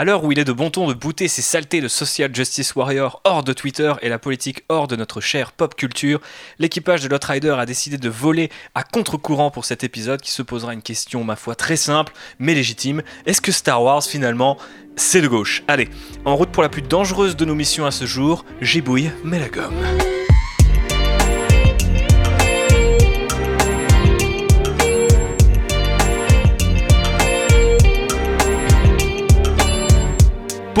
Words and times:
À 0.00 0.04
l'heure 0.04 0.22
où 0.22 0.30
il 0.30 0.38
est 0.38 0.44
de 0.44 0.52
bon 0.52 0.70
ton 0.70 0.86
de 0.86 0.94
bouter 0.94 1.26
ces 1.26 1.42
saletés 1.42 1.80
de 1.80 1.88
social 1.88 2.32
justice 2.32 2.76
warrior 2.76 3.20
hors 3.24 3.42
de 3.42 3.52
Twitter 3.52 3.92
et 4.00 4.08
la 4.08 4.20
politique 4.20 4.62
hors 4.68 4.86
de 4.86 4.94
notre 4.94 5.20
chère 5.20 5.50
pop 5.50 5.74
culture, 5.74 6.20
l'équipage 6.60 7.02
de 7.02 7.08
Lotrider 7.08 7.56
a 7.58 7.66
décidé 7.66 7.98
de 7.98 8.08
voler 8.08 8.48
à 8.76 8.84
contre-courant 8.84 9.50
pour 9.50 9.64
cet 9.64 9.82
épisode 9.82 10.20
qui 10.20 10.30
se 10.30 10.42
posera 10.42 10.72
une 10.72 10.82
question, 10.82 11.24
ma 11.24 11.34
foi, 11.34 11.56
très 11.56 11.76
simple 11.76 12.12
mais 12.38 12.54
légitime. 12.54 13.02
Est-ce 13.26 13.40
que 13.40 13.50
Star 13.50 13.82
Wars 13.82 14.04
finalement 14.04 14.56
c'est 14.94 15.20
de 15.20 15.26
gauche? 15.26 15.64
Allez, 15.66 15.88
en 16.24 16.36
route 16.36 16.50
pour 16.50 16.62
la 16.62 16.68
plus 16.68 16.82
dangereuse 16.82 17.34
de 17.34 17.44
nos 17.44 17.56
missions 17.56 17.84
à 17.84 17.90
ce 17.90 18.06
jour, 18.06 18.44
gibouille, 18.60 19.10
mais 19.24 19.40
la 19.40 19.48
gomme. 19.48 19.74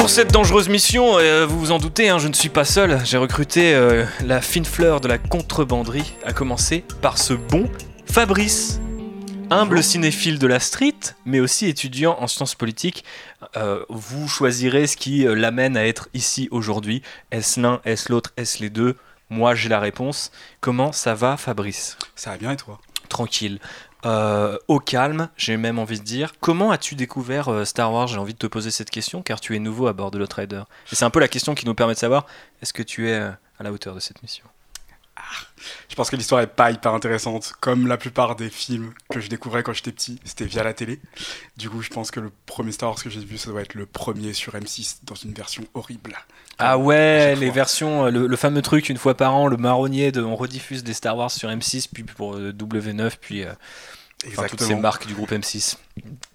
Pour 0.08 0.14
cette 0.14 0.32
dangereuse 0.32 0.70
mission, 0.70 1.18
euh, 1.18 1.44
vous 1.44 1.58
vous 1.58 1.70
en 1.70 1.76
doutez, 1.76 2.08
hein, 2.08 2.18
je 2.18 2.28
ne 2.28 2.32
suis 2.32 2.48
pas 2.48 2.64
seul. 2.64 2.98
J'ai 3.04 3.18
recruté 3.18 3.74
euh, 3.74 4.06
la 4.24 4.40
fine 4.40 4.64
fleur 4.64 5.02
de 5.02 5.06
la 5.06 5.18
contrebanderie, 5.18 6.14
à 6.24 6.32
commencer 6.32 6.82
par 7.02 7.18
ce 7.18 7.34
bon 7.34 7.68
Fabrice. 8.10 8.80
Humble 9.50 9.82
cinéphile 9.82 10.38
de 10.38 10.46
la 10.46 10.60
street, 10.60 10.94
mais 11.26 11.40
aussi 11.40 11.66
étudiant 11.66 12.16
en 12.20 12.26
sciences 12.26 12.54
politiques, 12.54 13.04
euh, 13.58 13.84
vous 13.90 14.28
choisirez 14.28 14.86
ce 14.86 14.96
qui 14.96 15.26
l'amène 15.28 15.76
à 15.76 15.86
être 15.86 16.08
ici 16.14 16.48
aujourd'hui. 16.52 17.02
Est-ce 17.30 17.60
l'un, 17.60 17.82
est-ce 17.84 18.10
l'autre, 18.10 18.32
est-ce 18.38 18.62
les 18.62 18.70
deux? 18.70 18.96
Moi 19.28 19.54
j'ai 19.54 19.68
la 19.68 19.78
réponse. 19.78 20.32
Comment 20.62 20.90
ça 20.90 21.12
va 21.12 21.36
Fabrice? 21.36 21.98
Ça 22.16 22.30
va 22.30 22.38
bien 22.38 22.52
et 22.52 22.56
toi? 22.56 22.80
Tranquille. 23.10 23.58
Euh, 24.06 24.56
au 24.68 24.78
calme, 24.78 25.28
j'ai 25.36 25.56
même 25.56 25.78
envie 25.78 25.98
de 25.98 26.04
dire. 26.04 26.34
Comment 26.40 26.70
as-tu 26.70 26.94
découvert 26.94 27.48
euh, 27.48 27.64
Star 27.64 27.92
Wars? 27.92 28.06
J'ai 28.06 28.18
envie 28.18 28.34
de 28.34 28.38
te 28.38 28.46
poser 28.46 28.70
cette 28.70 28.90
question 28.90 29.22
car 29.22 29.40
tu 29.40 29.56
es 29.56 29.58
nouveau 29.58 29.88
à 29.88 29.92
bord 29.92 30.10
de 30.10 30.18
l'Outrider. 30.18 30.62
Et 30.92 30.94
c'est 30.94 31.04
un 31.04 31.10
peu 31.10 31.20
la 31.20 31.28
question 31.28 31.54
qui 31.54 31.66
nous 31.66 31.74
permet 31.74 31.94
de 31.94 31.98
savoir 31.98 32.26
est-ce 32.62 32.72
que 32.72 32.82
tu 32.82 33.08
es 33.08 33.14
euh, 33.14 33.30
à 33.58 33.62
la 33.62 33.72
hauteur 33.72 33.94
de 33.94 34.00
cette 34.00 34.22
mission? 34.22 34.44
Je 35.88 35.94
pense 35.94 36.10
que 36.10 36.16
l'histoire 36.16 36.40
est 36.40 36.46
pas 36.46 36.70
hyper 36.70 36.94
intéressante. 36.94 37.54
Comme 37.60 37.86
la 37.86 37.96
plupart 37.96 38.36
des 38.36 38.50
films 38.50 38.92
que 39.10 39.20
je 39.20 39.28
découvrais 39.28 39.62
quand 39.62 39.72
j'étais 39.72 39.90
petit, 39.90 40.20
c'était 40.24 40.44
via 40.44 40.62
la 40.62 40.72
télé. 40.72 41.00
Du 41.56 41.68
coup, 41.68 41.82
je 41.82 41.90
pense 41.90 42.10
que 42.10 42.20
le 42.20 42.30
premier 42.46 42.72
Star 42.72 42.90
Wars 42.90 43.02
que 43.02 43.10
j'ai 43.10 43.20
vu, 43.20 43.36
ça 43.36 43.50
doit 43.50 43.62
être 43.62 43.74
le 43.74 43.86
premier 43.86 44.32
sur 44.32 44.54
M6 44.54 44.98
dans 45.02 45.16
une 45.16 45.32
version 45.32 45.64
horrible. 45.74 46.16
Ah 46.58 46.78
ouais, 46.78 47.34
les 47.36 47.50
versions, 47.50 48.06
le, 48.06 48.36
fameux 48.36 48.62
truc 48.62 48.88
une 48.88 48.96
fois 48.96 49.16
par 49.16 49.34
an, 49.34 49.48
le 49.48 49.56
marronnier 49.56 50.12
de 50.12 50.22
on 50.22 50.36
rediffuse 50.36 50.84
des 50.84 50.94
Star 50.94 51.16
Wars 51.16 51.30
sur 51.30 51.48
M6, 51.48 51.88
puis 51.92 52.04
pour 52.04 52.36
W9, 52.38 53.12
puis 53.20 53.44
Enfin, 54.26 54.46
toutes 54.48 54.62
ces 54.62 54.74
marques 54.74 55.06
du 55.06 55.14
groupe 55.14 55.30
M6. 55.30 55.76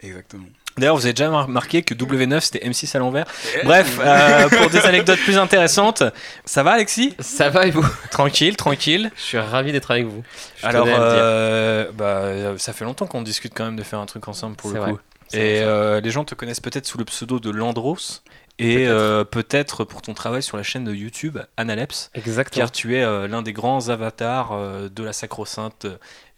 Exactement. 0.01 0.47
D'ailleurs, 0.77 0.95
vous 0.95 1.05
avez 1.05 1.13
déjà 1.13 1.29
remarqué 1.29 1.83
que 1.83 1.93
W9 1.93 2.39
c'était 2.39 2.67
M6 2.67 2.95
à 2.95 2.99
l'envers. 2.99 3.25
Bref, 3.63 3.99
euh, 4.01 4.49
pour 4.49 4.69
des 4.69 4.79
anecdotes 4.79 5.19
plus 5.19 5.37
intéressantes, 5.37 6.03
ça 6.45 6.63
va 6.63 6.71
Alexis? 6.71 7.13
Ça 7.19 7.49
va 7.49 7.67
et 7.67 7.71
vous? 7.71 7.85
Tranquille, 8.09 8.55
tranquille. 8.55 9.11
Je 9.15 9.21
suis 9.21 9.37
ravi 9.37 9.71
d'être 9.71 9.91
avec 9.91 10.05
vous. 10.05 10.23
Alors, 10.63 10.87
euh, 10.89 11.91
bah, 11.93 12.57
ça 12.57 12.73
fait 12.73 12.85
longtemps 12.85 13.05
qu'on 13.05 13.21
discute 13.21 13.53
quand 13.55 13.65
même 13.65 13.75
de 13.75 13.83
faire 13.83 13.99
un 13.99 14.05
truc 14.07 14.27
ensemble 14.27 14.55
pour 14.55 14.71
le 14.71 14.79
coup. 14.79 14.99
Et 15.31 15.61
euh, 15.61 15.99
les 16.01 16.11
gens 16.11 16.25
te 16.25 16.35
connaissent 16.35 16.59
peut-être 16.59 16.85
sous 16.85 16.97
le 16.97 17.05
pseudo 17.05 17.39
de 17.39 17.49
Landros. 17.51 18.21
Et 18.59 18.87
peut-être 19.29 19.83
pour 19.83 20.01
ton 20.01 20.13
travail 20.15 20.41
sur 20.41 20.57
la 20.57 20.63
chaîne 20.63 20.85
de 20.85 20.93
YouTube 20.93 21.37
Analeps. 21.57 22.09
Exactement. 22.15 22.61
Car 22.61 22.71
tu 22.71 22.95
es 22.95 23.27
l'un 23.27 23.43
des 23.43 23.53
grands 23.53 23.89
avatars 23.89 24.57
de 24.89 25.03
la 25.03 25.13
sacro-sainte 25.13 25.85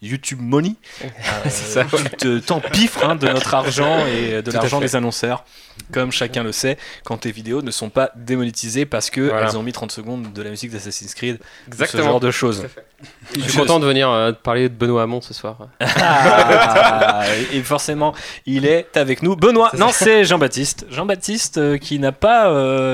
YouTube 0.02 0.40
Money. 0.40 0.74
Euh, 1.26 1.48
ça, 1.48 1.84
tu 2.18 2.40
t'empiffres 2.40 3.04
hein, 3.04 3.16
de 3.16 3.26
notre 3.28 3.52
argent 3.54 4.06
et 4.06 4.42
de 4.42 4.50
l'argent 4.52 4.80
des 4.80 4.96
annonceurs. 4.96 5.44
Comme 5.92 6.12
chacun 6.12 6.42
le 6.42 6.52
sait, 6.52 6.78
quand 7.04 7.18
tes 7.18 7.32
vidéos 7.32 7.62
ne 7.62 7.70
sont 7.70 7.90
pas 7.90 8.10
démonétisées 8.16 8.86
parce 8.86 9.10
qu'elles 9.10 9.30
elles 9.30 9.56
ont 9.56 9.62
mis 9.62 9.72
30 9.72 9.92
secondes 9.92 10.32
de 10.32 10.42
la 10.42 10.50
musique 10.50 10.70
d'Assassin's 10.70 11.14
Creed. 11.14 11.38
Exactement. 11.66 12.02
Ce 12.02 12.08
genre 12.08 12.20
de 12.20 12.30
choses. 12.30 12.66
Je 13.34 13.40
suis 13.40 13.58
content 13.58 13.80
de 13.80 13.86
venir 13.86 14.08
euh, 14.08 14.32
parler 14.32 14.68
de 14.68 14.74
Benoît 14.74 15.02
Hamon 15.02 15.20
ce 15.20 15.34
soir. 15.34 15.58
Ah, 15.98 17.24
et 17.52 17.62
forcément, 17.62 18.14
il 18.46 18.66
est 18.66 18.96
avec 18.96 19.22
nous. 19.22 19.36
Benoît, 19.36 19.70
non, 19.76 19.90
c'est 19.92 20.24
Jean-Baptiste. 20.24 20.86
Jean-Baptiste 20.90 21.58
euh, 21.58 21.78
qui 21.78 21.98
n'a 21.98 22.12
pas. 22.12 22.48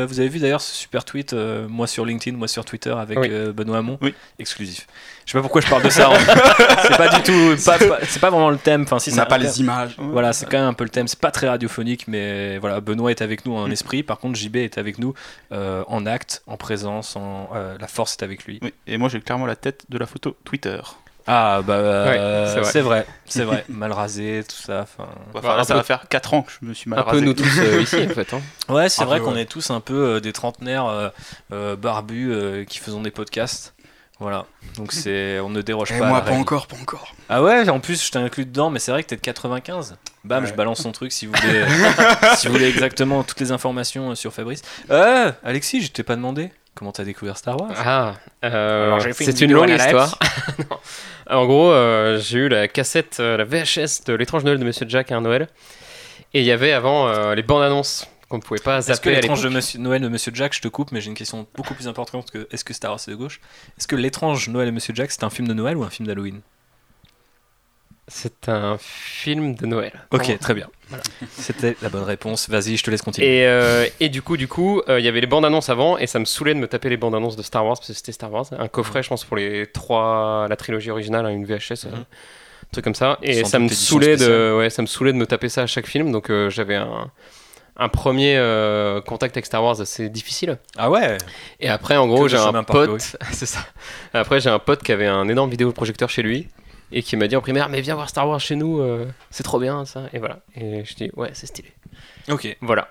vous 0.07 0.21
avez 0.21 0.29
vu 0.29 0.39
d'ailleurs 0.39 0.61
ce 0.61 0.75
super 0.75 1.05
tweet, 1.05 1.35
moi 1.35 1.87
sur 1.87 2.05
LinkedIn, 2.05 2.37
moi 2.37 2.49
sur 2.49 2.65
Twitter, 2.65 2.95
avec 2.97 3.19
Benoît 3.53 3.79
Hamon. 3.79 3.99
Oui. 4.01 4.15
Exclusif. 4.39 4.87
Je 5.33 5.39
sais 5.39 5.41
pas 5.41 5.45
pourquoi 5.45 5.63
je 5.63 5.69
parle 5.69 5.83
de 5.83 5.89
ça. 5.89 6.11
Hein. 6.11 6.19
c'est 6.83 6.97
pas 6.99 7.09
du 7.09 7.23
tout. 7.23 7.57
c'est 7.57 8.21
pas 8.21 8.29
vraiment 8.29 8.51
le 8.51 8.59
thème. 8.59 8.83
Enfin, 8.83 8.99
si 8.99 9.11
on 9.15 9.17
n'a 9.17 9.25
pas 9.25 9.39
les 9.39 9.61
images. 9.61 9.97
Voilà, 9.97 10.35
c'est 10.35 10.45
quand 10.45 10.59
même 10.59 10.69
un 10.69 10.75
peu 10.75 10.85
le 10.85 10.91
thème. 10.91 11.09
C'est 11.09 11.19
pas 11.19 11.31
très 11.31 11.49
radiophonique, 11.49 12.07
mais 12.07 12.59
voilà. 12.59 12.83
Benoît 12.83 13.11
est 13.11 13.23
avec 13.23 13.47
nous 13.47 13.57
en 13.57 13.67
mm. 13.67 13.73
esprit. 13.73 14.03
Par 14.03 14.19
contre, 14.19 14.39
JB 14.39 14.57
est 14.57 14.77
avec 14.77 14.99
nous 14.99 15.15
euh, 15.53 15.85
en 15.87 16.05
acte, 16.05 16.43
en 16.47 16.59
présence. 16.59 17.17
En, 17.17 17.49
euh, 17.55 17.79
la 17.81 17.87
force 17.87 18.19
est 18.21 18.23
avec 18.23 18.45
lui. 18.45 18.59
Oui, 18.61 18.75
et 18.87 18.99
moi, 18.99 19.09
j'ai 19.09 19.23
clairement 19.23 19.47
la 19.47 19.57
tête 19.57 19.87
de 19.89 19.97
la 19.97 20.05
photo 20.05 20.37
Twitter. 20.45 20.79
Ah 21.27 21.63
bah 21.65 21.75
euh, 21.75 22.65
c'est 22.65 22.83
vrai, 22.83 23.07
c'est 23.25 23.45
vrai, 23.45 23.65
mal 23.71 23.93
rasé, 23.93 24.45
tout 24.47 24.57
ça. 24.57 24.81
Enfin, 24.83 25.65
ça 25.65 25.75
va 25.77 25.83
faire 25.83 26.09
4 26.09 26.35
ans 26.35 26.43
que 26.43 26.53
je 26.61 26.67
me 26.67 26.75
suis 26.75 26.91
mal 26.91 27.01
rasé. 27.01 27.17
Un 27.17 27.21
peu 27.21 27.25
nous 27.25 27.33
tous 27.33 27.59
ici 27.81 28.05
en 28.05 28.13
fait. 28.13 28.35
Hein. 28.35 28.43
Ouais, 28.69 28.91
c'est 28.91 29.05
vrai 29.05 29.21
qu'on 29.21 29.37
est 29.37 29.47
tous 29.47 29.71
un 29.71 29.81
peu 29.81 30.21
des 30.21 30.35
trentenaires 30.35 31.13
barbus 31.79 32.67
qui 32.69 32.81
faisons 32.81 33.01
des 33.01 33.13
podcasts. 33.13 33.73
Voilà, 34.21 34.47
donc 34.77 34.93
c'est, 34.93 35.41
on 35.41 35.49
ne 35.51 35.63
déroge 35.63 35.91
Et 35.91 35.99
pas. 35.99 36.07
Moi, 36.07 36.21
pas 36.21 36.33
encore, 36.33 36.69
pas 36.69 36.77
encore. 36.81 37.13
Ah 37.29 37.43
ouais, 37.43 37.69
en 37.69 37.81
plus, 37.81 38.05
je 38.07 38.11
t'ai 38.11 38.19
inclus 38.19 38.45
dedans, 38.45 38.71
mais 38.71 38.79
c'est 38.79 38.93
vrai 38.93 39.03
que 39.03 39.09
t'es 39.09 39.17
de 39.17 39.21
95. 39.21 39.97
Bam, 40.25 40.47
je 40.47 40.53
balance 40.53 40.83
son 40.83 40.93
truc 40.93 41.11
si 41.11 41.27
vous 41.27 41.33
voulez, 41.33 41.65
si 42.37 42.47
vous 42.47 42.53
voulez 42.53 42.69
exactement 42.69 43.25
toutes 43.25 43.41
les 43.41 43.51
informations 43.51 44.15
sur 44.15 44.33
Fabrice. 44.33 44.63
Euh, 44.91 45.33
Alexis, 45.43 45.83
je 45.83 45.91
t'ai 45.91 46.05
pas 46.05 46.15
demandé. 46.15 46.53
Comment 46.75 46.93
t'as 46.93 47.05
découvert 47.05 47.37
Star 47.37 47.61
Wars 47.61 47.73
Ah, 47.77 48.15
euh, 48.45 48.99
c'est 49.13 49.41
une, 49.43 49.53
longue 49.53 49.69
histoire. 49.69 50.19
en 51.31 51.45
gros, 51.45 51.71
euh, 51.71 52.19
j'ai 52.19 52.39
eu 52.39 52.49
la 52.49 52.67
cassette, 52.67 53.19
euh, 53.21 53.37
la 53.37 53.45
VHS 53.45 54.05
de 54.07 54.15
l'étrange 54.15 54.45
Noël 54.45 54.59
de 54.59 54.65
Monsieur 54.65 54.87
Jack 54.89 55.13
à 55.13 55.17
un 55.17 55.21
Noël. 55.21 55.49
Et 56.33 56.41
il 56.41 56.47
y 56.47 56.51
avait 56.51 56.73
avant 56.73 57.35
les 57.35 57.43
bandes 57.43 57.63
annonces 57.63 58.07
qu'on 58.33 58.39
ne 58.39 58.43
pouvait 58.43 58.61
pas 58.61 58.81
zapper. 58.81 58.93
Est-ce 58.93 59.01
que 59.03 59.11
l'étrange 59.11 59.43
de 59.43 59.51
Monsieur 59.51 59.79
Noël 59.79 60.01
de 60.01 60.09
Monsieur 60.09 60.33
Jack, 60.35 60.55
je 60.55 60.63
te 60.63 60.69
coupe, 60.69 60.91
mais 60.91 61.03
j'ai 61.03 61.09
une 61.09 61.15
question 61.15 61.47
beaucoup 61.55 61.75
plus 61.75 61.87
importante 61.87 62.31
que 62.31 62.49
est-ce 62.51 62.65
que 62.65 62.73
Star 62.73 62.91
Wars 62.91 62.99
c'est 62.99 63.11
de 63.11 63.17
gauche? 63.17 63.41
Est-ce 63.79 63.87
que 63.87 63.95
l'étrange 63.95 64.49
Noël 64.49 64.67
de 64.67 64.73
Monsieur 64.73 64.95
Jack 64.95 65.11
c'est 65.11 65.23
un 65.23 65.29
film 65.29 65.47
de 65.47 65.53
Noël 65.53 65.77
ou 65.77 65.85
un 65.85 65.91
film 65.91 66.07
d'Halloween? 66.07 66.41
C'est 68.09 68.49
un 68.49 68.79
film 68.79 69.55
de 69.55 69.67
Noël. 69.67 69.93
Ok, 70.11 70.39
très 70.39 70.55
bien. 70.55 70.69
C'était 71.31 71.77
la 71.83 71.91
bonne 71.91 72.03
réponse. 72.03 72.49
Vas-y, 72.49 72.77
je 72.77 72.83
te 72.83 72.91
laisse 72.91 73.03
continuer. 73.03 73.41
Et, 73.41 73.47
euh, 73.47 73.87
et 74.01 74.09
du 74.09 74.23
coup, 74.23 74.37
du 74.37 74.49
coup, 74.49 74.83
euh, 74.89 74.99
il 74.99 75.05
y 75.05 75.09
avait 75.09 75.21
les 75.21 75.27
bandes 75.27 75.45
annonces 75.45 75.69
avant, 75.69 75.99
et 75.99 76.07
ça 76.07 76.19
me 76.19 76.25
saoulait 76.25 76.55
de 76.55 76.59
me 76.59 76.67
taper 76.67 76.89
les 76.89 76.97
bandes 76.97 77.15
annonces 77.15 77.37
de 77.37 77.43
Star 77.43 77.65
Wars 77.65 77.77
parce 77.77 77.89
que 77.89 77.95
c'était 77.95 78.13
Star 78.13 78.33
Wars, 78.33 78.47
un 78.59 78.69
coffret, 78.69 79.03
je 79.03 79.09
pense, 79.11 79.25
pour 79.25 79.37
les 79.37 79.67
trois, 79.67 80.47
la 80.49 80.57
trilogie 80.57 80.91
originale, 80.91 81.27
hein, 81.27 81.31
une 81.31 81.45
VHS, 81.45 81.87
mhm. 81.87 81.95
un 81.95 82.05
truc 82.73 82.85
comme 82.85 82.95
ça. 82.95 83.19
Et 83.23 83.45
ça 83.45 83.59
me 83.59 83.69
saoulait 83.69 84.17
de, 84.17 84.57
ouais, 84.59 84.71
ça 84.71 84.81
me 84.81 84.87
saoulait 84.87 85.13
de 85.13 85.19
me 85.19 85.27
taper 85.27 85.51
ça 85.51 85.63
à 85.63 85.67
chaque 85.67 85.87
film. 85.87 86.13
Donc 86.13 86.31
euh, 86.31 86.49
j'avais 86.51 86.77
un 86.77 87.11
un 87.77 87.89
premier 87.89 88.37
euh, 88.37 89.01
contact 89.01 89.37
avec 89.37 89.47
Star 89.47 89.63
Wars 89.65 89.81
assez 89.81 90.09
difficile. 90.09 90.59
Ah 90.77 90.91
ouais 90.91 91.19
Et 91.61 91.69
après, 91.69 91.97
en 91.97 92.07
gros, 92.07 92.29
j'ai 92.29 92.37
un 92.37 92.65
pote. 92.65 93.01
c'est 93.33 93.47
ça. 93.47 93.61
Après, 94.13 94.41
j'ai 94.41 94.51
un 94.51 94.59
pote 94.59 94.83
qui 94.83 94.93
avait 94.93 95.07
un 95.07 95.29
énorme 95.29 95.51
vidéoprojecteur 95.51 96.11
chez 96.11 96.23
lui 96.23 96.49
et 96.93 97.03
qui 97.03 97.17
m'a 97.17 97.27
dit 97.29 97.37
en 97.37 97.41
primaire 97.41 97.69
Mais 97.69 97.81
viens 97.81 97.95
voir 97.95 98.09
Star 98.09 98.29
Wars 98.29 98.41
chez 98.41 98.57
nous, 98.57 98.81
euh, 98.81 99.07
c'est 99.31 99.43
trop 99.43 99.59
bien 99.59 99.85
ça. 99.85 100.05
Et 100.13 100.19
voilà. 100.19 100.41
Et 100.55 100.85
je 100.85 100.95
dis 100.95 101.11
Ouais, 101.17 101.31
c'est 101.33 101.47
stylé. 101.47 101.73
Ok. 102.29 102.57
Voilà. 102.61 102.89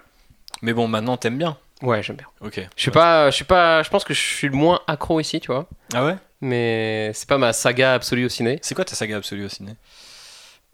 Mais 0.62 0.74
bon, 0.74 0.88
maintenant, 0.88 1.18
t'aimes 1.18 1.38
bien 1.38 1.58
Ouais, 1.82 2.04
j'aime 2.04 2.18
bien. 2.18 2.28
Ok. 2.42 2.60
Je 2.76 2.82
suis 2.82 2.92
pas, 2.92 3.30
je 3.32 3.36
suis 3.36 3.46
pas, 3.46 3.82
je 3.84 3.90
pense 3.90 4.04
que 4.04 4.14
je 4.14 4.20
suis 4.20 4.48
le 4.48 4.56
moins 4.56 4.82
accro 4.88 5.20
ici, 5.20 5.40
tu 5.40 5.48
vois. 5.48 5.68
Ah 5.94 6.06
ouais? 6.06 6.16
Mais 6.42 7.12
c'est 7.14 7.28
pas 7.28 7.38
ma 7.38 7.54
saga 7.54 7.94
absolue 7.94 8.26
au 8.26 8.30
ciné. 8.30 8.60
C'est 8.62 8.76
quoi 8.76 8.86
ta 8.86 8.96
saga 8.96 9.18
absolue 9.18 9.46
au 9.46 9.50
ciné? 9.50 9.74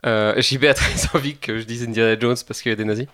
Euh, 0.05 0.39
JB 0.39 0.65
a 0.65 0.73
très 0.73 0.93
envie 1.15 1.37
que 1.37 1.59
je 1.59 1.63
dise 1.63 1.83
Indiana 1.83 2.19
Jones 2.19 2.37
parce 2.47 2.61
qu'il 2.61 2.69
y 2.69 2.73
a 2.73 2.75
des 2.75 2.85
nazis. 2.85 3.07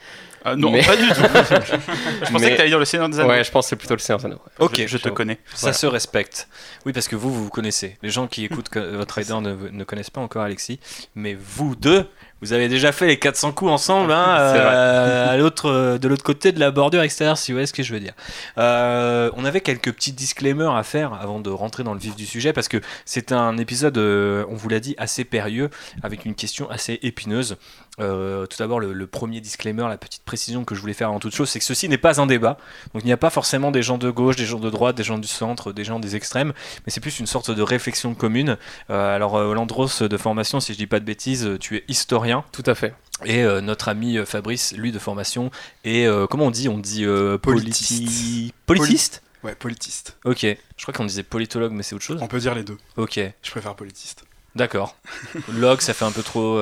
Ah, 0.46 0.56
non, 0.56 0.72
pas 0.72 0.96
du 0.98 1.08
tout. 1.08 1.16
je 2.26 2.32
pensais 2.32 2.52
que 2.52 2.56
tu 2.56 2.62
allais 2.62 2.70
dire 2.70 2.80
le 2.80 2.86
Seigneur 2.86 3.10
des 3.10 3.20
Anneaux. 3.20 3.30
Ouais, 3.30 3.44
je 3.44 3.52
pense 3.52 3.66
que 3.66 3.70
c'est 3.70 3.76
plutôt 3.76 3.94
le 3.94 4.00
Seigneur 4.00 4.20
des 4.20 4.26
Anneaux. 4.26 4.42
Ok, 4.60 4.84
je, 4.86 4.98
te 4.98 5.10
connais. 5.10 5.40
Ça 5.54 5.74
se 5.74 5.86
respecte. 5.86 6.48
Oui, 6.86 6.94
parce 6.94 7.08
que 7.08 7.16
vous, 7.16 7.34
vous 7.34 7.46
vous 7.46 7.50
connaissez. 7.50 7.98
Les 8.02 8.10
gens 8.10 8.28
qui 8.28 8.46
écoutent 8.46 8.76
votre 8.76 9.16
rider 9.16 9.40
ne, 9.42 9.70
ne 9.70 9.84
connaissent 9.84 10.10
pas 10.10 10.22
encore 10.22 10.44
Alexis, 10.44 10.80
mais 11.16 11.38
vous 11.40 11.76
deux, 11.76 12.08
vous 12.44 12.52
avez 12.52 12.68
déjà 12.68 12.92
fait 12.92 13.08
les 13.08 13.18
400 13.18 13.54
coups 13.54 13.72
ensemble, 13.72 14.12
hein, 14.12 14.26
euh, 14.38 15.32
à 15.32 15.38
l'autre, 15.38 15.70
euh, 15.70 15.98
de 15.98 16.10
l'autre 16.10 16.26
côté 16.26 16.52
de 16.52 16.60
la 16.60 16.72
bordure 16.72 17.02
extérieure, 17.02 17.38
si 17.38 17.54
vous 17.54 17.56
voyez 17.56 17.68
ce 17.68 17.72
que 17.72 17.84
je 17.84 17.94
veux 17.94 18.02
dire. 18.02 18.14
Euh, 18.58 19.32
on 19.38 19.46
avait 19.46 19.62
quelques 19.62 19.94
petits 19.94 20.12
disclaimers 20.12 20.76
à 20.76 20.84
faire 20.84 21.14
avant 21.14 21.40
de 21.40 21.50
rentrer 21.50 21.84
dans 21.84 21.94
le 21.94 22.02
vif 22.02 22.18
du 22.18 22.26
sujet, 22.26 22.52
parce 22.52 22.68
que 22.68 22.82
c'est 23.06 23.32
un 23.32 23.58
épisode, 23.58 23.98
on 23.98 24.56
vous 24.56 24.68
l'a 24.68 24.82
dit, 24.82 24.94
assez 24.98 25.24
périlleux, 25.24 25.70
avec 26.04 26.26
une 26.26 26.36
question 26.36 26.70
assez 26.70 27.00
épineuse. 27.02 27.56
tout 27.98 28.58
d'abord, 28.60 28.82
le, 28.82 29.08
premier 29.08 29.40
disclaimer, 29.40 29.88
la 29.88 29.98
petite 29.98 30.24
précision 30.24 30.66
que 30.66 30.76
je 30.76 30.82
voulais 30.82 30.94
faire 30.94 31.08
avant 31.08 31.20
toute 31.20 31.36
chose, 31.36 31.50
c'est 31.50 31.60
que 31.60 31.66
ceci 31.66 31.88
n'est 31.88 31.98
pas 31.98 32.20
un 32.20 32.26
débat. 32.26 32.58
Donc 32.94 33.04
il 33.04 33.06
n'y 33.06 33.14
a 33.14 33.18
pas 33.18 33.30
forcément 33.30 33.72
des 33.72 33.84
gens 33.84 33.98
de 33.98 34.10
gauche, 34.10 34.36
des 34.36 34.46
gens 34.46 34.60
de 34.60 34.70
droite, 34.70 34.98
des 34.98 35.04
gens 35.04 35.18
du 35.18 35.28
centre, 35.28 35.72
des 35.72 35.86
gens 35.86 36.00
des 36.00 36.18
extrêmes, 36.18 36.52
mais 36.86 36.92
c'est 36.92 37.00
plus 37.00 37.20
une 37.20 37.28
sorte 37.28 37.52
de 37.52 37.62
réflexion 37.62 38.16
commune. 38.16 38.58
alors, 38.90 39.40
Landros 39.54 40.02
de 40.02 40.18
formation, 40.18 40.60
si 40.60 40.74
je 40.74 40.78
dis 40.78 40.88
pas 40.88 41.00
de 41.00 41.06
bêtises, 41.06 41.58
tu 41.62 41.78
es 41.78 41.84
historien 41.88 42.33
tout 42.52 42.64
à 42.66 42.76
fait. 42.76 42.94
Et 43.26 43.44
notre 43.62 43.88
ami 43.90 44.18
Fabrice, 44.26 44.74
lui 44.76 44.92
de 44.92 45.00
formation, 45.00 45.52
est, 45.86 46.08
comment 46.30 46.48
on 46.48 46.52
dit? 46.52 46.68
On 46.68 46.78
dit 46.78 47.06
politiste. 47.42 48.54
Politiste 48.66 49.22
Ouais, 49.44 49.56
politiste. 49.56 50.18
Ok, 50.24 50.40
je 50.42 50.58
crois 50.82 50.94
qu'on 50.94 51.04
disait 51.04 51.24
politologue, 51.24 51.74
mais 51.74 51.84
c'est 51.84 51.96
autre 51.96 52.04
chose. 52.06 52.20
On 52.22 52.28
peut 52.28 52.40
dire 52.40 52.56
les 52.56 52.64
deux. 52.64 52.78
Ok. 52.96 53.20
Je 53.42 53.52
préfère 53.52 53.76
politiste. 53.76 54.24
D'accord. 54.56 54.96
Log, 55.54 55.82
ça 55.82 55.94
fait 55.94 56.06
un 56.06 56.12
peu 56.12 56.24
trop. 56.24 56.58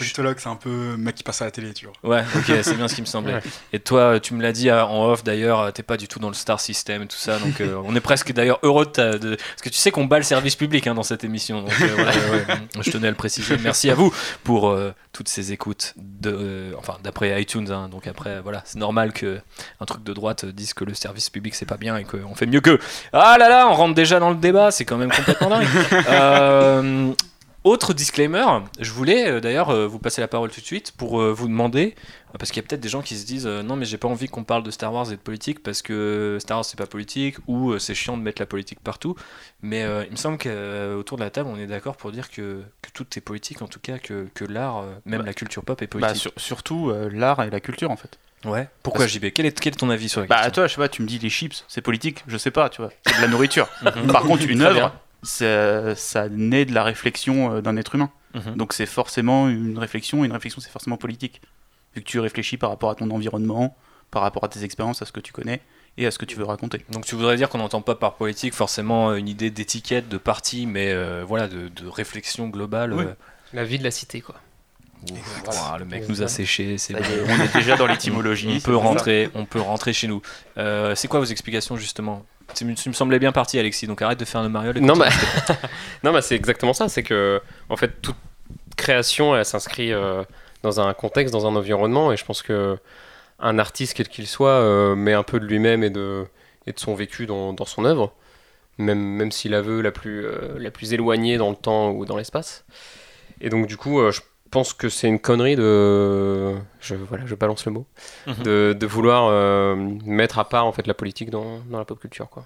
Politologue, 0.00 0.36
c'est 0.38 0.48
un 0.48 0.56
peu 0.56 0.96
mec 0.96 1.14
qui 1.14 1.22
passe 1.22 1.42
à 1.42 1.44
la 1.44 1.50
télé, 1.50 1.74
tu 1.74 1.84
vois. 1.84 2.16
Ouais, 2.16 2.24
ok, 2.34 2.54
c'est 2.62 2.74
bien 2.74 2.88
ce 2.88 2.94
qui 2.94 3.02
me 3.02 3.06
semblait. 3.06 3.38
Et 3.74 3.80
toi, 3.80 4.18
tu 4.18 4.32
me 4.32 4.42
l'as 4.42 4.52
dit 4.52 4.70
euh, 4.70 4.82
en 4.82 5.10
off 5.10 5.22
d'ailleurs, 5.24 5.60
euh, 5.60 5.70
t'es 5.72 5.82
pas 5.82 5.98
du 5.98 6.08
tout 6.08 6.18
dans 6.18 6.28
le 6.28 6.34
star 6.34 6.58
system 6.58 7.02
et 7.02 7.06
tout 7.06 7.18
ça, 7.18 7.38
donc 7.38 7.60
euh, 7.60 7.78
on 7.84 7.94
est 7.94 8.00
presque 8.00 8.32
d'ailleurs 8.32 8.60
heureux 8.62 8.86
de, 8.86 9.18
de, 9.18 9.36
Parce 9.36 9.60
que 9.62 9.68
tu 9.68 9.76
sais 9.76 9.90
qu'on 9.90 10.06
bat 10.06 10.16
le 10.16 10.24
service 10.24 10.56
public 10.56 10.86
hein, 10.86 10.94
dans 10.94 11.02
cette 11.02 11.22
émission, 11.22 11.60
donc 11.60 11.72
je 12.80 12.90
tenais 12.90 13.08
à 13.08 13.10
le 13.10 13.16
préciser. 13.16 13.58
Merci 13.58 13.90
à 13.90 13.94
vous 13.94 14.10
pour 14.42 14.74
toutes 15.12 15.28
ces 15.28 15.52
écoutes, 15.52 15.92
de, 15.98 16.74
enfin 16.78 16.96
d'après 17.04 17.42
iTunes, 17.42 17.70
hein, 17.70 17.90
donc 17.90 18.06
après, 18.06 18.40
voilà, 18.40 18.62
c'est 18.64 18.78
normal 18.78 19.12
que 19.12 19.38
un 19.80 19.84
truc 19.84 20.02
de 20.02 20.14
droite 20.14 20.46
dise 20.46 20.72
que 20.72 20.84
le 20.84 20.94
service 20.94 21.28
public 21.28 21.54
c'est 21.54 21.66
pas 21.66 21.76
bien 21.76 21.98
et 21.98 22.04
qu'on 22.04 22.34
fait 22.34 22.46
mieux 22.46 22.62
qu'eux. 22.62 22.78
Ah 23.12 23.36
là 23.38 23.50
là, 23.50 23.68
on 23.68 23.74
rentre 23.74 23.94
déjà 23.94 24.18
dans 24.18 24.30
le 24.30 24.36
débat, 24.36 24.70
c'est 24.70 24.86
quand 24.86 24.96
même 24.96 25.12
complètement 25.12 25.50
dingue. 25.50 27.14
Autre 27.62 27.92
disclaimer, 27.92 28.46
je 28.78 28.90
voulais 28.90 29.28
euh, 29.28 29.40
d'ailleurs 29.40 29.68
euh, 29.68 29.86
vous 29.86 29.98
passer 29.98 30.22
la 30.22 30.28
parole 30.28 30.50
tout 30.50 30.62
de 30.62 30.66
suite 30.66 30.92
pour 30.92 31.20
euh, 31.20 31.30
vous 31.30 31.46
demander, 31.46 31.94
parce 32.38 32.50
qu'il 32.50 32.62
y 32.62 32.64
a 32.64 32.66
peut-être 32.66 32.80
des 32.80 32.88
gens 32.88 33.02
qui 33.02 33.16
se 33.18 33.26
disent 33.26 33.46
non 33.46 33.76
mais 33.76 33.84
j'ai 33.84 33.98
pas 33.98 34.08
envie 34.08 34.28
qu'on 34.28 34.44
parle 34.44 34.62
de 34.62 34.70
Star 34.70 34.94
Wars 34.94 35.12
et 35.12 35.16
de 35.16 35.20
politique 35.20 35.62
parce 35.62 35.82
que 35.82 36.38
Star 36.40 36.56
Wars 36.56 36.64
c'est 36.64 36.78
pas 36.78 36.86
politique 36.86 37.36
ou 37.48 37.78
c'est 37.78 37.94
chiant 37.94 38.16
de 38.16 38.22
mettre 38.22 38.40
la 38.40 38.46
politique 38.46 38.80
partout, 38.80 39.14
mais 39.60 39.82
il 40.06 40.10
me 40.10 40.16
semble 40.16 40.38
qu'autour 40.38 41.18
de 41.18 41.22
la 41.22 41.28
table 41.28 41.50
on 41.52 41.58
est 41.58 41.66
d'accord 41.66 41.96
pour 41.96 42.12
dire 42.12 42.30
que, 42.30 42.62
que, 42.80 42.90
tout 42.94 43.06
est 43.16 43.20
politique, 43.20 43.60
en 43.60 43.66
tout 43.66 43.80
cas 43.80 43.98
que, 43.98 44.28
que 44.32 44.44
l'art, 44.44 44.84
même 45.04 45.20
bah, 45.20 45.26
la 45.26 45.34
culture 45.34 45.62
pop 45.62 45.82
est 45.82 45.86
bah, 45.86 46.08
politique. 46.08 46.32
surtout 46.38 46.90
l'art 47.10 47.42
et 47.42 47.50
la 47.50 47.60
culture 47.60 47.90
en 47.90 47.96
fait. 47.96 48.18
Ouais. 48.46 48.68
Pourquoi 48.82 49.06
JB 49.06 49.32
quel 49.34 49.44
est, 49.44 49.60
quel 49.60 49.74
est 49.74 49.76
ton 49.76 49.90
avis 49.90 50.08
sur 50.08 50.22
la 50.22 50.26
bah, 50.26 50.50
toi, 50.50 50.66
je 50.66 50.72
sais 50.72 50.80
pas, 50.80 50.88
tu 50.88 51.02
me 51.02 51.06
dis 51.06 51.18
les 51.18 51.28
chips, 51.28 51.64
c'est 51.68 51.82
politique, 51.82 52.24
je 52.26 52.38
sais 52.38 52.50
pas, 52.50 52.70
tu 52.70 52.80
vois, 52.80 52.90
c'est 53.04 53.16
de 53.16 53.20
la 53.20 53.28
nourriture. 53.28 53.68
Par 54.12 54.22
contre, 54.22 54.48
une 54.48 54.62
œuvre, 54.62 54.94
ça, 55.22 56.28
naît 56.30 56.64
de 56.64 56.74
la 56.74 56.82
réflexion 56.82 57.54
euh, 57.54 57.60
d'un 57.60 57.76
être 57.76 57.94
humain. 57.94 58.10
Mhm. 58.34 58.54
Donc 58.56 58.72
c'est 58.72 58.86
forcément 58.86 59.48
une 59.48 59.78
réflexion, 59.78 60.24
et 60.24 60.26
une 60.26 60.32
réflexion 60.32 60.60
c'est 60.60 60.70
forcément 60.70 60.96
politique. 60.96 61.40
Vu 61.94 62.02
que 62.02 62.06
tu 62.06 62.20
réfléchis 62.20 62.56
par 62.56 62.70
rapport 62.70 62.90
à 62.90 62.94
ton 62.94 63.10
environnement, 63.10 63.76
par 64.10 64.22
rapport 64.22 64.44
à 64.44 64.48
tes 64.48 64.64
expériences, 64.64 65.02
à 65.02 65.06
ce 65.06 65.12
que 65.12 65.20
tu 65.20 65.32
connais 65.32 65.60
et 65.98 66.06
à 66.06 66.10
ce 66.12 66.18
que 66.18 66.24
tu 66.24 66.36
veux 66.36 66.44
raconter. 66.44 66.84
Donc 66.90 67.04
tu 67.04 67.16
voudrais 67.16 67.36
dire 67.36 67.48
qu'on 67.48 67.58
n'entend 67.58 67.82
pas 67.82 67.96
par 67.96 68.14
politique 68.14 68.54
forcément 68.54 69.14
une 69.14 69.28
idée 69.28 69.50
d'étiquette, 69.50 70.08
de 70.08 70.18
parti, 70.18 70.66
mais 70.66 70.92
euh, 70.92 71.24
voilà, 71.26 71.48
de, 71.48 71.88
réflexion 71.88 72.48
globale. 72.48 72.92
Euh. 72.92 73.14
La 73.52 73.64
vie 73.64 73.78
de 73.78 73.84
la 73.84 73.90
cité, 73.90 74.20
quoi. 74.20 74.36
le 75.78 75.84
mec 75.84 76.08
nous 76.08 76.22
a 76.22 76.28
séché. 76.28 76.78
C'est 76.78 76.94
on 76.94 76.98
est 76.98 77.52
déjà 77.52 77.76
dans 77.76 77.86
l'étymologie. 77.86 78.56
on 78.58 78.60
peut 78.60 78.76
rentrer, 78.76 79.30
on 79.34 79.44
peut 79.44 79.60
rentrer 79.60 79.92
chez 79.92 80.06
nous. 80.06 80.22
c'est 80.56 81.08
quoi 81.08 81.18
vos 81.18 81.26
explications 81.26 81.76
justement? 81.76 82.24
Tu 82.54 82.64
me, 82.64 82.74
semblais 82.74 83.18
bien 83.18 83.32
parti, 83.32 83.58
Alexis, 83.58 83.86
donc 83.86 84.02
arrête 84.02 84.18
de 84.18 84.24
faire 84.24 84.42
le 84.42 84.48
Mario. 84.48 84.72
Non, 84.74 84.96
bah... 84.96 85.08
non, 86.02 86.12
bah 86.12 86.22
c'est 86.22 86.34
exactement 86.34 86.72
ça. 86.72 86.88
C'est 86.88 87.02
que, 87.02 87.40
en 87.68 87.76
fait, 87.76 88.00
toute 88.02 88.16
création, 88.76 89.36
elle 89.36 89.44
s'inscrit 89.44 89.92
euh, 89.92 90.22
dans 90.62 90.80
un 90.80 90.92
contexte, 90.94 91.32
dans 91.32 91.46
un 91.46 91.54
environnement, 91.56 92.12
et 92.12 92.16
je 92.16 92.24
pense 92.24 92.42
que 92.42 92.78
un 93.38 93.58
artiste, 93.58 93.94
quel 93.94 94.08
qu'il 94.08 94.26
soit, 94.26 94.50
euh, 94.50 94.94
met 94.94 95.12
un 95.12 95.22
peu 95.22 95.40
de 95.40 95.46
lui-même 95.46 95.82
et 95.82 95.90
de, 95.90 96.26
et 96.66 96.72
de 96.72 96.78
son 96.78 96.94
vécu 96.94 97.26
dans, 97.26 97.52
dans 97.52 97.64
son 97.64 97.84
œuvre, 97.84 98.12
même, 98.78 99.00
même 99.00 99.32
s'il 99.32 99.52
la 99.52 99.62
veut 99.62 99.80
la 99.80 99.92
plus, 99.92 100.26
euh, 100.26 100.58
la 100.58 100.70
plus 100.70 100.92
éloignée 100.92 101.38
dans 101.38 101.50
le 101.50 101.56
temps 101.56 101.90
ou 101.90 102.04
dans 102.04 102.16
l'espace. 102.16 102.64
Et 103.40 103.48
donc, 103.48 103.66
du 103.66 103.76
coup, 103.76 104.00
je 104.10 104.20
pense 104.50 104.72
que 104.72 104.88
c'est 104.88 105.08
une 105.08 105.18
connerie 105.18 105.56
de. 105.56 106.56
Je, 106.80 106.94
voilà, 106.94 107.24
je 107.26 107.34
balance 107.34 107.64
le 107.66 107.72
mot. 107.72 107.86
Mhm. 108.26 108.42
de, 108.42 108.76
de, 108.78 108.86
vouloir 108.86 109.28
euh, 109.28 109.76
mettre 110.04 110.38
à 110.38 110.48
part 110.48 110.66
en 110.66 110.72
fait, 110.72 110.86
la 110.86 110.94
politique 110.94 111.30
dans, 111.30 111.60
dans 111.70 111.78
la 111.78 111.84
pop 111.84 111.98
culture. 111.98 112.28
Quoi. 112.28 112.44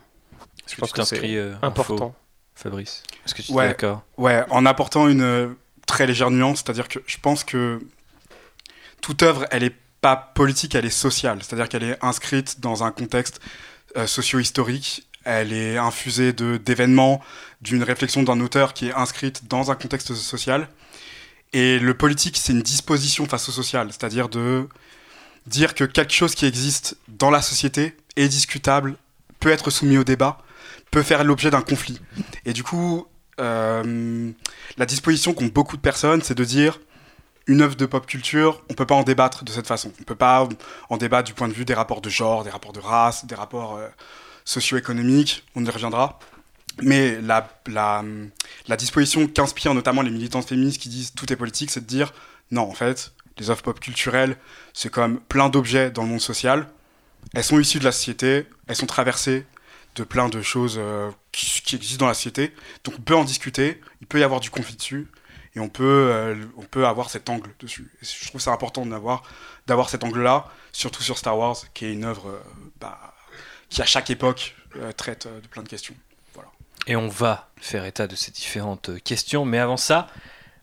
Je 0.69 0.77
pense 0.77 0.93
que 0.93 1.03
c'est 1.03 1.37
euh, 1.37 1.55
important. 1.63 2.15
Fabrice? 2.55 3.03
Est-ce 3.25 3.35
que 3.35 3.43
tu 3.43 3.53
es 3.53 3.55
ouais, 3.55 3.69
d'accord? 3.69 4.03
Ouais, 4.17 4.45
en 4.51 4.65
apportant 4.67 5.09
une 5.09 5.23
euh, 5.23 5.49
très 5.87 6.07
légère 6.07 6.31
nuance, 6.31 6.63
c'est-à-dire 6.65 6.89
que 6.89 7.01
je 7.07 7.17
pense 7.19 7.43
que 7.43 7.81
toute 9.01 9.23
œuvre, 9.23 9.47
elle 9.51 9.65
est 9.65 9.75
pas 10.01 10.17
politique, 10.17 10.75
elle 10.75 10.85
est 10.87 10.91
sociale. 10.91 11.39
C'est-à-dire 11.43 11.69
qu'elle 11.69 11.83
est 11.83 11.99
inscrite 12.05 12.61
dans 12.61 12.85
un 12.85 12.91
contexte 12.91 13.41
socio-historique. 14.07 15.09
Elle 15.25 15.55
est 15.55 15.79
infusée 15.79 16.35
d'événements, 16.35 17.23
d'une 17.63 17.83
réflexion 17.83 18.23
d'un 18.23 18.41
auteur 18.41 18.75
qui 18.75 18.89
est 18.89 18.93
inscrite 18.93 19.49
dans 19.49 19.71
un 19.71 19.75
contexte 19.75 20.15
social. 20.15 20.69
Et 21.55 21.79
le 21.79 21.95
politique, 21.95 22.37
c'est 22.37 22.53
une 22.53 22.63
disposition 22.63 23.27
face 23.27 23.49
au 23.49 23.53
social, 23.53 23.87
c'est-à-dire 23.93 24.29
de 24.29 24.69
dire 25.47 25.75
que 25.75 25.85
quelque 25.85 26.13
chose 26.13 26.35
qui 26.35 26.47
existe 26.47 26.97
dans 27.07 27.31
la 27.31 27.41
société 27.41 27.97
est 28.17 28.27
discutable, 28.27 28.97
peut 29.39 29.51
être 29.51 29.71
soumis 29.71 29.97
au 29.97 30.03
débat, 30.03 30.39
peut 30.91 31.05
faire 31.05 31.23
l'objet 31.23 31.53
d'un 31.53 31.61
conflit. 31.61 32.01
Et 32.45 32.53
du 32.53 32.65
coup, 32.65 33.07
euh, 33.39 34.33
la 34.77 34.87
disposition 34.87 35.33
qu'ont 35.33 35.47
beaucoup 35.47 35.77
de 35.77 35.81
personnes, 35.81 36.23
c'est 36.23 36.35
de 36.35 36.45
dire 36.45 36.81
une 37.47 37.63
œuvre 37.63 37.77
de 37.77 37.87
pop 37.87 38.05
culture, 38.05 38.65
on 38.69 38.75
peut 38.75 38.87
pas 38.87 38.97
en 38.97 39.05
débattre 39.05 39.45
de 39.45 39.53
cette 39.53 39.69
façon. 39.69 39.93
On 40.01 40.03
peut 40.03 40.17
pas 40.17 40.49
en 40.91 40.97
débattre 40.97 41.29
du 41.29 41.35
point 41.35 41.47
de 41.47 41.53
vue 41.53 41.65
des 41.65 41.75
rapports 41.75 42.01
de 42.01 42.11
genre, 42.11 42.43
des 42.43 42.51
rapports 42.51 42.73
de 42.73 42.81
race, 42.81 43.27
des 43.27 43.35
rapports 43.37 43.77
euh, 43.77 43.87
socio-économiques, 44.45 45.45
on 45.55 45.65
y 45.65 45.71
reviendra. 45.71 46.19
Mais 46.83 47.21
la, 47.21 47.49
disposition 48.77 49.27
qu'inspirent 49.27 49.75
notamment 49.75 50.03
les 50.03 50.11
militantes 50.11 50.49
féministes 50.49 50.81
qui 50.81 50.89
disent 50.89 51.15
tout 51.15 51.33
est 51.33 51.37
politique, 51.37 51.71
c'est 51.71 51.81
de 51.81 51.87
dire 51.87 52.13
non, 52.51 52.63
en 52.63 52.75
fait, 52.75 53.13
les 53.39 53.51
œuvres 53.51 53.63
pop 53.63 53.81
culturelles, 53.81 54.37
c'est 54.73 54.91
comme 54.91 55.21
plein 55.21 55.49
d'objets 55.49 55.91
dans 55.91 56.03
le 56.03 56.09
monde 56.09 56.21
social. 56.21 56.69
Elles 57.35 57.45
sont 57.45 57.59
issues 57.59 57.79
de 57.79 57.85
la 57.85 57.93
société, 57.93 58.47
elles 58.67 58.77
sont 58.77 58.87
traversées 58.87 59.47
de 59.95 60.05
plein 60.05 60.29
de 60.29 60.43
choses 60.43 60.77
euh, 60.79 61.11
qui, 61.33 61.77
existent 61.77 62.05
dans 62.05 62.09
la 62.09 62.15
société. 62.15 62.53
Donc 62.83 62.95
on 62.99 63.03
peut 63.03 63.15
en 63.15 63.25
discuter, 63.25 63.81
il 64.01 64.07
peut 64.07 64.21
y 64.21 64.25
avoir 64.25 64.41
du 64.41 64.51
conflit 64.51 64.77
dessus, 64.77 65.09
et 65.55 65.61
on 65.61 65.69
peut, 65.69 66.11
euh, 66.13 66.35
on 66.57 66.63
peut 66.63 66.87
avoir 66.87 67.11
cet 67.11 67.29
angle 67.29 67.51
dessus. 67.61 67.91
Je 68.03 68.29
trouve 68.29 68.41
ça 68.41 68.53
important 68.53 68.85
d'avoir, 68.85 69.23
d'avoir 69.67 69.89
cet 69.89 70.03
angle-là, 70.03 70.47
surtout 70.73 71.03
sur 71.03 71.17
Star 71.19 71.39
Wars, 71.39 71.57
qui 71.75 71.87
est 71.87 71.93
une 71.93 72.05
œuvre 72.05 72.29
euh, 72.29 72.41
bah, 72.81 73.15
qui 73.69 73.81
à 73.83 73.87
chaque 73.87 74.11
époque 74.11 74.57
traite 74.97 75.29
de 75.29 75.47
plein 75.47 75.63
de 75.63 75.69
questions. 75.69 75.95
Et 76.87 76.97
on 76.97 77.09
va 77.09 77.49
faire 77.57 77.85
état 77.85 78.07
de 78.07 78.15
ces 78.15 78.31
différentes 78.31 79.03
questions, 79.03 79.45
mais 79.45 79.59
avant 79.59 79.77
ça, 79.77 80.09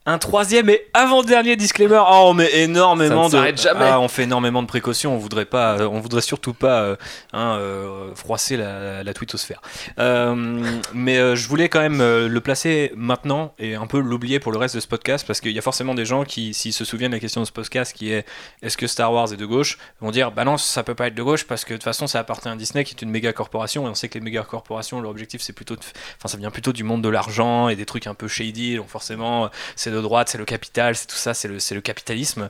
un 0.08 0.18
troisième 0.18 0.68
et 0.70 0.88
avant-dernier 0.96 1.56
disclaimer. 1.56 2.02
Oh, 2.02 2.26
on 2.30 2.34
met 2.34 2.50
énormément 2.56 3.30
de. 3.30 3.38
Jamais. 3.56 3.86
Ah, 3.86 4.00
on 4.00 4.08
fait 4.08 4.24
énormément 4.24 4.64
de 4.64 4.68
précautions. 4.68 5.14
On 5.14 5.20
voudrait 5.20 5.46
pas, 5.46 5.78
euh, 5.78 5.88
on 5.88 6.00
voudrait 6.00 6.22
surtout 6.22 6.54
pas 6.54 6.82
euh, 6.82 6.96
hein, 7.34 7.58
euh, 7.60 8.16
froisser 8.16 8.58
la, 8.58 9.04
la 9.04 9.14
twittosphère. 9.14 9.62
mais 9.98 11.36
je 11.36 11.48
voulais 11.48 11.70
quand 11.70 11.82
même 11.82 12.00
le 12.00 12.40
placer 12.40 12.92
maintenant 12.96 13.54
et 13.60 13.76
un 13.76 13.86
peu 13.86 14.00
l'oublier 14.00 14.40
pour 14.40 14.52
le 14.52 14.58
reste 14.58 14.76
de 14.76 14.80
ce 14.80 14.88
podcast 14.88 15.26
parce 15.28 15.40
qu'il 15.40 15.52
y 15.52 15.60
a 15.60 15.62
forcément 15.62 15.94
des 15.94 16.06
gens 16.06 16.24
qui, 16.24 16.54
s'ils 16.56 16.74
se 16.74 16.84
souviennent 16.84 17.12
de 17.12 17.18
la 17.18 17.20
question 17.20 17.42
de 17.42 17.46
ce 17.46 17.52
podcast 17.52 17.94
qui 17.94 18.12
est 18.12 18.26
est-ce 18.64 18.78
que 18.78 18.88
Star 18.88 19.14
Wars 19.14 19.32
est 19.32 19.38
de 19.38 19.46
gauche, 19.46 19.78
vont 20.00 20.12
dire 20.12 20.32
bah 20.32 20.46
non, 20.46 20.58
ça 20.58 20.84
peut 20.84 20.96
pas 20.96 21.08
être 21.08 21.16
de 21.16 21.24
gauche 21.24 21.46
parce 21.46 21.64
que 21.64 21.74
de 21.74 21.78
toute 21.78 21.84
façon 21.84 22.08
ça 22.08 22.20
appartient 22.20 22.50
à 22.50 22.56
Disney 22.56 22.84
qui 22.84 22.96
est 22.96 23.02
une 23.02 23.12
méga 23.12 23.34
corporation 23.34 23.86
et 23.86 23.90
on 23.90 23.96
sait 23.96 24.10
que 24.10 24.16
les 24.16 24.24
méga 24.24 24.42
corporations, 24.44 25.00
leur 25.00 25.12
objectif 25.12 25.42
c'est 25.42 25.54
plutôt, 25.54 25.76
enfin 25.76 26.28
ça 26.28 26.38
vient 26.38 26.52
plutôt 26.52 26.74
du 26.74 26.84
monde 26.84 27.04
de 27.04 27.10
l'argent 27.10 27.70
et 27.70 27.76
des 27.76 27.86
trucs 27.86 28.08
un 28.08 28.16
peu 28.16 28.28
shady. 28.28 28.78
Donc 28.78 28.88
forcément 28.88 29.50
c'est 29.76 29.91
de 29.92 30.02
droite, 30.02 30.30
c'est 30.30 30.38
le 30.38 30.46
capital, 30.46 30.96
c'est 30.96 31.08
tout 31.08 31.16
ça, 31.16 31.34
c'est 31.34 31.48
le, 31.48 31.58
le, 31.58 31.82
capitalisme. 31.82 32.50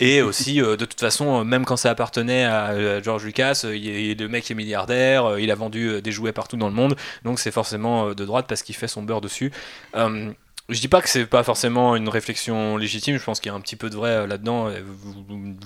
Et 0.00 0.22
aussi, 0.22 0.60
euh, 0.60 0.76
de 0.76 0.84
toute 0.84 1.00
façon, 1.00 1.40
euh, 1.40 1.44
même 1.44 1.64
quand 1.64 1.76
ça 1.76 1.90
appartenait 1.90 2.44
à, 2.44 2.70
euh, 2.70 3.02
George 3.02 3.24
Lucas, 3.24 3.64
il, 3.64 4.18
le 4.18 4.28
mec 4.28 4.50
est 4.50 4.54
milliardaire, 4.54 5.38
il 5.38 5.50
a 5.50 5.54
vendu 5.54 6.00
des 6.02 6.12
jouets 6.12 6.32
partout 6.32 6.56
dans 6.56 6.68
le 6.68 6.74
monde, 6.74 6.96
donc 7.24 7.38
c'est 7.38 7.50
forcément 7.50 8.14
de 8.14 8.24
droite 8.24 8.46
parce 8.48 8.62
qu'il 8.62 8.74
fait 8.74 8.88
son 8.88 9.02
beurre 9.02 9.20
dessus. 9.20 9.52
Je 10.68 10.80
dis 10.80 10.88
pas 10.88 11.02
que 11.02 11.08
c'est 11.08 11.26
pas 11.26 11.42
forcément 11.42 11.96
une 11.96 12.08
réflexion 12.08 12.76
légitime, 12.76 13.18
je 13.18 13.24
pense 13.24 13.40
qu'il 13.40 13.50
y 13.50 13.54
a 13.54 13.56
un 13.56 13.60
petit 13.60 13.74
peu 13.74 13.90
de 13.90 13.96
vrai 13.96 14.10
euh, 14.10 14.26
là-dedans. 14.28 14.68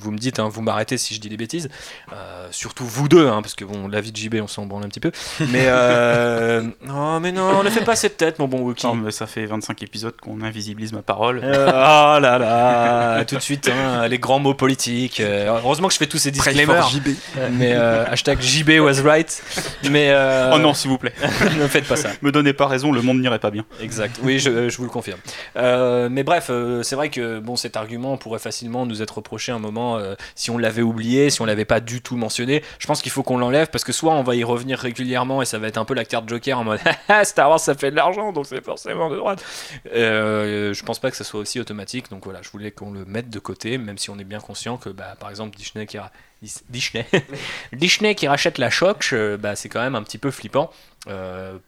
Vous, 0.00 0.10
me 0.10 0.16
dites, 0.16 0.38
hein, 0.40 0.48
vous 0.50 0.62
m'arrêtez 0.62 0.96
si 0.96 1.14
je 1.14 1.20
dis 1.20 1.28
des 1.28 1.36
bêtises. 1.36 1.68
Euh, 2.14 2.48
surtout 2.50 2.86
vous 2.86 3.06
deux, 3.06 3.28
hein, 3.28 3.42
parce 3.42 3.54
que 3.54 3.66
bon, 3.66 3.88
la 3.88 4.00
vie 4.00 4.10
de 4.10 4.16
JB, 4.16 4.36
on 4.42 4.46
s'en 4.46 4.64
branle 4.64 4.84
un 4.84 4.88
petit 4.88 5.00
peu. 5.00 5.12
Mais 5.50 5.66
euh, 5.66 6.62
non, 6.86 7.20
mais 7.20 7.30
non, 7.30 7.62
ne 7.62 7.68
fais 7.68 7.84
pas 7.84 7.94
cette 7.94 8.16
tête, 8.16 8.38
mon 8.38 8.48
bon 8.48 8.60
Wookie. 8.62 8.86
Non, 8.86 8.94
mais 8.94 9.10
ça 9.10 9.26
fait 9.26 9.44
25 9.44 9.82
épisodes 9.82 10.14
qu'on 10.18 10.40
invisibilise 10.40 10.94
ma 10.94 11.02
parole. 11.02 11.40
oh 11.44 11.44
là 11.44 12.38
là, 12.38 13.24
tout 13.26 13.36
de 13.36 13.40
suite, 13.40 13.68
hein, 13.68 14.08
les 14.08 14.18
grands 14.18 14.38
mots 14.38 14.54
politiques. 14.54 15.20
heureusement 15.20 15.88
que 15.88 15.94
je 15.94 15.98
fais 15.98 16.06
tous 16.06 16.18
ces 16.18 16.30
disclaimers. 16.30 16.88
JB. 16.88 17.08
Mais 17.52 17.74
hashtag 17.74 18.40
JB 18.40 18.80
was 18.80 19.02
right. 19.02 19.42
Mais 19.90 20.10
oh 20.52 20.58
non, 20.58 20.72
s'il 20.72 20.90
vous 20.90 20.98
plaît, 20.98 21.12
ne 21.60 21.68
faites 21.68 21.86
pas 21.86 21.96
ça. 21.96 22.08
Me 22.22 22.32
donnez 22.32 22.54
pas 22.54 22.66
raison, 22.66 22.92
le 22.92 23.02
monde 23.02 23.20
n'irait 23.20 23.38
pas 23.38 23.50
bien. 23.50 23.66
Exact. 23.82 24.18
Oui, 24.22 24.38
je, 24.38 24.70
je 24.70 24.76
vous 24.78 24.85
vous 24.86 24.90
le 24.90 24.92
confirme. 24.92 25.20
Euh, 25.56 26.08
mais 26.10 26.22
bref, 26.22 26.48
euh, 26.50 26.82
c'est 26.82 26.96
vrai 26.96 27.10
que 27.10 27.38
bon, 27.40 27.56
cet 27.56 27.76
argument 27.76 28.16
pourrait 28.16 28.38
facilement 28.38 28.86
nous 28.86 29.02
être 29.02 29.16
reproché 29.16 29.52
un 29.52 29.58
moment 29.58 29.96
euh, 29.98 30.14
si 30.34 30.50
on 30.50 30.58
l'avait 30.58 30.82
oublié, 30.82 31.30
si 31.30 31.42
on 31.42 31.44
l'avait 31.44 31.64
pas 31.64 31.80
du 31.80 32.00
tout 32.00 32.16
mentionné. 32.16 32.62
Je 32.78 32.86
pense 32.86 33.02
qu'il 33.02 33.12
faut 33.12 33.22
qu'on 33.22 33.38
l'enlève 33.38 33.68
parce 33.68 33.84
que 33.84 33.92
soit 33.92 34.14
on 34.14 34.22
va 34.22 34.34
y 34.34 34.44
revenir 34.44 34.78
régulièrement 34.78 35.42
et 35.42 35.44
ça 35.44 35.58
va 35.58 35.68
être 35.68 35.78
un 35.78 35.84
peu 35.84 35.94
la 35.94 36.04
carte 36.04 36.28
Joker 36.28 36.58
en 36.58 36.64
mode 36.64 36.80
Star 37.24 37.50
Wars 37.50 37.60
ça 37.60 37.74
fait 37.74 37.90
de 37.90 37.96
l'argent 37.96 38.32
donc 38.32 38.46
c'est 38.46 38.64
forcément 38.64 39.10
de 39.10 39.16
droite. 39.16 39.44
je 39.84 40.84
pense 40.84 40.98
pas 40.98 41.10
que 41.10 41.16
ça 41.16 41.24
soit 41.24 41.40
aussi 41.40 41.60
automatique 41.60 42.10
donc 42.10 42.24
voilà, 42.24 42.42
je 42.42 42.50
voulais 42.50 42.70
qu'on 42.70 42.92
le 42.92 43.04
mette 43.04 43.30
de 43.30 43.38
côté, 43.38 43.78
même 43.78 43.98
si 43.98 44.10
on 44.10 44.18
est 44.18 44.24
bien 44.24 44.40
conscient 44.40 44.76
que 44.76 44.90
bah, 44.90 45.16
par 45.18 45.30
exemple 45.30 45.56
Disney 45.56 45.86
qui, 45.86 45.98
Disney. 46.42 47.06
Disney 47.72 48.14
qui 48.14 48.28
rachète 48.28 48.58
la 48.58 48.70
Shock, 48.70 49.14
bah, 49.40 49.56
c'est 49.56 49.68
quand 49.68 49.80
même 49.80 49.94
un 49.94 50.02
petit 50.02 50.18
peu 50.18 50.30
flippant. 50.30 50.70
Euh, 51.08 51.58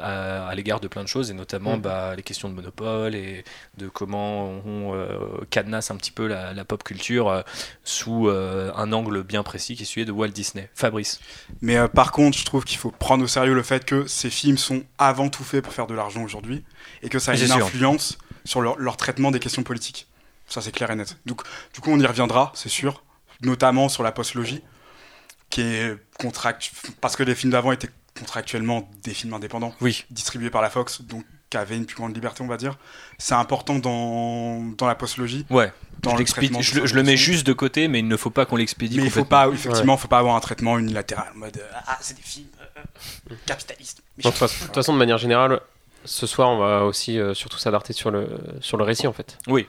à, 0.00 0.52
l'égard 0.56 0.80
de 0.80 0.88
plein 0.88 1.04
de 1.04 1.08
choses, 1.08 1.30
et 1.30 1.34
notamment 1.34 1.76
mm. 1.76 1.80
bah, 1.80 2.16
les 2.16 2.22
questions 2.24 2.48
de 2.48 2.54
monopole 2.54 3.14
et 3.14 3.44
de 3.76 3.86
comment 3.86 4.48
on 4.66 4.92
euh, 4.92 5.18
cadenasse 5.50 5.92
un 5.92 5.96
petit 5.96 6.10
peu 6.10 6.26
la, 6.26 6.64
pop 6.64 6.82
culture 6.82 7.28
euh, 7.28 7.42
sous 7.84 8.28
un 8.28 8.92
angle 8.92 9.22
bien 9.22 9.44
précis 9.44 9.76
qui 9.76 9.82
est 9.82 9.86
celui 9.86 10.04
de 10.04 10.10
Walt 10.10 10.28
Disney. 10.28 10.68
Fabrice. 10.74 11.20
Mais 11.60 11.76
par 11.88 12.10
contre, 12.10 12.36
je 12.36 12.44
trouve 12.44 12.64
qu'il 12.64 12.78
faut 12.78 12.90
prendre 12.90 13.22
au 13.22 13.28
sérieux 13.28 13.54
le 13.54 13.62
fait 13.62 13.84
que 13.84 14.06
ces 14.06 14.30
films 14.30 14.58
sont 14.58 14.82
avant 14.98 15.28
tout 15.28 15.44
faits 15.44 15.62
pour 15.62 15.72
faire 15.72 15.86
de 15.86 15.94
l'argent 15.94 16.22
aujourd'hui 16.22 16.64
et 17.02 17.08
que 17.08 17.20
ça 17.20 17.32
a 17.32 17.36
une 17.36 17.52
influence 17.52 18.18
sur 18.44 18.60
leur, 18.60 18.96
traitement 18.96 19.30
des 19.30 19.38
questions 19.38 19.62
politiques. 19.62 20.08
Ça, 20.48 20.60
c'est 20.60 20.72
clair 20.72 20.90
et 20.90 20.96
net. 20.96 21.18
Donc, 21.26 21.42
du 21.74 21.80
coup, 21.80 21.90
on 21.90 22.00
y 22.00 22.06
reviendra, 22.06 22.50
c'est 22.54 22.70
sûr, 22.70 23.04
notamment 23.42 23.88
sur 23.88 24.02
la 24.02 24.12
post-logie, 24.12 24.62
qui 25.50 25.62
est 25.62 25.96
contract... 26.18 26.70
parce 27.00 27.16
que 27.16 27.22
les 27.22 27.34
films 27.34 27.52
d'avant 27.52 27.72
étaient 27.72 27.90
contractuellement 28.18 28.88
des 29.02 29.14
films 29.14 29.34
indépendants, 29.34 29.74
oui. 29.80 30.04
distribués 30.10 30.50
par 30.50 30.62
la 30.62 30.70
Fox, 30.70 31.02
donc 31.02 31.24
qui 31.50 31.56
avaient 31.56 31.76
une 31.76 31.86
plus 31.86 31.96
grande 31.96 32.14
liberté, 32.14 32.42
on 32.42 32.46
va 32.46 32.56
dire. 32.56 32.76
C'est 33.16 33.34
important 33.34 33.78
dans, 33.78 34.62
dans 34.76 34.86
la 34.86 34.94
postlogie. 34.94 35.46
Ouais. 35.48 35.72
Dans 36.02 36.16
je, 36.16 36.22
le 36.22 36.62
je, 36.62 36.86
je, 36.86 36.94
le 36.94 37.02
mets 37.02 37.16
juste 37.16 37.46
de 37.46 37.52
côté, 37.52 37.88
mais 37.88 38.00
il 38.00 38.08
ne 38.08 38.16
faut 38.16 38.30
pas 38.30 38.44
qu'on 38.44 38.56
l'expédie. 38.56 38.98
Mais 38.98 39.04
il 39.04 39.10
faut 39.10 39.24
pas, 39.24 39.48
effectivement, 39.48 39.94
il 39.94 39.98
faut 39.98 40.08
pas 40.08 40.18
avoir 40.18 40.36
un 40.36 40.40
traitement 40.40 40.78
unilatéral 40.78 41.28
en 41.34 41.38
mode 41.38 41.60
ah 41.86 41.98
c'est 42.00 42.16
des 42.16 42.22
films 42.22 42.46
euh, 42.60 42.80
euh, 43.32 43.34
capitalistes. 43.46 44.02
De 44.18 44.30
toute 44.30 44.74
façon, 44.74 44.92
de 44.92 44.98
manière 44.98 45.18
générale, 45.18 45.60
ce 46.04 46.26
soir, 46.26 46.50
on 46.50 46.58
va 46.58 46.84
aussi 46.84 47.18
euh, 47.18 47.34
surtout 47.34 47.58
s'adapter 47.58 47.92
sur 47.92 48.10
le 48.10 48.28
sur 48.60 48.76
le 48.76 48.84
récit 48.84 49.06
en 49.06 49.12
fait. 49.12 49.38
Oui. 49.48 49.66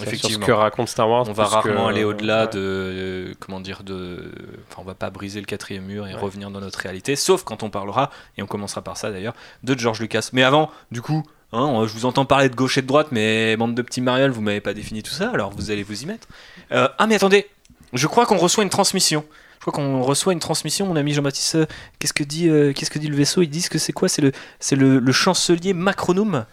Effectivement. 0.00 0.28
Sur 0.30 0.40
ce 0.40 0.46
que 0.46 0.52
raconte 0.52 0.88
Star 0.88 1.08
Wars. 1.08 1.28
On 1.28 1.32
va 1.32 1.44
rarement 1.44 1.88
aller 1.88 2.04
au-delà 2.04 2.46
de, 2.46 3.34
comment 3.40 3.60
dire, 3.60 3.82
de, 3.82 4.30
enfin, 4.70 4.82
on 4.82 4.84
va 4.84 4.94
pas 4.94 5.10
briser 5.10 5.40
le 5.40 5.46
quatrième 5.46 5.84
mur 5.84 6.06
et 6.06 6.14
revenir 6.14 6.50
dans 6.50 6.60
notre 6.60 6.78
réalité, 6.78 7.16
sauf 7.16 7.42
quand 7.42 7.62
on 7.62 7.70
parlera, 7.70 8.10
et 8.38 8.42
on 8.42 8.46
commencera 8.46 8.82
par 8.82 8.96
ça 8.96 9.10
d'ailleurs, 9.10 9.34
de 9.64 9.78
George 9.78 10.00
Lucas. 10.00 10.30
Mais 10.32 10.42
avant, 10.42 10.70
du 10.90 11.02
coup, 11.02 11.24
hein, 11.52 11.84
je 11.86 11.92
vous 11.92 12.06
entends 12.06 12.24
parler 12.24 12.48
de 12.48 12.54
gauche 12.54 12.78
et 12.78 12.82
de 12.82 12.86
droite, 12.86 13.08
mais 13.10 13.56
bande 13.56 13.74
de 13.74 13.82
petits 13.82 14.00
marioles, 14.00 14.30
vous 14.30 14.42
m'avez 14.42 14.60
pas 14.60 14.74
défini 14.74 15.02
tout 15.02 15.12
ça, 15.12 15.30
alors 15.30 15.50
vous 15.50 15.70
allez 15.70 15.82
vous 15.82 16.02
y 16.02 16.06
mettre. 16.06 16.28
Euh, 16.72 16.88
ah 16.98 17.06
mais 17.06 17.16
attendez, 17.16 17.48
je 17.92 18.06
crois 18.06 18.26
qu'on 18.26 18.38
reçoit 18.38 18.62
une 18.62 18.70
transmission. 18.70 19.24
Je 19.58 19.70
crois 19.72 19.72
qu'on 19.72 20.02
reçoit 20.02 20.32
une 20.32 20.38
transmission, 20.38 20.86
mon 20.86 20.94
ami 20.94 21.12
Jean-Baptiste. 21.12 21.58
Qu'est-ce 21.98 22.12
que 22.12 22.22
dit, 22.22 22.48
euh, 22.48 22.72
qu'est-ce 22.72 22.90
que 22.90 23.00
dit 23.00 23.08
le 23.08 23.16
vaisseau? 23.16 23.42
Ils 23.42 23.48
disent 23.48 23.68
que 23.68 23.78
c'est 23.78 23.92
quoi? 23.92 24.08
C'est 24.08 24.22
le, 24.22 24.30
c'est 24.60 24.76
le, 24.76 25.00
le 25.00 25.12
chancelier 25.12 25.72
Macronum? 25.72 26.44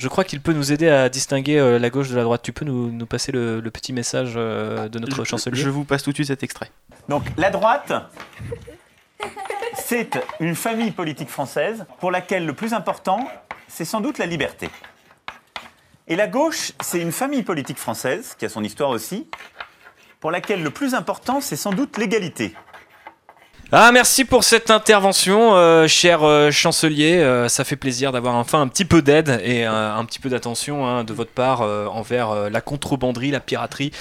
Je 0.00 0.08
crois 0.08 0.24
qu'il 0.24 0.40
peut 0.40 0.54
nous 0.54 0.72
aider 0.72 0.88
à 0.88 1.10
distinguer 1.10 1.58
euh, 1.58 1.78
la 1.78 1.90
gauche 1.90 2.08
de 2.08 2.16
la 2.16 2.22
droite. 2.22 2.40
Tu 2.42 2.54
peux 2.54 2.64
nous, 2.64 3.04
passer 3.04 3.32
le, 3.32 3.60
petit 3.70 3.92
message 3.92 4.32
euh, 4.34 4.88
de 4.88 4.98
notre 4.98 5.24
chancelier 5.24 5.60
Je 5.60 5.68
vous 5.68 5.84
passe 5.84 6.02
tout 6.02 6.10
de 6.10 6.14
suite 6.14 6.28
cet 6.28 6.42
extrait. 6.42 6.70
Donc, 7.10 7.24
la 7.36 7.50
droite, 7.50 7.92
c'est 9.74 10.18
une 10.40 10.54
famille 10.54 10.90
politique 10.90 11.28
française 11.28 11.84
pour 11.98 12.10
laquelle 12.10 12.46
le 12.46 12.54
plus 12.54 12.72
important, 12.72 13.28
c'est 13.68 13.84
sans 13.84 14.00
doute 14.00 14.16
la 14.16 14.24
liberté. 14.24 14.70
Et 16.08 16.16
la 16.16 16.28
gauche, 16.28 16.72
c'est 16.80 17.00
une 17.00 17.12
famille 17.12 17.42
politique 17.42 17.78
française, 17.78 18.34
qui 18.38 18.46
a 18.46 18.48
son 18.48 18.64
histoire 18.64 18.88
aussi, 18.88 19.28
pour 20.18 20.30
laquelle 20.30 20.62
le 20.62 20.70
plus 20.70 20.94
important, 20.94 21.42
c'est 21.42 21.56
sans 21.56 21.74
doute 21.74 21.98
l'égalité. 21.98 22.54
Ah, 23.72 23.92
merci 23.92 24.24
pour 24.24 24.42
cette 24.42 24.72
intervention, 24.72 25.54
euh, 25.54 25.86
cher 25.86 26.24
euh, 26.24 26.50
chancelier. 26.50 27.18
Euh, 27.18 27.48
ça 27.48 27.62
fait 27.62 27.76
plaisir 27.76 28.10
d'avoir 28.10 28.34
enfin 28.34 28.60
un 28.60 28.66
petit 28.66 28.84
peu 28.84 29.00
d'aide 29.00 29.40
et 29.44 29.64
un 29.64 30.04
petit 30.04 30.18
peu 30.18 30.28
d'attention 30.28 30.88
hein, 30.88 31.04
de 31.04 31.12
votre 31.12 31.30
part 31.30 31.60
envers 31.60 32.50
la 32.50 32.60
contrebanderie, 32.60 33.30
la 33.30 33.38
piraterie, 33.38 33.92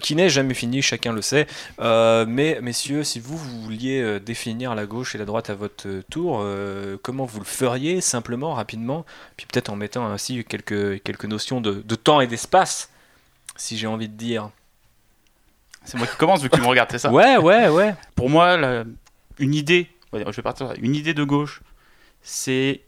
qui 0.00 0.14
n'est 0.14 0.28
jamais 0.28 0.54
finie, 0.54 0.80
chacun 0.80 1.12
le 1.12 1.22
sait. 1.22 1.48
mais 1.80 2.60
messieurs, 2.62 3.02
si 3.02 3.18
vous, 3.18 3.36
vouliez 3.36 4.20
définir 4.20 4.76
la 4.76 4.86
gauche 4.86 5.16
et 5.16 5.18
la 5.18 5.24
droite 5.24 5.50
à 5.50 5.54
votre 5.54 5.88
tour, 6.08 6.46
comment 7.02 7.24
vous 7.24 7.40
le 7.40 7.44
feriez 7.44 8.00
simplement, 8.00 8.54
rapidement, 8.54 9.04
puis 9.36 9.46
peut-être 9.50 9.70
en 9.70 9.76
mettant 9.76 10.06
ainsi 10.06 10.44
quelques, 10.44 11.02
quelques 11.02 11.24
notions 11.24 11.60
de, 11.60 11.82
de 11.84 11.94
temps 11.96 12.20
et 12.20 12.28
d'espace, 12.28 12.90
si 13.56 13.76
j'ai 13.76 13.88
envie 13.88 14.08
de 14.08 14.16
dire. 14.16 14.50
C'est 15.84 15.98
moi 15.98 16.06
qui 16.06 16.16
commence 16.16 16.42
vu 16.42 16.48
que 16.48 16.56
tu 16.56 16.62
me 16.62 16.66
regardes, 16.66 16.90
c'est 16.90 16.98
ça? 16.98 17.10
Ouais, 17.10 17.36
ouais, 17.36 17.68
ouais. 17.68 17.94
Pour 18.14 18.28
moi, 18.28 18.56
la 18.56 18.84
une 19.38 19.54
idée, 19.54 19.88
une 20.12 20.94
idée 20.94 21.14
de 21.14 21.24
gauche, 21.24 21.62
c'est 22.22 22.82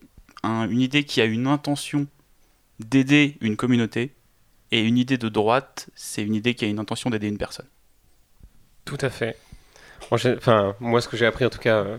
une 0.45 0.81
idée 0.81 1.05
qui 1.05 1.21
a 1.21 1.25
une 1.25 1.47
intention 1.47 2.07
d'aider 2.81 3.37
une 3.40 3.57
communauté, 3.57 4.12
et 4.71 4.83
une 4.83 4.99
idée 4.99 5.19
de 5.19 5.28
droite, 5.28 5.88
c'est 5.95 6.23
une 6.23 6.35
idée 6.35 6.55
qui 6.55 6.64
a 6.64 6.69
une 6.69 6.78
intention 6.78 7.11
d'aider 7.11 7.28
une 7.28 7.38
personne. 7.38 7.67
Tout 8.85 8.99
à 9.00 9.11
fait. 9.11 9.37
Moi, 10.11 11.00
ce 11.00 11.09
que 11.09 11.17
j'ai 11.17 11.26
appris 11.26 11.45
en 11.45 11.50
tout 11.50 11.59
cas, 11.59 11.78
euh, 11.78 11.97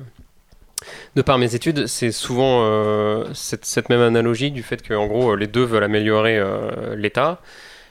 de 1.16 1.22
par 1.22 1.38
mes 1.38 1.56
études, 1.56 1.88
c'est 1.88 2.12
souvent 2.12 2.64
euh, 2.64 3.26
cette, 3.34 3.90
même 3.90 4.02
analogie 4.02 4.52
du 4.52 4.64
fait 4.64 4.88
qu'en 4.88 5.08
gros, 5.08 5.36
les 5.36 5.48
deux 5.48 5.64
veulent 5.64 5.84
améliorer 5.84 6.38
euh, 6.38 6.96
l'État, 6.96 7.42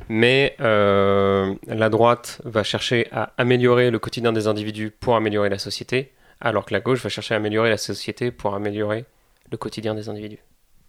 mais 0.09 0.57
la 0.59 1.89
droite 1.91 2.41
va 2.45 2.63
chercher 2.63 3.09
à 3.13 3.33
améliorer 3.37 3.91
le 3.91 3.99
quotidien 3.99 4.33
des 4.33 4.47
individus 4.47 4.91
pour 4.91 5.17
améliorer 5.17 5.49
la 5.49 5.59
société, 5.59 6.13
alors 6.41 6.65
que 6.65 6.73
la 6.73 6.81
gauche 6.81 7.03
va 7.03 7.09
chercher 7.09 7.35
à 7.35 7.37
améliorer 7.37 7.71
la 7.71 7.79
société 7.79 8.31
pour 8.31 8.55
améliorer 8.55 9.05
le 9.51 9.57
quotidien 9.57 9.95
des 9.95 10.09
individus. 10.09 10.41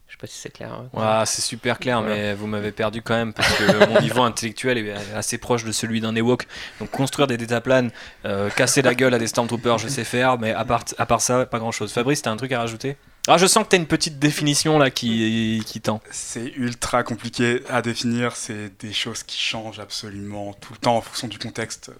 Je 0.10 0.14
sais 0.14 0.18
pas 0.18 0.28
si 0.28 0.40
c'est 0.40 0.50
clair. 0.50 0.74
Hein. 0.74 1.24
c'est 1.28 1.44
super 1.44 1.78
clair, 1.78 2.02
mais 2.02 2.34
vous 2.34 2.48
m'avez 2.48 2.72
perdu 2.72 3.04
quand 3.04 3.14
même 3.14 3.32
parce 3.32 3.54
que 3.54 3.86
mon 3.88 4.02
niveau 4.02 4.24
intellectuel 4.24 4.80
est 4.80 4.96
assez 5.14 5.38
proche 5.38 5.64
de 5.64 5.72
celui 5.72 6.02
d'un 6.02 6.16
Ewok. 6.16 6.48
Donc 6.80 6.90
construire 6.90 7.28
des 7.28 7.38
détaplanes, 7.38 7.92
euh, 8.26 8.50
casser 8.50 8.82
la 8.82 8.96
gueule 8.96 9.14
à 9.14 9.20
des 9.20 9.28
Stormtroopers, 9.28 9.78
je 9.78 9.88
sais 9.88 10.04
faire, 10.04 10.40
mais 10.40 10.52
à 10.52 10.66
part, 10.66 10.84
à 10.98 11.06
part 11.06 11.22
ça, 11.22 11.46
pas 11.46 11.60
grand 11.60 11.72
chose. 11.72 11.94
Fabrice, 11.94 12.24
t'as 12.24 12.32
un 12.32 12.38
truc 12.38 12.52
à 12.54 12.60
rajouter? 12.60 12.98
Ah, 13.28 13.38
je 13.38 13.46
sens 13.46 13.64
que 13.66 13.70
t'as 13.70 13.78
une 13.78 13.86
petite 13.86 14.18
définition 14.18 14.80
là 14.80 14.90
qui, 14.90 15.62
qui 15.68 15.80
tend. 15.80 16.02
C'est 16.10 16.54
ultra 16.56 17.04
compliqué 17.04 17.62
à 17.70 17.84
définir, 17.84 18.36
c'est 18.36 18.72
des 18.80 18.94
choses 18.94 19.22
qui 19.22 19.38
changent 19.38 19.80
absolument 19.80 20.54
tout 20.54 20.74
le 20.74 20.80
temps 20.80 20.98
en 20.98 21.02
fonction 21.02 21.28
du 21.28 21.38
contexte 21.38 21.92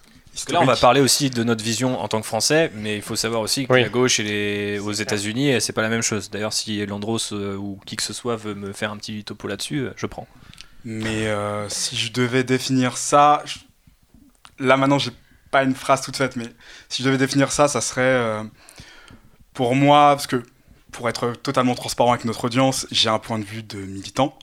là, 0.50 0.62
on 0.62 0.66
va 0.66 0.76
parler 0.76 1.02
aussi 1.02 1.30
de 1.30 1.44
notre 1.44 1.64
vision 1.64 2.00
en 2.00 2.08
tant 2.08 2.22
que 2.22 2.28
Français, 2.28 2.72
mais 2.76 2.96
il 2.96 3.02
faut 3.02 3.16
savoir 3.16 3.42
aussi 3.42 3.68
que 3.68 3.74
la 3.74 3.90
gauche 3.90 4.20
et 4.20 4.80
aux 4.80 4.92
États-Unis, 4.92 5.62
c'est 5.62 5.74
pas 5.74 5.82
la 5.82 5.90
même 5.90 6.02
chose. 6.02 6.30
D'ailleurs, 6.30 6.54
si 6.54 6.86
Landros 6.86 7.32
euh, 7.32 7.56
ou 7.56 7.80
qui 7.86 7.96
que 7.96 8.04
ce 8.04 8.14
soit 8.14 8.36
veut 8.36 8.56
me 8.56 8.74
faire 8.74 8.92
un 8.92 8.98
petit 8.98 9.24
topo 9.24 9.48
là-dessus, 9.48 9.80
euh, 9.80 9.94
je 9.96 10.06
prends. 10.06 10.28
Mais 10.86 11.28
euh, 11.28 11.68
si 11.70 11.98
je 11.98 12.12
devais 12.12 12.44
définir 12.44 12.98
ça, 12.98 13.44
là 14.60 14.78
maintenant, 14.78 14.98
j'ai 14.98 15.12
pas 15.52 15.64
une 15.64 15.76
phrase 15.76 16.02
toute 16.02 16.16
faite, 16.16 16.36
mais 16.36 16.46
si 16.88 17.02
je 17.02 17.08
devais 17.08 17.18
définir 17.18 17.52
ça, 17.52 17.68
ça 17.68 17.82
serait 17.82 18.44
pour 19.54 19.76
moi, 19.76 20.12
parce 20.12 20.28
que 20.28 20.44
pour 20.92 21.10
être 21.10 21.34
totalement 21.34 21.76
transparent 21.76 22.14
avec 22.14 22.26
notre 22.26 22.46
audience, 22.46 22.88
j'ai 22.92 23.10
un 23.10 23.20
point 23.20 23.40
de 23.40 23.44
vue 23.44 23.64
de 23.64 23.78
militant. 23.78 24.38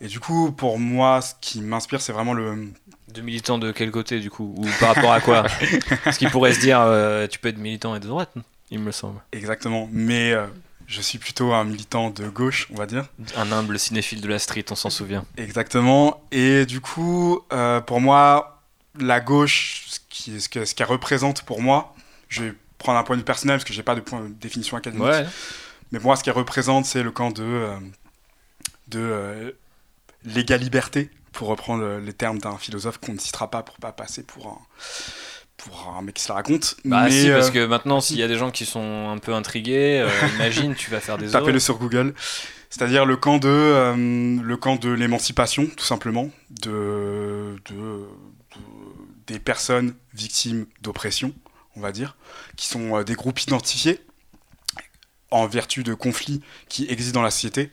Et 0.00 0.06
du 0.06 0.20
coup, 0.20 0.52
pour 0.52 0.78
moi, 0.78 1.22
ce 1.22 1.34
qui 1.40 1.60
m'inspire, 1.60 2.00
c'est 2.00 2.12
vraiment 2.12 2.34
le, 2.34 2.72
de 3.14 3.22
militant 3.22 3.58
de 3.58 3.70
quel 3.72 3.90
côté 3.90 4.20
du 4.20 4.30
coup 4.30 4.54
Ou 4.56 4.66
par 4.80 4.94
rapport 4.94 5.12
à 5.12 5.20
quoi 5.20 5.44
Parce 6.04 6.18
qu'il 6.18 6.30
pourrait 6.30 6.52
se 6.52 6.60
dire 6.60 6.80
euh, 6.80 7.26
tu 7.26 7.38
peux 7.38 7.48
être 7.48 7.58
militant 7.58 7.94
et 7.96 8.00
de 8.00 8.06
droite, 8.06 8.32
il 8.70 8.80
me 8.80 8.90
semble. 8.90 9.20
Exactement, 9.32 9.88
mais 9.92 10.32
euh, 10.32 10.46
je 10.86 11.00
suis 11.00 11.18
plutôt 11.18 11.52
un 11.52 11.64
militant 11.64 12.10
de 12.10 12.28
gauche, 12.28 12.68
on 12.72 12.76
va 12.76 12.86
dire. 12.86 13.06
Un 13.36 13.52
humble 13.52 13.78
cinéphile 13.78 14.20
de 14.20 14.28
la 14.28 14.38
street, 14.38 14.64
on 14.70 14.74
s'en 14.74 14.90
souvient. 14.90 15.24
Exactement, 15.36 16.22
et 16.32 16.66
du 16.66 16.80
coup, 16.80 17.40
euh, 17.52 17.80
pour 17.80 18.00
moi, 18.00 18.62
la 18.98 19.20
gauche, 19.20 19.84
ce 19.88 20.00
qui, 20.10 20.40
ce, 20.40 20.64
ce 20.64 20.74
qu'elle 20.74 20.86
représente 20.86 21.42
pour 21.42 21.62
moi, 21.62 21.94
je 22.28 22.44
vais 22.44 22.54
prendre 22.78 22.98
un 22.98 23.04
point 23.04 23.16
de 23.16 23.20
vue 23.20 23.24
personnel 23.24 23.56
parce 23.56 23.64
que 23.64 23.72
j'ai 23.72 23.84
pas 23.84 23.94
de 23.94 24.00
point 24.00 24.22
de 24.22 24.28
définition 24.28 24.76
académique. 24.76 25.06
Mais 25.92 26.00
pour 26.00 26.08
moi, 26.08 26.16
ce 26.16 26.24
qu'elle 26.24 26.34
représente, 26.34 26.86
c'est 26.86 27.04
le 27.04 27.12
camp 27.12 27.30
de, 27.30 27.68
de 28.88 29.54
l'égalité 30.24 31.10
pour 31.34 31.48
reprendre 31.48 31.98
les 31.98 32.12
termes 32.14 32.38
d'un 32.38 32.56
philosophe 32.56 32.98
qu'on 32.98 33.12
ne 33.12 33.18
citera 33.18 33.50
pas 33.50 33.62
pour 33.62 33.76
pas 33.76 33.92
passer 33.92 34.22
pour 34.22 34.46
un 34.46 34.58
pour 35.56 35.94
un 35.96 36.02
mec 36.02 36.14
qui 36.14 36.22
se 36.22 36.28
la 36.28 36.34
raconte. 36.34 36.76
Bah 36.84 37.04
mais 37.04 37.10
si, 37.10 37.28
parce 37.28 37.48
euh, 37.48 37.52
que 37.52 37.66
maintenant, 37.66 38.00
s'il 38.00 38.18
y 38.18 38.22
a 38.22 38.28
des 38.28 38.36
gens 38.36 38.50
qui 38.50 38.66
sont 38.66 39.08
un 39.08 39.18
peu 39.18 39.34
intrigués, 39.34 40.00
euh, 40.00 40.26
imagine, 40.34 40.74
tu 40.74 40.90
vas 40.90 41.00
faire 41.00 41.18
des 41.18 41.30
Tapez-le 41.30 41.60
sur 41.60 41.78
Google. 41.78 42.14
C'est-à-dire 42.70 43.06
le 43.06 43.16
camp 43.16 43.38
de 43.38 43.48
euh, 43.48 43.94
le 44.42 44.56
camp 44.56 44.76
de 44.76 44.90
l'émancipation, 44.90 45.68
tout 45.76 45.84
simplement, 45.84 46.30
de, 46.50 47.56
de, 47.70 48.04
des 49.26 49.38
personnes 49.38 49.94
victimes 50.12 50.66
d'oppression, 50.82 51.32
on 51.76 51.80
va 51.80 51.92
dire, 51.92 52.16
qui 52.56 52.66
sont 52.66 53.02
des 53.02 53.14
groupes 53.14 53.40
identifiés 53.40 54.00
en 55.30 55.46
vertu 55.46 55.82
de 55.82 55.94
conflits 55.94 56.42
qui 56.68 56.86
existent 56.88 57.18
dans 57.20 57.24
la 57.24 57.30
société 57.30 57.70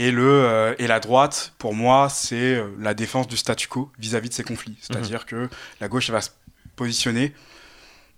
Et, 0.00 0.12
le, 0.12 0.76
et 0.78 0.86
la 0.86 1.00
droite, 1.00 1.54
pour 1.58 1.74
moi, 1.74 2.08
c'est 2.08 2.62
la 2.78 2.94
défense 2.94 3.26
du 3.26 3.36
statu 3.36 3.66
quo 3.66 3.90
vis-à-vis 3.98 4.28
de 4.28 4.34
ces 4.34 4.44
conflits. 4.44 4.72
Mhm. 4.72 4.78
C'est-à-dire 4.80 5.26
que 5.26 5.48
la 5.80 5.88
gauche 5.88 6.08
va 6.10 6.20
se 6.20 6.30
positionner 6.76 7.34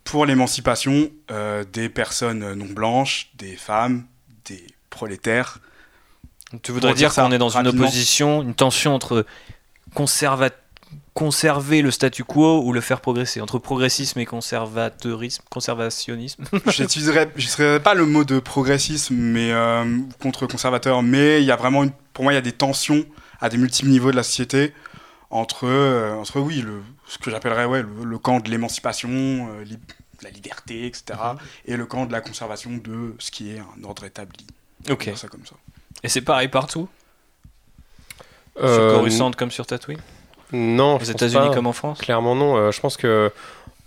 pour 0.05 0.27
l'émancipation 0.27 1.11
des 1.73 1.89
personnes 1.89 2.53
non 2.53 2.67
blanches, 2.67 3.31
des 3.35 3.57
femmes, 3.57 4.05
des 4.45 4.67
prolétaires. 4.91 5.59
Tu 6.63 6.73
voudrais 6.73 6.95
dire, 6.95 7.15
qu'on 7.15 7.33
est 7.33 7.39
dans 7.39 7.57
une 7.57 7.69
opposition, 7.69 8.43
une 8.43 8.55
tension 8.55 8.95
entre 8.95 9.25
conserver 11.15 11.83
le 11.83 11.91
statu 11.91 12.25
quo 12.25 12.63
ou 12.63 12.73
le 12.73 12.81
faire 12.81 13.01
progresser 13.01 13.41
Entre 13.41 13.59
progressisme 13.59 14.19
et 14.21 14.27
conservateurisme, 14.27 15.43
conservationnisme 15.51 16.45
Je 16.67 16.83
n'utiliserais 16.83 17.81
pas 17.81 17.95
le 17.95 18.07
mot 18.07 18.25
de 18.25 18.39
progressisme 18.39 19.15
mais, 19.15 19.53
euh, 19.53 19.99
contre 20.23 20.47
conservateur, 20.47 21.03
mais 21.03 21.43
il 21.43 21.47
y 21.47 21.51
a 21.51 21.57
vraiment, 21.57 21.87
pour 22.13 22.25
moi, 22.25 22.33
il 22.33 22.37
y 22.37 22.39
a 22.39 22.43
des 22.43 22.53
tensions 22.53 23.05
à 23.41 23.49
des 23.49 23.57
multiples 23.57 23.89
niveaux 23.89 24.11
de 24.11 24.17
la 24.17 24.23
société 24.23 24.73
entre, 25.31 25.67
euh, 25.67 26.15
entre 26.15 26.41
oui, 26.41 26.61
le, 26.63 26.83
ce 27.07 27.19
que 27.19 27.31
j'appellerais 27.31 27.65
ouais, 27.65 27.83
le, 27.83 28.19
camp 28.19 28.41
de 28.41 28.51
l'émancipation, 28.51 29.11
euh, 29.11 29.65
la 30.23 30.31
liberté, 30.31 30.87
etc., 30.87 31.19
mhm. 31.33 31.39
et 31.67 31.77
le 31.77 31.87
camp 31.87 32.07
de 32.07 32.13
la 32.13 32.21
conservation 32.21 32.71
de 32.77 33.15
ce 33.19 33.31
qui 33.31 33.51
est 33.51 33.59
un 33.59 33.85
ordre 33.85 34.05
établi. 34.05 34.47
Ok. 34.89 35.11
Ça 35.17 35.29
comme 35.29 35.47
ça. 35.47 35.57
Et 36.03 36.09
c'est 36.09 36.23
pareil 36.23 36.49
partout? 36.49 36.89
Sur 38.57 38.93
Coruscant 38.93 39.31
comme 39.33 39.51
sur 39.51 39.67
Tatooine? 39.67 40.01
Non. 40.53 40.97
Aux 40.97 41.01
États-Unis 41.01 41.51
comme 41.55 41.67
en 41.67 41.73
France 41.73 42.01
Clairement 42.01 42.35
non. 42.35 42.57
Euh, 42.57 42.71
je 42.71 42.81
pense 42.81 42.97
que 42.97 43.31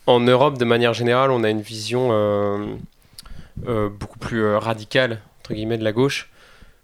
en 0.06 0.20
Europe, 0.20 0.58
de 0.58 0.66
manière 0.66 0.94
générale, 0.94 1.32
on 1.32 1.44
a 1.44 1.50
une 1.50 1.62
vision 1.62 2.10
euh, 2.12 2.66
euh, 3.68 3.90
beaucoup 3.90 4.20
plus 4.20 4.56
radicale 4.56 5.22
entre 5.40 5.54
guillemets 5.54 5.78
de 5.78 5.84
la 5.84 5.92
gauche. 5.92 6.30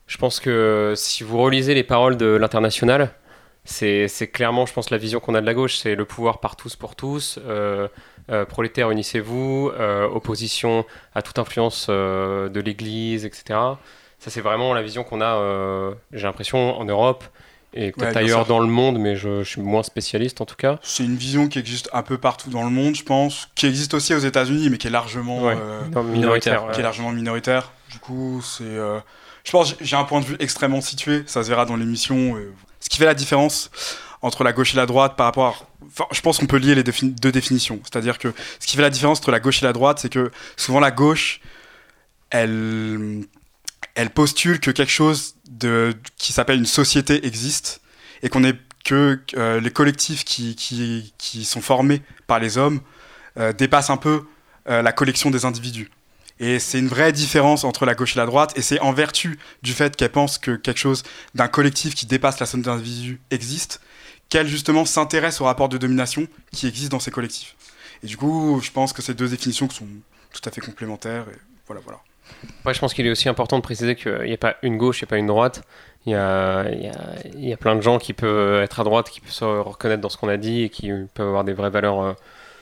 Je 0.08 0.18
pense 0.18 0.40
que 0.40 0.94
si 0.96 1.24
vous 1.24 1.38
relisez 1.38 1.74
les 1.74 1.84
paroles 1.84 2.18
de 2.18 2.26
l'international, 2.26 3.12
c'est 3.66 4.08
clairement, 4.34 4.66
je 4.66 4.74
pense, 4.74 4.90
la 4.90 4.98
vision 4.98 5.20
qu'on 5.20 5.36
a 5.36 5.42
de 5.42 5.46
la 5.46 5.54
gauche. 5.54 5.78
C'est 5.78 5.96
le 5.96 6.06
pouvoir 6.06 6.40
par 6.40 6.56
tous 6.56 6.76
pour 6.76 6.96
tous. 6.96 7.40
prolétaires, 8.50 8.90
unissez-vous. 8.90 9.72
opposition 10.12 10.86
à 11.14 11.22
toute 11.22 11.38
influence 11.38 11.90
de 11.90 12.60
l'Église, 12.60 13.26
etc. 13.26 13.78
Ça, 14.20 14.30
c'est 14.30 14.42
vraiment 14.42 14.74
la 14.74 14.82
vision 14.82 15.04
qu'on 15.04 15.22
a, 15.22 15.38
euh, 15.38 15.94
j'ai 16.12 16.28
l'impression, 16.28 16.78
en 16.78 16.84
Europe 16.84 17.24
et 17.74 17.92
peut-être 17.92 18.18
ailleurs 18.18 18.46
dans 18.46 18.60
le 18.60 18.68
monde, 18.68 19.00
mais 19.00 19.16
je, 19.16 19.44
suis 19.44 19.62
moins 19.62 19.84
spécialiste 19.84 20.42
en 20.42 20.46
tout 20.46 20.56
cas. 20.56 20.80
C'est 20.82 21.04
une 21.04 21.16
vision 21.16 21.48
qui 21.48 21.60
existe 21.60 21.90
un 21.94 22.02
peu 22.02 22.18
partout 22.18 22.50
dans 22.50 22.64
le 22.64 22.70
monde, 22.70 22.96
je 22.96 23.04
pense, 23.04 23.50
qui 23.56 23.68
existe 23.68 23.94
aussi 23.94 24.14
aux 24.14 24.20
États-Unis, 24.20 24.70
mais 24.70 24.78
qui 24.78 24.88
est 24.88 24.92
largement 24.92 25.50
euh, 25.50 25.82
minoritaire. 26.04 26.66
Qui 26.74 26.80
est 26.80 26.84
largement 26.84 27.12
minoritaire. 27.12 27.72
Du 27.92 28.00
coup, 28.00 28.42
c'est. 28.44 28.64
Euh, 28.64 29.00
je 29.44 29.52
pense 29.52 29.76
j'ai 29.80 29.96
un 29.96 30.04
point 30.04 30.20
de 30.20 30.26
vue 30.26 30.36
extrêmement 30.40 30.82
situé, 30.82 31.24
ça 31.26 31.44
se 31.44 31.50
verra 31.50 31.66
dans 31.66 31.76
l'émission. 31.76 32.36
Ce 32.80 32.90
qui 32.90 32.98
fait 32.98 33.06
la 33.06 33.14
différence 33.14 33.70
entre 34.22 34.44
la 34.44 34.54
gauche 34.54 34.74
et 34.74 34.78
la 34.78 34.86
droite 34.86 35.16
par 35.16 35.28
rapport. 35.28 35.46
À... 35.46 35.86
Enfin, 35.88 36.06
je 36.12 36.22
pense 36.22 36.38
qu'on 36.38 36.46
peut 36.46 36.58
lier 36.58 36.76
les 36.76 36.84
deux 36.84 37.32
définitions. 37.32 37.80
C'est-à-dire 37.84 38.18
que 38.18 38.34
ce 38.60 38.68
qui 38.68 38.76
fait 38.76 38.82
la 38.82 38.90
différence 38.90 39.20
entre 39.20 39.32
la 39.32 39.40
gauche 39.40 39.62
et 39.64 39.66
la 39.66 39.74
droite, 39.74 40.00
c'est 40.00 40.12
que 40.12 40.32
souvent 40.58 40.80
la 40.80 40.92
gauche, 40.92 41.40
elle 42.30 43.24
elle 44.00 44.12
postule 44.12 44.62
que 44.62 44.72
quelque 44.72 44.92
chose 44.92 45.36
de, 45.50 45.94
qui 46.18 46.32
s'appelle 46.32 46.58
une 46.58 46.66
société 46.66 47.26
existe 47.26 47.82
et 48.24 48.30
qu'on 48.30 48.50
que 48.86 49.20
euh, 49.36 49.60
les 49.60 49.72
collectifs 49.72 50.24
qui, 50.24 50.56
qui, 50.56 51.14
qui, 51.18 51.44
sont 51.44 51.60
formés 51.60 52.02
par 52.26 52.40
les 52.40 52.58
hommes 52.58 52.80
euh, 53.38 53.52
dépassent 53.52 53.90
un 53.90 53.98
peu 53.98 54.24
euh, 54.70 54.82
la 54.82 54.94
collection 54.94 55.32
des 55.32 55.44
individus. 55.44 55.92
Et 56.40 56.60
c'est 56.60 56.80
une 56.80 56.88
vraie 56.88 57.12
différence 57.12 57.66
entre 57.66 57.86
la 57.86 57.94
gauche 57.94 58.16
et 58.16 58.20
la 58.20 58.26
droite, 58.26 58.54
et 58.58 58.62
c'est 58.62 58.80
en 58.80 58.94
vertu 58.94 59.38
du 59.64 59.74
fait 59.74 59.98
qu'elle 59.98 60.12
pense 60.12 60.38
que 60.38 60.56
quelque 60.56 60.80
chose 60.80 61.04
d'un 61.36 61.50
collectif 61.50 61.94
qui 61.94 62.06
dépasse 62.06 62.40
la 62.40 62.46
somme 62.46 62.62
des 62.62 62.70
individus 62.70 63.20
existe, 63.32 63.82
qu'elle 64.30 64.48
justement 64.48 64.86
s'intéresse 64.86 65.42
au 65.42 65.44
rapport 65.44 65.68
de 65.68 65.78
domination 65.78 66.26
qui 66.54 66.68
existe 66.68 66.92
dans 66.92 67.02
ces 67.02 67.12
collectifs. 67.12 67.58
Et 68.02 68.08
du 68.08 68.16
coup, 68.16 68.62
je 68.64 68.72
pense 68.72 68.94
que 68.94 69.02
ces 69.02 69.14
deux 69.14 69.28
définitions 69.28 69.70
sont 69.70 69.88
tout 70.32 70.42
à 70.46 70.52
fait 70.52 70.62
complémentaires, 70.62 71.26
et 71.28 71.38
voilà, 71.68 71.82
voilà. 71.84 72.00
Ouais, 72.66 72.74
je 72.74 72.80
pense 72.80 72.94
qu'il 72.94 73.06
est 73.08 73.12
aussi 73.12 73.30
important 73.30 73.58
de 73.58 73.64
préciser 73.64 73.96
qu'il 73.96 74.24
n'y 74.24 74.34
a 74.34 74.38
pas 74.38 74.56
une 74.62 74.78
gauche, 74.78 75.02
il 75.02 75.06
n'y 75.06 75.08
a 75.08 75.12
pas 75.12 75.18
une 75.18 75.28
droite. 75.28 75.64
Il 76.06 76.14
y, 76.14 76.16
a, 76.16 76.66
il, 77.36 77.46
y 77.48 77.54
a, 77.54 77.58
plein 77.58 77.76
de 77.76 77.82
gens 77.82 78.00
qui 78.00 78.14
peuvent 78.14 78.64
être 78.64 78.80
à 78.80 78.84
droite, 78.84 79.10
qui 79.10 79.20
peuvent 79.20 79.32
se 79.32 79.44
reconnaître 79.44 80.02
dans 80.02 80.10
ce 80.10 80.18
qu'on 80.18 80.30
a 80.30 80.38
dit 80.38 80.64
et 80.64 80.70
qui 80.70 80.92
peuvent 81.14 81.28
avoir 81.28 81.44
des 81.44 81.54
vraies 81.54 81.70
valeurs 81.70 82.02
euh, 82.02 82.14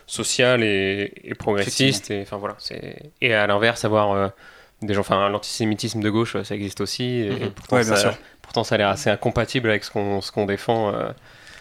sociales 0.07 0.63
et, 0.63 1.33
progressistes. 1.37 2.09
Et, 2.09 2.23
enfin, 2.23 2.37
voilà, 2.37 2.57
et 3.21 3.33
à 3.33 3.45
l'inverse, 3.45 3.85
avoir 3.85 4.11
euh, 4.11 4.27
des 4.81 4.95
gens, 4.95 5.01
enfin, 5.01 5.29
l'antisémitisme 5.29 6.01
de 6.01 6.09
gauche, 6.09 6.41
ça 6.41 6.55
existe 6.55 6.81
aussi. 6.81 7.21
Et, 7.21 7.29
mhm. 7.29 7.51
pourtant, 7.51 7.83
ça, 7.83 8.17
pourtant, 8.41 8.63
ça, 8.63 8.75
a 8.75 8.77
l'air 8.79 8.89
assez 8.89 9.09
incompatible 9.11 9.69
avec 9.69 9.83
ce 9.83 9.91
qu'on 9.91 10.21
ce 10.21 10.31
qu'on 10.31 10.45
défend. 10.45 10.93
Euh, 10.93 11.09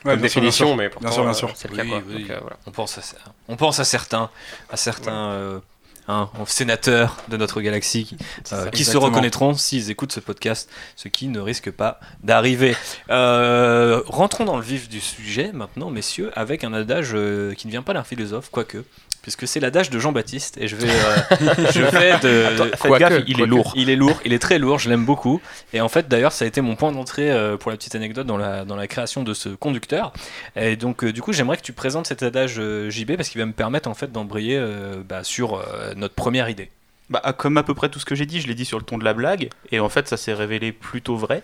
comme 0.03 0.21
définition, 0.21 0.77
mais 0.77 0.89
pourtant, 0.89 1.11
c'est 1.55 1.71
le 1.71 1.77
cas. 1.77 2.41
on, 2.67 2.71
pense 2.71 2.97
à, 2.97 3.03
on 3.49 3.57
pense 3.57 3.81
à 3.81 3.85
certains, 3.85 4.31
à 4.71 4.77
certains 4.77 5.61
hein, 6.09 6.31
sénateurs 6.47 7.17
de 7.29 7.37
notre 7.37 7.61
galaxie 7.61 8.05
qui, 8.05 8.17
euh, 8.53 8.71
se 8.73 8.97
reconnaîtront 8.97 9.55
s'ils 9.55 9.91
écoutent 9.91 10.13
ce 10.13 10.21
podcast, 10.21 10.71
ce 10.97 11.09
qui 11.09 11.29
ne 11.29 11.41
risque 11.41 11.71
pas 11.71 12.01
d'arriver. 12.23 12.77
Euh, 13.11 14.03
rentrons 14.07 14.45
dans 14.45 14.57
le 14.57 14.63
vif 14.63 14.89
du 14.89 15.01
sujet 15.01 15.51
maintenant, 15.53 15.91
messieurs, 15.91 16.31
avec 16.35 16.65
un 16.65 16.73
adage 16.73 17.11
euh, 17.15 17.55
qui 17.55 17.67
ne 17.67 17.73
vient 17.73 17.83
pas 17.83 17.95
d'un 17.95 18.05
philosophe, 18.05 18.51
quoique 18.51 18.85
puisque 19.27 19.49
c'est 19.49 19.59
l'adage 19.59 19.91
de 19.91 19.99
Jean-Baptiste 19.99 20.57
et 20.57 20.69
je 20.69 20.77
vais, 20.77 20.89
euh, 20.89 21.73
je 21.75 21.83
vais 21.83 22.17
de. 22.21 22.71
Faites 22.77 22.93
gaffe, 22.93 23.25
il 23.27 23.41
est 23.41 23.47
lourd. 23.47 23.73
Il 23.75 23.91
est 23.91 23.97
lourd, 23.97 24.21
il 24.25 24.33
est 24.33 24.39
très 24.39 24.61
lourd, 24.61 24.79
je 24.79 24.89
l'aime 24.89 25.05
beaucoup. 25.05 25.43
Et 25.73 25.81
en 25.81 25.89
fait, 25.89 26.07
d'ailleurs, 26.07 26.31
ça 26.31 26.45
a 26.45 26.49
été 26.49 26.61
mon 26.61 26.77
point 26.77 26.93
d'entrée 26.93 27.33
euh, 27.33 27.57
pour 27.57 27.73
la 27.73 27.77
petite 27.77 27.97
anecdote 27.97 28.25
dans 28.25 28.37
la, 28.37 28.65
dans 28.65 28.77
la 28.77 28.87
création 28.87 29.25
de 29.25 29.35
ce 29.35 29.49
conducteur. 29.49 30.13
Et 30.55 30.77
donc, 30.77 31.03
euh, 31.03 31.13
du 31.13 31.23
coup, 31.23 31.33
j'aimerais 31.33 31.57
que 31.57 31.63
tu 31.63 31.73
présentes 31.73 32.07
cet 32.07 32.23
adage 32.23 32.61
JB 32.89 33.17
parce 33.17 33.29
qu'il 33.29 33.41
va 33.41 33.47
me 33.47 33.53
permettre 33.53 33.89
en 33.89 33.95
fait 33.95 34.13
d'embrayer 34.13 34.65
bah, 35.09 35.25
sur 35.25 35.61
notre 35.97 36.15
première 36.15 36.49
idée. 36.49 36.71
Bah, 37.11 37.21
comme 37.37 37.57
à 37.57 37.65
peu 37.65 37.75
près 37.75 37.89
tout 37.89 37.99
ce 37.99 38.05
que 38.05 38.15
j'ai 38.15 38.27
dit, 38.27 38.41
je 38.41 38.47
l'ai 38.47 38.55
dit 38.55 38.65
sur 38.65 38.79
le 38.79 38.85
ton 38.85 38.97
de 38.97 39.05
la 39.05 39.13
blague, 39.13 39.51
et 39.73 39.81
en 39.81 39.89
fait, 39.89 40.07
ça 40.07 40.17
s'est 40.17 40.35
révélé 40.35 40.71
plutôt 40.71 41.17
vrai. 41.17 41.43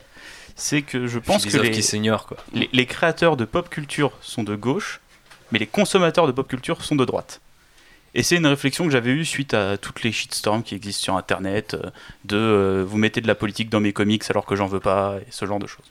C'est 0.55 0.83
que 0.83 1.09
je 1.09 1.19
pense 1.19 1.47
que 1.47 1.57
les, 1.57 1.73
qui 1.73 2.01
quoi. 2.09 2.37
Les, 2.53 2.71
les 2.73 2.87
créateurs 2.87 3.37
de 3.37 3.45
pop 3.45 3.69
culture 3.69 4.13
sont 4.21 4.45
de 4.45 4.55
gauche, 4.55 5.01
mais 5.51 5.59
les 5.59 5.67
consommateurs 5.67 6.29
de 6.29 6.33
pop 6.33 6.47
culture 6.47 6.85
sont 6.85 6.95
de 6.95 7.05
droite. 7.05 7.41
Et 8.15 8.23
c'est 8.23 8.37
une 8.37 8.47
réflexion 8.47 8.85
que 8.85 8.91
j'avais 8.91 9.11
eue 9.11 9.25
suite 9.25 9.55
à 9.55 9.79
toutes 9.79 10.03
les 10.03 10.13
shitstorms 10.13 10.63
qui 10.63 10.75
existent 10.75 11.03
sur 11.03 11.17
Internet, 11.17 11.75
euh, 11.75 11.91
de 12.25 12.37
euh, 12.37 12.85
vous 12.87 12.99
mettez 12.99 13.21
de 13.21 13.27
la 13.27 13.35
politique 13.35 13.71
dans 13.71 13.81
mes 13.81 13.93
comics 13.93 14.23
alors 14.29 14.45
que 14.45 14.55
j'en 14.55 14.67
veux 14.67 14.81
pas, 14.81 15.17
et 15.21 15.31
ce 15.31 15.47
genre 15.47 15.59
de 15.59 15.67
choses. 15.67 15.87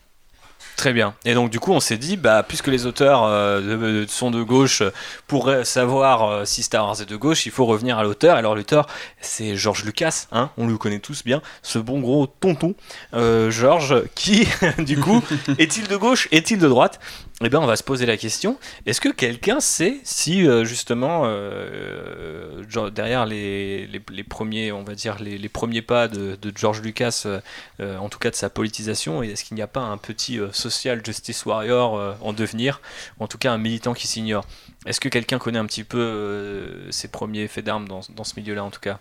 Très 0.78 0.94
bien. 0.94 1.16
Et 1.26 1.34
donc 1.34 1.50
du 1.50 1.60
coup, 1.60 1.74
on 1.74 1.80
s'est 1.80 1.98
dit, 1.98 2.18
bah, 2.18 2.44
puisque 2.48 2.68
les 2.68 2.86
auteurs 2.86 3.24
euh, 3.24 4.06
sont 4.08 4.32
de 4.32 4.42
gauche, 4.42 4.84
pour 5.28 5.52
savoir 5.64 6.48
si 6.48 6.64
Star 6.64 6.86
Wars 6.86 7.02
est 7.02 7.10
de 7.10 7.16
gauche, 7.16 7.46
il 7.46 7.52
faut 7.52 7.66
revenir 7.66 7.98
à 7.98 8.04
l'auteur. 8.04 8.36
Alors 8.36 8.56
l'auteur, 8.56 8.88
c'est 9.20 9.56
George 9.56 9.84
Lucas, 9.84 10.28
hein, 10.32 10.50
on 10.58 10.68
le 10.68 10.78
connaît 10.78 11.00
tous 11.00 11.24
bien, 11.24 11.42
ce 11.62 11.78
bon 11.78 12.00
gros 12.00 12.28
tonton 12.28 12.76
George, 13.14 14.04
qui, 14.16 14.48
du 14.80 15.00
coup, 15.00 15.24
est-il 15.58 15.88
de 15.88 15.98
gauche, 15.98 16.28
est-il 16.32 16.58
de 16.58 16.68
droite? 16.68 17.00
Eh 17.44 17.50
bien, 17.50 17.60
on 17.60 17.66
va 17.66 17.76
se 17.76 17.84
poser 17.84 18.06
la 18.06 18.18
question 18.18 18.58
est-ce 18.86 19.02
que 19.02 19.10
quelqu'un 19.10 19.60
sait 19.60 20.00
si 20.04 20.48
euh, 20.48 20.64
justement 20.64 21.24
euh, 21.26 22.64
derrière 22.92 23.26
les, 23.26 23.88
les, 23.88 24.24
premiers, 24.24 24.72
on 24.72 24.84
va 24.84 24.96
dire 24.96 25.18
les, 25.20 25.50
premiers 25.50 25.82
pas 25.82 26.08
de, 26.08 26.38
George 26.56 26.82
Lucas, 26.82 27.26
euh, 27.26 27.98
en 27.98 28.10
tout 28.10 28.20
cas 28.20 28.30
de 28.30 28.36
sa 28.36 28.50
politisation, 28.50 29.24
est-ce 29.24 29.44
qu'il 29.44 29.56
n'y 29.56 29.62
a 29.62 29.68
pas 29.68 29.82
un 29.82 29.98
petit 29.98 30.40
social 30.52 31.02
justice 31.06 31.46
warrior 31.46 32.18
en 32.22 32.34
devenir, 32.34 32.82
en 33.20 33.28
tout 33.28 33.38
cas 33.38 33.52
un 33.52 33.58
militant 33.58 33.94
qui 33.94 34.08
s'ignore? 34.08 34.46
Est-ce 34.86 35.00
que 35.00 35.10
quelqu'un 35.10 35.38
connaît 35.38 35.60
un 35.60 35.66
petit 35.66 35.84
peu 35.84 36.88
ses 36.90 37.08
premiers 37.08 37.48
faits 37.48 37.66
d'armes 37.66 37.88
dans, 37.88 38.02
dans 38.16 38.24
ce 38.24 38.34
milieu-là, 38.40 38.64
en 38.64 38.72
tout 38.72 38.80
cas? 38.80 39.00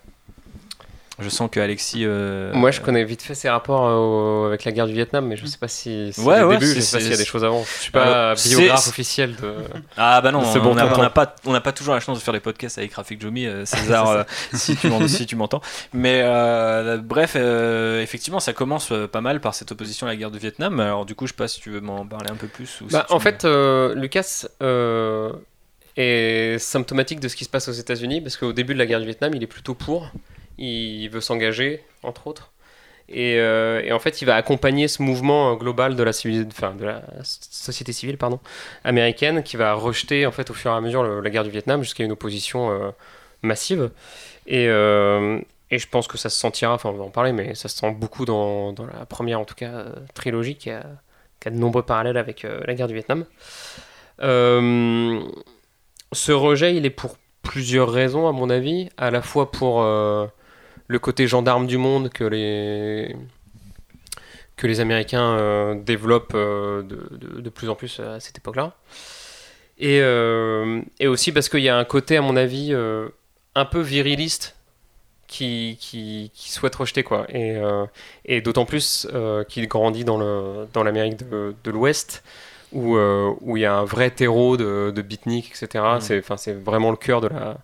Je 1.21 1.29
sens 1.29 1.51
que 1.51 1.61
Alexis. 1.61 2.05
Euh, 2.05 2.53
Moi, 2.55 2.71
je 2.71 2.81
connais 2.81 3.05
vite 3.05 3.23
fait 3.23 3.35
ses 3.35 3.49
rapports 3.49 3.87
euh, 3.87 4.49
avec 4.49 4.65
la 4.65 4.73
guerre 4.73 4.87
du 4.87 4.93
Vietnam, 4.93 5.27
mais 5.27 5.37
je 5.37 5.47
sais 5.47 5.59
pas 5.59 5.69
si. 5.69 6.11
c'est 6.13 6.23
ouais, 6.23 6.43
ouais, 6.43 6.59
début, 6.59 6.75
je 6.75 6.81
sais 6.81 6.97
pas 6.97 7.03
s'il 7.03 7.11
y 7.11 7.15
a 7.15 7.19
des 7.19 7.25
choses 7.25 7.45
avant. 7.45 7.63
Je 7.65 7.83
suis 7.83 7.93
pas 7.93 8.35
biographe 8.35 8.89
officiel 8.89 9.37
de. 9.37 9.55
Ah 9.97 10.21
bah 10.21 10.33
non, 10.33 10.41
on 10.41 10.75
n'a 10.75 11.11
pas, 11.11 11.35
on 11.45 11.53
n'a 11.53 11.61
pas 11.61 11.73
toujours 11.73 11.95
la 11.95 12.01
chance 12.01 12.19
de 12.19 12.23
faire 12.23 12.33
des 12.33 12.41
podcasts 12.41 12.79
avec 12.79 12.95
Rafik 12.95 13.21
Jomi, 13.21 13.47
euh, 13.47 13.65
César, 13.65 14.25
si 14.53 14.77
tu 14.77 15.37
m'entends. 15.37 15.61
Mais 15.93 16.23
bref, 16.99 17.37
effectivement, 17.37 18.41
ça 18.41 18.53
commence 18.53 18.93
pas 19.13 19.21
mal 19.21 19.41
par 19.41 19.55
cette 19.55 19.73
opposition 19.73 20.07
à 20.07 20.11
la 20.11 20.17
guerre 20.17 20.31
du 20.31 20.39
Vietnam. 20.39 20.81
Alors 20.81 21.07
du 21.07 21.15
coup, 21.15 21.27
je 21.27 21.33
sais 21.33 21.37
pas 21.37 21.49
si 21.49 21.61
tu 21.61 21.71
veux 21.71 21.81
m'en 21.81 22.07
parler 22.07 22.31
un 22.31 22.37
peu 22.37 22.47
plus. 22.47 22.81
Ou 22.81 22.87
bah, 22.91 23.07
en 23.11 23.21
fait, 23.21 23.45
Lucas 23.45 24.47
est 25.97 26.59
symptomatique 26.59 27.21
de 27.21 27.29
ce 27.29 27.37
qui 27.37 27.45
se 27.45 27.51
passe 27.51 27.69
aux 27.69 27.73
États-Unis 27.73 28.21
parce 28.21 28.37
qu'au 28.37 28.53
début 28.53 28.75
de 28.75 28.79
la 28.79 28.87
guerre 28.87 29.01
du 29.01 29.07
Vietnam, 29.07 29.33
il 29.35 29.43
est 29.43 29.49
plutôt 29.49 29.75
pour 29.75 30.11
il 30.61 31.09
veut 31.09 31.21
s'engager, 31.21 31.83
entre 32.03 32.27
autres. 32.27 32.53
Euh, 33.13 33.83
et, 33.83 33.93
en 33.93 33.99
fait, 33.99 34.23
il 34.23 34.25
va 34.25 34.37
accompagner 34.37 34.87
ce 34.89 35.03
mouvement 35.03 35.55
global 35.57 35.97
de 35.97 36.03
la, 36.03 36.13
société 37.23 37.93
civile 37.93 38.17
américaine 38.85 39.43
qui 39.43 39.57
va 39.57 39.73
rejeter 39.75 40.27
en 40.27 40.33
fait, 40.33 40.51
au 40.51 40.55
fur 40.55 40.71
et 40.71 40.75
à 40.75 40.81
mesure 40.81 41.03
la 41.03 41.31
guerre 41.31 41.45
du 41.45 41.51
Vietnam 41.51 41.83
jusqu'à 41.83 42.05
une 42.05 42.13
opposition 42.13 42.71
euh, 42.71 42.91
massive. 43.43 43.91
Et, 44.47 44.69
euh, 44.69 45.41
et 45.71 45.79
je 45.79 45.89
pense 45.89 46.07
que 46.07 46.19
ça 46.19 46.29
se 46.29 46.39
sentira, 46.39 46.75
enfin 46.75 46.91
on 46.91 46.93
va 46.93 47.05
en 47.05 47.11
parler, 47.11 47.33
mais 47.33 47.55
ça 47.55 47.69
se 47.69 47.77
sent 47.77 47.91
beaucoup 47.93 48.25
dans, 48.25 48.75
la 48.99 49.07
première, 49.07 49.41
en 49.41 49.45
tout 49.45 49.55
cas, 49.55 49.87
trilogie 50.15 50.57
qui 50.57 50.71
a, 50.71 50.85
de 51.45 51.51
nombreux 51.51 51.83
parallèles 51.83 52.17
avec 52.17 52.43
la 52.43 52.75
guerre 52.75 52.89
du 52.89 52.95
Vietnam. 52.95 53.25
Ce 56.13 56.33
rejet, 56.33 56.75
il 56.77 56.85
est 56.87 56.91
pour 56.91 57.17
plusieurs 57.43 57.91
raisons, 57.91 58.29
à 58.29 58.33
mon 58.33 58.51
avis. 58.51 58.89
À 58.97 59.11
la 59.11 59.23
fois 59.23 59.51
pour 59.53 59.85
le 60.91 60.99
côté 60.99 61.27
gendarme 61.27 61.67
du 61.67 61.79
monde 61.79 62.11
que 62.11 62.25
les, 62.25 63.15
que 64.57 64.67
les 64.67 64.81
Américains 64.81 65.75
développent 65.77 66.37
de, 66.37 66.83
de, 66.83 67.41
de, 67.41 67.51
plus 67.51 67.69
en 67.69 67.75
plus 67.75 68.01
à 68.01 68.19
cette 68.19 68.39
époque-là. 68.39 68.75
Et, 69.79 69.99
et, 70.99 71.07
aussi 71.07 71.33
parce 71.33 71.49
qu'il 71.49 71.61
y 71.61 71.69
a 71.69 71.77
un 71.77 71.85
côté, 71.85 72.17
à 72.17 72.23
mon 72.23 72.37
avis, 72.37 72.75
un 73.55 73.65
peu 73.65 73.81
viriliste 73.81 74.57
qui, 75.31 75.79
qui, 75.81 76.31
souhaite 76.51 76.75
rejeter 76.75 77.05
quoi 77.05 77.25
et, 77.29 77.57
euh, 77.57 77.87
et 78.25 78.41
d'autant 78.41 78.65
plus 78.65 79.07
euh, 79.13 79.45
qu'il 79.45 79.69
grandit 79.69 80.05
dans 80.05 80.19
le 80.19 80.67
dans 80.73 80.83
l'Amérique 80.83 81.19
de, 81.19 81.55
de 81.63 81.71
l'Ouest 81.71 82.25
où 82.73 82.97
euh, 82.97 83.33
où 83.41 83.57
il 83.57 83.61
y 83.61 83.65
a 83.65 83.75
un 83.75 83.85
vrai 83.85 84.11
terreau 84.11 84.57
de, 84.57 84.93
de 84.95 85.03
beatnik 85.03 85.51
etc 85.51 85.85
mm. 86.01 86.37
c'est 86.37 86.53
vraiment 86.53 86.91
le 86.91 86.97
cœur 86.97 87.21
de 87.21 87.29
la 87.29 87.59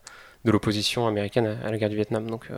de 0.45 0.51
l'opposition 0.53 1.09
américaine 1.09 1.59
à, 1.65 1.71
la 1.71 1.77
guerre 1.77 1.89
du 1.89 1.97
Vietnam 1.97 2.31
donc 2.31 2.49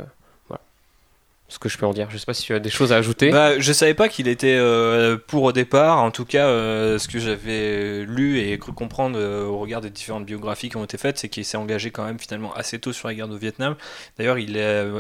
ce 1.48 1.58
que 1.58 1.70
je 1.70 1.78
peux 1.78 1.86
en 1.86 1.94
dire. 1.94 2.08
Je 2.10 2.18
sais 2.18 2.26
pas 2.26 2.34
si 2.34 2.42
tu 2.42 2.54
as 2.54 2.60
des 2.60 2.68
choses 2.68 2.92
à 2.92 2.96
ajouter. 2.96 3.30
Bah, 3.30 3.58
je 3.58 3.72
savais 3.72 3.94
pas 3.94 4.10
qu'il 4.10 4.28
était 4.28 4.56
euh, 4.58 5.16
pour 5.16 5.44
au 5.44 5.52
départ. 5.52 5.98
En 6.02 6.10
tout 6.10 6.26
cas, 6.26 6.46
euh, 6.46 6.98
ce 6.98 7.08
que 7.08 7.18
j'avais 7.18 8.04
lu 8.04 8.38
et 8.38 8.58
cru 8.58 8.72
comprendre 8.72 9.18
euh, 9.18 9.46
au 9.46 9.58
regard 9.58 9.80
des 9.80 9.88
différentes 9.88 10.26
biographies 10.26 10.68
qui 10.68 10.76
ont 10.76 10.84
été 10.84 10.98
faites, 10.98 11.18
c'est 11.18 11.30
qu'il 11.30 11.46
s'est 11.46 11.56
engagé 11.56 11.90
quand 11.90 12.04
même 12.04 12.18
finalement 12.18 12.52
assez 12.52 12.78
tôt 12.78 12.92
sur 12.92 13.08
la 13.08 13.14
guerre 13.14 13.28
du 13.28 13.38
Vietnam. 13.38 13.76
D'ailleurs, 14.18 14.38
il, 14.38 14.56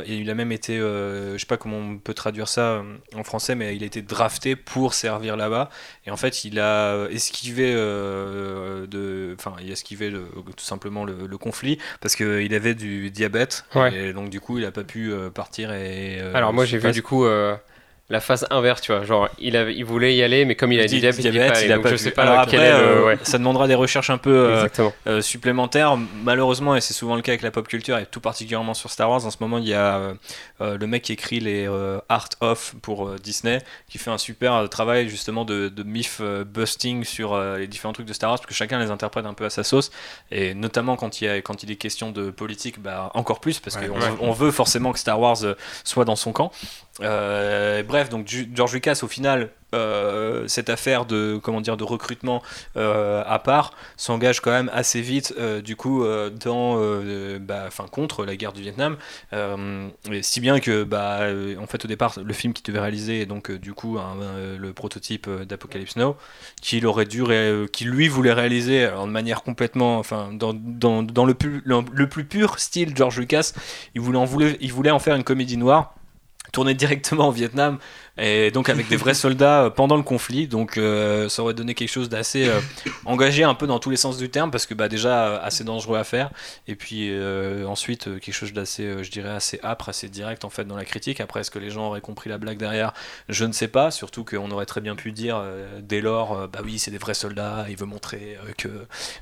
il 0.06 0.30
a 0.30 0.34
même 0.34 0.50
été, 0.50 0.78
je 0.78 1.36
sais 1.38 1.46
pas 1.46 1.58
comment 1.58 1.76
on 1.76 1.98
peut 1.98 2.14
traduire 2.14 2.48
ça 2.48 2.82
en 3.14 3.24
français, 3.24 3.54
mais 3.54 3.76
il 3.76 3.82
a 3.82 3.86
été 3.86 4.00
drafté 4.00 4.56
pour 4.56 4.94
servir 4.94 5.36
là-bas. 5.36 5.68
Et 6.06 6.10
en 6.10 6.16
fait, 6.16 6.44
il 6.44 6.58
a 6.60 7.08
esquivé 7.10 7.74
de, 7.74 9.34
enfin, 9.38 9.54
il 9.62 9.68
a 9.68 9.72
esquivé 9.72 10.10
tout 10.10 10.64
simplement 10.64 11.04
le, 11.04 11.38
conflit 11.38 11.78
parce 12.00 12.16
qu'il 12.16 12.54
avait 12.54 12.74
du 12.74 13.10
diabète. 13.10 13.66
Et 13.92 14.12
donc 14.14 14.30
du 14.30 14.40
coup, 14.40 14.58
il 14.58 14.64
a 14.64 14.72
pas 14.72 14.84
pu 14.84 15.12
partir 15.34 15.72
et 15.72 16.18
alors 16.38 16.52
moi 16.52 16.64
j'ai 16.64 16.78
vu 16.78 16.90
du 16.92 17.02
coup 17.02 17.24
euh, 17.24 17.56
la 18.10 18.20
phase 18.20 18.46
inverse, 18.50 18.80
tu 18.80 18.92
vois. 18.92 19.04
Genre, 19.04 19.28
il, 19.38 19.54
avait, 19.54 19.74
il 19.74 19.84
voulait 19.84 20.16
y 20.16 20.22
aller, 20.22 20.46
mais 20.46 20.54
comme 20.54 20.72
il 20.72 20.80
a 20.80 20.86
dit 20.86 20.98
diabète, 20.98 21.18
il, 21.62 21.72
a 21.72 21.78
pas 21.78 21.90
je 21.90 21.96
sais 21.96 22.10
pas 22.10 22.22
Alors 22.22 22.38
après, 22.38 22.72
euh, 22.72 23.16
ça 23.22 23.36
demandera 23.36 23.68
des 23.68 23.74
recherches 23.74 24.08
un 24.08 24.16
peu 24.16 24.66
euh, 25.06 25.20
supplémentaires. 25.20 25.98
Malheureusement, 26.24 26.74
et 26.74 26.80
c'est 26.80 26.94
souvent 26.94 27.16
le 27.16 27.22
cas 27.22 27.32
avec 27.32 27.42
la 27.42 27.50
pop 27.50 27.68
culture, 27.68 27.98
et 27.98 28.06
tout 28.06 28.20
particulièrement 28.20 28.72
sur 28.72 28.90
Star 28.90 29.10
Wars, 29.10 29.26
en 29.26 29.30
ce 29.30 29.36
moment, 29.40 29.58
il 29.58 29.68
y 29.68 29.74
a 29.74 30.14
le 30.60 30.86
mec 30.86 31.02
qui 31.02 31.12
écrit 31.12 31.40
les 31.40 31.68
Art 32.08 32.30
of 32.40 32.74
pour 32.80 33.14
Disney, 33.16 33.60
qui 33.88 33.98
fait 33.98 34.10
un 34.10 34.18
super 34.18 34.68
travail 34.70 35.08
justement 35.08 35.44
de, 35.44 35.68
de 35.68 35.82
myth 35.82 36.22
busting 36.46 37.04
sur 37.04 37.38
les 37.38 37.66
différents 37.66 37.92
trucs 37.92 38.06
de 38.06 38.14
Star 38.14 38.30
Wars, 38.30 38.38
parce 38.38 38.46
que 38.46 38.54
chacun 38.54 38.78
les 38.78 38.90
interprète 38.90 39.26
un 39.26 39.34
peu 39.34 39.44
à 39.44 39.50
sa 39.50 39.64
sauce, 39.64 39.90
et 40.30 40.54
notamment 40.54 40.96
quand 40.96 41.20
il, 41.20 41.24
y 41.26 41.28
a, 41.28 41.42
quand 41.42 41.62
il 41.62 41.70
est 41.70 41.76
question 41.76 42.10
de 42.10 42.30
politique, 42.30 42.80
bah, 42.80 43.10
encore 43.12 43.40
plus, 43.40 43.60
parce 43.60 43.76
qu'on 43.76 43.98
on 44.20 44.32
veut 44.32 44.50
forcément 44.50 44.92
que 44.92 44.98
Star 44.98 45.20
Wars 45.20 45.38
soit 45.84 46.06
dans 46.06 46.16
son 46.16 46.32
camp. 46.32 46.52
Euh, 47.00 47.82
bref, 47.98 48.10
donc 48.10 48.32
George 48.54 48.74
Lucas, 48.74 49.00
au 49.02 49.08
final, 49.08 49.50
euh, 49.74 50.48
cette 50.48 50.70
affaire 50.70 51.04
de 51.04 51.38
comment 51.42 51.60
dire 51.60 51.76
de 51.76 51.84
recrutement 51.84 52.42
euh, 52.78 53.22
à 53.26 53.38
part 53.38 53.74
s'engage 53.98 54.40
quand 54.40 54.50
même 54.50 54.70
assez 54.72 55.02
vite 55.02 55.34
du 55.62 55.76
coup 55.76 56.06
dans 56.42 56.80
bah, 57.38 57.68
contre 57.92 58.24
la 58.24 58.34
guerre 58.36 58.54
du 58.54 58.62
Vietnam. 58.62 58.96
Si 60.22 60.40
bien 60.40 60.60
que 60.60 60.84
bah 60.84 61.26
en 61.60 61.66
fait 61.66 61.84
au 61.84 61.88
départ 61.88 62.14
le 62.24 62.32
film 62.32 62.54
qui 62.54 62.62
devait 62.62 62.80
réaliser 62.80 63.26
donc 63.26 63.52
du 63.52 63.74
coup 63.74 63.98
le 63.98 64.72
prototype 64.72 65.28
d'Apocalypse 65.28 65.96
Now 65.96 66.16
qu'il 66.62 66.86
aurait 66.86 67.04
dû 67.04 67.24
qui 67.70 67.84
lui 67.84 68.08
voulait 68.08 68.32
réaliser 68.32 68.86
de 68.86 69.10
manière 69.10 69.42
complètement 69.42 69.98
enfin 69.98 70.30
dans, 70.32 70.52
le, 71.26 71.34
plus, 71.34 72.24
pur 72.24 72.58
style 72.58 72.96
George 72.96 73.18
Lucas. 73.18 73.52
Il 73.94 74.00
voulait 74.00 74.90
en 74.90 74.98
faire 74.98 75.14
une 75.14 75.24
comédie 75.24 75.58
noire 75.58 75.97
tourner 76.52 76.74
directement 76.74 77.28
au 77.28 77.32
Vietnam 77.32 77.78
et 78.18 78.50
donc 78.50 78.68
avec 78.68 78.88
des 78.88 78.96
vrais 78.96 79.14
soldats 79.14 79.64
euh, 79.64 79.70
pendant 79.70 79.96
le 79.96 80.02
conflit 80.02 80.48
donc 80.48 80.76
euh, 80.76 81.28
ça 81.28 81.42
aurait 81.42 81.54
donné 81.54 81.74
quelque 81.74 81.90
chose 81.90 82.08
d'assez 82.08 82.48
euh, 82.48 82.60
engagé 83.04 83.44
un 83.44 83.54
peu 83.54 83.66
dans 83.66 83.78
tous 83.78 83.90
les 83.90 83.96
sens 83.96 84.18
du 84.18 84.28
terme 84.28 84.50
parce 84.50 84.66
que 84.66 84.74
bah 84.74 84.88
déjà 84.88 85.38
assez 85.38 85.64
dangereux 85.64 85.98
à 85.98 86.04
faire. 86.04 86.30
Et 86.66 86.74
puis 86.74 87.12
ensuite 87.66 88.20
quelque 88.20 88.34
chose 88.34 88.52
d'assez 88.52 89.02
je 89.02 89.10
dirais 89.10 89.30
assez 89.30 89.60
âpre 89.62 89.88
assez 89.88 90.08
direct 90.08 90.44
en 90.44 90.50
fait 90.50 90.64
dans 90.64 90.76
la 90.76 90.84
critique. 90.84 91.20
Après 91.20 91.40
est-ce 91.40 91.50
que 91.50 91.58
les 91.58 91.70
gens 91.70 91.86
auraient 91.86 92.00
compris 92.00 92.28
la 92.28 92.38
blague 92.38 92.58
derrière? 92.58 92.92
Je 93.28 93.44
ne 93.44 93.52
sais 93.52 93.68
pas. 93.68 93.90
Surtout 93.90 94.24
qu'on 94.24 94.50
aurait 94.50 94.66
très 94.66 94.80
bien 94.80 94.96
pu 94.96 95.12
dire 95.12 95.42
dès 95.80 96.00
lors 96.00 96.48
bah 96.48 96.60
oui 96.64 96.78
c'est 96.78 96.90
des 96.90 96.98
vrais 96.98 97.14
soldats. 97.14 97.66
Il 97.68 97.76
veut 97.76 97.86
montrer 97.86 98.36
que 98.56 98.68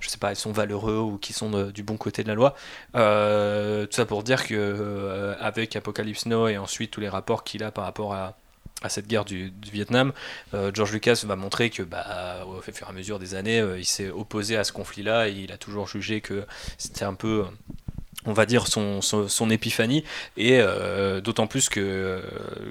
je 0.01 0.09
sais 0.09 0.19
pas 0.19 0.33
ils 0.33 0.37
sont 0.37 0.53
valeureux 0.53 0.99
ou 0.99 1.19
qu'ils 1.19 1.37
sont 1.37 1.69
du 1.71 1.83
bon 1.83 1.97
côté 1.97 2.23
de 2.23 2.29
la 2.29 2.35
loi. 2.35 2.55
Tout 2.93 3.97
ça 3.97 4.07
pour 4.07 4.23
dire 4.23 4.47
que 4.47 5.35
avec 5.41 5.77
Apocalypse 5.77 6.27
Now 6.27 6.49
et 6.49 6.59
ensuite 6.59 6.91
tous 6.91 7.01
les 7.01 7.09
rapports 7.09 7.45
qu'il 7.45 7.63
a 7.63 7.71
par 7.71 7.85
rapport 7.85 8.15
à 8.15 8.37
à 8.87 8.89
cette 8.89 9.07
guerre 9.07 9.25
du, 9.25 9.53
Vietnam, 9.71 10.13
euh, 10.55 10.71
George 10.73 10.93
Lucas 10.93 11.23
va 11.25 11.37
montrer 11.37 11.71
que, 11.71 11.83
bah, 11.83 12.47
au 12.47 12.61
fur 12.63 12.87
et 12.87 12.91
à 12.91 12.93
mesure 12.93 13.19
des 13.19 13.35
années, 13.35 13.61
euh, 13.61 13.79
il 13.79 13.85
s'est 13.85 14.09
opposé 14.09 14.57
à 14.57 14.65
ce 14.65 14.73
conflit-là 14.73 15.29
et 15.29 15.33
il 15.33 15.53
a 15.53 15.59
toujours 15.59 15.87
jugé 15.87 16.21
que 16.21 16.45
c'était 16.79 17.05
un 17.05 17.15
peu 17.15 17.45
on 18.29 18.33
va 18.33 18.45
dire 18.45 18.67
son, 18.67 19.03
son, 19.03 19.51
épiphanie. 19.51 20.03
Et 20.37 20.59
euh, 20.59 21.21
d'autant 21.21 21.47
plus 21.47 21.69
que 21.69 22.21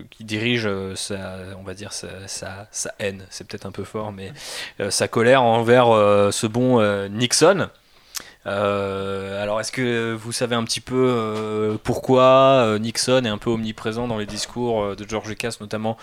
qu'il 0.10 0.26
dirige 0.26 0.68
sa 0.96 1.38
on 1.58 1.64
va 1.64 1.74
dire 1.74 1.94
sa, 1.94 2.28
sa, 2.28 2.68
haine. 3.00 3.26
C'est 3.30 3.48
peut-être 3.48 3.66
un 3.66 3.72
peu 3.72 3.86
fort 3.86 4.12
mais 4.12 4.34
sa 4.90 5.08
colère 5.08 5.44
envers 5.44 5.88
ce 6.34 6.46
bon 6.46 6.82
Nixon 7.08 7.70
euh, 8.48 9.42
alors, 9.42 9.60
est-ce 9.60 9.72
que 9.72 10.14
vous 10.14 10.32
savez 10.32 10.56
un 10.56 10.64
petit 10.64 10.82
peu 10.82 10.96
euh, 10.96 11.78
pourquoi 11.84 12.64
euh, 12.66 12.80
Nixon 12.80 13.24
est 13.26 13.30
un 13.30 13.38
peu 13.38 13.50
omniprésent 13.50 14.08
dans 14.08 14.18
les 14.18 14.26
discours 14.26 14.96
de 14.96 15.08
George 15.08 15.28
Lucas, 15.28 15.58
notamment 15.62 15.98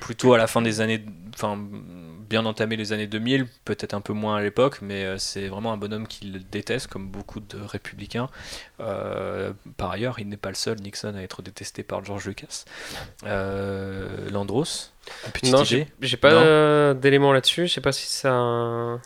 plutôt 0.00 0.34
à 0.34 0.38
la 0.38 0.46
fin 0.46 0.62
des 0.62 0.80
années, 0.80 1.04
enfin 1.34 1.58
bien 2.28 2.44
entamé 2.44 2.76
les 2.76 2.92
années 2.92 3.06
2000, 3.06 3.46
peut-être 3.64 3.94
un 3.94 4.02
peu 4.02 4.12
moins 4.12 4.36
à 4.36 4.42
l'époque, 4.42 4.80
mais 4.82 5.18
c'est 5.18 5.48
vraiment 5.48 5.72
un 5.72 5.78
bonhomme 5.78 6.06
qu'il 6.06 6.46
déteste, 6.50 6.86
comme 6.86 7.08
beaucoup 7.08 7.40
de 7.40 7.58
républicains. 7.58 8.28
par 8.78 9.90
ailleurs, 9.90 10.20
il 10.20 10.28
n'est 10.28 10.36
pas 10.36 10.50
le 10.50 10.54
seul 10.54 10.78
Nixon 10.78 11.14
à 11.16 11.22
être 11.22 11.40
détesté 11.40 11.82
par 11.82 12.04
George 12.04 12.26
Lucas. 12.26 12.64
Landros, 14.30 14.92
non, 15.44 15.64
j'ai 15.64 16.16
pas 16.18 16.94
d'éléments 16.94 17.32
là-dessus. 17.32 17.66
Je 17.66 17.72
sais 17.72 17.80
pas 17.80 17.92
si 17.92 18.06
ça 18.06 18.30
a 18.30 18.34
un, 18.34 19.00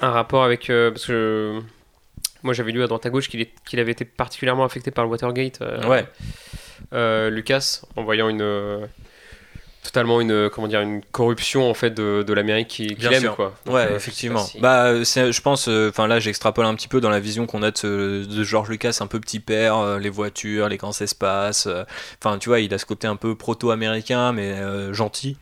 un 0.00 0.10
rapport 0.10 0.44
avec 0.44 0.68
parce 0.68 1.06
que 1.06 1.62
moi, 2.44 2.52
j'avais 2.52 2.72
lu 2.72 2.82
à 2.82 2.86
droite 2.86 3.04
à 3.06 3.10
gauche 3.10 3.28
qu'il 3.28 3.80
avait 3.80 3.92
été 3.92 4.04
particulièrement 4.04 4.64
affecté 4.64 4.90
par 4.90 5.04
le 5.04 5.10
Watergate. 5.10 5.62
Euh, 5.62 5.88
ouais. 5.88 6.06
Euh, 6.92 7.30
Lucas, 7.30 7.80
en 7.96 8.04
voyant 8.04 8.28
une 8.28 8.86
totalement 9.84 10.20
une 10.20 10.48
comment 10.50 10.66
dire 10.66 10.80
une 10.80 11.02
corruption 11.12 11.70
en 11.70 11.74
fait 11.74 11.90
de, 11.90 12.24
de 12.26 12.32
l'Amérique 12.32 12.68
qui, 12.68 12.96
qui 12.96 13.06
aime 13.06 13.30
quoi. 13.36 13.54
ouais, 13.66 13.86
euh, 13.90 13.96
effectivement. 13.96 14.44
Bah 14.60 15.02
je 15.04 15.40
pense 15.40 15.68
enfin 15.68 16.08
là 16.08 16.18
j'extrapole 16.18 16.64
un 16.64 16.74
petit 16.74 16.88
peu 16.88 17.00
dans 17.00 17.10
la 17.10 17.20
vision 17.20 17.46
qu'on 17.46 17.62
a 17.62 17.70
de, 17.70 18.24
de, 18.24 18.44
George 18.44 18.70
Lucas 18.70 18.98
un 19.00 19.06
peu 19.06 19.20
petit 19.20 19.40
père, 19.40 19.98
les 19.98 20.10
voitures, 20.10 20.68
les 20.68 20.78
grands 20.78 20.98
espaces. 20.98 21.68
Enfin 22.18 22.38
tu 22.38 22.48
vois, 22.48 22.60
il 22.60 22.72
a 22.74 22.78
ce 22.78 22.86
côté 22.86 23.06
un 23.06 23.16
peu 23.16 23.36
proto-américain 23.36 24.32
mais 24.32 24.56
gentil. 24.92 25.36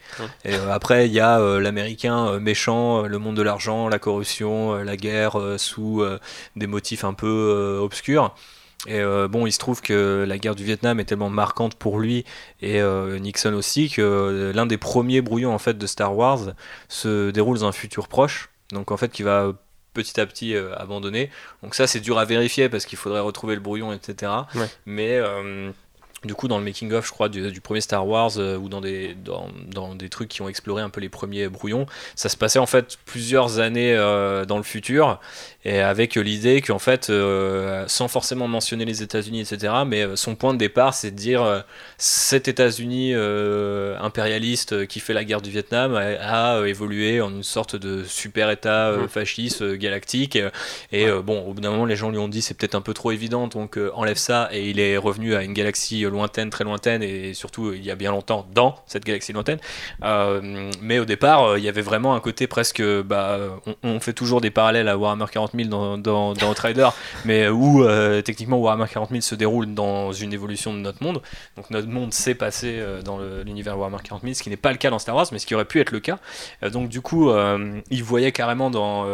Et 0.44 0.54
après 0.70 1.06
il 1.06 1.12
y 1.12 1.20
a 1.20 1.38
l'américain 1.58 2.38
méchant, 2.40 3.02
le 3.02 3.18
monde 3.18 3.36
de 3.36 3.42
l'argent, 3.42 3.88
la 3.88 4.00
corruption, 4.00 4.74
la 4.74 4.96
guerre 4.96 5.38
sous 5.56 6.04
des 6.56 6.66
motifs 6.66 7.04
un 7.04 7.14
peu 7.14 7.78
obscurs. 7.80 8.34
Et 8.86 8.98
euh, 9.00 9.28
bon, 9.28 9.46
il 9.46 9.52
se 9.52 9.58
trouve 9.58 9.80
que 9.80 10.24
la 10.26 10.38
guerre 10.38 10.56
du 10.56 10.64
Vietnam 10.64 10.98
est 10.98 11.04
tellement 11.04 11.30
marquante 11.30 11.76
pour 11.76 12.00
lui 12.00 12.24
et 12.60 12.80
euh, 12.80 13.18
Nixon 13.18 13.54
aussi 13.54 13.88
que 13.88 14.02
euh, 14.02 14.52
l'un 14.52 14.66
des 14.66 14.76
premiers 14.76 15.20
brouillons 15.20 15.54
en 15.54 15.58
fait 15.58 15.78
de 15.78 15.86
Star 15.86 16.16
Wars 16.16 16.54
se 16.88 17.30
déroule 17.30 17.58
dans 17.58 17.66
un 17.66 17.72
futur 17.72 18.08
proche. 18.08 18.50
Donc 18.72 18.90
en 18.90 18.96
fait, 18.96 19.10
qui 19.12 19.22
va 19.22 19.52
petit 19.94 20.18
à 20.20 20.26
petit 20.26 20.56
abandonner. 20.56 21.30
Donc 21.62 21.74
ça, 21.74 21.86
c'est 21.86 22.00
dur 22.00 22.18
à 22.18 22.24
vérifier 22.24 22.70
parce 22.70 22.86
qu'il 22.86 22.98
faudrait 22.98 23.20
retrouver 23.20 23.54
le 23.54 23.60
brouillon, 23.60 23.92
etc. 23.92 24.32
Mais 24.86 25.20
du 26.24 26.34
coup 26.34 26.48
dans 26.48 26.58
le 26.58 26.64
making 26.64 26.92
of 26.92 27.06
je 27.06 27.10
crois 27.10 27.28
du, 27.28 27.60
premier 27.60 27.80
Star 27.80 28.06
Wars 28.06 28.32
euh, 28.36 28.56
ou 28.56 28.68
dans 28.68 28.80
des 28.80 29.14
dans, 29.24 29.48
dans, 29.66 29.94
des 29.94 30.08
trucs 30.08 30.28
qui 30.28 30.42
ont 30.42 30.48
exploré 30.48 30.82
un 30.82 30.90
peu 30.90 31.00
les 31.00 31.08
premiers 31.08 31.48
brouillons 31.48 31.86
ça 32.14 32.28
se 32.28 32.36
passait 32.36 32.58
en 32.58 32.66
fait 32.66 32.98
plusieurs 33.06 33.58
années 33.58 33.94
euh, 33.94 34.44
dans 34.44 34.56
le 34.56 34.62
futur 34.62 35.20
et 35.64 35.80
avec 35.80 36.14
l'idée 36.14 36.60
qu'en 36.60 36.78
fait 36.78 37.10
euh, 37.10 37.84
sans 37.88 38.08
forcément 38.08 38.46
mentionner 38.46 38.84
les 38.84 39.02
États-Unis 39.02 39.40
etc 39.40 39.74
mais 39.86 40.16
son 40.16 40.34
point 40.36 40.52
de 40.52 40.58
départ 40.58 40.94
c'est 40.94 41.10
de 41.10 41.16
dire 41.16 41.64
cet 41.98 42.48
États-Unis 42.48 43.14
impérialiste 43.14 44.86
qui 44.86 45.00
fait 45.00 45.14
la 45.14 45.24
guerre 45.24 45.42
du 45.42 45.50
Vietnam 45.50 45.94
a, 45.94 46.60
évolué 46.66 47.20
en 47.20 47.30
une 47.30 47.42
sorte 47.42 47.76
de 47.76 48.04
super 48.04 48.50
État 48.50 48.92
mmh. 48.92 49.08
fasciste 49.08 49.64
galactique 49.74 50.38
et 50.92 51.10
bon 51.24 51.42
au 51.46 51.54
bout 51.54 51.60
d'un 51.60 51.70
moment 51.70 51.86
les 51.86 51.96
gens 51.96 52.10
lui 52.10 52.18
ont 52.18 52.28
dit 52.28 52.42
c'est 52.42 52.54
peut-être 52.54 52.74
un 52.74 52.80
peu 52.80 52.94
trop 52.94 53.10
évident 53.10 53.48
donc 53.48 53.78
enlève 53.94 54.16
ça 54.16 54.48
et 54.52 54.68
il 54.70 54.78
est 54.78 54.96
revenu 54.96 55.34
à 55.34 55.42
une 55.42 55.52
galaxie 55.52 56.04
lointaine, 56.12 56.50
très 56.50 56.64
lointaine, 56.64 57.02
et 57.02 57.34
surtout 57.34 57.72
il 57.72 57.84
y 57.84 57.90
a 57.90 57.94
bien 57.94 58.10
longtemps 58.10 58.46
dans 58.54 58.76
cette 58.86 59.04
galaxie 59.04 59.32
lointaine. 59.32 59.58
mais 60.80 60.98
au 60.98 61.04
départ, 61.04 61.58
il 61.58 61.64
y 61.64 61.68
avait 61.68 61.82
vraiment 61.82 62.14
un 62.14 62.20
côté 62.20 62.46
presque, 62.46 62.82
bah, 62.82 63.38
on, 63.82 64.00
fait 64.00 64.12
toujours 64.12 64.40
des 64.40 64.50
parallèles 64.50 64.88
à 64.88 64.96
Warhammer 64.96 65.26
40 65.30 65.52
000 65.54 65.68
dans, 65.68 65.98
dans, 65.98 66.34
dans 66.34 66.50
Outrider, 66.50 66.88
mais 67.24 67.48
où 67.48 67.84
techniquement 68.24 68.58
Warhammer 68.58 68.86
40 68.92 69.10
000 69.10 69.20
se 69.20 69.34
déroule 69.34 69.74
dans 69.74 70.12
une 70.12 70.32
évolution 70.32 70.72
de 70.72 70.78
notre 70.78 71.02
monde. 71.02 71.22
Donc 71.56 71.70
notre 71.70 71.88
monde 71.88 72.12
s'est 72.12 72.34
passé 72.34 72.82
dans 73.04 73.18
l'univers 73.44 73.78
Warhammer 73.78 74.02
40 74.02 74.22
000, 74.22 74.34
ce 74.34 74.42
qui 74.42 74.50
n'est 74.50 74.56
pas 74.56 74.72
le 74.72 74.78
cas 74.78 74.90
dans 74.90 74.98
Star 74.98 75.16
Wars, 75.16 75.26
mais 75.32 75.38
ce 75.38 75.46
qui 75.46 75.54
aurait 75.54 75.64
pu 75.64 75.80
être 75.80 75.90
le 75.90 76.00
cas. 76.00 76.18
donc 76.70 76.88
du 76.88 77.00
coup, 77.00 77.30
il 77.90 78.04
voyait 78.04 78.32
carrément 78.32 78.70
dans 78.70 79.04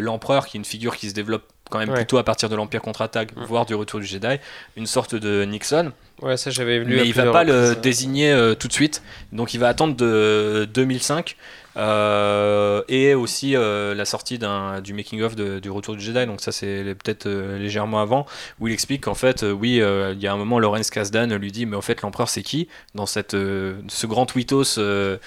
l'empereur, 0.00 0.46
qui 0.46 0.56
est 0.56 0.60
une 0.60 0.64
figure 0.64 0.96
qui 0.96 1.08
se 1.08 1.14
développe 1.14 1.44
quand 1.70 1.78
même 1.78 1.92
plutôt 1.92 2.18
à 2.18 2.24
partir 2.24 2.48
de 2.48 2.56
l'Empire 2.56 2.82
contre-attaque, 2.82 3.30
voire 3.36 3.66
du 3.66 3.74
retour 3.74 4.00
du 4.00 4.06
Jedi, 4.06 4.36
une 4.76 4.86
sorte 4.86 5.14
de 5.14 5.44
Nixon. 5.44 5.92
Ouais, 6.22 6.36
ça 6.36 6.50
j'avais 6.50 6.80
vu. 6.80 6.96
Mais 6.96 7.06
il 7.06 7.14
va 7.14 7.30
pas 7.30 7.44
le 7.44 7.76
désigner 7.76 8.32
euh, 8.32 8.54
tout 8.54 8.68
de 8.68 8.72
suite, 8.72 9.02
donc 9.32 9.54
il 9.54 9.60
va 9.60 9.68
attendre 9.68 9.94
de 9.94 10.68
2005 10.72 11.36
euh, 11.38 11.67
et 11.78 13.14
aussi 13.14 13.54
euh, 13.54 13.94
la 13.94 14.04
sortie 14.04 14.38
du 14.38 14.92
making 14.92 15.22
of 15.22 15.36
du 15.36 15.70
Retour 15.70 15.94
du 15.94 16.02
Jedi, 16.02 16.26
donc 16.26 16.40
ça 16.40 16.50
c'est 16.50 16.82
peut-être 17.02 17.26
euh, 17.26 17.58
légèrement 17.58 18.00
avant, 18.00 18.26
où 18.58 18.68
il 18.68 18.72
explique 18.72 19.04
qu'en 19.04 19.14
fait, 19.14 19.42
oui, 19.42 19.80
il 19.80 20.20
y 20.20 20.26
a 20.26 20.32
un 20.32 20.36
moment, 20.36 20.58
Lorenz 20.58 20.90
Kasdan 20.90 21.28
lui 21.36 21.52
dit, 21.52 21.66
mais 21.66 21.76
en 21.76 21.82
fait, 21.82 22.02
l'empereur 22.02 22.28
c'est 22.28 22.42
qui? 22.42 22.68
Dans 22.94 23.06
cette, 23.06 23.32
ce 23.32 24.06
grand 24.06 24.26
tweetos, 24.26 24.64
ce 24.64 25.18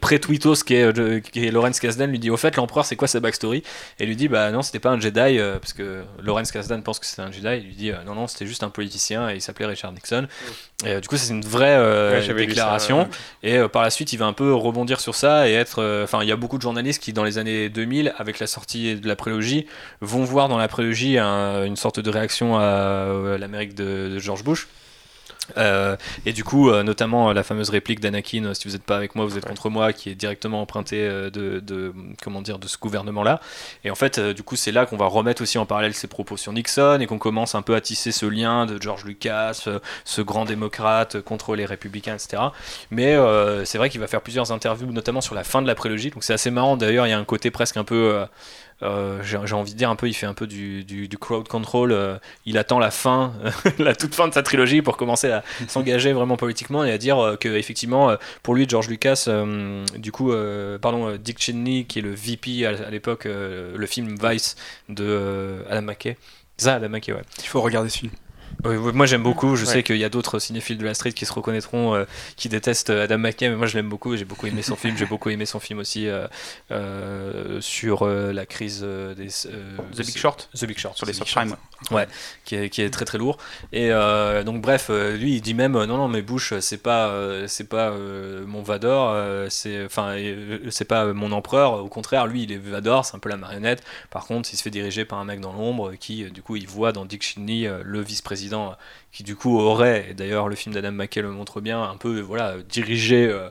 pré-tweetos 0.00 0.64
qui 0.64 0.74
est, 0.74 1.36
est 1.36 1.50
Lorenz 1.50 1.78
Kasdan, 1.80 2.06
lui 2.06 2.18
dit, 2.18 2.30
au 2.30 2.36
fait, 2.36 2.56
l'empereur 2.56 2.84
c'est 2.84 2.96
quoi 2.96 3.08
sa 3.08 3.20
backstory? 3.20 3.62
Et 4.00 4.06
lui 4.06 4.16
dit, 4.16 4.28
bah 4.28 4.50
non, 4.50 4.62
c'était 4.62 4.80
pas 4.80 4.90
un 4.90 5.00
Jedi, 5.00 5.38
parce 5.60 5.72
que 5.72 6.02
Lorenz 6.22 6.50
Kasdan 6.50 6.80
pense 6.82 6.98
que 6.98 7.06
c'était 7.06 7.22
un 7.22 7.30
Jedi, 7.30 7.58
il 7.58 7.66
lui 7.66 7.74
dit, 7.74 7.92
non, 8.06 8.14
non, 8.14 8.26
c'était 8.26 8.46
juste 8.46 8.62
un 8.62 8.70
politicien 8.70 9.30
et 9.30 9.34
il 9.36 9.40
s'appelait 9.40 9.66
Richard 9.66 9.92
Nixon. 9.92 10.26
Et, 10.84 11.00
du 11.00 11.08
coup, 11.08 11.16
c'est 11.16 11.32
une 11.32 11.44
vraie 11.44 12.22
déclaration. 12.34 13.08
Et 13.42 13.60
par 13.68 13.82
la 13.82 13.90
suite, 13.90 14.12
il 14.12 14.18
va 14.18 14.26
un 14.26 14.32
peu 14.32 14.52
rebondir 14.52 15.00
sur 15.00 15.14
ça 15.14 15.48
et 15.48 15.52
être 15.52 15.75
euh, 15.78 16.04
enfin, 16.04 16.22
il 16.22 16.28
y 16.28 16.32
a 16.32 16.36
beaucoup 16.36 16.56
de 16.56 16.62
journalistes 16.62 17.02
qui, 17.02 17.12
dans 17.12 17.24
les 17.24 17.38
années 17.38 17.68
2000, 17.68 18.14
avec 18.18 18.38
la 18.38 18.46
sortie 18.46 18.96
de 18.96 19.08
la 19.08 19.16
prélogie, 19.16 19.66
vont 20.00 20.24
voir 20.24 20.48
dans 20.48 20.58
la 20.58 20.68
prélogie 20.68 21.18
une 21.18 21.76
sorte 21.76 22.00
de 22.00 22.10
réaction 22.10 22.56
à, 22.58 23.36
l'Amérique 23.38 23.74
de 23.74 24.18
George 24.18 24.44
Bush. 24.44 24.68
Euh, 25.56 25.96
et 26.24 26.32
du 26.32 26.44
coup, 26.44 26.70
euh, 26.70 26.82
notamment 26.82 27.30
euh, 27.30 27.32
la 27.34 27.42
fameuse 27.42 27.70
réplique 27.70 28.00
d'Anakin, 28.00 28.54
si 28.54 28.68
vous 28.68 28.74
n'êtes 28.74 28.84
pas 28.84 28.96
avec 28.96 29.14
moi, 29.14 29.24
vous 29.24 29.38
êtes 29.38 29.46
contre 29.46 29.70
moi, 29.70 29.92
qui 29.92 30.10
est 30.10 30.14
directement 30.14 30.60
empruntée 30.60 31.06
de, 31.06 31.60
de, 31.60 31.92
comment 32.22 32.42
dire, 32.42 32.58
de 32.58 32.68
ce 32.68 32.78
gouvernement-là. 32.78 33.40
Et 33.84 33.90
en 33.90 33.94
fait, 33.94 34.18
du 34.20 34.42
coup, 34.42 34.56
c'est 34.56 34.72
là 34.72 34.86
qu'on 34.86 34.96
va 34.96 35.06
remettre 35.06 35.42
aussi 35.42 35.58
en 35.58 35.66
parallèle 35.66 35.94
ses 35.94 36.08
propos 36.08 36.36
sur 36.36 36.52
Nixon 36.52 36.98
et 37.00 37.06
qu'on 37.06 37.18
commence 37.18 37.54
un 37.54 37.62
peu 37.62 37.74
à 37.74 37.80
tisser 37.80 38.12
ce 38.12 38.26
lien 38.26 38.66
de 38.66 38.80
George 38.80 39.04
Lucas, 39.04 39.68
ce 40.04 40.22
grand 40.22 40.44
démocrate 40.44 41.20
contre 41.20 41.56
les 41.56 41.64
républicains, 41.64 42.14
etc. 42.14 42.42
Mais 42.90 43.16
c'est 43.64 43.78
vrai 43.78 43.90
qu'il 43.90 44.00
va 44.00 44.06
faire 44.06 44.22
plusieurs 44.22 44.52
interviews, 44.52 44.92
notamment 44.92 45.20
sur 45.20 45.34
la 45.34 45.44
fin 45.44 45.62
de 45.62 45.66
la 45.66 45.74
prélogie. 45.74 46.10
Donc 46.10 46.24
c'est 46.24 46.34
assez 46.34 46.50
marrant. 46.50 46.76
D'ailleurs, 46.76 47.06
il 47.06 47.10
y 47.10 47.14
a 47.14 47.18
un 47.18 47.24
côté 47.24 47.50
presque 47.50 47.76
un 47.76 47.84
peu 47.84 48.24
euh, 48.82 49.22
j'ai 49.22 49.54
envie 49.54 49.72
de 49.72 49.78
dire 49.78 49.88
un 49.88 49.96
peu, 49.96 50.08
il 50.08 50.14
fait 50.14 50.26
un 50.26 50.34
peu 50.34 50.46
du, 50.46 50.84
du, 50.84 51.18
crowd 51.18 51.48
control. 51.48 51.92
Euh, 51.92 52.18
il 52.44 52.58
attend 52.58 52.78
la 52.78 52.90
fin, 52.90 53.32
la 53.78 53.94
toute 53.94 54.14
fin 54.14 54.28
de 54.28 54.34
sa 54.34 54.42
trilogie 54.42 54.82
pour 54.82 54.96
commencer 54.96 55.30
à 55.30 55.42
s'engager 55.68 56.12
vraiment 56.12 56.36
politiquement 56.36 56.84
et 56.84 56.92
à 56.92 56.98
dire 56.98 57.18
euh, 57.18 57.36
que 57.36 57.48
effectivement, 57.48 58.14
pour 58.42 58.54
lui, 58.54 58.68
George 58.68 58.88
Lucas, 58.88 59.28
du 59.96 60.12
coup, 60.12 60.32
pardon, 60.80 61.16
Dick 61.16 61.40
Cheney, 61.40 61.84
qui 61.84 62.00
est 62.00 62.02
le 62.02 62.14
VP 62.14 62.66
à, 62.66 62.90
l'époque, 62.90 63.24
le 63.26 63.86
film 63.86 64.16
Vice 64.22 64.56
de 64.88 65.64
Adam 65.68 65.82
McKay. 65.82 66.16
Ça, 66.56 66.74
Adam 66.74 66.88
McKay, 66.88 67.12
ouais. 67.12 67.22
Il 67.38 67.46
faut 67.46 67.60
regarder 67.60 67.88
ce 67.88 67.98
film 67.98 68.12
moi 68.64 69.06
j'aime 69.06 69.22
beaucoup. 69.22 69.56
Je 69.56 69.64
sais 69.64 69.82
qu'il 69.82 69.96
y 69.96 70.04
a 70.04 70.08
d'autres 70.08 70.38
cinéphiles 70.38 70.78
de 70.78 70.84
la 70.84 70.94
street 70.94 71.12
qui 71.12 71.26
se 71.26 71.32
reconnaîtront, 71.32 71.94
euh, 71.94 72.04
qui 72.36 72.48
détestent 72.48 72.90
euh, 72.90 73.04
Adam 73.04 73.18
McKay, 73.18 73.48
mais 73.48 73.56
moi 73.56 73.66
je 73.66 73.76
l'aime 73.76 73.88
beaucoup. 73.88 74.16
J'ai 74.16 74.24
beaucoup 74.24 74.46
aimé 74.46 74.62
son 74.62 74.76
film. 74.76 74.96
J'ai 74.96 75.06
beaucoup 75.06 75.30
aimé 75.30 75.46
son 75.46 75.60
film 75.60 75.78
aussi 75.78 76.08
euh, 76.70 77.60
sur 77.60 78.06
la 78.06 78.46
crise 78.46 78.82
des. 78.82 79.28
The 79.28 80.04
Big 80.04 80.16
Short. 80.16 80.48
The 80.54 80.64
Big 80.66 80.78
Short. 80.78 80.96
Sur 80.96 81.06
les 81.06 81.12
subprimes. 81.12 81.56
Ouais, 81.90 82.08
qui 82.44 82.54
est, 82.54 82.70
qui 82.70 82.80
est, 82.80 82.90
très 82.90 83.04
très 83.04 83.18
lourd. 83.18 83.38
Et 83.72 83.90
donc 84.44 84.60
bref, 84.60 84.90
lui 84.90 85.36
il 85.36 85.40
dit 85.40 85.54
même 85.54 85.72
non 85.72 85.98
non 85.98 86.08
mais 86.08 86.22
Bush 86.22 86.54
c'est 86.60 86.82
pas 86.82 87.12
c'est 87.46 87.68
pas 87.68 87.92
mon 88.46 88.62
Vador, 88.62 89.50
c'est 89.50 89.84
enfin 89.84 90.16
c'est 90.70 90.84
pas 90.84 91.12
mon 91.12 91.32
empereur. 91.32 91.84
Au 91.84 91.88
contraire, 91.88 92.26
lui 92.26 92.44
il 92.44 92.52
est 92.52 92.58
Vador, 92.58 93.04
c'est 93.04 93.16
un 93.16 93.18
peu 93.18 93.28
la 93.28 93.36
marionnette. 93.36 93.82
Par 94.10 94.26
contre, 94.26 94.48
il 94.52 94.56
se 94.56 94.62
fait 94.62 94.70
diriger 94.70 95.04
par 95.04 95.18
un 95.18 95.24
mec 95.24 95.40
dans 95.40 95.52
l'ombre 95.52 95.92
qui 95.94 96.24
du 96.30 96.42
coup 96.42 96.56
il 96.56 96.66
voit 96.66 96.92
dans 96.92 97.04
Dick 97.04 97.22
Cheney 97.22 97.70
le 97.82 98.00
vice-président 98.00 98.35
qui 99.12 99.22
du 99.22 99.34
coup 99.34 99.58
aurait, 99.58 100.10
et 100.10 100.14
d'ailleurs 100.14 100.48
le 100.48 100.54
film 100.54 100.74
d'Adam 100.74 100.92
McKay 100.92 101.22
le 101.22 101.30
montre 101.30 101.60
bien, 101.60 101.82
un 101.82 101.96
peu 101.96 102.20
voilà, 102.20 102.56
dirigé 102.68 103.26
euh, 103.26 103.48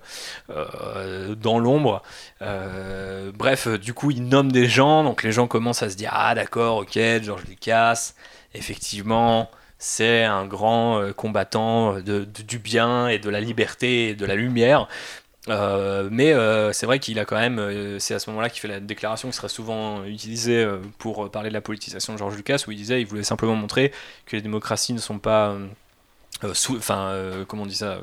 euh, 0.49 1.35
dans 1.35 1.57
l'ombre. 1.59 2.03
Euh, 2.41 3.31
bref, 3.33 3.67
du 3.67 3.93
coup 3.93 4.11
il 4.11 4.27
nomme 4.27 4.51
des 4.51 4.67
gens, 4.67 5.03
donc 5.03 5.23
les 5.23 5.31
gens 5.31 5.47
commencent 5.47 5.83
à 5.83 5.89
se 5.89 5.95
dire 5.95 6.11
ah 6.13 6.35
d'accord, 6.35 6.77
ok, 6.77 6.99
George 7.21 7.45
Lucas, 7.47 8.13
effectivement 8.53 9.49
c'est 9.77 10.23
un 10.23 10.45
grand 10.45 11.11
combattant 11.15 11.97
du 11.99 12.59
bien 12.59 13.07
et 13.07 13.19
de 13.19 13.29
la 13.29 13.41
liberté 13.41 14.09
et 14.09 14.15
de 14.15 14.25
la 14.25 14.35
lumière. 14.35 14.87
Euh, 15.49 16.09
mais 16.11 16.33
euh, 16.33 16.73
c'est 16.73 16.85
vrai 16.85 16.99
qu'il 16.99 17.19
a 17.19 17.25
quand 17.25 17.39
même, 17.39 17.59
euh, 17.59 17.99
c'est 17.99 18.13
à 18.13 18.19
ce 18.19 18.29
moment-là 18.29 18.49
qu'il 18.49 18.61
fait 18.61 18.67
la 18.67 18.79
déclaration 18.79 19.29
qui 19.29 19.35
sera 19.35 19.49
souvent 19.49 20.03
utilisée 20.05 20.67
pour 20.97 21.29
parler 21.29 21.49
de 21.49 21.53
la 21.53 21.61
politisation 21.61 22.13
de 22.13 22.17
George 22.17 22.35
Lucas, 22.35 22.63
où 22.67 22.71
il 22.71 22.77
disait, 22.77 23.01
il 23.01 23.07
voulait 23.07 23.23
simplement 23.23 23.55
montrer 23.55 23.91
que 24.25 24.35
les 24.35 24.41
démocraties 24.41 24.93
ne 24.93 24.99
sont 24.99 25.19
pas 25.19 25.55
enfin, 26.43 27.13
comment 27.47 27.63
on 27.63 27.65
dit 27.65 27.75
ça, 27.75 27.99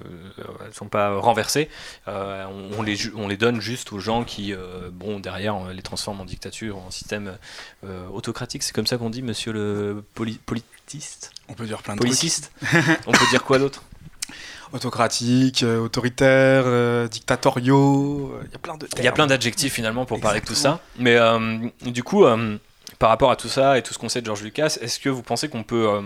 sont 0.73 0.89
pas 0.89 1.17
renversées. 1.19 1.69
On, 2.07 2.83
les, 2.83 2.97
on 3.15 3.29
les 3.29 3.37
donne 3.37 3.61
juste 3.61 3.93
aux 3.93 3.99
gens 3.99 4.25
qui, 4.25 4.55
bon, 4.93 5.21
derrière, 5.21 5.73
les 5.73 5.83
transforment 5.83 6.21
en 6.21 6.25
dictature, 6.25 6.79
en 6.79 6.91
système 6.91 7.37
autocratique. 8.13 8.63
C'est 8.63 8.75
comme 8.75 8.87
ça 8.87 8.99
qu'on 8.99 9.11
dit, 9.11 9.23
monsieur 9.23 9.53
le 9.53 10.05
politiste? 10.15 11.33
On 11.49 11.55
peut 11.55 11.67
dire 11.67 11.83
plein 11.83 11.95
de 11.95 12.01
Policiste? 12.01 12.53
On 13.07 13.13
peut 13.13 13.27
dire 13.31 13.45
quoi 13.45 13.59
d'autre? 13.59 13.83
autocratique, 14.73 15.63
euh, 15.63 15.81
autoritaire, 15.81 16.65
euh, 16.67 17.09
dictatoriaux. 17.09 18.33
Il 18.45 18.53
y 18.53 18.55
a 18.55 18.59
plein 18.59 18.77
de. 18.77 18.89
Il 18.99 19.05
y 19.05 19.09
a 19.09 19.13
plein 19.13 19.27
d'adjectifs 19.27 19.73
finalement 19.73 20.05
pour 20.05 20.21
parler 20.21 20.41
de 20.41 20.47
tout 20.47 20.55
ça. 20.55 20.81
Mais 20.99 21.17
euh, 21.17 21.59
du 21.85 22.03
coup, 22.03 22.25
par 22.99 23.09
rapport 23.09 23.31
à 23.31 23.37
tout 23.37 23.49
ça 23.49 23.79
et 23.79 23.83
tout 23.83 23.93
ce 23.95 23.99
qu'on 23.99 24.09
sait 24.09 24.21
de 24.21 24.27
George 24.27 24.43
Lucas, 24.43 24.79
est-ce 24.81 24.99
que 24.99 25.09
vous 25.09 25.23
pensez 25.23 25.49
qu'on 25.49 25.63
peut 25.63 26.01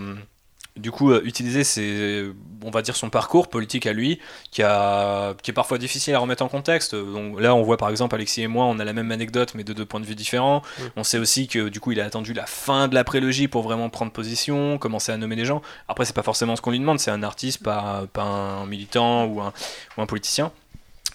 du 0.77 0.91
coup 0.91 1.11
euh, 1.11 1.21
utiliser 1.23 1.63
ses, 1.63 2.31
on 2.67 2.71
va 2.71 2.81
dire 2.81 2.95
son 2.95 3.09
parcours 3.09 3.47
politique 3.47 3.87
à 3.87 3.93
lui 3.93 4.19
qui, 4.51 4.61
a, 4.61 5.33
qui 5.41 5.51
est 5.51 5.53
parfois 5.53 5.77
difficile 5.77 6.13
à 6.13 6.19
remettre 6.19 6.43
en 6.43 6.49
contexte. 6.49 6.93
Donc 6.93 7.39
là 7.39 7.55
on 7.55 7.63
voit 7.63 7.77
par 7.77 7.89
exemple 7.89 8.13
Alexis 8.13 8.41
et 8.41 8.47
moi 8.47 8.65
on 8.65 8.77
a 8.77 8.83
la 8.83 8.93
même 8.93 9.11
anecdote 9.11 9.53
mais 9.55 9.63
de 9.63 9.71
deux 9.71 9.85
points 9.85 10.01
de 10.01 10.05
vue 10.05 10.15
différents. 10.15 10.61
On 10.97 11.03
sait 11.03 11.17
aussi 11.17 11.47
que 11.47 11.69
du 11.69 11.79
coup 11.79 11.93
il 11.93 12.01
a 12.01 12.05
attendu 12.05 12.33
la 12.33 12.45
fin 12.45 12.89
de 12.89 12.93
la 12.93 13.03
prélogie 13.03 13.47
pour 13.47 13.63
vraiment 13.63 13.89
prendre 13.89 14.11
position 14.11 14.77
commencer 14.77 15.13
à 15.13 15.17
nommer 15.17 15.37
des 15.37 15.45
gens. 15.45 15.61
Après 15.87 16.03
c'est 16.03 16.13
pas 16.13 16.23
forcément 16.23 16.55
ce 16.57 16.61
qu'on 16.61 16.71
lui 16.71 16.79
demande. 16.79 16.99
C'est 16.99 17.11
un 17.11 17.23
artiste 17.23 17.63
pas, 17.63 18.05
pas 18.11 18.23
un 18.23 18.65
militant 18.65 19.25
ou 19.25 19.41
un, 19.41 19.53
ou 19.97 20.01
un 20.01 20.05
politicien. 20.05 20.51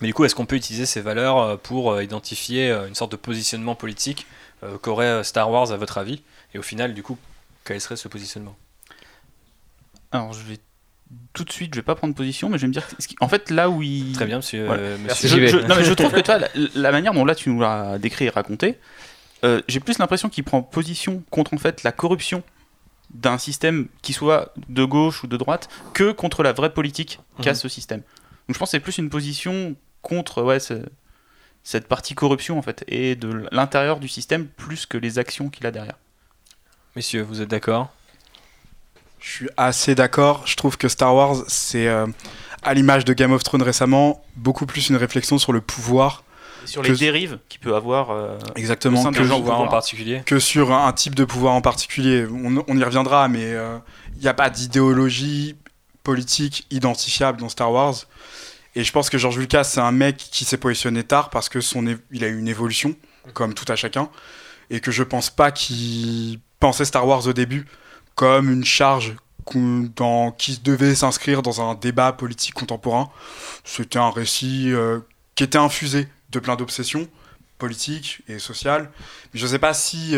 Mais 0.01 0.07
du 0.07 0.15
coup 0.15 0.25
est-ce 0.25 0.35
qu'on 0.35 0.47
peut 0.47 0.57
utiliser 0.57 0.87
ces 0.87 1.03
valeurs 1.03 1.39
euh, 1.39 1.57
pour 1.57 1.93
euh, 1.93 2.03
identifier 2.03 2.73
une 2.89 2.95
sorte 2.95 3.13
de 3.13 3.17
positionnement 3.17 3.75
politique 3.75 4.27
qu'aurait 4.81 5.23
Star 5.25 5.51
Wars 5.51 5.71
à 5.73 5.77
votre 5.77 5.99
avis? 5.99 6.23
Et 6.55 6.59
au 6.59 6.63
final 6.63 6.95
du 6.95 7.03
coup 7.03 7.19
quel 7.65 7.81
serait 7.81 7.97
ce 7.97 8.09
positionnement? 8.09 8.57
Alors, 10.13 10.35
je 10.35 10.43
vais 10.43 10.59
tout 11.33 11.45
de 11.45 11.53
suite, 11.53 11.75
je 11.75 11.81
vais 11.81 11.85
pas 11.85 11.95
prendre 11.95 12.15
position, 12.15 12.49
mais 12.49 12.59
je 12.59 12.63
vais 12.63 12.69
me 12.69 12.73
dire. 12.73 12.87
En 13.21 13.29
fait, 13.29 13.51
là 13.51 13.71
où 13.71 13.83
il. 13.83 14.13
Très 14.13 14.27
bien, 14.27 14.37
monsieur. 14.37 14.69
Euh, 14.71 14.97
je, 15.09 15.67
non, 15.67 15.77
mais 15.77 15.85
je 15.85 15.93
trouve 15.93 16.13
que 16.13 16.21
toi, 16.25 16.39
la, 16.75 16.93
manière 16.93 17.15
dont 17.15 17.25
là 17.25 17.35
tu 17.35 17.51
nous 17.51 17.61
l'as 17.61 17.99
décrit 17.99 18.27
et 18.27 18.31
raconté, 18.31 18.79
euh, 19.45 19.61
j'ai 19.69 19.81
plus 19.81 19.99
l'impression 19.99 20.29
qu'il 20.29 20.45
prend 20.45 20.63
position 20.63 21.23
contre 21.31 21.55
en 21.55 21.59
fait 21.59 21.83
la 21.83 21.93
corruption 21.93 22.43
d'un 23.11 23.39
système 23.39 23.89
qui 24.01 24.13
soit 24.13 24.55
de 24.69 24.85
gauche 24.85 25.25
ou 25.25 25.27
de 25.27 25.37
droite 25.37 25.69
que 25.93 26.13
contre 26.13 26.43
la 26.43 26.53
vraie 26.53 26.73
politique 26.73 27.21
qu'a 27.43 27.51
mhm. 27.51 27.57
ce 27.57 27.69
système. 27.69 28.01
Donc 28.01 28.55
je 28.55 28.59
pense 28.59 28.69
que 28.69 28.73
c'est 28.73 28.81
plus 28.81 28.99
une 28.99 29.11
position 29.11 29.77
contre 30.01 30.43
ouais, 30.43 30.59
cette 31.63 31.89
partie 31.89 32.15
corruption 32.15 32.59
en 32.59 32.63
fait 32.63 32.85
et 32.89 33.17
de 33.17 33.47
l'intérieur 33.53 34.01
du 34.01 34.09
système 34.09 34.47
plus 34.47 34.87
que 34.87 34.97
les 34.97 35.19
actions 35.19 35.51
qu'il 35.51 35.67
a 35.67 35.71
derrière. 35.71 35.99
Messieurs, 36.97 37.23
vous 37.23 37.41
êtes 37.41 37.49
d'accord? 37.49 37.93
Je 39.23 39.31
suis 39.31 39.49
assez 39.57 39.95
d'accord. 39.95 40.43
Je 40.47 40.57
trouve 40.57 40.77
que 40.77 40.89
Star 40.89 41.15
Wars, 41.15 41.37
c'est, 41.47 41.87
euh, 41.87 42.07
à 42.63 42.75
l'image 42.75 43.05
de 43.05 43.13
Game 43.13 43.33
of 43.33 43.43
Thrones 43.43 43.63
récemment, 43.63 44.25
beaucoup 44.37 44.67
plus 44.67 44.91
une 44.91 44.97
réflexion 44.97 45.39
sur 45.39 45.53
le 45.53 45.61
pouvoir. 45.61 46.25
sur 46.65 46.83
les 46.83 46.97
dérives 46.97 47.39
qu'il 47.49 47.61
peut 47.61 47.75
avoir 47.75 48.11
euh, 48.11 48.37
exactement 48.57 49.11
que, 49.11 49.23
pouvoir 49.23 49.61
en 49.61 49.69
particulier 49.69 50.23
que 50.27 50.39
sur 50.39 50.73
un, 50.73 50.93
type 50.93 51.15
de 51.15 51.25
pouvoir 51.25 51.55
en 51.55 51.61
particulier 51.61 52.25
on, 52.31 52.79
y 52.79 52.85
reviendra 52.85 53.27
mais 53.27 53.41
il 53.41 53.57
euh, 53.57 53.79
n'y 54.21 54.29
a 54.29 54.35
pas 54.35 54.49
d'idéologie 54.49 55.57
politique 56.05 56.65
identifiable 56.71 57.41
dans 57.41 57.49
Star 57.49 57.73
Wars 57.73 57.97
et 58.77 58.85
je 58.85 58.93
pense 58.93 59.11
que 59.11 59.19
George 59.19 59.39
Lucas 59.39 59.65
c'est 59.65 59.81
un 59.81 59.91
mec 59.91 60.17
qui 60.17 60.45
s'est 60.45 60.57
positionné 60.57 61.03
tard 61.03 61.31
parce 61.31 61.49
que 61.49 61.61
son 61.61 61.85
il 62.13 62.23
a 62.23 62.29
eu 62.29 62.39
une 62.39 62.47
évolution 62.47 62.95
comme 63.35 63.55
tout 63.55 63.67
à 63.67 63.75
chacun 63.75 64.09
et 64.71 64.79
que 64.79 64.93
je 64.93 65.03
pense 65.03 65.31
pas 65.31 65.51
qu'il 65.51 66.39
pensait 66.61 66.85
Star 66.85 67.09
Wars 67.09 67.27
au 67.27 67.33
début 67.33 67.67
comme 68.15 68.51
une 68.51 68.65
charge 68.65 69.15
dans, 69.55 70.31
qui 70.33 70.59
devait 70.59 70.95
s'inscrire 70.95 71.43
dans 71.43 71.61
un 71.61 71.75
débat 71.75 72.13
politique 72.13 72.55
contemporain. 72.55 73.11
C'était 73.65 73.99
un 73.99 74.11
récit 74.11 74.73
qui 75.35 75.45
était 75.45 75.59
infusé 75.59 76.09
de 76.31 76.39
plein 76.39 76.57
d'obsessions 76.57 77.09
politiques 77.59 78.23
et 78.29 78.39
sociales. 78.39 78.91
Mais 79.33 79.41
je 79.41 79.47
ne 79.47 79.51
sais 79.51 79.59
pas 79.59 79.75
si 79.75 80.17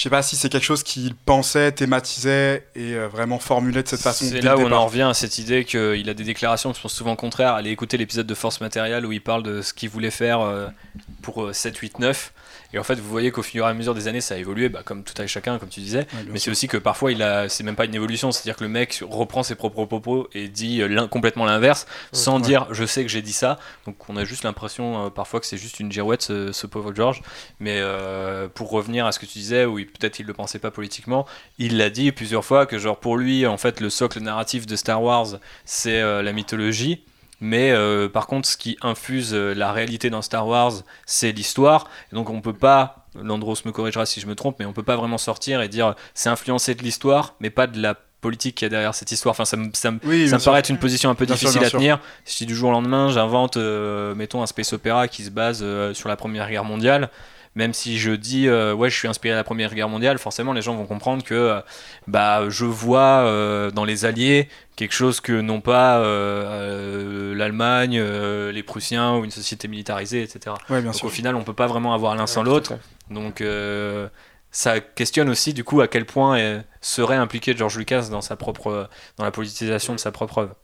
je 0.00 0.04
sais 0.04 0.10
pas 0.10 0.22
si 0.22 0.34
c'est 0.36 0.48
quelque 0.48 0.64
chose 0.64 0.82
qu'il 0.82 1.14
pensait, 1.14 1.72
thématisait 1.72 2.66
et 2.74 2.94
euh, 2.94 3.06
vraiment 3.06 3.38
formulait 3.38 3.82
de 3.82 3.88
cette 3.88 4.00
façon. 4.00 4.24
C'est 4.30 4.40
là 4.40 4.56
où 4.56 4.62
on 4.62 4.72
en 4.72 4.86
revient 4.86 5.02
à 5.02 5.12
cette 5.12 5.36
idée 5.36 5.66
qu'il 5.66 6.08
a 6.08 6.14
des 6.14 6.24
déclarations 6.24 6.72
qui 6.72 6.80
sont 6.80 6.88
souvent 6.88 7.16
contraires. 7.16 7.52
Allez 7.52 7.70
écouter 7.70 7.98
l'épisode 7.98 8.26
de 8.26 8.34
Force 8.34 8.62
Material 8.62 9.04
où 9.04 9.12
il 9.12 9.20
parle 9.20 9.42
de 9.42 9.60
ce 9.60 9.74
qu'il 9.74 9.90
voulait 9.90 10.10
faire 10.10 10.40
euh, 10.40 10.68
pour 11.20 11.54
7, 11.54 11.76
8, 11.76 11.98
9 11.98 12.32
et 12.72 12.78
en 12.78 12.84
fait, 12.84 12.94
vous 12.94 13.08
voyez 13.08 13.30
qu'au 13.30 13.42
fur 13.42 13.66
et 13.66 13.68
à 13.68 13.74
mesure 13.74 13.94
des 13.94 14.06
années, 14.06 14.20
ça 14.20 14.34
a 14.34 14.38
évolué, 14.38 14.68
bah, 14.68 14.82
comme 14.84 15.02
tout 15.02 15.20
à 15.20 15.26
chacun, 15.26 15.58
comme 15.58 15.68
tu 15.68 15.80
disais. 15.80 16.06
mais 16.28 16.38
c'est 16.38 16.50
aussi 16.50 16.68
que 16.68 16.76
parfois, 16.76 17.12
il 17.12 17.22
a, 17.22 17.48
c'est 17.48 17.64
même 17.64 17.76
pas 17.76 17.84
une 17.84 17.94
évolution, 17.94 18.30
c'est-à-dire 18.30 18.56
que 18.56 18.64
le 18.64 18.70
mec 18.70 19.02
reprend 19.08 19.42
ses 19.42 19.54
propres 19.54 19.84
propos 19.84 20.28
et 20.34 20.48
dit 20.48 20.82
euh, 20.82 21.06
complètement 21.08 21.44
l'inverse, 21.44 21.86
sans 22.12 22.38
dire 22.38 22.66
je 22.70 22.84
sais 22.84 23.02
que 23.02 23.08
j'ai 23.08 23.22
dit 23.22 23.32
ça. 23.32 23.58
Donc 23.86 23.96
on 24.08 24.16
a 24.16 24.24
juste 24.24 24.44
l'impression 24.44 25.06
euh, 25.06 25.10
parfois 25.10 25.40
que 25.40 25.46
c'est 25.46 25.56
juste 25.56 25.80
une 25.80 25.90
girouette, 25.90 26.22
ce, 26.22 26.66
pauvre 26.66 26.94
George. 26.94 27.22
Mais 27.58 27.78
euh, 27.80 28.48
pour 28.48 28.70
revenir 28.70 29.06
à 29.06 29.12
ce 29.12 29.18
que 29.18 29.26
tu 29.26 29.38
disais, 29.38 29.64
où 29.64 29.76
peut-être 29.76 30.20
il 30.20 30.26
le 30.26 30.34
pensait 30.34 30.60
pas 30.60 30.70
politiquement, 30.70 31.26
il 31.58 31.76
l'a 31.76 31.90
dit 31.90 32.12
plusieurs 32.12 32.44
fois 32.44 32.66
que 32.66 32.78
genre 32.78 32.98
pour 32.98 33.16
lui, 33.16 33.46
en 33.46 33.56
fait, 33.56 33.80
le 33.80 33.90
socle 33.90 34.20
narratif 34.20 34.66
de 34.66 34.76
Star 34.76 35.02
Wars, 35.02 35.38
c'est 35.64 36.00
la 36.00 36.32
mythologie 36.32 37.02
mais 37.40 37.70
euh, 37.72 38.08
par 38.08 38.26
contre, 38.26 38.46
ce 38.46 38.56
qui 38.56 38.76
infuse 38.82 39.32
euh, 39.32 39.54
la 39.54 39.72
réalité 39.72 40.10
dans 40.10 40.22
Star 40.22 40.46
Wars, 40.46 40.72
c'est 41.06 41.32
l'histoire. 41.32 41.88
Donc 42.12 42.28
on 42.28 42.40
peut 42.40 42.52
pas, 42.52 43.06
Landros 43.20 43.56
me 43.64 43.72
corrigera 43.72 44.04
si 44.06 44.20
je 44.20 44.26
me 44.26 44.34
trompe, 44.34 44.56
mais 44.58 44.66
on 44.66 44.72
peut 44.72 44.82
pas 44.82 44.96
vraiment 44.96 45.18
sortir 45.18 45.62
et 45.62 45.68
dire 45.68 45.94
c'est 46.14 46.28
influencé 46.28 46.74
de 46.74 46.82
l'histoire, 46.82 47.34
mais 47.40 47.50
pas 47.50 47.66
de 47.66 47.80
la 47.80 47.94
politique 48.20 48.56
qu'il 48.56 48.66
y 48.66 48.68
a 48.68 48.68
derrière 48.68 48.94
cette 48.94 49.10
histoire. 49.10 49.32
Enfin, 49.32 49.46
ça 49.46 49.56
me, 49.56 49.70
ça 49.72 49.90
me, 49.90 50.44
paraît 50.44 50.60
être 50.60 50.68
une 50.68 50.78
position 50.78 51.08
un 51.08 51.14
peu 51.14 51.24
difficile 51.24 51.64
à 51.64 51.70
tenir. 51.70 51.98
Si 52.26 52.44
du 52.44 52.54
jour 52.54 52.68
au 52.68 52.72
lendemain, 52.72 53.10
j'invente, 53.10 53.56
euh, 53.56 54.14
mettons, 54.14 54.42
un 54.42 54.46
space 54.46 54.74
opéra 54.74 55.08
qui 55.08 55.24
se 55.24 55.30
base 55.30 55.64
sur 55.94 56.10
la 56.10 56.16
Première 56.16 56.50
Guerre 56.50 56.64
mondiale, 56.64 57.08
même 57.54 57.74
si 57.74 57.98
je 57.98 58.12
dis 58.12 58.46
euh, 58.46 58.74
ouais 58.74 58.90
je 58.90 58.96
suis 58.96 59.08
inspiré 59.08 59.34
de 59.34 59.38
la 59.38 59.44
première 59.44 59.74
guerre 59.74 59.88
mondiale 59.88 60.18
forcément 60.18 60.52
les 60.52 60.62
gens 60.62 60.76
vont 60.76 60.86
comprendre 60.86 61.24
que 61.24 61.34
euh, 61.34 61.60
bah 62.06 62.48
je 62.48 62.64
vois 62.64 63.24
euh, 63.24 63.70
dans 63.70 63.84
les 63.84 64.04
alliés 64.04 64.48
quelque 64.76 64.92
chose 64.92 65.20
que 65.20 65.32
n'ont 65.32 65.60
pas 65.60 65.98
l'Allemagne 67.34 68.00
les 68.00 68.62
Prussiens 68.62 69.16
ou 69.16 69.24
une 69.24 69.30
société 69.30 69.68
militarisée 69.68 70.22
etc 70.22 70.56
donc 70.68 71.04
au 71.04 71.08
final 71.08 71.34
on 71.34 71.42
peut 71.42 71.54
pas 71.54 71.66
vraiment 71.66 71.92
avoir 71.92 72.14
l'un 72.14 72.26
sans 72.26 72.42
l'autre. 72.42 72.74
donc 73.10 73.42
ça 74.52 74.80
questionne 74.80 75.28
aussi 75.28 75.52
du 75.52 75.64
coup 75.64 75.80
à 75.80 75.88
quel 75.88 76.06
point 76.06 76.62
serait 76.80 77.16
impliqué 77.16 77.56
George 77.56 77.76
Lucas 77.76 78.08
dans 78.10 78.20
sa 78.20 78.36
propre 78.36 78.88
dans 79.16 79.24
la 79.24 79.30
politisation 79.30 79.94
de 79.94 79.98
sa 79.98 80.12
propre 80.12 80.38
œuvre 80.38 80.54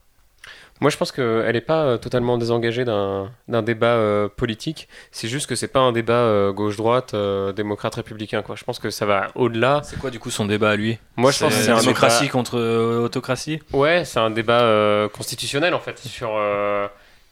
moi, 0.81 0.91
je 0.91 0.97
pense 0.97 1.13
qu'elle 1.13 1.53
n'est 1.53 1.61
pas 1.61 1.85
euh, 1.85 1.97
totalement 1.97 2.39
désengagée 2.39 2.85
d'un 2.85 3.63
débat 3.63 3.95
euh, 3.95 4.29
politique. 4.29 4.89
C'est 5.11 5.29
juste 5.29 5.47
que 5.47 5.55
c'est 5.55 5.69
pas 5.69 5.81
un 5.81 5.93
débat 5.93 6.15
euh, 6.15 6.53
gauche-droite, 6.53 7.15
démocrate-républicain. 7.55 8.43
Je 8.55 8.65
pense 8.65 8.79
que 8.79 8.91
ça 8.91 9.07
va 9.07 9.29
au-delà. 9.35 9.81
C'est 9.85 9.99
quoi, 9.99 10.11
du 10.11 10.19
coup, 10.19 10.31
son 10.31 10.45
débat 10.45 10.71
à 10.71 10.77
lui? 10.77 10.99
Moi, 11.17 11.31
je 11.31 11.39
pense 11.41 11.55
que 11.55 11.63
c'est 11.63 11.71
un 11.71 11.81
démocratie 11.81 12.29
contre 12.29 12.59
autocratie? 12.59 13.61
Ouais, 13.73 14.05
c'est 14.05 14.21
un 14.21 14.31
débat 14.31 15.09
constitutionnel, 15.13 15.75
en 15.75 15.81
fait, 15.81 15.99
sur 15.99 16.39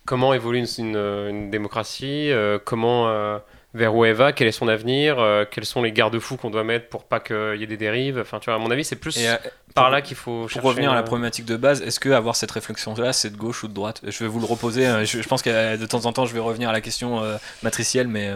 comment 0.05 0.35
évolue 0.35 0.65
une, 0.79 0.97
une 0.97 1.51
démocratie, 1.51 2.31
comment 2.65 3.41
vers 3.75 3.95
où 3.95 4.05
elle 4.05 4.15
va, 4.15 4.33
quel 4.33 4.47
est 4.47 4.53
son 4.53 4.69
avenir, 4.69 5.19
euh, 5.19 5.45
quels 5.51 5.65
sont 5.65 5.83
les 5.83 5.91
garde-fous 5.91 6.37
qu'on 6.37 6.51
doit 6.51 6.63
mettre 6.63 6.89
pour 6.89 7.05
pas 7.05 7.19
qu'il 7.19 7.57
y 7.59 7.63
ait 7.65 7.67
des 7.67 7.77
dérives. 7.77 8.21
Enfin, 8.21 8.39
tu 8.39 8.47
vois, 8.47 8.55
à 8.55 8.59
mon 8.59 8.71
avis, 8.71 8.85
c'est 8.85 8.97
plus 8.97 9.19
euh, 9.19 9.37
par 9.75 9.91
là 9.91 10.01
qu'il 10.01 10.17
faut. 10.17 10.47
Pour 10.47 10.63
revenir 10.63 10.93
à 10.93 10.95
la 10.95 11.03
problématique 11.03 11.45
de 11.45 11.57
base, 11.57 11.83
est-ce 11.83 11.99
que 11.99 12.09
avoir 12.11 12.37
cette 12.37 12.53
réflexion-là, 12.53 13.13
c'est 13.13 13.31
de 13.31 13.37
gauche 13.37 13.65
ou 13.65 13.69
de 13.69 13.75
droite? 13.75 14.01
Je 14.07 14.17
vais 14.23 14.29
vous 14.29 14.39
le 14.39 14.47
reposer. 14.47 14.87
Hein, 14.87 15.03
je, 15.05 15.21
pense 15.23 15.43
que 15.43 15.77
de 15.77 15.87
temps 15.87 16.07
en 16.07 16.13
temps, 16.13 16.25
je 16.25 16.33
vais 16.33 16.41
revenir 16.41 16.69
à 16.69 16.73
la 16.73 16.81
question 16.81 17.23
euh, 17.23 17.37
matricielle, 17.65 18.07
mais 18.07 18.35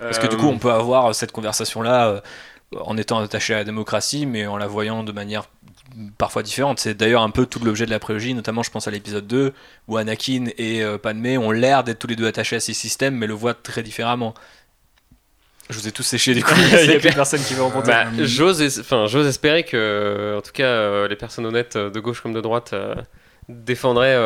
parce 0.00 0.18
que 0.18 0.26
du 0.26 0.36
coup, 0.36 0.46
on 0.46 0.58
peut 0.58 0.72
avoir 0.72 1.14
cette 1.14 1.32
conversation-là 1.32 2.22
en 2.76 2.96
étant 2.96 3.18
attaché 3.18 3.54
à 3.54 3.58
la 3.58 3.64
démocratie, 3.64 4.26
mais 4.26 4.46
en 4.46 4.56
la 4.56 4.66
voyant 4.66 5.02
de 5.02 5.12
manière 5.12 5.44
parfois 6.16 6.42
différentes. 6.42 6.78
C'est 6.78 6.94
d'ailleurs 6.94 7.22
un 7.22 7.30
peu 7.30 7.46
tout 7.46 7.60
l'objet 7.64 7.86
de 7.86 7.90
la 7.90 7.98
prélogie, 7.98 8.34
notamment 8.34 8.62
je 8.62 8.70
pense 8.70 8.88
à 8.88 8.90
l'épisode 8.90 9.26
2, 9.26 9.52
où 9.88 9.96
Anakin 9.96 10.46
et 10.56 10.82
euh, 10.82 10.98
Padmé 10.98 11.38
ont 11.38 11.50
l'air 11.50 11.84
d'être 11.84 11.98
tous 11.98 12.06
les 12.06 12.16
deux 12.16 12.26
attachés 12.26 12.56
à 12.56 12.60
ces 12.60 12.74
systèmes, 12.74 13.16
mais 13.16 13.26
le 13.26 13.34
voient 13.34 13.54
très 13.54 13.82
différemment. 13.82 14.34
Je 15.70 15.78
vous 15.78 15.86
ai 15.86 15.92
tous 15.92 16.02
séché 16.02 16.34
du 16.34 16.42
coup, 16.42 16.54
il 16.82 16.88
n'y 16.88 16.94
a 16.94 16.98
plus 16.98 17.12
personne 17.12 17.42
qui 17.42 17.54
veut 17.54 17.62
rencontrer. 17.62 17.92
Bah, 17.92 18.06
j'ose, 18.20 18.60
espérer 18.62 19.64
que, 19.64 20.36
en 20.38 20.40
tout 20.40 20.52
cas, 20.52 20.64
euh, 20.64 21.08
les 21.08 21.16
personnes 21.16 21.46
honnêtes 21.46 21.76
euh, 21.76 21.90
de 21.90 22.00
gauche 22.00 22.20
comme 22.20 22.32
de 22.32 22.40
droite 22.40 22.74
défendraient 23.48 24.16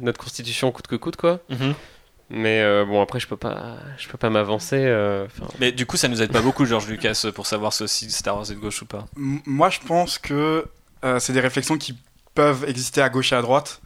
notre 0.00 0.18
constitution 0.18 0.72
coûte 0.72 0.86
que 0.86 0.96
coûte, 0.96 1.16
quoi. 1.16 1.40
Mhm. 1.48 1.74
Mais 2.30 2.62
euh, 2.62 2.84
bon, 2.84 3.02
après, 3.02 3.18
je 3.18 3.26
peux 3.26 3.36
pas, 3.36 3.76
je 3.98 4.08
peux 4.08 4.16
pas 4.16 4.30
m'avancer. 4.30 4.78
Euh, 4.78 5.26
mais 5.58 5.72
du 5.72 5.84
coup, 5.84 5.96
ça 5.96 6.06
nous 6.06 6.22
aide 6.22 6.32
pas 6.32 6.40
beaucoup, 6.40 6.64
George 6.64 6.86
Lucas, 6.86 7.26
pour 7.34 7.46
savoir 7.46 7.72
si 7.72 8.10
Star 8.10 8.36
Wars 8.36 8.50
est 8.50 8.54
de 8.54 8.60
gauche 8.60 8.82
ou 8.82 8.86
pas. 8.86 9.06
moi, 9.16 9.68
je 9.68 9.80
pense 9.80 10.18
que 10.18 10.64
euh, 11.04 11.18
c'est 11.18 11.32
des 11.32 11.40
réflexions 11.40 11.76
qui 11.76 11.98
peuvent 12.34 12.64
exister 12.68 13.02
à 13.02 13.08
gauche 13.08 13.32
et 13.32 13.36
à 13.36 13.42
droite. 13.42 13.80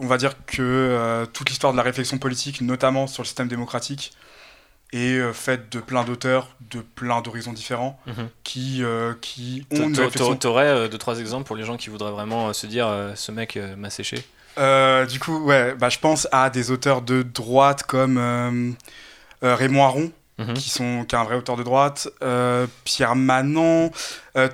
On 0.00 0.06
va 0.06 0.16
dire 0.16 0.32
que 0.46 1.26
toute 1.34 1.50
l'histoire 1.50 1.74
de 1.74 1.76
la 1.76 1.82
réflexion 1.82 2.16
politique, 2.16 2.62
notamment 2.62 3.06
sur 3.06 3.22
le 3.22 3.26
système 3.26 3.48
démocratique, 3.48 4.12
est 4.94 5.20
faite 5.34 5.70
de 5.70 5.80
plein 5.80 6.04
d'auteurs, 6.04 6.56
de 6.70 6.80
plein 6.80 7.20
d'horizons 7.20 7.52
différents, 7.52 8.00
mhm. 8.06 8.28
qui, 8.44 8.82
qui 9.20 9.66
ont 9.72 9.88
une 9.88 9.98
réflexion... 9.98 10.34
T'aurais 10.36 10.88
deux, 10.88 10.96
trois 10.96 11.20
exemples 11.20 11.46
pour 11.46 11.56
les 11.56 11.64
gens 11.64 11.76
qui 11.76 11.90
voudraient 11.90 12.12
vraiment 12.12 12.54
se 12.54 12.66
dire 12.66 12.88
ce 13.14 13.30
mec 13.32 13.58
m'a 13.76 13.90
séché 13.90 14.24
euh, 14.58 15.06
du 15.06 15.18
coup, 15.18 15.38
ouais, 15.38 15.74
bah, 15.74 15.88
je 15.88 15.98
pense 15.98 16.28
à 16.32 16.50
des 16.50 16.70
auteurs 16.70 17.02
de 17.02 17.22
droite 17.22 17.82
comme 17.82 18.18
euh, 18.18 18.72
euh, 19.42 19.54
Raymond 19.54 19.84
Aron, 19.84 20.12
mhm. 20.38 20.54
qui, 20.54 20.70
sont, 20.70 21.04
qui 21.04 21.14
est 21.14 21.18
un 21.18 21.24
vrai 21.24 21.36
auteur 21.36 21.56
de 21.56 21.62
droite, 21.62 22.08
Pierre 22.84 23.16
Manon, 23.16 23.90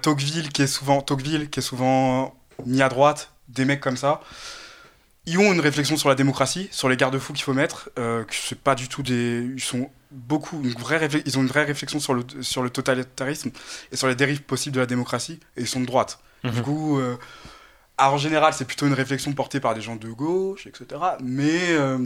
Tocqueville, 0.02 0.50
qui 0.50 0.62
est 0.62 0.66
souvent, 0.66 1.02
Tocqueville, 1.02 1.50
qui 1.50 1.60
est 1.60 1.62
souvent 1.62 2.34
mis 2.66 2.82
à 2.82 2.88
droite, 2.88 3.32
des 3.48 3.64
mecs 3.64 3.80
comme 3.80 3.96
ça. 3.96 4.20
Ils 5.24 5.38
ont 5.38 5.52
une 5.52 5.60
réflexion 5.60 5.96
sur 5.96 6.08
la 6.08 6.16
démocratie, 6.16 6.68
sur 6.72 6.88
les 6.88 6.96
garde-fous 6.96 7.32
qu'il 7.32 7.44
faut 7.44 7.54
mettre. 7.54 7.90
que 7.94 8.24
c'est 8.30 8.58
pas 8.58 8.74
du 8.74 8.88
tout 8.88 9.02
des, 9.02 9.48
ils 9.54 9.62
sont 9.62 9.88
beaucoup, 10.10 10.60
une 10.62 10.72
vraie 10.72 11.08
ils 11.24 11.38
ont 11.38 11.42
une 11.42 11.48
vraie 11.48 11.64
réflexion 11.64 12.00
sur 12.00 12.14
le, 12.14 12.24
sur 12.40 12.62
le 12.62 12.70
totalitarisme 12.70 13.50
et 13.92 13.96
sur 13.96 14.08
les 14.08 14.14
dérives 14.16 14.42
possibles 14.42 14.74
de 14.74 14.80
la 14.80 14.86
démocratie, 14.86 15.38
et 15.56 15.62
ils 15.62 15.68
sont 15.68 15.80
de 15.80 15.86
droite. 15.86 16.18
Du 16.44 16.50
mhm. 16.50 16.62
Coup, 18.08 18.14
en 18.14 18.18
général, 18.18 18.52
c'est 18.52 18.64
plutôt 18.64 18.86
une 18.86 18.94
réflexion 18.94 19.32
portée 19.32 19.60
par 19.60 19.74
des 19.74 19.80
gens 19.80 19.96
de 19.96 20.08
gauche, 20.08 20.66
etc. 20.66 21.00
Mais 21.22 21.70
euh, 21.70 21.98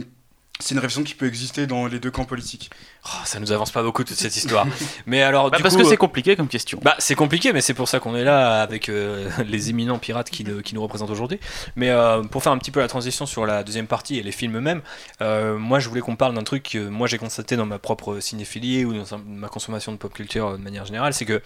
c'est 0.59 0.73
une 0.73 0.79
réflexion 0.79 1.03
qui 1.03 1.15
peut 1.15 1.27
exister 1.27 1.67
dans 1.67 1.87
les 1.87 1.99
deux 1.99 2.11
camps 2.11 2.25
politiques. 2.25 2.69
Oh, 3.05 3.21
ça 3.25 3.39
nous 3.39 3.51
avance 3.51 3.71
pas 3.71 3.83
beaucoup 3.83 4.03
toute 4.03 4.17
cette 4.17 4.35
histoire. 4.35 4.65
mais 5.05 5.21
alors, 5.21 5.51
bah, 5.51 5.57
parce 5.61 5.75
que 5.75 5.83
c'est 5.83 5.97
compliqué 5.97 6.35
comme 6.35 6.47
question. 6.47 6.79
Bah, 6.81 6.95
c'est 6.99 7.15
compliqué, 7.15 7.53
mais 7.53 7.61
c'est 7.61 7.73
pour 7.73 7.87
ça 7.87 7.99
qu'on 7.99 8.15
est 8.15 8.23
là 8.23 8.61
avec 8.61 8.89
euh, 8.89 9.29
les 9.45 9.69
éminents 9.69 9.99
pirates 9.99 10.29
qui, 10.29 10.45
qui 10.63 10.75
nous 10.75 10.81
représentent 10.81 11.09
aujourd'hui. 11.09 11.39
Mais 11.75 11.89
euh, 11.89 12.23
pour 12.23 12.43
faire 12.43 12.51
un 12.51 12.57
petit 12.57 12.71
peu 12.71 12.79
la 12.79 12.87
transition 12.87 13.25
sur 13.25 13.45
la 13.45 13.63
deuxième 13.63 13.87
partie 13.87 14.17
et 14.17 14.23
les 14.23 14.31
films 14.31 14.57
eux-mêmes, 14.57 14.81
moi 15.19 15.79
je 15.79 15.89
voulais 15.89 16.01
qu'on 16.01 16.15
parle 16.15 16.33
d'un 16.33 16.43
truc 16.43 16.63
que 16.71 16.87
moi 16.87 17.07
j'ai 17.07 17.17
constaté 17.17 17.55
dans 17.55 17.65
ma 17.65 17.79
propre 17.79 18.19
cinéphilie 18.19 18.85
ou 18.85 18.93
dans 18.93 19.19
ma 19.25 19.47
consommation 19.47 19.91
de 19.91 19.97
pop 19.97 20.13
culture 20.13 20.53
de 20.53 20.63
manière 20.63 20.85
générale, 20.85 21.13
c'est 21.13 21.25
que 21.25 21.41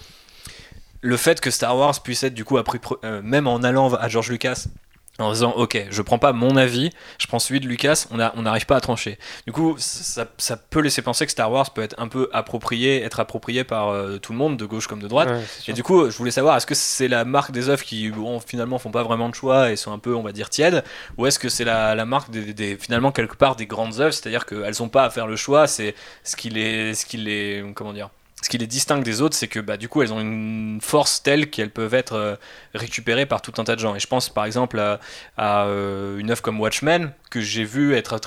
le 1.02 1.18
fait 1.18 1.42
que 1.42 1.52
Star 1.52 1.76
Wars 1.78 2.02
puisse 2.02 2.24
être 2.24 2.34
du 2.34 2.46
coup 2.46 2.58
appris, 2.58 2.80
euh, 3.04 3.22
même 3.24 3.48
en 3.48 3.58
allant 3.64 3.94
à 3.94 4.08
George 4.08 4.30
Lucas 4.30 4.68
en 5.20 5.34
disant 5.34 5.52
ok 5.52 5.88
je 5.90 6.02
prends 6.02 6.18
pas 6.18 6.32
mon 6.32 6.56
avis 6.56 6.90
je 7.20 7.28
prends 7.28 7.40
celui 7.40 7.60
de 7.60 7.68
Lucas 7.68 8.08
on 8.12 8.42
n'arrive 8.42 8.66
pas 8.66 8.78
à 8.78 8.82
trancher. 8.82 9.20
Du 9.46 9.52
coup 9.52 9.76
ça, 9.78 10.26
peut 10.70 10.80
laisser 10.80 11.02
penser 11.02 11.26
que 11.26 11.32
Star 11.32 11.52
Wars 11.52 11.72
peut 11.74 11.82
être 11.82 11.96
un 12.00 12.08
peu 12.08 12.30
approprié 12.34 13.04
être 13.04 13.20
approprié 13.20 13.64
par 13.64 13.90
euh, 13.90 14.18
tout 14.18 14.32
le 14.32 14.38
monde 14.38 14.58
de 14.58 14.66
gauche 14.66 14.88
comme 14.88 15.02
de 15.02 15.08
droite. 15.08 15.30
Et 15.68 15.74
du 15.74 15.84
coup 15.84 16.10
je 16.10 16.18
voulais 16.18 16.32
savoir 16.32 16.58
est-ce 16.58 16.66
que 16.66 16.76
c'est 16.76 17.08
la 17.08 17.26
marque 17.26 17.52
des 17.52 17.70
œuvres 17.70 17.84
qui 17.84 18.10
bon, 18.10 18.40
finalement 18.40 18.80
font 18.80 18.92
pas 18.92 19.04
vraiment 19.04 19.30
de 19.30 19.36
choix 19.36 19.72
et 19.72 19.76
sont 19.76 19.92
un 19.92 20.00
peu 20.00 20.16
on 20.16 20.24
va 20.24 20.32
dire 20.32 20.50
tièdes 20.50 20.84
ou 21.18 21.26
est-ce 21.26 21.40
que 21.40 21.50
c'est 21.50 21.66
la, 21.66 22.06
marque 22.06 22.32
des, 22.32 22.78
finalement 22.78 23.12
quelque 23.12 23.36
part 23.36 23.56
des 23.56 23.66
grandes 23.66 24.00
œuvres 24.00 24.14
c'est 24.14 24.28
à 24.28 24.30
dire 24.30 24.46
qu'elles 24.46 24.82
ont 24.82 24.90
pas 24.90 25.04
à 25.04 25.10
faire 25.10 25.28
le 25.28 25.36
choix 25.36 25.68
c'est 25.68 25.94
ce 26.24 26.36
qui 26.36 26.50
les 26.50 26.94
ce 26.96 27.06
qui 27.06 27.18
les 27.18 27.64
comment 27.76 27.94
dire 27.94 28.10
ce 28.42 28.50
qui 28.50 28.58
les 28.58 28.68
distingue 28.68 29.04
des 29.04 29.22
autres, 29.22 29.36
c'est 29.36 29.48
que 29.48 29.60
bah, 29.60 29.78
du 29.78 29.88
coup, 29.88 30.02
elles 30.02 30.14
ont 30.14 30.20
une 30.20 30.80
force 30.82 31.22
telle 31.22 31.50
qu'elles 31.50 31.70
peuvent 31.70 31.94
être 31.94 32.14
euh, 32.14 32.36
récupérées 32.74 33.26
par 33.26 33.42
tout 33.42 33.54
un 33.58 33.64
tas 33.64 33.76
de 33.76 33.80
gens. 33.80 33.96
Et 33.96 34.00
je 34.00 34.08
pense 34.08 34.30
par 34.30 34.46
exemple 34.46 34.80
à, 35.38 35.66
euh, 35.66 36.18
une 36.18 36.32
œuvre 36.32 36.42
comme 36.42 36.60
Watchmen, 36.60 37.14
que 37.32 37.42
j'ai 37.42 37.64
vu 37.64 37.96
être 37.96 38.20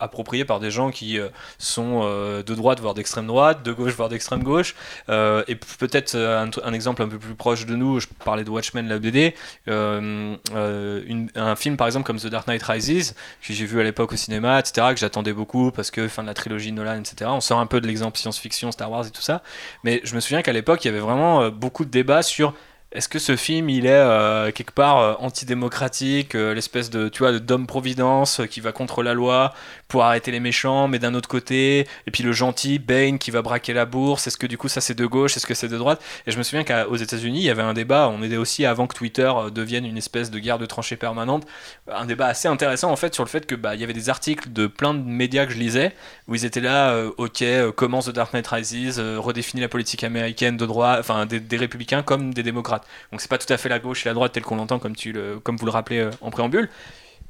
appropriée 0.00 0.46
par 0.46 0.58
des 0.60 0.70
gens 0.70 0.90
qui 0.90 1.18
euh, 1.18 1.28
sont 1.58 2.02
de 2.02 2.54
droite, 2.54 2.80
voire 2.80 2.94
d'extrême 2.94 3.26
droite, 3.26 3.62
de 3.62 3.72
gauche, 3.72 3.92
voire 3.92 4.08
d'extrême 4.08 4.42
gauche. 4.42 4.74
et 5.08 5.56
peut-être 5.78 6.16
un, 6.16 6.72
exemple 6.72 7.02
un 7.02 7.08
peu 7.08 7.18
plus 7.18 7.34
proche 7.34 7.66
de 7.66 7.76
nous, 7.76 8.00
je 8.00 8.06
parlais 8.24 8.44
de 8.44 8.50
Watchmen, 8.50 8.88
la 8.88 8.98
BD, 8.98 9.34
un 9.66 11.56
film 11.56 11.76
par 11.76 11.86
exemple 11.86 12.06
comme 12.06 12.18
The 12.18 12.28
Dark 12.28 12.46
Knight 12.46 12.62
Rises, 12.62 13.14
que 13.46 13.52
j'ai 13.52 13.66
vu 13.66 13.80
à 13.80 13.84
l'époque 13.84 14.12
au 14.12 14.16
cinéma, 14.16 14.58
etc., 14.58 14.88
que 14.94 15.00
j'attendais 15.00 15.32
beaucoup 15.32 15.70
parce 15.70 15.90
que 15.90 16.08
fin 16.08 16.22
de 16.22 16.28
la 16.28 16.34
trilogie 16.34 16.72
Nolan, 16.72 17.00
etc. 17.00 17.30
On 17.32 17.40
sort 17.40 17.58
un 17.58 17.66
peu 17.66 17.80
de 17.80 17.86
l'exemple 17.86 18.18
science-fiction, 18.18 18.72
Star 18.72 18.90
Wars 18.90 19.06
et 19.06 19.10
tout 19.10 19.22
ça. 19.22 19.42
Mais 19.84 20.00
je 20.04 20.14
me 20.14 20.20
souviens 20.20 20.42
qu'à 20.42 20.52
l'époque, 20.52 20.84
il 20.84 20.88
y 20.88 20.90
avait 20.90 21.00
vraiment 21.00 21.42
euh, 21.42 21.50
beaucoup 21.50 21.84
de 21.84 21.90
débats 21.90 22.22
sur 22.22 22.54
est-ce 22.92 23.08
que 23.08 23.18
ce 23.18 23.36
film, 23.36 23.70
il 23.70 23.86
est 23.86 23.90
euh, 23.90 24.50
quelque 24.52 24.72
part 24.72 24.98
euh, 24.98 25.14
antidémocratique, 25.18 26.34
euh, 26.34 26.52
l'espèce 26.52 26.90
de, 26.90 27.08
tu 27.08 27.20
vois, 27.20 27.38
d'homme 27.38 27.66
providence 27.66 28.42
qui 28.50 28.60
va 28.60 28.72
contre 28.72 29.02
la 29.02 29.14
loi 29.14 29.54
pour 29.92 30.04
arrêter 30.04 30.30
les 30.30 30.40
méchants, 30.40 30.88
mais 30.88 30.98
d'un 30.98 31.12
autre 31.12 31.28
côté, 31.28 31.86
et 32.06 32.10
puis 32.10 32.24
le 32.24 32.32
gentil 32.32 32.78
Bane 32.78 33.18
qui 33.18 33.30
va 33.30 33.42
braquer 33.42 33.74
la 33.74 33.84
bourse. 33.84 34.26
Est-ce 34.26 34.38
que 34.38 34.46
du 34.46 34.56
coup 34.56 34.68
ça 34.68 34.80
c'est 34.80 34.94
de 34.94 35.04
gauche, 35.06 35.36
est-ce 35.36 35.46
que 35.46 35.52
c'est 35.54 35.68
de 35.68 35.76
droite? 35.76 36.02
Et 36.26 36.32
je 36.32 36.38
me 36.38 36.42
souviens 36.42 36.64
qu'aux 36.64 36.96
États-Unis, 36.96 37.40
il 37.40 37.44
y 37.44 37.50
avait 37.50 37.62
un 37.62 37.74
débat. 37.74 38.08
On 38.08 38.22
était 38.22 38.38
aussi 38.38 38.64
avant 38.64 38.86
que 38.86 38.96
Twitter 38.96 39.30
devienne 39.54 39.84
une 39.84 39.98
espèce 39.98 40.30
de 40.30 40.38
guerre 40.38 40.58
de 40.58 40.64
tranchées 40.64 40.96
permanente, 40.96 41.46
un 41.86 42.06
débat 42.06 42.26
assez 42.26 42.48
intéressant 42.48 42.90
en 42.90 42.96
fait 42.96 43.14
sur 43.14 43.22
le 43.22 43.28
fait 43.28 43.46
que 43.46 43.54
bah 43.54 43.74
il 43.74 43.80
y 43.82 43.84
avait 43.84 43.92
des 43.92 44.08
articles 44.08 44.50
de 44.50 44.66
plein 44.66 44.94
de 44.94 45.02
médias 45.02 45.44
que 45.44 45.52
je 45.52 45.58
lisais 45.58 45.94
où 46.26 46.34
ils 46.34 46.46
étaient 46.46 46.60
là, 46.60 47.04
ok, 47.18 47.44
commence 47.76 48.06
The 48.06 48.10
Dark 48.10 48.32
Knight 48.32 48.46
Rises, 48.46 48.98
redéfinit 48.98 49.60
la 49.60 49.68
politique 49.68 50.04
américaine 50.04 50.56
de 50.56 50.64
droit, 50.64 50.96
enfin 50.98 51.26
des 51.26 51.56
républicains 51.56 52.02
comme 52.02 52.32
des 52.32 52.42
démocrates. 52.42 52.86
Donc 53.10 53.20
c'est 53.20 53.30
pas 53.30 53.38
tout 53.38 53.52
à 53.52 53.58
fait 53.58 53.68
la 53.68 53.78
gauche 53.78 54.06
et 54.06 54.08
la 54.08 54.14
droite 54.14 54.32
tel 54.32 54.42
qu'on 54.42 54.56
l'entend 54.56 54.78
comme, 54.78 54.94
comme 55.42 55.56
vous 55.56 55.66
le 55.66 55.72
rappelez 55.72 55.98
euh, 55.98 56.10
en 56.22 56.30
préambule. 56.30 56.70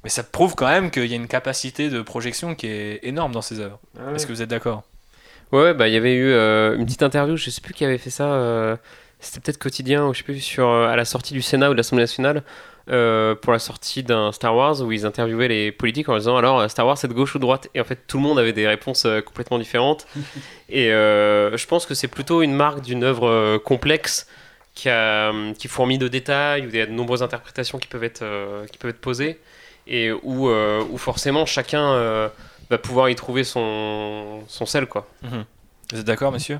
Mais 0.04 0.10
ça 0.10 0.22
prouve 0.22 0.54
quand 0.54 0.66
même 0.66 0.90
qu'il 0.90 1.06
y 1.06 1.12
a 1.12 1.16
une 1.16 1.28
capacité 1.28 1.88
de 1.88 2.02
projection 2.02 2.54
qui 2.54 2.66
est 2.66 3.00
énorme 3.02 3.32
dans 3.32 3.42
ces 3.42 3.60
œuvres. 3.60 3.78
Ah 3.98 4.12
Est-ce 4.14 4.26
que 4.26 4.32
vous 4.32 4.42
êtes 4.42 4.50
d'accord? 4.50 4.82
Ouais, 5.52 5.74
bah 5.74 5.86
il 5.86 5.94
y 5.94 5.96
avait 5.96 6.14
eu 6.14 6.30
euh, 6.32 6.76
une 6.76 6.86
petite 6.86 7.02
interview, 7.02 7.36
je 7.36 7.50
sais 7.50 7.60
plus 7.60 7.74
qui 7.74 7.84
avait 7.84 7.98
fait 7.98 8.10
ça. 8.10 8.32
Euh, 8.32 8.76
c'était 9.20 9.40
peut-être 9.40 9.58
quotidien 9.58 10.06
ou 10.06 10.12
je 10.12 10.18
sais 10.18 10.24
plus 10.24 10.40
sur 10.40 10.68
à 10.68 10.96
la 10.96 11.04
sortie 11.04 11.34
du 11.34 11.42
Sénat 11.42 11.68
ou 11.68 11.72
de 11.72 11.76
l'Assemblée 11.76 12.02
nationale. 12.02 12.42
pour 12.86 13.52
la 13.52 13.58
sortie 13.60 14.02
d'un 14.02 14.32
Star 14.32 14.56
Wars 14.56 14.80
où 14.80 14.90
ils 14.90 15.06
interviewaient 15.06 15.46
les 15.46 15.70
politiques 15.70 16.08
en 16.08 16.18
disant 16.18 16.36
alors 16.36 16.68
Star 16.68 16.86
Wars 16.86 16.98
c'est 16.98 17.06
de 17.06 17.12
gauche 17.12 17.34
ou 17.36 17.38
de 17.38 17.42
droite? 17.42 17.68
Et 17.74 17.80
en 17.80 17.84
fait 17.84 18.00
tout 18.08 18.16
le 18.16 18.24
monde 18.24 18.40
avait 18.40 18.52
des 18.52 18.66
réponses 18.66 19.06
complètement 19.24 19.58
différentes 19.58 20.08
et 20.68 20.88
je 20.88 21.66
pense 21.66 21.86
que 21.86 21.94
c'est 21.94 22.08
plutôt 22.08 22.42
une 22.42 22.54
marque 22.54 22.80
d'une 22.80 23.04
œuvre 23.04 23.58
complexe 23.58 24.26
qui, 24.74 24.88
a, 24.88 25.32
qui 25.58 25.68
fourmille 25.68 25.98
de 25.98 26.08
détails, 26.08 26.66
où 26.66 26.68
il 26.68 26.76
y 26.76 26.80
a 26.80 26.86
de 26.86 26.92
nombreuses 26.92 27.22
interprétations 27.22 27.78
qui 27.78 27.88
peuvent 27.88 28.04
être, 28.04 28.22
euh, 28.22 28.66
qui 28.66 28.78
peuvent 28.78 28.90
être 28.90 29.00
posées, 29.00 29.38
et 29.86 30.12
où, 30.12 30.48
euh, 30.48 30.84
où 30.90 30.98
forcément 30.98 31.46
chacun 31.46 31.92
euh, 31.92 32.28
va 32.70 32.78
pouvoir 32.78 33.08
y 33.08 33.14
trouver 33.14 33.44
son, 33.44 34.40
son 34.48 34.66
sel. 34.66 34.86
Quoi. 34.86 35.06
Mhm. 35.22 35.44
Vous 35.92 36.00
êtes 36.00 36.06
d'accord, 36.06 36.32
monsieur 36.32 36.58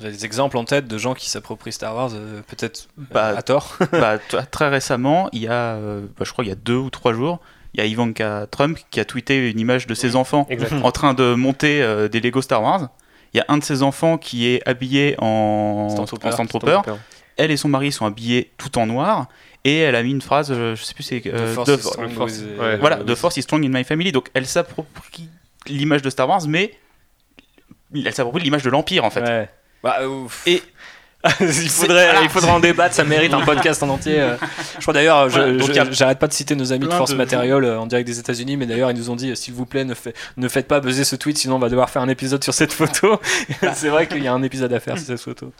vous 0.00 0.06
avez 0.06 0.14
des 0.14 0.24
exemples 0.24 0.56
en 0.56 0.64
tête 0.64 0.86
de 0.86 0.96
gens 0.96 1.12
qui 1.12 1.28
s'approprient 1.28 1.72
Star 1.72 1.92
Wars, 1.92 2.12
peut-être 2.46 2.86
bah, 2.96 3.36
à 3.36 3.42
tort? 3.42 3.76
bah, 3.90 4.18
Très 4.48 4.68
récemment, 4.68 5.28
il 5.32 5.40
y 5.40 5.48
a, 5.48 5.76
bah, 5.76 6.22
je 6.24 6.30
crois 6.30 6.44
il 6.44 6.48
y 6.48 6.52
a 6.52 6.54
deux 6.54 6.76
ou 6.76 6.88
trois 6.88 7.12
jours, 7.12 7.40
il 7.74 7.80
y 7.80 7.82
a 7.82 7.86
Ivanka 7.86 8.46
Trump 8.48 8.78
qui 8.92 9.00
a 9.00 9.04
tweeté 9.04 9.50
une 9.50 9.58
image 9.58 9.88
de 9.88 9.94
ses 9.94 10.14
enfants 10.14 10.46
en 10.84 10.92
train 10.92 11.14
de 11.14 11.34
monter 11.34 12.08
des 12.12 12.20
Lego 12.20 12.40
Star 12.40 12.62
Wars. 12.62 12.90
Il 13.34 13.38
y 13.38 13.40
a 13.40 13.44
un 13.48 13.58
de 13.58 13.64
ses 13.64 13.82
enfants 13.82 14.18
qui 14.18 14.46
est 14.46 14.62
habillé 14.68 15.16
en 15.18 15.88
Stormtrooper. 15.90 16.80
Elle 17.36 17.50
et 17.50 17.56
son 17.56 17.68
mari 17.68 17.92
sont 17.92 18.06
habillés 18.06 18.52
tout 18.58 18.78
en 18.78 18.86
noir. 18.86 19.28
Et 19.64 19.78
elle 19.78 19.94
a 19.94 20.02
mis 20.02 20.12
une 20.12 20.22
phrase, 20.22 20.50
euh, 20.50 20.74
je 20.76 20.82
sais 20.82 20.94
plus, 20.94 21.02
c'est. 21.02 21.22
Euh, 21.26 21.54
the 21.64 21.76
force, 21.76 22.42
voilà, 22.80 22.96
The 22.96 23.14
Force 23.14 23.36
is 23.36 23.42
strong 23.42 23.64
in 23.64 23.70
my 23.70 23.84
family. 23.84 24.12
Donc 24.12 24.28
elle 24.34 24.46
s'approprie 24.46 25.28
l'image 25.66 26.02
de 26.02 26.10
Star 26.10 26.28
Wars, 26.28 26.42
mais 26.46 26.74
elle 27.94 28.14
s'approprie 28.14 28.42
l'image 28.42 28.62
de 28.62 28.70
l'Empire 28.70 29.04
en 29.04 29.10
fait. 29.10 29.48
Bah, 29.82 29.98
et 30.46 30.62
il, 31.40 31.68
faudrait, 31.68 32.10
il 32.22 32.28
faudrait 32.28 32.52
en 32.52 32.60
débattre, 32.60 32.94
ça 32.94 33.02
mérite 33.02 33.34
un 33.34 33.40
podcast 33.40 33.82
en 33.82 33.88
entier. 33.88 34.20
Euh. 34.20 34.36
Je 34.76 34.82
crois 34.82 34.94
d'ailleurs, 34.94 35.28
j'arrête 35.28 36.20
pas 36.20 36.28
de 36.28 36.32
citer 36.32 36.54
nos 36.54 36.72
amis 36.72 36.86
de 36.86 36.92
Force 36.92 37.12
Material 37.14 37.64
euh, 37.64 37.80
en 37.80 37.86
direct 37.86 38.06
des 38.06 38.20
États-Unis, 38.20 38.56
mais 38.56 38.66
d'ailleurs, 38.66 38.92
ils 38.92 38.96
nous 38.96 39.10
ont 39.10 39.16
dit 39.16 39.34
s'il 39.34 39.54
vous 39.54 39.66
plaît, 39.66 39.84
ne, 39.84 39.94
ne 40.36 40.48
faites 40.48 40.68
pas 40.68 40.78
buzzer 40.78 41.02
ce 41.02 41.16
tweet, 41.16 41.36
sinon 41.36 41.56
on 41.56 41.58
va 41.58 41.70
devoir 41.70 41.90
faire 41.90 42.02
un 42.02 42.08
épisode 42.08 42.44
sur 42.44 42.54
cette 42.54 42.72
photo. 42.72 43.20
c'est 43.74 43.88
vrai 43.88 44.06
qu'il 44.06 44.22
y 44.22 44.28
a 44.28 44.32
un 44.32 44.44
épisode 44.44 44.72
à 44.72 44.78
faire 44.78 44.96
sur 44.96 45.06
cette 45.06 45.20
photo. 45.20 45.52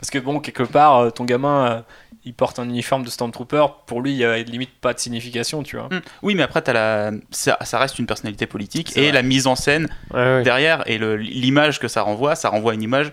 Parce 0.00 0.10
que 0.10 0.18
bon, 0.18 0.40
quelque 0.40 0.62
part, 0.62 0.98
euh, 0.98 1.10
ton 1.10 1.24
gamin, 1.24 1.84
il 2.24 2.34
porte 2.34 2.58
un 2.58 2.64
uniforme 2.64 3.04
de 3.04 3.10
Stormtrooper, 3.10 3.66
pour 3.86 4.00
lui, 4.00 4.12
il 4.12 4.16
n'y 4.16 4.24
a 4.24 4.38
limite 4.38 4.72
pas 4.80 4.94
de 4.94 4.98
signification, 4.98 5.62
tu 5.62 5.76
vois. 5.76 5.86
Hmm. 5.86 6.00
Oui, 6.22 6.34
mais 6.34 6.42
après, 6.42 6.62
as 6.68 6.72
la... 6.72 7.10
ça, 7.30 7.78
reste 7.78 7.98
une 7.98 8.06
personnalité 8.06 8.46
politique 8.46 8.96
et 8.96 9.10
la 9.12 9.22
mise 9.22 9.46
en 9.46 9.56
scène 9.56 9.88
derrière 10.12 10.82
et 10.86 10.98
l'image 10.98 11.80
que 11.80 11.88
ça 11.88 12.02
renvoie, 12.02 12.34
ça 12.34 12.48
renvoie 12.48 12.74
une 12.74 12.82
image 12.82 13.12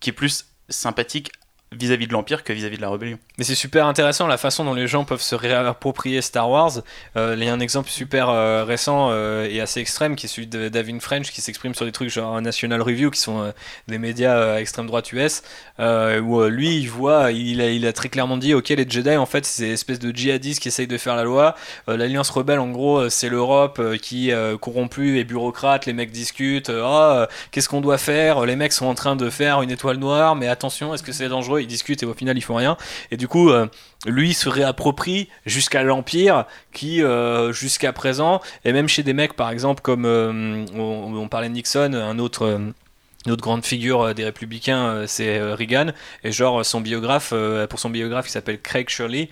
qui 0.00 0.10
est 0.10 0.14
plus 0.14 0.46
sympathique 0.68 1.32
vis-à-vis 1.72 2.08
de 2.08 2.12
l'Empire 2.12 2.42
que 2.42 2.52
vis-à-vis 2.52 2.78
de 2.78 2.82
la 2.82 2.90
rébellion. 2.90 3.18
Mais 3.38 3.44
c'est 3.44 3.54
super 3.54 3.86
intéressant 3.86 4.26
la 4.26 4.38
façon 4.38 4.64
dont 4.64 4.74
les 4.74 4.88
gens 4.88 5.04
peuvent 5.04 5.22
se 5.22 5.36
réapproprier 5.36 6.20
Star 6.20 6.50
Wars. 6.50 6.82
Euh, 7.16 7.36
il 7.38 7.44
y 7.44 7.48
a 7.48 7.52
un 7.52 7.60
exemple 7.60 7.88
super 7.90 8.28
euh, 8.28 8.64
récent 8.64 9.10
euh, 9.12 9.48
et 9.48 9.60
assez 9.60 9.78
extrême 9.78 10.16
qui 10.16 10.26
est 10.26 10.28
celui 10.28 10.48
de 10.48 10.68
David 10.68 11.00
French 11.00 11.30
qui 11.30 11.40
s'exprime 11.40 11.74
sur 11.74 11.84
des 11.84 11.92
trucs 11.92 12.10
genre 12.10 12.40
National 12.40 12.82
Review 12.82 13.10
qui 13.12 13.20
sont 13.20 13.52
des 13.86 13.98
médias 13.98 14.56
extrême 14.56 14.86
droite 14.86 15.12
US 15.12 15.42
où 15.78 16.42
lui 16.44 16.76
il 16.76 16.90
voit, 16.90 17.30
il 17.30 17.86
a, 17.86 17.92
très 17.92 18.08
clairement 18.08 18.36
dit 18.36 18.52
ok 18.52 18.68
les 18.70 18.88
Jedi 18.88 19.16
en 19.16 19.26
fait 19.26 19.46
c'est 19.46 19.68
espèce 19.68 19.98
de 20.00 20.14
djihadistes 20.14 20.60
qui 20.60 20.68
essayent 20.68 20.86
de 20.86 20.98
faire 20.98 21.14
la 21.14 21.24
loi. 21.24 21.54
L'Alliance 21.86 22.30
rebelle 22.30 22.58
en 22.58 22.70
gros 22.70 23.08
c'est 23.08 23.28
l'Europe 23.28 23.80
qui 23.98 24.32
corrompue 24.60 25.18
et 25.18 25.24
bureaucrate, 25.24 25.86
les 25.86 25.92
mecs 25.92 26.10
discutent, 26.10 26.70
oh, 26.70 27.24
qu'est-ce 27.52 27.68
qu'on 27.68 27.80
doit 27.80 27.98
faire? 27.98 28.44
Les 28.44 28.56
mecs 28.56 28.72
sont 28.72 28.86
en 28.86 28.94
train 28.94 29.16
de 29.16 29.30
faire 29.30 29.62
une 29.62 29.70
étoile 29.70 29.98
noire 29.98 30.34
mais 30.34 30.48
attention 30.48 30.92
est-ce 30.94 31.02
que 31.02 31.12
c'est 31.12 31.28
dangereux 31.28 31.59
ils 31.60 31.66
discutent 31.66 32.02
et 32.02 32.06
au 32.06 32.14
final 32.14 32.36
ils 32.36 32.42
font 32.42 32.56
rien. 32.56 32.76
Et 33.10 33.16
du 33.16 33.28
coup, 33.28 33.50
euh, 33.50 33.66
lui 34.06 34.34
se 34.34 34.48
réapproprie 34.48 35.28
jusqu'à 35.46 35.82
l'Empire 35.82 36.44
qui, 36.72 37.02
euh, 37.02 37.52
jusqu'à 37.52 37.92
présent, 37.92 38.40
et 38.64 38.72
même 38.72 38.88
chez 38.88 39.02
des 39.02 39.12
mecs 39.12 39.34
par 39.34 39.50
exemple 39.50 39.82
comme 39.82 40.04
euh, 40.04 40.64
on, 40.74 41.28
parlait 41.28 41.48
de 41.48 41.54
Nixon, 41.54 41.94
un 41.94 42.18
autre 42.18 42.60
une 43.26 43.32
autre 43.32 43.42
grande 43.42 43.64
figure 43.64 44.00
euh, 44.00 44.14
des 44.14 44.24
républicains, 44.24 44.86
euh, 44.86 45.04
c'est 45.06 45.38
euh, 45.38 45.54
Reagan. 45.54 45.88
Et 46.24 46.32
genre, 46.32 46.64
son 46.64 46.80
biographe, 46.80 47.34
pour 47.68 47.78
son 47.78 47.90
biographe 47.90 48.26
qui 48.26 48.32
s'appelle 48.32 48.60
Craig 48.60 48.88
Shirley, 48.88 49.28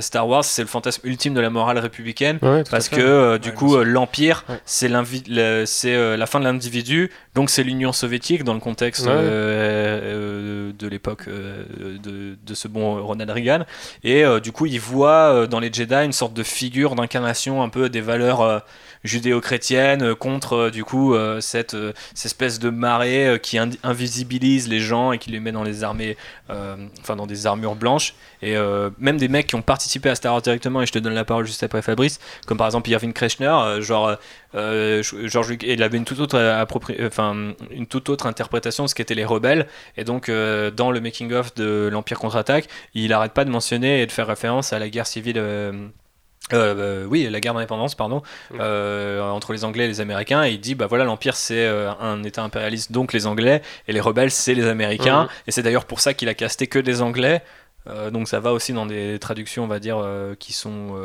Star 0.00 0.26
Wars, 0.26 0.44
c'est 0.44 0.62
le 0.62 0.68
fantasme 0.68 1.06
ultime 1.06 1.34
de 1.34 1.40
la 1.40 1.50
morale 1.50 1.78
républicaine. 1.78 2.38
parce 2.70 2.88
que, 2.88 3.36
du 3.38 3.52
coup, 3.52 3.76
l'Empire, 3.78 4.44
c'est 4.64 4.88
la 4.88 5.04
fin 5.04 6.40
de 6.40 6.44
l'individu. 6.44 7.10
Donc, 7.34 7.50
c'est 7.50 7.62
l'Union 7.62 7.92
soviétique 7.92 8.44
dans 8.44 8.54
le 8.54 8.60
contexte 8.60 9.06
de 9.06 10.88
l'époque 10.88 11.28
de, 11.28 12.36
de, 12.44 12.54
ce 12.54 12.68
bon 12.68 13.02
Ronald 13.04 13.30
Reagan. 13.30 13.64
Et 14.04 14.24
du 14.42 14.52
coup, 14.52 14.66
il 14.66 14.80
voit 14.80 15.46
dans 15.46 15.60
les 15.60 15.72
Jedi 15.72 15.94
une 15.94 16.12
sorte 16.12 16.34
de 16.34 16.42
figure 16.42 16.94
d'incarnation 16.94 17.62
un 17.62 17.68
peu 17.68 17.88
des 17.88 18.00
valeurs 18.00 18.62
judéo-chrétienne 19.06 20.02
euh, 20.02 20.14
contre 20.14 20.54
euh, 20.54 20.70
du 20.70 20.84
coup 20.84 21.14
euh, 21.14 21.40
cette, 21.40 21.76
espèce 22.24 22.58
de 22.58 22.70
marée 22.70 23.38
qui 23.42 23.58
invisibilise 23.58 24.68
les 24.68 24.80
gens 24.80 25.12
et 25.12 25.18
qui 25.18 25.30
les 25.30 25.40
met 25.40 25.52
dans 25.52 25.62
les 25.62 25.84
armées, 25.84 26.16
enfin 26.48 27.14
dans 27.14 27.26
des 27.26 27.46
armures 27.46 27.76
blanches. 27.76 28.14
Et 28.42 28.56
même 28.98 29.16
des 29.16 29.28
mecs 29.28 29.46
qui 29.46 29.54
ont 29.54 29.62
participé 29.62 30.08
à 30.08 30.14
Star 30.14 30.32
Wars 30.32 30.42
directement, 30.42 30.82
et 30.82 30.86
je 30.86 30.92
te 30.92 30.98
donne 30.98 31.14
la 31.14 31.24
parole 31.24 31.46
juste 31.46 31.62
après 31.62 31.82
Fabrice, 31.82 32.18
comme 32.46 32.58
par 32.58 32.66
exemple 32.66 32.90
Irving 32.90 33.12
Kreshner, 33.12 33.80
genre 33.80 34.16
George 34.54 35.56
il 35.62 35.82
avait 35.82 35.98
une 35.98 36.04
toute 36.04 36.18
autre 36.18 36.64
enfin 37.06 37.52
une 37.70 37.86
toute 37.86 38.08
autre 38.08 38.26
interprétation 38.26 38.84
de 38.84 38.88
ce 38.88 38.94
qu'étaient 38.94 39.14
les 39.14 39.24
rebelles. 39.24 39.66
Et 39.96 40.04
donc 40.04 40.30
dans 40.30 40.90
le 40.90 41.00
making 41.00 41.32
of 41.32 41.54
de 41.54 41.88
l'Empire 41.92 42.18
contre-attaque, 42.18 42.68
il 42.94 43.12
arrête 43.12 43.32
pas 43.32 43.44
de 43.44 43.50
mentionner 43.50 44.02
et 44.02 44.06
de 44.06 44.12
faire 44.12 44.26
référence 44.26 44.72
à 44.72 44.78
la 44.78 44.88
guerre 44.88 45.06
civile 45.06 45.38
euh, 46.52 47.04
oui, 47.06 47.28
la 47.30 47.40
guerre 47.40 47.54
d'indépendance, 47.54 47.94
pardon, 47.94 48.22
euh, 48.58 49.20
entre 49.20 49.52
les 49.52 49.64
Anglais 49.64 49.84
et 49.84 49.88
les 49.88 50.00
Américains, 50.00 50.44
et 50.44 50.52
il 50.52 50.60
dit 50.60 50.74
bah 50.74 50.86
voilà, 50.86 51.04
l'Empire 51.04 51.34
c'est 51.34 51.66
un 51.66 52.22
État 52.22 52.42
impérialiste, 52.42 52.92
donc 52.92 53.12
les 53.12 53.26
Anglais, 53.26 53.62
et 53.88 53.92
les 53.92 54.00
rebelles 54.00 54.30
c'est 54.30 54.54
les 54.54 54.66
Américains, 54.66 55.28
et 55.46 55.50
c'est 55.50 55.62
d'ailleurs 55.62 55.86
pour 55.86 56.00
ça 56.00 56.14
qu'il 56.14 56.28
a 56.28 56.34
casté 56.34 56.66
que 56.66 56.78
des 56.78 57.02
Anglais. 57.02 57.42
Donc 58.10 58.28
ça 58.28 58.40
va 58.40 58.52
aussi 58.52 58.72
dans 58.72 58.86
des 58.86 59.18
traductions, 59.18 59.64
on 59.64 59.68
va 59.68 59.78
dire, 59.78 60.04
qui 60.38 60.52
sont 60.52 60.96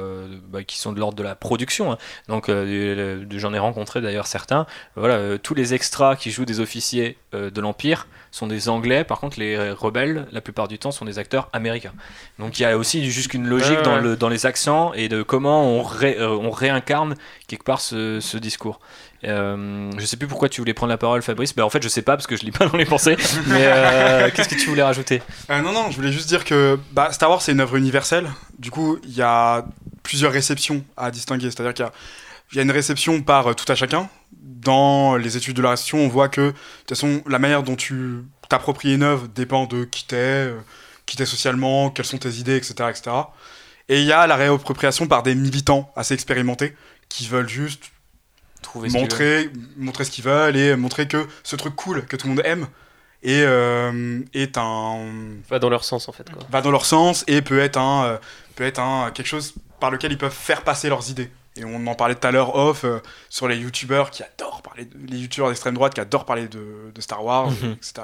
bah, 0.49 0.63
qui 0.63 0.77
sont 0.77 0.93
de 0.93 0.99
l'ordre 0.99 1.17
de 1.17 1.23
la 1.23 1.35
production. 1.35 1.91
Hein. 1.91 1.97
Donc 2.27 2.49
j'en 2.49 3.53
ai 3.53 3.59
rencontré 3.59 4.01
d'ailleurs 4.01 4.27
certains. 4.27 4.65
Voilà, 4.95 5.37
tous 5.37 5.53
les 5.53 5.73
extras 5.73 6.15
qui 6.15 6.31
jouent 6.31 6.45
des 6.45 6.59
officiers 6.59 7.17
de 7.33 7.61
l'Empire 7.61 8.07
sont 8.31 8.47
des 8.47 8.69
Anglais. 8.69 9.03
Par 9.03 9.19
contre, 9.19 9.39
les 9.39 9.71
rebelles, 9.71 10.27
la 10.31 10.41
plupart 10.41 10.67
du 10.67 10.79
temps, 10.79 10.91
sont 10.91 11.05
des 11.05 11.19
acteurs 11.19 11.49
américains. 11.53 11.93
Donc 12.39 12.59
il 12.59 12.63
y 12.63 12.65
a 12.65 12.77
aussi 12.77 13.09
juste 13.09 13.33
une 13.33 13.47
logique 13.47 13.81
dans, 13.83 13.97
le, 13.97 14.15
dans 14.15 14.29
les 14.29 14.45
accents 14.45 14.93
et 14.93 15.09
de 15.09 15.23
comment 15.23 15.63
on, 15.63 15.85
euh, 16.03 16.27
on 16.27 16.51
réincarne 16.51 17.15
quelque 17.47 17.63
part 17.63 17.81
ce, 17.81 18.19
ce 18.19 18.37
discours. 18.37 18.79
Euh, 19.23 19.91
je 19.97 20.05
sais 20.05 20.17
plus 20.17 20.27
pourquoi 20.27 20.49
tu 20.49 20.61
voulais 20.61 20.73
prendre 20.73 20.89
la 20.89 20.97
parole, 20.97 21.21
Fabrice. 21.21 21.53
Ben, 21.55 21.63
en 21.63 21.69
fait, 21.69 21.81
je 21.83 21.89
sais 21.89 22.01
pas 22.01 22.15
parce 22.15 22.27
que 22.27 22.35
je 22.35 22.43
lis 22.43 22.51
pas 22.51 22.67
dans 22.67 22.77
les 22.77 22.85
pensées. 22.85 23.15
Mais 23.47 23.65
euh, 23.65 24.29
qu'est-ce 24.33 24.49
que 24.49 24.55
tu 24.55 24.67
voulais 24.67 24.83
rajouter? 24.83 25.21
Euh, 25.49 25.61
Non, 25.61 25.71
non, 25.71 25.91
je 25.91 25.95
voulais 25.95 26.11
juste 26.11 26.27
dire 26.27 26.43
que 26.43 26.79
bah, 26.91 27.11
Star 27.11 27.29
Wars 27.29 27.41
c'est 27.41 27.51
une 27.51 27.59
œuvre 27.59 27.75
universelle. 27.75 28.29
Du 28.57 28.71
coup, 28.71 28.99
il 29.03 29.15
y 29.15 29.21
a 29.21 29.65
plusieurs 30.03 30.31
réceptions 30.31 30.83
à 30.97 31.11
distinguer. 31.11 31.51
C'est-à-dire 31.51 31.73
qu'il 31.73 31.85
y 32.53 32.55
y 32.57 32.59
a 32.59 32.63
une 32.63 32.71
réception 32.71 33.21
par 33.21 33.55
tout 33.55 33.71
à 33.71 33.75
chacun. 33.75 34.09
Dans 34.31 35.15
les 35.15 35.37
études 35.37 35.55
de 35.55 35.61
la 35.61 35.71
réception, 35.71 35.99
on 35.99 36.07
voit 36.07 36.29
que, 36.29 36.41
de 36.41 36.51
toute 36.51 36.89
façon, 36.89 37.21
la 37.27 37.39
manière 37.39 37.63
dont 37.63 37.75
tu 37.75 38.23
t'appropries 38.49 38.93
une 38.93 39.03
œuvre 39.03 39.27
dépend 39.27 39.65
de 39.65 39.85
qui 39.85 40.05
t'es, 40.05 40.51
qui 41.05 41.15
t'es 41.17 41.25
socialement, 41.25 41.89
quelles 41.89 42.05
sont 42.05 42.17
tes 42.17 42.29
idées, 42.29 42.57
etc., 42.57 42.73
etc. 42.89 43.11
Et 43.89 43.99
il 43.99 44.05
y 44.05 44.11
a 44.11 44.27
la 44.27 44.35
réappropriation 44.35 45.07
par 45.07 45.23
des 45.23 45.35
militants 45.35 45.91
assez 45.95 46.13
expérimentés 46.13 46.75
qui 47.09 47.27
veulent 47.27 47.49
juste 47.49 47.90
Trouver 48.71 48.89
montrer, 48.89 49.49
montrer 49.77 50.05
ce 50.05 50.11
qu'ils 50.11 50.23
veulent 50.23 50.55
et 50.55 50.75
montrer 50.75 51.07
que 51.07 51.27
ce 51.43 51.55
truc 51.55 51.75
cool 51.75 52.05
que 52.05 52.15
tout 52.15 52.27
le 52.27 52.35
monde 52.35 52.43
aime, 52.45 52.67
et 53.21 53.41
est 54.33 54.57
un 54.57 54.97
va 55.49 55.59
dans 55.59 55.69
leur 55.69 55.83
sens 55.83 56.09
en 56.09 56.11
fait 56.11 56.29
quoi. 56.31 56.41
va 56.49 56.61
dans 56.61 56.71
leur 56.71 56.85
sens 56.85 57.23
et 57.27 57.41
peut 57.41 57.59
être 57.59 57.77
un 57.77 58.19
peut 58.55 58.63
être 58.63 58.79
un 58.79 59.11
quelque 59.11 59.27
chose 59.27 59.53
par 59.79 59.91
lequel 59.91 60.11
ils 60.11 60.17
peuvent 60.17 60.31
faire 60.31 60.63
passer 60.63 60.89
leurs 60.89 61.09
idées 61.11 61.29
et 61.57 61.65
on 61.65 61.85
en 61.87 61.95
parlait 61.95 62.15
tout 62.15 62.25
à 62.25 62.31
l'heure 62.31 62.55
off 62.55 62.85
euh, 62.85 62.99
sur 63.29 63.47
les 63.47 63.57
youtubeurs 63.57 64.09
qui 64.09 64.23
adorent 64.23 64.61
parler, 64.61 64.85
de, 64.85 64.91
les 65.11 65.17
youtubeurs 65.17 65.49
d'extrême 65.49 65.73
droite 65.73 65.93
qui 65.93 65.99
adorent 65.99 66.25
parler 66.25 66.47
de, 66.47 66.91
de 66.93 67.01
Star 67.01 67.23
Wars, 67.23 67.51
mhm. 67.51 67.73
etc., 67.73 68.03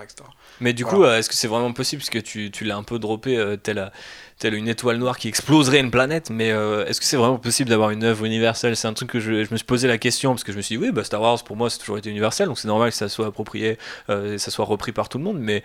Mais 0.59 0.73
du 0.73 0.85
coup, 0.85 1.03
euh, 1.03 1.17
est-ce 1.17 1.29
que 1.29 1.35
c'est 1.35 1.47
vraiment 1.47 1.71
possible? 1.71 2.01
Parce 2.01 2.09
que 2.09 2.19
tu, 2.19 2.51
tu 2.51 2.65
l'as 2.65 2.75
un 2.75 2.83
peu 2.83 2.99
droppé 2.99 3.37
euh, 3.37 3.55
tel, 3.55 3.91
telle 4.39 4.53
une 4.53 4.67
étoile 4.67 4.97
noire 4.97 5.17
qui 5.17 5.27
exploserait 5.27 5.79
une 5.79 5.91
planète, 5.91 6.29
mais 6.29 6.51
euh, 6.51 6.85
est-ce 6.85 6.99
que 6.99 7.05
c'est 7.05 7.17
vraiment 7.17 7.37
possible 7.37 7.69
d'avoir 7.69 7.89
une 7.89 8.03
œuvre 8.03 8.25
universelle? 8.25 8.75
C'est 8.75 8.87
un 8.87 8.93
truc 8.93 9.09
que 9.09 9.19
je, 9.19 9.31
me 9.31 9.57
suis 9.57 9.65
posé 9.65 9.87
la 9.87 9.97
question 9.97 10.31
parce 10.31 10.43
que 10.43 10.51
je 10.51 10.57
me 10.57 10.61
suis 10.61 10.77
dit, 10.77 10.83
oui, 10.83 10.91
bah, 10.91 11.03
Star 11.03 11.21
Wars 11.21 11.43
pour 11.43 11.55
moi 11.55 11.69
c'est 11.69 11.79
toujours 11.79 11.97
été 11.97 12.09
universel, 12.09 12.47
donc 12.47 12.59
c'est 12.59 12.67
normal 12.67 12.91
que 12.91 12.95
ça 12.95 13.09
soit 13.09 13.27
approprié, 13.27 13.77
euh, 14.09 14.37
ça 14.37 14.51
soit 14.51 14.65
repris 14.65 14.91
par 14.91 15.09
tout 15.09 15.17
le 15.17 15.23
monde, 15.23 15.37
mais 15.39 15.63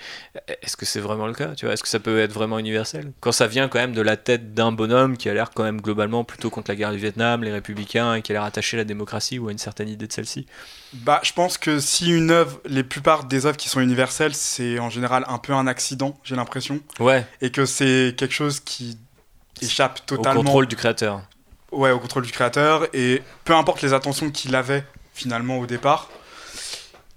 est-ce 0.62 0.76
que 0.76 0.86
c'est 0.86 1.00
vraiment 1.00 1.26
le 1.26 1.34
cas 1.34 1.54
tu 1.54 1.66
vois? 1.66 1.74
Est-ce 1.74 1.82
que 1.82 1.88
ça 1.88 2.00
peut 2.00 2.20
être 2.20 2.32
vraiment 2.32 2.58
universel? 2.58 3.12
Quand 3.20 3.32
ça 3.32 3.46
vient 3.46 3.68
quand 3.68 3.78
même 3.78 3.94
de 3.94 4.02
la 4.02 4.16
tête 4.16 4.54
d'un 4.54 4.72
bonhomme 4.72 5.16
qui 5.16 5.28
a 5.28 5.34
l'air 5.34 5.50
quand 5.50 5.64
même 5.64 5.80
globalement 5.80 6.24
plutôt 6.24 6.50
contre 6.50 6.70
la 6.70 6.76
guerre 6.76 6.92
du 6.92 6.98
Vietnam, 6.98 7.44
les 7.44 7.52
républicains, 7.52 8.14
et 8.14 8.22
qui 8.22 8.32
a 8.32 8.34
l'air 8.34 8.44
attaché 8.44 8.76
à 8.76 8.78
la 8.78 8.84
démocratie 8.84 9.38
ou 9.38 9.48
à 9.48 9.52
une 9.52 9.58
certaine 9.58 9.88
idée 9.88 10.06
de 10.06 10.12
celle-ci? 10.12 10.46
Bah, 10.94 11.20
je 11.22 11.32
pense 11.32 11.56
que 11.56 11.78
si 11.78 12.10
une 12.10 12.30
œuvre, 12.30 12.60
les 12.66 12.84
plupart 12.84 13.24
des 13.24 13.46
œuvres 13.46 13.56
qui 13.56 13.68
sont 13.68 13.80
universelles, 13.80 14.34
c'est 14.34 14.78
en 14.78 14.90
général 14.90 15.24
un 15.26 15.38
peu 15.38 15.54
un 15.54 15.66
accident, 15.66 16.18
j'ai 16.22 16.36
l'impression. 16.36 16.80
Ouais. 17.00 17.26
Et 17.40 17.50
que 17.50 17.64
c'est 17.64 18.14
quelque 18.16 18.34
chose 18.34 18.60
qui 18.64 18.98
échappe 19.60 20.04
totalement. 20.06 20.40
Au 20.40 20.44
contrôle 20.44 20.66
du 20.66 20.76
créateur. 20.76 21.22
Ouais, 21.70 21.90
au 21.90 21.98
contrôle 21.98 22.24
du 22.24 22.32
créateur. 22.32 22.86
Et 22.92 23.22
peu 23.44 23.54
importe 23.54 23.82
les 23.82 23.92
attentions 23.92 24.30
qu'il 24.30 24.54
avait 24.54 24.84
finalement 25.14 25.58
au 25.58 25.66
départ, 25.66 26.10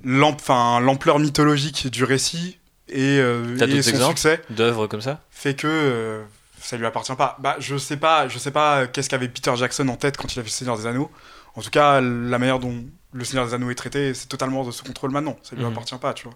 l'ampleur 0.03 1.19
mythologique 1.19 1.87
du 1.89 2.03
récit 2.03 2.59
et, 2.89 3.19
euh, 3.19 3.57
et 3.57 3.81
son 3.81 4.09
succès 4.09 4.41
d'œuvres 4.49 4.87
comme 4.87 5.01
ça? 5.01 5.21
fait 5.31 5.55
que 5.55 5.67
euh, 5.67 6.23
ça 6.61 6.77
lui 6.77 6.85
appartient 6.85 7.15
pas. 7.15 7.37
Bah, 7.39 7.55
je 7.59 7.77
sais 7.77 7.97
pas, 7.97 8.27
je 8.27 8.37
sais 8.37 8.51
pas 8.51 8.87
qu'est-ce 8.87 9.09
qu'avait 9.09 9.27
Peter 9.27 9.53
Jackson 9.55 9.87
en 9.87 9.95
tête 9.95 10.17
quand 10.17 10.33
il 10.35 10.39
a 10.39 10.43
fait 10.43 10.49
Seigneur 10.49 10.77
des 10.77 10.85
Anneaux. 10.85 11.11
En 11.55 11.61
tout 11.61 11.69
cas, 11.69 12.01
la 12.01 12.37
manière 12.37 12.59
dont 12.59 12.83
le 13.13 13.23
Seigneur 13.23 13.45
des 13.45 13.53
Anneaux 13.53 13.69
est 13.69 13.75
traité, 13.75 14.13
c'est 14.13 14.27
totalement 14.27 14.63
de 14.63 14.71
ce 14.71 14.83
contrôle 14.83 15.11
maintenant. 15.11 15.37
Ça 15.43 15.55
lui 15.55 15.63
mhm. 15.63 15.71
appartient 15.71 15.97
pas, 15.97 16.13
tu 16.13 16.25
vois. 16.25 16.35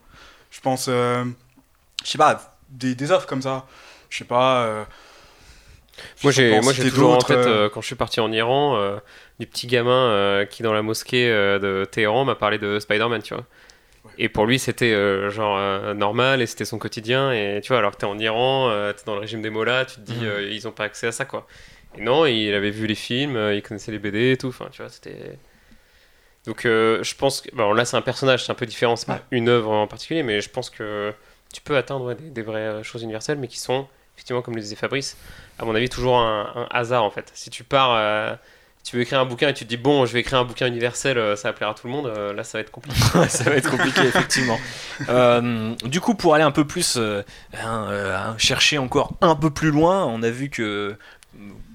Je 0.51 0.61
pense, 0.61 0.85
euh, 0.87 1.25
je 2.03 2.09
sais 2.09 2.17
pas, 2.17 2.57
des, 2.69 2.95
des 2.95 3.11
offres 3.11 3.27
comme 3.27 3.41
ça. 3.41 3.65
Je 4.09 4.17
sais 4.17 4.25
pas. 4.25 4.65
Euh, 4.65 4.85
moi, 6.23 6.31
j'ai, 6.31 6.59
moi, 6.61 6.73
j'ai 6.73 6.89
toujours 6.89 7.13
en 7.13 7.19
tête, 7.19 7.37
euh, 7.37 7.65
euh, 7.65 7.69
quand 7.69 7.81
je 7.81 7.87
suis 7.87 7.95
parti 7.95 8.19
en 8.19 8.31
Iran, 8.31 8.77
euh, 8.77 8.97
du 9.39 9.47
petit 9.47 9.67
gamin 9.67 10.45
qui, 10.49 10.63
dans 10.63 10.73
la 10.73 10.81
mosquée 10.81 11.27
de 11.29 11.87
Téhéran, 11.89 12.25
m'a 12.25 12.35
parlé 12.35 12.57
de 12.57 12.79
Spider-Man, 12.79 13.21
tu 13.21 13.33
vois. 13.33 13.45
Et 14.17 14.27
pour 14.27 14.45
lui, 14.45 14.59
c'était 14.59 14.93
genre 15.29 15.59
normal 15.93 16.41
et 16.41 16.45
c'était 16.45 16.65
son 16.65 16.77
quotidien. 16.77 17.31
Et 17.31 17.61
tu 17.61 17.69
vois, 17.69 17.77
alors 17.77 17.91
que 17.91 17.97
t'es 17.97 18.05
en 18.05 18.17
Iran, 18.17 18.71
t'es 18.95 19.03
dans 19.05 19.15
le 19.15 19.21
régime 19.21 19.41
des 19.41 19.49
mollahs, 19.49 19.85
tu 19.85 19.95
te 19.95 20.01
dis, 20.01 20.25
mhm. 20.25 20.51
ils 20.51 20.67
ont 20.67 20.71
pas 20.71 20.85
accès 20.85 21.07
à 21.07 21.11
ça, 21.11 21.25
quoi. 21.25 21.47
Et 21.97 22.01
non, 22.01 22.25
il 22.25 22.53
avait 22.53 22.69
vu 22.69 22.85
les 22.85 22.95
films, 22.95 23.37
il 23.53 23.61
connaissait 23.61 23.91
les 23.91 23.99
BD 23.99 24.31
et 24.33 24.37
tout. 24.37 24.49
Enfin, 24.49 24.67
tu 24.71 24.81
vois, 24.81 24.89
c'était. 24.89 25.37
Donc, 26.45 26.61
je 26.63 27.15
pense 27.15 27.41
que. 27.41 27.55
Bon, 27.55 27.71
là, 27.71 27.85
c'est 27.85 27.97
un 27.97 28.01
personnage, 28.01 28.45
c'est 28.45 28.51
un 28.51 28.55
peu 28.55 28.65
différent, 28.65 28.95
c'est 28.95 29.07
pas 29.07 29.21
une 29.31 29.47
œuvre 29.47 29.71
en 29.71 29.87
particulier, 29.87 30.23
mais 30.23 30.41
je 30.41 30.49
pense 30.49 30.69
que 30.69 31.13
tu 31.53 31.61
peux 31.61 31.77
atteindre 31.77 32.13
des, 32.13 32.29
des, 32.29 32.41
vraies 32.41 32.83
choses 32.83 33.03
universelles, 33.03 33.37
mais 33.37 33.47
qui 33.47 33.59
sont, 33.59 33.87
effectivement, 34.19 34.41
comme 34.41 34.55
le 34.55 34.61
disait 34.61 34.75
Fabrice, 34.75 35.15
à 35.59 35.65
mon 35.65 35.73
avis, 35.73 35.87
toujours 35.87 36.17
un, 36.17 36.67
hasard 36.71 37.05
en 37.05 37.09
fait. 37.09 37.31
Si 37.33 37.49
tu 37.49 37.63
pars, 37.63 37.93
euh, 37.93 38.35
tu 38.83 38.97
veux 38.97 39.01
écrire 39.01 39.21
un 39.21 39.25
bouquin 39.25 39.47
et 39.47 39.53
tu 39.53 39.63
te 39.63 39.69
dis 39.69 39.77
bon, 39.77 40.05
je 40.05 40.11
vais 40.11 40.19
écrire 40.19 40.39
un 40.39 40.43
bouquin 40.43 40.67
universel, 40.67 41.17
euh, 41.17 41.37
ça 41.37 41.47
va 41.47 41.53
plaire 41.53 41.69
à 41.69 41.73
tout 41.73 41.87
le 41.87 41.93
monde, 41.93 42.07
euh, 42.07 42.33
là 42.33 42.43
ça 42.43 42.57
va 42.57 42.61
être 42.61 42.71
compliqué. 42.71 42.99
ça 43.29 43.45
va 43.45 43.55
être 43.55 43.71
compliqué, 43.71 44.01
effectivement. 44.01 44.59
du 45.85 46.01
coup, 46.01 46.15
pour 46.15 46.35
aller 46.35 46.43
un 46.43 46.51
peu 46.51 46.67
plus, 46.67 46.99
hein, 47.57 48.35
chercher 48.37 48.77
encore 48.77 49.13
un 49.21 49.35
peu 49.35 49.51
plus 49.51 49.71
loin, 49.71 50.05
on 50.05 50.21
a 50.21 50.29
vu 50.29 50.49
que 50.49 50.97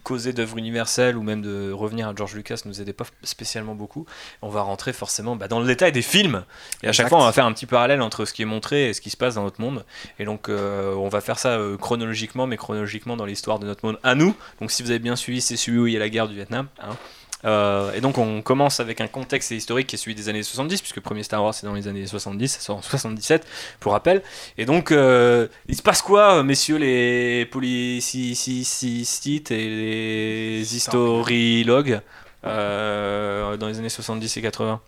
causer 0.05 0.33
d'œuvres 0.33 0.59
universelles 0.59 1.17
ou 1.17 1.23
même 1.23 1.43
de 1.43 1.73
revenir 1.73 2.09
à 2.09 2.15
George 2.15 2.35
Lucas 2.35 2.61
ne 2.65 2.71
nous 2.71 2.81
aidait 2.81 2.93
pas 2.93 3.07
spécialement 3.25 3.75
beaucoup. 3.75 4.07
On 4.43 4.49
va 4.49 4.63
rentrer 4.63 4.93
forcément 4.93 5.35
bah, 5.35 5.49
dans 5.49 5.59
le 5.59 5.67
détail 5.67 5.91
des 5.91 6.03
films. 6.03 6.45
Et 6.85 6.89
à 6.89 6.93
chaque 6.93 7.09
fois, 7.09 7.19
on 7.19 7.25
va 7.25 7.33
faire 7.33 7.47
un 7.47 7.53
petit 7.53 7.67
parallèle 7.67 8.03
entre 8.03 8.25
ce 8.25 8.33
qui 8.33 8.43
est 8.43 8.47
montré 8.47 8.89
et 8.91 8.95
ce 8.95 9.01
qui 9.01 9.11
se 9.11 9.17
passe 9.17 9.35
dans 9.35 9.43
notre 9.43 9.61
monde. 9.61 9.85
Et 10.21 10.25
donc, 10.25 10.49
euh, 10.49 10.95
on 10.95 11.09
va 11.09 11.21
faire 11.21 11.39
ça 11.39 11.59
euh, 11.59 11.77
chronologiquement, 11.77 12.47
mais 12.47 12.57
chronologiquement 12.57 13.17
dans 13.17 13.27
l'histoire 13.27 13.59
de 13.59 13.67
notre 13.67 13.85
monde 13.85 13.99
à 14.05 14.15
nous. 14.15 14.37
Donc, 14.61 14.71
si 14.71 14.83
vous 14.83 14.91
avez 14.91 15.01
bien 15.01 15.17
suivi, 15.17 15.41
c'est 15.41 15.57
celui 15.57 15.79
où 15.79 15.87
il 15.87 15.95
y 15.95 15.97
a 15.97 16.01
la 16.01 16.09
guerre 16.09 16.29
du 16.29 16.35
Vietnam. 16.35 16.69
Hein. 16.81 16.97
Euh, 17.45 17.93
et 17.93 18.01
donc 18.01 18.19
on 18.19 18.43
commence 18.43 18.81
avec 18.81 19.01
un 19.01 19.07
contexte 19.07 19.51
historique 19.51 19.87
qui 19.87 19.97
est 19.97 19.99
celui 19.99 20.15
des 20.15 20.29
années 20.29 20.43
70, 20.43 20.81
puisque 20.81 20.97
le 20.97 21.03
premier 21.03 21.23
Star 21.23 21.43
Wars 21.43 21.53
c'est 21.53 21.67
dans 21.67 21.75
les 21.75 21.89
années 21.89 22.07
70, 22.07 22.49
ça 22.49 22.61
sort 22.61 22.79
en 22.79 22.83
77 22.83 23.47
pour 23.81 23.93
rappel. 23.93 24.23
Et 24.57 24.65
donc 24.65 24.93
euh, 24.93 25.49
il 25.69 25.77
se 25.77 25.83
passe 25.83 26.01
quoi, 26.01 26.43
messieurs 26.43 26.79
les 26.79 27.47
policicistes 27.47 29.51
et 29.51 29.69
les 29.69 30.77
historiologues 30.77 32.01
euh, 32.47 33.57
dans 33.57 33.69
les 33.69 33.79
années 33.79 33.89
70 33.89 34.37
et 34.37 34.43
80 34.43 34.81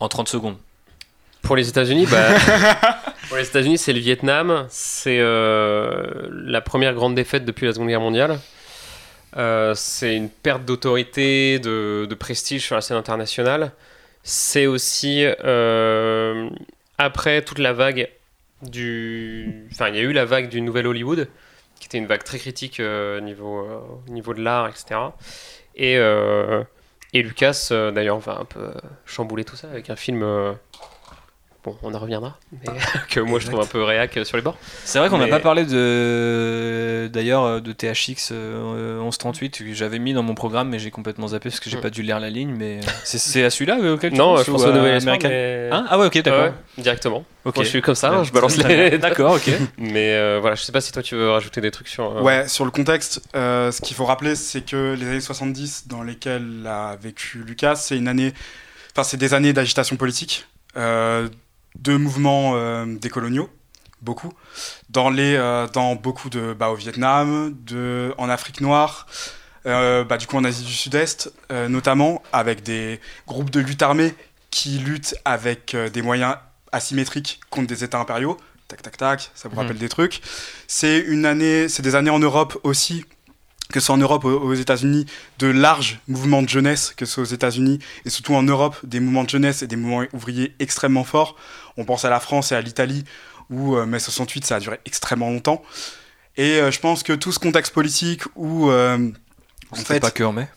En 0.00 0.08
30 0.08 0.28
secondes. 0.28 0.56
Pour 1.42 1.56
les 1.56 1.68
États-Unis, 1.68 2.06
bah, 2.06 2.28
pour 3.28 3.36
les 3.36 3.46
États-Unis, 3.46 3.78
c'est 3.78 3.92
le 3.92 4.00
Vietnam, 4.00 4.66
c'est 4.68 5.20
la 5.20 6.60
première 6.60 6.92
grande 6.92 7.14
défaite 7.14 7.44
depuis 7.44 7.66
la 7.66 7.72
Seconde 7.72 7.88
Guerre 7.88 8.00
mondiale. 8.00 8.40
Euh, 9.36 9.74
c'est 9.74 10.16
une 10.16 10.30
perte 10.30 10.64
d'autorité, 10.64 11.58
de, 11.58 12.16
prestige 12.18 12.64
sur 12.64 12.74
la 12.74 12.80
scène 12.80 12.96
internationale. 12.96 13.72
C'est 14.22 14.66
aussi 14.66 15.24
euh, 15.24 16.48
après 16.98 17.42
toute 17.42 17.58
la 17.58 17.72
vague 17.72 18.08
du. 18.62 19.68
Enfin, 19.72 19.88
il 19.88 19.96
y 19.96 19.98
a 19.98 20.02
eu 20.02 20.12
la 20.12 20.24
vague 20.24 20.48
du 20.48 20.60
Nouvel 20.60 20.86
Hollywood, 20.86 21.28
qui 21.78 21.86
était 21.86 21.98
une 21.98 22.06
vague 22.06 22.24
très 22.24 22.38
critique 22.38 22.80
euh, 22.80 23.18
au 23.18 23.20
niveau, 23.20 24.02
niveau 24.08 24.34
de 24.34 24.42
l'art, 24.42 24.68
etc. 24.68 25.00
Et, 25.76 25.94
et 27.12 27.22
Lucas, 27.22 27.68
d'ailleurs, 27.70 28.18
va 28.18 28.38
un 28.38 28.44
peu 28.44 28.72
chambouler 29.04 29.44
tout 29.44 29.56
ça 29.56 29.68
avec 29.68 29.90
un 29.90 29.96
film 29.96 30.24
Bon, 31.66 31.76
on 31.82 31.92
en 31.92 31.98
reviendra, 31.98 32.38
mais 32.52 32.72
que 33.10 33.20
moi 33.20 33.40
je 33.40 33.48
trouve 33.48 33.60
un 33.60 33.66
peu 33.66 33.82
réac 33.82 34.18
sur 34.24 34.36
les 34.36 34.42
bords. 34.42 34.56
C'est 34.84 35.00
vrai 35.00 35.08
qu'on 35.08 35.18
n'a 35.18 35.26
pas 35.26 35.40
parlé 35.40 35.64
de 35.64 37.10
d'ailleurs 37.12 37.60
de 37.60 37.72
THX 37.72 38.30
1138 38.30 39.58
que 39.58 39.74
j'avais 39.74 39.98
mis 39.98 40.14
dans 40.14 40.22
mon 40.22 40.34
programme, 40.34 40.68
mais 40.68 40.78
j'ai 40.78 40.92
complètement 40.92 41.28
zappé 41.28 41.48
parce 41.48 41.58
que 41.58 41.68
j'ai 41.68 41.78
hmm. 41.78 41.80
pas 41.80 41.90
dû 41.90 42.02
lire 42.02 42.20
la 42.20 42.30
ligne. 42.30 42.54
Mais 42.56 42.80
c'est 43.02 43.44
à 43.44 43.50
celui-là 43.50 43.78
auquel 43.92 44.14
Non, 44.14 44.36
je 44.36 44.50
pense 44.50 44.64
au 44.64 44.72
Nouvel 44.72 45.02
Américain. 45.02 45.28
Hein? 45.72 45.86
Ah 45.88 45.98
ouais, 45.98 46.06
ok, 46.06 46.22
d'accord. 46.22 46.52
directement. 46.78 47.24
Ok, 47.44 47.58
je 47.58 47.68
suis 47.68 47.82
comme 47.82 47.94
ça, 47.94 48.24
je 48.24 48.32
balance 48.32 48.56
les. 48.56 48.98
D'accord, 48.98 49.34
ok. 49.34 49.50
mais 49.78 50.14
euh, 50.14 50.38
voilà, 50.40 50.56
je 50.56 50.62
sais 50.62 50.72
pas 50.72 50.80
si 50.80 50.90
toi 50.90 51.02
tu 51.02 51.14
veux 51.14 51.30
rajouter 51.30 51.60
des 51.60 51.70
trucs 51.70 51.86
sur. 51.86 52.16
Euh, 52.16 52.20
ouais, 52.20 52.48
sur 52.48 52.64
le 52.64 52.72
contexte, 52.72 53.22
euh, 53.36 53.70
ce 53.70 53.80
qu'il 53.80 53.94
faut 53.94 54.04
rappeler, 54.04 54.34
c'est 54.34 54.62
que 54.62 54.96
les 54.98 55.06
années 55.06 55.20
70 55.20 55.86
dans 55.86 56.02
lesquelles 56.02 56.66
a 56.66 56.96
vécu 56.96 57.38
Lucas, 57.46 57.76
c'est 57.76 57.96
une 57.96 58.08
année, 58.08 58.32
enfin 58.92 59.04
c'est 59.04 59.16
des 59.16 59.32
années 59.32 59.52
d'agitation 59.52 59.94
politique 59.94 60.46
de 61.80 61.96
mouvements 61.96 62.52
euh, 62.54 62.86
décoloniaux, 62.86 63.50
beaucoup, 64.02 64.32
dans, 64.90 65.10
les, 65.10 65.34
euh, 65.34 65.66
dans 65.68 65.94
beaucoup 65.94 66.30
de. 66.30 66.52
Bah, 66.52 66.70
au 66.70 66.74
Vietnam, 66.74 67.54
de, 67.66 68.14
en 68.18 68.28
Afrique 68.28 68.60
noire, 68.60 69.06
euh, 69.66 70.04
bah, 70.04 70.16
du 70.16 70.26
coup 70.26 70.36
en 70.36 70.44
Asie 70.44 70.64
du 70.64 70.72
Sud-Est, 70.72 71.32
notamment, 71.68 72.22
avec 72.32 72.62
des 72.62 73.00
groupes 73.26 73.50
de 73.50 73.60
lutte 73.60 73.82
armée 73.82 74.14
qui 74.50 74.78
luttent 74.78 75.16
avec 75.24 75.76
des 75.92 76.02
moyens 76.02 76.36
asymétriques 76.72 77.40
contre 77.50 77.66
des 77.66 77.84
États 77.84 77.98
impériaux. 77.98 78.36
Tac, 78.68 78.82
tac, 78.82 78.96
tac, 78.96 79.30
ça 79.34 79.48
vous 79.48 79.54
mhm. 79.54 79.60
rappelle 79.60 79.78
des 79.78 79.88
trucs. 79.88 80.20
C'est 80.66 80.98
une 80.98 81.24
année, 81.24 81.68
c'est 81.68 81.82
des 81.82 81.94
années 81.94 82.10
en 82.10 82.18
Europe 82.18 82.58
aussi 82.64 83.04
que 83.72 83.80
ce 83.80 83.86
soit 83.86 83.94
en 83.94 83.98
Europe 83.98 84.24
ou 84.24 84.28
aux 84.28 84.54
États-Unis, 84.54 85.06
de 85.38 85.48
larges 85.48 85.98
mouvements 86.08 86.42
de 86.42 86.48
jeunesse, 86.48 86.92
que 86.96 87.04
ce 87.04 87.12
soit 87.14 87.22
aux 87.24 87.34
États-Unis 87.34 87.78
et 88.04 88.10
surtout 88.10 88.34
en 88.34 88.42
Europe, 88.42 88.76
des 88.84 89.00
mouvements 89.00 89.24
de 89.24 89.30
jeunesse 89.30 89.62
et 89.62 89.66
des 89.66 89.76
mouvements 89.76 90.06
ouvriers 90.12 90.54
extrêmement 90.58 91.04
forts. 91.04 91.36
On 91.76 91.84
pense 91.84 92.04
à 92.04 92.10
la 92.10 92.20
France 92.20 92.52
et 92.52 92.54
à 92.54 92.60
l'Italie, 92.60 93.04
où 93.50 93.76
euh, 93.76 93.86
mai 93.86 93.98
68, 93.98 94.44
ça 94.44 94.56
a 94.56 94.60
duré 94.60 94.80
extrêmement 94.84 95.30
longtemps. 95.30 95.62
Et 96.36 96.60
euh, 96.60 96.70
je 96.70 96.80
pense 96.80 97.02
que 97.02 97.12
tout 97.12 97.32
ce 97.32 97.38
contexte 97.38 97.72
politique 97.72 98.22
où. 98.34 98.70
Euh, 98.70 99.10
c'était 99.74 100.00
pas 100.00 100.10
que 100.10 100.22
en 100.22 100.32
mai? 100.32 100.48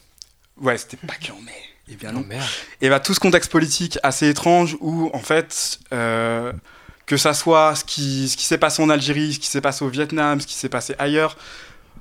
Ouais, 0.57 0.78
c'était 0.78 0.97
pas 0.97 1.16
que 1.16 1.32
en 1.32 1.41
mai. 1.41 1.51
Et 1.91 1.95
bien 1.95 2.12
non. 2.12 2.24
Oh, 2.30 2.36
et 2.82 2.89
bah, 2.89 2.99
tout 2.99 3.16
ce 3.16 3.20
contexte 3.20 3.51
politique 3.51 3.97
assez 4.03 4.30
étrange 4.30 4.78
où, 4.80 5.10
en 5.14 5.20
fait, 5.20 5.80
que 5.89 7.18
ça 7.18 7.34
soit 7.34 7.74
ce 7.74 7.84
qui, 7.84 8.30
ce 8.30 8.38
qui 8.38 8.45
s'est 8.45 8.60
passé 8.60 8.84
en 8.84 8.89
Algérie, 8.91 9.34
ce 9.34 9.39
qui 9.39 9.47
s'est 9.47 9.62
passé 9.62 9.84
au 9.84 9.89
Vietnam, 9.89 10.39
ce 10.39 10.45
qui 10.45 10.53
s'est 10.53 10.70
passé 10.70 10.93
ailleurs, 10.99 11.36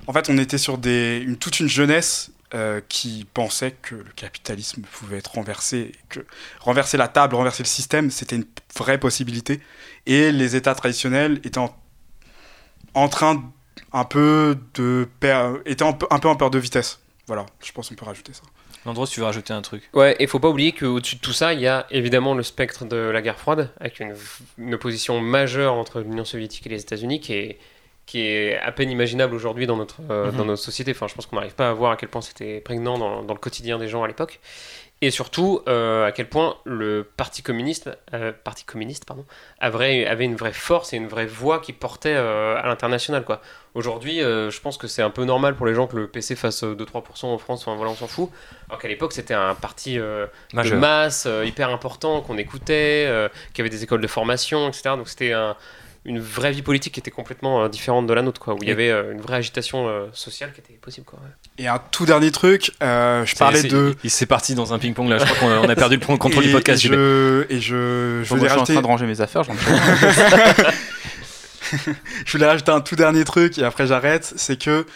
en 0.09 0.13
fait, 0.15 0.31
on 0.31 0.39
était 0.39 0.59
sur 0.59 0.79
des, 0.79 1.23
une, 1.25 1.37
toute 1.37 1.61
une 1.61 1.69
jeunesse 1.69 2.33
euh, 2.55 2.81
qui 2.89 3.27
pensait 3.35 3.73
que 3.83 3.95
le 3.95 4.11
capitalisme 4.17 4.81
pouvait 4.81 5.19
être 5.19 5.35
renversé, 5.35 5.93
que 6.09 6.21
renverser 6.61 6.97
la 6.97 7.09
table, 7.09 7.35
renverser 7.35 7.63
le 7.63 7.69
système, 7.69 8.11
c'était 8.11 8.37
une 8.37 8.47
vraie 8.75 8.99
possibilité. 8.99 9.61
Et 10.07 10.33
les 10.33 10.57
États 10.57 10.75
traditionnels 10.75 11.43
étaient 11.45 11.61
en, 12.95 13.09
train 13.11 13.53
un 13.93 14.05
peu 14.07 14.57
de 14.75 15.07
étaient 15.67 15.85
un 15.85 15.93
peu, 15.93 16.07
un 16.11 16.19
peu 16.19 16.29
en 16.29 16.37
peur 16.37 16.51
de 16.51 16.59
vitesse. 16.59 17.01
voilà, 17.27 17.45
je 17.63 17.71
pense 17.73 17.91
qu'on 17.91 17.95
peut 17.95 18.07
rajouter 18.07 18.33
ça. 18.33 18.43
L'endroit, 18.87 19.07
tu 19.07 19.21
veux 19.21 19.27
rajouter 19.27 19.53
un 19.53 19.61
truc? 19.61 19.91
Ouais, 19.93 20.17
et 20.19 20.27
faut 20.27 20.41
pas 20.41 20.49
oublier 20.49 20.73
qu'au-dessus 20.73 21.17
de 21.17 21.21
tout 21.21 21.35
ça, 21.35 21.53
il 21.53 21.61
y 21.61 21.67
a 21.67 21.87
évidemment 21.91 22.33
le 22.33 22.43
spectre 22.43 22.87
de 22.87 22.97
la 22.97 23.21
guerre 23.21 23.39
froide, 23.39 23.75
avec 23.79 24.01
une, 24.01 24.15
une 24.57 24.73
opposition 24.73 25.21
majeure 25.21 25.75
entre 25.75 26.01
l'Union 26.01 26.25
soviétique 26.25 26.65
et 26.65 26.71
les 26.71 26.81
États-Unis, 26.81 27.21
qui 27.21 27.35
est, 27.35 27.59
qui 28.09 28.23
est 28.23 28.59
à 28.61 28.73
peine 28.73 28.91
imaginable 28.91 29.35
aujourd'hui 29.35 29.67
dans, 29.67 29.77
notre 29.77 29.97
euh, 30.11 30.33
dans 30.33 30.47
notre 30.47 30.63
société. 30.63 30.93
Enfin, 30.93 31.09
je 31.09 31.15
pense 31.15 31.27
qu'on 31.27 31.37
n'arrive 31.37 31.55
pas 31.55 31.69
à 31.69 31.75
voir 31.75 31.93
à 31.93 31.97
quel 31.97 32.09
point 32.09 32.23
c'était 32.23 32.59
prégnant 32.59 32.97
dans, 32.97 33.23
dans, 33.23 33.35
le 33.35 33.39
quotidien 33.39 33.79
des 33.79 33.87
gens 33.87 34.03
à 34.03 34.09
l'époque. 34.09 34.41
Et 35.03 35.11
surtout, 35.11 35.61
euh, 35.69 36.07
à 36.07 36.13
quel 36.13 36.27
point 36.27 36.57
le 36.65 37.07
Parti 37.19 37.43
communiste, 37.43 37.91
euh, 38.15 38.33
Parti 38.33 38.65
communiste 38.65 39.05
pardon, 39.05 39.27
avait, 39.61 40.07
avait 40.07 40.25
une 40.25 40.37
vraie 40.37 40.55
force 40.55 40.95
et 40.95 40.97
une 40.97 41.07
vraie 41.07 41.27
voix 41.27 41.61
qui 41.61 41.75
portait 41.75 42.15
à 42.15 42.63
l'international. 42.65 43.25
quoi. 43.27 43.43
Aujourd'hui, 43.75 44.21
je 44.21 44.61
pense 44.61 44.79
que 44.79 44.87
c'est 44.87 45.03
un 45.03 45.11
peu 45.11 45.25
normal 45.25 45.55
pour 45.55 45.67
les 45.67 45.75
gens 45.75 45.87
que 45.87 45.97
le 45.97 46.09
PC 46.09 46.35
fasse 46.35 46.65
2-3% 46.65 47.27
en 47.27 47.37
France, 47.37 47.61
enfin 47.61 47.77
voilà, 47.77 47.93
on 47.93 47.95
s'en 47.95 48.09
fout. 48.09 48.31
Alors 48.71 48.81
qu'à 48.81 48.89
l'époque, 48.89 49.13
c'était 49.13 49.35
un 49.35 49.55
parti 49.55 49.99
de 49.99 50.75
masse 50.75 51.29
hyper 51.45 51.69
important 51.69 52.23
qu'on 52.23 52.39
écoutait, 52.39 53.29
qui 53.53 53.61
avait 53.61 53.71
des 53.71 53.85
écoles 53.85 54.01
de 54.01 54.09
formation, 54.09 54.67
etc. 54.67 54.97
Donc 54.97 55.09
c'était 55.09 55.33
un 55.33 55.55
une 56.09 56.19
vraie 56.19 56.53
vie 56.53 56.63
politique 56.63 56.95
qui 56.95 57.01
était 57.01 57.11
complètement 57.11 57.63
euh, 57.63 57.69
différente 57.69 58.07
de 58.07 58.15
la 58.15 58.23
nôtre, 58.23 58.41
quoi, 58.41 58.55
où 58.55 58.59
il 58.63 58.69
y 58.69 58.73
avait 58.73 58.91
euh, 58.91 59.13
une 59.13 59.21
vraie 59.21 59.37
agitation 59.37 59.87
euh, 59.89 60.07
sociale 60.15 60.53
qui 60.53 60.61
était 60.61 60.73
possible. 60.73 61.05
Quoi, 61.05 61.19
Et 61.59 61.69
un 61.69 61.79
tout 61.79 62.07
dernier 62.07 62.31
truc, 62.31 62.73
je 62.81 63.37
parlais 63.37 63.63
de. 63.63 63.95
Il 64.03 64.11
s'est 64.11 64.25
parti 64.27 64.55
dans 64.55 64.73
un 64.73 64.79
ping-pong 64.79 65.09
là, 65.09 65.19
je 65.19 65.25
crois 65.25 65.37
qu'on 65.37 65.69
a 65.69 65.75
perdu 65.77 65.99
le 65.99 66.17
contrôle 66.19 66.45
du 66.45 66.51
podcast. 66.51 66.83
Et 66.83 66.89
je, 66.89 67.45
et 67.51 67.61
je, 67.61 68.23
je, 68.25 68.29
voulais 68.31 68.49
rajouter... 68.49 68.73
en 68.73 68.77
train 68.77 68.83
de 68.83 68.87
ranger 68.87 69.07
mes 69.07 69.21
affaires, 69.21 69.43
je 72.25 72.33
voulais 72.33 72.47
rajouter 72.47 72.73
un 72.73 72.81
tout 72.81 72.97
dernier 72.97 73.25
truc 73.25 73.59
et 73.59 73.65
après 73.65 73.87
j'arrête, 73.87 74.33
c'est 74.37 74.59
que 74.59 74.87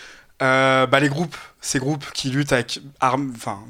bah, 0.41 0.99
les 0.99 1.11
groupes, 1.11 1.37
ces 1.61 1.79
groupes 1.79 2.07
qui 2.15 2.31
luttent 2.31 2.55
avec 2.55 2.81
armes, 3.01 3.35
enfin 3.37 3.61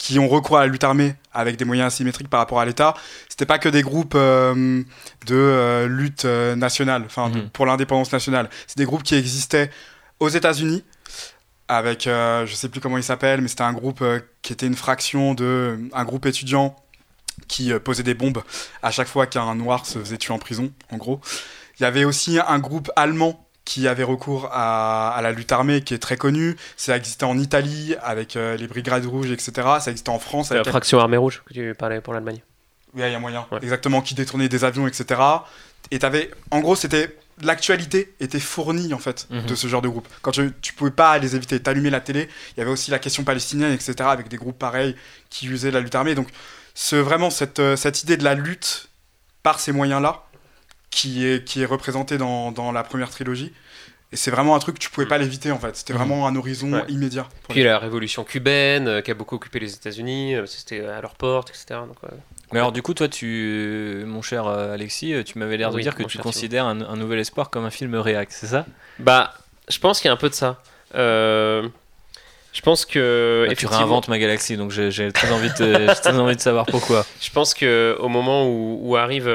qui 0.00 0.18
ont 0.18 0.28
recours 0.28 0.56
à 0.56 0.62
la 0.62 0.66
lutte 0.66 0.82
armée 0.82 1.14
avec 1.30 1.58
des 1.58 1.66
moyens 1.66 1.92
asymétriques 1.92 2.30
par 2.30 2.40
rapport 2.40 2.58
à 2.58 2.64
l'État, 2.64 2.94
c'était 3.28 3.44
pas 3.44 3.58
que 3.58 3.68
des 3.68 3.82
groupes 3.82 4.14
euh, 4.16 4.82
de 5.26 5.34
euh, 5.34 5.86
lutte 5.88 6.24
euh, 6.24 6.56
nationale, 6.56 7.02
enfin 7.04 7.28
mhm. 7.28 7.50
pour 7.50 7.66
l'indépendance 7.66 8.10
nationale. 8.10 8.48
C'est 8.66 8.78
des 8.78 8.86
groupes 8.86 9.02
qui 9.02 9.14
existaient 9.14 9.70
aux 10.18 10.30
États-Unis 10.30 10.84
avec, 11.68 12.04
je 12.04 12.52
sais 12.52 12.68
plus 12.68 12.80
comment 12.80 12.96
il 12.96 13.04
s'appelle, 13.04 13.42
mais 13.42 13.48
c'était 13.48 13.62
un 13.62 13.74
groupe 13.74 14.02
qui 14.42 14.52
était 14.52 14.66
une 14.66 14.74
fraction 14.74 15.34
de 15.34 15.78
un 15.92 16.04
groupe 16.04 16.26
étudiant 16.26 16.74
qui 17.46 17.72
posait 17.78 18.02
des 18.02 18.14
bombes 18.14 18.42
à 18.82 18.90
chaque 18.90 19.06
fois 19.06 19.28
qu'un 19.28 19.54
noir 19.54 19.86
se 19.86 20.00
faisait 20.00 20.16
tuer 20.16 20.34
en 20.34 20.40
prison, 20.40 20.72
en 20.90 20.96
gros. 20.96 21.20
Il 21.78 21.84
y 21.84 21.86
avait 21.86 22.04
aussi 22.04 22.40
un 22.44 22.58
groupe 22.58 22.90
allemand 22.96 23.48
qui 23.70 23.86
avait 23.86 24.02
recours 24.02 24.48
à, 24.52 25.16
la 25.22 25.30
lutte 25.30 25.52
armée, 25.52 25.80
qui 25.82 25.94
est 25.94 25.98
très 25.98 26.16
connu. 26.16 26.56
Ça 26.76 26.96
existait 26.96 27.22
en 27.22 27.38
Italie 27.38 27.94
avec 28.02 28.34
euh, 28.34 28.56
les 28.56 28.66
brigades 28.66 29.06
rouges, 29.06 29.30
etc. 29.30 29.52
Ça 29.78 29.92
existait 29.92 30.10
en 30.10 30.18
France. 30.18 30.50
Avec 30.50 30.66
la 30.66 30.72
fraction 30.72 30.98
armée 30.98 31.16
rouge 31.16 31.44
que 31.46 31.54
tu 31.54 31.74
parlais 31.76 32.00
pour 32.00 32.12
l'Allemagne. 32.12 32.40
Oui, 32.94 33.02
il 33.06 33.12
y 33.12 33.14
a 33.14 33.18
moyen. 33.20 33.46
Exactement, 33.62 34.00
qui 34.00 34.16
détournait 34.16 34.48
des 34.48 34.64
avions, 34.64 34.88
etc. 34.88 35.20
Et 35.92 36.04
avais, 36.04 36.32
en 36.50 36.58
gros, 36.58 36.74
c'était 36.74 37.16
l'actualité 37.42 38.12
était 38.18 38.40
fournie 38.40 38.92
en 38.92 38.98
fait 38.98 39.28
mhm. 39.30 39.46
de 39.46 39.54
ce 39.54 39.68
genre 39.68 39.82
de 39.82 39.88
groupe. 39.88 40.08
Quand 40.20 40.32
tu, 40.32 40.52
tu 40.60 40.72
pouvais 40.72 40.90
pas 40.90 41.16
les 41.18 41.36
éviter, 41.36 41.60
t'allumais 41.60 41.90
la 41.90 42.00
télé, 42.00 42.28
il 42.56 42.58
y 42.58 42.62
avait 42.62 42.72
aussi 42.72 42.90
la 42.90 42.98
question 42.98 43.22
palestinienne, 43.22 43.72
etc. 43.72 43.94
Avec 44.00 44.26
des 44.26 44.36
groupes 44.36 44.58
pareils 44.58 44.96
qui 45.28 45.46
usaient 45.46 45.70
la 45.70 45.78
lutte 45.78 45.94
armée. 45.94 46.16
Donc, 46.16 46.26
vraiment 46.92 47.30
cette, 47.30 47.60
euh, 47.60 47.76
cette 47.76 48.02
idée 48.02 48.16
de 48.16 48.24
la 48.24 48.34
lutte 48.34 48.88
par 49.44 49.60
ces 49.60 49.70
moyens-là 49.70 50.24
qui 50.90 51.26
est, 51.26 51.44
qui 51.44 51.62
est 51.62 51.66
représenté 51.66 52.18
dans, 52.18 52.52
dans 52.52 52.72
la 52.72 52.82
première 52.82 53.10
trilogie. 53.10 53.52
Et 54.12 54.16
c'est 54.16 54.32
vraiment 54.32 54.56
un 54.56 54.58
truc 54.58 54.74
que 54.76 54.80
tu 54.80 54.90
pouvais 54.90 55.06
pas 55.06 55.18
mm. 55.18 55.22
l'éviter 55.22 55.52
en 55.52 55.58
fait. 55.58 55.76
C'était 55.76 55.92
mm. 55.92 55.96
vraiment 55.96 56.26
un 56.26 56.34
horizon 56.34 56.84
immédiat. 56.88 57.28
Puis 57.48 57.62
la 57.62 57.78
révolution 57.78 58.24
cubaine 58.24 58.88
euh, 58.88 59.00
qui 59.00 59.10
a 59.10 59.14
beaucoup 59.14 59.36
occupé 59.36 59.60
les 59.60 59.72
États-Unis, 59.74 60.34
euh, 60.34 60.46
c'était 60.46 60.84
à 60.84 61.00
leur 61.00 61.14
porte, 61.14 61.50
etc. 61.50 61.80
Mais 62.52 62.58
alors 62.58 62.72
du 62.72 62.82
coup, 62.82 62.94
toi, 62.94 63.08
tu, 63.08 64.02
mon 64.06 64.22
cher 64.22 64.46
euh, 64.46 64.74
Alexis, 64.74 65.14
tu 65.24 65.38
m'avais 65.38 65.56
l'air 65.56 65.70
de 65.70 65.80
dire 65.80 65.94
que 65.94 66.02
tu 66.02 66.18
considères 66.18 66.66
un, 66.66 66.96
Nouvel 66.96 67.20
Espoir 67.20 67.50
comme 67.50 67.64
un 67.64 67.70
film 67.70 67.94
réac, 67.94 68.32
c'est 68.32 68.48
ça? 68.48 68.66
Bah, 68.98 69.32
je 69.68 69.78
pense 69.78 70.00
qu'il 70.00 70.08
y 70.08 70.10
a 70.10 70.14
un 70.14 70.16
peu 70.16 70.28
de 70.28 70.34
ça. 70.34 70.60
Je 70.92 72.62
pense 72.62 72.84
que. 72.84 73.46
Bah, 73.48 73.54
tu 73.54 73.66
réinventes 73.66 74.08
ma 74.08 74.18
galaxie, 74.18 74.56
donc 74.56 74.72
j'ai 74.72 75.12
très, 75.12 75.30
envie 75.30 75.50
de, 75.50 75.94
très 76.02 76.18
envie 76.18 76.34
de 76.34 76.40
savoir 76.40 76.66
pourquoi. 76.66 77.06
Je 77.20 77.30
pense 77.30 77.54
qu'au 77.54 78.08
moment 78.08 78.48
où, 78.48 78.80
où 78.82 78.96
arrive 78.96 79.28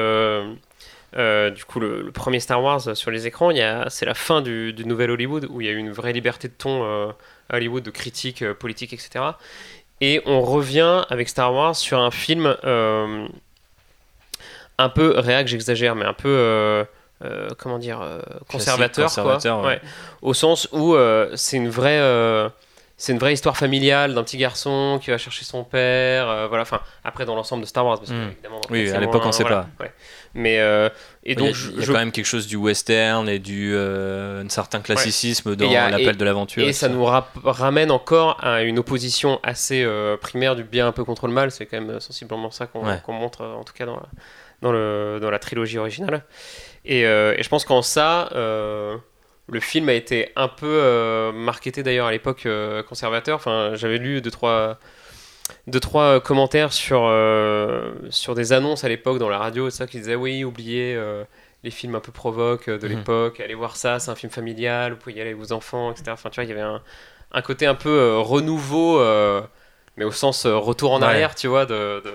euh, 1.16 1.50
du 1.50 1.64
coup, 1.64 1.80
le, 1.80 2.10
premier 2.12 2.40
Star 2.40 2.62
Wars 2.62 2.94
sur 2.94 3.10
les 3.10 3.26
écrans, 3.26 3.50
c'est 3.88 4.06
la 4.06 4.14
fin 4.14 4.42
du, 4.42 4.74
nouvel 4.84 5.10
Hollywood 5.10 5.46
où 5.50 5.60
il 5.60 5.66
y 5.66 5.70
a 5.70 5.72
eu 5.72 5.78
une 5.78 5.92
vraie 5.92 6.12
liberté 6.12 6.48
de 6.48 6.52
ton 6.52 6.84
euh, 6.84 7.10
à 7.48 7.56
Hollywood, 7.56 7.82
de 7.82 7.90
critique 7.90 8.42
euh, 8.42 8.54
politique, 8.54 8.92
etc. 8.92 9.24
Et 10.00 10.20
on 10.26 10.42
revient 10.42 11.04
avec 11.08 11.28
Star 11.28 11.54
Wars 11.54 11.74
sur 11.74 11.98
un 11.98 12.10
film 12.10 12.54
un 14.78 14.88
peu 14.90 15.14
réac, 15.18 15.48
j'exagère, 15.48 15.94
mais 15.94 16.04
un 16.04 16.12
peu 16.12 16.84
comment 17.56 17.78
dire 17.78 18.06
conservateur, 18.50 19.10
quoi. 19.14 19.38
Au 20.20 20.34
sens 20.34 20.68
où 20.72 20.94
c'est 21.34 21.56
une 21.56 21.70
vraie 21.70 22.50
c'est 22.98 23.12
une 23.12 23.18
vraie 23.18 23.32
histoire 23.32 23.56
familiale 23.56 24.14
d'un 24.14 24.22
petit 24.22 24.38
garçon 24.38 24.98
qui 25.02 25.10
va 25.10 25.18
chercher 25.18 25.46
son 25.46 25.64
père. 25.64 26.48
voilà, 26.48 26.62
enfin, 26.62 26.80
après 27.02 27.24
dans 27.24 27.34
l'ensemble 27.34 27.62
de 27.62 27.66
Star 27.66 27.86
Wars, 27.86 27.98
parce 27.98 28.10
que, 28.10 28.14
hmm. 28.14 28.32
évidemment, 28.32 28.60
oui, 28.68 28.90
à 28.90 29.00
l'époque 29.00 29.22
on 29.24 29.28
ne 29.28 29.32
sait 29.32 29.44
pas. 29.44 29.66
Mais 30.36 30.60
euh, 30.60 30.90
et 31.24 31.34
donc 31.34 31.56
il 31.72 31.80
y 31.80 31.82
a, 31.82 31.86
quand 31.86 31.94
même 31.94 32.12
quelque 32.12 32.26
chose 32.26 32.46
du 32.46 32.56
western 32.56 33.26
et 33.26 33.38
du 33.38 33.72
euh, 33.74 34.44
un 34.44 34.48
certain 34.50 34.80
classicisme 34.80 35.56
dans 35.56 35.70
l'appel 35.70 36.18
de 36.18 36.24
l'aventure. 36.26 36.68
Et, 36.68 36.74
ça 36.74 36.90
nous 36.90 37.06
ramène 37.06 37.90
encore 37.90 38.36
à 38.44 38.62
une 38.62 38.78
opposition 38.78 39.40
assez 39.42 39.82
euh, 39.82 40.18
primaire 40.18 40.54
du 40.54 40.62
bien 40.62 40.86
un 40.86 40.92
peu 40.92 41.04
contre 41.04 41.26
le 41.26 41.32
mal. 41.32 41.50
C'est 41.50 41.64
quand 41.64 41.80
même 41.80 42.00
sensiblement 42.00 42.50
ça 42.50 42.66
qu'on 42.66 43.12
montre 43.12 43.44
en 43.44 43.64
tout 43.64 43.72
cas 43.72 43.86
dans 43.86 43.96
la, 43.96 44.08
dans, 44.60 44.72
le, 44.72 45.18
dans 45.22 45.30
la 45.30 45.38
trilogie 45.38 45.78
originale. 45.78 46.22
Et, 46.84 47.00
et 47.00 47.42
je 47.42 47.48
pense 47.48 47.64
qu'en 47.64 47.80
ça 47.80 48.28
le 49.48 49.60
film 49.60 49.88
a 49.88 49.94
été 49.94 50.32
un 50.36 50.48
peu 50.48 51.32
marketé 51.34 51.82
d'ailleurs 51.82 52.08
à 52.08 52.12
l'époque 52.12 52.46
conservateur. 52.86 53.36
Enfin, 53.36 53.70
j'avais 53.74 53.96
lu 53.96 54.20
deux 54.20 54.30
trois 54.30 54.78
deux 55.66 55.80
trois 55.80 56.20
commentaires 56.20 56.72
sur 56.72 57.04
euh, 57.04 57.92
sur 58.10 58.34
des 58.34 58.52
annonces 58.52 58.84
à 58.84 58.88
l'époque 58.88 59.18
dans 59.18 59.28
la 59.28 59.38
radio 59.38 59.70
ça 59.70 59.86
qui 59.86 59.98
disaient 59.98 60.14
oui 60.14 60.44
oubliez 60.44 60.94
euh, 60.94 61.24
les 61.64 61.70
films 61.70 61.94
un 61.94 62.00
peu 62.00 62.12
provoques 62.12 62.68
euh, 62.68 62.78
de 62.78 62.88
mhm. 62.88 62.96
l'époque 62.96 63.40
allez 63.40 63.54
voir 63.54 63.76
ça 63.76 63.98
c'est 63.98 64.10
un 64.10 64.14
film 64.14 64.32
familial 64.32 64.92
vous 64.92 64.98
pouvez 64.98 65.14
y 65.14 65.20
aller 65.20 65.30
avec 65.30 65.40
vos 65.40 65.52
enfants 65.52 65.92
etc 65.92 66.06
enfin 66.10 66.30
tu 66.30 66.36
vois 66.36 66.44
il 66.44 66.50
y 66.50 66.52
avait 66.52 66.62
un, 66.62 66.82
un 67.32 67.42
côté 67.42 67.66
un 67.66 67.74
peu 67.74 68.18
renouveau 68.18 69.00
mais 69.96 70.04
au 70.04 70.12
sens 70.12 70.46
retour 70.46 70.92
en 70.92 71.02
arrière 71.02 71.34
tu 71.34 71.46
vois 71.46 71.64
de, 71.64 72.02
de 72.04 72.12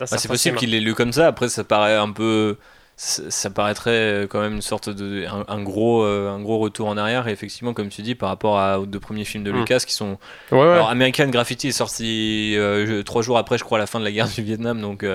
bah, 0.00 0.06
c'est 0.16 0.28
possible 0.28 0.56
qu'il 0.56 0.70
l'ait 0.70 0.80
lu 0.80 0.94
comme 0.94 1.12
ça. 1.12 1.26
Après 1.26 1.48
ça 1.48 1.64
paraît 1.64 1.96
un 1.96 2.10
peu 2.10 2.56
ça 3.02 3.48
paraîtrait 3.48 3.90
euh, 3.90 4.26
quand 4.26 4.42
même 4.42 4.56
une 4.56 4.60
sorte 4.60 4.90
de 4.90 5.24
un, 5.26 5.62
gros 5.62 6.02
euh, 6.02 6.28
un 6.28 6.38
gros 6.38 6.58
retour 6.58 6.86
en 6.86 6.98
arrière 6.98 7.28
et 7.28 7.32
effectivement 7.32 7.72
comme 7.72 7.88
tu 7.88 8.02
dis 8.02 8.14
par 8.14 8.28
rapport 8.28 8.58
à, 8.58 8.78
aux 8.78 8.84
deux 8.84 9.00
premiers 9.00 9.24
films 9.24 9.42
de 9.42 9.50
hmm. 9.50 9.56
Lucas 9.56 9.80
qui 9.86 9.94
sont 9.94 10.18
alors 10.52 10.90
American 10.90 11.28
Graffiti 11.28 11.68
est 11.68 11.72
sorti 11.72 12.54
euh, 12.58 13.02
trois 13.02 13.22
jours 13.22 13.38
après 13.38 13.56
je 13.56 13.64
crois 13.64 13.78
la 13.78 13.86
fin 13.86 14.00
de 14.00 14.04
la 14.04 14.12
guerre 14.12 14.28
du 14.28 14.42
Vietnam 14.42 14.82
donc 14.82 15.06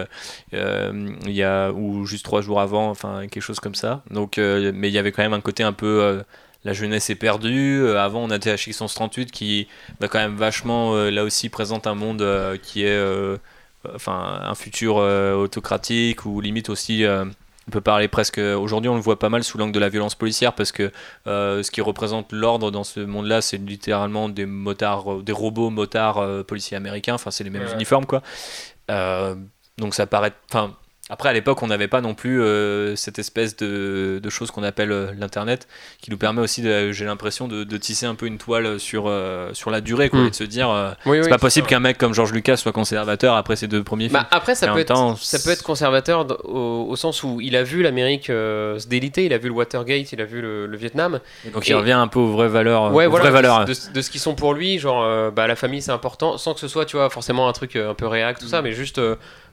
il 0.51 1.31
y 1.31 1.43
a 1.43 1.71
ou 1.73 2.07
juste 2.07 2.25
trois 2.25 2.41
jours 2.41 2.59
avant 2.59 2.89
enfin 2.89 3.27
quelque 3.27 3.43
chose 3.43 3.59
comme 3.59 3.75
ça 3.75 4.01
donc 4.09 4.38
mais 4.38 4.88
il 4.89 4.93
y 4.93 4.97
avait 4.97 5.11
quand 5.11 5.21
même 5.21 5.33
un 5.33 5.41
côté 5.41 5.61
un 5.61 5.73
peu 5.73 6.23
la 6.63 6.73
jeunesse 6.73 7.11
est 7.11 7.15
perdue. 7.15 7.88
avant, 7.89 8.23
on 8.23 8.31
a 8.31 8.39
THX 8.39 8.71
138 8.73 9.31
qui 9.31 9.67
bah, 9.99 10.07
quand 10.07 10.17
même 10.17 10.36
vachement 10.36 10.95
là 10.95 11.23
aussi 11.23 11.49
présente 11.49 11.86
un 11.86 11.93
monde 11.93 12.25
qui 12.63 12.83
est 12.83 12.99
enfin 13.93 14.41
un 14.43 14.55
futur 14.55 14.95
autocratique 14.95 16.25
ou 16.25 16.41
limite 16.41 16.69
aussi 16.69 17.05
on 17.68 17.72
peut 17.72 17.82
parler 17.82 18.07
presque 18.07 18.38
aujourd'hui 18.38 18.89
on 18.89 18.95
le 18.95 19.01
voit 19.01 19.18
pas 19.18 19.30
mal 19.30 19.43
sous 19.43 19.57
l'angle 19.57 19.72
de 19.72 19.80
la 19.80 19.89
violence 19.89 20.16
policière 20.16 20.53
parce 20.53 20.72
que 20.72 20.91
euh, 21.28 21.63
ce 21.63 21.72
qui 21.72 21.82
représente 21.82 22.32
l'ordre 22.32 22.72
dans 22.72 22.84
ce 22.84 22.99
monde 22.99 23.26
là 23.26 23.41
c'est 23.41 23.57
littéralement 23.57 24.30
des 24.30 24.45
motards 24.45 25.11
euh, 25.11 25.24
des 25.24 25.32
robots 25.32 25.70
motards 25.70 26.20
euh, 26.20 26.43
policiers 26.43 26.78
américains. 26.78 27.16
Enfin 27.16 27.32
c'est 27.32 27.43
les 27.43 27.49
mêmes 27.49 27.68
uniformes 27.74 28.05
quoi. 28.05 28.22
Donc 29.78 29.93
ça 29.93 30.07
paraît 30.07 30.34
enfin 30.49 30.74
après, 31.12 31.30
à 31.30 31.34
l'époque, 31.34 31.62
on 31.62 31.68
n'avait 31.68 31.88
pas 31.88 32.01
non 32.01 32.16
plus 32.16 32.41
euh, 32.41 32.95
cette 32.95 33.20
espèce 33.20 33.56
de, 33.56 34.20
de 34.22 34.30
chose 34.32 34.49
qu'on 34.49 34.64
appelle 34.64 34.91
euh, 34.91 35.12
l'Internet, 35.20 35.68
qui 36.01 36.10
nous 36.10 36.18
permet 36.18 36.41
aussi, 36.41 36.64
j'ai 36.64 37.06
l'impression, 37.06 37.47
de, 37.47 37.64
de, 37.64 37.78
tisser 37.78 38.08
un 38.08 38.16
peu 38.16 38.26
une 38.26 38.39
toile 38.39 38.80
sur, 38.80 39.03
euh, 39.08 39.53
sur 39.53 39.70
la 39.70 39.82
durée, 39.82 40.10
quoi, 40.10 40.22
hmm. 40.22 40.28
et 40.28 40.30
de 40.32 40.36
se 40.36 40.43
dire, 40.43 40.95
c'est 41.06 41.30
pas 41.30 41.38
possible 41.38 41.68
qu'un 41.68 41.80
mec 41.80 41.99
comme 41.99 42.16
George 42.16 42.34
Lucas 42.34 42.58
soit 42.58 42.72
conservateur 42.72 43.36
après 43.36 43.56
ses 43.56 43.68
deux 43.68 43.84
premiers 43.84 44.10
bah, 44.10 44.22
films. 44.22 44.30
après, 44.32 44.56
ça 44.56 44.74
peut, 44.74 44.80
être, 44.80 45.16
ça 45.20 45.38
peut 45.38 45.51
être 45.51 45.62
conservateur 45.62 46.26
au, 46.43 46.95
sens 46.95 47.22
où 47.22 47.39
il 47.39 47.56
a 47.56 47.62
vu 47.62 47.84
l'Amérique 47.84 48.26
se 48.28 48.88
déliter, 48.88 49.26
il 49.26 49.34
a 49.34 49.38
vu 49.38 49.49
le 49.49 49.53
Watergate, 49.53 50.12
il 50.12 50.22
a 50.22 50.26
vu 50.26 50.41
le, 50.41 50.76
Vietnam. 50.76 51.20
donc 51.53 51.68
il 51.68 51.76
revient 51.76 51.91
un 51.91 52.08
peu 52.08 52.20
aux 52.20 52.32
vraies 52.32 52.47
valeurs. 52.47 52.91
Ouais, 52.91 53.06
vraies 53.06 53.30
valeurs. 53.30 53.66
De, 53.66 53.74
de, 53.93 54.01
ce 54.01 54.10
qui 54.10 54.18
sont 54.18 54.34
pour 54.34 54.56
lui, 54.56 54.80
genre, 54.80 55.32
bah, 55.32 55.45
la 55.45 55.56
famille 55.56 55.84
c'est 55.84 55.91
important, 55.91 56.39
sans 56.39 56.56
que 56.56 56.60
ce 56.60 56.68
soit, 56.68 56.86
tu 56.86 56.97
vois, 56.97 57.12
forcément 57.12 57.47
un 57.47 57.53
truc 57.53 57.76
un 57.76 57.93
peu 57.93 58.08
réac, 58.08 58.39
tout 58.39 58.47
ça, 58.47 58.64
mais 58.64 58.72
juste 58.72 58.99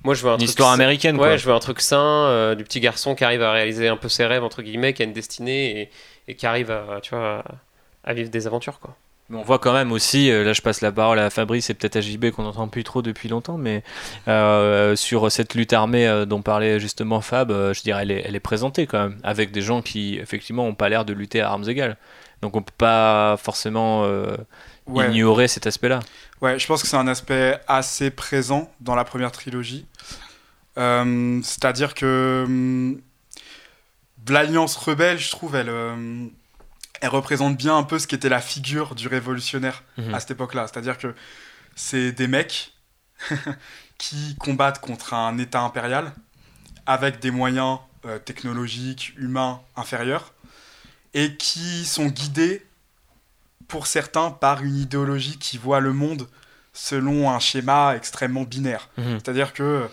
moi, 0.05 0.15
je 0.15 0.23
veux 0.23 0.31
un 0.31 0.37
une 0.37 0.43
histoire 0.43 0.71
américaine. 0.71 1.19
Ouais, 1.19 1.39
je 1.39 1.47
veux 1.47 1.55
un 1.55 1.61
truc 1.61 1.81
sain, 1.81 2.27
euh, 2.27 2.55
du 2.55 2.65
petit 2.65 2.81
garçon 2.81 3.15
qui 3.15 3.25
arrive 3.25 3.43
à 3.43 3.53
réaliser 3.53 3.89
un 3.89 3.97
peu 3.97 4.09
ses 4.09 4.27
rêves 4.27 4.45
entre 4.45 4.63
guillemets, 4.63 4.93
qui 4.93 5.03
a 5.03 5.05
une 5.05 5.13
destinée 5.13 5.91
et, 6.29 6.35
qui 6.35 6.47
arrive 6.47 6.71
à, 6.71 7.01
tu 7.03 7.15
vois, 7.15 7.45
à 8.05 8.15
vivre 8.15 8.31
des 8.31 8.47
aventures, 8.47 8.81
quoi. 8.81 8.97
on 9.33 9.43
voit 9.43 9.59
quand 9.59 9.73
même 9.73 9.93
aussi, 9.93 10.31
euh, 10.31 10.45
là 10.45 10.53
je 10.53 10.63
passe 10.63 10.81
la 10.81 10.91
parole 10.93 11.19
à 11.19 11.31
Fabrice 11.31 11.71
et 11.71 11.75
peut-être 11.75 11.97
à 11.97 12.01
JB 12.01 12.31
qu'on 12.31 12.43
n'entend 12.43 12.69
plus 12.69 12.85
trop 12.85 13.03
depuis 13.03 13.29
longtemps, 13.29 13.59
mais 13.59 13.83
euh, 14.29 14.97
sur 14.97 15.31
cette 15.31 15.55
lutte 15.55 15.73
armée 15.73 16.25
dont 16.27 16.43
parlait 16.43 16.81
justement 16.81 17.21
Fab, 17.21 17.51
je 17.51 17.83
dirais 17.83 18.03
elle 18.03 18.11
est, 18.11 18.23
elle 18.27 18.37
est, 18.37 18.41
présentée 18.41 18.87
quand 18.87 19.01
même, 19.01 19.19
avec 19.23 19.53
des 19.53 19.63
gens 19.63 19.83
qui 19.83 20.19
effectivement 20.19 20.65
n'ont 20.65 20.75
pas 20.75 20.89
l'air 20.89 21.05
de 21.05 21.13
lutter 21.13 21.41
à 21.41 21.51
armes 21.51 21.69
égales. 21.69 21.97
Donc 22.41 22.57
on 22.57 22.63
peut 22.63 22.73
pas 22.77 23.37
forcément 23.37 24.05
ignorer 24.89 25.49
cet 25.49 25.67
aspect-là. 25.67 26.01
Ouais, 26.41 26.59
je 26.59 26.67
pense 26.67 26.83
que 26.83 26.89
c'est 26.89 26.97
un 26.97 27.09
aspect 27.09 27.61
assez 27.69 28.11
présent 28.11 28.73
dans 28.81 28.95
la 28.95 29.05
première 29.05 29.33
trilogie. 29.33 29.87
C'est-à-dire 30.77 31.95
que 31.95 32.45
hum, 32.47 33.01
l'Alliance 34.29 34.77
rebelle, 34.77 35.19
je 35.19 35.31
trouve, 35.31 35.55
elle 35.55 35.71
elle 37.03 37.09
représente 37.09 37.57
bien 37.57 37.77
un 37.77 37.83
peu 37.83 37.99
ce 37.99 38.07
qu'était 38.07 38.29
la 38.29 38.41
figure 38.41 38.95
du 38.95 39.09
révolutionnaire 39.09 39.83
mhm. 39.99 40.15
à 40.15 40.21
cette 40.21 40.31
époque-là. 40.31 40.69
C'est-à-dire 40.69 40.97
que 40.99 41.15
c'est 41.75 42.13
des 42.13 42.29
mecs 42.29 42.75
qui 43.99 44.37
combattent 44.37 44.81
contre 44.81 45.13
un 45.13 45.37
État 45.39 45.61
impérial 45.63 46.13
avec 46.87 47.19
des 47.19 47.33
moyens 47.33 47.81
euh, 48.05 48.21
technologiques, 48.21 49.15
humains 49.17 49.61
inférieurs, 49.75 50.33
et 51.13 51.37
qui 51.37 51.85
sont 51.85 52.07
guidés, 52.07 52.65
pour 53.73 53.89
certains, 53.89 54.31
par 54.31 54.63
une 54.63 54.77
idéologie 54.77 55.39
qui 55.39 55.59
voit 55.59 55.81
le 55.81 55.93
monde 55.93 56.29
selon 56.73 57.29
un 57.29 57.41
schéma 57.41 57.95
extrêmement 57.97 58.45
binaire. 58.45 58.89
Mhm. 58.97 59.19
C'est-à-dire 59.19 59.53
que 59.53 59.89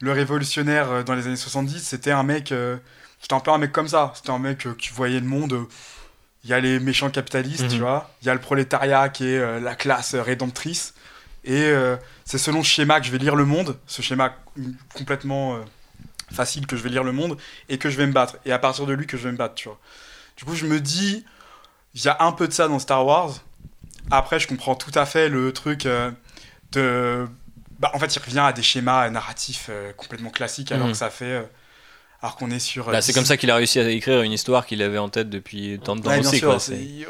le 0.00 0.12
révolutionnaire 0.12 0.90
euh, 0.90 1.02
dans 1.02 1.14
les 1.14 1.26
années 1.26 1.36
70, 1.36 1.80
c'était 1.80 2.12
un 2.12 2.22
mec... 2.22 2.52
Euh, 2.52 2.76
c'était 3.20 3.34
un 3.34 3.40
peu 3.40 3.52
un 3.52 3.58
mec 3.58 3.72
comme 3.72 3.88
ça. 3.88 4.12
C'était 4.16 4.30
un 4.30 4.38
mec 4.38 4.66
qui 4.76 4.90
voyait 4.90 5.20
le 5.20 5.26
monde 5.26 5.66
il 6.44 6.50
y 6.50 6.54
a 6.54 6.60
les 6.60 6.80
méchants 6.80 7.10
capitalistes, 7.10 7.68
tu 7.68 7.74
mhm. 7.74 7.80
vois, 7.80 8.10
il 8.20 8.26
y 8.26 8.30
a 8.30 8.34
le 8.34 8.40
prolétariat 8.40 9.08
qui 9.08 9.26
est 9.26 9.38
euh, 9.38 9.60
la 9.60 9.74
classe 9.74 10.14
rédemptrice, 10.14 10.94
et 11.44 11.62
euh, 11.62 11.96
c'est 12.24 12.38
selon 12.38 12.62
ce 12.62 12.68
schéma 12.68 13.00
que 13.00 13.06
je 13.06 13.12
vais 13.12 13.18
lire 13.18 13.36
le 13.36 13.44
monde, 13.44 13.78
ce 13.86 14.02
schéma 14.02 14.36
complètement 14.94 15.56
euh, 15.56 15.60
facile 16.32 16.66
que 16.66 16.76
je 16.76 16.82
vais 16.82 16.90
lire 16.90 17.04
le 17.04 17.12
monde, 17.12 17.36
et 17.68 17.78
que 17.78 17.90
je 17.90 17.96
vais 17.96 18.06
me 18.06 18.12
battre, 18.12 18.38
et 18.44 18.52
à 18.52 18.58
partir 18.58 18.86
de 18.86 18.92
lui 18.92 19.06
que 19.06 19.16
je 19.16 19.24
vais 19.24 19.32
me 19.32 19.36
battre, 19.36 19.54
tu 19.54 19.68
vois. 19.68 19.78
Du 20.36 20.44
coup, 20.44 20.54
je 20.54 20.66
me 20.66 20.80
dis, 20.80 21.24
il 21.94 22.04
y 22.04 22.08
a 22.08 22.16
un 22.20 22.32
peu 22.32 22.48
de 22.48 22.52
ça 22.52 22.68
dans 22.68 22.78
Star 22.78 23.04
Wars, 23.04 23.32
après, 24.10 24.40
je 24.40 24.48
comprends 24.48 24.74
tout 24.74 24.92
à 24.94 25.06
fait 25.06 25.28
le 25.28 25.52
truc 25.52 25.86
de... 26.72 27.28
Bah, 27.78 27.90
en 27.94 27.98
fait, 27.98 28.14
il 28.14 28.18
revient 28.18 28.40
à 28.40 28.52
des 28.52 28.62
schémas 28.62 29.08
narratifs 29.10 29.70
complètement 29.96 30.30
classiques, 30.30 30.72
alors 30.72 30.86
mhm. 30.86 30.92
que 30.92 30.98
ça 30.98 31.10
fait 31.10 31.44
alors 32.22 32.36
qu'on 32.36 32.50
est 32.50 32.60
sur. 32.60 32.86
Bah, 32.90 33.02
c'est 33.02 33.12
comme 33.12 33.24
ça 33.24 33.36
qu'il 33.36 33.50
a 33.50 33.56
réussi 33.56 33.80
à 33.80 33.90
écrire 33.90 34.22
une 34.22 34.32
histoire 34.32 34.64
qu'il 34.64 34.80
avait 34.82 34.98
en 34.98 35.08
tête 35.08 35.28
depuis 35.28 35.80
tant 35.82 35.96
de 35.96 36.02
temps 36.02 36.18
aussi. 36.18 36.38
Sûr, 36.38 36.58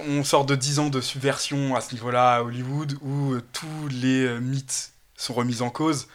on 0.09 0.25
sort 0.25 0.47
de 0.47 0.57
10 0.57 0.79
ans 0.79 0.89
de 0.89 1.01
subversion 1.01 1.77
à 1.77 1.83
ce 1.83 1.93
niveau-là 1.93 2.37
à 2.37 2.43
Hollywood 2.43 2.97
où 3.03 3.33
euh, 3.33 3.43
tous 3.53 3.89
les 3.91 4.25
euh, 4.25 4.39
mythes 4.39 4.93
sont 5.17 5.35
remis 5.35 5.61
en 5.61 5.69
cause. 5.69 6.09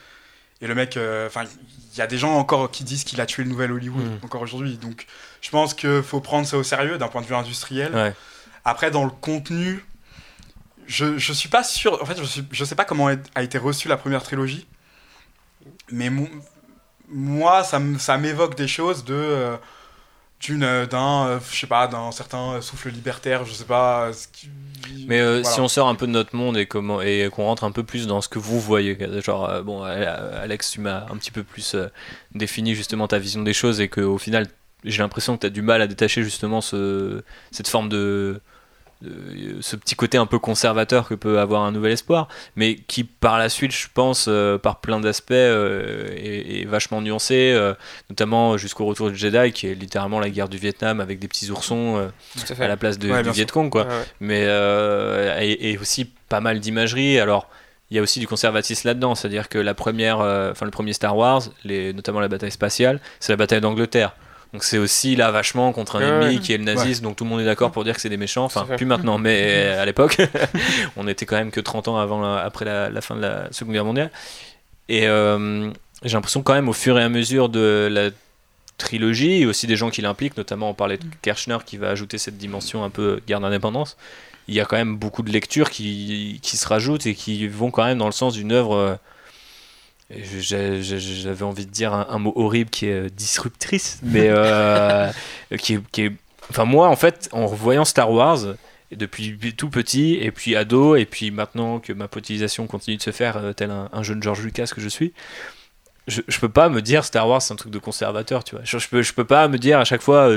Et 0.62 0.68
le 0.68 0.74
mec, 0.74 0.98
euh, 0.98 1.28
enfin, 1.28 1.44
il 1.94 1.98
y 2.00 2.02
a 2.02 2.08
des 2.08 2.18
gens 2.18 2.36
encore 2.36 2.72
qui 2.72 2.84
disent 2.84 3.04
qu'il 3.04 3.22
a 3.22 3.28
tué 3.28 3.44
le 3.44 3.50
nouvel 3.50 3.72
Hollywood 3.72 4.04
mm. 4.04 4.26
encore 4.26 4.42
aujourd'hui. 4.42 4.78
Donc, 4.78 5.06
je 5.42 5.52
pense 5.52 5.76
qu'il 5.76 6.02
faut 6.02 6.20
prendre 6.20 6.48
ça 6.48 6.58
au 6.58 6.64
sérieux 6.64 6.98
d'un 6.98 7.08
point 7.08 7.22
de 7.22 7.28
vue 7.28 7.36
industriel. 7.36 8.16
Après, 8.68 8.92
dans 8.92 9.06
le 9.06 9.12
contenu, 9.12 9.86
je, 10.88 11.18
je 11.18 11.32
suis 11.32 11.48
pas 11.48 11.64
sûr. 11.64 12.02
En 12.02 12.06
fait, 12.06 12.18
je, 12.18 12.24
suis, 12.26 12.44
je 12.52 12.66
sais 12.66 12.76
pas 12.76 12.84
comment 12.84 13.08
a 13.34 13.42
été 13.42 13.58
reçue 13.58 13.88
la 13.88 13.96
première 13.96 14.22
trilogie. 14.22 14.68
Mais 15.90 16.10
mon, 16.10 16.28
moi, 17.08 17.64
ça 17.64 18.18
m'évoque 18.18 18.56
des 18.56 18.68
choses 18.68 19.06
de 19.06 19.14
euh, 19.14 19.56
d'une 20.42 20.64
euh, 20.64 20.86
d'un 20.86 21.28
euh, 21.28 21.40
je 21.50 21.58
sais 21.58 21.66
pas 21.66 21.88
d'un 21.88 22.12
certain 22.12 22.62
souffle 22.62 22.90
libertaire 22.90 23.44
je 23.46 23.54
sais 23.54 23.64
pas 23.64 24.12
mais 25.08 25.44
si 25.44 25.60
on 25.60 25.68
sort 25.68 25.88
un 25.88 25.96
peu 25.96 26.06
de 26.06 26.12
notre 26.12 26.36
monde 26.36 26.58
et 26.58 26.68
comment 26.68 27.02
et 27.02 27.28
qu'on 27.34 27.46
rentre 27.46 27.64
un 27.64 27.72
peu 27.72 27.84
plus 27.84 28.06
dans 28.06 28.22
ce 28.22 28.30
que 28.30 28.38
vous 28.38 28.60
voyez 28.60 28.96
genre 29.24 29.64
bon 29.64 29.82
Alex 29.82 30.72
tu 30.72 30.82
m'as 30.82 31.06
un 31.06 31.18
petit 31.18 31.32
peu 31.32 31.44
plus 31.44 31.76
défini 32.36 32.76
justement 32.76 33.08
ta 33.08 33.18
vision 33.18 33.42
des 33.42 33.54
choses 33.54 33.82
et 33.82 33.88
que 33.88 34.02
au 34.02 34.20
final 34.20 34.48
j'ai 34.84 35.02
l'impression 35.02 35.36
que 35.36 35.42
tu 35.42 35.48
as 35.48 35.50
du 35.50 35.64
mal 35.64 35.82
à 35.82 35.88
détacher 35.88 36.22
justement 36.22 36.62
ce, 36.62 37.24
cette 37.52 37.68
forme 37.68 37.90
de 37.90 38.42
ce 39.02 39.76
petit 39.76 39.96
côté 39.96 40.18
un 40.18 40.26
peu 40.26 40.40
conservateur 40.40 41.08
que 41.08 41.14
peut 41.14 41.40
avoir 41.40 41.64
un 41.64 41.72
nouvel 41.72 41.92
espoir, 41.92 42.28
mais 42.56 42.76
qui 42.76 43.04
par 43.04 43.38
la 43.38 43.50
suite, 43.50 43.72
je 43.72 43.88
pense, 43.94 44.26
euh, 44.28 44.58
par 44.58 44.80
plein 44.80 45.00
d'aspects, 45.00 45.32
euh, 45.32 46.08
est, 46.16 46.66
vachement 46.66 47.02
nuancé, 47.02 47.54
euh, 47.56 47.74
notamment 48.10 48.58
jusqu'au 48.58 48.86
retour 48.86 49.10
du 49.12 49.16
Jedi, 49.16 49.52
qui 49.52 49.68
est 49.68 49.76
littéralement 49.76 50.20
la 50.20 50.30
guerre 50.30 50.50
du 50.50 50.58
Vietnam 50.58 51.00
avec 51.00 51.20
des 51.20 51.28
petits 51.28 51.52
oursons 51.52 52.10
à, 52.60 52.68
la 52.68 52.78
place 52.78 52.98
de, 52.98 53.22
du 53.22 53.30
Viet 53.32 53.46
Cong, 53.46 53.70
quoi. 53.70 53.88
Mais 54.20 54.44
et, 55.42 55.78
aussi 55.78 56.06
pas 56.30 56.40
mal 56.40 56.60
d'imagerie. 56.60 57.20
Alors, 57.20 57.50
il 57.90 57.96
y 57.96 58.00
a 58.00 58.04
aussi 58.04 58.20
du 58.20 58.28
conservatisme 58.28 58.88
là-dedans, 58.88 59.16
c'est-à-dire 59.16 59.48
que 59.48 59.60
la 59.60 59.74
première, 59.74 60.20
enfin 60.20 60.66
le 60.66 60.72
premier 60.72 60.94
Star 60.94 61.16
Wars, 61.16 61.44
les, 61.64 61.94
notamment 61.94 62.20
la 62.20 62.28
bataille 62.28 62.52
spatiale, 62.52 63.00
c'est 63.20 63.32
la 63.32 63.38
bataille 63.38 63.62
d'Angleterre. 63.62 64.14
Donc 64.58 64.64
c'est 64.64 64.80
aussi 64.80 65.16
là 65.16 65.30
vachement 65.30 65.72
contre 65.72 65.98
un 65.98 66.02
ennemi 66.02 66.40
qui 66.40 66.52
est 66.52 66.58
le 66.58 66.64
nazisme, 66.64 67.04
donc 67.04 67.16
tout 67.16 67.26
le 67.26 67.30
monde 67.30 67.42
est 67.42 67.46
d'accord 67.46 67.72
pour 67.72 67.84
dire 67.84 67.94
que 67.94 68.02
c'est 68.02 68.10
des 68.10 68.18
méchants, 68.18 68.44
enfin 68.44 68.66
plus 68.66 68.88
maintenant, 68.88 69.20
mais 69.20 69.68
à 69.68 69.86
l'époque, 69.86 70.18
on 70.98 71.08
était 71.08 71.28
quand 71.28 71.36
même 71.36 71.52
que 71.52 71.60
30 71.60 71.90
ans 71.90 71.98
avant, 72.00 72.24
après 72.34 72.66
la, 72.66 73.02
fin 73.02 73.16
de 73.16 73.22
la 73.22 73.54
Seconde 73.54 73.74
Guerre 73.76 73.86
mondiale. 73.86 74.10
Et 74.90 75.08
euh, 75.08 75.70
j'ai 76.02 76.16
l'impression 76.16 76.42
quand 76.42 76.56
même 76.56 76.70
au 76.70 76.74
fur 76.74 76.98
et 76.98 77.04
à 77.04 77.10
mesure 77.10 77.50
de 77.50 77.88
la 77.92 78.10
trilogie, 78.80 79.44
et 79.44 79.46
aussi 79.46 79.68
des 79.68 79.76
gens 79.76 79.92
qui 79.92 80.02
l'impliquent, 80.02 80.38
notamment 80.38 80.72
on 80.72 80.74
parlait 80.74 80.98
de 80.98 81.06
Kershner 81.22 81.60
qui 81.64 81.78
va 81.78 81.90
ajouter 81.90 82.18
cette 82.18 82.40
dimension 82.40 82.84
un 82.84 82.90
peu 82.90 83.22
guerre 83.28 83.42
d'indépendance, 83.42 83.96
il 84.48 84.56
y 84.56 84.60
a 84.60 84.66
quand 84.66 84.78
même 84.78 84.98
beaucoup 84.98 85.22
de 85.22 85.32
lectures 85.32 85.70
qui, 85.70 86.40
qui, 86.42 86.58
se 86.58 86.68
rajoutent 86.68 87.06
et 87.06 87.14
qui 87.14 87.48
vont 87.48 87.70
quand 87.70 87.86
même 87.86 88.00
dans 88.00 88.08
le 88.08 88.12
sens 88.12 88.34
d'une 88.34 88.54
œuvre 88.54 88.76
euh, 88.76 88.96
j'avais 90.10 91.44
envie 91.44 91.66
de 91.66 91.72
dire 91.72 91.94
un, 91.94 92.18
mot 92.18 92.32
horrible 92.36 92.70
qui 92.70 92.88
est 92.88 92.94
euh, 92.94 93.10
disruptrice, 93.10 94.00
mais 94.04 94.28
euh, 94.30 95.12
qui, 95.58 95.74
est, 95.98 96.12
Enfin, 96.50 96.64
moi, 96.64 96.88
en 96.88 96.96
fait, 96.96 97.28
en 97.34 97.46
voyant 97.46 97.84
Star 97.84 98.10
Wars, 98.10 98.40
depuis 98.92 99.38
tout 99.54 99.70
petit, 99.70 100.14
et 100.16 100.32
puis 100.32 100.56
ado, 100.56 100.96
et 100.96 101.06
puis 101.06 101.30
maintenant 101.30 101.80
que 101.80 101.92
ma 101.92 102.08
potilisation 102.08 102.68
continue 102.68 102.96
de 102.96 103.02
se 103.02 103.12
faire, 103.12 103.36
euh, 103.38 103.52
tel 103.52 103.70
un, 103.70 104.04
jeune 104.04 104.24
George 104.24 104.42
Lucas 104.42 104.72
que 104.74 104.80
je 104.80 104.88
suis, 104.88 105.14
je, 106.08 106.22
peux 106.40 106.48
pas 106.48 106.70
me 106.70 106.82
dire 106.82 107.04
Star 107.04 107.28
Wars 107.28 107.42
c'est 107.42 107.52
un 107.52 107.58
truc 107.58 107.74
de 107.74 107.80
conservateur, 107.80 108.46
tu 108.46 108.56
vois. 108.56 108.64
Je, 108.64 108.78
je, 108.78 108.88
peux, 108.88 109.02
je 109.02 109.14
peux 109.14 109.26
pas 109.26 109.50
me 109.50 109.58
dire 109.58 109.78
à 109.80 109.84
chaque 109.84 110.02
fois. 110.02 110.32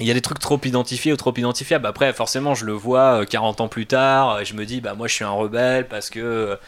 il 0.00 0.06
y 0.06 0.10
a 0.10 0.14
des 0.14 0.22
trucs 0.22 0.38
trop 0.38 0.58
identifiés 0.64 1.12
ou 1.12 1.16
trop 1.16 1.34
identifiables. 1.36 1.86
Après, 1.86 2.10
forcément, 2.14 2.54
je 2.54 2.64
le 2.64 2.72
vois 2.72 3.26
40 3.26 3.60
ans 3.60 3.68
plus 3.68 3.84
tard, 3.84 4.40
et 4.40 4.46
je 4.46 4.54
me 4.54 4.64
dis, 4.64 4.80
bah 4.80 4.94
moi 4.94 5.08
je 5.08 5.12
suis 5.12 5.24
un 5.24 5.30
rebelle 5.30 5.86
parce 5.88 6.08
que 6.08 6.58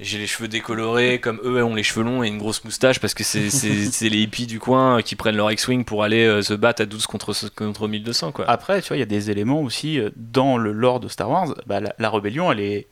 j'ai 0.00 0.18
les 0.18 0.26
cheveux 0.26 0.48
décolorés 0.48 1.20
comme 1.20 1.40
eux 1.44 1.62
ont 1.62 1.74
les 1.74 1.82
cheveux 1.82 2.04
longs 2.04 2.22
et 2.22 2.28
une 2.28 2.38
grosse 2.38 2.64
moustache 2.64 2.98
parce 3.00 3.14
que 3.14 3.22
c'est 3.22 3.48
les 4.08 4.18
hippies 4.18 4.46
du 4.46 4.58
coin 4.58 5.02
qui 5.02 5.14
prennent 5.14 5.36
leur 5.36 5.52
X-Wing 5.52 5.84
pour 5.84 6.02
aller 6.02 6.24
euh, 6.24 6.42
se 6.42 6.54
battre 6.54 6.82
à 6.82 6.86
12 6.86 7.06
contre, 7.06 7.34
contre 7.54 7.86
1200 7.86 8.32
quoi. 8.32 8.48
Après, 8.48 8.80
tu 8.80 8.88
vois, 8.88 8.96
il 8.96 9.00
y 9.00 9.04
a 9.04 9.06
des 9.06 9.30
éléments 9.30 9.60
aussi 9.60 9.98
euh, 9.98 10.10
dans 10.16 10.56
le 10.56 10.72
lore 10.72 11.00
de 11.00 11.08
Star 11.08 11.28
Wars. 11.30 11.54
Bah, 11.66 11.80
la, 11.80 12.10
rébellion, 12.10 12.50
elle 12.50 12.60
est 12.60 12.86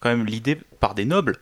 quand 0.00 0.08
même 0.08 0.26
l'idée 0.26 0.58
par 0.80 0.94
des 0.94 1.04
nobles. 1.04 1.36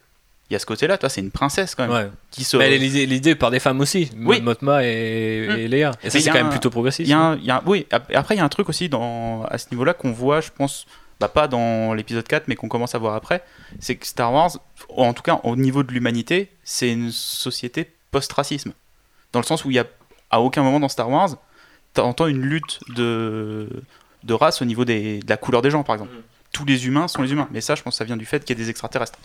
Il 0.48 0.52
y 0.52 0.56
a 0.56 0.60
ce 0.60 0.66
côté-là, 0.66 0.96
toi, 0.96 1.08
c'est 1.08 1.20
une 1.20 1.32
princesse 1.32 1.74
quand 1.74 1.88
même. 1.88 2.12
Qui 2.30 2.44
se... 2.44 2.56
Mais 2.56 2.66
elle 2.66 2.82
est 2.84 3.06
l'idée 3.06 3.34
par 3.34 3.50
des 3.50 3.58
femmes 3.58 3.80
aussi, 3.80 4.12
oui. 4.16 4.40
Motma 4.40 4.84
et, 4.84 5.48
mmh. 5.48 5.58
et 5.58 5.68
Léa. 5.68 5.90
Et 6.04 6.10
ça, 6.10 6.20
c'est 6.20 6.30
quand 6.30 6.36
même 6.36 6.50
plutôt 6.50 6.70
progressiste. 6.70 7.08
Y 7.08 7.14
a 7.14 7.36
y 7.42 7.50
a 7.50 7.62
oui, 7.66 7.86
après, 7.90 8.36
il 8.36 8.38
y 8.38 8.40
a 8.40 8.44
un 8.44 8.48
truc 8.48 8.68
aussi 8.68 8.88
dans, 8.88 9.42
à 9.44 9.58
ce 9.58 9.66
niveau-là 9.72 9.92
qu'on 9.92 10.12
voit, 10.12 10.40
je 10.40 10.50
pense, 10.56 10.86
bah, 11.20 11.28
pas 11.28 11.48
dans 11.48 11.94
l'épisode 11.94 12.26
4, 12.26 12.48
mais 12.48 12.56
qu'on 12.56 12.68
commence 12.68 12.94
à 12.94 12.98
voir 12.98 13.14
après, 13.14 13.42
c'est 13.80 13.96
que 13.96 14.06
Star 14.06 14.32
Wars, 14.32 14.50
en 14.90 15.14
tout 15.14 15.22
cas 15.22 15.40
au 15.44 15.56
niveau 15.56 15.82
de 15.82 15.92
l'humanité, 15.92 16.50
c'est 16.62 16.92
une 16.92 17.10
société 17.10 17.90
post-racisme. 18.10 18.72
Dans 19.32 19.40
le 19.40 19.46
sens 19.46 19.64
où 19.64 19.70
il 19.70 19.74
y 19.74 19.78
a, 19.78 19.86
à 20.30 20.40
aucun 20.40 20.62
moment 20.62 20.80
dans 20.80 20.88
Star 20.88 21.08
Wars, 21.08 21.36
tu 21.94 22.00
entends 22.00 22.26
une 22.26 22.42
lutte 22.42 22.80
de, 22.94 23.68
de 24.24 24.34
race 24.34 24.60
au 24.60 24.64
niveau 24.64 24.84
des, 24.84 25.20
de 25.20 25.28
la 25.28 25.36
couleur 25.36 25.62
des 25.62 25.70
gens, 25.70 25.82
par 25.82 25.94
exemple. 25.94 26.12
Mm. 26.12 26.22
Tous 26.52 26.64
les 26.64 26.86
humains 26.86 27.08
sont 27.08 27.22
les 27.22 27.32
humains. 27.32 27.48
Mais 27.50 27.60
ça, 27.60 27.74
je 27.74 27.82
pense 27.82 27.94
que 27.94 27.98
ça 27.98 28.04
vient 28.04 28.16
du 28.16 28.26
fait 28.26 28.44
qu'il 28.44 28.56
y 28.56 28.60
a 28.60 28.62
des 28.62 28.70
extraterrestres. 28.70 29.18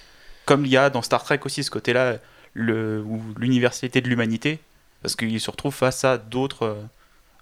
Comme 0.46 0.66
il 0.66 0.72
y 0.72 0.78
a 0.78 0.90
dans 0.90 1.02
Star 1.02 1.24
Trek 1.24 1.40
aussi 1.46 1.64
ce 1.64 1.72
côté-là, 1.72 2.18
l'universalité 2.56 4.02
de 4.02 4.10
l'humanité, 4.10 4.60
parce 5.02 5.16
qu'ils 5.16 5.40
se 5.40 5.52
retrouvent 5.52 5.76
face 5.76 6.04
à 6.04 6.18
d'autres 6.18 6.78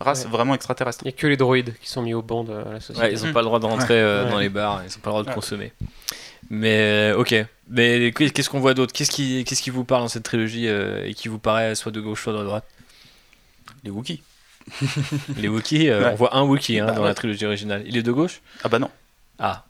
euh, 0.01 0.05
race 0.05 0.27
vraiment 0.27 0.55
extraterrestre. 0.55 1.03
Il 1.03 1.07
n'y 1.07 1.13
a 1.13 1.17
que 1.17 1.27
les 1.27 1.37
droïdes 1.37 1.73
qui 1.81 1.89
sont 1.89 2.01
mis 2.01 2.13
au 2.13 2.21
banc 2.21 2.43
de 2.43 2.53
la 2.53 2.79
société. 2.79 3.13
ils 3.13 3.25
n'ont 3.25 3.33
pas 3.33 3.41
le 3.41 3.45
droit 3.45 3.59
de 3.59 3.65
rentrer 3.65 3.99
euh, 3.99 4.29
dans 4.29 4.39
les 4.39 4.49
bars, 4.49 4.81
ils 4.83 4.91
n'ont 4.91 5.01
pas 5.01 5.09
le 5.09 5.11
droit 5.11 5.23
de 5.23 5.31
consommer. 5.31 5.73
Mais 6.49 7.11
euh, 7.13 7.17
ok. 7.17 7.35
Mais 7.69 8.11
qu'est-ce 8.11 8.49
qu'on 8.49 8.59
voit 8.59 8.73
d'autre? 8.73 8.93
Qu'est-ce 8.93 9.11
qui, 9.11 9.43
qu'est-ce 9.45 9.61
qui 9.61 9.69
vous 9.69 9.83
parle 9.83 10.03
dans 10.03 10.07
cette 10.07 10.23
trilogie 10.23 10.67
euh, 10.67 11.05
et 11.05 11.13
qui 11.13 11.27
vous 11.27 11.37
paraît 11.37 11.75
soit 11.75 11.91
de 11.91 12.01
gauche, 12.01 12.23
soit 12.23 12.33
de 12.33 12.43
droite? 12.43 12.65
Les 13.83 13.91
Wookiees. 13.91 14.23
les 15.37 15.47
Wookiees, 15.47 15.91
on 15.91 16.15
voit 16.15 16.35
un 16.35 16.43
Wookiee 16.43 16.79
hein, 16.79 16.87
bah 16.87 16.93
dans 16.93 17.03
la 17.03 17.13
trilogie 17.13 17.45
originale. 17.45 17.83
Il 17.85 17.97
est 17.97 18.03
de 18.03 18.11
gauche? 18.11 18.41
Ah 18.63 18.69
bah 18.69 18.79
non. 18.79 18.89
Ah. 19.37 19.65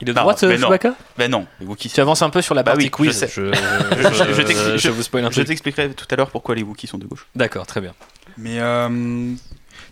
Il 0.00 0.08
est 0.08 0.12
de 0.12 0.18
droite, 0.18 0.38
ce 0.38 0.56
Chewbacca? 0.56 0.94
Ben 1.16 1.30
non, 1.30 1.46
les 1.60 1.66
Wookiees. 1.66 1.90
Tu 1.90 2.00
avances 2.00 2.22
un 2.22 2.30
peu 2.30 2.42
sur 2.42 2.54
la 2.54 2.62
bah 2.62 2.72
partie 2.72 2.90
quiz. 2.90 3.26
Je, 3.34 3.52
je, 3.52 4.76
je, 4.76 4.90
vous 4.90 5.02
spoil 5.02 5.24
un 5.24 5.30
Je 5.30 5.42
t'expliquerai 5.42 5.90
tout 5.90 6.06
à 6.10 6.16
l'heure 6.16 6.30
pourquoi 6.30 6.54
les 6.54 6.62
Wookiees 6.62 6.86
sont 6.86 6.98
de 6.98 7.06
gauche. 7.06 7.26
D'accord, 7.34 7.66
très 7.66 7.80
bien. 7.80 7.94
Mais 8.36 8.58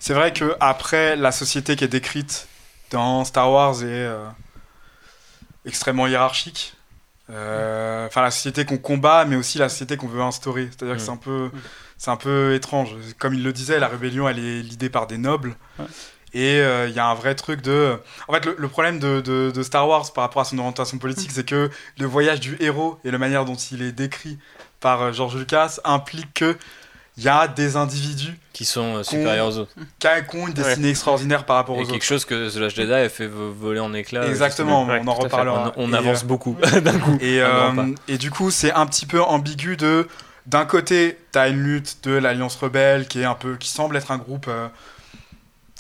c'est 0.01 0.15
vrai 0.15 0.33
que 0.33 0.57
après 0.59 1.15
la 1.15 1.31
société 1.31 1.77
qui 1.77 1.85
est 1.85 1.89
décrite 1.89 2.49
dans 2.91 3.25
Star 3.25 3.51
Wars 3.53 3.81
et 3.83 3.87
euh, 3.87 4.27
extrêmement 5.65 6.07
hiérarchique. 6.07 6.75
Euh, 7.31 8.07
Enfin, 8.09 8.23
la 8.23 8.31
société 8.33 8.65
qu'on 8.65 8.79
combat, 8.79 9.25
mais 9.25 9.37
aussi 9.37 9.59
la 9.59 9.69
société 9.69 9.97
qu'on 9.97 10.09
veut 10.09 10.21
instaurer. 10.23 10.69
C'est-à-dire 10.77 10.97
que 10.97 11.01
Mm. 11.01 11.05
c'est 11.05 11.11
un 11.13 11.17
peu, 11.17 11.51
c'est 11.97 12.11
un 12.11 12.17
peu 12.17 12.55
étrange. 12.55 12.91
Comme 13.21 13.35
il 13.35 13.45
le 13.45 13.53
disait, 13.53 13.79
la 13.79 13.87
rébellion, 13.87 14.29
elle 14.29 14.39
est 14.41 14.63
l'idée 14.63 14.91
par 14.91 15.07
des 15.07 15.19
nobles. 15.19 15.55
Ouais. 15.79 15.85
Et 16.33 16.61
euh, 16.61 16.89
il 16.89 16.95
y 16.95 16.99
a 16.99 17.07
un 17.07 17.15
vrai 17.15 17.35
truc 17.37 17.61
de. 17.63 17.97
En 18.27 18.33
fait, 18.33 18.45
le, 18.47 18.57
le 18.59 18.69
problème 18.69 18.99
de, 18.99 19.21
de- 19.21 19.53
de 19.55 19.63
Star 19.63 19.87
Wars 19.89 20.13
par 20.13 20.23
rapport 20.23 20.43
à 20.43 20.45
son 20.45 20.59
orientation 20.59 20.99
politique, 20.99 21.31
c'est 21.33 21.47
que 21.47 21.71
le 21.99 22.07
voyage 22.07 22.41
du 22.41 22.57
héros 22.61 22.99
et 23.05 23.11
la 23.13 23.19
manière 23.19 23.45
dont 23.45 23.55
il 23.57 23.83
est 23.83 23.93
décrit 23.93 24.39
par 24.81 25.03
euh, 25.03 25.13
George 25.13 25.37
Lucas 25.37 25.79
implique 25.85 26.35
que 26.35 26.57
il 27.21 27.25
y 27.25 27.29
a 27.29 27.47
des 27.47 27.77
individus 27.77 28.39
Qui 28.55 28.65
sont 28.65 28.97
euh, 28.97 29.03
supérieurs 29.03 29.49
aux 29.49 29.59
autres. 29.59 29.73
qui 30.01 30.37
ont 30.37 30.49
une 30.49 30.55
destinée 30.55 30.89
extraordinaire 30.91 31.45
par 31.45 31.57
rapport 31.57 31.77
Et 31.77 31.81
aux 31.81 31.85
quelque 31.85 31.97
autres. 31.97 32.05
chose 32.05 32.25
que 32.25 32.49
The 32.51 32.57
Last 32.57 32.77
Jedi 32.77 32.93
a 32.93 33.09
fait 33.11 33.27
vo- 33.27 33.53
voler 33.53 33.79
en 33.81 33.93
éclats. 33.93 34.27
Exactement, 34.27 34.87
Ouais, 34.87 35.01
on 35.05 35.07
en 35.09 35.15
reparlera. 35.15 35.73
On, 35.77 35.91
on 35.91 35.93
Et, 35.93 35.97
avance 35.97 36.23
euh, 36.23 36.27
beaucoup 36.27 36.57
d'un 36.83 36.99
coup. 36.99 37.19
Et, 37.21 37.41
euh, 37.43 37.71
et 38.09 38.17
du 38.19 38.31
coup, 38.31 38.51
c'est 38.51 38.73
un 38.73 38.87
petit 38.87 39.07
peu 39.07 39.21
ambigu 39.23 39.77
de. 39.77 40.09
D'un 40.47 40.65
côté, 40.65 41.19
t'as 41.33 41.51
une 41.51 41.63
lutte 41.63 41.99
de 42.05 42.13
l'Alliance 42.13 42.57
Rebelle 42.57 43.07
qui 43.07 43.21
est 43.21 43.25
un 43.27 43.35
peu, 43.35 43.57
qui 43.57 43.69
semble 43.69 43.97
être 43.97 44.11
un 44.11 44.17
groupe 44.19 44.47
euh, 44.49 44.67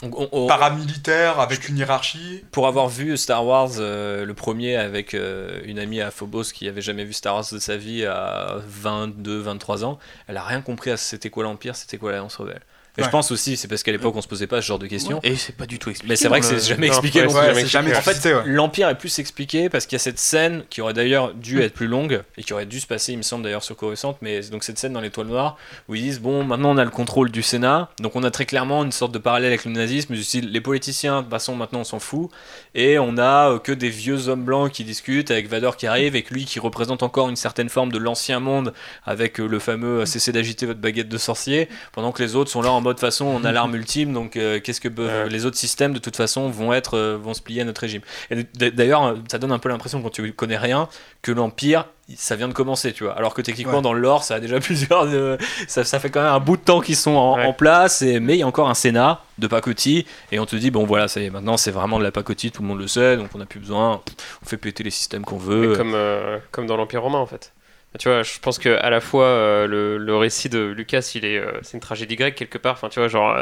On- 0.02 0.46
paramilitaire 0.46 1.40
avec 1.40 1.68
une 1.68 1.76
hiérarchie. 1.76 2.42
pour 2.52 2.66
avoir 2.66 2.88
vu 2.88 3.16
Star 3.18 3.44
Wars, 3.44 3.68
euh, 3.78 4.24
le 4.24 4.32
premier 4.34 4.76
avec 4.76 5.12
euh, 5.14 5.60
une 5.64 5.78
amie 5.78 6.00
à 6.00 6.10
Phobos 6.10 6.44
qui 6.54 6.68
avait 6.68 6.80
jamais 6.80 7.04
vu 7.04 7.12
Star 7.12 7.34
Wars 7.34 7.44
de 7.52 7.58
sa 7.58 7.76
vie 7.76 8.06
à 8.06 8.56
22, 8.66 9.40
23 9.40 9.84
ans, 9.84 9.98
elle 10.26 10.38
a 10.38 10.42
rien 10.42 10.62
compris 10.62 10.90
à 10.90 10.96
c'était 10.96 11.28
quoi 11.28 11.44
l'Empire, 11.44 11.76
c'était 11.76 11.98
quoi 11.98 12.12
l'Alliance 12.12 12.36
Rebelle. 12.36 12.62
Et 12.98 13.02
je 13.02 13.08
pense 13.08 13.30
aussi, 13.30 13.56
c'est 13.56 13.68
parce 13.68 13.82
qu'à 13.82 13.92
l'époque 13.92 14.14
on 14.16 14.22
se 14.22 14.28
posait 14.28 14.46
pas 14.46 14.60
ce 14.60 14.66
genre 14.66 14.78
de 14.78 14.86
questions. 14.86 15.20
Et 15.22 15.36
c'est 15.36 15.56
pas 15.56 15.66
du 15.66 15.78
tout 15.78 15.90
expliqué. 15.90 16.10
Mais 16.10 16.16
c'est 16.16 16.28
vrai 16.28 16.40
que 16.40 16.46
c'est 16.46 16.60
jamais 16.60 16.88
Non, 16.88 16.92
expliqué 16.92 17.24
non. 17.24 17.32
Ouais, 17.32 17.66
jamais 17.66 17.96
En 17.96 18.02
fait, 18.02 18.24
ouais. 18.24 18.42
l'Empire 18.46 18.88
est 18.88 18.98
plus 18.98 19.18
expliqué 19.18 19.68
parce 19.68 19.86
qu'il 19.86 19.94
y 19.94 20.00
a 20.00 20.00
cette 20.00 20.18
scène 20.18 20.64
qui 20.70 20.80
aurait 20.80 20.92
d'ailleurs 20.92 21.34
dû 21.34 21.60
être 21.62 21.74
plus 21.74 21.86
longue 21.86 22.22
et 22.36 22.42
qui 22.42 22.52
aurait 22.52 22.66
dû 22.66 22.80
se 22.80 22.86
passer, 22.86 23.12
il 23.12 23.18
me 23.18 23.22
semble 23.22 23.44
d'ailleurs 23.44 23.62
sur 23.62 23.76
Coruscant, 23.76 24.16
mais 24.22 24.42
c'est 24.42 24.50
donc 24.50 24.64
cette 24.64 24.78
scène 24.78 24.92
dans 24.92 25.00
l'étoile 25.00 25.26
noire 25.26 25.56
où 25.88 25.94
ils 25.94 26.02
disent 26.02 26.20
bon, 26.20 26.44
maintenant 26.44 26.70
on 26.70 26.76
a 26.76 26.84
le 26.84 26.90
contrôle 26.90 27.30
du 27.30 27.42
Sénat, 27.42 27.90
donc 28.00 28.16
on 28.16 28.22
a 28.22 28.30
très 28.30 28.46
clairement 28.46 28.84
une 28.84 28.92
sorte 28.92 29.12
de 29.12 29.18
parallèle 29.18 29.48
avec 29.48 29.64
le 29.64 29.72
nazisme, 29.72 30.14
les 30.14 30.60
politiciens, 30.60 31.18
de 31.18 31.22
toute 31.22 31.30
façon 31.30 31.54
maintenant 31.54 31.80
on 31.80 31.84
s'en 31.84 31.98
fout, 31.98 32.30
et 32.74 32.98
on 32.98 33.16
a 33.18 33.52
euh, 33.52 33.58
que 33.58 33.72
des 33.72 33.88
vieux 33.90 34.28
hommes 34.28 34.44
blancs 34.44 34.72
qui 34.72 34.84
discutent 34.84 35.30
avec 35.30 35.48
Vador 35.48 35.76
qui 35.76 35.86
arrive, 35.86 36.14
avec 36.14 36.30
lui 36.30 36.44
qui 36.44 36.58
représente 36.58 37.02
encore 37.02 37.28
une 37.28 37.36
certaine 37.36 37.68
forme 37.68 37.92
de 37.92 37.98
l'ancien 37.98 38.40
monde 38.40 38.72
avec 39.04 39.40
euh, 39.40 39.46
le 39.46 39.58
fameux 39.58 40.00
euh, 40.00 40.06
cessez 40.06 40.32
d'agiter 40.32 40.66
votre 40.66 40.80
baguette 40.80 41.08
de 41.08 41.18
sorcier, 41.18 41.68
pendant 41.92 42.12
que 42.12 42.22
les 42.22 42.36
autres 42.36 42.50
sont 42.50 42.62
là 42.62 42.72
en 42.72 42.79
mode 42.80 42.98
façon 43.00 43.24
on 43.26 43.44
a 43.44 43.52
l'arme 43.52 43.74
ultime, 43.74 44.12
donc 44.12 44.36
euh, 44.36 44.60
qu'est-ce 44.60 44.80
que 44.80 44.88
les 45.28 45.46
autres 45.46 45.56
systèmes 45.58 45.92
de 45.92 45.98
toute 45.98 46.16
façon 46.16 46.48
vont 46.48 46.72
être 46.72 46.96
euh, 46.96 47.18
vont 47.20 47.34
se 47.34 47.42
plier 47.42 47.62
à 47.62 47.64
notre 47.64 47.80
régime. 47.80 48.02
Et 48.30 48.44
d'ailleurs, 48.70 49.16
ça 49.30 49.38
donne 49.38 49.52
un 49.52 49.58
peu 49.58 49.68
l'impression 49.68 50.02
quand 50.02 50.10
tu 50.10 50.32
connais 50.32 50.58
rien 50.58 50.88
que 51.22 51.32
l'empire 51.32 51.86
ça 52.16 52.34
vient 52.34 52.48
de 52.48 52.52
commencer, 52.52 52.92
tu 52.92 53.04
vois. 53.04 53.12
Alors 53.16 53.34
que 53.34 53.40
techniquement 53.40 53.76
Ouais. 53.76 53.82
dans 53.82 53.92
le 53.92 54.00
lore, 54.00 54.24
ça 54.24 54.34
a 54.34 54.40
déjà 54.40 54.58
plusieurs, 54.60 55.04
euh, 55.04 55.36
ça, 55.68 55.84
ça 55.84 56.00
fait 56.00 56.10
quand 56.10 56.20
même 56.20 56.32
un 56.32 56.40
bout 56.40 56.56
de 56.56 56.62
temps 56.62 56.80
qu'ils 56.80 56.96
sont 56.96 57.12
en, 57.12 57.36
Ouais. 57.36 57.44
en 57.46 57.52
place. 57.52 58.02
Et, 58.02 58.18
mais 58.18 58.34
il 58.34 58.40
y 58.40 58.42
a 58.42 58.48
encore 58.48 58.68
un 58.68 58.74
Sénat 58.74 59.20
de 59.38 59.46
pacotille 59.46 60.04
et 60.32 60.40
on 60.40 60.44
te 60.46 60.56
dit 60.56 60.72
bon 60.72 60.84
voilà, 60.84 61.06
ça 61.06 61.20
y 61.20 61.26
est, 61.26 61.30
maintenant 61.30 61.56
c'est 61.56 61.70
vraiment 61.70 62.00
de 62.00 62.02
la 62.04 62.10
pacotille, 62.10 62.50
tout 62.50 62.62
le 62.62 62.68
monde 62.68 62.80
le 62.80 62.88
sait, 62.88 63.16
donc 63.16 63.28
on 63.34 63.38
n'a 63.38 63.46
plus 63.46 63.60
besoin. 63.60 64.00
On 64.42 64.46
fait 64.46 64.56
péter 64.56 64.82
les 64.82 64.90
systèmes 64.90 65.24
qu'on 65.24 65.38
Mais 65.38 65.44
veut. 65.68 65.76
comme, 65.76 65.92
euh, 65.94 66.38
comme 66.50 66.66
dans 66.66 66.76
l'Empire 66.76 67.02
romain 67.02 67.18
en 67.20 67.26
fait. 67.26 67.52
Tu 67.98 68.08
vois, 68.08 68.22
je 68.22 68.38
pense 68.38 68.58
que 68.60 68.68
à 68.78 68.88
la 68.88 69.00
fois 69.00 69.24
euh, 69.24 69.66
le, 69.66 69.98
le 69.98 70.16
récit 70.16 70.48
de 70.48 70.60
Lucas, 70.60 71.10
il 71.16 71.24
est, 71.24 71.38
euh, 71.38 71.58
c'est 71.62 71.74
une 71.76 71.80
tragédie 71.80 72.14
grecque 72.14 72.36
quelque 72.36 72.56
part. 72.58 72.74
Enfin, 72.74 72.88
tu 72.88 73.00
vois, 73.00 73.08
genre 73.08 73.36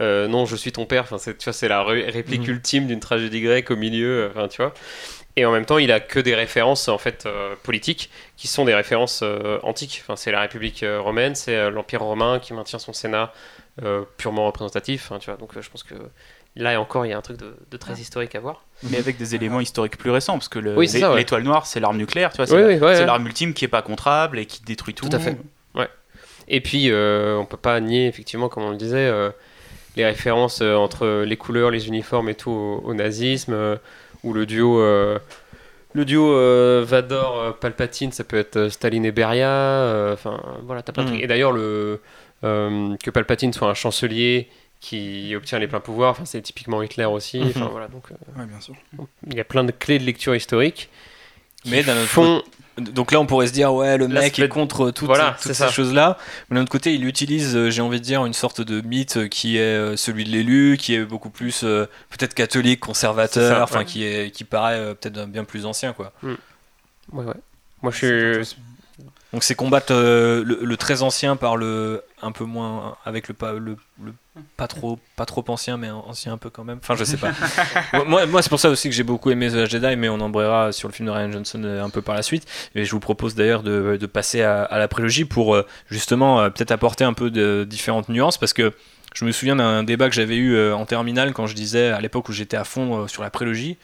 euh, 0.00 0.26
non, 0.26 0.44
je 0.44 0.56
suis 0.56 0.72
ton 0.72 0.86
père. 0.86 1.02
Enfin, 1.04 1.18
c'est, 1.18 1.38
tu 1.38 1.44
vois, 1.44 1.52
c'est 1.52 1.68
la 1.68 1.84
ré- 1.84 2.10
réplique 2.10 2.48
Mhm. 2.48 2.48
ultime 2.48 2.86
d'une 2.88 2.98
tragédie 2.98 3.40
grecque 3.40 3.70
au 3.70 3.76
milieu. 3.76 4.28
Enfin, 4.34 4.48
tu 4.48 4.56
vois. 4.60 4.74
Et 5.36 5.46
en 5.46 5.52
même 5.52 5.66
temps, 5.66 5.78
il 5.78 5.92
a 5.92 6.00
que 6.00 6.20
des 6.20 6.34
références 6.34 6.88
en 6.88 6.98
fait 6.98 7.28
politiques 7.62 8.10
qui 8.36 8.48
sont 8.48 8.64
des 8.64 8.74
références 8.74 9.24
antiques. 9.62 10.00
Enfin, 10.04 10.16
c'est 10.16 10.32
la 10.32 10.40
République 10.42 10.84
romaine, 11.00 11.34
c'est 11.34 11.70
l'Empire 11.70 12.02
romain 12.02 12.38
qui 12.40 12.54
maintient 12.54 12.78
son 12.80 12.92
Sénat 12.92 13.32
purement 14.18 14.46
représentatif. 14.46 15.06
Enfin, 15.10 15.18
tu 15.20 15.26
vois, 15.30 15.38
donc 15.38 15.52
je 15.60 15.70
pense 15.70 15.84
que 15.84 15.94
là 16.56 16.80
encore, 16.80 17.06
il 17.06 17.10
y 17.10 17.12
a 17.12 17.18
un 17.18 17.22
truc 17.22 17.38
de, 17.38 17.54
de 17.70 17.76
très 17.76 17.94
historique 17.94 18.34
à 18.34 18.40
voir. 18.40 18.64
Mais 18.90 18.98
avec 18.98 19.16
des 19.16 19.34
éléments 19.34 19.60
historiques 19.60 19.96
plus 19.96 20.10
récents, 20.10 20.34
parce 20.34 20.48
que 20.48 20.58
le- 20.58 20.76
Oui, 20.76 20.88
ouais. 20.92 21.16
l'étoile 21.16 21.42
noire, 21.44 21.66
c'est 21.66 21.78
l'arme 21.80 21.96
nucléaire, 21.96 22.30
tu 22.30 22.38
vois, 22.38 22.46
c'est 22.46 22.54
Oui, 22.54 22.60
la- 22.60 22.66
oui, 22.68 22.74
ouais, 22.74 22.94
c'est 22.94 23.00
ouais. 23.00 23.06
l'arme 23.06 23.26
ultime 23.26 23.54
qui 23.54 23.64
est 23.64 23.68
pas 23.68 23.82
contrable 23.82 24.38
et 24.38 24.46
qui 24.46 24.62
détruit 24.62 24.94
tout. 24.94 25.08
Tout 25.08 25.16
à 25.16 25.20
fait. 25.20 25.36
Et 26.48 26.60
puis, 26.60 26.90
euh, 26.90 27.36
on 27.38 27.44
peut 27.46 27.56
pas 27.56 27.78
nier, 27.80 28.08
effectivement, 28.08 28.48
comme 28.48 28.64
on 28.64 28.70
le 28.70 28.76
disait, 28.76 28.96
euh, 28.98 29.30
les 29.96 30.04
références 30.04 30.60
euh, 30.60 30.74
entre 30.74 31.22
les 31.22 31.36
couleurs, 31.36 31.70
les 31.70 31.86
uniformes 31.86 32.28
et 32.28 32.34
tout 32.34 32.50
au, 32.50 32.82
au 32.84 32.94
nazisme, 32.94 33.52
euh, 33.52 33.76
ou 34.24 34.32
le 34.32 34.44
duo, 34.44 34.80
euh, 34.80 35.20
le 35.94 36.04
duo 36.04 36.32
euh, 36.34 36.84
Vador-Palpatine, 36.84 38.10
ça 38.10 38.24
peut 38.24 38.36
être 38.38 38.68
Staline 38.68 39.04
et 39.04 39.12
Beria. 39.12 39.48
euh, 39.48 40.12
Enfin, 40.14 40.40
voilà, 40.64 40.82
t'as 40.82 40.92
plein 40.92 41.04
de 41.04 41.10
trucs. 41.10 41.22
Et 41.22 41.26
d'ailleurs, 41.28 41.52
le, 41.52 42.00
euh, 42.42 42.96
que 43.02 43.10
Palpatine 43.10 43.52
soit 43.52 43.68
un 43.70 43.74
chancelier 43.74 44.48
qui 44.82 45.32
obtient 45.36 45.60
les 45.60 45.68
pleins 45.68 45.80
pouvoirs, 45.80 46.10
enfin, 46.10 46.24
c'est 46.24 46.42
typiquement 46.42 46.82
Hitler 46.82 47.04
aussi. 47.04 47.38
Mhm. 47.38 47.48
Enfin, 47.50 47.68
voilà, 47.70 47.86
donc, 47.86 48.10
euh, 48.10 48.14
Ouais, 48.38 48.46
bien 48.46 48.60
sûr. 48.60 48.74
il 49.28 49.34
y 49.34 49.40
a 49.40 49.44
plein 49.44 49.62
de 49.64 49.70
clés 49.70 49.98
de 49.98 50.04
lecture 50.04 50.34
historique. 50.34 50.90
Mais 51.64 51.84
d'un 51.84 51.96
autre 51.96 52.08
font 52.08 52.42
Donc 52.76 53.12
là, 53.12 53.20
on 53.20 53.26
pourrait 53.26 53.46
se 53.46 53.52
dire, 53.52 53.72
ouais, 53.72 53.96
le 53.96 54.08
mec 54.08 54.36
est 54.40 54.48
contre 54.48 54.90
toutes, 54.90 55.06
Voilà, 55.06 55.36
toutes 55.40 55.52
c'est 55.52 55.54
ces 55.54 55.72
choses-là. 55.72 56.18
Mais 56.50 56.56
d'un 56.56 56.62
autre 56.62 56.72
côté, 56.72 56.92
il 56.94 57.06
utilise, 57.06 57.54
euh, 57.54 57.70
j'ai 57.70 57.80
envie 57.80 58.00
de 58.00 58.04
dire, 58.04 58.26
une 58.26 58.32
sorte 58.32 58.60
de 58.60 58.80
mythe 58.80 59.28
qui 59.28 59.56
est 59.58 59.60
euh, 59.60 59.96
celui 59.96 60.24
de 60.24 60.30
l'élu, 60.30 60.76
qui 60.76 60.94
est 60.96 61.04
beaucoup 61.04 61.30
plus 61.30 61.60
peut-être 61.60 62.34
catholique, 62.34 62.80
conservateur, 62.80 63.58
ça, 63.58 63.62
enfin 63.62 63.78
ouais. 63.80 63.84
qui 63.84 64.04
est, 64.04 64.32
qui 64.32 64.42
paraît 64.42 64.96
peut-être 64.96 65.26
bien 65.26 65.44
plus 65.44 65.64
ancien, 65.64 65.92
quoi. 65.92 66.12
Ouais, 66.24 66.34
ouais. 67.12 67.34
Moi, 67.82 67.92
je 67.92 68.42
suis. 68.42 68.56
Donc 69.32 69.44
c'est 69.44 69.54
combattre 69.54 69.94
euh, 69.94 70.44
le, 70.44 70.58
le 70.62 70.76
très 70.76 71.02
ancien 71.02 71.36
par 71.36 71.56
le 71.56 72.02
un 72.20 72.32
peu 72.32 72.44
moins 72.44 72.96
avec 73.06 73.28
le 73.28 73.34
pas 73.34 73.54
le, 73.54 73.76
le 74.02 74.12
pas 74.58 74.68
trop 74.68 74.98
pas 75.16 75.24
trop 75.24 75.42
ancien 75.48 75.78
mais 75.78 75.90
ancien 75.90 76.34
un 76.34 76.36
peu 76.36 76.50
quand 76.50 76.64
même. 76.64 76.78
Enfin 76.82 76.96
je 76.96 77.04
sais 77.04 77.16
pas. 77.16 77.32
moi 78.06 78.42
c'est 78.42 78.50
pour 78.50 78.60
ça 78.60 78.68
aussi 78.68 78.90
que 78.90 78.94
j'ai 78.94 79.02
beaucoup 79.04 79.30
aimé 79.30 79.48
The 79.48 79.54
Last 79.54 79.72
Jedi 79.72 79.96
mais 79.96 80.10
on 80.10 80.20
embrayera 80.20 80.72
sur 80.72 80.86
le 80.86 80.92
film 80.92 81.06
de 81.06 81.12
Ryan 81.12 81.32
Johnson 81.32 81.62
euh, 81.64 81.82
un 81.82 81.88
peu 81.88 82.02
par 82.02 82.14
la 82.14 82.22
suite. 82.22 82.46
Et 82.74 82.84
je 82.84 82.90
vous 82.90 83.00
propose 83.00 83.34
d'ailleurs 83.34 83.62
de, 83.62 83.96
de 83.98 84.06
passer 84.06 84.42
à, 84.42 84.64
à 84.64 84.78
la 84.78 84.86
prélogie 84.86 85.24
pour 85.24 85.54
euh, 85.54 85.66
justement 85.88 86.50
peut-être 86.50 86.70
apporter 86.70 87.04
un 87.04 87.14
peu 87.14 87.30
de 87.30 87.64
différentes 87.64 88.10
nuances 88.10 88.36
parce 88.36 88.52
que 88.52 88.72
je 89.14 89.24
me 89.24 89.32
souviens 89.32 89.56
d'un 89.56 89.82
débat 89.82 90.08
que 90.10 90.14
j'avais 90.14 90.36
eu 90.36 90.72
en 90.72 90.86
terminale 90.86 91.32
quand 91.32 91.46
je 91.46 91.54
disais 91.54 91.88
à 91.88 92.00
l'époque 92.00 92.28
où 92.28 92.32
j'étais 92.32 92.56
à 92.56 92.64
fond 92.64 93.06
sur 93.08 93.22
la 93.22 93.30
prélogie. 93.30 93.76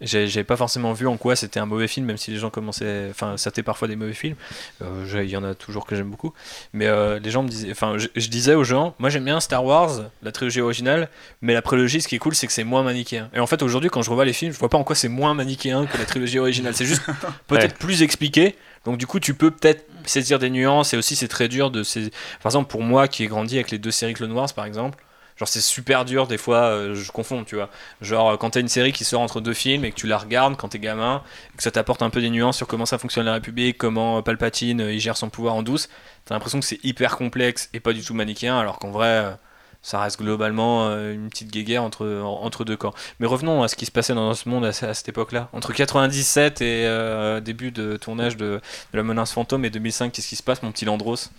J'avais 0.00 0.44
pas 0.44 0.56
forcément 0.56 0.92
vu 0.92 1.08
en 1.08 1.16
quoi 1.16 1.34
c'était 1.34 1.58
un 1.58 1.66
mauvais 1.66 1.88
film, 1.88 2.06
même 2.06 2.16
si 2.18 2.30
les 2.30 2.36
gens 2.38 2.50
commençaient. 2.50 3.08
Enfin, 3.10 3.36
c'était 3.36 3.64
parfois 3.64 3.88
des 3.88 3.96
mauvais 3.96 4.12
films. 4.12 4.36
Euh, 4.80 5.22
Il 5.24 5.28
y 5.30 5.36
en 5.36 5.42
a 5.42 5.54
toujours 5.56 5.86
que 5.86 5.96
j'aime 5.96 6.08
beaucoup. 6.08 6.32
Mais 6.72 6.86
euh, 6.86 7.18
les 7.18 7.30
gens 7.32 7.42
me 7.42 7.48
disaient. 7.48 7.72
Enfin, 7.72 7.98
je, 7.98 8.06
je 8.14 8.28
disais 8.28 8.54
aux 8.54 8.62
gens, 8.62 8.94
moi 9.00 9.10
j'aime 9.10 9.24
bien 9.24 9.40
Star 9.40 9.64
Wars, 9.64 10.02
la 10.22 10.30
trilogie 10.30 10.60
originale, 10.60 11.08
mais 11.42 11.52
la 11.52 11.62
prélogie, 11.62 12.00
ce 12.00 12.06
qui 12.06 12.14
est 12.14 12.20
cool, 12.20 12.36
c'est 12.36 12.46
que 12.46 12.52
c'est 12.52 12.62
moins 12.62 12.84
manichéen. 12.84 13.28
Et 13.34 13.40
en 13.40 13.46
fait, 13.48 13.60
aujourd'hui, 13.62 13.90
quand 13.90 14.02
je 14.02 14.10
revois 14.10 14.24
les 14.24 14.32
films, 14.32 14.52
je 14.52 14.58
vois 14.58 14.68
pas 14.68 14.78
en 14.78 14.84
quoi 14.84 14.94
c'est 14.94 15.08
moins 15.08 15.34
manichéen 15.34 15.86
que 15.86 15.98
la 15.98 16.04
trilogie 16.04 16.38
originale. 16.38 16.74
C'est 16.74 16.84
juste 16.86 17.02
peut-être 17.48 17.76
plus 17.76 18.02
expliqué. 18.02 18.54
Donc, 18.84 18.98
du 18.98 19.06
coup, 19.08 19.18
tu 19.18 19.34
peux 19.34 19.50
peut-être 19.50 19.84
saisir 20.04 20.38
des 20.38 20.48
nuances. 20.50 20.94
Et 20.94 20.96
aussi, 20.96 21.16
c'est 21.16 21.26
très 21.28 21.48
dur 21.48 21.72
de. 21.72 21.82
sais- 21.82 22.10
Par 22.40 22.50
exemple, 22.50 22.70
pour 22.70 22.82
moi 22.82 23.08
qui 23.08 23.24
ai 23.24 23.26
grandi 23.26 23.56
avec 23.56 23.72
les 23.72 23.78
deux 23.78 23.90
séries 23.90 24.14
Clone 24.14 24.30
Wars, 24.32 24.52
par 24.54 24.64
exemple. 24.64 24.96
Genre 25.38 25.46
c'est 25.48 25.60
super 25.60 26.04
dur 26.04 26.26
des 26.26 26.36
fois, 26.38 26.62
euh, 26.64 26.94
je 26.96 27.12
confonds, 27.12 27.44
tu 27.44 27.54
vois. 27.54 27.70
Genre 28.00 28.36
quand 28.38 28.50
t'as 28.50 28.60
une 28.60 28.68
série 28.68 28.92
qui 28.92 29.04
sort 29.04 29.20
entre 29.20 29.40
deux 29.40 29.54
films 29.54 29.84
et 29.84 29.90
que 29.92 29.96
tu 29.96 30.06
la 30.08 30.18
regardes 30.18 30.56
quand 30.56 30.68
t'es 30.70 30.78
gamin, 30.80 31.22
que 31.56 31.62
ça 31.62 31.70
t'apporte 31.70 32.02
un 32.02 32.10
peu 32.10 32.20
des 32.20 32.30
nuances 32.30 32.56
sur 32.56 32.66
comment 32.66 32.86
ça 32.86 32.98
fonctionne 32.98 33.24
la 33.26 33.34
République, 33.34 33.78
comment 33.78 34.18
euh, 34.18 34.22
Palpatine 34.22 34.80
euh, 34.80 34.98
gère 34.98 35.16
son 35.16 35.30
pouvoir 35.30 35.54
en 35.54 35.62
douce, 35.62 35.88
t'as 36.24 36.34
l'impression 36.34 36.58
que 36.58 36.66
c'est 36.66 36.84
hyper 36.84 37.16
complexe 37.16 37.68
et 37.72 37.80
pas 37.80 37.92
du 37.92 38.02
tout 38.02 38.14
manichéen, 38.14 38.58
alors 38.58 38.78
qu'en 38.80 38.90
vrai 38.90 39.36
ça 39.80 40.00
reste 40.00 40.18
globalement 40.18 40.88
une 40.90 41.28
petite 41.30 41.52
guéguerre 41.52 41.84
entre, 41.84 42.04
en- 42.20 42.42
entre 42.42 42.64
deux 42.64 42.76
camps. 42.76 42.92
Mais 43.20 43.28
revenons 43.28 43.62
à 43.62 43.68
ce 43.68 43.76
qui 43.76 43.86
se 43.86 43.92
passait 43.92 44.12
dans 44.12 44.34
ce 44.34 44.48
monde 44.48 44.64
à, 44.64 44.72
ce- 44.72 44.84
à 44.86 44.92
cette 44.92 45.08
époque-là. 45.08 45.48
Entre 45.52 45.72
97 45.72 46.60
et 46.62 47.40
début 47.42 47.70
de 47.70 47.96
tournage 47.96 48.36
de, 48.36 48.60
de 48.92 48.96
La 48.96 49.04
Menace 49.04 49.30
Fantôme 49.32 49.64
et 49.64 49.70
2005, 49.70 50.12
qu'est-ce 50.12 50.28
qui 50.28 50.36
se 50.36 50.42
passe 50.42 50.64
mon 50.64 50.72
petit 50.72 50.84
Landros? 50.84 51.30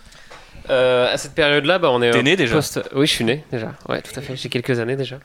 Euh, 0.68 1.12
à 1.12 1.16
cette 1.16 1.34
période-là, 1.34 1.78
bah, 1.78 1.90
on 1.90 2.02
est. 2.02 2.10
T'es 2.10 2.22
né 2.22 2.36
déjà 2.36 2.56
post- 2.56 2.80
Oui, 2.94 3.06
je 3.06 3.12
suis 3.12 3.24
né 3.24 3.44
déjà. 3.50 3.72
Ouais, 3.88 4.02
tout 4.02 4.12
à 4.18 4.22
fait. 4.22 4.36
J'ai 4.36 4.48
quelques 4.48 4.78
années 4.78 4.96
déjà. 4.96 5.18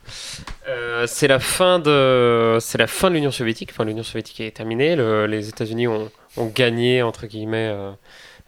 Euh, 0.67 1.05
c'est 1.07 1.27
la 1.27 1.39
fin 1.39 1.79
de, 1.79 2.57
c'est 2.61 2.77
la 2.77 2.88
fin 2.88 3.09
de 3.09 3.15
l'Union 3.15 3.31
soviétique. 3.31 3.69
Enfin, 3.71 3.83
l'Union 3.86 4.03
soviétique 4.03 4.39
est 4.39 4.51
terminée. 4.55 4.95
Le- 4.95 5.25
les 5.27 5.49
États-Unis 5.49 5.88
ont, 5.88 6.09
ont 6.38 6.47
gagné 6.47 7.01
entre 7.03 7.27
guillemets 7.27 7.69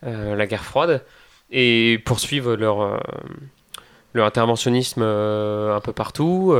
euh, 0.05 0.35
la 0.35 0.47
guerre 0.47 0.63
froide 0.63 1.03
et 1.51 1.99
poursuivent 2.05 2.53
leur 2.53 3.01
leur 4.13 4.25
interventionnisme 4.25 5.01
un 5.03 5.79
peu 5.83 5.93
partout. 5.93 6.55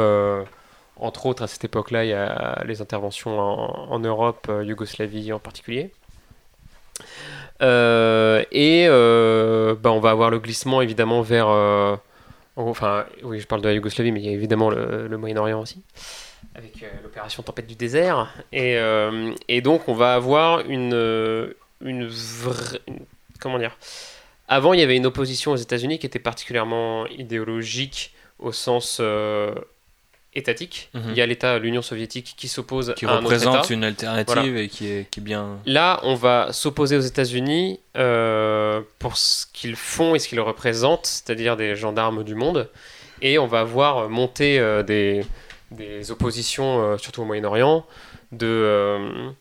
entre 0.99 1.25
autres, 1.25 1.43
à 1.43 1.47
cette 1.47 1.63
époque-là, 1.63 2.03
il 2.05 2.09
y 2.09 2.13
a 2.13 2.61
les 2.65 2.81
interventions 2.81 3.39
en, 3.39 3.91
en 3.91 3.99
Europe, 3.99 4.51
Yougoslavie 4.63 5.31
en 5.33 5.39
particulier. 5.39 5.91
Euh, 7.61 8.43
et 8.51 8.85
euh, 8.87 9.75
bah, 9.75 9.91
on 9.91 9.99
va 9.99 10.11
avoir 10.11 10.29
le 10.29 10.39
glissement 10.39 10.81
évidemment 10.81 11.21
vers. 11.21 11.47
euh, 11.49 11.95
enfin, 12.55 13.05
oui, 13.23 13.39
je 13.39 13.47
parle 13.47 13.61
de 13.61 13.67
la 13.67 13.73
Yougoslavie, 13.73 14.11
mais 14.11 14.19
il 14.21 14.25
y 14.25 14.29
a 14.29 14.33
évidemment 14.33 14.69
le, 14.69 15.17
Moyen-Orient 15.17 15.61
aussi. 15.61 15.81
avec 16.55 16.85
l'opération 17.03 17.43
Tempête 17.43 17.67
du 17.67 17.75
désert. 17.75 18.33
Et, 18.51 18.77
et, 19.47 19.61
donc, 19.61 19.87
on 19.87 19.93
va 19.93 20.13
avoir 20.13 20.61
une, 20.61 21.53
une 21.81 22.07
vraie. 22.07 22.79
Comment 23.39 23.59
dire? 23.59 23.77
Avant, 24.47 24.73
il 24.73 24.79
y 24.79 24.83
avait 24.83 24.95
une 24.95 25.05
opposition 25.05 25.51
aux 25.51 25.57
États-Unis 25.57 25.99
qui 25.99 26.05
était 26.05 26.19
particulièrement 26.19 27.05
idéologique 27.07 28.13
au 28.39 28.51
sens 28.51 29.01
étatique. 30.37 30.89
Mhm. 30.93 31.03
Il 31.09 31.17
y 31.17 31.21
a 31.21 31.25
l'État, 31.25 31.59
l'Union 31.59 31.81
soviétique, 31.81 32.35
qui 32.37 32.47
s'oppose 32.47 32.93
qui 32.95 33.05
à 33.05 33.11
un 33.11 33.17
représente 33.17 33.69
une 33.69 33.83
alternative 33.83 34.55
et 34.57 34.67
qui 34.69 34.87
est, 34.87 35.09
qui 35.09 35.19
est, 35.19 35.23
bien. 35.23 35.57
Là, 35.65 35.99
on 36.03 36.13
va 36.13 36.53
s'opposer 36.53 36.95
aux 36.95 37.01
États-Unis 37.01 37.79
euh, 37.97 38.81
pour 38.99 39.17
ce 39.17 39.45
qu'ils 39.51 39.75
font 39.75 40.15
et 40.15 40.19
ce 40.19 40.27
qu'ils 40.27 40.39
représentent, 40.39 41.07
c'est-à-dire 41.07 41.57
des 41.57 41.75
gendarmes 41.75 42.23
du 42.23 42.35
monde, 42.35 42.69
et 43.21 43.39
on 43.39 43.47
va 43.47 43.63
voir 43.63 44.09
monter 44.09 44.59
euh, 44.59 44.83
des, 44.83 45.25
des, 45.71 46.11
oppositions, 46.11 46.83
euh, 46.83 46.97
surtout 46.97 47.23
au 47.23 47.25
Moyen-Orient, 47.25 47.85
de, 48.31 49.31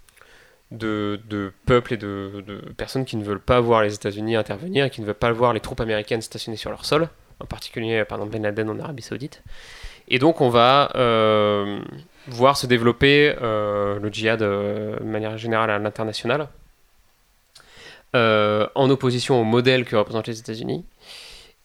de, 0.70 1.20
de, 1.28 1.52
peuples 1.66 1.94
et 1.94 1.98
de, 1.98 2.42
de, 2.46 2.56
personnes 2.76 3.04
qui 3.04 3.16
ne 3.16 3.24
veulent 3.24 3.38
pas 3.40 3.60
voir 3.60 3.82
les 3.82 3.94
États-Unis 3.94 4.34
intervenir, 4.34 4.90
qui 4.90 5.02
ne 5.02 5.06
veulent 5.06 5.14
pas 5.14 5.30
voir 5.32 5.52
les 5.52 5.60
troupes 5.60 5.80
américaines 5.80 6.22
stationnées 6.22 6.56
sur 6.56 6.70
leur 6.70 6.86
sol, 6.86 7.08
en 7.40 7.44
particulier 7.44 8.02
par 8.06 8.16
exemple 8.16 8.32
Ben 8.32 8.42
Laden 8.42 8.70
en 8.70 8.80
Arabie 8.80 9.02
Saoudite. 9.02 9.42
Et 10.08 10.18
donc 10.18 10.40
on 10.40 10.48
va 10.48 10.90
euh, 10.94 11.80
voir 12.28 12.56
se 12.56 12.66
développer 12.66 13.34
euh, 13.40 13.98
le 13.98 14.08
djihad 14.10 14.42
euh, 14.42 14.98
de 14.98 15.04
manière 15.04 15.36
générale 15.36 15.70
à 15.70 15.78
l'international, 15.78 16.48
en 18.14 18.90
opposition 18.90 19.38
au 19.38 19.44
modèle 19.44 19.84
que 19.84 19.94
représentent 19.94 20.28
les 20.28 20.38
États-Unis. 20.38 20.86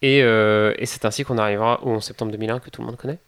Et, 0.02 0.18
et 0.20 0.86
c'est 0.86 1.06
ainsi 1.06 1.24
qu'on 1.24 1.38
arrivera 1.38 1.82
au 1.84 1.92
11 1.92 2.04
septembre 2.04 2.32
2001 2.34 2.60
que 2.60 2.70
tout 2.70 2.82
le 2.82 2.88
monde 2.88 2.98
connaît. 2.98 3.20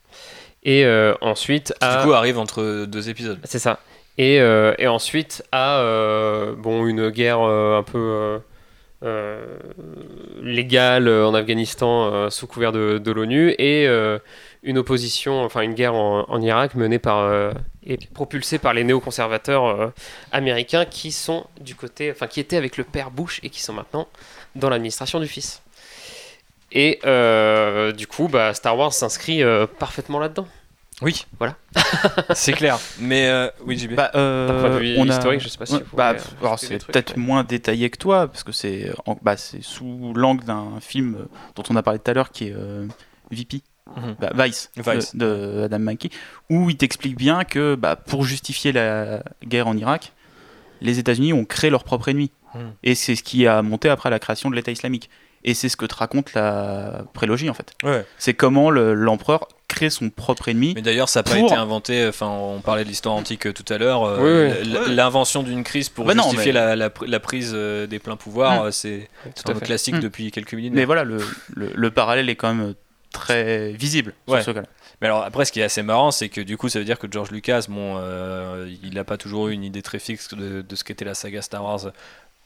Et 0.64 0.86
ensuite 1.22 1.74
à... 1.80 1.98
Du 1.98 2.04
coup 2.04 2.12
arrive 2.12 2.38
entre 2.38 2.84
deux 2.84 3.10
épisodes. 3.10 3.40
C'est 3.46 3.60
ça. 3.60 3.80
Et, 4.18 4.36
et, 4.36 4.88
ensuite 4.88 5.42
à 5.54 5.82
bon, 6.58 6.86
une 6.86 7.12
guerre 7.12 7.40
un 7.40 7.84
peu... 7.84 8.42
légale 10.42 11.10
en 11.10 11.34
Afghanistan 11.34 12.30
sous 12.30 12.48
couvert 12.48 12.72
de, 12.72 13.12
l'ONU 13.12 13.54
et 13.58 13.88
une 14.64 14.78
opposition, 14.78 15.44
enfin 15.44 15.62
une 15.62 15.74
guerre 15.74 15.94
en, 15.94 16.42
Irak 16.42 16.76
menée 16.76 17.00
par 17.00 17.20
euh, 17.20 17.52
et 17.86 17.98
propulsée 17.98 18.58
par 18.58 18.74
les 18.74 18.84
néoconservateurs 18.84 19.66
euh, 19.66 19.88
américains 20.32 20.86
qui 20.86 21.12
sont 21.12 21.46
du 21.60 21.76
côté, 21.76 22.12
enfin 22.12 22.28
qui 22.28 22.40
étaient 22.40 22.56
avec 22.56 22.78
le 22.78 22.86
père 22.86 23.12
Bush 23.12 23.42
et 23.44 23.50
qui 23.50 23.62
sont 23.62 23.74
maintenant 23.74 24.08
dans 24.56 24.70
l'administration 24.70 25.20
du 25.20 25.28
fils. 25.28 25.62
Et 26.72 27.00
euh, 27.06 27.92
du 27.92 28.08
coup, 28.08 28.30
bah, 28.30 28.54
Star 28.54 28.78
Wars 28.78 28.94
s'inscrit 28.94 29.44
parfaitement 29.78 30.20
là-dedans. 30.20 30.48
Oui, 31.04 31.26
voilà. 31.38 31.56
c'est 32.34 32.54
clair. 32.54 32.80
Mais 33.00 33.30
oui, 33.66 33.78
JB. 33.78 33.94
Bah, 33.96 34.12
D'un 34.14 34.60
point 34.60 34.70
de 34.70 34.78
vue 34.80 34.96
on 34.98 35.06
historique, 35.06 35.42
je 35.42 35.50
sais 35.50 35.58
pas 35.58 35.66
si. 35.66 35.80
bah, 35.94 36.16
c'est 36.58 36.86
peut-être 36.86 37.18
moins 37.18 37.44
détaillé 37.44 37.90
que 37.90 37.98
toi 37.98 38.28
parce 38.28 38.44
que 38.44 38.52
c'est 38.52 38.92
bah, 39.22 39.36
sous 39.38 40.14
l'angle 40.16 40.44
d'un 40.46 40.80
film 40.80 41.28
dont 41.56 41.64
on 41.70 41.76
a 41.76 41.84
parlé 41.84 42.00
tout 42.00 42.10
à 42.12 42.14
l'heure 42.14 42.32
qui 42.32 42.48
est 42.48 42.56
VP. 43.32 43.62
Mhm. 43.96 44.16
Bah, 44.20 44.32
Vice, 44.46 44.72
De, 45.14 45.64
Adam 45.66 45.80
McKay, 45.80 46.10
où 46.50 46.70
il 46.70 46.78
t'explique 46.78 47.18
bien 47.18 47.44
que 47.44 47.76
bah, 47.76 47.96
pour 47.96 48.24
justifier 48.24 48.72
la 48.72 49.24
guerre 49.46 49.68
en 49.68 49.78
Irak, 49.78 50.14
les 50.82 51.00
États-Unis 51.00 51.34
ont 51.34 51.46
créé 51.46 51.70
leur 51.70 51.84
propre 51.84 52.10
ennemi. 52.10 52.32
Mhm. 52.56 52.74
Et 52.84 52.96
c'est 52.96 53.16
ce 53.16 53.24
qui 53.24 53.46
a 53.48 53.62
monté 53.62 53.90
après 53.90 54.10
la 54.10 54.20
création 54.20 54.50
de 54.50 54.56
l'État 54.56 54.72
islamique. 54.72 55.10
Et 55.44 55.54
c'est 55.54 55.68
ce 55.68 55.76
que 55.76 55.86
te 55.86 55.96
raconte 55.96 56.34
la 56.34 57.04
prélogie 57.14 57.50
en 57.50 57.54
fait. 57.54 57.74
C'est 58.18 58.34
comment 58.34 58.72
l'empereur 58.72 59.50
crée 59.74 59.90
son 59.90 60.10
propre 60.10 60.50
ennemi. 60.50 60.74
Mais 60.76 60.82
d'ailleurs, 60.82 61.10
ça 61.10 61.20
n'a 61.20 61.24
pas 61.24 61.38
été 61.38 61.54
inventé. 61.54 62.08
Enfin, 62.08 62.28
on 62.28 62.62
parlait 62.62 62.84
de 62.84 62.90
l'histoire 62.90 63.16
antique 63.16 63.48
euh, 63.48 63.54
tout 63.54 63.66
à 63.72 63.78
l'heure. 63.78 64.04
Euh, 64.04 64.54
l'invention 64.90 65.44
d'une 65.44 65.64
crise 65.64 65.90
pour 65.90 66.06
bah 66.06 66.14
justifier 66.14 66.52
la, 66.52 67.20
prise 67.20 67.52
euh, 67.54 67.88
des 67.88 68.00
pleins 68.00 68.16
pouvoirs, 68.16 68.74
c'est 68.74 69.10
un 69.48 69.60
classique 69.60 69.96
mm. 69.96 70.02
depuis 70.02 70.32
quelques 70.32 70.54
minutes. 70.54 70.74
Mais 70.74 70.86
voilà, 70.86 71.04
le, 71.04 71.20
le, 71.56 71.92
parallèle 71.92 72.30
est 72.30 72.36
quand 72.36 72.54
même 72.54 72.74
très 73.12 73.72
visible 73.74 74.14
sur 74.28 74.42
ce 74.42 74.52
cas-là. 74.52 74.68
Mais 75.04 75.08
alors 75.08 75.24
après, 75.24 75.44
ce 75.44 75.52
qui 75.52 75.60
est 75.60 75.64
assez 75.64 75.84
marrant, 75.84 76.12
c'est 76.12 76.30
que 76.30 76.40
du 76.40 76.56
coup, 76.56 76.70
ça 76.70 76.80
veut 76.80 76.86
dire 76.86 76.98
que 76.98 77.08
George 77.12 77.32
Lucas, 77.32 77.66
bon, 77.68 77.98
euh, 77.98 78.74
il 78.84 78.94
n'a 78.94 79.04
pas 79.04 79.18
toujours 79.18 79.50
eu 79.50 79.52
une 79.52 79.66
idée 79.66 79.82
très 79.82 80.00
fixe 80.00 80.34
de, 80.34 80.64
ce 80.74 80.84
qu'était 80.86 81.04
la 81.04 81.14
saga 81.14 81.42
Star 81.42 81.62
Wars 81.62 81.92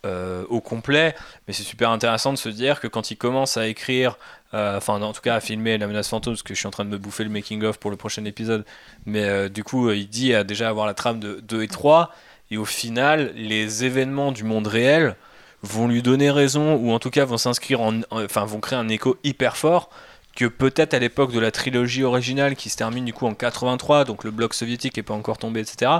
euh, 0.06 0.46
au 0.50 0.62
complet, 0.62 1.16
mais 1.48 1.54
c'est 1.54 1.64
super 1.64 1.90
intéressant 1.90 2.32
de 2.32 2.38
se 2.38 2.50
dire 2.50 2.80
que 2.80 2.88
quand 2.88 3.12
il 3.12 3.18
commence 3.18 3.58
à 3.58 3.68
écrire, 3.68 4.18
euh, 4.54 4.78
enfin 4.78 5.02
en 5.02 5.14
tout 5.14 5.22
cas 5.22 5.36
à 5.36 5.40
filmer 5.40 5.78
La 5.78 5.88
menace 5.88 6.10
fantôme, 6.10 6.34
parce 6.34 6.44
que 6.44 6.54
je 6.54 6.60
suis 6.60 6.68
en 6.68 6.72
train 6.72 6.86
de 6.86 6.90
me 6.90 6.98
bouffer 6.98 7.24
le 7.24 7.30
making 7.30 7.64
of 7.64 7.80
pour 7.80 7.92
le 7.92 7.98
prochain 7.98 8.24
épisode, 8.26 8.66
mais 9.06 9.50
du 9.50 9.64
coup, 9.64 9.92
il 9.92 10.08
dit 10.08 10.34
à 10.34 10.44
déjà 10.44 10.70
avoir 10.70 10.86
la 10.86 10.94
trame 10.94 11.20
de 11.20 11.40
2 11.42 11.64
et 11.64 11.68
3, 11.68 12.12
et 12.52 12.58
au 12.58 12.66
final, 12.66 13.34
les 13.36 13.84
événements 13.84 14.32
du 14.32 14.44
monde 14.44 14.68
réel 14.68 15.16
vont 15.64 15.88
lui 15.88 16.02
donner 16.02 16.32
raison, 16.32 16.76
ou 16.76 16.92
en 16.92 17.00
tout 17.00 17.10
cas 17.10 17.26
vont 17.26 17.38
s'inscrire 17.38 17.82
en, 17.82 18.02
enfin 18.12 18.46
vont 18.46 18.60
créer 18.60 18.78
un 18.78 18.90
écho 18.90 19.18
hyper 19.24 19.58
fort 19.58 19.90
que 20.38 20.46
peut-être 20.46 20.94
à 20.94 21.00
l'époque 21.00 21.32
de 21.32 21.40
la 21.40 21.50
trilogie 21.50 22.04
originale 22.04 22.56
qui 22.56 22.70
se 22.70 22.78
termine 22.78 23.06
du 23.06 23.12
coup 23.12 23.26
en 23.26 23.34
83, 23.34 24.06
donc 24.06 24.24
le 24.24 24.30
bloc 24.30 24.54
soviétique 24.54 24.96
n'est 24.96 25.04
pas 25.04 25.16
encore 25.16 25.40
tombé, 25.40 25.62
etc. 25.62 25.92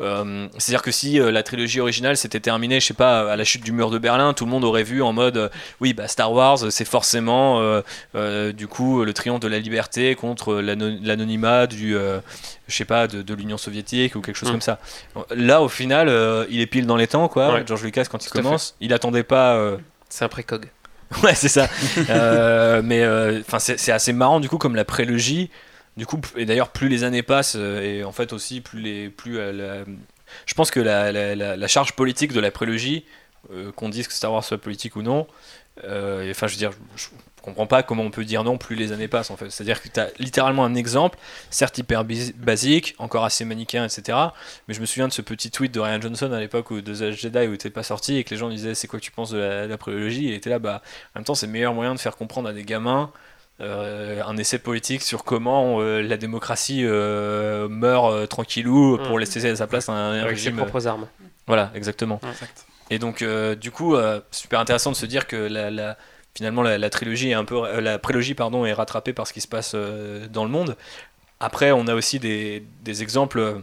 Euh, 0.00 0.48
c'est-à-dire 0.58 0.82
que 0.82 0.90
si 0.90 1.20
euh, 1.20 1.30
la 1.30 1.42
trilogie 1.42 1.80
originale 1.80 2.16
s'était 2.16 2.40
terminée, 2.40 2.80
je 2.80 2.86
sais 2.86 2.94
pas, 2.94 3.32
à 3.32 3.36
la 3.36 3.44
chute 3.44 3.64
du 3.64 3.72
mur 3.72 3.90
de 3.90 3.98
Berlin, 3.98 4.32
tout 4.32 4.44
le 4.44 4.50
monde 4.50 4.64
aurait 4.64 4.84
vu 4.84 5.02
en 5.02 5.12
mode, 5.12 5.36
euh, 5.36 5.48
oui, 5.80 5.92
bah 5.92 6.08
Star 6.08 6.32
Wars, 6.32 6.58
c'est 6.70 6.84
forcément 6.84 7.60
du 8.52 8.68
coup 8.68 9.04
le 9.04 9.12
triomphe 9.12 9.40
de 9.40 9.48
la 9.48 9.58
liberté 9.58 10.14
contre 10.14 10.54
l'anonymat 10.54 11.66
du, 11.66 11.92
je 11.92 12.74
sais 12.74 12.84
pas, 12.84 13.06
de, 13.06 13.34
l'Union 13.34 13.58
soviétique 13.58 14.16
ou 14.16 14.20
quelque 14.20 14.36
chose 14.36 14.48
mm. 14.48 14.52
comme 14.52 14.60
ça. 14.60 14.78
Là, 15.30 15.62
au 15.62 15.68
final, 15.68 16.08
il 16.50 16.60
est 16.60 16.66
pile 16.66 16.86
dans 16.86 16.96
les 16.96 17.06
temps, 17.06 17.28
quoi. 17.28 17.64
George 17.66 17.82
Lucas 17.82 18.06
quand 18.10 18.24
il 18.24 18.30
commence, 18.30 18.76
il 18.80 18.92
attendait 18.92 19.22
pas. 19.22 19.76
C'est 20.08 20.24
un 20.24 20.28
précog. 20.28 20.70
ouais, 21.22 21.34
c'est 21.34 21.48
ça. 21.48 21.68
Euh, 22.10 22.80
mais 22.82 23.02
euh, 23.02 23.40
enfin, 23.40 23.58
c'est 23.58 23.92
assez 23.92 24.12
marrant 24.12 24.40
du 24.40 24.48
coup 24.48 24.56
comme 24.56 24.76
la 24.76 24.84
prélogie. 24.84 25.50
Du 25.98 26.06
coup, 26.06 26.20
et 26.36 26.46
d'ailleurs, 26.46 26.70
plus 26.70 26.88
les 26.88 27.04
années 27.04 27.22
passent, 27.22 27.56
euh, 27.56 27.82
et 27.82 28.04
en 28.04 28.12
fait 28.12 28.32
aussi, 28.32 28.60
plus 28.60 28.80
les, 28.80 29.08
plus 29.10 29.36
je 30.46 30.54
pense 30.54 30.70
que 30.70 30.80
la, 30.80 31.10
la, 31.12 31.56
la, 31.56 31.68
charge 31.68 31.94
politique 31.94 32.32
de 32.32 32.40
la 32.40 32.50
prélogie, 32.50 33.04
qu'on 33.76 33.88
dise 33.88 34.06
que 34.06 34.12
Star 34.12 34.32
Wars 34.32 34.44
soit 34.44 34.58
politique 34.58 34.94
ou 34.96 35.02
non, 35.02 35.26
enfin, 35.78 36.46
je 36.46 36.52
veux 36.52 36.58
dire, 36.58 36.72
comprends 37.48 37.66
pas 37.66 37.82
comment 37.82 38.02
on 38.02 38.10
peut 38.10 38.24
dire 38.24 38.44
non 38.44 38.58
plus 38.58 38.76
les 38.76 38.92
années 38.92 39.08
passent 39.08 39.30
en 39.30 39.36
fait. 39.36 39.50
C'est-à-dire 39.50 39.82
que 39.82 39.88
tu 39.88 40.00
as 40.00 40.10
littéralement 40.18 40.64
un 40.64 40.74
exemple, 40.74 41.18
certes 41.50 41.78
hyper 41.78 42.04
basique, 42.04 42.94
encore 42.98 43.24
assez 43.24 43.44
manichéen, 43.44 43.84
etc. 43.84 44.18
Mais 44.66 44.74
je 44.74 44.80
me 44.80 44.86
souviens 44.86 45.08
de 45.08 45.12
ce 45.12 45.22
petit 45.22 45.50
tweet 45.50 45.72
de 45.72 45.80
Ryan 45.80 46.00
Johnson 46.00 46.32
à 46.32 46.40
l'époque 46.40 46.70
où 46.70 46.80
The 46.80 47.10
Jedi 47.12 47.46
où 47.46 47.54
était 47.54 47.70
pas 47.70 47.82
sorti 47.82 48.16
et 48.16 48.24
que 48.24 48.30
les 48.30 48.36
gens 48.36 48.48
disaient 48.48 48.74
c'est 48.74 48.88
quoi 48.88 48.98
que 48.98 49.04
tu 49.04 49.10
penses 49.10 49.30
de 49.30 49.38
la, 49.38 49.66
de 49.66 50.10
Il 50.10 50.32
était 50.32 50.50
là, 50.50 50.58
bah 50.58 50.82
en 51.14 51.20
même 51.20 51.24
temps 51.24 51.34
c'est 51.34 51.46
le 51.46 51.52
meilleur 51.52 51.74
moyen 51.74 51.94
de 51.94 52.00
faire 52.00 52.16
comprendre 52.16 52.48
à 52.48 52.52
des 52.52 52.64
gamins 52.64 53.10
euh, 53.60 54.22
un 54.24 54.36
essai 54.36 54.58
politique 54.58 55.02
sur 55.02 55.24
comment 55.24 55.80
euh, 55.80 56.00
la 56.00 56.16
démocratie 56.16 56.84
euh, 56.84 57.68
meurt 57.68 58.28
tranquillou 58.28 58.98
pour 58.98 59.16
mm. 59.16 59.20
laisser 59.20 59.50
à 59.50 59.56
sa 59.56 59.66
place 59.66 59.88
un, 59.88 59.94
un 59.94 60.20
Avec 60.20 60.38
ses 60.38 60.52
propres 60.52 60.86
armes. 60.86 61.08
Voilà, 61.46 61.70
exactement. 61.74 62.20
Et 62.90 62.98
donc, 62.98 63.24
du 63.60 63.70
coup, 63.70 63.96
super 64.30 64.60
intéressant 64.60 64.90
de 64.90 64.96
se 64.96 65.06
dire 65.06 65.26
que 65.26 65.36
la 65.36 65.96
finalement 66.38 66.62
la, 66.62 66.90
trilogie 66.90 67.30
est 67.30 67.34
un 67.34 67.44
peu 67.44 67.64
euh, 67.64 67.80
la 67.80 67.98
prélogie 67.98 68.34
pardon 68.34 68.64
est 68.64 68.72
rattrapée 68.72 69.12
par 69.12 69.26
ce 69.26 69.32
qui 69.32 69.40
se 69.40 69.48
passe 69.48 69.72
euh, 69.74 70.28
dans 70.28 70.44
le 70.44 70.50
monde. 70.50 70.76
Après, 71.40 71.72
on 71.72 71.88
a 71.88 71.94
aussi 71.96 72.20
des, 72.20 72.64
des 72.82 73.02
exemples 73.02 73.62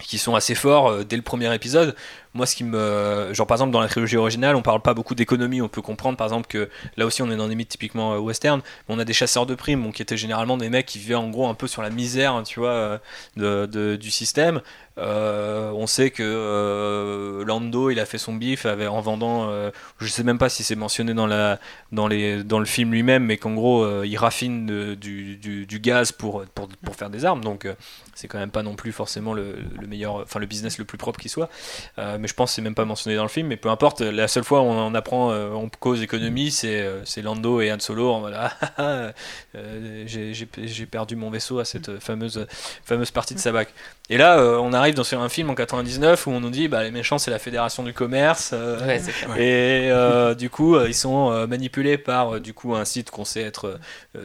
qui 0.00 0.18
sont 0.18 0.36
assez 0.36 0.54
forts 0.54 1.04
dès 1.04 1.16
le 1.16 1.22
premier 1.22 1.52
épisode. 1.52 1.96
Moi, 2.36 2.46
ce 2.46 2.56
qui 2.56 2.64
me. 2.64 3.30
Genre, 3.32 3.46
par 3.46 3.56
exemple, 3.56 3.72
dans 3.72 3.80
la 3.80 3.88
trilogie 3.88 4.16
originale, 4.16 4.56
on 4.56 4.62
parle 4.62 4.80
pas 4.80 4.94
beaucoup 4.94 5.14
d'économie. 5.14 5.60
On 5.60 5.68
peut 5.68 5.82
comprendre, 5.82 6.16
par 6.16 6.26
exemple, 6.26 6.46
que 6.48 6.68
là 6.96 7.06
aussi, 7.06 7.22
on 7.22 7.30
est 7.30 7.36
dans 7.36 7.48
des 7.48 7.54
mythes 7.54 7.70
typiquement 7.70 8.16
western. 8.18 8.60
Mais 8.88 8.94
on 8.94 8.98
a 8.98 9.04
des 9.04 9.12
chasseurs 9.12 9.46
de 9.46 9.54
primes, 9.54 9.92
qui 9.92 10.02
étaient 10.02 10.16
généralement 10.16 10.56
des 10.56 10.70
mecs 10.70 10.86
qui 10.86 10.98
vivaient 10.98 11.14
en 11.14 11.30
gros 11.30 11.48
un 11.48 11.54
peu 11.54 11.66
sur 11.66 11.82
la 11.82 11.90
misère, 11.90 12.42
tu 12.44 12.60
vois, 12.60 13.00
de, 13.36 13.96
du 13.96 14.10
système. 14.10 14.60
Euh, 14.98 15.70
on 15.72 15.86
sait 15.86 16.10
que 16.10 16.22
euh, 16.22 17.44
Lando, 17.44 17.90
il 17.90 18.00
a 18.00 18.06
fait 18.06 18.16
son 18.16 18.34
bif 18.34 18.64
en 18.64 19.00
vendant, 19.00 19.48
euh, 19.50 19.70
je 19.98 20.06
sais 20.06 20.22
même 20.22 20.38
pas 20.38 20.48
si 20.48 20.64
c'est 20.64 20.74
mentionné 20.74 21.12
dans, 21.12 21.26
la, 21.26 21.60
dans, 21.92 22.08
les, 22.08 22.42
dans 22.42 22.58
le 22.58 22.64
film 22.64 22.92
lui-même, 22.92 23.24
mais 23.24 23.36
qu'en 23.36 23.54
gros, 23.54 24.02
il 24.04 24.16
raffine 24.16 24.94
du, 24.94 25.36
du, 25.36 25.80
gaz 25.80 26.12
pour, 26.12 26.44
pour, 26.54 26.68
pour, 26.68 26.96
faire 26.96 27.10
des 27.10 27.24
armes. 27.24 27.42
Donc, 27.44 27.68
c'est 28.14 28.28
quand 28.28 28.38
même 28.38 28.50
pas 28.50 28.62
non 28.62 28.74
plus 28.74 28.92
forcément 28.92 29.34
le, 29.34 29.56
meilleur, 29.86 30.16
enfin 30.16 30.40
le 30.40 30.46
business 30.46 30.78
le 30.78 30.84
plus 30.84 30.98
propre 30.98 31.20
qui 31.20 31.28
soit. 31.28 31.50
mais 31.98 32.25
je 32.26 32.34
pense 32.34 32.50
que 32.50 32.56
c'est 32.56 32.62
même 32.62 32.74
pas 32.74 32.84
mentionné 32.84 33.16
dans 33.16 33.22
le 33.22 33.28
film. 33.28 33.48
Mais 33.48 33.56
peu 33.56 33.68
importe, 33.68 34.00
la 34.00 34.28
seule 34.28 34.44
fois 34.44 34.60
où 34.60 34.64
on 34.64 34.78
en 34.78 34.94
apprend, 34.94 35.32
on 35.32 35.68
cause 35.80 36.02
économie, 36.02 36.50
c'est 36.50 37.22
Lando 37.22 37.60
et 37.60 37.72
Han 37.72 37.80
Solo 37.80 38.10
en 38.10 38.20
mode 38.20 38.34
ah, 38.38 38.52
ah, 38.78 39.10
ah 39.54 39.58
j'ai 40.06 40.86
perdu 40.86 41.16
mon 41.16 41.30
vaisseau 41.30 41.58
à 41.58 41.64
cette 41.64 41.98
fameuse, 41.98 42.46
fameuse 42.84 43.10
partie 43.10 43.34
de 43.34 43.40
Sabac. 43.40 43.68
Et 44.08 44.18
là, 44.18 44.40
on 44.60 44.72
arrive 44.72 44.94
dans 44.94 45.04
un 45.14 45.28
film 45.28 45.50
en 45.50 45.54
99 45.54 46.26
où 46.26 46.30
on 46.30 46.40
nous 46.40 46.50
dit 46.50 46.68
bah 46.68 46.82
les 46.82 46.90
méchants 46.90 47.18
c'est 47.18 47.30
la 47.30 47.38
fédération 47.38 47.82
du 47.82 47.92
commerce 47.92 48.50
euh, 48.52 48.98
et 49.36 49.90
euh, 49.90 50.34
du 50.34 50.50
coup 50.50 50.76
euh, 50.76 50.86
ils 50.88 50.94
sont 50.94 51.46
manipulés 51.46 51.98
par 51.98 52.40
du 52.40 52.52
coup 52.52 52.74
un 52.74 52.84
site 52.84 53.10
qu'on 53.10 53.24
sait 53.24 53.42
être 53.42 53.78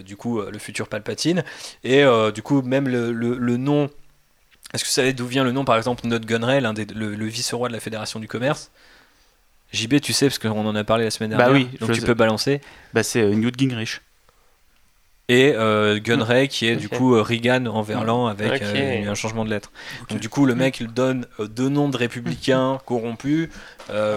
du 0.04 0.16
coup 0.16 0.42
le 0.42 0.58
futur 0.60 0.88
Palpatine 0.88 1.44
et 1.84 2.04
du 2.34 2.42
coup 2.42 2.62
même 2.62 2.88
le, 2.88 3.12
le, 3.12 3.58
nom 3.58 3.90
Est-ce 4.74 4.84
que 4.84 4.90
vous 4.90 4.94
savez 4.94 5.14
d'où 5.14 5.28
vient 5.28 5.44
le 5.44 5.52
nom, 5.52 5.66
par 5.66 5.78
exemple, 5.78 6.08
Note 6.08 6.26
Gunray, 6.26 6.62
l'un 6.62 6.74
des, 6.74 6.86
le, 6.86 7.26
vice-roi 7.26 7.68
de 7.68 7.74
la 7.74 7.80
Fédération 7.80 8.20
du 8.20 8.28
commerce? 8.28 8.72
JB, 9.74 10.02
tu 10.02 10.14
sais, 10.14 10.28
parce 10.28 10.40
qu'on 10.40 10.66
en 10.66 10.76
a 10.76 10.84
parlé 10.84 11.06
la 11.06 11.12
semaine 11.12 11.32
bah 11.32 11.38
dernière. 11.38 11.64
Bah 11.64 11.70
oui, 11.72 11.78
donc 11.80 11.92
tu 11.92 12.02
peux 12.02 12.14
balancer. 12.14 12.62
Bah 12.94 13.04
c'est 13.04 13.26
Newt 13.26 13.58
Gingrich 13.58 14.02
et 15.32 15.54
euh, 15.56 15.98
Gunray 15.98 16.50
qui 16.50 16.68
est 16.68 16.76
du 16.76 16.90
coup 16.90 17.16
euh, 17.16 17.22
Reagan 17.22 17.66
en 17.68 17.82
verlan 17.82 18.28
avec 18.28 18.62
euh, 18.62 19.10
un 19.10 19.16
changement 19.16 19.46
de 19.46 19.50
lettre. 19.50 19.72
Donc 20.10 20.20
du 20.20 20.28
coup 20.28 20.46
le 20.46 20.56
mec 20.56 20.82
il 20.82 20.88
donne 20.88 21.26
deux 21.40 21.70
noms 21.70 21.88
de 21.88 21.96
républicains 21.96 22.80
corrompus 22.86 23.48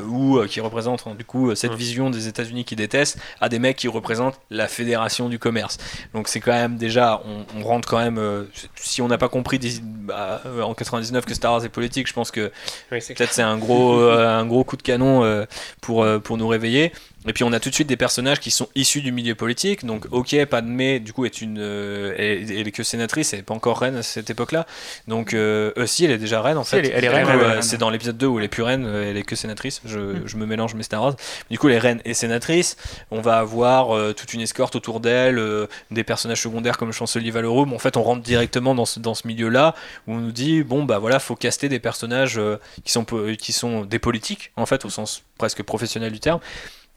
ou 0.08 0.40
qui 0.48 0.60
représentent 0.60 1.04
hein, 1.06 1.14
du 1.16 1.24
coup 1.24 1.54
cette 1.54 1.74
vision 1.74 2.10
des 2.10 2.26
États-Unis 2.26 2.64
qui 2.64 2.74
détestent 2.74 3.20
à 3.40 3.48
des 3.48 3.60
mecs 3.60 3.76
qui 3.76 3.86
représentent 3.86 4.40
la 4.50 4.66
fédération 4.66 5.28
du 5.28 5.38
commerce. 5.38 5.78
Donc 6.14 6.26
c'est 6.26 6.40
quand 6.40 6.52
même 6.52 6.76
déjà 6.78 7.22
on, 7.56 7.62
rentre 7.62 7.88
quand 7.88 7.98
même 7.98 8.46
si 8.74 9.00
on 9.00 9.06
n'a 9.06 9.18
pas 9.18 9.28
compris 9.28 9.60
bah, 9.82 10.42
en 10.64 10.74
99 10.74 11.24
que 11.24 11.34
Star 11.34 11.52
Wars 11.52 11.64
est 11.64 11.68
politique, 11.68 12.08
je 12.08 12.12
pense 12.12 12.32
que 12.32 12.50
peut-être 12.90 13.32
c'est 13.32 13.42
un 13.42 13.56
gros 13.56 14.00
un 14.00 14.46
gros 14.46 14.64
coup 14.64 14.76
de 14.76 14.82
canon 14.82 15.46
pour 15.80 16.04
pour 16.24 16.38
nous 16.38 16.48
réveiller. 16.48 16.92
Et 17.26 17.32
puis 17.32 17.44
on 17.44 17.52
a 17.52 17.60
tout 17.60 17.70
de 17.70 17.74
suite 17.74 17.88
des 17.88 17.96
personnages 17.96 18.40
qui 18.40 18.50
sont 18.50 18.68
issus 18.74 19.00
du 19.00 19.12
milieu 19.12 19.34
politique. 19.34 19.84
Donc 19.84 20.06
ok, 20.10 20.44
Padmé 20.44 21.00
du 21.00 21.12
coup 21.12 21.24
est 21.24 21.40
une, 21.40 21.58
euh, 21.58 22.14
elle, 22.18 22.68
est 22.68 22.70
que 22.70 22.82
sénatrice, 22.82 23.32
elle 23.32 23.40
n'est 23.40 23.44
pas 23.44 23.54
encore 23.54 23.80
reine 23.80 23.96
à 23.96 24.02
cette 24.02 24.28
époque-là. 24.28 24.66
Donc 25.08 25.32
euh, 25.32 25.72
si, 25.86 26.04
elle 26.04 26.10
est 26.10 26.18
déjà 26.18 26.42
reine 26.42 26.58
en 26.58 26.64
fait. 26.64 26.78
Elle 26.78 27.04
est, 27.04 27.08
reine. 27.08 27.62
c'est 27.62 27.78
dans 27.78 27.90
l'épisode 27.90 28.18
2 28.18 28.26
où 28.26 28.38
elle 28.38 28.44
est 28.44 28.48
plus 28.48 28.62
reine, 28.62 28.84
euh, 28.86 29.10
elle 29.10 29.16
est 29.16 29.22
que 29.22 29.36
sénatrice. 29.36 29.80
Je, 29.84 29.98
mm. 29.98 30.22
je 30.26 30.36
me 30.36 30.44
mélange 30.44 30.74
mes 30.74 30.82
Star 30.82 31.02
Wars. 31.02 31.16
Du 31.50 31.58
coup, 31.58 31.68
elle 31.68 31.76
est 31.76 31.78
reine 31.78 32.00
et 32.04 32.14
sénatrice. 32.14 32.76
On 33.10 33.20
va 33.20 33.38
avoir 33.38 33.96
euh, 33.96 34.12
toute 34.12 34.34
une 34.34 34.42
escorte 34.42 34.76
autour 34.76 35.00
d'elle, 35.00 35.42
des 35.90 36.04
personnages 36.04 36.42
secondaires 36.42 36.76
comme 36.76 36.92
chancelier 36.92 37.30
Valeroum. 37.30 37.72
En 37.72 37.78
fait, 37.78 37.96
on 37.96 38.02
rentre 38.02 38.22
directement 38.22 38.74
dans 38.74 38.84
ce, 38.84 39.00
dans 39.00 39.14
ce 39.14 39.26
milieu-là 39.26 39.74
où 40.06 40.14
on 40.14 40.18
nous 40.18 40.32
dit 40.32 40.62
bon 40.62 40.84
bah 40.84 40.98
voilà, 40.98 41.18
faut 41.18 41.36
caster 41.36 41.68
des 41.68 41.78
personnages 41.78 42.40
qui 42.84 42.92
sont 42.92 43.04
qui 43.38 43.52
sont 43.52 43.84
des 43.84 43.98
politiques 43.98 44.52
en 44.56 44.66
fait 44.66 44.84
au 44.84 44.90
sens 44.90 45.22
presque 45.38 45.62
professionnel 45.62 46.12
du 46.12 46.20
terme 46.20 46.40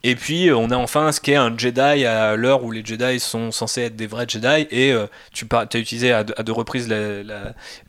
et 0.04 0.16
puis 0.16 0.50
euh, 0.50 0.56
on 0.56 0.70
a 0.70 0.78
enfin 0.78 1.12
ce 1.12 1.20
qu'est 1.20 1.36
un 1.36 1.58
Jedi 1.58 2.06
à 2.06 2.36
l'heure 2.36 2.64
où 2.64 2.72
les 2.72 2.86
Jedi 2.86 3.20
sont 3.20 3.52
censés 3.52 3.82
être 3.82 3.96
des 3.96 4.06
vrais 4.06 4.26
Jedi. 4.28 4.68
Et 4.70 4.94
euh, 4.94 5.08
tu 5.34 5.48
as 5.52 5.78
utilisé 5.78 6.12
à, 6.12 6.24
deux 6.24 6.52
reprises 6.52 6.88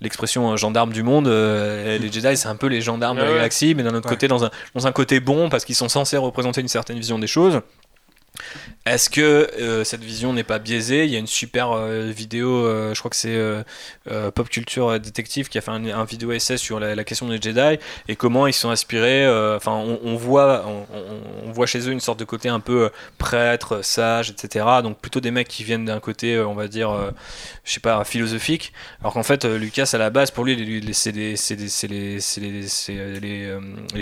l'expression 0.01 0.53
euh, 0.53 0.57
gendarme 0.57 0.93
du 0.93 1.03
monde. 1.03 1.27
les 1.27 2.11
Jedi, 2.11 2.37
c'est 2.37 2.49
un 2.49 2.57
peu 2.57 2.67
les 2.67 2.81
gendarmes 2.81 3.19
de 3.19 3.23
la 3.23 3.35
galaxie, 3.35 3.75
mais 3.75 3.83
d'un 3.83 3.95
autre 3.95 4.09
côté, 4.09 4.27
dans 4.27 4.45
un, 4.45 4.51
dans 4.75 4.87
un 4.87 4.93
côté 4.93 5.21
bon, 5.21 5.51
parce 5.51 5.65
qu'ils 5.65 5.75
sont 5.75 5.89
censés 5.89 6.17
représenter 6.17 6.61
une 6.61 6.69
certaine 6.69 6.99
vision 6.99 7.19
des 7.19 7.27
choses. 7.27 7.61
Est-ce 8.89 9.11
que 9.11 9.20
euh, 9.20 9.84
cette 9.84 10.03
vision 10.03 10.32
n'est 10.32 10.45
pas 10.45 10.59
biaisée? 10.59 11.05
Il 11.05 11.11
y 11.11 11.16
a 11.16 11.18
une 11.18 11.26
super 11.26 11.72
euh, 11.72 12.11
vidéo, 12.11 12.64
euh, 12.64 12.95
je 12.95 12.99
crois 13.01 13.11
que 13.11 13.16
c'est 13.16 13.39
Pop 14.34 14.49
Culture 14.49 14.99
Detective 14.99 15.49
qui 15.49 15.59
a 15.59 15.61
fait 15.61 15.70
un, 15.70 16.05
vidéo 16.05 16.32
essai 16.32 16.57
sur 16.57 16.80
la, 16.80 17.05
question 17.05 17.28
des 17.28 17.41
Jedi 17.41 17.78
et 18.09 18.16
comment 18.16 18.47
ils 18.47 18.55
sont 18.55 18.70
inspirés. 18.70 19.28
Enfin, 19.55 19.72
on, 19.72 20.16
voit, 20.16 20.64
on, 21.45 21.53
voit 21.53 21.66
chez 21.66 21.80
eux 21.80 21.93
une 21.93 22.01
sorte 22.01 22.18
de 22.18 22.24
côté 22.24 22.49
un 22.49 22.61
peu 22.61 22.91
prêtre, 23.18 23.84
sage, 23.84 24.30
etc. 24.30 24.64
Donc 24.82 24.99
plutôt 24.99 25.20
des 25.20 25.30
mecs 25.30 25.49
qui 25.49 25.64
viennent 25.64 25.84
d'un 25.84 26.01
côté, 26.01 26.41
on 26.41 26.55
va 26.55 26.68
dire, 26.68 27.12
je 27.64 27.72
sais 27.72 27.80
pas, 27.80 28.03
philosophique. 28.05 28.72
Alors 29.01 29.12
qu'en 29.12 29.22
fait, 29.22 29.45
Lucas 29.45 29.91
à 29.93 29.99
la 29.99 30.09
base, 30.09 30.30
pour 30.30 30.45
lui, 30.45 30.82
c'est 30.95 31.12
les, 31.12 31.34
les, 31.91 32.18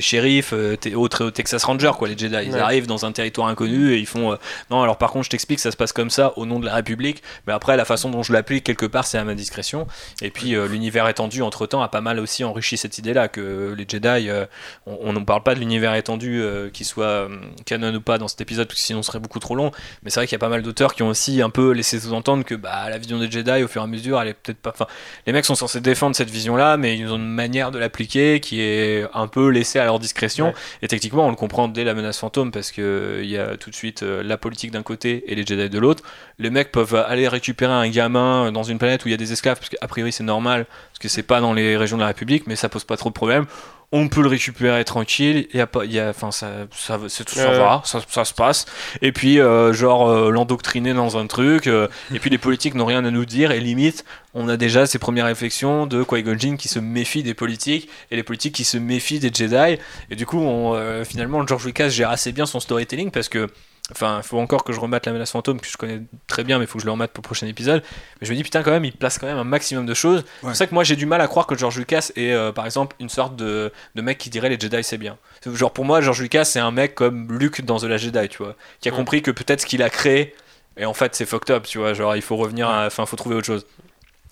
shérifs 0.01 0.53
au, 0.53 1.09
Texas 1.09 1.65
Ranger, 1.65 1.93
quoi, 1.99 2.07
les 2.07 2.17
Jedi. 2.17 2.37
Ils 2.47 2.57
arrivent 2.57 2.87
dans 2.87 3.05
un 3.05 3.11
territoire 3.11 3.49
inconnu 3.49 3.93
et 3.93 3.99
ils 3.99 4.07
font 4.07 4.26
euh, 4.33 4.39
non, 4.71 4.83
alors 4.83 4.99
par 4.99 5.11
contre, 5.11 5.25
je 5.25 5.31
t'explique, 5.31 5.61
ça 5.61 5.71
se 5.71 5.77
passe 5.77 5.93
comme 5.93 6.11
ça 6.11 6.33
au 6.37 6.47
nom 6.47 6.61
de 6.61 6.67
la 6.67 6.75
République, 6.75 7.23
mais 7.47 7.53
après, 7.53 7.77
la 7.77 7.85
façon 7.85 8.11
dont 8.11 8.23
je 8.23 8.33
l'applique, 8.33 8.65
quelque 8.65 8.87
part, 8.87 9.07
c'est 9.07 9.19
à 9.19 9.25
ma 9.25 9.35
discrétion. 9.35 9.87
Et 10.23 10.31
puis, 10.31 10.55
euh, 10.55 10.67
l'univers 10.67 11.09
étendu, 11.09 11.43
entre-temps, 11.43 11.83
a 11.83 11.89
pas 11.89 12.01
mal 12.01 12.19
aussi 12.21 12.45
enrichi 12.45 12.77
cette 12.77 12.99
idée-là, 12.99 13.29
que 13.29 13.75
les 13.77 13.87
Jedi, 13.89 14.29
euh, 14.29 14.47
on 14.87 15.13
ne 15.13 15.21
parle 15.21 15.43
pas 15.43 15.55
de 15.55 15.61
l'univers 15.61 15.95
étendu, 15.95 16.43
qui 16.73 16.85
soit 16.85 17.29
canon 17.65 17.95
ou 17.95 18.01
pas 18.01 18.19
dans 18.19 18.29
cet 18.29 18.41
épisode, 18.41 18.67
parce 18.67 18.81
que 18.81 18.87
sinon 18.87 19.03
ce 19.03 19.09
serait 19.09 19.19
beaucoup 19.19 19.39
trop 19.39 19.55
long, 19.55 19.71
mais 20.03 20.11
c'est 20.11 20.21
vrai 20.21 20.27
qu'il 20.27 20.35
y 20.35 20.37
a 20.37 20.41
pas 20.41 20.49
mal 20.49 20.63
d'auteurs 20.63 20.95
qui 20.95 21.03
ont 21.03 21.09
aussi 21.09 21.43
un 21.43 21.51
peu 21.51 21.73
laissé 21.73 22.01
sous-entendre 22.01 22.45
que 22.45 22.55
bah, 22.55 22.89
la 22.89 22.99
vision 22.99 23.19
des 23.19 23.31
Jedi, 23.31 23.63
au 23.63 23.69
fur 23.69 23.83
et 23.83 23.85
à 23.85 23.87
mesure, 23.87 24.21
elle 24.21 24.29
est 24.29 24.35
peut-être 24.35 24.59
pas. 24.59 24.71
Enfin, 24.71 24.87
les 25.27 25.33
mecs 25.33 25.45
sont 25.45 25.55
censés 25.55 25.81
défendre 25.81 26.17
cette 26.17 26.31
vision-là, 26.31 26.77
mais 26.77 26.97
ils 26.97 27.11
ont 27.11 27.17
une 27.17 27.29
manière 27.29 27.71
de 27.71 27.79
l'appliquer 27.79 28.41
qui 28.41 28.61
est 28.61 29.07
un 29.15 29.29
peu 29.29 29.49
laissée 29.49 29.79
à 29.79 29.85
leur 29.85 29.99
discrétion. 29.99 30.53
Et 30.83 30.89
techniquement, 30.89 31.27
on 31.27 31.31
le 31.31 31.37
comprend 31.37 31.69
dès 31.69 31.85
la 31.85 31.95
menace 31.95 32.19
fantôme, 32.19 32.51
parce 32.51 32.73
qu'il 32.73 33.25
y 33.25 33.39
a 33.39 33.57
tout 33.57 33.71
de 33.71 33.75
suite 33.75 34.03
la 34.23 34.37
politique 34.37 34.71
d'un 34.71 34.83
côté 34.83 35.25
et 35.31 35.35
les 35.35 35.45
Jedi 35.45 35.69
de 35.69 35.79
l'autre. 35.79 36.03
Les 36.39 36.51
mecs 36.51 36.73
peuvent 36.73 36.95
aller 36.95 37.29
récupérer 37.29 37.73
un 37.73 37.89
gamin 37.89 38.53
dans 38.53 38.63
une 38.63 38.79
planète 38.79 39.05
où 39.05 39.09
il 39.09 39.13
y 39.13 39.15
a 39.15 39.19
des 39.19 39.33
esclaves, 39.33 39.59
parce 39.59 39.71
qu'a 39.71 39.89
priori 39.89 40.13
c'est 40.13 40.25
normal, 40.25 40.67
parce 40.91 40.99
que 40.99 41.09
c'est 41.09 41.23
pas 41.23 41.41
dans 41.41 41.53
les 41.53 41.77
régions 41.77 41.97
de 41.97 42.03
la 42.03 42.09
République, 42.09 42.47
mais 42.47 42.57
ça 42.57 42.69
pose 42.69 42.85
pas 42.85 42.97
trop 42.97 43.11
de 43.11 43.15
problèmes. 43.15 43.47
On 43.93 44.09
peut 44.09 44.21
le 44.21 44.29
récupérer 44.29 44.85
tranquille 44.85 45.47
il 45.53 45.59
y 45.59 45.61
a 45.61 45.67
pas 45.69 45.85
y 45.85 46.01
a 46.01 46.09
enfin 46.09 46.33
ça 46.33 46.49
ça 46.73 46.99
tout 46.99 47.35
ça 47.35 47.51
va 47.53 47.83
ça, 47.85 48.01
ça, 48.09 48.25
se 48.25 48.35
passe. 48.35 48.67
Et 49.01 49.13
puis 49.13 49.39
euh, 49.39 49.73
genre 49.73 50.09
euh, 50.09 50.31
l'endoctriner 50.33 50.93
dans 50.93 51.17
un 51.17 51.29
truc 51.29 51.69
euh, 51.69 51.87
et 52.13 52.19
puis 52.19 52.29
les 52.29 52.39
politiques 52.39 52.75
n'ont 52.75 52.85
rien 52.85 53.05
à 53.05 53.13
nous 53.13 53.25
dire 53.25 53.53
et 53.53 53.61
limite 53.61 54.05
on 54.35 54.49
a 54.49 54.57
déjà 54.57 54.87
ces 54.87 54.99
premières 54.99 55.27
réflexions 55.27 55.87
de 55.87 56.03
Qui-Gon 56.03 56.37
Jinn 56.37 56.57
qui 56.57 56.67
se 56.67 56.81
méfie 56.81 57.23
des 57.23 57.35
politiques 57.35 57.89
et 58.11 58.17
les 58.17 58.25
politiques 58.25 58.57
qui 58.57 58.65
se 58.65 58.77
méfient 58.77 59.21
des 59.21 59.31
Jedi. 59.33 59.79
Et 60.11 60.17
du 60.17 60.27
coup 60.27 60.41
on, 60.41 61.05
finalement 61.05 61.47
George 61.47 61.65
Lucas 61.65 61.89
gère 61.89 62.11
assez 62.11 62.33
bien 62.33 62.45
son 62.45 62.59
storytelling 62.59 63.13
parce 63.13 63.29
que 63.29 63.49
Enfin, 63.93 64.19
il 64.23 64.27
faut 64.27 64.39
encore 64.41 64.65
que 64.65 64.73
je 64.73 64.81
remette 64.81 65.07
la 65.07 65.13
menace 65.13 65.31
fantôme, 65.31 65.61
que 65.61 65.69
je 65.69 65.77
connais 65.77 66.03
très 66.27 66.43
bien, 66.43 66.59
mais 66.59 66.65
il 66.65 66.67
faut 66.67 66.79
que 66.79 66.83
je 66.83 66.87
le 66.87 66.93
remette 66.93 67.13
pour 67.13 67.23
le 67.23 67.27
prochain 67.27 67.47
épisode. 67.47 67.85
Mais 68.21 68.27
je 68.27 68.33
me 68.33 68.37
dis, 68.37 68.43
putain, 68.43 68.65
quand 68.65 68.73
même, 68.73 68.85
il 68.85 68.93
place 68.93 69.19
quand 69.19 69.29
même 69.29 69.39
un 69.39 69.45
maximum 69.45 69.87
de 69.87 69.95
choses. 69.95 70.25
C'est 70.41 70.47
pour 70.47 70.57
ça 70.57 70.67
que 70.67 70.75
moi, 70.75 70.83
j'ai 70.83 70.97
du 70.97 71.07
mal 71.07 71.21
à 71.21 71.29
croire 71.29 71.47
que 71.47 71.57
George 71.57 71.79
Lucas 71.79 72.11
est, 72.17 72.33
euh, 72.33 72.51
par 72.51 72.65
exemple, 72.65 72.97
une 72.99 73.09
sorte 73.09 73.37
de, 73.37 73.73
de, 73.95 74.03
mec 74.03 74.19
qui 74.19 74.29
dirait 74.29 74.49
les 74.49 74.59
Jedi, 74.59 74.83
c'est 74.83 74.99
bien. 74.99 75.19
Genre, 75.47 75.73
pour 75.73 75.85
moi, 75.85 76.01
George 76.01 76.21
Lucas, 76.21 76.45
c'est 76.45 76.59
un 76.59 76.73
mec 76.73 76.97
comme 76.97 77.39
Luke 77.39 77.65
dans 77.65 77.79
The 77.79 77.85
Last 77.85 78.05
Jedi, 78.05 78.29
tu 78.29 78.39
vois, 78.39 78.57
qui 78.81 78.89
a 78.89 78.93
compris 78.93 79.23
que 79.23 79.31
peut-être 79.31 79.61
ce 79.61 79.67
qu'il 79.67 79.85
a 79.85 79.91
créé, 79.91 80.35
et 80.77 80.85
en 80.85 80.95
fait, 80.95 81.15
c'est 81.15 81.25
fucked 81.25 81.55
up, 81.55 81.65
tu 81.65 81.79
vois. 81.79 81.95
Genre, 81.95 82.17
il 82.17 82.23
faut 82.23 82.37
revenir, 82.37 82.69
enfin, 82.69 83.05
il 83.05 83.07
faut 83.07 83.17
trouver 83.17 83.37
autre 83.37 83.47
chose. 83.47 83.67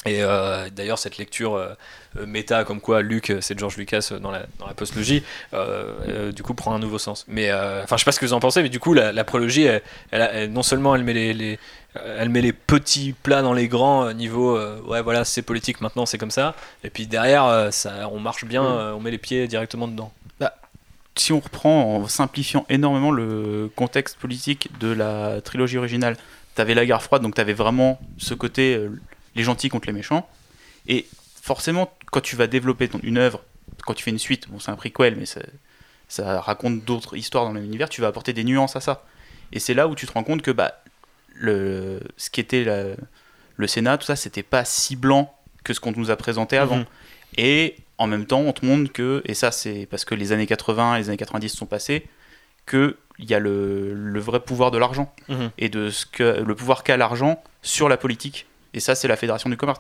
Et 0.07 0.23
euh, 0.23 0.69
d'ailleurs, 0.71 0.99
cette 0.99 1.17
lecture 1.17 1.55
euh, 1.55 1.75
euh, 2.19 2.27
méta, 2.27 2.65
comme 2.65 2.81
quoi 2.81 3.01
Luc, 3.01 3.33
c'est 3.41 3.59
George 3.59 3.77
Lucas 3.77 4.13
dans 4.21 4.31
la, 4.31 4.45
dans 4.59 4.67
la 4.67 4.75
postlogie, 4.75 5.23
du 6.35 6.43
coup, 6.43 6.55
prend 6.55 6.75
un 6.75 6.79
nouveau 6.79 6.99
sens. 6.99 7.25
Mais 7.29 7.53
enfin, 7.53 7.97
je 7.97 8.01
sais 8.01 8.05
pas 8.05 8.13
ce 8.13 8.21
que 8.21 8.27
vous 8.27 8.33
en 8.33 8.41
pensez, 8.41 8.63
mais 8.63 8.69
du 8.69 8.81
coup, 8.81 8.95
la, 8.95 9.13
la 9.13 9.25
prologie, 9.25 9.67
elle, 10.11 10.53
non 10.53 10.63
seulement 10.63 10.95
elle 10.95 11.05
met 11.05 11.15
les, 11.15 11.33
les, 11.33 11.59
elle 11.95 12.29
met 12.29 12.43
les 12.43 12.53
petits 12.53 13.15
plats 13.23 13.43
dans 13.43 13.53
les 13.53 13.69
grands 13.69 14.13
niveaux, 14.13 14.59
ouais, 14.87 15.03
voilà, 15.03 15.25
c'est 15.25 15.43
politique 15.43 15.81
maintenant, 15.81 16.07
c'est 16.07 16.19
comme 16.19 16.31
ça. 16.31 16.55
Et 16.83 16.91
puis 16.91 17.07
derrière, 17.07 17.69
ça, 17.73 18.09
on 18.13 18.21
marche 18.21 18.45
bien, 18.45 18.63
mm. 18.63 18.95
on 18.97 19.01
met 19.01 19.11
les 19.11 19.19
pieds 19.19 19.49
directement 19.49 19.89
dedans. 19.89 20.13
Bah, 20.39 20.55
si 21.17 21.33
on 21.33 21.41
reprend 21.41 21.97
en 21.97 22.09
simplifiant 22.09 22.67
énormément 22.69 23.11
le 23.11 23.71
contexte 23.75 24.19
politique 24.19 24.69
de 24.79 24.89
la 24.89 25.41
trilogie 25.41 25.79
originale, 25.79 26.17
t'avais 26.55 26.75
la 26.75 26.85
guerre 26.87 27.03
froide, 27.03 27.23
donc 27.23 27.35
t'avais 27.35 27.53
vraiment 27.53 27.99
ce 28.19 28.35
côté 28.35 28.79
les 29.35 29.43
gentils 29.43 29.69
contre 29.69 29.87
les 29.87 29.93
méchants. 29.93 30.29
Et 30.87 31.07
forcément, 31.41 31.93
quand 32.11 32.21
tu 32.21 32.37
vas 32.37 32.47
développer 32.47 32.89
ton, 32.89 33.01
une 33.03 33.19
œuvre, 33.19 33.43
quand 33.85 33.95
tu 33.95 34.03
fais 34.03 34.11
une 34.11 34.19
suite, 34.19 34.49
bon, 34.49 34.59
c'est 34.59 34.71
un 34.71 34.77
prequel, 34.77 35.17
mais 35.17 35.27
ça, 35.27 35.41
ça 36.09 36.41
raconte 36.41 36.85
d'autres 36.85 37.17
histoires 37.17 37.45
dans 37.45 37.53
le 37.53 37.61
même 37.61 37.69
univers, 37.69 37.89
tu 37.89 38.01
vas 38.01 38.09
apporter 38.09 38.33
des 38.33 38.45
nuances 38.45 38.77
à 38.77 38.81
ça. 38.81 39.05
Et 39.53 39.59
c'est 39.59 39.75
là 39.75 39.89
où 39.89 39.95
tu 39.95 40.07
te 40.07 40.13
rends 40.13 40.25
compte 40.25 40.43
que 40.43 40.51
bah, 40.51 40.83
le, 41.35 42.01
ce 42.17 42.31
qui 42.31 42.41
était 42.41 42.65
le 43.57 43.67
Sénat, 43.67 43.99
tout 43.99 44.07
ça, 44.07 44.17
c'était 44.17 44.43
pas 44.43 44.65
si 44.65 44.97
blanc 44.97 45.35
que 45.65 45.73
ce 45.73 45.81
qu'on 45.81 45.93
nous 45.93 46.11
a 46.11 46.17
présenté 46.17 46.57
avant. 46.57 46.79
Mhm. 46.79 46.87
Et 47.37 47.77
en 47.99 48.07
même 48.07 48.27
temps, 48.27 48.41
on 48.41 48.53
te 48.53 48.65
montre 48.65 48.93
que, 48.93 49.23
et 49.25 49.35
ça 49.35 49.51
c'est 49.51 49.87
parce 49.91 50.05
que 50.05 50.15
les 50.15 50.33
années 50.33 50.47
80 50.47 50.97
et 50.97 50.99
les 50.99 51.09
années 51.09 51.17
90 51.17 51.49
sont 51.49 51.67
passées, 51.67 52.07
qu'il 52.69 52.95
y 53.19 53.35
a 53.35 53.39
le, 53.39 53.93
le, 53.93 54.21
vrai 54.21 54.41
pouvoir 54.41 54.71
de 54.71 54.79
l'argent 54.79 55.13
mhm. 55.29 55.51
et 55.59 55.69
de 55.69 55.91
ce 55.91 56.07
que 56.07 56.41
le 56.41 56.55
pouvoir 56.55 56.83
qu'a 56.83 56.97
l'argent 56.97 57.43
sur 57.63 57.89
la 57.89 57.97
politique 57.97 58.47
et 58.75 58.81
ça, 58.81 58.95
c'est 58.95 59.09
la 59.09 59.17
fédération 59.17 59.49
du 59.49 59.57
commerce. 59.57 59.79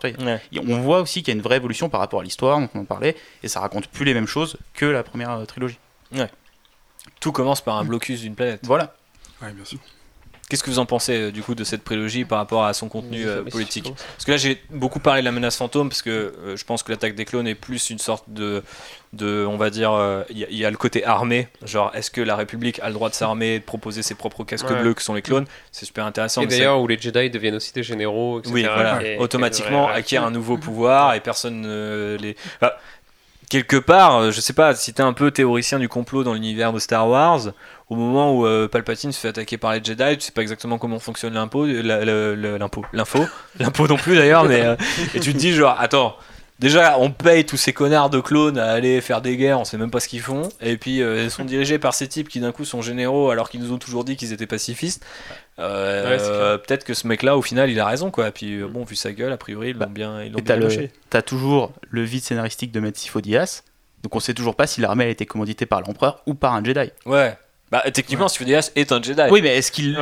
on 0.56 0.80
voit 0.80 1.00
aussi 1.00 1.22
qu'il 1.22 1.34
y 1.34 1.36
a 1.36 1.36
une 1.36 1.42
vraie 1.42 1.56
évolution 1.56 1.88
par 1.88 2.00
rapport 2.00 2.20
à 2.20 2.22
l'histoire, 2.22 2.60
dont 2.60 2.68
on 2.74 2.80
en 2.80 2.84
parlait, 2.84 3.16
et 3.42 3.48
ça 3.48 3.60
raconte 3.60 3.88
plus 3.88 4.04
les 4.04 4.14
mêmes 4.14 4.28
choses 4.28 4.56
que 4.72 4.86
la 4.86 5.02
première 5.02 5.32
euh, 5.32 5.44
trilogie. 5.44 5.78
Tout 7.20 7.32
commence 7.32 7.60
par 7.60 7.76
un 7.76 7.84
blocus 7.84 8.20
d'une 8.20 8.34
planète. 8.34 8.60
Voilà. 8.62 8.94
Ouais, 9.42 9.52
bien 9.52 9.64
sûr. 9.64 9.78
Qu'est-ce 10.48 10.62
que 10.62 10.70
vous 10.70 10.78
en 10.78 10.86
pensez 10.86 11.14
euh, 11.14 11.32
du 11.32 11.42
coup 11.42 11.54
de 11.54 11.64
cette 11.64 11.82
prélogie 11.82 12.24
par 12.24 12.38
rapport 12.38 12.64
à 12.64 12.74
son 12.74 12.88
contenu 12.88 13.26
euh, 13.26 13.42
politique 13.44 13.90
Parce 13.94 14.24
que 14.24 14.30
là 14.30 14.36
j'ai 14.36 14.60
beaucoup 14.70 15.00
parlé 15.00 15.20
de 15.22 15.24
la 15.24 15.32
menace 15.32 15.56
fantôme 15.56 15.88
parce 15.88 16.02
que 16.02 16.10
euh, 16.10 16.56
je 16.56 16.64
pense 16.64 16.82
que 16.82 16.92
l'attaque 16.92 17.14
des 17.14 17.24
clones 17.24 17.46
est 17.46 17.54
plus 17.54 17.88
une 17.90 17.98
sorte 17.98 18.24
de, 18.28 18.62
de 19.14 19.46
on 19.48 19.56
va 19.56 19.70
dire, 19.70 19.92
il 20.30 20.38
y, 20.38 20.64
a 20.64 20.70
le 20.70 20.76
côté 20.76 21.04
armé, 21.04 21.48
genre 21.64 21.90
est-ce 21.94 22.10
que 22.10 22.20
la 22.20 22.36
République 22.36 22.78
a 22.80 22.88
le 22.88 22.94
droit 22.94 23.08
de 23.08 23.14
s'armer, 23.14 23.58
de 23.58 23.64
proposer 23.64 24.02
ses 24.02 24.14
propres 24.14 24.44
casques 24.44 24.72
bleus 24.72 24.94
que 24.94 25.02
sont 25.02 25.14
les 25.14 25.22
clones 25.22 25.46
C'est 25.72 25.86
super 25.86 26.04
intéressant. 26.04 26.42
Et 26.42 26.46
d'ailleurs 26.46 26.80
où 26.80 26.86
les 26.86 26.98
Jedi 26.98 27.30
deviennent 27.30 27.54
aussi 27.54 27.72
des 27.72 27.82
généraux, 27.82 28.40
etc. 28.40 28.52
Oui, 28.54 28.62
voilà, 28.64 29.00
automatiquement 29.18 29.88
acquièrent 29.88 30.24
un 30.24 30.30
nouveau 30.30 30.58
pouvoir 30.58 31.14
et 31.14 31.20
personne 31.20 31.62
ne 31.62 32.16
les 32.20 32.36
quelque 33.48 33.76
part, 33.76 34.32
je 34.32 34.40
sais 34.40 34.52
pas, 34.52 34.74
si 34.74 34.92
t'es 34.92 35.02
un 35.02 35.12
peu 35.12 35.30
théoricien 35.30 35.78
du 35.78 35.88
complot 35.88 36.24
dans 36.24 36.34
l'univers 36.34 36.72
de 36.72 36.78
Star 36.78 37.08
Wars, 37.08 37.52
au 37.88 37.96
moment 37.96 38.34
où 38.34 38.46
euh, 38.46 38.68
Palpatine 38.68 39.12
se 39.12 39.20
fait 39.20 39.28
attaquer 39.28 39.58
par 39.58 39.72
les 39.72 39.82
Jedi, 39.82 40.16
tu 40.16 40.20
sais 40.20 40.32
pas 40.32 40.42
exactement 40.42 40.78
comment 40.78 40.98
fonctionne 40.98 41.34
l'impôt, 41.34 41.66
l'impôt, 41.66 42.84
l'info, 42.92 43.20
l'impôt 43.58 43.86
non 43.86 43.96
plus 43.96 44.16
d'ailleurs, 44.16 44.44
mais 44.44 44.62
euh, 44.62 44.76
et 45.14 45.20
tu 45.20 45.34
te 45.34 45.38
dis 45.38 45.52
genre, 45.52 45.76
attends, 45.78 46.16
déjà, 46.58 46.98
on 46.98 47.10
paye 47.10 47.44
tous 47.44 47.58
ces 47.58 47.74
connards 47.74 48.08
de 48.08 48.20
clones 48.20 48.58
à 48.58 48.72
aller 48.72 49.02
faire 49.02 49.20
des 49.20 49.36
guerres, 49.36 49.60
on 49.60 49.64
sait 49.64 49.76
même 49.76 49.90
pas 49.90 50.00
ce 50.00 50.08
qu'ils 50.08 50.22
font. 50.22 50.48
Et 50.62 50.78
puis, 50.78 51.00
ils 51.00 51.30
sont 51.30 51.44
dirigés 51.44 51.78
par 51.78 51.92
ces 51.92 52.08
types 52.08 52.28
qui 52.30 52.40
d'un 52.40 52.52
coup 52.52 52.64
sont 52.64 52.80
généraux 52.80 53.30
alors 53.30 53.50
qu'ils 53.50 53.60
nous 53.60 53.72
ont 53.72 53.78
toujours 53.78 54.04
dit 54.04 54.16
qu'ils 54.16 54.32
étaient 54.32 54.46
pacifistes. 54.46 55.04
Peut-être 55.58 56.84
que 56.84 56.94
ce 56.94 57.06
mec-là, 57.06 57.36
au 57.36 57.42
final, 57.42 57.68
il 57.70 57.78
a 57.80 57.86
raison, 57.86 58.10
quoi. 58.10 58.28
Et 58.28 58.32
puis, 58.32 58.62
bon, 58.62 58.84
vu 58.84 58.96
sa 58.96 59.12
gueule, 59.12 59.32
a 59.32 59.36
priori, 59.36 59.70
ils 59.70 59.72
l'ont 59.74 59.80
bah, 59.80 59.86
bien, 59.90 60.22
ils 60.22 60.32
l'ont 60.32 60.40
bien 60.40 60.88
T'as 61.10 61.22
toujours 61.22 61.72
le 61.90 62.02
vide 62.02 62.22
scénaristique 62.22 62.72
de 62.72 62.80
Metz 62.80 63.10
Diaz 63.16 63.62
donc 64.04 64.14
on 64.14 64.20
sait 64.20 64.34
toujours 64.34 64.54
pas 64.54 64.66
si 64.66 64.82
l'armée 64.82 65.04
a 65.04 65.08
été 65.08 65.24
commanditée 65.24 65.64
par 65.64 65.80
l'empereur 65.80 66.22
ou 66.26 66.34
par 66.34 66.52
un 66.52 66.62
Jedi. 66.62 66.92
Ouais. 67.06 67.38
Bah 67.74 67.82
techniquement, 67.90 68.26
ouais. 68.26 68.60
est 68.76 68.92
un 68.92 69.02
Jedi. 69.02 69.22
Oui, 69.32 69.42
mais 69.42 69.56
est-ce 69.56 69.72
qu'il 69.72 69.98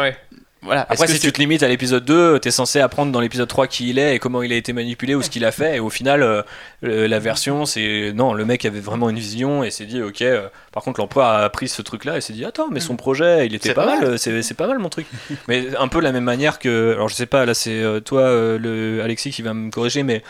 Voilà. 0.60 0.82
Après, 0.90 1.06
si 1.06 1.18
tu 1.18 1.32
te 1.32 1.40
limites 1.40 1.62
à 1.62 1.68
l'épisode 1.68 2.04
2, 2.04 2.38
t'es 2.38 2.50
censé 2.50 2.80
apprendre 2.80 3.12
dans 3.12 3.20
l'épisode 3.20 3.48
3 3.48 3.66
qui 3.66 3.88
il 3.88 3.98
est 3.98 4.14
et 4.14 4.18
comment 4.18 4.42
il 4.42 4.52
a 4.52 4.56
été 4.56 4.74
manipulé 4.74 5.14
ou 5.14 5.22
ce 5.22 5.30
qu'il 5.30 5.42
a 5.46 5.52
fait. 5.52 5.76
Et 5.76 5.80
au 5.80 5.88
final, 5.88 6.22
euh, 6.22 6.42
la 6.82 7.18
version, 7.18 7.64
c'est. 7.64 8.12
Non, 8.14 8.34
le 8.34 8.44
mec 8.44 8.66
avait 8.66 8.80
vraiment 8.80 9.08
une 9.08 9.18
vision 9.18 9.64
et 9.64 9.70
s'est 9.70 9.86
dit, 9.86 10.02
ok. 10.02 10.20
Euh, 10.20 10.48
par 10.70 10.82
contre, 10.82 11.00
l'empereur 11.00 11.28
a 11.28 11.48
pris 11.48 11.66
ce 11.66 11.80
truc-là 11.80 12.18
et 12.18 12.20
s'est 12.20 12.34
dit, 12.34 12.44
attends, 12.44 12.68
mais 12.70 12.80
son 12.80 12.92
mm. 12.92 12.98
projet, 12.98 13.46
il 13.46 13.54
était 13.54 13.72
pas 13.72 13.86
mal. 13.86 14.18
C'est 14.18 14.54
pas 14.54 14.66
mal 14.66 14.78
mon 14.78 14.90
truc. 14.90 15.06
mais 15.48 15.74
un 15.78 15.88
peu 15.88 16.02
la 16.02 16.12
même 16.12 16.24
manière 16.24 16.58
que. 16.58 16.92
Alors, 16.92 17.08
je 17.08 17.14
sais 17.14 17.24
pas, 17.24 17.46
là, 17.46 17.54
c'est 17.54 17.82
euh, 17.82 18.00
toi, 18.00 18.24
le 18.58 19.00
Alexis, 19.02 19.30
qui 19.30 19.40
va 19.40 19.54
me 19.54 19.70
corriger, 19.70 20.02
mais 20.02 20.22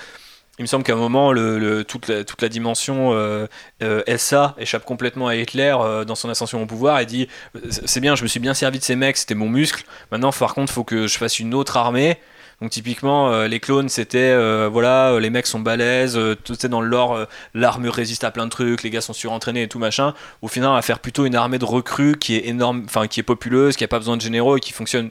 il 0.58 0.62
me 0.62 0.66
semble 0.66 0.84
qu'à 0.84 0.92
un 0.92 0.96
moment, 0.96 1.32
toute, 1.84 2.08
la, 2.08 2.48
dimension 2.50 3.14
euh, 3.14 3.46
euh 3.82 4.02
SA 4.18 4.54
échappe 4.58 4.84
complètement 4.84 5.28
à 5.28 5.34
Hitler 5.34 5.74
euh, 5.80 6.04
dans 6.04 6.14
son 6.14 6.28
ascension 6.28 6.62
au 6.62 6.66
pouvoir 6.66 7.00
et 7.00 7.06
dit 7.06 7.26
C'est 7.70 8.00
bien, 8.00 8.16
je 8.16 8.22
me 8.22 8.28
suis 8.28 8.40
bien 8.40 8.52
servi 8.52 8.78
de 8.78 8.84
ces 8.84 8.94
mecs, 8.94 9.16
c'était 9.16 9.34
mon 9.34 9.48
muscle. 9.48 9.84
Maintenant, 10.10 10.30
par 10.30 10.54
contre, 10.54 10.70
il 10.70 10.74
faut 10.74 10.84
que 10.84 11.06
je 11.06 11.16
fasse 11.16 11.38
une 11.38 11.54
autre 11.54 11.78
armée. 11.78 12.18
Donc, 12.60 12.70
typiquement, 12.70 13.42
les 13.44 13.58
clones, 13.58 13.88
c'était 13.88 14.36
voilà, 14.68 15.18
les 15.18 15.30
mecs 15.30 15.48
sont 15.48 15.58
balèzes, 15.58 16.20
tout 16.44 16.64
est 16.64 16.68
dans 16.68 16.80
le 16.80 16.86
lore, 16.86 17.26
l'arme 17.54 17.88
résiste 17.88 18.22
à 18.22 18.30
plein 18.30 18.44
de 18.44 18.50
trucs, 18.50 18.84
les 18.84 18.90
gars 18.90 19.00
sont 19.00 19.14
surentraînés 19.14 19.62
et 19.62 19.68
tout 19.68 19.80
machin. 19.80 20.14
Au 20.42 20.48
final, 20.48 20.68
on 20.68 20.74
va 20.74 20.82
faire 20.82 21.00
plutôt 21.00 21.24
une 21.24 21.34
armée 21.34 21.58
de 21.58 21.64
recrues 21.64 22.16
qui 22.16 22.36
est 22.36 22.46
énorme, 22.46 22.86
qui 23.10 23.18
est 23.18 23.24
populeuse, 23.24 23.74
qui 23.74 23.82
a 23.82 23.88
pas 23.88 23.98
besoin 23.98 24.16
de 24.16 24.22
généraux 24.22 24.58
et 24.58 24.60
qui 24.60 24.72
fonctionne 24.72 25.10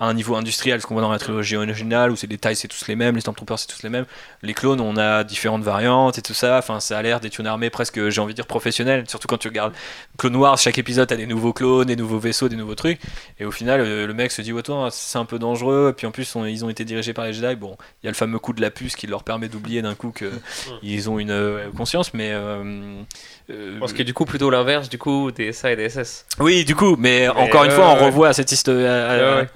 à 0.00 0.06
un 0.06 0.14
niveau 0.14 0.36
industriel, 0.36 0.80
ce 0.80 0.86
qu'on 0.86 0.94
voit 0.94 1.02
dans 1.02 1.10
la 1.10 1.18
trilogie 1.18 1.56
originale, 1.56 2.10
où 2.10 2.16
c'est 2.16 2.28
les 2.28 2.38
tailles 2.38 2.56
c'est 2.56 2.68
tous 2.68 2.86
les 2.86 2.94
mêmes, 2.94 3.14
les 3.14 3.20
Stormtroopers 3.20 3.58
c'est 3.58 3.66
tous 3.66 3.82
les 3.82 3.88
mêmes. 3.88 4.04
Les 4.42 4.54
clones, 4.54 4.80
on 4.80 4.96
a 4.96 5.24
différentes 5.24 5.62
variantes 5.62 6.18
et 6.18 6.22
tout 6.22 6.34
ça. 6.34 6.58
Enfin, 6.58 6.78
ça 6.80 6.96
a 6.98 7.02
l'air 7.02 7.20
d'être 7.20 7.38
une 7.38 7.46
armée 7.46 7.70
presque, 7.70 8.08
j'ai 8.08 8.20
envie 8.20 8.32
de 8.32 8.36
dire, 8.36 8.46
professionnelle. 8.46 9.04
Surtout 9.08 9.26
quand 9.26 9.38
tu 9.38 9.48
regardes 9.48 9.72
Clone 10.16 10.36
Wars, 10.36 10.56
chaque 10.58 10.78
épisode 10.78 11.10
a 11.10 11.16
des 11.16 11.26
nouveaux 11.26 11.52
clones, 11.52 11.88
des 11.88 11.96
nouveaux 11.96 12.18
vaisseaux, 12.18 12.48
des 12.48 12.56
nouveaux 12.56 12.76
trucs. 12.76 13.00
Et 13.40 13.44
au 13.44 13.50
final, 13.50 13.80
le, 13.80 14.14
mec 14.14 14.30
se 14.30 14.42
dit, 14.42 14.52
ouais, 14.52 14.62
c'est 14.90 15.18
un 15.18 15.24
peu 15.24 15.38
dangereux. 15.38 15.90
Et 15.90 15.92
puis 15.92 16.06
en 16.06 16.12
plus, 16.12 16.36
ils 16.46 16.64
ont 16.64 16.68
été 16.68 16.84
dirigés 16.84 17.12
par 17.12 17.24
les 17.24 17.32
Jedi. 17.32 17.56
Bon, 17.56 17.76
il 18.02 18.06
y 18.06 18.08
a 18.08 18.10
le 18.10 18.16
fameux 18.16 18.38
coup 18.38 18.52
de 18.52 18.60
la 18.60 18.70
puce 18.70 18.94
qui 18.94 19.06
leur 19.06 19.24
permet 19.24 19.48
d'oublier 19.48 19.82
d'un 19.82 19.94
coup 19.94 20.12
qu'ils 20.12 21.10
ont 21.10 21.18
une 21.18 21.30
euh, 21.30 21.70
conscience, 21.72 22.14
mais. 22.14 22.30
Euh, 22.32 23.02
euh, 23.50 23.78
Parce 23.78 23.94
que 23.94 24.02
du 24.02 24.12
coup, 24.12 24.26
plutôt 24.26 24.50
l'inverse, 24.50 24.88
du 24.88 24.98
coup, 24.98 25.30
des 25.30 25.52
SA 25.52 25.72
et 25.72 25.76
des 25.76 25.88
SS. 25.88 26.26
Oui, 26.38 26.64
du 26.64 26.74
coup, 26.74 26.96
mais, 26.96 27.28
encore 27.28 27.64
une 27.64 27.70
fois, 27.70 27.88
on 27.88 28.04
revoit 28.04 28.32
cette 28.32 28.52
histoire. 28.52 29.46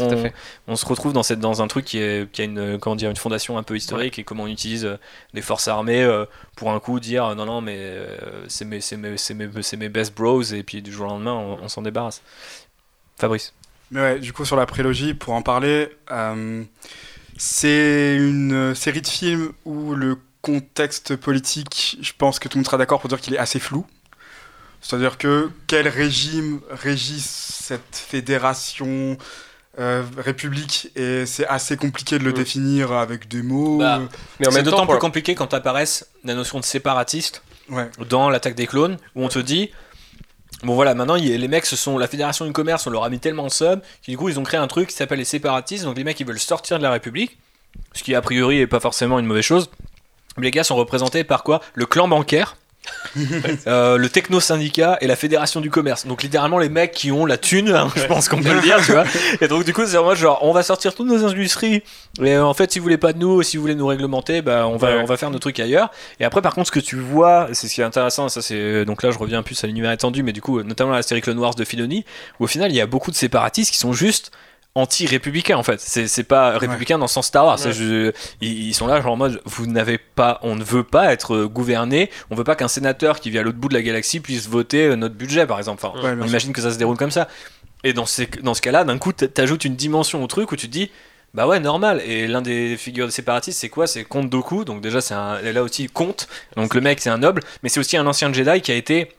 on, 0.67 0.77
se 0.77 0.87
retrouve 0.87 1.13
dans, 1.13 1.23
cette, 1.23 1.41
dans 1.41 1.61
un 1.61 1.67
truc 1.67 1.85
qui, 1.85 1.99
est, 1.99 2.31
qui 2.31 2.41
a 2.41 2.45
une, 2.45 2.79
comment 2.79 2.97
dire, 2.97 3.11
une 3.11 3.17
fondation 3.17 3.59
un 3.59 3.63
peu 3.63 3.77
historique 3.77 4.19
et 4.19 4.25
comment 4.25 4.45
on 4.45 4.49
utilise 4.49 4.87
euh, 4.87 4.97
des 5.35 5.43
forces 5.43 5.69
armées 5.69 6.03
euh, 6.03 6.25
pour 6.57 6.73
un 6.73 6.81
coup 6.81 7.01
dire 7.01 7.35
non, 7.35 7.45
non, 7.45 7.61
mais 7.61 7.93
c'est 8.49 8.65
mes, 8.65 8.81
mes, 8.97 9.17
mes, 9.35 9.77
mes, 9.77 9.89
best 9.89 10.15
bros, 10.17 10.43
et 10.43 10.63
puis 10.63 10.81
du 10.81 10.91
jour 10.91 11.07
au 11.07 11.11
lendemain, 11.11 11.35
on, 11.35 11.69
s'en 11.69 11.83
débarrasse. 11.83 12.23
Fabrice. 13.19 13.53
Mais 13.91 14.01
ouais, 14.01 14.19
du 14.19 14.33
coup, 14.33 14.45
sur 14.45 14.57
la 14.57 14.65
prélogie, 14.65 15.13
pour 15.13 15.35
en 15.35 15.43
parler, 15.43 15.89
c'est 17.37 18.17
une 18.17 18.75
série 18.75 19.03
de 19.03 19.07
films 19.07 19.53
où 19.65 19.95
le 19.95 20.17
contexte 20.43 21.17
politique, 21.17 21.97
je 22.01 22.13
pense 22.17 22.39
que 22.39 22.49
tout 22.49 22.59
le 22.59 22.61
monde 22.61 22.67
sera 22.67 22.77
d'accord 22.77 23.01
pour 23.01 23.09
dire 23.09 23.21
qu'il 23.21 23.35
est 23.35 23.39
assez 23.39 23.59
flou. 23.59 23.87
C'est-à-dire 24.81 25.17
que 25.17 25.51
quel 25.69 25.87
régime 25.89 26.61
régit 26.69 27.21
cette 27.21 27.97
fédération 27.97 29.17
euh, 29.79 30.03
république 30.19 30.91
et 30.97 31.25
c'est 31.25 31.47
assez 31.47 31.79
compliqué 31.79 32.19
de 32.19 32.25
le 32.25 32.33
mm. 32.33 32.35
définir 32.35 32.93
avec 32.93 33.29
des 33.29 33.43
mots. 33.43 33.79
Bah, 33.79 34.03
mais 34.39 34.51
c'est 34.51 34.63
d'autant 34.63 34.87
plus 34.87 34.99
compliqué 34.99 35.35
quand 35.35 35.55
apparaissent 35.55 36.09
la 36.25 36.35
notion 36.35 36.61
de 36.61 36.65
séparatiste 36.65 37.43
dans 38.11 38.29
l'attaque 38.29 38.55
des 38.55 38.67
clones 38.67 38.99
où 39.15 39.25
on 39.25 39.29
te 39.29 39.39
dit 39.39 39.71
Bon 40.63 40.75
voilà, 40.75 40.95
maintenant 40.95 41.15
les 41.15 41.49
mecs, 41.49 41.67
ce 41.67 41.75
sont 41.75 41.97
la 41.97 42.07
fédération 42.07 42.45
du 42.45 42.53
commerce, 42.53 42.87
on 42.87 42.91
leur 42.91 43.03
a 43.03 43.09
mis 43.09 43.19
tellement 43.19 43.47
de 43.47 43.51
subs, 43.51 43.81
du 44.07 44.17
coup 44.17 44.29
ils 44.29 44.39
ont 44.39 44.45
créé 44.45 44.61
un 44.61 44.69
truc 44.69 44.91
qui 44.91 44.95
s'appelle 44.95 45.19
les 45.19 45.25
séparatistes, 45.25 45.85
donc 45.85 45.97
les 45.97 46.05
mecs 46.05 46.21
ils 46.21 46.27
veulent 46.27 46.39
sortir 46.39 46.79
de 46.79 46.83
la 46.83 46.91
République, 46.91 47.39
ce 47.95 48.03
qui 48.03 48.15
a 48.15 48.21
priori 48.21 48.59
est 48.59 48.67
pas 48.67 48.79
forcément 48.79 49.19
une 49.19 49.27
mauvaise 49.27 49.45
chose, 49.45 49.71
les 50.39 50.51
gars 50.51 50.65
sont 50.65 50.77
représentés 50.77 51.25
par 51.25 51.43
quoi? 51.43 51.61
Le 51.75 51.87
clan 51.87 52.09
bancaire. 52.09 52.57
Euh, 53.67 53.97
le 53.97 54.09
techno 54.09 54.41
syndicat 54.41 54.99
et 55.01 55.07
la 55.07 55.15
fédération 55.15 55.61
du 55.61 55.71
commerce. 55.71 56.07
Donc 56.07 56.23
littéralement 56.23 56.59
les 56.59 56.69
mecs 56.69 56.93
qui 56.93 57.13
ont 57.13 57.27
la 57.27 57.37
thune 57.37 57.71
hein, 57.71 57.89
je 57.95 58.05
pense 58.07 58.29
qu'on 58.29 58.43
peut 58.43 58.53
le 58.53 58.61
dire 58.61 58.79
tu 58.85 58.93
vois. 58.93 59.05
Et 59.41 59.47
donc 59.47 59.65
du 59.65 59.73
coup 59.73 59.83
c'est 59.87 59.97
vraiment 59.97 60.15
genre 60.15 60.41
on 60.43 60.53
va 60.53 60.63
sortir 60.63 60.95
toutes 60.95 61.07
nos 61.07 61.25
industries 61.25 61.83
et 62.21 62.35
euh, 62.35 62.45
en 62.45 62.55
fait 62.55 62.73
si 62.73 62.79
vous 62.79 62.83
voulez 62.83 62.97
pas 62.97 63.13
de 63.13 63.19
nous 63.19 63.43
si 63.43 63.57
vous 63.57 63.63
voulez 63.63 63.75
nous 63.75 63.87
réglementer 63.87 64.43
bah 64.43 64.67
on 64.67 64.77
va 64.77 64.97
on 64.97 65.05
va 65.05 65.17
faire 65.17 65.31
nos 65.31 65.39
trucs 65.39 65.61
ailleurs. 65.61 65.91
Et 66.19 66.25
après 66.25 66.43
par 66.43 66.55
contre 66.55 66.69
ce 66.69 66.73
que 66.73 66.81
tu 66.81 66.97
vois 66.97 67.49
c'est 67.53 67.69
ce 67.69 67.75
qui 67.75 67.83
est 67.83 67.85
intéressant 67.85 68.29
ça 68.29 68.43
c'est 68.43 68.85
donc 68.85 69.03
là 69.03 69.11
je 69.11 69.19
reviens 69.19 69.43
plus 69.43 69.63
à 69.63 69.67
l'univers 69.69 69.93
étendu 69.93 70.23
mais 70.23 70.33
du 70.33 70.41
coup 70.41 70.63
notamment 70.63 70.91
la 70.93 71.03
série 71.03 71.21
Clone 71.21 71.39
Wars 71.39 71.55
de 71.55 71.65
Filoni 71.65 72.05
où 72.41 72.45
au 72.45 72.49
final 72.49 72.73
il 72.73 72.77
y 72.77 72.81
a 72.81 72.87
beaucoup 72.87 73.13
de 73.13 73.17
séparatistes 73.17 73.71
qui 73.71 73.79
sont 73.79 73.93
juste 73.93 74.33
anti-républicain 74.75 75.57
en 75.57 75.63
fait. 75.63 75.81
C'est 75.81 76.25
pas 76.25 76.59
républicain 76.59 76.99
dans 76.99 77.05
le 77.05 77.11
sens 77.11 77.27
Star 77.27 77.45
Wars. 77.45 77.59
ils, 78.41 78.75
sont 78.75 78.87
là 78.87 79.01
genre 79.01 79.13
en 79.13 79.17
mode 79.17 79.41
vous 79.45 79.67
n'avez 79.67 79.99
pas, 79.99 80.39
on 80.43 80.57
ne 80.57 80.65
veut 80.65 80.85
pas 80.85 81.13
être 81.13 81.45
gouverné, 81.45 82.11
on 82.31 82.35
veut 82.35 82.45
pas 82.45 82.55
qu'un 82.55 82.69
sénateur 82.69 83.21
qui 83.21 83.31
vit 83.31 83.39
à 83.39 83.43
l'autre 83.43 83.59
bout 83.59 83.69
de 83.69 83.75
la 83.75 83.83
galaxie 83.83 84.21
puisse 84.21 84.49
voter 84.49 84.87
euh, 84.87 84.97
notre 84.97 85.15
budget 85.15 85.47
par 85.47 85.59
exemple. 85.59 85.85
Enfin, 85.85 85.99
on 86.03 86.27
imagine 86.27 86.53
que 86.53 86.61
ça 86.61 86.71
se 86.71 86.79
déroule 86.79 86.97
comme 86.97 87.11
ça. 87.11 87.29
Et 87.85 87.93
dans, 87.93 88.07
ces, 88.07 88.27
dans 88.43 88.55
ce 88.55 88.63
cas-là, 88.63 88.85
d'un 88.85 88.97
coup, 88.99 89.13
t'ajoutes 89.13 89.65
une 89.65 89.75
dimension 89.75 90.23
au 90.23 90.27
truc 90.29 90.53
où 90.53 90.57
tu 90.57 90.69
te 90.69 90.73
dis 90.73 90.91
bah 91.35 91.47
ouais, 91.47 91.61
normal. 91.61 92.01
Et 92.05 92.27
l'un 92.27 92.43
des 92.43 92.77
figures 92.77 93.07
de 93.07 93.11
séparatistes, 93.11 93.59
c'est 93.59 93.71
quoi? 93.71 93.87
C'est 93.87 94.05
Comte 94.05 94.29
Doku. 94.29 94.65
Donc 94.65 94.81
déjà, 94.83 95.01
c'est 95.01 95.15
là 95.15 95.63
aussi 95.63 95.89
Comte. 95.89 96.29
Donc 96.57 96.75
le 96.75 96.81
mec, 96.81 97.01
c'est 97.01 97.11
un 97.11 97.19
noble, 97.19 97.43
mais 97.63 97.69
c'est 97.69 97.81
aussi 97.81 97.97
un 97.97 98.07
ancien 98.07 98.33
Jedi 98.33 98.61
qui 98.61 98.71
a 98.71 98.75
été 98.75 99.13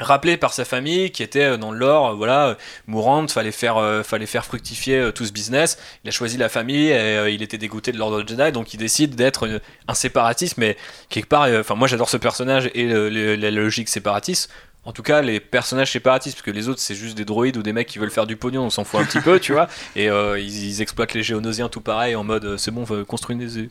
rappelé 0.00 0.36
par 0.36 0.52
sa 0.52 0.64
famille 0.64 1.10
qui 1.12 1.22
était 1.22 1.44
euh, 1.44 1.56
dans 1.56 1.70
l'or 1.70 2.08
euh, 2.08 2.14
voilà 2.14 2.48
euh, 2.48 2.54
mourante 2.86 3.30
fallait 3.30 3.52
faire 3.52 4.02
fallait 4.04 4.26
faire 4.26 4.44
fructifier 4.44 5.10
tout 5.14 5.24
ce 5.24 5.32
business. 5.32 5.78
Il 6.04 6.08
a 6.08 6.10
choisi 6.10 6.36
la 6.36 6.48
famille 6.48 6.90
et 6.90 7.32
il 7.32 7.42
était 7.42 7.58
dégoûté 7.58 7.92
de 7.92 7.98
l'ordre 7.98 8.24
Jedi 8.26 8.52
donc 8.52 8.74
il 8.74 8.78
décide 8.78 9.14
d'être 9.14 9.60
un 9.88 9.94
séparatiste 9.94 10.58
mais 10.58 10.76
quelque 11.08 11.28
part 11.28 11.48
enfin 11.58 11.74
moi 11.74 11.88
j'adore 11.88 12.08
ce 12.08 12.16
personnage 12.16 12.70
et 12.74 12.86
la 12.86 13.50
logique 13.50 13.88
séparatiste 13.88 14.50
en 14.84 14.92
tout 14.92 15.02
cas 15.02 15.22
les 15.22 15.40
personnages 15.40 15.92
séparatistes, 15.92 16.36
parce 16.36 16.44
que 16.44 16.50
les 16.50 16.68
autres 16.68 16.80
c'est 16.80 16.94
juste 16.94 17.16
des 17.16 17.24
droïdes 17.24 17.56
ou 17.56 17.62
des 17.62 17.72
mecs 17.72 17.88
qui 17.88 17.98
veulent 17.98 18.10
faire 18.10 18.26
du 18.26 18.36
pognon, 18.36 18.64
on 18.64 18.70
s'en 18.70 18.84
fout 18.84 19.00
un 19.00 19.04
petit 19.04 19.20
peu, 19.20 19.40
tu 19.40 19.52
vois, 19.52 19.68
et 19.96 20.10
euh, 20.10 20.38
ils, 20.38 20.82
exploitent 20.82 21.14
les 21.14 21.22
géonosiens 21.22 21.68
tout 21.68 21.80
pareil 21.80 22.16
en 22.16 22.24
mode 22.24 22.44
euh, 22.44 22.56
c'est 22.56 22.70
bon, 22.70 22.84
construis 23.06 23.36
des, 23.36 23.68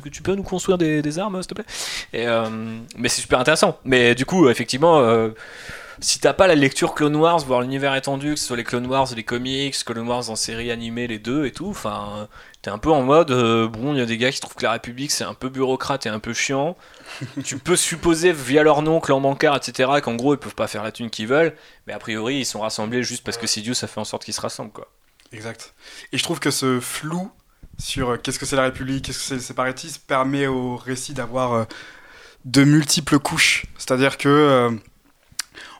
que 0.00 0.08
tu 0.08 0.22
peux 0.22 0.34
nous 0.34 0.42
construire 0.42 0.78
des, 0.78 1.18
armes 1.18 1.42
s'il 1.42 1.48
te 1.48 1.54
plaît? 1.54 1.64
Euh, 2.14 2.78
mais 2.96 3.08
c'est 3.08 3.22
super 3.22 3.40
intéressant. 3.40 3.78
Mais 3.84 4.14
du 4.14 4.24
coup, 4.24 4.48
effectivement 4.48 5.02
si 6.00 6.20
t'as 6.20 6.32
pas 6.32 6.46
la 6.46 6.54
lecture 6.54 6.94
Clone 6.94 7.16
Wars, 7.16 7.38
voir 7.40 7.60
l'univers 7.60 7.94
étendu, 7.94 8.34
que 8.34 8.40
ce 8.40 8.46
soit 8.46 8.56
les 8.56 8.64
Clone 8.64 8.86
Wars, 8.86 9.08
les 9.16 9.24
comics, 9.24 9.74
Clone 9.84 10.06
Wars 10.06 10.30
en 10.30 10.36
série 10.36 10.70
animée, 10.70 11.06
les 11.08 11.18
deux 11.18 11.46
et 11.46 11.50
tout, 11.52 11.68
enfin, 11.68 12.28
t'es 12.62 12.70
un 12.70 12.78
peu 12.78 12.90
en 12.90 13.02
mode, 13.02 13.30
bon, 13.70 13.94
il 13.94 13.98
y 13.98 14.02
a 14.02 14.06
des 14.06 14.18
gars 14.18 14.30
qui 14.32 14.40
trouvent 14.40 14.54
que 14.56 14.64
la 14.64 14.72
République 14.72 15.10
c'est 15.10 15.24
un 15.24 15.34
peu 15.34 15.48
bureaucrate 15.48 16.06
et 16.06 16.08
un 16.08 16.18
peu 16.18 16.32
chiant 16.32 16.76
tu 17.44 17.58
peux 17.58 17.76
supposer 17.76 18.32
via 18.32 18.62
leur 18.62 18.82
nom, 18.82 19.00
clan 19.00 19.20
bancaire, 19.20 19.54
etc., 19.54 19.90
qu'en 20.02 20.16
gros 20.16 20.34
ils 20.34 20.38
peuvent 20.38 20.54
pas 20.54 20.68
faire 20.68 20.82
la 20.82 20.92
thune 20.92 21.10
qu'ils 21.10 21.28
veulent, 21.28 21.54
mais 21.86 21.92
a 21.92 21.98
priori 21.98 22.36
ils 22.36 22.46
sont 22.46 22.60
rassemblés 22.60 23.02
juste 23.02 23.24
parce 23.24 23.38
que 23.38 23.46
Sidious 23.46 23.74
ça 23.74 23.86
fait 23.86 24.00
en 24.00 24.04
sorte 24.04 24.24
qu'ils 24.24 24.34
se 24.34 24.40
rassemblent 24.40 24.72
quoi. 24.72 24.88
Exact. 25.32 25.74
Et 26.12 26.18
je 26.18 26.22
trouve 26.22 26.40
que 26.40 26.50
ce 26.50 26.80
flou 26.80 27.30
sur 27.78 28.10
euh, 28.10 28.16
qu'est-ce 28.16 28.38
que 28.38 28.46
c'est 28.46 28.56
la 28.56 28.62
République, 28.62 29.04
qu'est-ce 29.04 29.18
que 29.18 29.24
c'est 29.24 29.34
le 29.34 29.40
séparatisme 29.40 30.02
permet 30.06 30.46
au 30.46 30.76
récit 30.76 31.14
d'avoir 31.14 31.52
euh, 31.52 31.64
de 32.44 32.64
multiples 32.64 33.18
couches. 33.18 33.66
C'est-à-dire 33.76 34.16
que 34.18 34.28
euh, 34.28 34.70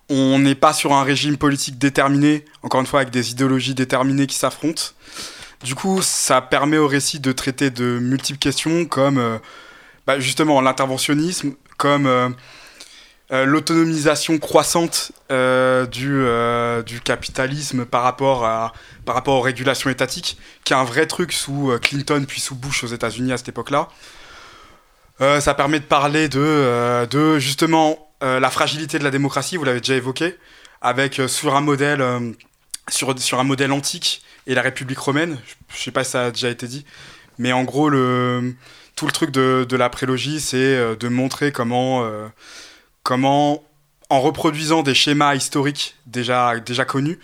on 0.08 0.38
n'est 0.38 0.54
pas 0.54 0.72
sur 0.72 0.92
un 0.92 1.02
régime 1.02 1.36
politique 1.36 1.78
déterminé, 1.78 2.44
encore 2.62 2.80
une 2.80 2.86
fois 2.86 3.00
avec 3.00 3.12
des 3.12 3.30
idéologies 3.30 3.74
déterminées 3.74 4.26
qui 4.26 4.36
s'affrontent. 4.36 4.82
Du 5.62 5.74
coup, 5.74 6.02
ça 6.02 6.40
permet 6.40 6.78
au 6.78 6.86
récit 6.86 7.20
de 7.20 7.32
traiter 7.32 7.70
de 7.70 7.98
multiples 7.98 8.38
questions 8.38 8.84
comme 8.84 9.40
bah, 10.06 10.18
justement 10.20 10.60
l'interventionnisme 10.60 11.54
comme 11.78 12.06
euh, 12.06 12.28
euh, 13.32 13.46
l'autonomisation 13.46 14.38
croissante 14.38 15.12
euh, 15.30 15.86
du, 15.86 17.00
capitalisme 17.00 17.86
par 17.86 18.02
rapport, 18.02 18.72
aux 19.26 19.40
régulations 19.40 19.88
étatiques, 19.88 20.36
qui 20.64 20.74
est 20.74 20.76
un 20.76 20.84
vrai 20.84 21.06
truc 21.06 21.32
sous 21.32 21.72
Clinton 21.80 22.24
puis 22.28 22.40
sous 22.40 22.54
Bush 22.54 22.84
aux 22.84 22.88
États-Unis 22.88 23.32
à 23.32 23.38
cette 23.38 23.48
époque-là. 23.48 23.88
ça 25.40 25.54
permet 25.54 25.78
de 25.80 25.84
parler 25.84 26.28
de, 26.28 27.38
justement 27.38 28.10
la 28.20 28.50
fragilité 28.50 28.98
de 28.98 29.04
la 29.04 29.10
démocratie, 29.10 29.56
vous 29.56 29.64
l'avez 29.64 29.80
déjà 29.80 29.94
évoqué, 29.94 30.36
avec 30.82 31.20
sur 31.26 31.54
un 31.54 31.60
modèle 31.60 32.02
antique 33.72 34.22
et 34.48 34.54
la 34.54 34.62
République 34.62 34.98
romaine, 34.98 35.38
je 35.68 35.76
ne 35.76 35.78
sais 35.78 35.90
pas 35.92 36.02
si 36.02 36.10
ça 36.10 36.24
a 36.24 36.30
déjà 36.32 36.48
été 36.48 36.66
dit, 36.66 36.84
Mais 37.38 37.52
en 37.52 37.62
gros, 37.62 37.88
tout 37.90 39.06
le 39.06 39.12
truc 39.12 39.30
de, 39.30 39.76
la 39.76 39.88
prélogie, 39.90 40.40
c'est 40.40 40.96
de 40.96 41.08
montrer 41.08 41.52
comment, 41.52 42.10
comment, 43.04 43.62
en 44.10 44.20
reproduisant 44.20 44.82
des 44.82 44.94
schémas 44.94 45.36
historiques 45.36 45.94
déjà, 46.06 46.58
déjà 46.58 46.84
connus, 46.84 47.20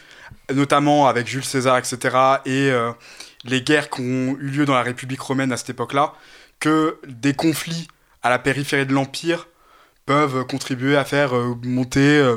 notamment 0.52 1.08
avec 1.08 1.26
Jules 1.26 1.44
César, 1.44 1.78
etc., 1.78 2.16
et 2.46 2.70
les 3.44 3.62
guerres 3.62 3.90
qui 3.90 4.02
ont 4.02 4.36
eu 4.38 4.50
lieu 4.50 4.64
dans 4.66 4.74
la 4.74 4.82
République 4.82 5.20
romaine 5.20 5.50
à 5.50 5.56
cette 5.56 5.70
époque-là, 5.70 6.14
que 6.60 6.98
des 7.08 7.34
conflits 7.34 7.88
à 8.22 8.30
la 8.30 8.38
périphérie 8.38 8.86
de 8.86 8.92
l'Empire 8.92 9.48
peuvent 10.06 10.44
contribuer 10.46 10.96
à 10.96 11.04
faire 11.04 11.36
euh, 11.36 11.54
monter 11.62 12.18
euh, 12.18 12.36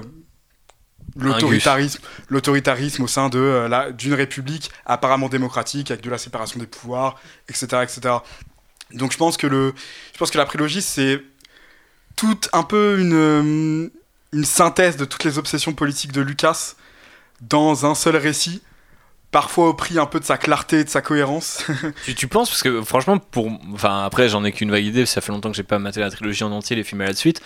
l'autoritarisme, 1.15 1.99
l'autoritarisme 2.29 3.03
au 3.03 3.07
sein 3.07 3.29
de 3.29 3.39
euh, 3.39 3.91
d'une 3.91 4.13
république 4.13 4.71
apparemment 4.85 5.29
démocratique 5.29 5.91
avec 5.91 6.03
de 6.03 6.09
la 6.09 6.17
séparation 6.17 6.59
des 6.59 6.67
pouvoirs, 6.67 7.19
etc., 7.49 7.84
etc. 7.84 8.15
Donc 8.93 9.11
je 9.11 9.17
pense 9.17 9.38
que 9.38 9.47
le, 9.47 9.73
je 10.13 10.17
pense 10.17 10.31
que 10.31 10.38
la 10.38 10.45
prélogie 10.45 10.81
c'est 10.81 11.21
tout 12.15 12.39
un 12.53 12.63
peu 12.63 12.99
une 12.99 13.91
une 14.34 14.45
synthèse 14.45 14.97
de 14.97 15.05
toutes 15.05 15.23
les 15.23 15.38
obsessions 15.38 15.73
politiques 15.73 16.11
de 16.11 16.21
Lucas 16.21 16.75
dans 17.41 17.85
un 17.85 17.95
seul 17.95 18.15
récit 18.15 18.61
parfois 19.38 19.69
au 19.69 19.76
prix 19.76 19.99
un 19.99 20.07
peu 20.07 20.19
de 20.19 20.26
sa 20.26 20.35
clarté 20.35 20.80
et 20.80 20.84
de 20.84 20.89
sa 20.89 21.03
cohérence. 21.03 21.64
tu, 22.05 22.15
tu, 22.15 22.27
penses 22.27 22.49
parce 22.49 22.64
que 22.64 22.81
franchement 22.81 23.19
pour 23.19 23.51
enfin 23.72 24.03
après 24.03 24.30
j'en 24.30 24.43
ai 24.43 24.51
qu'une 24.51 24.72
vague 24.72 24.84
idée 24.84 25.05
ça 25.05 25.22
fait 25.22 25.31
longtemps 25.31 25.51
que 25.51 25.55
j'ai 25.55 25.61
pas 25.61 25.77
maté 25.77 25.99
la 25.99 26.09
trilogie 26.09 26.43
en 26.43 26.51
entier 26.51 26.76
les 26.76 26.84
films 26.84 27.01
à 27.01 27.05
la 27.05 27.14
suite 27.14 27.39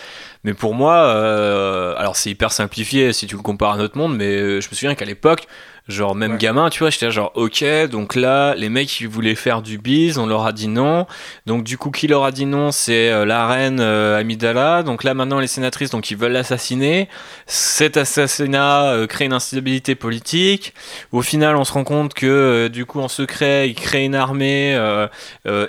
mais 0.46 0.54
pour 0.54 0.74
moi 0.74 0.94
euh, 0.94 1.94
alors 1.98 2.16
c'est 2.16 2.30
hyper 2.30 2.54
simplifié 2.54 3.12
si 3.12 3.28
tu 3.28 3.36
le 3.36 3.42
compares 3.42 3.74
à 3.74 3.78
notre 3.78 3.98
monde 3.98 4.16
mais 4.16 4.38
euh, 4.38 4.62
je 4.62 4.70
me 4.70 4.74
souviens 4.74 4.96
qu'à 4.96 5.04
l'époque 5.04 5.48
Genre, 5.88 6.14
même 6.14 6.38
gamin, 6.38 6.70
tu 6.70 6.80
vois, 6.80 6.92
j'étais 6.92 7.10
genre, 7.10 7.32
ok, 7.34 7.66
donc 7.90 8.16
là, 8.16 8.54
les 8.54 8.70
mecs, 8.70 9.02
ils 9.02 9.08
voulaient 9.08 9.34
faire 9.34 9.64
du 9.64 9.80
bise, 9.80 10.20
on 10.20 10.28
leur 10.28 10.46
a 10.46 10.52
dit 10.52 10.68
non. 10.68 11.08
Donc, 11.48 11.64
du 11.64 11.78
coup, 11.78 11.90
qui 11.90 12.08
leur 12.08 12.24
a 12.24 12.32
dit 12.32 12.46
non 12.46 12.72
C'est 12.72 13.10
euh, 13.12 13.26
la 13.26 13.48
reine 13.48 13.80
euh, 13.80 14.20
Amidala. 14.20 14.84
Donc 14.84 15.04
là, 15.04 15.16
maintenant, 15.16 15.40
les 15.40 15.48
sénatrices, 15.48 15.90
donc 15.90 16.12
ils 16.12 16.18
veulent 16.18 16.34
l'assassiner. 16.34 17.10
Cet 17.48 17.98
assassinat 17.98 18.92
euh, 18.92 19.08
crée 19.08 19.26
une 19.26 19.34
instabilité 19.34 19.96
politique. 19.96 20.76
Au 21.12 21.24
final, 21.24 21.56
on 21.56 21.64
se 21.64 21.74
rend 21.74 21.84
compte 21.84 22.14
que, 22.14 22.68
du 22.68 22.86
coup, 22.86 23.00
en 23.00 23.08
secret, 23.08 23.68
ils 23.68 23.76
créent 23.76 24.06
une 24.06 24.16
armée. 24.16 24.74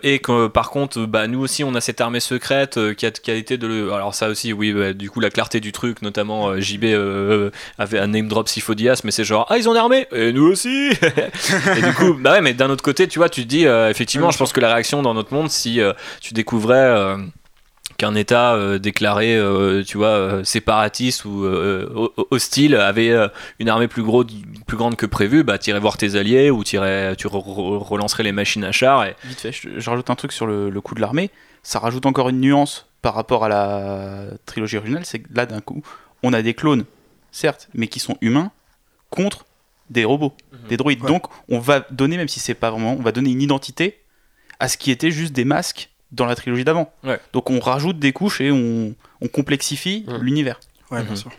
et 0.02 0.18
que, 0.18 0.48
par 0.48 0.70
contre, 0.70 1.06
bah, 1.06 1.26
nous 1.26 1.40
aussi, 1.40 1.64
on 1.64 1.74
a 1.74 1.80
cette 1.80 2.02
armée 2.02 2.20
secrète 2.20 2.78
qui 2.96 3.06
a, 3.06 3.10
a, 3.28 3.32
été 3.32 3.56
de 3.56 3.66
le. 3.66 3.92
Alors, 3.94 4.14
ça 4.14 4.28
aussi, 4.28 4.52
oui, 4.52 4.72
bah, 4.74 4.92
du 4.92 5.08
coup, 5.10 5.20
la 5.20 5.30
clarté 5.30 5.58
du 5.60 5.72
truc, 5.72 6.02
notamment, 6.02 6.60
JB 6.60 6.84
avait 7.78 7.98
un 7.98 8.08
name 8.08 8.28
drop 8.28 8.48
Sifodias, 8.48 9.00
mais 9.04 9.10
c'est 9.10 9.24
genre, 9.24 9.46
ah, 9.48 9.56
ils 9.56 9.68
ont 9.68 9.72
une 9.72 10.01
et 10.12 10.32
nous 10.32 10.44
aussi 10.44 10.90
Et 11.76 11.82
du 11.82 11.92
coup, 11.94 12.14
bah 12.14 12.32
ouais, 12.32 12.40
mais 12.40 12.54
d'un 12.54 12.70
autre 12.70 12.82
côté, 12.82 13.08
tu 13.08 13.18
vois, 13.18 13.28
tu 13.28 13.42
te 13.42 13.48
dis, 13.48 13.66
euh, 13.66 13.90
effectivement, 13.90 14.30
je 14.30 14.38
pense 14.38 14.52
que 14.52 14.60
la 14.60 14.72
réaction 14.72 15.02
dans 15.02 15.14
notre 15.14 15.32
monde, 15.32 15.50
si 15.50 15.80
euh, 15.80 15.92
tu 16.20 16.34
découvrais 16.34 16.76
euh, 16.76 17.16
qu'un 17.96 18.14
État 18.14 18.78
déclaré, 18.78 19.40
tu 19.86 19.96
vois, 19.96 20.44
séparatiste 20.44 21.24
ou 21.24 21.44
hostile 22.30 22.74
avait 22.74 23.12
une 23.58 23.68
armée 23.68 23.86
plus, 23.86 24.02
gros, 24.02 24.24
plus 24.66 24.76
grande 24.76 24.96
que 24.96 25.06
prévu, 25.06 25.44
bah 25.44 25.58
irais 25.66 25.78
voir 25.78 25.96
tes 25.96 26.16
alliés 26.16 26.50
ou 26.50 26.64
tu 26.64 26.78
relancerais 26.78 28.24
les 28.24 28.32
machines 28.32 28.64
à 28.64 28.72
char. 28.72 29.04
Et... 29.04 29.14
Vite 29.24 29.40
fait, 29.40 29.52
je, 29.52 29.88
rajoute 29.88 30.10
un 30.10 30.16
truc 30.16 30.32
sur 30.32 30.46
le, 30.46 30.70
le 30.70 30.80
coup 30.80 30.94
de 30.94 31.00
l'armée. 31.00 31.30
Ça 31.62 31.78
rajoute 31.78 32.06
encore 32.06 32.28
une 32.28 32.40
nuance 32.40 32.86
par 33.02 33.14
rapport 33.14 33.44
à 33.44 33.48
la 33.48 34.26
trilogie 34.46 34.78
originale, 34.78 35.04
c'est 35.04 35.18
que 35.18 35.28
là, 35.34 35.44
d'un 35.44 35.60
coup, 35.60 35.82
on 36.22 36.32
a 36.32 36.40
des 36.40 36.54
clones, 36.54 36.84
certes, 37.32 37.68
mais 37.74 37.88
qui 37.88 37.98
sont 37.98 38.16
humains, 38.20 38.52
contre 39.10 39.44
des 39.92 40.04
robots, 40.04 40.34
mhm. 40.52 40.68
des 40.68 40.76
droïdes. 40.76 41.02
Donc 41.02 41.26
on 41.48 41.58
va 41.58 41.86
donner, 41.90 42.16
même 42.16 42.28
si 42.28 42.40
c'est 42.40 42.54
pas 42.54 42.70
vraiment, 42.70 42.94
on 42.94 43.02
va 43.02 43.12
donner 43.12 43.30
une 43.30 43.42
identité 43.42 44.00
à 44.58 44.68
ce 44.68 44.76
qui 44.76 44.90
était 44.90 45.10
juste 45.10 45.32
des 45.32 45.44
masques 45.44 45.90
dans 46.12 46.26
la 46.26 46.34
trilogie 46.34 46.64
d'avant. 46.64 46.92
Donc 47.32 47.50
on 47.50 47.58
rajoute 47.58 47.98
des 47.98 48.12
couches 48.12 48.40
et 48.40 48.50
on, 48.50 48.94
complexifie 49.32 50.04
mhm. 50.06 50.22
l'univers. 50.22 50.60
Ouais, 50.90 51.02
bien 51.02 51.12
mhm. 51.12 51.16
sûr. 51.16 51.30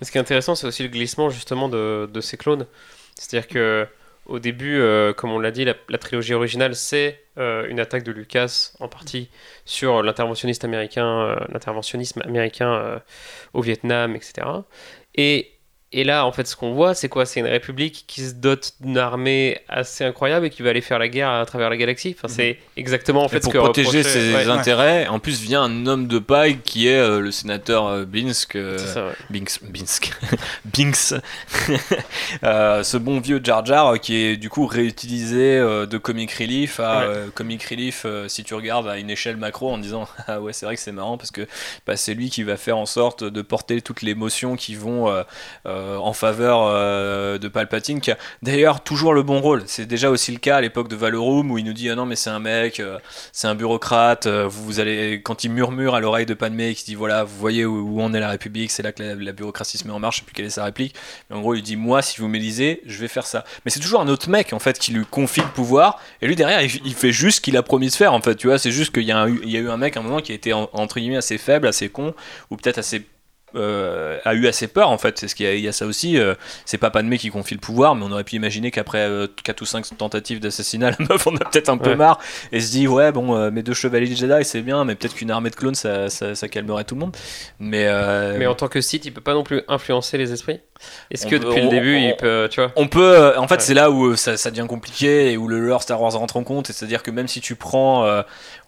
Ce 0.00 0.10
qui 0.10 0.18
est 0.18 0.20
intéressant, 0.20 0.54
c'est 0.54 0.66
aussi 0.66 0.82
le 0.82 0.88
glissement 0.88 1.30
justement 1.30 1.68
de, 1.68 2.20
ces 2.20 2.36
clones. 2.36 2.66
C'est-à-dire 3.14 3.46
que 3.46 3.86
au 4.26 4.38
début, 4.38 4.78
euh, 4.78 5.12
comme 5.12 5.32
on 5.32 5.38
l'a 5.38 5.50
dit, 5.50 5.64
la, 5.64 5.98
trilogie 5.98 6.32
originale, 6.32 6.74
c'est 6.74 7.24
euh, 7.38 7.66
une 7.68 7.80
attaque 7.80 8.04
de 8.04 8.12
Lucas 8.12 8.72
en 8.78 8.88
partie 8.88 9.28
sur 9.64 10.02
l'interventionnisme 10.02 10.64
américain, 10.64 11.06
euh, 11.06 11.36
l'interventionnisme 11.48 12.22
américain 12.24 13.00
au 13.52 13.62
Vietnam, 13.62 14.16
etc. 14.16 14.46
Et 15.14 15.51
et 15.94 16.04
là, 16.04 16.24
en 16.24 16.32
fait, 16.32 16.46
ce 16.46 16.56
qu'on 16.56 16.72
voit, 16.72 16.94
c'est 16.94 17.08
quoi? 17.08 17.26
C'est 17.26 17.40
une 17.40 17.46
république 17.46 18.04
qui 18.06 18.22
se 18.22 18.32
dote 18.32 18.72
d'une 18.80 18.96
armée 18.96 19.60
assez 19.68 20.04
incroyable 20.04 20.46
et 20.46 20.50
qui 20.50 20.62
va 20.62 20.70
aller 20.70 20.80
faire 20.80 20.98
la 20.98 21.08
guerre 21.08 21.28
à 21.28 21.44
travers 21.44 21.68
la 21.68 21.76
galaxie. 21.76 22.16
Enfin, 22.16 22.28
c'est 22.28 22.52
mhm. 22.52 22.56
exactement 22.78 23.24
en 23.24 23.28
fait 23.28 23.40
pour 23.40 23.52
ce 23.52 23.58
que 23.58 23.62
protéger 23.62 24.02
ses 24.02 24.48
intérêts. 24.48 25.06
En 25.08 25.18
plus, 25.18 25.40
vient 25.42 25.62
un 25.62 25.86
homme 25.86 26.06
de 26.06 26.18
paille 26.18 26.58
qui 26.64 26.88
est 26.88 26.98
euh, 26.98 27.20
le 27.20 27.30
sénateur 27.30 27.86
euh, 27.86 28.04
Binsk. 28.06 28.56
Euh, 28.56 29.12
Binks, 29.28 29.62
Binsk. 29.62 30.12
Binks. 30.64 31.12
ce 32.42 32.96
bon 32.96 33.20
vieux 33.20 33.40
Jar 33.42 33.64
Jar 33.64 34.00
qui 34.00 34.16
est 34.16 34.36
du 34.36 34.48
coup 34.48 34.66
réutilisé 34.66 35.58
de 35.58 35.98
comic 35.98 36.32
relief 36.32 36.80
à 36.80 37.04
comic 37.34 37.62
relief 37.64 38.06
si 38.28 38.44
tu 38.44 38.54
regardes 38.54 38.88
à 38.88 38.98
une 38.98 39.10
échelle 39.10 39.36
macro 39.36 39.70
en 39.70 39.78
disant 39.78 40.08
ah 40.26 40.40
ouais 40.40 40.52
c'est 40.52 40.66
vrai 40.66 40.76
que 40.76 40.80
c'est 40.80 40.92
marrant 40.92 41.18
parce 41.18 41.30
que 41.30 41.46
bah, 41.86 41.96
c'est 41.96 42.14
lui 42.14 42.30
qui 42.30 42.42
va 42.42 42.56
faire 42.56 42.76
en 42.76 42.86
sorte 42.86 43.24
de 43.24 43.42
porter 43.42 43.82
toutes 43.82 44.02
les 44.02 44.12
émotions 44.12 44.56
qui 44.56 44.74
vont 44.74 45.12
euh, 45.82 45.96
en 45.96 46.12
faveur 46.12 46.62
euh, 46.62 47.38
de 47.38 47.48
Palpatine, 47.48 48.00
qui 48.00 48.10
a 48.10 48.18
d'ailleurs 48.42 48.82
toujours 48.82 49.14
le 49.14 49.22
bon 49.22 49.40
rôle. 49.40 49.62
C'est 49.66 49.86
déjà 49.86 50.10
aussi 50.10 50.30
le 50.30 50.38
cas 50.38 50.56
à 50.56 50.60
l'époque 50.60 50.88
de 50.88 50.96
Valorum 50.96 51.50
où 51.50 51.58
il 51.58 51.64
nous 51.64 51.72
dit 51.72 51.90
ah 51.90 51.94
non 51.94 52.06
mais 52.06 52.16
c'est 52.16 52.30
un 52.30 52.38
mec, 52.38 52.78
euh, 52.78 52.98
c'est 53.32 53.48
un 53.48 53.54
bureaucrate. 53.54 54.26
vous, 54.26 54.80
allez 54.80 55.20
quand 55.22 55.44
il 55.44 55.50
murmure 55.50 55.94
à 55.94 56.00
l'oreille 56.00 56.26
de 56.26 56.34
Padmé, 56.34 56.74
qui 56.74 56.84
dit 56.84 56.94
voilà 56.94 57.24
vous 57.24 57.36
voyez 57.36 57.64
où, 57.64 58.00
on 58.00 58.14
est 58.14 58.20
la 58.20 58.30
République, 58.30 58.70
c'est 58.70 58.82
là 58.82 58.92
que 58.92 59.02
la, 59.02 59.32
bureaucratie 59.32 59.78
se 59.78 59.86
met 59.86 59.92
en 59.92 59.98
marche. 59.98 60.16
Je 60.16 60.20
sais 60.20 60.26
plus 60.26 60.34
quelle 60.34 60.46
est 60.46 60.50
sa 60.50 60.64
réplique. 60.64 60.94
Mais 61.28 61.36
en 61.36 61.40
gros 61.40 61.54
il 61.54 61.62
dit 61.62 61.76
moi 61.76 62.00
si 62.00 62.20
vous 62.20 62.28
m'élisez, 62.28 62.82
je 62.86 62.98
vais 62.98 63.08
faire 63.08 63.26
ça. 63.26 63.44
Mais 63.64 63.70
c'est 63.70 63.80
toujours 63.80 64.00
un 64.00 64.08
autre 64.08 64.30
mec 64.30 64.52
en 64.52 64.58
fait 64.58 64.78
qui 64.78 64.92
lui 64.92 65.04
confie 65.04 65.40
le 65.40 65.48
pouvoir 65.48 66.00
et 66.20 66.26
lui 66.26 66.36
derrière 66.36 66.62
il, 66.62 66.94
fait 66.94 67.12
juste 67.12 67.38
ce 67.38 67.40
qu'il 67.40 67.56
a 67.56 67.62
promis 67.62 67.88
de 67.88 67.94
faire 67.94 68.12
en 68.12 68.20
fait. 68.20 68.36
Tu 68.36 68.46
vois 68.46 68.58
c'est 68.58 68.72
juste 68.72 68.94
qu'il 68.94 69.04
y, 69.04 69.12
a 69.12 69.26
eu 69.26 69.68
un 69.68 69.76
mec 69.76 69.96
à 69.96 70.00
un 70.00 70.02
moment 70.02 70.20
qui 70.20 70.32
a 70.32 70.34
été 70.34 70.52
entre 70.52 71.00
guillemets 71.00 71.16
assez 71.16 71.38
faible, 71.38 71.66
assez 71.66 71.88
con 71.88 72.14
ou 72.50 72.56
peut-être 72.56 72.78
assez 72.78 73.02
euh, 73.54 74.18
a 74.24 74.34
eu 74.34 74.46
assez 74.46 74.68
peur 74.68 74.90
en 74.90 74.98
fait. 74.98 75.18
C'est 75.18 75.28
ce 75.28 75.34
qu'il 75.34 75.52
y, 75.54 75.60
y, 75.60 75.68
a 75.68 75.72
ça 75.72 75.86
aussi. 75.86 76.18
Euh, 76.18 76.34
c'est 76.64 76.78
pas 76.78 76.90
Padmé 76.90 77.18
qui 77.18 77.30
confie 77.30 77.54
le 77.54 77.60
pouvoir, 77.60 77.94
mais 77.94 78.04
on 78.04 78.12
aurait 78.12 78.24
pu 78.24 78.36
imaginer 78.36 78.70
qu'après 78.70 79.00
euh, 79.00 79.26
4 79.44 79.60
ou 79.60 79.64
5 79.64 79.98
tentatives 79.98 80.40
d'assassinat, 80.40 80.90
la 80.98 81.06
meuf 81.06 81.26
on 81.26 81.36
a 81.36 81.44
peut-être 81.44 81.68
un 81.68 81.78
peu 81.78 81.94
marre 81.94 82.18
et 82.52 82.60
se 82.60 82.70
dit 82.70 82.88
ouais 82.88 83.12
bon 83.12 83.36
euh, 83.36 83.50
mes 83.50 83.62
deux 83.62 83.74
chevaliers 83.74 84.14
Jedi 84.14 84.44
c'est 84.44 84.62
bien, 84.62 84.84
mais 84.84 84.94
peut-être 84.94 85.14
qu'une 85.14 85.30
armée 85.30 85.50
de 85.50 85.56
clones 85.56 85.74
ça, 85.74 86.08
ça, 86.08 86.48
calmerait 86.48 86.84
tout 86.84 86.94
le 86.94 87.00
monde. 87.00 87.16
Mais 87.58 87.88
mais 88.38 88.46
en 88.46 88.54
tant 88.54 88.68
que 88.68 88.80
Sith, 88.80 89.04
il 89.04 89.12
peut 89.12 89.20
pas 89.20 89.34
non 89.34 89.44
plus 89.44 89.62
influencer 89.68 90.18
les 90.18 90.32
esprits? 90.32 90.60
Est-ce 91.10 91.26
que 91.26 91.36
depuis 91.36 91.62
le 91.62 91.68
début 91.68 91.96
il 91.98 92.16
peut, 92.16 92.48
tu 92.50 92.60
vois? 92.60 92.72
On 92.76 92.88
peut. 92.88 93.36
en 93.36 93.48
fait 93.48 93.60
c'est 93.60 93.74
là 93.74 93.90
où 93.90 94.16
ça, 94.16 94.36
ça, 94.36 94.50
devient 94.50 94.66
compliqué 94.68 95.32
et 95.32 95.36
où 95.36 95.48
le 95.48 95.60
lore 95.60 95.82
Star 95.82 96.00
Wars 96.00 96.12
rentre 96.12 96.36
en 96.36 96.44
compte. 96.44 96.66
C'est-à-dire 96.68 97.02
que 97.02 97.10
même 97.10 97.28
si 97.28 97.40
tu 97.40 97.54
prends, 97.54 98.06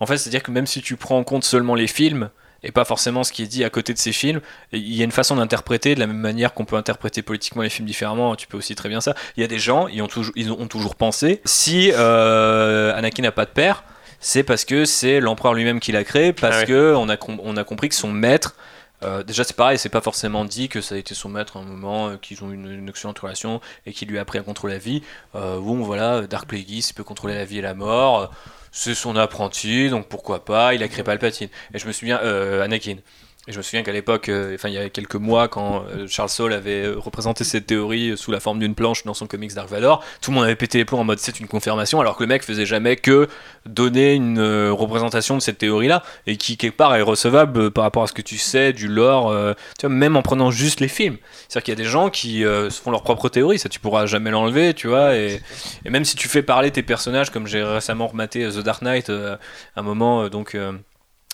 en 0.00 0.06
fait 0.06 0.18
c'est-à-dire 0.18 0.42
que 0.42 0.50
même 0.50 0.66
si 0.66 0.82
tu 0.82 0.96
prends 0.96 1.18
en 1.18 1.24
compte 1.24 1.44
seulement 1.44 1.74
les 1.74 1.86
films 1.86 2.30
et 2.64 2.72
pas 2.72 2.84
forcément 2.84 3.22
ce 3.22 3.32
qui 3.32 3.42
est 3.42 3.46
dit 3.46 3.62
à 3.62 3.70
côté 3.70 3.92
de 3.92 3.98
ces 3.98 4.12
films. 4.12 4.40
Il 4.72 4.94
y 4.94 5.02
a 5.02 5.04
une 5.04 5.12
façon 5.12 5.36
d'interpréter 5.36 5.94
de 5.94 6.00
la 6.00 6.06
même 6.06 6.18
manière 6.18 6.54
qu'on 6.54 6.64
peut 6.64 6.76
interpréter 6.76 7.22
politiquement 7.22 7.62
les 7.62 7.68
films 7.68 7.86
différemment. 7.86 8.34
Tu 8.36 8.46
peux 8.46 8.56
aussi 8.56 8.74
très 8.74 8.88
bien 8.88 9.00
ça. 9.00 9.14
Il 9.36 9.42
y 9.42 9.44
a 9.44 9.46
des 9.46 9.58
gens, 9.58 9.86
ils 9.88 10.02
ont 10.02 10.08
toujours, 10.08 10.32
ils 10.34 10.50
ont 10.50 10.66
toujours 10.66 10.96
pensé 10.96 11.40
si 11.44 11.92
euh, 11.92 12.96
Anakin 12.96 13.22
n'a 13.22 13.32
pas 13.32 13.44
de 13.44 13.50
père, 13.50 13.84
c'est 14.18 14.42
parce 14.42 14.64
que 14.64 14.86
c'est 14.86 15.20
l'empereur 15.20 15.54
lui-même 15.54 15.78
qui 15.78 15.92
l'a 15.92 16.04
créé, 16.04 16.32
parce 16.32 16.60
ah 16.62 16.64
que 16.64 16.94
on 16.94 17.08
a, 17.10 17.16
on 17.42 17.56
a 17.56 17.64
compris 17.64 17.90
que 17.90 17.94
son 17.94 18.10
maître 18.10 18.56
euh, 19.04 19.22
déjà, 19.22 19.44
c'est 19.44 19.56
pareil, 19.56 19.78
c'est 19.78 19.88
pas 19.88 20.00
forcément 20.00 20.44
dit 20.44 20.68
que 20.68 20.80
ça 20.80 20.94
a 20.94 20.98
été 20.98 21.14
son 21.14 21.28
maître 21.28 21.56
à 21.56 21.60
un 21.60 21.64
moment, 21.64 22.08
euh, 22.08 22.16
qu'ils 22.16 22.42
ont 22.42 22.50
une, 22.50 22.70
une, 22.70 22.88
excellente 22.88 23.18
relation 23.18 23.60
et 23.86 23.92
qu'il 23.92 24.08
lui 24.08 24.18
a 24.18 24.22
appris 24.22 24.38
à 24.38 24.42
contrôler 24.42 24.74
la 24.74 24.80
vie. 24.80 25.02
bon, 25.34 25.82
voilà, 25.82 26.22
Dark 26.22 26.46
Plagueis, 26.48 26.82
peut 26.94 27.04
contrôler 27.04 27.34
la 27.34 27.44
vie 27.44 27.58
et 27.58 27.62
la 27.62 27.74
mort 27.74 28.30
c'est 28.74 28.94
son 28.96 29.14
apprenti, 29.14 29.88
donc 29.88 30.08
pourquoi 30.08 30.44
pas, 30.44 30.74
il 30.74 30.82
a 30.82 30.88
créé 30.88 31.04
Palpatine. 31.04 31.48
Et 31.72 31.78
je 31.78 31.86
me 31.86 31.92
souviens, 31.92 32.18
euh, 32.22 32.64
Anakin. 32.64 32.96
Et 33.46 33.52
je 33.52 33.58
me 33.58 33.62
souviens 33.62 33.82
qu'à 33.82 33.92
l'époque, 33.92 34.30
euh, 34.30 34.54
enfin 34.54 34.70
il 34.70 34.74
y 34.74 34.78
a 34.78 34.88
quelques 34.88 35.16
mois, 35.16 35.48
quand 35.48 35.84
euh, 35.94 36.06
Charles 36.08 36.30
Saul 36.30 36.54
avait 36.54 36.86
euh, 36.86 36.94
représenté 36.96 37.44
cette 37.44 37.66
théorie 37.66 38.16
sous 38.16 38.30
la 38.30 38.40
forme 38.40 38.58
d'une 38.58 38.74
planche 38.74 39.04
dans 39.04 39.12
son 39.12 39.26
comics 39.26 39.52
Dark 39.52 39.68
Vador, 39.68 40.02
tout 40.22 40.30
le 40.30 40.36
monde 40.36 40.44
avait 40.44 40.56
pété 40.56 40.78
les 40.78 40.86
plombs 40.86 41.00
en 41.00 41.04
mode 41.04 41.18
c'est 41.18 41.38
une 41.40 41.46
confirmation, 41.46 42.00
alors 42.00 42.16
que 42.16 42.22
le 42.22 42.28
mec 42.28 42.42
faisait 42.42 42.64
jamais 42.64 42.96
que 42.96 43.28
donner 43.66 44.14
une 44.14 44.40
représentation 44.70 45.36
de 45.36 45.42
cette 45.42 45.58
théorie-là, 45.58 46.02
et 46.26 46.38
qui 46.38 46.56
quelque 46.56 46.76
part 46.76 46.94
est 46.96 47.02
recevable 47.02 47.70
par 47.70 47.84
rapport 47.84 48.04
à 48.04 48.06
ce 48.06 48.14
que 48.14 48.22
tu 48.22 48.38
sais 48.38 48.72
du 48.72 48.88
lore, 48.88 49.34
tu 49.78 49.86
vois, 49.86 49.94
même 49.94 50.16
en 50.16 50.22
prenant 50.22 50.50
juste 50.50 50.80
les 50.80 50.88
films. 50.88 51.16
C'est-à-dire 51.48 51.64
qu'il 51.64 51.72
y 51.72 51.80
a 51.80 51.82
des 51.82 51.90
gens 51.90 52.08
qui 52.10 52.44
font 52.70 52.90
leur 52.90 53.02
propre 53.02 53.28
théorie, 53.28 53.58
ça 53.58 53.68
tu 53.68 53.80
pourras 53.80 54.06
jamais 54.06 54.30
l'enlever, 54.30 54.74
tu 54.74 54.88
vois, 54.88 55.16
et, 55.16 55.40
même 55.84 56.04
si 56.04 56.16
tu 56.16 56.28
fais 56.28 56.42
parler 56.42 56.70
tes 56.70 56.82
personnages, 56.82 57.30
comme 57.30 57.46
j'ai 57.46 57.62
récemment 57.62 58.06
rematé 58.06 58.48
The 58.48 58.58
Dark 58.60 58.82
Knight, 58.82 59.10
à 59.10 59.38
un 59.76 59.82
moment, 59.82 60.28
donc 60.28 60.56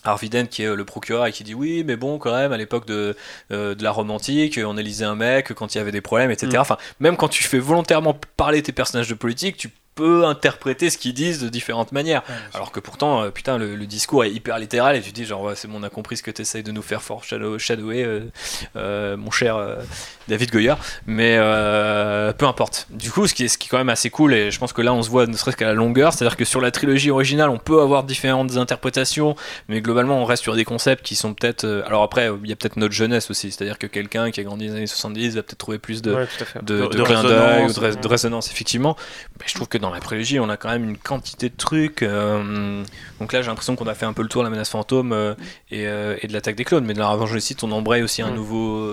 Arviden 0.04 0.48
qui 0.48 0.62
est 0.62 0.66
euh, 0.66 0.74
le 0.74 0.84
procureur 0.84 1.26
et 1.26 1.32
qui 1.32 1.44
dit 1.44 1.54
oui 1.54 1.84
mais 1.84 1.96
bon 1.96 2.18
quand 2.18 2.32
même 2.34 2.52
à 2.52 2.56
l'époque 2.56 2.86
de, 2.86 3.16
euh, 3.52 3.74
de 3.74 3.82
la 3.82 3.90
romantique 3.90 4.58
on 4.64 4.76
élisait 4.76 5.04
un 5.04 5.14
mec 5.14 5.52
quand 5.52 5.74
il 5.74 5.78
y 5.78 5.80
avait 5.80 5.92
des 5.92 6.00
problèmes 6.00 6.30
etc. 6.30 6.52
Mm. 6.54 6.60
Enfin 6.60 6.78
même 7.00 7.16
quand 7.16 7.28
tu 7.28 7.42
fais 7.42 7.58
volontairement 7.58 8.18
parler 8.36 8.62
tes 8.62 8.72
personnages 8.72 9.08
de 9.08 9.14
politique 9.14 9.56
tu 9.56 9.70
peut 10.00 10.24
interpréter 10.24 10.88
ce 10.88 10.98
qu'ils 10.98 11.14
disent 11.14 11.40
de 11.40 11.48
différentes 11.48 11.92
manières. 11.92 12.22
Alors 12.54 12.72
que 12.72 12.80
pourtant, 12.80 13.22
euh, 13.22 13.30
putain, 13.30 13.58
le, 13.58 13.76
discours 13.86 14.24
est 14.24 14.30
hyper 14.30 14.58
littéral 14.58 14.96
et 14.96 15.02
tu 15.02 15.12
dis 15.12 15.24
genre, 15.24 15.52
c'est 15.54 15.68
bon, 15.68 15.80
on 15.80 15.82
a 15.82 15.90
compris 15.90 16.16
ce 16.16 16.22
que 16.22 16.30
tu 16.30 16.42
essayes 16.42 16.62
de 16.62 16.72
nous 16.72 16.82
faire 16.82 17.02
fort 17.02 17.24
shadow, 17.24 17.58
shadower, 17.58 18.04
euh, 18.04 18.20
euh, 18.76 19.16
mon 19.16 19.30
cher 19.30 19.58
David 20.30 20.50
Goyer. 20.50 20.74
Mais 21.06 21.36
peu 22.38 22.46
importe. 22.46 22.86
Du 22.90 23.10
coup, 23.10 23.26
ce 23.26 23.34
qui, 23.34 23.44
est, 23.44 23.48
ce 23.48 23.58
qui 23.58 23.66
est 23.66 23.70
quand 23.70 23.78
même 23.78 23.88
assez 23.88 24.10
cool, 24.10 24.34
et 24.34 24.50
je 24.50 24.58
pense 24.58 24.72
que 24.72 24.82
là, 24.82 24.92
on 24.92 25.02
se 25.02 25.10
voit 25.10 25.26
ne 25.26 25.36
serait-ce 25.36 25.56
qu'à 25.56 25.66
la 25.66 25.74
longueur, 25.74 26.12
c'est-à-dire 26.12 26.36
que 26.36 26.44
sur 26.44 26.60
la 26.60 26.70
trilogie 26.70 27.10
originale, 27.10 27.50
on 27.50 27.58
peut 27.58 27.80
avoir 27.80 28.04
différentes 28.04 28.56
interprétations, 28.56 29.36
mais 29.68 29.80
globalement, 29.80 30.20
on 30.20 30.24
reste 30.24 30.42
sur 30.42 30.54
des 30.54 30.64
concepts 30.64 31.04
qui 31.04 31.14
sont 31.14 31.34
peut-être. 31.34 31.84
alors 31.86 32.02
après, 32.02 32.30
il 32.42 32.48
y 32.48 32.52
a 32.52 32.56
peut-être 32.56 32.76
notre 32.76 32.94
jeunesse 32.94 33.30
aussi, 33.30 33.50
c'est-à-dire 33.50 33.78
que 33.78 33.86
quelqu'un 33.86 34.30
qui 34.30 34.40
a 34.40 34.42
grandi 34.42 34.66
dans 34.66 34.72
les 34.74 34.78
années 34.78 34.86
70 34.86 35.36
va 35.36 35.42
peut-être 35.42 35.58
trouver 35.58 35.78
plus 35.78 36.02
de, 36.02 36.26
de, 36.62 36.86
de, 36.86 37.02
résonance, 37.02 37.74
de, 37.74 38.08
résonance, 38.08 38.50
effectivement. 38.50 38.96
Mais 39.38 39.46
je 39.46 39.54
trouve 39.54 39.68
que 39.68 39.78
dans 39.78 39.90
la 39.90 40.00
prélogie, 40.00 40.40
on 40.40 40.48
a 40.48 40.56
quand 40.56 40.68
même 40.68 40.84
une 40.84 40.96
quantité 40.96 41.48
de 41.48 41.56
trucs. 41.56 42.02
Euh, 42.02 42.84
donc 43.18 43.32
là, 43.32 43.42
j'ai 43.42 43.48
l'impression 43.48 43.76
qu'on 43.76 43.86
a 43.86 43.94
fait 43.94 44.06
un 44.06 44.12
peu 44.12 44.22
le 44.22 44.28
tour 44.28 44.42
de 44.42 44.46
la 44.46 44.50
menace 44.50 44.70
fantôme 44.70 45.12
euh, 45.12 45.34
et, 45.70 45.86
euh, 45.86 46.16
et, 46.20 46.26
de 46.26 46.32
l'attaque 46.32 46.56
des 46.56 46.64
clones. 46.64 46.84
Mais 46.84 46.94
de 46.94 46.98
la 46.98 47.08
revanche 47.08 47.32
des 47.32 47.40
sites, 47.40 47.62
on 47.62 47.72
embraye 47.72 48.02
aussi 48.02 48.22
un, 48.22 48.30
nouveau, 48.30 48.88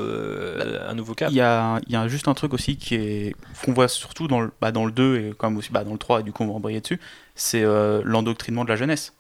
un 0.88 0.94
nouveau 0.94 1.14
cap. 1.14 1.27
Il 1.30 1.36
y 1.36 1.42
a, 1.42 1.80
y 1.88 1.96
a, 1.96 2.08
juste 2.08 2.28
un 2.28 2.34
truc 2.34 2.54
aussi 2.54 2.78
qui 2.78 2.96
est 2.96 3.36
qu'on 3.64 3.74
voit 3.74 3.88
surtout 3.88 4.28
dans 4.28 4.42
le, 4.42 4.52
bah, 4.62 4.72
dans 4.72 4.86
le 4.86 4.92
2 4.92 5.18
et 5.18 5.34
comme 5.38 5.58
aussi 5.58 5.72
bah, 5.72 5.84
dans 5.84 5.94
le 5.94 5.98
3, 5.98 6.22
et 6.22 6.24
du 6.24 6.32
coup, 6.32 6.44
on 6.44 6.48
va 6.48 6.54
embrayer 6.54 6.82
dessus 6.82 7.00
c'est 7.36 7.62
l'endoctrinement 8.04 8.64
de 8.64 8.70
la 8.70 8.76
jeunesse. 8.76 9.14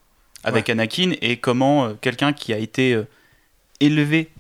Avec 0.44 0.70
Anakin 0.70 1.12
et 1.22 1.38
comment 1.38 1.94
quelqu'un 2.02 2.34
qui 2.34 2.52
a 2.52 2.58
été 2.58 3.00
élevé 3.80 4.32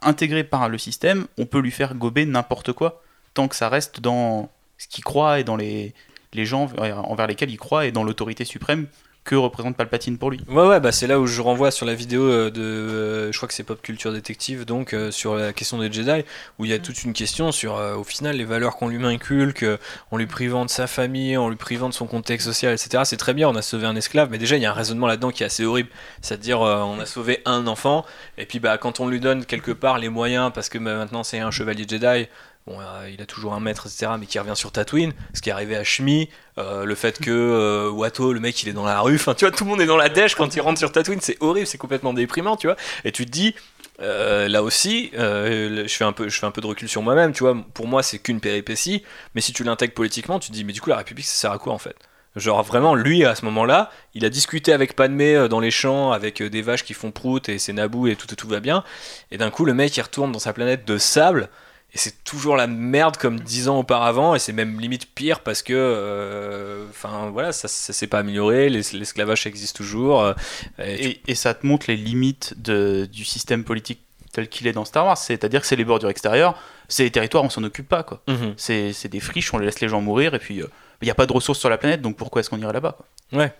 intégré 0.00 0.44
par 0.44 0.68
le 0.68 0.78
système, 0.78 1.26
on 1.36 1.46
peut 1.46 1.60
lui 1.60 1.70
faire 1.70 1.94
gober 1.94 2.24
n'importe 2.24 2.72
quoi, 2.72 3.02
tant 3.34 3.48
que 3.48 3.56
ça 3.56 3.68
reste 3.68 4.00
dans 4.00 4.50
ce 4.78 4.88
qu'il 4.88 5.04
croit 5.04 5.40
et 5.40 5.44
dans 5.44 5.56
les, 5.56 5.92
les 6.32 6.46
gens 6.46 6.70
envers 6.78 7.26
lesquels 7.26 7.50
il 7.50 7.58
croit 7.58 7.86
et 7.86 7.92
dans 7.92 8.04
l'autorité 8.04 8.44
suprême 8.44 8.86
que 9.28 9.34
représente 9.34 9.76
Palpatine 9.76 10.16
pour 10.16 10.30
lui. 10.30 10.40
Ouais, 10.48 10.66
ouais, 10.66 10.80
bah 10.80 10.90
c'est 10.90 11.06
là 11.06 11.20
où 11.20 11.26
je 11.26 11.42
renvoie 11.42 11.70
sur 11.70 11.84
la 11.84 11.94
vidéo 11.94 12.22
euh, 12.22 12.50
de, 12.50 12.62
euh, 12.62 13.30
je 13.30 13.36
crois 13.36 13.46
que 13.46 13.52
c'est 13.52 13.62
Pop 13.62 13.82
Culture 13.82 14.10
Détective, 14.10 14.64
donc 14.64 14.94
euh, 14.94 15.10
sur 15.10 15.34
la 15.34 15.52
question 15.52 15.76
des 15.76 15.92
Jedi, 15.92 16.24
où 16.58 16.64
il 16.64 16.70
y 16.70 16.74
a 16.74 16.78
toute 16.78 17.04
une 17.04 17.12
question 17.12 17.52
sur, 17.52 17.74
au 17.74 18.04
final, 18.04 18.36
les 18.36 18.46
valeurs 18.46 18.76
qu'on 18.76 18.88
lui 18.88 19.04
inculque, 19.04 19.66
en 20.10 20.16
lui 20.16 20.26
privant 20.26 20.64
de 20.64 20.70
sa 20.70 20.86
famille, 20.86 21.36
en 21.36 21.50
lui 21.50 21.56
privant 21.56 21.90
de 21.90 21.94
son 21.94 22.06
contexte 22.06 22.46
social, 22.46 22.72
etc. 22.72 23.02
C'est 23.04 23.18
très 23.18 23.34
bien, 23.34 23.50
on 23.50 23.54
a 23.54 23.60
sauvé 23.60 23.86
un 23.86 23.96
esclave, 23.96 24.30
mais 24.30 24.38
déjà 24.38 24.56
il 24.56 24.62
y 24.62 24.66
a 24.66 24.70
un 24.70 24.74
raisonnement 24.74 25.06
là-dedans 25.06 25.30
qui 25.30 25.42
est 25.42 25.46
assez 25.46 25.66
horrible, 25.66 25.90
c'est-à-dire 26.22 26.60
on 26.60 26.98
a 26.98 27.04
sauvé 27.04 27.42
un 27.44 27.66
enfant, 27.66 28.06
et 28.38 28.46
puis 28.46 28.60
bah 28.60 28.78
quand 28.78 28.98
on 28.98 29.08
lui 29.08 29.20
donne 29.20 29.44
quelque 29.44 29.72
part 29.72 29.98
les 29.98 30.08
moyens, 30.08 30.50
parce 30.54 30.70
que 30.70 30.78
bah, 30.78 30.96
maintenant 30.96 31.22
c'est 31.22 31.40
un 31.40 31.50
chevalier 31.50 31.84
Jedi, 31.86 32.28
Euh, 32.70 33.10
il 33.12 33.20
a 33.22 33.26
toujours 33.26 33.54
un 33.54 33.60
maître, 33.60 33.86
etc., 33.86 34.12
mais 34.18 34.26
qui 34.26 34.38
revient 34.38 34.56
sur 34.56 34.72
Tatooine. 34.72 35.12
Ce 35.34 35.40
qui 35.40 35.50
est 35.50 35.52
arrivé 35.52 35.76
à 35.76 35.84
Shmi, 35.84 36.28
euh, 36.58 36.84
le 36.84 36.94
fait 36.94 37.18
que 37.18 37.30
euh, 37.30 37.90
Watto, 37.90 38.32
le 38.32 38.40
mec, 38.40 38.62
il 38.62 38.68
est 38.68 38.72
dans 38.72 38.84
la 38.84 39.00
rue. 39.00 39.16
Enfin, 39.16 39.34
tu 39.34 39.44
vois, 39.44 39.54
tout 39.54 39.64
le 39.64 39.70
monde 39.70 39.80
est 39.80 39.86
dans 39.86 39.96
la 39.96 40.08
dèche 40.08 40.34
quand 40.34 40.54
il 40.54 40.60
rentre 40.60 40.78
sur 40.78 40.92
Tatooine. 40.92 41.20
C'est 41.20 41.36
horrible, 41.40 41.66
c'est 41.66 41.78
complètement 41.78 42.12
déprimant, 42.12 42.56
tu 42.56 42.66
vois. 42.66 42.76
Et 43.04 43.12
tu 43.12 43.26
te 43.26 43.30
dis, 43.30 43.54
là 43.98 44.62
aussi, 44.62 45.10
je, 45.14 45.86
fais 45.88 46.04
un 46.04 46.12
peu, 46.12 46.28
je 46.28 46.38
fais 46.38 46.46
un 46.46 46.50
peu 46.50 46.60
de 46.60 46.66
recul 46.66 46.88
sur 46.88 47.02
moi-même, 47.02 47.32
tu 47.32 47.42
vois. 47.42 47.56
Pour 47.74 47.86
moi, 47.86 48.02
c'est 48.02 48.18
qu'une 48.18 48.40
péripétie. 48.40 49.02
Mais 49.34 49.40
si 49.40 49.52
tu 49.52 49.64
l'intègres 49.64 49.94
politiquement, 49.94 50.38
tu 50.38 50.48
te 50.48 50.54
dis, 50.54 50.64
mais 50.64 50.72
du 50.72 50.80
coup, 50.80 50.90
la 50.90 50.98
République, 50.98 51.26
ça 51.26 51.36
sert 51.36 51.52
à 51.52 51.58
quoi 51.58 51.72
en 51.72 51.78
fait? 51.78 51.96
Genre 52.36 52.62
vraiment, 52.62 52.94
lui, 52.94 53.24
à 53.24 53.34
ce 53.34 53.44
moment-là, 53.46 53.90
il 54.14 54.24
a 54.24 54.28
discuté 54.28 54.72
avec 54.72 54.94
Padmé 54.94 55.48
dans 55.48 55.58
les 55.58 55.72
champs, 55.72 56.12
avec 56.12 56.40
des 56.40 56.62
vaches 56.62 56.84
qui 56.84 56.94
font 56.94 57.10
prout 57.10 57.48
et 57.48 57.58
c'est 57.58 57.72
Naboo 57.72 58.06
et 58.06 58.14
tout, 58.14 58.32
tout 58.32 58.46
va 58.46 58.60
bien. 58.60 58.84
Et 59.32 59.38
d'un 59.38 59.50
coup, 59.50 59.64
le 59.64 59.74
mec, 59.74 59.96
il 59.96 60.02
retourne 60.02 60.30
dans 60.30 60.38
sa 60.38 60.52
planète 60.52 60.86
de 60.86 60.98
sable 60.98 61.48
et 61.94 61.98
c'est 61.98 62.22
toujours 62.22 62.56
la 62.56 62.66
merde 62.66 63.16
comme 63.16 63.40
dix 63.40 63.68
ans 63.68 63.78
auparavant 63.78 64.34
et 64.34 64.38
c'est 64.38 64.52
même 64.52 64.78
limite 64.78 65.06
pire 65.14 65.40
parce 65.40 65.62
que 65.62 65.72
euh, 65.74 66.84
enfin 66.90 67.30
voilà 67.30 67.52
ça, 67.52 67.66
ça 67.66 67.94
s'est 67.94 68.06
pas 68.06 68.18
amélioré 68.18 68.68
l'esclavage 68.68 69.46
existe 69.46 69.76
toujours 69.76 70.22
euh, 70.22 70.34
et, 70.78 71.20
et, 71.26 71.34
ça 71.34 71.54
te 71.54 71.66
montre 71.66 71.86
les 71.88 71.96
limites 71.96 72.54
de, 72.60 73.08
du 73.10 73.24
système 73.24 73.64
politique 73.64 74.00
tel 74.32 74.48
qu'il 74.48 74.66
est 74.66 74.72
dans 74.72 74.84
Star 74.84 75.06
Wars. 75.06 75.16
C'est 75.16 75.42
à 75.44 75.48
dire 75.48 75.62
que 75.62 75.66
c'est 75.66 75.76
les 75.76 75.84
bordures 75.86 76.10
extérieures 76.10 76.60
c'est 76.88 77.04
les 77.04 77.10
territoires 77.10 77.44
on 77.44 77.50
s'en 77.50 77.64
occupe 77.64 77.88
pas 77.88 78.02
quoi. 78.02 78.22
Mhm. 78.28 78.54
c'est 78.58 79.08
des 79.08 79.20
friches 79.20 79.54
on 79.54 79.58
laisse 79.58 79.80
les 79.80 79.88
gens 79.88 80.02
mourir 80.02 80.34
et 80.34 80.38
puis 80.38 80.56
il 80.56 80.62
euh, 80.62 80.68
n'y 81.02 81.10
a 81.10 81.14
pas 81.14 81.26
de 81.26 81.32
ressources 81.32 81.58
sur 81.58 81.70
la 81.70 81.78
planète 81.78 82.02
donc 82.02 82.16
pourquoi 82.16 82.40
est-ce 82.40 82.50
qu'on 82.50 82.60
irait 82.60 82.72
là-bas 82.74 82.98
ouais. 83.32 83.52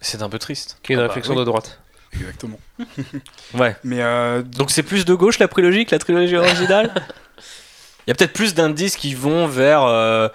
C'est 0.00 0.22
un 0.22 0.28
peu 0.28 0.38
triste. 0.38 0.78
Qui 0.82 0.92
est 0.92 0.94
une 0.94 1.00
ah 1.00 1.04
bah 1.04 1.08
réflexion 1.08 1.34
de 1.34 1.44
droite 1.44 1.80
Exactement. 2.18 2.58
ouais. 3.54 3.76
Mais 3.84 4.02
euh, 4.02 4.42
Donc 4.42 4.70
c'est 4.70 4.82
plus 4.82 5.04
de 5.04 5.14
gauche 5.14 5.38
la 5.38 5.48
prélogie 5.48 5.86
que 5.86 5.94
la 5.94 5.98
trilogie 5.98 6.36
originale? 6.36 6.92
Il 8.06 8.10
y 8.10 8.12
a 8.12 8.14
peut-être 8.14 8.32
plus 8.32 8.54
d'indices 8.54 8.96
qui 8.96 9.14
vont 9.14 9.48
vers. 9.48 9.82
Euh, 9.82 10.28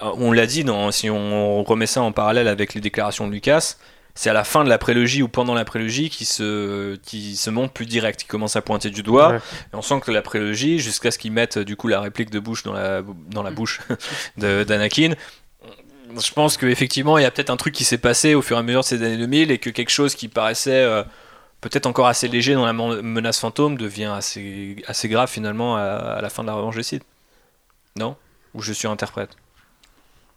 on 0.00 0.30
l'a 0.30 0.46
dit, 0.46 0.64
non, 0.64 0.92
si 0.92 1.10
on 1.10 1.64
remet 1.64 1.86
ça 1.86 2.00
en 2.02 2.12
parallèle 2.12 2.46
avec 2.46 2.74
les 2.74 2.80
déclarations 2.80 3.26
de 3.26 3.32
Lucas, 3.32 3.76
c'est 4.14 4.30
à 4.30 4.32
la 4.32 4.44
fin 4.44 4.62
de 4.62 4.68
la 4.68 4.78
prélogie 4.78 5.22
ou 5.22 5.28
pendant 5.28 5.54
la 5.54 5.64
prélogie 5.64 6.08
qui 6.08 6.24
se, 6.24 6.94
qui 6.96 7.36
se 7.36 7.50
montre 7.50 7.72
plus 7.72 7.86
direct, 7.86 8.20
qui 8.20 8.26
commence 8.26 8.54
à 8.54 8.62
pointer 8.62 8.90
du 8.90 9.02
doigt. 9.02 9.36
Et 9.72 9.76
on 9.76 9.82
sent 9.82 10.00
que 10.04 10.12
la 10.12 10.22
prélogie, 10.22 10.78
jusqu'à 10.78 11.10
ce 11.10 11.18
qu'ils 11.18 11.32
mettent 11.32 11.58
du 11.58 11.74
coup 11.74 11.88
la 11.88 12.00
réplique 12.00 12.30
de 12.30 12.38
Bush 12.38 12.62
dans 12.62 12.72
la, 12.72 13.02
dans 13.28 13.42
la 13.42 13.50
bouche 13.50 13.80
d'Anakin, 14.38 15.14
je 16.18 16.32
pense 16.32 16.56
qu'effectivement, 16.56 17.18
il 17.18 17.22
y 17.22 17.24
a 17.26 17.30
peut-être 17.30 17.50
un 17.50 17.56
truc 17.56 17.74
qui 17.74 17.84
s'est 17.84 17.98
passé 17.98 18.34
au 18.34 18.42
fur 18.42 18.56
et 18.56 18.60
à 18.60 18.62
mesure 18.62 18.80
de 18.80 18.86
ces 18.86 19.02
années 19.02 19.18
2000 19.18 19.50
et 19.50 19.58
que 19.58 19.70
quelque 19.70 19.90
chose 19.90 20.14
qui 20.14 20.28
paraissait 20.28 20.82
euh, 20.82 21.02
peut-être 21.68 21.86
encore 21.86 22.06
assez 22.06 22.28
léger 22.28 22.54
dans 22.54 22.64
la 22.64 22.72
menace 22.72 23.40
fantôme 23.40 23.76
devient 23.76 24.12
assez, 24.16 24.76
assez 24.86 25.08
grave 25.08 25.28
finalement 25.28 25.76
à, 25.76 26.20
la 26.20 26.30
fin 26.30 26.42
de 26.42 26.48
la 26.48 26.54
revanche 26.54 26.76
des 26.76 26.82
Sith. 26.82 27.04
Non? 27.96 28.16
Ou 28.54 28.62
je 28.62 28.72
suis 28.72 28.88
interprète? 28.88 29.30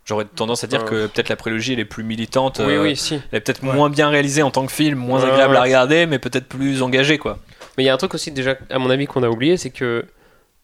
J'aurais 0.05 0.25
tendance 0.25 0.63
à 0.63 0.67
dire 0.67 0.85
que 0.85 1.05
peut-être 1.05 1.29
la 1.29 1.35
prélogie 1.35 1.73
elle 1.73 1.79
est 1.79 1.85
plus 1.85 2.03
militante. 2.03 2.61
Oui, 2.65 2.77
oui, 2.77 2.91
euh, 2.91 2.95
si. 2.95 3.15
Elle 3.31 3.37
est 3.37 3.41
peut-être 3.41 3.61
moins 3.61 3.91
bien 3.91 4.09
réalisée 4.09 4.41
en 4.41 4.49
tant 4.49 4.65
que 4.65 4.71
film, 4.71 4.97
moins 4.97 5.23
agréable 5.23 5.55
à 5.55 5.61
regarder, 5.61 6.07
mais 6.07 6.17
peut-être 6.17 6.47
plus 6.47 6.81
engagée, 6.81 7.19
quoi. 7.19 7.37
Mais 7.77 7.83
il 7.83 7.85
y 7.87 7.89
a 7.89 7.93
un 7.93 7.97
truc 7.97 8.15
aussi, 8.15 8.31
déjà, 8.31 8.55
à 8.71 8.79
mon 8.79 8.89
avis, 8.89 9.05
qu'on 9.05 9.21
a 9.21 9.29
oublié, 9.29 9.55
c'est 9.57 9.69
que 9.69 10.05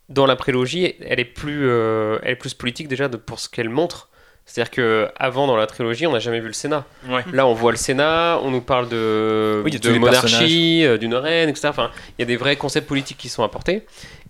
dans 0.09 0.25
la 0.25 0.35
prélogie, 0.35 0.95
elle 1.01 1.19
est 1.19 1.25
plus, 1.25 1.69
euh, 1.69 2.17
elle 2.23 2.31
est 2.31 2.35
plus 2.35 2.55
politique 2.55 2.87
déjà 2.87 3.07
de, 3.07 3.17
pour 3.17 3.39
ce 3.39 3.47
qu'elle 3.47 3.69
montre. 3.69 4.09
C'est-à-dire 4.45 4.72
que 4.72 5.09
avant 5.17 5.47
dans 5.47 5.57
la 5.57 5.65
trilogie, 5.65 6.05
on 6.05 6.11
n'a 6.11 6.19
jamais 6.19 6.39
vu 6.39 6.47
le 6.47 6.53
Sénat. 6.53 6.85
Là, 7.34 7.47
on 7.47 7.53
voit 7.53 7.72
le 7.72 7.77
Sénat, 7.77 8.39
on 8.43 8.51
nous 8.51 8.61
parle 8.61 8.88
de, 8.89 9.63
de 9.65 9.97
monarchie, 9.97 10.85
euh, 10.85 10.97
d'une 10.97 11.15
reine, 11.15 11.49
etc. 11.49 11.67
Enfin, 11.69 11.89
il 12.17 12.22
y 12.22 12.23
a 12.23 12.27
des 12.27 12.38
vrais 12.38 12.55
concepts 12.55 12.88
politiques 12.88 13.17
qui 13.17 13.30
sont 13.30 13.43
apportés. 13.43 13.85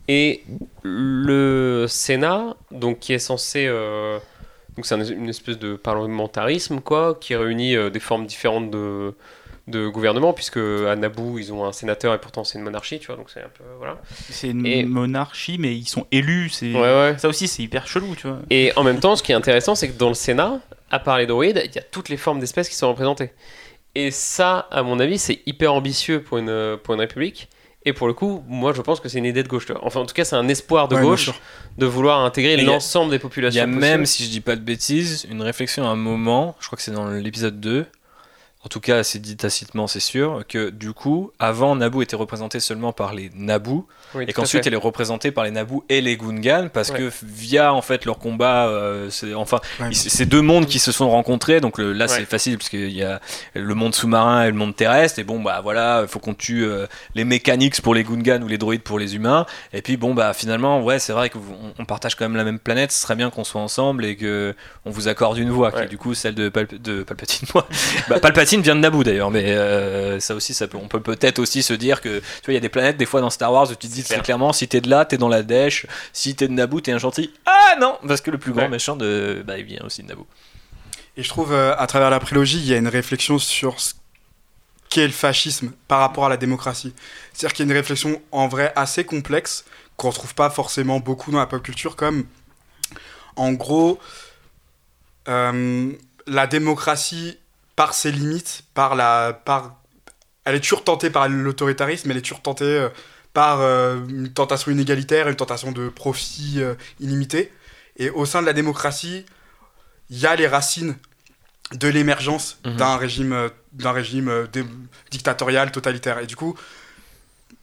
Et 0.08 0.44
le 0.84 1.86
Sénat, 1.90 2.56
donc 2.72 3.00
qui 3.00 3.14
est 3.14 3.20
censé, 3.20 3.66
euh, 3.68 4.18
donc 4.76 4.86
c'est 4.86 4.96
une 4.96 5.30
espèce 5.30 5.60
de 5.60 5.76
parlementarisme 5.76 6.80
quoi, 6.80 7.18
qui 7.20 7.36
réunit 7.36 7.76
euh, 7.76 7.90
des 7.90 8.00
formes 8.00 8.26
différentes 8.26 8.72
de 8.72 9.14
de 9.68 9.88
gouvernement, 9.88 10.34
puisque 10.34 10.58
à 10.58 10.96
Naboo, 10.96 11.40
ils 11.40 11.52
ont 11.52 11.66
un 11.66 11.72
sénateur 11.72 12.14
et 12.14 12.20
pourtant 12.20 12.44
c'est 12.44 12.58
une 12.60 12.64
monarchie, 12.64 13.00
tu 13.00 13.08
vois, 13.08 13.16
donc 13.16 13.30
c'est 13.32 13.42
un 13.42 13.50
peu. 13.50 13.64
Voilà. 13.78 14.00
C'est 14.30 14.50
une 14.50 14.88
monarchie, 14.88 15.58
mais 15.58 15.76
ils 15.76 15.88
sont 15.88 16.06
élus, 16.12 16.50
c'est... 16.50 16.74
ça 17.18 17.28
aussi 17.28 17.48
c'est 17.48 17.64
hyper 17.64 17.88
chelou, 17.88 18.16
tu 18.16 18.28
vois. 18.28 18.40
Et 18.50 18.72
en 18.76 18.84
même 18.84 19.00
temps, 19.00 19.16
ce 19.16 19.24
qui 19.24 19.32
est 19.32 19.36
intéressant, 19.36 19.76
c'est 19.76 19.90
que 19.90 19.98
dans 19.98 20.10
le 20.10 20.14
Sénat, 20.16 20.60
à 20.92 21.00
part 21.00 21.18
les 21.18 21.26
droïdes, 21.26 21.62
il 21.66 21.74
y 21.74 21.80
a 21.80 21.84
toutes 21.84 22.10
les 22.10 22.18
formes 22.18 22.40
d'espèces 22.40 22.70
qui 22.70 22.76
sont 22.76 22.90
représentées. 22.90 23.32
Et 23.96 24.12
ça, 24.12 24.68
à 24.72 24.84
mon 24.84 25.00
avis, 25.00 25.18
c'est 25.18 25.42
hyper 25.46 25.74
ambitieux 25.74 26.22
pour 26.22 26.38
une, 26.38 26.78
pour 26.84 26.94
une 26.94 27.00
république. 27.00 27.50
Et 27.88 27.94
pour 27.94 28.08
le 28.08 28.14
coup, 28.14 28.44
moi 28.48 28.74
je 28.74 28.82
pense 28.82 29.00
que 29.00 29.08
c'est 29.08 29.20
une 29.20 29.26
idée 29.26 29.44
de 29.44 29.48
gauche. 29.48 29.68
Enfin, 29.84 30.00
en 30.00 30.06
tout 30.06 30.16
cas, 30.16 30.26
c'est 30.26 30.36
un 30.36 30.48
espoir 30.48 30.88
de 30.88 30.96
gauche 30.96 31.32
de 31.78 31.86
vouloir 31.86 32.20
intégrer 32.26 32.58
l'ensemble 32.58 33.12
des 33.12 33.20
populations. 33.20 33.64
Il 33.64 33.72
y 33.72 33.76
a 33.76 33.80
même, 33.80 34.06
si 34.08 34.24
je 34.24 34.30
dis 34.30 34.42
pas 34.42 34.56
de 34.56 34.62
bêtises, 34.62 35.28
une 35.30 35.42
réflexion 35.42 35.86
à 35.86 35.90
un 35.90 35.96
moment, 35.96 36.56
je 36.60 36.66
crois 36.66 36.78
que 36.78 36.82
c'est 36.82 36.92
dans 36.92 37.08
l'épisode 37.10 37.60
2, 37.60 37.86
en 38.66 38.68
tout 38.68 38.80
cas 38.80 39.04
c'est 39.04 39.20
dit 39.20 39.38
tacitement 39.38 39.86
c'est 39.86 40.00
sûr, 40.00 40.44
que 40.50 40.72
du 40.72 40.94
coup, 40.94 41.32
avant 41.38 41.76
Naboo 41.76 42.02
était 42.02 42.16
représenté 42.16 42.60
seulement 42.60 42.94
par 42.94 43.14
les 43.14 43.30
Naboo, 43.36 43.88
et 44.20 44.34
qu'ensuite 44.34 44.66
elle 44.66 44.74
est 44.74 44.78
représentée 44.78 45.32
par 45.32 45.44
les 45.44 45.52
Naboo 45.52 45.86
et 45.88 46.02
les 46.02 46.18
Gungan, 46.18 46.70
parce 46.74 46.90
que 46.90 47.12
via 47.24 47.74
en 47.74 47.84
fait 47.84 48.06
leur 48.06 48.18
combat, 48.18 48.68
euh, 48.68 49.10
c'est 49.12 49.36
enfin 49.36 49.60
c'est 49.92 50.26
deux 50.26 50.42
mondes 50.42 50.66
qui 50.66 50.80
se 50.80 50.92
sont 50.92 51.10
rencontrés, 51.10 51.62
donc 51.62 51.78
là 51.78 52.08
c'est 52.08 52.26
facile 52.26 52.58
parce 52.58 52.70
qu'il 52.70 52.92
y 52.92 53.04
a 53.04 53.22
le 53.54 53.76
monde 53.76 53.94
sous-marin 53.94 54.46
et 54.46 54.48
le 54.48 54.58
monde 54.58 54.76
terrestre, 54.76 55.20
et 55.20 55.24
bon 55.24 55.42
bah 55.42 55.60
voilà, 55.62 56.02
il 56.02 56.08
faut 56.08 56.20
qu'on 56.20 56.34
tue 56.34 56.66
euh, 56.66 56.88
les 57.14 57.24
mécaniques 57.24 57.80
pour 57.82 57.94
les 57.94 58.04
Gungan 58.04 58.42
ou 58.42 58.48
les 58.48 58.58
droïdes 58.58 58.84
pour 58.84 58.98
les 58.98 59.16
humains, 59.16 59.46
et 59.74 59.84
puis 59.84 59.96
bon 59.96 60.16
bah 60.16 60.34
finalement 60.34 60.82
ouais 60.82 60.98
c'est 60.98 61.14
vrai 61.14 61.30
qu'on 61.30 61.86
partage 61.86 62.16
quand 62.16 62.26
même 62.26 62.36
la 62.36 62.44
même 62.44 62.60
planète, 62.60 62.92
ce 62.92 63.02
serait 63.02 63.16
bien 63.16 63.30
qu'on 63.30 63.44
soit 63.44 63.62
ensemble 63.62 64.06
et 64.06 64.16
que 64.16 64.56
on 64.86 64.90
vous 64.90 65.08
accorde 65.08 65.38
une 65.38 65.52
voix, 65.52 65.72
qui 65.72 65.82
est 65.82 65.88
du 65.88 66.00
coup 66.00 66.16
celle 66.16 66.34
de, 66.34 66.52
de 66.82 67.04
Palpatine, 67.04 67.48
bah, 68.10 68.20
Palpatine 68.20 68.55
vient 68.62 68.76
de 68.76 68.82
Naboo 68.82 69.04
d'ailleurs, 69.04 69.32
mais 69.32 69.52
euh, 69.52 70.20
ça 70.20 70.36
aussi, 70.36 70.54
ça 70.54 70.68
peut, 70.68 70.78
on 70.82 70.88
peut 70.88 71.00
peut-être 71.00 71.40
aussi 71.40 71.64
se 71.64 71.74
dire 71.74 72.02
que 72.02 72.20
tu 72.20 72.46
vois, 72.46 72.54
il 72.54 72.56
y 72.56 72.58
a 72.58 72.62
des 72.62 72.70
planètes 72.70 72.98
des 72.98 73.06
fois 73.06 73.22
dans 73.22 73.30
Star 73.30 73.52
Wars 73.52 73.70
où 73.70 73.76
tu 73.76 73.88
te 73.88 73.94
dis 73.94 74.04
très 74.04 74.22
clairement 74.22 74.54
si 74.54 74.68
t'es 74.68 74.82
de 74.82 74.90
là, 74.90 75.06
t'es 75.06 75.18
dans 75.18 75.30
la 75.30 75.44
dèche, 75.44 75.86
si 76.14 76.36
t'es 76.36 76.48
de 76.48 76.54
Naboo, 76.54 76.82
t'es 76.82 76.92
un 76.92 76.98
gentil. 76.98 77.34
Ah 77.46 77.76
non, 77.80 77.98
parce 78.08 78.22
que 78.22 78.32
le 78.32 78.38
plus 78.38 78.52
grand 78.52 78.70
méchant 78.70 78.96
de, 78.96 79.44
bah, 79.46 79.58
il 79.58 79.66
vient 79.66 79.84
aussi 79.86 80.04
de 80.04 80.08
Naboo. 80.08 80.28
Et 81.18 81.24
je 81.24 81.30
trouve 81.30 81.54
euh, 81.54 81.76
à 81.78 81.88
travers 81.88 82.10
la 82.10 82.20
prélogie, 82.20 82.60
il 82.60 82.68
y 82.68 82.74
a 82.74 82.78
une 82.78 82.88
réflexion 82.88 83.40
sur 83.40 83.80
ce 83.80 83.94
qu'est 84.90 85.08
le 85.08 85.14
fascisme 85.14 85.72
par 85.88 86.00
rapport 86.00 86.26
à 86.26 86.30
la 86.30 86.38
démocratie. 86.38 86.94
C'est-à-dire 87.34 87.54
qu'il 87.54 87.66
y 87.66 87.70
a 87.70 87.72
une 87.72 87.78
réflexion 87.78 88.22
en 88.32 88.48
vrai 88.48 88.74
assez 88.76 89.04
complexe 89.06 89.66
qu'on 89.98 90.10
retrouve 90.10 90.36
pas 90.36 90.50
forcément 90.50 91.00
beaucoup 91.00 91.32
dans 91.32 91.40
la 91.40 91.46
pop 91.46 91.64
culture, 91.64 91.96
comme 91.96 92.26
en 93.38 93.54
gros 93.54 94.00
la 96.28 96.48
démocratie, 96.48 97.38
par 97.76 97.94
ses 97.94 98.12
limites, 98.12 98.64
par 98.74 98.96
la, 98.96 99.34
par, 99.34 99.82
elle 100.46 100.56
est 100.56 100.62
toujours 100.62 100.84
tentée 100.84 101.10
par 101.10 101.28
l'autoritarisme, 101.28 102.12
elle 102.12 102.18
est 102.18 102.22
toujours 102.22 102.42
tentée 102.42 102.88
par 103.34 103.62
une 103.62 104.32
tentation 104.32 104.72
inégalitaire, 104.72 105.28
une 105.28 105.36
tentation 105.36 105.72
de 105.72 105.90
profit 105.90 106.62
illimité. 107.00 107.52
Et 107.98 108.10
au 108.10 108.26
sein 108.26 108.42
de 108.42 108.46
la 108.46 108.54
démocratie, 108.54 109.26
il 110.10 110.20
y 110.20 110.26
a 110.26 110.36
les 110.36 110.48
racines 110.48 110.96
de 111.74 111.88
l'émergence 111.88 112.60
mhm. 112.66 112.78
d'un 112.78 112.96
régime, 112.96 113.50
d'un 113.74 113.92
régime 113.92 114.48
dictatorial, 115.12 115.72
totalitaire. 115.72 116.20
Et 116.20 116.28
du 116.28 116.36
coup, 116.36 116.56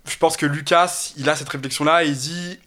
je 0.07 0.17
pense 0.17 0.37
que 0.37 0.47
Lucas, 0.47 1.13
il 1.17 1.29
a 1.29 1.37
cette 1.37 1.49
réflexion-là 1.49 2.05
et 2.05 2.09
il 2.09 2.17
dit 2.17 2.59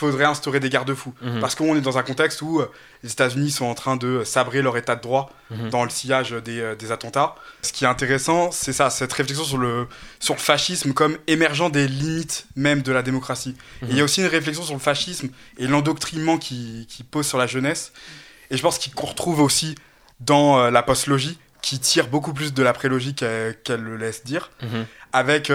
faudrait 0.00 0.24
instaurer 0.24 0.60
des 0.60 0.70
garde-fous. 0.70 1.14
Mhm. 1.20 1.40
Parce 1.40 1.54
qu'on 1.54 1.76
est 1.76 1.80
dans 1.80 1.98
un 1.98 2.02
contexte 2.02 2.42
où 2.42 2.60
euh, 2.60 2.70
les 3.02 3.12
États-Unis 3.12 3.50
sont 3.50 3.66
en 3.66 3.74
train 3.74 3.96
de 3.96 4.24
sabrer 4.24 4.62
leur 4.62 4.76
état 4.76 4.96
de 4.96 5.02
droit 5.02 5.30
mhm. 5.50 5.70
dans 5.70 5.84
le 5.84 5.90
sillage 5.90 6.30
des, 6.30 6.60
euh, 6.60 6.74
des, 6.74 6.90
attentats. 6.90 7.34
Ce 7.62 7.72
qui 7.72 7.84
est 7.84 7.88
intéressant, 7.88 8.50
c'est 8.50 8.72
ça, 8.72 8.90
cette 8.90 9.12
réflexion 9.12 9.44
sur 9.44 9.58
le, 9.58 9.86
sur 10.18 10.34
le 10.34 10.40
fascisme 10.40 10.92
comme 10.92 11.16
émergent 11.26 11.70
des 11.70 11.86
limites 11.86 12.46
même 12.56 12.82
de 12.82 12.92
la 12.92 13.02
démocratie. 13.02 13.56
il 13.82 13.96
y 13.96 14.00
a 14.00 14.04
aussi 14.04 14.20
une 14.20 14.26
réflexion 14.26 14.64
sur 14.64 14.74
le 14.74 14.80
fascisme 14.80 15.28
et 15.58 15.66
l'endoctrinement 15.66 16.38
qui, 16.38 16.86
qui, 16.88 17.04
pose 17.04 17.26
sur 17.26 17.38
la 17.38 17.46
jeunesse. 17.46 17.92
Et 18.50 18.56
je 18.56 18.62
pense 18.62 18.78
qu'on 18.78 19.06
retrouve 19.06 19.40
aussi 19.40 19.74
dans 20.20 20.58
euh, 20.58 20.70
la 20.70 20.82
postlogie, 20.82 21.38
qui 21.62 21.78
tire 21.78 22.08
beaucoup 22.08 22.32
plus 22.32 22.54
de 22.54 22.62
la 22.62 22.72
prélogie 22.72 23.14
qu'elle 23.14 23.82
le 23.82 23.96
laisse 23.98 24.24
dire, 24.24 24.50
mhm. 24.62 24.86
avec 25.12 25.52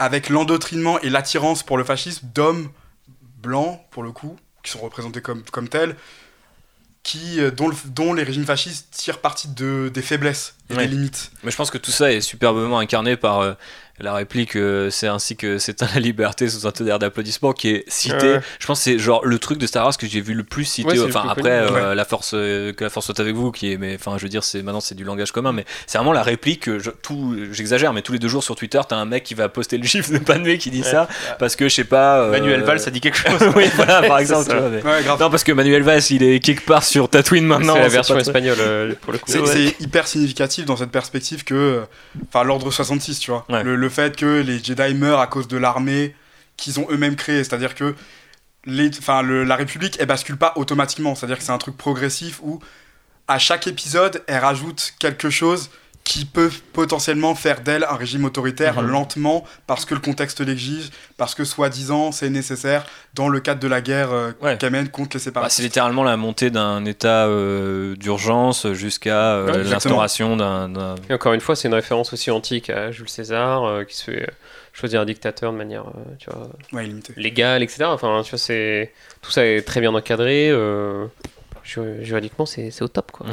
avec 0.00 0.30
l'endoctrinement 0.30 0.98
et 1.00 1.10
l'attirance 1.10 1.62
pour 1.62 1.76
le 1.76 1.84
fascisme 1.84 2.26
d'hommes 2.34 2.70
blancs, 3.42 3.80
pour 3.90 4.02
le 4.02 4.12
coup, 4.12 4.36
qui 4.62 4.70
sont 4.70 4.80
représentés 4.80 5.20
comme, 5.20 5.42
comme 5.44 5.68
tels, 5.68 5.96
qui, 7.02 7.40
euh, 7.40 7.50
dont, 7.50 7.70
dont 7.86 8.12
les 8.12 8.22
régimes 8.22 8.44
fascistes 8.44 8.88
tirent 8.90 9.20
parti 9.20 9.48
de, 9.48 9.90
des 9.92 10.02
faiblesses 10.02 10.54
et 10.68 10.76
des 10.76 10.86
limites. 10.86 11.32
Mais 11.42 11.50
je 11.50 11.56
pense 11.56 11.70
que 11.70 11.78
tout 11.78 11.90
ça 11.90 12.12
est 12.12 12.20
superbement 12.20 12.78
incarné 12.78 13.16
par 13.16 13.40
euh, 13.40 13.54
la 14.00 14.14
réplique 14.14 14.56
euh, 14.56 14.90
c'est 14.90 15.06
ainsi 15.06 15.36
que 15.36 15.58
c'est 15.58 15.80
la 15.94 16.00
liberté 16.00 16.48
sous 16.48 16.66
un 16.66 16.72
tonnerre 16.72 16.98
d'applaudissements 16.98 17.52
qui 17.52 17.68
est 17.68 17.84
cité. 17.88 18.38
Je 18.58 18.66
pense 18.66 18.80
c'est 18.80 18.98
genre 18.98 19.24
le 19.24 19.38
truc 19.38 19.58
de 19.58 19.66
Star 19.66 19.84
Wars 19.84 19.96
que 19.96 20.06
j'ai 20.06 20.20
vu 20.20 20.34
le 20.34 20.44
plus 20.44 20.64
cité 20.64 21.00
enfin 21.00 21.24
après 21.28 21.50
euh, 21.50 21.94
la 21.94 22.04
force 22.04 22.32
euh, 22.34 22.72
que 22.72 22.84
la 22.84 22.90
force 22.90 23.06
soit 23.06 23.20
avec 23.20 23.34
vous 23.34 23.52
qui 23.52 23.72
est 23.72 23.76
mais 23.76 23.94
enfin 23.94 24.16
je 24.16 24.22
veux 24.22 24.28
dire 24.28 24.44
c'est 24.44 24.62
maintenant 24.62 24.80
c'est 24.80 24.94
du 24.94 25.04
langage 25.04 25.32
commun 25.32 25.52
mais 25.52 25.64
c'est 25.86 25.98
vraiment 25.98 26.12
la 26.12 26.22
réplique 26.22 26.78
je, 26.78 26.90
tout 26.90 27.36
j'exagère 27.52 27.92
mais 27.92 28.02
tous 28.02 28.12
les 28.12 28.18
deux 28.18 28.28
jours 28.28 28.42
sur 28.42 28.56
Twitter 28.56 28.80
t'as 28.88 28.96
un 28.96 29.04
mec 29.04 29.24
qui 29.24 29.34
va 29.34 29.48
poster 29.48 29.78
le 29.78 29.86
chiffre 29.86 30.12
de 30.12 30.18
Panvé 30.18 30.58
qui 30.58 30.70
dit 30.70 30.82
ça 30.82 31.08
parce 31.38 31.56
que 31.56 31.68
je 31.68 31.74
sais 31.74 31.84
pas 31.84 32.28
Manuel 32.28 32.62
Valls 32.62 32.80
ça 32.80 32.90
dit 32.90 33.00
quelque 33.00 33.18
chose. 33.18 33.40
Oui 33.56 33.64
voilà 33.74 34.02
par 34.02 34.18
exemple 34.20 34.54
non 35.18 35.30
parce 35.30 35.44
que 35.44 35.52
Manuel 35.52 35.82
Valls 35.82 36.02
il 36.10 36.22
est 36.22 36.40
quelque 36.40 36.64
part 36.64 36.84
sur 36.84 37.08
Tatooine 37.08 37.44
maintenant 37.44 37.74
c'est 37.74 37.80
la 37.80 37.88
version 37.88 38.18
espagnole 38.18 38.96
pour 39.00 39.12
le 39.12 39.18
coup. 39.18 39.30
C'est 39.30 39.74
hyper 39.80 40.06
significatif 40.06 40.64
dans 40.64 40.76
cette 40.76 40.90
perspective 40.90 41.44
que 41.44 41.82
enfin 42.28 42.44
l'ordre 42.44 42.70
66 42.70 43.18
tu 43.18 43.30
vois. 43.30 43.44
Le 43.48 43.89
fait 43.90 44.16
que 44.16 44.40
les 44.40 44.62
Jedi 44.62 44.94
meurent 44.94 45.20
à 45.20 45.26
cause 45.26 45.48
de 45.48 45.56
l'armée 45.56 46.14
qu'ils 46.56 46.80
ont 46.80 46.86
eux-mêmes 46.90 47.16
créée. 47.16 47.44
C'est-à-dire 47.44 47.74
que 47.74 47.94
les, 48.64 48.90
le, 49.22 49.44
la 49.44 49.56
République, 49.56 49.96
elle 50.00 50.06
bascule 50.06 50.36
pas 50.36 50.52
automatiquement. 50.56 51.14
C'est-à-dire 51.14 51.38
que 51.38 51.44
c'est 51.44 51.52
un 51.52 51.58
truc 51.58 51.76
progressif 51.76 52.40
où, 52.42 52.60
à 53.28 53.38
chaque 53.38 53.66
épisode, 53.66 54.22
elle 54.26 54.38
rajoute 54.38 54.94
quelque 54.98 55.30
chose 55.30 55.70
qui 56.10 56.24
peut 56.24 56.50
potentiellement 56.72 57.36
faire 57.36 57.60
d'elle 57.60 57.84
un 57.84 57.94
régime 57.94 58.24
autoritaire 58.24 58.82
mhm. 58.82 58.90
lentement 58.90 59.44
parce 59.68 59.84
que 59.84 59.94
le 59.94 60.00
contexte 60.00 60.40
l'exige, 60.40 60.90
parce 61.16 61.36
que 61.36 61.44
soi-disant 61.44 62.10
c'est 62.10 62.30
nécessaire 62.30 62.84
dans 63.14 63.28
le 63.28 63.38
cadre 63.38 63.60
de 63.60 63.68
la 63.68 63.80
guerre 63.80 64.10
euh, 64.10 64.32
qu'elle 64.56 64.72
mène 64.72 64.88
contre 64.88 65.16
les 65.16 65.20
séparatistes. 65.20 65.56
Bah, 65.58 65.62
c'est 65.62 65.62
littéralement 65.62 66.02
la 66.02 66.16
montée 66.16 66.50
d'un 66.50 66.84
état 66.84 67.28
euh, 67.28 67.94
d'urgence 67.94 68.72
jusqu'à 68.72 69.34
euh, 69.34 69.62
l'instauration 69.62 70.36
d'un. 70.36 70.96
Et 71.08 71.14
encore 71.14 71.32
une 71.32 71.40
fois, 71.40 71.54
c'est 71.54 71.68
une 71.68 71.74
référence 71.74 72.12
aussi 72.12 72.32
antique 72.32 72.70
à 72.70 72.90
Jules 72.90 73.08
César 73.08 73.86
qui 73.86 73.94
se 73.94 74.02
fait 74.10 74.28
choisir 74.72 75.02
un 75.02 75.04
dictateur 75.04 75.52
de 75.52 75.58
manière 75.58 75.84
tu 76.18 76.28
vois, 76.28 76.82
légale, 77.16 77.62
etc. 77.62 77.84
Enfin, 77.84 78.22
tu 78.24 78.30
vois, 78.30 78.38
c'est 78.40 78.92
tout 79.22 79.30
ça 79.30 79.46
est 79.46 79.62
très 79.62 79.80
bien 79.80 79.94
encadré 79.94 80.50
juridiquement, 82.00 82.46
c'est 82.46 82.82
au 82.82 82.88
top. 82.88 83.10
Quoi. 83.12 83.26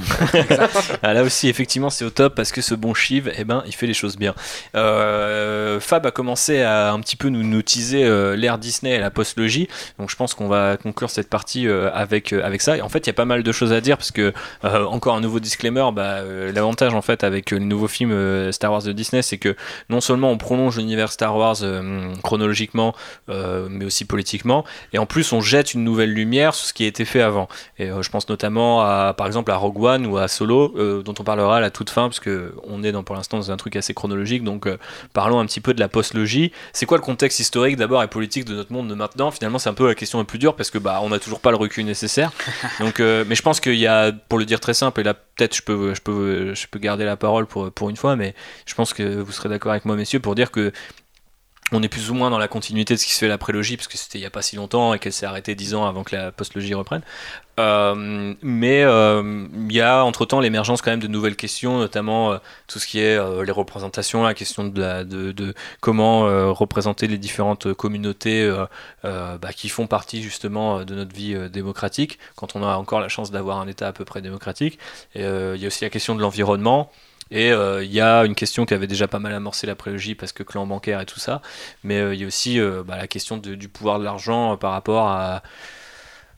ah, 1.03 1.13
là 1.13 1.23
aussi, 1.23 1.49
effectivement, 1.49 1.89
c'est 1.89 2.05
au 2.05 2.09
top 2.09 2.35
parce 2.35 2.51
que 2.51 2.61
ce 2.61 2.75
bon 2.75 2.93
Shiv, 2.93 3.31
eh 3.35 3.43
ben, 3.43 3.63
il 3.65 3.73
fait 3.73 3.87
les 3.87 3.93
choses 3.93 4.17
bien. 4.17 4.35
Euh, 4.75 5.79
Fab 5.79 6.05
a 6.05 6.11
commencé 6.11 6.61
à 6.61 6.91
un 6.91 6.99
petit 6.99 7.15
peu 7.15 7.29
nous, 7.29 7.43
nous 7.43 7.61
teaser 7.61 8.03
euh, 8.03 8.35
l'ère 8.35 8.57
Disney 8.57 8.95
et 8.95 8.99
la 8.99 9.11
postlogie. 9.11 9.67
Donc, 9.99 10.09
je 10.09 10.15
pense 10.15 10.33
qu'on 10.33 10.47
va 10.47 10.77
conclure 10.77 11.09
cette 11.09 11.29
partie 11.29 11.67
euh, 11.67 11.89
avec, 11.93 12.33
avec 12.33 12.61
ça. 12.61 12.77
Et 12.77 12.81
en 12.81 12.89
fait, 12.89 12.99
il 12.99 13.07
y 13.07 13.09
a 13.09 13.13
pas 13.13 13.25
mal 13.25 13.43
de 13.43 13.51
choses 13.51 13.73
à 13.73 13.81
dire 13.81 13.97
parce 13.97 14.11
que, 14.11 14.33
encore 14.63 15.15
un 15.15 15.21
nouveau 15.21 15.39
disclaimer, 15.39 15.85
bah, 15.93 16.21
l'avantage 16.53 16.93
en 16.93 17.01
fait 17.01 17.23
avec 17.23 17.51
le 17.51 17.59
nouveau 17.59 17.87
film 17.87 18.51
Star 18.51 18.71
Wars 18.71 18.83
de 18.83 18.91
Disney, 18.91 19.21
c'est 19.21 19.37
que 19.37 19.55
non 19.89 20.01
seulement 20.01 20.31
on 20.31 20.37
prolonge 20.37 20.77
l'univers 20.77 21.11
Star 21.11 21.35
Wars 21.35 21.57
chronologiquement, 22.23 22.95
mais 23.27 23.85
aussi 23.85 24.05
politiquement, 24.05 24.65
et 24.93 24.97
en 24.97 25.05
plus 25.05 25.31
on 25.33 25.41
jette 25.41 25.73
une 25.73 25.83
nouvelle 25.83 26.13
lumière 26.13 26.53
sur 26.53 26.67
ce 26.67 26.73
qui 26.73 26.83
a 26.83 26.87
été 26.87 27.05
fait 27.05 27.21
avant. 27.21 27.47
Et 27.79 27.87
je 27.87 28.09
pense 28.09 28.26
notamment 28.29 28.81
à, 28.81 29.13
par 29.15 29.27
exemple 29.27 29.51
à 29.51 29.55
Rogue 29.55 29.83
One 29.83 30.05
ou 30.05 30.17
à 30.17 30.27
Solo, 30.27 30.73
euh, 30.77 31.03
dont 31.03 31.13
on 31.19 31.23
parlera 31.23 31.57
à 31.57 31.59
la 31.59 31.69
toute 31.69 31.89
fin, 31.89 32.03
parce 32.03 32.19
que 32.19 32.53
on 32.63 32.83
est 32.83 32.91
dans, 32.91 33.03
pour 33.03 33.15
l'instant 33.15 33.37
dans 33.37 33.51
un 33.51 33.57
truc 33.57 33.75
assez 33.75 33.93
chronologique. 33.93 34.43
Donc 34.43 34.67
euh, 34.67 34.77
parlons 35.13 35.39
un 35.39 35.45
petit 35.45 35.61
peu 35.61 35.73
de 35.73 35.79
la 35.79 35.87
postlogie. 35.87 36.51
C'est 36.73 36.85
quoi 36.85 36.97
le 36.97 37.03
contexte 37.03 37.39
historique 37.39 37.77
d'abord 37.77 38.03
et 38.03 38.07
politique 38.07 38.45
de 38.45 38.55
notre 38.55 38.71
monde 38.71 38.87
de 38.87 38.95
maintenant? 38.95 39.31
Finalement, 39.31 39.59
c'est 39.59 39.69
un 39.69 39.73
peu 39.73 39.87
la 39.87 39.95
question 39.95 40.19
la 40.19 40.25
plus 40.25 40.39
dure 40.39 40.55
parce 40.55 40.69
que 40.69 40.77
bah 40.77 40.99
on 41.03 41.09
n'a 41.09 41.19
toujours 41.19 41.39
pas 41.39 41.51
le 41.51 41.57
recul 41.57 41.85
nécessaire. 41.85 42.31
Donc, 42.79 42.99
euh, 42.99 43.25
mais 43.27 43.35
je 43.35 43.41
pense 43.41 43.59
qu'il 43.59 43.75
y 43.75 43.87
a, 43.87 44.11
pour 44.11 44.39
le 44.39 44.45
dire 44.45 44.59
très 44.59 44.73
simple, 44.73 45.01
et 45.01 45.03
là 45.03 45.13
peut-être 45.13 45.55
je 45.55 45.61
peux, 45.61 45.93
je 45.93 46.01
peux, 46.01 46.53
je 46.53 46.67
peux 46.67 46.79
garder 46.79 47.05
la 47.05 47.15
parole 47.17 47.45
pour 47.45 47.71
pour 47.71 47.89
une 47.89 47.97
fois, 47.97 48.15
mais 48.15 48.35
je 48.65 48.73
pense 48.73 48.93
que 48.93 49.21
vous 49.21 49.31
serez 49.31 49.49
d'accord 49.49 49.71
avec 49.71 49.85
moi, 49.85 49.95
messieurs, 49.95 50.19
pour 50.19 50.35
dire 50.35 50.51
que 50.51 50.71
on 51.71 51.83
est 51.83 51.89
plus 51.89 52.09
ou 52.09 52.13
moins 52.13 52.29
dans 52.29 52.37
la 52.37 52.47
continuité 52.47 52.93
de 52.93 52.99
ce 52.99 53.05
qui 53.05 53.13
se 53.13 53.19
fait 53.19 53.27
la 53.27 53.37
prélogie, 53.37 53.75
parce 53.77 53.87
que 53.87 53.97
c'était 53.97 54.17
il 54.17 54.21
n'y 54.21 54.27
a 54.27 54.31
pas 54.31 54.41
si 54.41 54.55
longtemps 54.55 54.93
et 54.93 54.99
qu'elle 54.99 55.13
s'est 55.13 55.25
arrêtée 55.25 55.55
dix 55.55 55.75
ans 55.75 55.85
avant 55.85 56.03
que 56.03 56.15
la 56.15 56.31
postlogie 56.31 56.73
reprenne. 56.73 57.01
Euh, 57.59 58.35
mais 58.41 58.83
euh, 58.83 59.47
il 59.69 59.73
y 59.73 59.81
a 59.81 60.03
entre-temps 60.03 60.39
l'émergence 60.39 60.81
quand 60.81 60.91
même 60.91 60.99
de 60.99 61.07
nouvelles 61.07 61.35
questions, 61.35 61.79
notamment 61.79 62.33
euh, 62.33 62.37
tout 62.67 62.77
ce 62.77 62.85
qui 62.85 62.99
est 62.99 63.17
les 63.43 63.51
représentations, 63.51 64.23
la 64.23 64.33
question 64.33 64.65
de, 64.65 65.53
comment 65.79 66.53
représenter 66.53 67.07
les 67.07 67.17
différentes 67.17 67.73
communautés 67.73 68.49
bah, 69.03 69.53
qui 69.55 69.69
font 69.69 69.87
partie 69.87 70.21
justement 70.21 70.83
de 70.83 70.95
notre 70.95 71.15
vie 71.15 71.35
démocratique, 71.49 72.19
quand 72.35 72.55
on 72.55 72.63
a 72.63 72.75
encore 72.75 72.99
la 72.99 73.09
chance 73.09 73.31
d'avoir 73.31 73.59
un 73.59 73.67
État 73.67 73.87
à 73.87 73.93
peu 73.93 74.05
près 74.05 74.21
démocratique. 74.21 74.79
il 75.15 75.21
y 75.21 75.63
a 75.63 75.67
aussi 75.67 75.83
la 75.83 75.89
question 75.89 76.15
de 76.15 76.21
l'environnement. 76.21 76.91
Et 77.29 77.49
il 77.49 77.91
y 77.91 78.01
a 78.01 78.23
une 78.25 78.35
question 78.35 78.65
qui 78.65 78.73
avait 78.73 78.87
déjà 78.87 79.07
pas 79.07 79.19
mal 79.19 79.33
amorcé 79.33 79.67
la 79.67 79.75
prélogie 79.75 80.15
parce 80.15 80.31
que 80.31 80.43
clan 80.43 80.65
bancaire 80.65 81.01
et 81.01 81.05
tout 81.05 81.19
ça, 81.19 81.41
mais 81.83 82.15
il 82.15 82.21
y 82.21 82.23
a 82.23 82.27
aussi 82.27 82.59
bah, 82.85 82.97
la 82.97 83.07
question 83.07 83.37
du 83.37 83.69
pouvoir 83.69 83.99
de 83.99 84.03
l'argent 84.03 84.57
par 84.57 84.71
rapport 84.71 85.07
à 85.07 85.41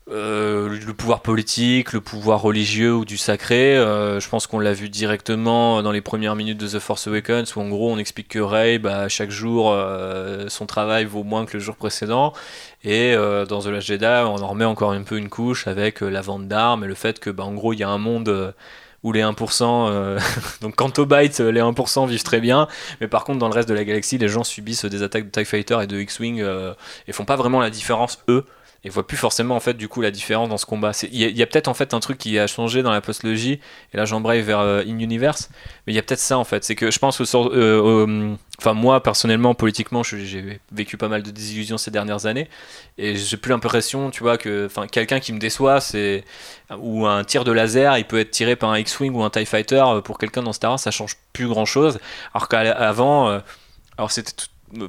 le 0.09 0.91
pouvoir 0.93 1.21
politique, 1.21 1.93
le 1.93 2.01
pouvoir 2.01 2.41
religieux 2.41 2.95
ou 2.95 3.05
du 3.05 3.17
sacré. 3.17 3.75
je 3.75 4.29
pense 4.29 4.47
qu'on 4.47 4.59
l'a 4.59 4.73
vu 4.73 4.89
directement 4.89 5.81
dans 5.81 5.91
les 5.91 6.01
premières 6.01 6.35
minutes 6.35 6.57
de 6.57 6.67
The 6.67 6.79
Force 6.79 7.07
Awakens 7.07 7.55
où 7.55 7.61
en 7.61 7.69
gros 7.69 7.91
on 7.91 7.97
explique 7.97 8.29
que 8.29 8.39
Rey, 8.39 8.79
bah, 8.79 9.07
chaque 9.07 9.31
jour 9.31 9.75
son 10.47 10.65
travail 10.65 11.05
vaut 11.05 11.23
moins 11.23 11.45
que 11.45 11.53
le 11.53 11.59
jour 11.59 11.75
précédent. 11.75 12.33
Et 12.83 13.15
dans 13.15 13.61
The 13.61 13.67
Last 13.67 13.87
Jedi, 13.87 14.05
on 14.05 14.41
en 14.41 14.47
remet 14.47 14.65
encore 14.65 14.91
un 14.91 15.03
peu 15.03 15.17
une 15.17 15.29
couche 15.29 15.67
avec 15.67 16.01
la 16.01 16.21
vente 16.21 16.47
d'armes 16.47 16.83
et 16.83 16.87
le 16.87 16.95
fait 16.95 17.19
que 17.19 17.29
bah, 17.29 17.43
en 17.43 17.53
gros 17.53 17.73
il 17.73 17.79
y 17.79 17.83
a 17.83 17.89
un 17.89 17.99
monde 17.99 18.53
où 19.03 19.11
les 19.11 19.21
1%, 19.21 19.87
euh, 19.89 20.19
donc 20.61 20.75
quant 20.75 20.91
au 20.97 21.05
byte, 21.05 21.39
les 21.39 21.61
1% 21.61 22.07
vivent 22.07 22.23
très 22.23 22.41
bien, 22.41 22.67
mais 22.99 23.07
par 23.07 23.23
contre 23.23 23.39
dans 23.39 23.47
le 23.47 23.53
reste 23.53 23.69
de 23.69 23.73
la 23.73 23.83
galaxie, 23.83 24.17
les 24.17 24.27
gens 24.27 24.43
subissent 24.43 24.85
des 24.85 25.03
attaques 25.03 25.25
de 25.25 25.31
TIE 25.31 25.45
Fighter 25.45 25.77
et 25.81 25.87
de 25.87 25.99
X-Wing 25.99 26.41
euh, 26.41 26.73
et 27.07 27.13
font 27.13 27.25
pas 27.25 27.35
vraiment 27.35 27.61
la 27.61 27.69
différence 27.69 28.19
eux 28.27 28.45
et 28.83 28.89
voient 28.89 29.05
plus 29.05 29.17
forcément 29.17 29.55
en 29.55 29.59
fait 29.59 29.73
du 29.73 29.87
coup 29.87 30.01
la 30.01 30.11
différence 30.11 30.49
dans 30.49 30.57
ce 30.57 30.65
combat. 30.65 30.91
Il 31.11 31.19
y 31.19 31.43
a, 31.43 31.45
peut-être 31.45 31.67
en 31.67 31.73
fait 31.73 31.93
un 31.93 31.99
truc 31.99 32.17
qui 32.17 32.39
a 32.39 32.47
changé 32.47 32.81
dans 32.81 32.91
la 32.91 33.01
postlogie 33.01 33.59
et 33.93 33.97
là 33.97 34.05
j'embraye 34.05 34.41
vers 34.41 34.59
euh, 34.59 34.83
In 34.83 34.99
Universe, 34.99 35.49
mais 35.85 35.93
il 35.93 35.95
y 35.95 35.99
a 35.99 36.01
peut-être 36.01 36.19
ça 36.19 36.37
en 36.37 36.43
fait, 36.43 36.63
c'est 36.63 36.75
que 36.75 36.89
je 36.89 36.99
pense 36.99 37.17
que 37.17 37.23
euh, 37.35 38.35
enfin 38.57 38.73
moi 38.73 39.03
personnellement 39.03 39.53
politiquement 39.53 40.03
j'ai 40.03 40.59
vécu 40.71 40.97
pas 40.97 41.09
mal 41.09 41.23
de 41.23 41.31
désillusions 41.31 41.77
ces 41.77 41.91
dernières 41.91 42.25
années 42.25 42.49
et 42.97 43.15
j'ai 43.15 43.37
plus 43.37 43.51
l'impression 43.51 44.11
tu 44.11 44.23
vois 44.23 44.37
que 44.37 44.69
quelqu'un 44.91 45.19
qui 45.19 45.33
me 45.33 45.39
déçoit 45.39 45.79
c'est 45.81 46.23
ou 46.77 47.05
un 47.05 47.23
tir 47.23 47.43
de 47.43 47.51
laser 47.51 47.97
il 47.97 48.05
peut 48.05 48.19
être 48.19 48.31
tiré 48.31 48.55
par 48.55 48.71
un 48.71 48.79
X-wing 48.79 49.13
ou 49.13 49.23
un 49.23 49.29
Tie 49.29 49.45
Fighter 49.45 49.83
pour 50.03 50.17
quelqu'un 50.17 50.43
dans 50.43 50.53
Star 50.53 50.71
Wars 50.71 50.79
ça 50.79 50.91
change 50.91 51.15
plus 51.31 51.47
grand 51.47 51.65
chose 51.65 51.99
alors 52.33 52.49
qu'avant 52.49 53.41
alors 53.97 54.11
c'était 54.11 54.33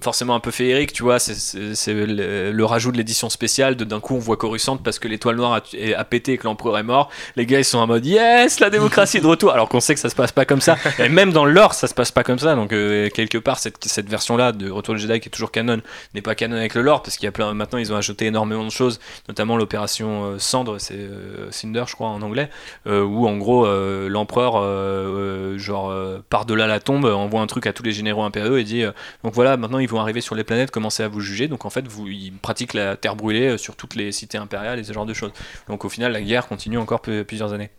forcément 0.02 0.34
un 0.34 0.40
peu 0.40 0.50
féerique, 0.50 0.92
tu 0.92 1.02
vois. 1.02 1.18
C'est 1.18 1.94
le, 1.94 2.64
rajout 2.64 2.92
de 2.92 2.96
l'édition 2.96 3.30
spéciale. 3.30 3.76
D'un 3.76 4.00
coup, 4.00 4.16
on 4.16 4.18
voit 4.18 4.36
Coruscant 4.36 4.76
parce 4.76 4.98
que 4.98 5.08
l'étoile 5.08 5.36
noire 5.36 5.54
a, 5.54 5.98
a, 5.98 6.04
pété 6.04 6.34
et 6.34 6.38
que 6.38 6.44
l'empereur 6.44 6.78
est 6.78 6.82
mort. 6.82 7.10
Les 7.36 7.46
gars, 7.46 7.58
ils 7.58 7.64
sont 7.64 7.78
en 7.78 7.86
mode 7.86 8.04
yes, 8.04 8.60
la 8.60 8.70
démocratie 8.70 9.20
de 9.20 9.26
retour. 9.26 9.52
Alors 9.52 9.68
qu'on 9.68 9.80
sait 9.80 9.94
que 9.94 10.00
ça 10.00 10.08
se 10.08 10.14
passe 10.14 10.32
pas 10.32 10.44
comme 10.44 10.60
ça. 10.60 10.76
Et 10.98 11.08
même 11.08 11.32
dans 11.32 11.44
l'or, 11.44 11.74
ça 11.74 11.86
se 11.86 11.94
passe 11.94 12.12
pas 12.12 12.22
comme 12.22 12.38
ça. 12.38 12.54
Donc, 12.54 12.72
euh, 12.72 13.08
quelque 13.10 13.38
part, 13.38 13.58
cette, 13.58 13.84
cette 13.84 14.08
version-là 14.08 14.52
de 14.52 14.70
Retour 14.70 14.94
du 14.94 15.00
Jedi 15.00 15.20
qui 15.20 15.28
est 15.28 15.32
toujours 15.32 15.50
canon 15.50 15.80
n'est 16.14 16.22
pas 16.22 16.34
canon 16.34 16.56
avec 16.56 16.74
le 16.74 16.82
lore 16.82 17.02
parce 17.02 17.16
qu'il 17.16 17.24
y 17.24 17.28
a 17.28 17.32
plein. 17.32 17.52
Maintenant, 17.54 17.78
ils 17.78 17.92
ont 17.92 17.96
ajouté 17.96 18.26
énormément 18.26 18.64
de 18.64 18.70
choses, 18.70 19.00
notamment 19.28 19.56
l'opération 19.56 20.24
euh, 20.24 20.38
Cendre, 20.38 20.78
c'est 20.78 20.94
euh, 20.94 21.50
Cinder, 21.50 21.84
je 21.86 21.94
crois, 21.94 22.08
en 22.08 22.22
anglais, 22.22 22.50
où 22.86 23.26
en 23.26 23.36
gros, 23.36 23.66
l'empereur, 24.08 25.58
genre, 25.58 25.92
par-delà 26.28 26.66
la 26.66 26.80
tombe, 26.80 27.04
envoie 27.04 27.40
un 27.40 27.46
truc 27.46 27.66
à 27.66 27.72
tous 27.72 27.82
les 27.82 27.92
généraux 27.92 28.22
impériaux 28.22 28.56
et 28.56 28.64
dit 28.64 28.84
donc 29.24 29.34
voilà, 29.34 29.56
maintenant 29.56 29.69
ils 29.78 29.88
vont 29.88 30.00
arriver 30.00 30.20
sur 30.20 30.34
les 30.34 30.44
planètes, 30.44 30.70
commencer 30.70 31.02
à 31.02 31.08
vous 31.08 31.20
juger. 31.20 31.48
Donc 31.48 31.64
en 31.64 31.70
fait, 31.70 31.86
vous, 31.86 32.08
ils 32.08 32.32
pratiquent 32.32 32.74
la 32.74 32.96
terre 32.96 33.16
brûlée 33.16 33.50
euh, 33.50 33.58
sur 33.58 33.76
toutes 33.76 33.94
les 33.94 34.12
cités 34.12 34.38
impériales 34.38 34.78
et 34.78 34.84
ce 34.84 34.92
genre 34.92 35.06
de 35.06 35.14
choses. 35.14 35.32
Donc 35.68 35.84
au 35.84 35.88
final, 35.88 36.12
la 36.12 36.22
guerre 36.22 36.48
continue 36.48 36.78
encore 36.78 37.00
plusieurs 37.00 37.52
années. 37.52 37.70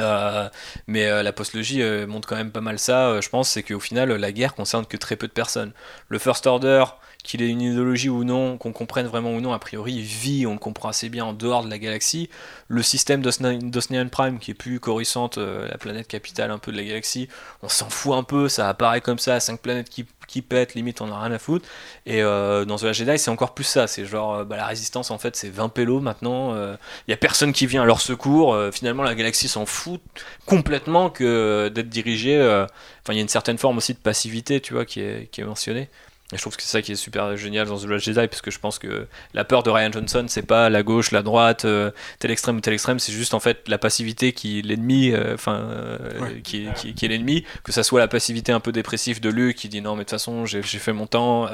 Euh, 0.00 0.48
mais 0.86 1.06
euh, 1.06 1.24
la 1.24 1.32
postlogie 1.32 1.82
montre 2.06 2.28
quand 2.28 2.36
même 2.36 2.52
pas 2.52 2.60
mal 2.60 2.78
ça, 2.78 3.20
je 3.20 3.28
pense, 3.28 3.48
c'est 3.48 3.62
qu'au 3.62 3.80
final, 3.80 4.10
la 4.10 4.32
guerre 4.32 4.54
concerne 4.54 4.86
que 4.86 4.96
très 4.96 5.16
peu 5.16 5.26
de 5.26 5.32
personnes. 5.32 5.72
Le 6.08 6.18
First 6.18 6.46
Order, 6.46 6.84
qu'il 7.24 7.42
ait 7.42 7.48
une 7.48 7.60
idéologie 7.60 8.08
ou 8.08 8.22
non, 8.22 8.58
qu'on 8.58 8.72
comprenne 8.72 9.06
vraiment 9.06 9.32
ou 9.32 9.40
non, 9.40 9.52
a 9.52 9.58
priori, 9.58 10.00
vit, 10.00 10.46
on 10.46 10.56
comprend 10.56 10.88
assez 10.88 11.08
bien 11.08 11.24
en 11.24 11.32
dehors 11.32 11.64
de 11.64 11.70
la 11.70 11.78
galaxie. 11.78 12.30
Le 12.68 12.82
système 12.82 13.22
d'Osnian 13.22 14.08
Prime, 14.08 14.38
qui 14.38 14.52
est 14.52 14.54
plus 14.54 14.78
Coruscant, 14.78 15.30
la 15.36 15.76
planète 15.78 16.06
capitale 16.06 16.52
un 16.52 16.58
peu 16.58 16.70
de 16.70 16.76
la 16.76 16.84
galaxie, 16.84 17.28
on 17.62 17.68
s'en 17.68 17.90
fout 17.90 18.14
un 18.14 18.22
peu, 18.22 18.48
ça 18.48 18.68
apparaît 18.68 19.00
comme 19.00 19.18
ça, 19.18 19.40
cinq 19.40 19.60
planètes 19.60 19.88
qui 19.88 20.06
qui 20.28 20.42
pète, 20.42 20.74
limite 20.74 21.00
on 21.00 21.10
a 21.10 21.20
rien 21.20 21.32
à 21.32 21.38
foutre. 21.40 21.66
Et 22.06 22.22
euh, 22.22 22.64
dans 22.64 22.76
The 22.76 22.92
Jedi, 22.92 23.18
c'est 23.18 23.30
encore 23.30 23.54
plus 23.54 23.64
ça. 23.64 23.88
C'est 23.88 24.04
genre, 24.04 24.34
euh, 24.34 24.44
bah, 24.44 24.56
la 24.56 24.66
résistance 24.66 25.10
en 25.10 25.18
fait, 25.18 25.34
c'est 25.34 25.48
20 25.48 25.70
pélos 25.70 26.00
maintenant. 26.00 26.54
Il 26.54 26.58
euh, 26.58 26.76
y 27.08 27.12
a 27.12 27.16
personne 27.16 27.52
qui 27.52 27.66
vient 27.66 27.82
à 27.82 27.86
leur 27.86 28.00
secours. 28.00 28.56
finalement, 28.72 29.02
la 29.02 29.16
galaxie 29.16 29.48
s'en 29.48 29.66
fout 29.66 30.00
complètement 30.46 31.10
que 31.10 31.68
d'être 31.74 31.88
dirigée. 31.88 32.38
Enfin, 32.38 33.14
il 33.14 33.16
y 33.16 33.18
a 33.18 33.22
une 33.22 33.28
certaine 33.28 33.58
forme 33.58 33.78
aussi 33.78 33.94
de 33.94 33.98
passivité, 33.98 34.60
tu 34.60 34.74
vois, 34.74 34.84
qui 34.84 35.00
est, 35.00 35.28
qui 35.32 35.40
est 35.40 35.44
mentionnée. 35.44 35.88
Et 36.30 36.36
je 36.36 36.42
trouve 36.42 36.56
que 36.56 36.62
c'est 36.62 36.68
ça 36.68 36.82
qui 36.82 36.92
est 36.92 36.96
super 36.96 37.38
génial 37.38 37.68
dans 37.68 37.78
The 37.78 37.84
Last 37.84 38.04
Jedi, 38.04 38.28
parce 38.28 38.42
que 38.42 38.50
je 38.50 38.58
pense 38.58 38.78
que 38.78 39.06
la 39.32 39.44
peur 39.44 39.62
de 39.62 39.70
Ryan 39.70 39.90
Johnson, 39.90 40.26
c'est 40.28 40.42
pas 40.42 40.68
la 40.68 40.82
gauche, 40.82 41.10
la 41.10 41.22
droite, 41.22 41.64
euh, 41.64 41.90
tel 42.18 42.30
extrême 42.30 42.58
ou 42.58 42.60
tel 42.60 42.74
extrême, 42.74 42.98
c'est 42.98 43.12
juste 43.12 43.32
en 43.32 43.40
fait 43.40 43.66
la 43.66 43.78
passivité 43.78 44.34
qui 44.34 44.58
est 44.58 44.62
l'ennemi, 44.62 45.10
euh, 45.10 45.32
enfin, 45.32 45.54
euh, 45.54 46.38
qui, 46.44 46.68
qui, 46.74 47.04
est 47.06 47.08
l'ennemi, 47.08 47.44
que 47.64 47.72
ça 47.72 47.82
soit 47.82 47.98
la 47.98 48.08
passivité 48.08 48.52
un 48.52 48.60
peu 48.60 48.72
dépressive 48.72 49.22
de 49.22 49.30
Luke 49.30 49.56
qui 49.56 49.70
dit 49.70 49.80
non, 49.80 49.92
mais 49.92 50.00
de 50.00 50.04
toute 50.04 50.10
façon, 50.10 50.44
j'ai 50.44 50.62
fait 50.62 50.92
mon 50.92 51.06
temps, 51.06 51.48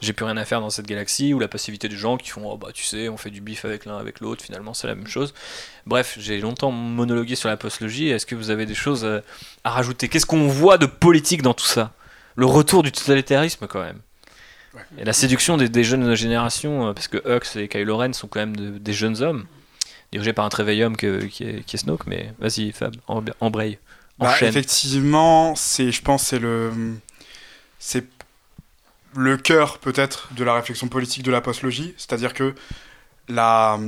j'ai 0.00 0.12
plus 0.12 0.24
rien 0.24 0.36
à 0.36 0.44
faire 0.44 0.60
dans 0.60 0.70
cette 0.70 0.86
galaxie, 0.86 1.34
ou 1.34 1.40
la 1.40 1.48
passivité 1.48 1.88
des 1.88 1.96
gens 1.96 2.16
qui 2.16 2.30
font 2.30 2.48
oh 2.52 2.56
bah 2.56 2.68
tu 2.72 2.84
sais, 2.84 3.08
on 3.08 3.16
fait 3.16 3.30
du 3.30 3.40
bif 3.40 3.64
avec 3.64 3.84
l'un 3.84 3.98
avec 3.98 4.20
l'autre, 4.20 4.44
finalement, 4.44 4.74
c'est 4.74 4.86
la 4.86 4.94
même 4.94 5.08
chose. 5.08 5.34
Bref, 5.86 6.16
j'ai 6.20 6.40
longtemps 6.40 6.70
monologué 6.70 7.34
sur 7.34 7.48
la 7.48 7.56
postlogie, 7.56 8.10
est-ce 8.10 8.26
que 8.26 8.36
vous 8.36 8.50
avez 8.50 8.64
des 8.64 8.76
choses 8.76 9.04
à 9.64 9.70
rajouter? 9.70 10.08
Qu'est-ce 10.08 10.26
qu'on 10.26 10.46
voit 10.46 10.78
de 10.78 10.86
politique 10.86 11.42
dans 11.42 11.54
tout 11.54 11.66
ça? 11.66 11.94
Le 12.36 12.46
retour 12.46 12.84
du 12.84 12.92
totalitarisme, 12.92 13.66
quand 13.66 13.82
même. 13.82 13.98
Et 14.98 15.04
la 15.04 15.12
séduction 15.12 15.56
des, 15.56 15.84
jeunes 15.84 16.14
générations, 16.14 16.88
euh, 16.88 16.92
parce 16.92 17.08
que 17.08 17.18
Hux 17.26 17.58
et 17.58 17.68
Kylo 17.68 17.96
Ren 17.96 18.12
sont 18.12 18.28
quand 18.28 18.40
même 18.40 18.78
des 18.78 18.92
jeunes 18.92 19.22
hommes, 19.22 19.46
dirigés 20.12 20.32
par 20.32 20.44
un 20.44 20.48
très 20.48 20.64
vieil 20.64 20.82
homme 20.84 20.96
qui, 20.96 21.06
est, 21.06 21.28
qui, 21.28 21.44
est, 21.44 21.76
Snoke, 21.76 22.06
mais 22.06 22.32
vas-y 22.38 22.72
Fab, 22.72 22.94
embraye. 23.40 23.78
Bah, 24.18 24.36
effectivement, 24.42 25.54
c'est, 25.56 25.92
je 25.92 26.02
pense, 26.02 26.24
c'est 26.24 26.38
le, 26.38 26.70
c'est 27.78 28.04
le 29.16 29.36
cœur 29.36 29.78
peut-être 29.78 30.28
de 30.34 30.44
la 30.44 30.54
réflexion 30.54 30.88
politique 30.88 31.22
de 31.22 31.30
la 31.30 31.40
postlogie, 31.40 31.94
c'est-à-dire 31.96 32.34
que 32.34 32.54
la, 33.28 33.78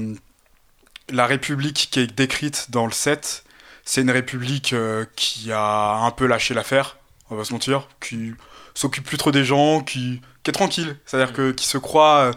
la 1.11 1.27
République 1.27 1.89
qui 1.91 2.01
est 2.01 2.07
décrite 2.07 2.71
dans 2.71 2.87
le 2.87 2.93
7, 2.93 3.45
c'est 3.85 4.01
une 4.01 4.11
République 4.11 4.73
euh, 4.73 5.05
qui 5.17 5.53
a 5.53 5.97
un 5.97 6.11
peu 6.11 6.27
lâché 6.27 6.55
l'affaire, 6.55 6.97
on 7.31 7.37
va 7.37 7.45
se 7.45 7.53
mentir, 7.53 7.89
qui 8.01 8.33
s'occupe 8.75 9.05
plus 9.05 9.19
trop 9.19 9.31
des 9.31 9.45
gens, 9.45 9.81
qui 9.81 10.21
est 10.47 10.53
tranquille, 10.53 10.97
c'est-à-dire 11.07 11.33
que 11.33 11.53
qui 11.53 11.67
se 11.67 11.79
croit, 11.79 12.19
euh, 12.19 12.33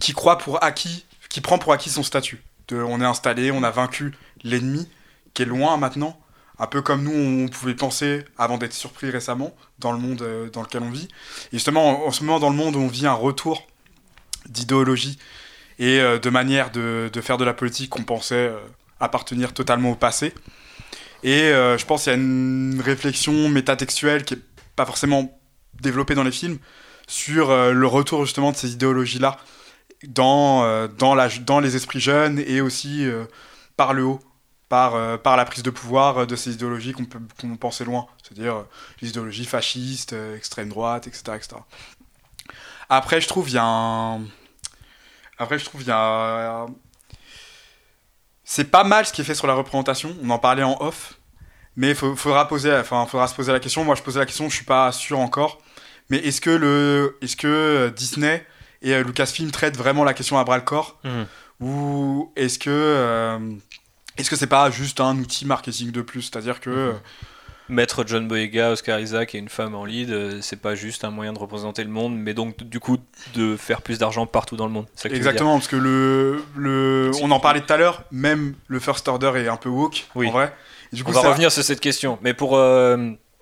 qui 0.00 0.12
croit 0.12 0.38
pour 0.38 0.62
acquis, 0.62 1.04
qui 1.28 1.40
prend 1.40 1.58
pour 1.58 1.72
acquis 1.72 1.90
son 1.90 2.02
statut. 2.02 2.42
On 2.72 3.00
est 3.00 3.04
installé, 3.04 3.50
on 3.50 3.62
a 3.62 3.70
vaincu 3.70 4.14
l'ennemi 4.42 4.88
qui 5.34 5.42
est 5.42 5.46
loin 5.46 5.76
maintenant, 5.76 6.18
un 6.58 6.66
peu 6.66 6.80
comme 6.80 7.02
nous 7.02 7.44
on 7.44 7.48
pouvait 7.48 7.74
penser 7.74 8.24
avant 8.38 8.56
d'être 8.58 8.72
surpris 8.72 9.10
récemment 9.10 9.54
dans 9.78 9.92
le 9.92 9.98
monde 9.98 10.22
euh, 10.22 10.48
dans 10.50 10.62
lequel 10.62 10.82
on 10.82 10.90
vit. 10.90 11.08
Et 11.52 11.56
justement, 11.56 12.06
en, 12.06 12.10
ce 12.10 12.24
moment 12.24 12.40
dans 12.40 12.50
le 12.50 12.56
monde, 12.56 12.76
on 12.76 12.86
vit 12.86 13.06
un 13.06 13.12
retour 13.12 13.66
d'idéologie 14.48 15.18
et 15.78 16.00
euh, 16.00 16.18
de 16.18 16.30
manière 16.30 16.70
de, 16.70 17.10
de, 17.12 17.20
faire 17.20 17.36
de 17.36 17.44
la 17.44 17.54
politique 17.54 17.90
qu'on 17.90 18.04
pensait 18.04 18.52
appartenir 19.00 19.52
totalement 19.52 19.90
au 19.90 19.96
passé. 19.96 20.32
Et 21.22 21.50
je 21.52 21.84
pense 21.86 22.04
qu'il 22.04 22.12
y 22.12 22.14
a 22.14 22.18
une 22.18 22.82
réflexion 22.84 23.48
métatextuelle 23.48 24.24
qui 24.24 24.34
est 24.34 24.42
pas 24.76 24.84
forcément 24.84 25.38
développée 25.84 26.14
dans 26.14 26.24
les 26.24 26.32
films, 26.32 26.58
sur 27.06 27.50
euh, 27.50 27.72
le 27.72 27.86
retour 27.86 28.24
justement 28.24 28.50
de 28.50 28.56
ces 28.56 28.72
idéologies-là 28.72 29.36
dans, 30.08 30.64
euh, 30.64 30.88
dans, 30.88 31.14
la, 31.14 31.28
dans 31.28 31.60
les 31.60 31.76
esprits 31.76 32.00
jeunes 32.00 32.42
et 32.46 32.60
aussi 32.60 33.06
euh, 33.06 33.24
par 33.76 33.94
le 33.94 34.04
haut, 34.04 34.20
par, 34.68 35.20
par 35.20 35.36
la 35.36 35.44
prise 35.44 35.62
de 35.62 35.70
pouvoir 35.70 36.26
de 36.26 36.36
ces 36.36 36.54
idéologies 36.54 36.92
qu'on 36.92 37.04
peut 37.04 37.20
qu'on 37.40 37.56
pensait 37.56 37.84
loin, 37.84 38.06
c'est-à-dire 38.22 38.64
les 39.00 39.10
idéologies 39.10 39.44
fascistes, 39.44 40.14
extrême 40.36 40.68
droite, 40.68 41.06
etc., 41.06 41.22
etc. 41.36 41.56
Après, 42.88 43.20
je 43.20 43.28
trouve 43.28 43.48
il 43.50 43.54
y 43.54 43.58
a 43.58 43.64
un... 43.64 44.22
Après, 45.38 45.58
je 45.58 45.64
trouve 45.64 45.82
il 45.82 45.88
y 45.88 45.92
a... 45.92 46.66
C'est 48.42 48.70
pas 48.70 48.84
mal 48.84 49.06
ce 49.06 49.12
qui 49.12 49.20
est 49.20 49.24
fait 49.24 49.34
sur 49.34 49.46
la 49.46 49.54
représentation, 49.54 50.16
on 50.22 50.30
en 50.30 50.38
parlait 50.38 50.62
en 50.62 50.76
off, 50.80 51.18
mais 51.76 51.90
il 51.90 51.94
faudra, 51.94 52.46
poser, 52.46 52.74
enfin, 52.74 53.06
faudra 53.06 53.26
se 53.26 53.34
poser 53.34 53.52
la 53.52 53.60
question. 53.60 53.84
Moi, 53.84 53.94
je 53.94 54.02
posais 54.02 54.18
la 54.18 54.26
question, 54.26 54.48
je 54.48 54.56
suis 54.56 54.64
pas 54.64 54.92
sûr 54.92 55.18
encore. 55.18 55.60
Mais 56.10 56.18
est-ce 56.18 56.40
que, 56.40 56.50
le, 56.50 57.16
est-ce 57.22 57.36
que 57.36 57.46
euh, 57.46 57.90
Disney 57.90 58.44
et 58.82 58.94
euh, 58.94 59.02
Lucasfilm 59.02 59.50
traitent 59.50 59.76
vraiment 59.76 60.04
la 60.04 60.14
question 60.14 60.38
à 60.38 60.44
bras 60.44 60.56
le 60.56 60.62
corps 60.62 60.98
mhm. 61.04 61.26
Ou 61.60 62.32
est-ce 62.36 62.58
que 62.58 62.70
euh, 62.70 63.38
est-ce 64.18 64.28
que 64.28 64.36
c'est 64.36 64.48
pas 64.48 64.70
juste 64.70 65.00
un 65.00 65.16
outil 65.18 65.46
marketing 65.46 65.92
de 65.92 66.02
plus? 66.02 66.22
C'est-à-dire 66.22 66.60
que. 66.60 66.92
Mhm. 66.92 66.98
Mettre 67.70 68.04
John 68.06 68.28
Boyega, 68.28 68.72
Oscar 68.72 69.00
Isaac 69.00 69.34
et 69.34 69.38
une 69.38 69.48
femme 69.48 69.74
en 69.74 69.86
lead, 69.86 70.42
c'est 70.42 70.60
pas 70.60 70.74
juste 70.74 71.02
un 71.02 71.10
moyen 71.10 71.32
de 71.32 71.38
représenter 71.38 71.82
le 71.82 71.88
monde, 71.88 72.14
mais 72.14 72.34
donc 72.34 72.62
du 72.62 72.78
coup 72.78 72.98
de 73.32 73.56
faire 73.56 73.80
plus 73.80 73.98
d'argent 73.98 74.26
partout 74.26 74.56
dans 74.56 74.66
le 74.66 74.70
monde. 74.70 74.84
Exactement, 75.06 75.54
parce 75.54 75.68
que 75.68 75.76
le, 75.76 76.44
le, 76.54 77.10
on 77.22 77.30
en 77.30 77.40
parlait 77.40 77.62
tout 77.62 77.72
à 77.72 77.78
l'heure, 77.78 78.04
même 78.10 78.52
le 78.68 78.80
First 78.80 79.08
Order 79.08 79.32
est 79.36 79.48
un 79.48 79.56
peu 79.56 79.70
woke, 79.70 80.04
oui. 80.14 80.28
en 80.28 80.32
vrai. 80.32 80.54
du 80.92 81.04
coup, 81.04 81.12
on 81.12 81.14
va 81.14 81.30
revenir 81.30 81.50
sur 81.50 81.64
cette 81.64 81.80
question, 81.80 82.18
mais 82.20 82.34
pour 82.34 82.58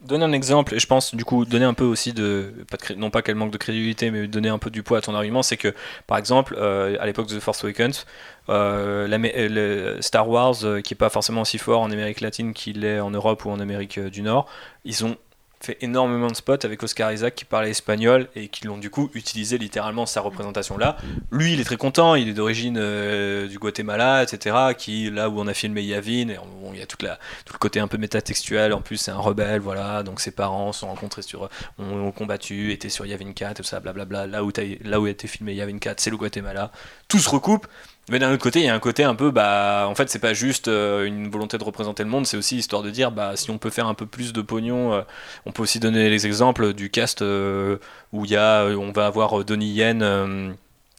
donner 0.03 0.24
un 0.24 0.33
exemple, 0.33 0.74
et 0.74 0.79
je 0.79 0.87
pense 0.87 1.15
du 1.15 1.24
coup 1.24 1.45
donner 1.45 1.65
un 1.65 1.74
peu 1.74 1.85
aussi 1.85 2.12
de, 2.12 2.53
non 2.97 3.11
pas 3.11 3.23
qu'elle 3.23 3.37
manque 3.37 3.53
de 3.53 3.59
crédibilité, 3.59 4.11
mais 4.11 4.27
donner 4.27 4.49
un 4.49 4.59
peu 4.59 4.70
du 4.70 4.83
poids 4.83 4.99
à 4.99 5.01
ton 5.01 5.15
argument, 5.15 5.43
c'est 5.43 5.57
que 5.57 5.74
par 6.07 6.19
exemple, 6.19 6.57
euh, 6.59 6.97
à 7.01 7.07
l'époque 7.07 7.29
de 7.29 7.37
The 7.37 7.41
Force 7.41 7.65
Awakens, 7.65 8.07
euh, 8.49 10.01
Star 10.01 10.29
Wars, 10.29 10.65
euh, 10.65 10.81
qui 10.81 10.95
est 10.95 10.97
pas 10.97 11.11
forcément 11.11 11.43
aussi 11.43 11.59
fort 11.59 11.81
en 11.81 11.91
Amérique 11.91 12.20
latine 12.20 12.53
qu'il 12.53 12.85
est 12.85 13.01
en 13.01 13.11
Europe 13.11 13.45
ou 13.45 13.51
en 13.51 13.61
Amérique 13.61 13.99
du 14.01 14.23
Nord, 14.23 14.49
ils 14.85 15.05
ont 15.05 15.16
fait 15.64 15.78
énormément 15.80 16.28
de 16.28 16.34
spots 16.34 16.64
avec 16.64 16.82
Oscar 16.82 17.12
Isaac 17.12 17.34
qui 17.34 17.44
parlait 17.44 17.70
espagnol 17.70 18.28
et 18.34 18.48
qui 18.48 18.66
l'ont 18.66 18.78
du 18.78 18.90
coup 18.90 19.10
utilisé 19.14 19.59
littéralement 19.59 20.06
sa 20.06 20.20
représentation 20.20 20.76
là. 20.76 20.97
Lui, 21.30 21.52
il 21.55 21.60
est 21.60 21.64
très 21.64 21.76
content, 21.76 22.14
il 22.14 22.28
est 22.28 22.32
d'origine 22.32 22.76
euh, 22.78 23.47
du 23.47 23.59
Guatemala, 23.59 24.22
etc. 24.22 24.56
Qui 24.76 25.10
là 25.10 25.28
où 25.28 25.40
on 25.40 25.47
a 25.47 25.55
filmé 25.55 25.82
Yavin, 25.82 26.28
et 26.28 26.39
il 26.72 26.78
y 26.78 26.82
a 26.82 26.86
tout 26.86 26.98
le 27.02 27.59
côté 27.59 27.80
un 27.80 27.89
peu 27.89 27.98
métatextuel. 27.98 28.72
En 28.72 28.80
plus, 28.80 28.97
c'est 28.97 29.10
un 29.10 29.18
rebelle, 29.18 29.60
voilà. 29.60 30.02
Donc 30.02 30.20
ses 30.20 30.30
parents 30.30 30.72
sont 30.72 30.89
rencontrés 30.89 31.22
sur, 31.22 31.48
ont, 31.78 32.12
combattu, 32.12 32.72
étaient 32.72 32.89
sur 32.89 33.06
Yavin 33.06 33.32
4, 33.32 33.59
tout 33.59 33.62
ça, 33.62 33.80
blablabla. 33.80 34.26
Là 34.26 34.44
où 34.44 34.52
là 34.82 35.01
où 35.01 35.06
a 35.06 35.10
été 35.10 35.28
filmé 35.28 35.55
Yavin 35.55 35.78
4, 35.78 36.01
c'est 36.01 36.10
le 36.10 36.16
Guatemala. 36.16 36.72
Tout 37.09 37.18
se 37.18 37.28
recoupe. 37.28 37.66
Mais 38.09 38.19
d'un 38.19 38.33
autre 38.33 38.43
côté, 38.43 38.61
il 38.61 38.66
y 38.66 38.69
a 38.69 38.74
un 38.74 38.81
côté 38.81 39.05
un 39.05 39.15
peu, 39.15 39.31
bah, 39.31 39.87
en 39.89 39.95
fait, 39.95 40.11
c'est 40.11 40.19
pas 40.19 40.35
juste 40.35 40.66
euh, 40.66 41.05
une 41.05 41.31
volonté 41.31 41.57
de 41.57 41.62
représenter 41.62 42.03
le 42.03 42.09
monde, 42.09 42.27
c'est 42.27 42.37
aussi 42.37 42.57
histoire 42.57 42.83
de 42.83 42.91
dire, 42.91 43.12
bah, 43.12 43.37
si 43.37 43.51
on 43.51 43.59
peut 43.59 43.70
faire 43.70 43.87
un 43.87 43.95
peu 43.95 44.07
plus 44.07 44.33
de 44.33 44.43
pognon, 44.43 44.93
euh, 44.93 45.03
on 45.47 45.53
peut 45.53 45.62
aussi 45.62 45.79
donner 45.79 46.11
les 46.11 46.27
exemples 46.27 46.73
du 46.73 46.91
cast 46.91 47.23
euh, 47.23 47.77
où 48.12 48.24
il 48.24 48.33
y 48.33 48.37
a, 48.37 48.65
on 48.65 48.91
va 48.91 49.07
avoir 49.07 49.45
Donnie 49.45 49.70
Yen. 49.73 50.03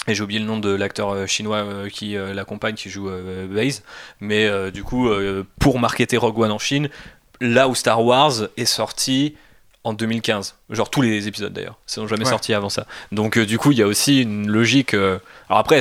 et 0.07 0.15
j'ai 0.15 0.23
oublié 0.23 0.39
le 0.39 0.45
nom 0.45 0.59
de 0.59 0.69
l'acteur 0.73 1.27
chinois 1.27 1.89
qui 1.89 2.15
l'accompagne, 2.15 2.75
qui 2.75 2.89
joue 2.89 3.09
Base. 3.49 3.83
Mais 4.21 4.71
du 4.71 4.83
coup, 4.83 5.09
pour 5.59 5.79
marketer 5.79 6.17
Rogue 6.17 6.39
One 6.39 6.51
en 6.51 6.59
Chine, 6.59 6.89
là 7.41 7.67
où 7.67 7.75
Star 7.75 8.03
Wars 8.03 8.47
est 8.57 8.65
sorti 8.65 9.35
en 9.83 9.93
2015. 9.93 10.55
Genre 10.69 10.89
tous 10.89 11.01
les 11.01 11.27
épisodes 11.27 11.51
d'ailleurs. 11.51 11.77
Ils 11.87 11.91
sont 11.91 12.07
jamais 12.07 12.25
sortis 12.25 12.53
avant 12.53 12.69
ça. 12.69 12.85
Donc 13.11 13.37
euh, 13.37 13.45
du 13.45 13.57
coup, 13.57 13.71
il 13.71 13.77
y 13.77 13.81
a 13.81 13.87
aussi 13.87 14.21
une 14.21 14.47
logique. 14.47 14.93
Euh, 14.93 15.19
alors 15.49 15.59
après, 15.59 15.79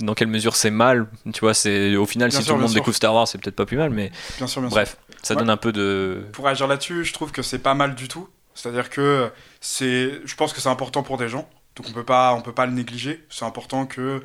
dans 0.00 0.14
quelle 0.14 0.28
mesure 0.28 0.56
c'est 0.56 0.70
mal 0.70 1.06
Tu 1.32 1.40
vois, 1.40 1.54
c'est 1.54 1.96
au 1.96 2.06
final, 2.06 2.32
si 2.32 2.44
tout 2.44 2.54
le 2.54 2.60
monde 2.60 2.72
découvre 2.72 2.96
Star 2.96 3.14
Wars, 3.14 3.28
c'est 3.28 3.38
peut-être 3.38 3.56
pas 3.56 3.66
plus 3.66 3.76
mal, 3.76 3.90
mais 3.90 4.10
bien 4.38 4.46
sûr, 4.46 4.62
bref, 4.62 4.96
ça 5.22 5.34
donne 5.34 5.50
un 5.50 5.56
peu 5.56 5.72
de. 5.72 6.24
Pour 6.32 6.48
agir 6.48 6.66
là-dessus, 6.66 7.04
je 7.04 7.12
trouve 7.12 7.32
que 7.32 7.42
c'est 7.42 7.58
pas 7.58 7.74
mal 7.74 7.94
du 7.94 8.08
tout. 8.08 8.28
C'est-à-dire 8.54 8.90
que 8.90 9.30
c'est, 9.62 10.20
je 10.24 10.34
pense 10.34 10.52
que 10.52 10.60
c'est 10.60 10.68
important 10.68 11.02
pour 11.02 11.16
des 11.16 11.26
gens 11.26 11.48
Donc 11.74 11.86
on 11.88 11.92
peut 11.92 12.04
pas, 12.04 12.34
on 12.34 12.42
peut 12.42 12.52
pas 12.52 12.66
le 12.66 12.72
négliger. 12.72 13.24
C'est 13.30 13.46
important 13.46 13.86
que 13.86 14.22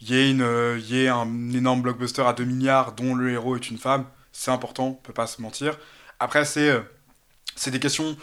y 0.00 0.14
ait, 0.14 0.30
une, 0.30 0.78
y 0.86 1.00
ait 1.00 1.08
un 1.08 1.26
énorme 1.52 1.82
blockbuster 1.82 2.22
à 2.22 2.32
2 2.32 2.44
milliards 2.44 2.92
dont 2.92 3.16
le 3.16 3.32
héros 3.32 3.56
est 3.56 3.68
une 3.68 3.78
femme. 3.78 4.04
C'est 4.30 4.52
important, 4.52 4.88
on 4.88 4.92
peut 4.92 5.12
pas 5.12 5.26
se 5.26 5.42
mentir. 5.42 5.78
Après, 6.20 6.44
c'est 6.44 6.80
c'est 7.56 7.70
des 7.70 7.80
questions 7.80 8.16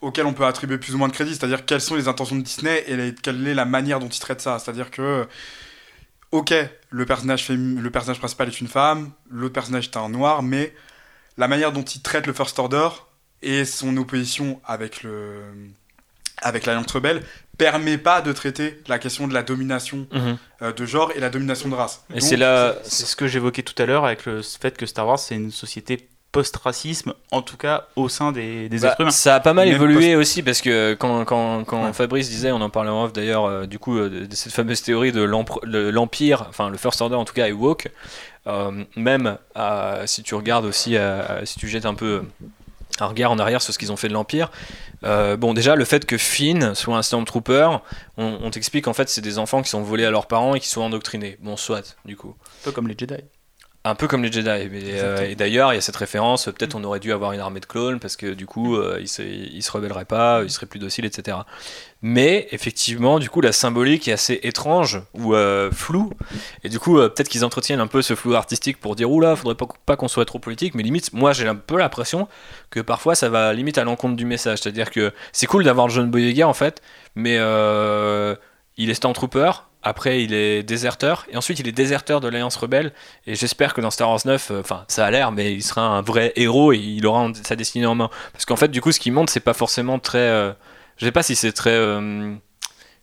auxquelles 0.00 0.26
on 0.26 0.32
peut 0.32 0.46
attribuer 0.46 0.78
plus 0.78 0.94
ou 0.94 0.98
moins 0.98 1.08
de 1.08 1.12
crédit, 1.12 1.34
c'est-à-dire 1.34 1.64
quelles 1.64 1.80
sont 1.80 1.94
les 1.94 2.08
intentions 2.08 2.36
de 2.36 2.42
Disney 2.42 2.84
et 2.88 3.14
quelle 3.22 3.46
est 3.46 3.54
la 3.54 3.64
manière 3.64 4.00
dont 4.00 4.08
ils 4.08 4.20
traitent 4.20 4.40
ça. 4.40 4.58
C'est-à-dire 4.58 4.90
que, 4.90 5.26
ok, 6.32 6.54
le 6.90 7.06
personnage, 7.06 7.48
le 7.50 7.90
personnage 7.90 8.18
principal 8.18 8.48
est 8.48 8.60
une 8.60 8.68
femme, 8.68 9.12
l'autre 9.30 9.54
personnage 9.54 9.86
est 9.86 9.96
un 9.96 10.08
noir, 10.08 10.42
mais 10.42 10.74
la 11.36 11.48
manière 11.48 11.72
dont 11.72 11.82
il 11.82 12.02
traite 12.02 12.26
le 12.26 12.32
First 12.32 12.58
Order 12.58 12.88
et 13.42 13.64
son 13.64 13.96
opposition 13.96 14.60
avec 14.64 15.02
le 15.02 15.42
avec 16.42 16.64
l'Alliance 16.64 16.90
rebelle 16.92 17.22
permet 17.58 17.98
pas 17.98 18.22
de 18.22 18.32
traiter 18.32 18.80
la 18.88 18.98
question 18.98 19.28
de 19.28 19.34
la 19.34 19.42
domination 19.42 20.06
mhm. 20.10 20.38
euh, 20.62 20.72
de 20.72 20.86
genre 20.86 21.12
et 21.14 21.20
la 21.20 21.28
domination 21.28 21.68
de 21.68 21.74
race. 21.74 22.02
Et 22.14 22.20
c'est 22.20 22.38
là, 22.38 22.76
c'est 22.82 23.04
ce 23.04 23.14
que 23.16 23.26
j'évoquais 23.26 23.62
tout 23.62 23.74
à 23.82 23.84
l'heure 23.84 24.06
avec 24.06 24.24
le 24.24 24.40
fait 24.42 24.76
que 24.76 24.86
Star 24.86 25.06
Wars 25.06 25.18
c'est 25.18 25.34
une 25.34 25.50
société 25.50 26.08
post-racisme, 26.32 27.14
en 27.32 27.42
tout 27.42 27.56
cas 27.56 27.88
au 27.96 28.08
sein 28.08 28.32
des, 28.32 28.68
des 28.68 28.78
bah, 28.80 28.88
êtres 28.88 29.00
humains. 29.00 29.10
Ça 29.10 29.34
a 29.34 29.40
pas 29.40 29.52
mal 29.52 29.68
évolué 29.68 30.14
aussi 30.16 30.42
parce 30.42 30.60
que 30.60 30.94
quand, 30.94 31.24
quand, 31.24 31.64
quand 31.64 31.92
Fabrice 31.92 32.28
disait, 32.28 32.52
on 32.52 32.60
en 32.60 32.70
parlait 32.70 32.90
en 32.90 33.04
off 33.04 33.12
d'ailleurs, 33.12 33.44
euh, 33.46 33.66
du 33.66 33.78
coup, 33.78 33.98
euh, 33.98 34.26
de 34.26 34.34
cette 34.34 34.52
fameuse 34.52 34.82
théorie 34.82 35.12
de 35.12 35.22
l'Empire, 35.22 36.46
enfin 36.48 36.70
le 36.70 36.76
First 36.76 37.00
Order 37.00 37.16
en 37.16 37.24
tout 37.24 37.34
cas 37.34 37.48
est 37.48 37.52
woke, 37.52 37.88
euh, 38.46 38.84
même 38.96 39.38
si 40.06 40.22
tu 40.22 40.34
regardes 40.34 40.64
aussi, 40.64 40.96
si 41.44 41.58
tu 41.58 41.68
jettes 41.68 41.86
un 41.86 41.94
peu 41.94 42.22
un 43.00 43.06
regard 43.06 43.32
en 43.32 43.38
arrière 43.38 43.62
sur 43.62 43.72
ce 43.72 43.78
qu'ils 43.78 43.92
ont 43.92 43.96
fait 43.96 44.08
de 44.08 44.14
l'Empire, 44.14 44.50
bon 45.02 45.52
déjà 45.52 45.74
le 45.74 45.84
fait 45.84 46.06
que 46.06 46.16
Finn 46.16 46.74
soit 46.74 46.96
un 46.96 47.02
Stormtrooper, 47.02 47.68
on, 48.16 48.38
on 48.42 48.50
t'explique 48.50 48.86
en 48.88 48.92
fait 48.92 49.08
c'est 49.08 49.20
des 49.20 49.38
enfants 49.38 49.62
qui 49.62 49.70
sont 49.70 49.82
volés 49.82 50.04
à 50.04 50.10
leurs 50.10 50.26
parents 50.26 50.54
et 50.54 50.60
qui 50.60 50.68
sont 50.68 50.82
endoctrinés. 50.82 51.38
Bon 51.40 51.56
soit 51.56 51.96
du 52.04 52.16
coup. 52.16 52.36
Un 52.38 52.64
peu 52.64 52.72
comme 52.72 52.86
les 52.88 52.94
Jedi. 52.96 53.22
Un 53.82 53.94
peu 53.94 54.06
comme 54.06 54.22
les 54.22 54.30
Jedi. 54.30 54.50
Euh, 54.50 55.26
et 55.26 55.34
d'ailleurs, 55.34 55.72
il 55.72 55.76
y 55.76 55.78
a 55.78 55.80
cette 55.80 55.96
référence, 55.96 56.44
peut-être 56.44 56.74
on 56.74 56.84
aurait 56.84 57.00
dû 57.00 57.14
avoir 57.14 57.32
une 57.32 57.40
armée 57.40 57.60
de 57.60 57.66
clones 57.66 57.98
parce 57.98 58.14
que 58.14 58.34
du 58.34 58.44
coup, 58.44 58.76
euh, 58.76 58.98
ils, 59.00 59.08
se, 59.08 59.22
se 59.22 59.72
rebelleraient 59.72 60.04
pas, 60.04 60.42
ils 60.42 60.50
seraient 60.50 60.66
plus 60.66 60.78
dociles, 60.78 61.06
etc. 61.06 61.38
Mais 62.02 62.46
effectivement, 62.50 63.18
du 63.18 63.30
coup, 63.30 63.40
la 63.40 63.52
symbolique 63.52 64.06
est 64.06 64.12
assez 64.12 64.38
étrange 64.42 65.00
ou 65.14 65.34
euh, 65.34 65.70
floue. 65.70 66.10
Et 66.62 66.68
du 66.68 66.78
coup, 66.78 66.96
peut-être 66.96 67.30
qu'ils 67.30 67.42
entretiennent 67.42 67.80
un 67.80 67.86
peu 67.86 68.02
ce 68.02 68.14
flou 68.14 68.34
artistique 68.34 68.78
pour 68.78 68.96
dire 68.96 69.10
oula, 69.10 69.34
faudrait 69.34 69.54
pas, 69.54 69.66
pas 69.86 69.96
qu'on 69.96 70.08
soit 70.08 70.26
trop 70.26 70.38
politique. 70.38 70.74
Mais 70.74 70.82
limite, 70.82 71.14
moi 71.14 71.32
j'ai 71.32 71.48
un 71.48 71.56
peu 71.56 71.78
l'impression 71.78 72.28
que 72.68 72.80
parfois 72.80 73.14
ça 73.14 73.30
va 73.30 73.54
limite 73.54 73.78
à 73.78 73.84
l'encontre 73.84 74.14
du 74.14 74.26
message. 74.26 74.58
C'est-à-dire 74.60 74.90
que 74.90 75.10
c'est 75.32 75.46
cool 75.46 75.64
d'avoir 75.64 75.86
le 75.86 75.92
jeune 75.94 76.10
Boyega 76.10 76.46
en 76.46 76.54
fait, 76.54 76.82
mais 77.14 77.36
il 78.76 78.90
est 78.90 78.94
Stormtrooper 78.94 79.52
après, 79.82 80.22
il 80.22 80.34
est 80.34 80.62
déserteur. 80.62 81.26
Et 81.30 81.36
ensuite, 81.36 81.58
il 81.58 81.68
est 81.68 81.72
déserteur 81.72 82.20
de 82.20 82.28
l'Alliance 82.28 82.56
Rebelle. 82.56 82.92
Et 83.26 83.34
j'espère 83.34 83.72
que 83.72 83.80
dans 83.80 83.90
Star 83.90 84.10
Wars 84.10 84.20
9, 84.24 84.50
euh, 84.50 84.60
enfin, 84.60 84.84
ça 84.88 85.06
a 85.06 85.10
l'air, 85.10 85.32
mais 85.32 85.54
il 85.54 85.62
sera 85.62 85.82
un 85.82 86.02
vrai 86.02 86.32
héros 86.36 86.72
et 86.72 86.78
il 86.78 87.06
aura 87.06 87.28
sa 87.42 87.56
destinée 87.56 87.86
en 87.86 87.94
main. 87.94 88.10
Parce 88.32 88.44
qu'en 88.44 88.56
fait, 88.56 88.68
du 88.68 88.80
coup, 88.80 88.92
ce 88.92 89.00
qui 89.00 89.10
montre, 89.10 89.32
c'est 89.32 89.40
pas 89.40 89.54
forcément 89.54 89.98
très. 89.98 90.18
Euh, 90.18 90.52
je 90.98 91.06
sais 91.06 91.12
pas 91.12 91.22
si 91.22 91.34
c'est 91.34 91.52
très. 91.52 91.70
Euh, 91.70 92.34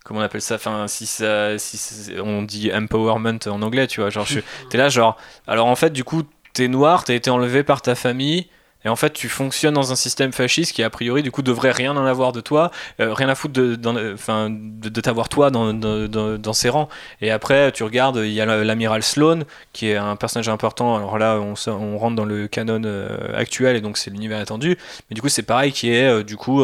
comment 0.04 0.20
on 0.20 0.24
appelle 0.24 0.42
ça? 0.42 0.56
Enfin, 0.56 0.88
si, 0.88 1.08
ça, 1.08 1.58
si 1.58 2.12
on 2.24 2.44
dit 2.44 2.72
empowerment 2.72 3.40
en 3.48 3.62
anglais, 3.64 3.88
tu 3.88 4.02
vois. 4.02 4.12
Genre, 4.12 4.28
t'es 4.70 4.78
là, 4.78 4.90
genre. 4.90 5.18
Alors, 5.48 5.66
en 5.66 5.76
fait, 5.76 5.90
du 5.90 6.04
coup, 6.04 6.24
t'es 6.54 6.68
noir, 6.68 7.04
t'as 7.04 7.16
été 7.16 7.32
enlevé 7.32 7.64
par 7.64 7.82
ta 7.82 7.96
famille. 7.96 8.48
Et 8.88 8.90
en 8.90 8.96
fait, 8.96 9.12
tu 9.12 9.28
fonctionnes 9.28 9.74
dans 9.74 9.92
un 9.92 9.98
système 9.98 10.32
fasciste 10.32 10.72
qui, 10.72 10.82
a 10.82 10.90
priori, 10.90 11.22
du 11.22 11.30
coup, 11.30 11.42
devrait 11.42 11.74
rien 11.74 11.98
en 11.98 12.06
avoir 12.06 12.32
de 12.32 12.40
toi, 12.40 12.72
euh, 13.02 13.14
rien 13.14 13.28
à 13.28 13.36
foutre 13.36 13.54
de, 13.54 13.76
de, 13.76 14.90
de 14.90 15.02
t'avoir 15.02 15.28
toi 15.28 15.52
dans, 15.52 16.54
ses 16.54 16.70
rangs. 16.70 16.88
Et 17.20 17.30
après, 17.30 17.74
tu 17.74 17.84
regardes, 17.84 18.22
il 18.24 18.32
y 18.32 18.40
a 18.40 18.46
l'amiral 18.46 19.04
Sloan, 19.04 19.40
qui 19.74 19.90
est 19.90 19.98
un 19.98 20.16
personnage 20.16 20.48
important. 20.48 20.96
Alors 20.96 21.18
là, 21.18 21.38
on, 21.38 21.98
rentre 21.98 22.16
dans 22.16 22.24
le 22.24 22.48
canon 22.48 22.82
euh, 22.86 23.38
actuel, 23.38 23.76
et 23.76 23.82
donc 23.82 23.98
c'est 23.98 24.10
l'univers 24.10 24.40
attendu. 24.40 24.78
Mais 25.10 25.16
du 25.16 25.22
coup, 25.22 25.28
c'est 25.28 25.44
pareil, 25.44 25.74
qui 25.74 25.92
est, 25.92 26.08
euh, 26.08 26.24
du 26.24 26.38
coup, 26.38 26.64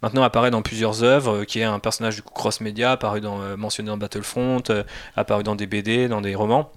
maintenant 0.00 0.22
apparaît 0.22 0.52
dans 0.52 0.62
plusieurs 0.62 1.02
œuvres, 1.02 1.42
qui 1.42 1.58
est 1.58 1.64
un 1.64 1.80
personnage, 1.80 2.14
du 2.14 2.22
coup, 2.22 2.32
cross-média, 2.32 2.92
apparu 2.92 3.20
dans, 3.20 3.38
mentionné 3.56 3.88
dans 3.88 3.96
Battlefront, 3.96 4.62
apparu 5.16 5.42
dans 5.42 5.56
des 5.56 5.66
BD, 5.66 6.06
dans 6.06 6.20
des 6.20 6.36
romans, 6.36 6.70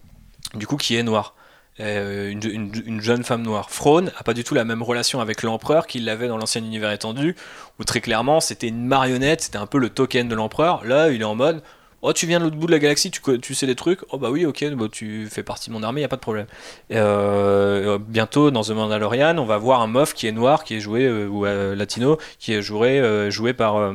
du 0.56 0.65
coup, 0.65 0.78
qui 0.78 0.95
est 0.95 1.03
noir. 1.03 1.36
Euh, 1.80 2.32
une, 2.32 3.02
jeune 3.02 3.24
femme 3.24 3.44
noire. 3.44 3.70
Frone 3.70 4.12
a 4.18 4.24
pas 4.24 4.34
du 4.34 4.44
tout 4.44 4.56
la 4.56 4.66
même 4.66 4.82
relation 4.82 5.20
avec 5.20 5.44
l'empereur 5.44 5.86
qu'il 5.86 6.10
avait 6.10 6.28
dans 6.28 6.38
l'ancien 6.38 6.64
univers 6.64 6.91
étendu, 6.91 7.36
où 7.80 7.84
très 7.84 8.02
clairement 8.02 8.40
c'était 8.40 8.68
une 8.68 8.86
marionnette, 8.86 9.41
c'était 9.41 9.58
un 9.58 9.68
peu 9.68 9.78
le 9.78 9.90
token 9.90 10.28
de 10.28 10.36
l'empereur. 10.36 10.84
Là, 10.86 11.10
il 11.10 11.22
est 11.22 11.26
en 11.26 11.36
mode 11.36 11.62
Oh, 12.04 12.14
tu 12.14 12.28
viens 12.28 12.38
de 12.38 12.44
l'autre 12.44 12.56
bout 12.56 12.68
de 12.68 12.72
la 12.72 12.78
galaxie, 12.78 13.10
tu, 13.10 13.22
tu, 13.40 13.56
sais 13.56 13.66
des 13.66 13.76
trucs? 13.76 14.02
Oh, 14.12 14.20
bah 14.20 14.30
oui, 14.30 14.45
ok, 14.45 14.64
bah, 14.76 14.86
tu 14.91 15.28
fais 15.32 15.41
partie 15.41 15.70
de 15.70 15.74
mon 15.74 15.82
armée, 15.82 16.02
y 16.02 16.04
a 16.04 16.08
pas 16.08 16.16
de 16.16 16.22
problème. 16.22 16.45
Euh, 16.91 17.98
bientôt, 17.98 18.52
dans 18.52 18.62
The 18.62 18.70
Mandalorian, 18.70 19.36
on 19.40 19.45
va 19.45 19.58
voir 19.58 19.82
un 19.82 19.88
mof 19.88 20.14
qui 20.14 20.28
est 20.28 20.32
noir, 20.32 20.64
qui 20.64 20.76
est 20.76 20.80
joué, 20.80 21.06
euh, 21.06 21.28
ou 21.28 21.45
latino, 21.76 22.20
qui 22.38 22.54
est 22.54 22.62
joué, 22.62 23.30
joué 23.32 23.54
par 23.54 23.94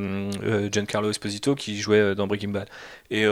Giancarlo 0.72 1.10
Esposito, 1.10 1.54
qui 1.54 1.78
jouait 1.80 2.16
dans 2.16 2.26
Breaking 2.26 2.48
Bad. 2.48 2.68
Et 3.10 3.24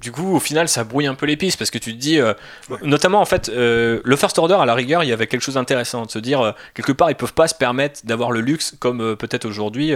du 0.00 0.12
coup, 0.12 0.34
au 0.34 0.40
final, 0.40 0.68
ça 0.68 0.84
brouille 0.84 1.06
un 1.06 1.14
peu 1.14 1.26
les 1.26 1.36
pistes 1.36 1.58
parce 1.58 1.70
que 1.70 1.78
tu 1.78 1.92
te 1.92 1.98
dis, 1.98 2.18
euh, 2.20 2.34
notamment 2.82 3.20
en 3.20 3.24
fait, 3.24 3.48
euh, 3.48 4.00
le 4.04 4.16
First 4.16 4.38
Order 4.38 4.54
à 4.54 4.66
la 4.66 4.74
rigueur, 4.74 5.02
il 5.02 5.08
y 5.08 5.12
avait 5.12 5.26
quelque 5.26 5.42
chose 5.42 5.54
d'intéressant 5.54 6.04
de 6.04 6.10
se 6.10 6.18
dire, 6.18 6.40
euh, 6.40 6.52
quelque 6.74 6.92
part, 6.92 7.10
ils 7.10 7.16
peuvent 7.16 7.34
pas 7.34 7.48
se 7.48 7.54
permettre 7.54 8.00
d'avoir 8.04 8.30
le 8.30 8.40
luxe 8.40 8.74
comme 8.78 9.16
peut-être 9.16 9.44
aujourd'hui, 9.44 9.94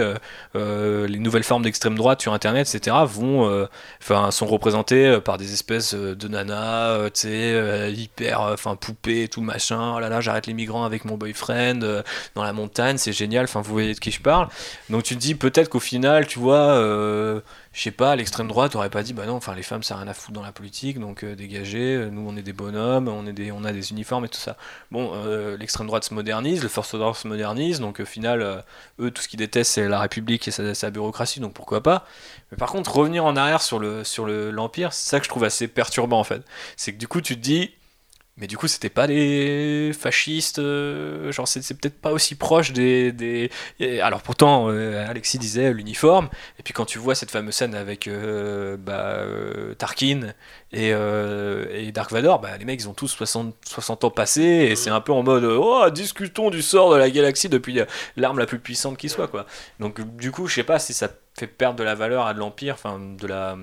les 0.55 1.19
nouvelles 1.19 1.43
formes 1.43 1.63
d'extrême 1.63 1.95
droite 1.95 2.21
sur 2.21 2.33
Internet, 2.33 2.73
etc., 2.73 2.95
vont, 3.05 3.67
enfin, 4.01 4.31
sont 4.31 4.45
représentées 4.45 5.19
par 5.23 5.37
des 5.37 5.53
espèces 5.53 5.93
de 5.93 6.27
nanas, 6.27 7.09
tu 7.11 7.21
sais, 7.21 7.93
hyper, 7.93 8.41
enfin, 8.41 8.75
poupées, 8.75 9.27
tout 9.27 9.41
machin. 9.41 9.93
Oh 9.95 9.99
là 9.99 10.09
là, 10.09 10.21
j'arrête 10.21 10.47
les 10.47 10.53
migrants 10.53 10.85
avec 10.85 11.05
mon 11.05 11.17
boyfriend 11.17 12.03
dans 12.35 12.43
la 12.43 12.53
montagne, 12.53 12.97
c'est 12.97 13.13
génial. 13.13 13.45
Enfin, 13.45 13.61
vous 13.61 13.71
voyez 13.71 13.93
de 13.93 13.99
qui 13.99 14.11
je 14.11 14.21
parle. 14.21 14.47
Donc 14.89 15.03
tu 15.03 15.15
te 15.15 15.19
dis 15.19 15.35
peut-être 15.35 15.69
qu'au 15.69 15.79
final, 15.79 16.27
tu 16.27 16.39
vois 16.39 17.41
je 17.71 17.81
sais 17.83 17.91
pas, 17.91 18.15
l'extrême 18.15 18.47
droite 18.47 18.75
aurait 18.75 18.89
pas 18.89 19.03
dit 19.03 19.13
bah 19.13 19.25
non, 19.27 19.35
enfin 19.35 19.53
les 19.53 19.61
femmes 19.61 19.83
ça 19.83 19.93
n'a 19.93 20.01
rien 20.01 20.09
à 20.09 20.13
foutre 20.13 20.33
dans 20.33 20.41
la 20.41 20.51
politique, 20.51 20.99
donc 20.99 21.23
euh, 21.23 21.35
dégagez, 21.35 21.95
euh, 21.95 22.09
nous 22.09 22.27
on 22.27 22.35
est 22.35 22.41
des 22.41 22.53
bonhommes, 22.53 23.07
on, 23.07 23.27
est 23.27 23.33
des, 23.33 23.51
on 23.51 23.63
a 23.63 23.71
des 23.71 23.91
uniformes 23.91 24.25
et 24.25 24.29
tout 24.29 24.39
ça. 24.39 24.57
Bon, 24.89 25.11
euh, 25.13 25.55
l'extrême 25.55 25.85
droite 25.85 26.03
se 26.03 26.13
modernise, 26.13 26.63
le 26.63 26.69
First 26.69 26.95
Order 26.95 27.17
se 27.17 27.27
modernise, 27.27 27.79
donc 27.79 27.99
au 27.99 28.05
final, 28.05 28.63
eux 28.99 29.11
tout 29.11 29.21
ce 29.21 29.27
qu'ils 29.27 29.39
détestent 29.39 29.73
c'est 29.73 29.87
la 29.87 29.99
République 29.99 30.47
et 30.47 30.51
sa, 30.51 30.89
bureaucratie, 30.89 31.39
donc 31.39 31.53
pourquoi 31.53 31.83
pas. 31.83 32.05
Mais 32.51 32.57
par 32.57 32.71
contre, 32.71 32.95
revenir 32.95 33.25
en 33.25 33.35
arrière 33.35 33.61
sur 33.61 33.77
le 33.77 34.03
sur 34.03 34.25
l'Empire, 34.27 34.91
c'est 34.91 35.09
ça 35.09 35.19
que 35.19 35.25
je 35.25 35.29
trouve 35.29 35.43
assez 35.43 35.67
perturbant 35.67 36.19
en 36.19 36.23
fait. 36.23 36.41
C'est 36.75 36.93
que 36.93 36.97
du 36.97 37.07
coup 37.07 37.21
tu 37.21 37.35
te 37.35 37.41
dis, 37.41 37.71
mais 38.39 38.47
du 38.47 38.57
coup, 38.57 38.67
c'était 38.69 38.89
pas 38.89 39.05
des 39.05 39.91
fascistes, 39.93 40.59
euh, 40.59 41.29
genre 41.33 41.45
c'est, 41.45 41.61
peut-être 41.77 41.99
pas 41.99 42.11
aussi 42.11 42.35
proche 42.35 42.71
des. 42.71 43.11
des... 43.11 43.51
Alors 44.01 44.21
pourtant, 44.21 44.69
euh, 44.69 45.05
Alexis 45.09 45.37
disait 45.37 45.73
l'uniforme, 45.73 46.29
et 46.57 46.63
puis 46.63 46.73
quand 46.73 46.85
tu 46.85 46.99
vois 46.99 47.15
cette 47.15 47.31
fameuse 47.31 47.55
scène 47.55 47.75
avec 47.75 48.07
euh, 48.07 48.77
bah, 48.77 49.25
Tarkin 49.77 50.33
et, 50.71 50.89
et, 50.89 51.91
Dark 51.91 52.11
Vador, 52.11 52.39
bah, 52.39 52.57
les 52.57 52.63
mecs 52.63 52.79
ils 52.79 52.87
ont 52.87 52.93
tous 52.93 53.09
60, 53.09 53.53
60 53.65 54.05
ans 54.05 54.09
passés, 54.09 54.41
et 54.41 54.75
c'est 54.77 54.89
un 54.89 55.01
peu 55.01 55.11
en 55.11 55.21
mode 55.23 55.43
Oh, 55.43 55.89
discutons 55.89 56.49
du 56.49 56.61
sort 56.61 56.91
de 56.93 56.97
la 56.97 57.09
galaxie 57.09 57.49
depuis 57.49 57.81
l'arme 58.15 58.39
la 58.39 58.45
plus 58.45 58.59
puissante 58.59 58.97
qui 58.97 59.09
soit, 59.09 59.27
quoi. 59.27 59.45
Donc 59.81 59.99
du 60.15 60.31
coup, 60.31 60.47
je 60.47 60.55
sais 60.55 60.63
pas 60.63 60.79
si 60.79 60.93
ça 60.93 61.09
fait 61.37 61.47
perdre 61.47 61.77
de 61.77 61.83
la 61.83 61.95
valeur 61.95 62.25
à 62.25 62.33
de 62.33 62.39
l'Empire, 62.39 62.75
enfin 62.75 62.99
de 62.99 63.27
la. 63.27 63.57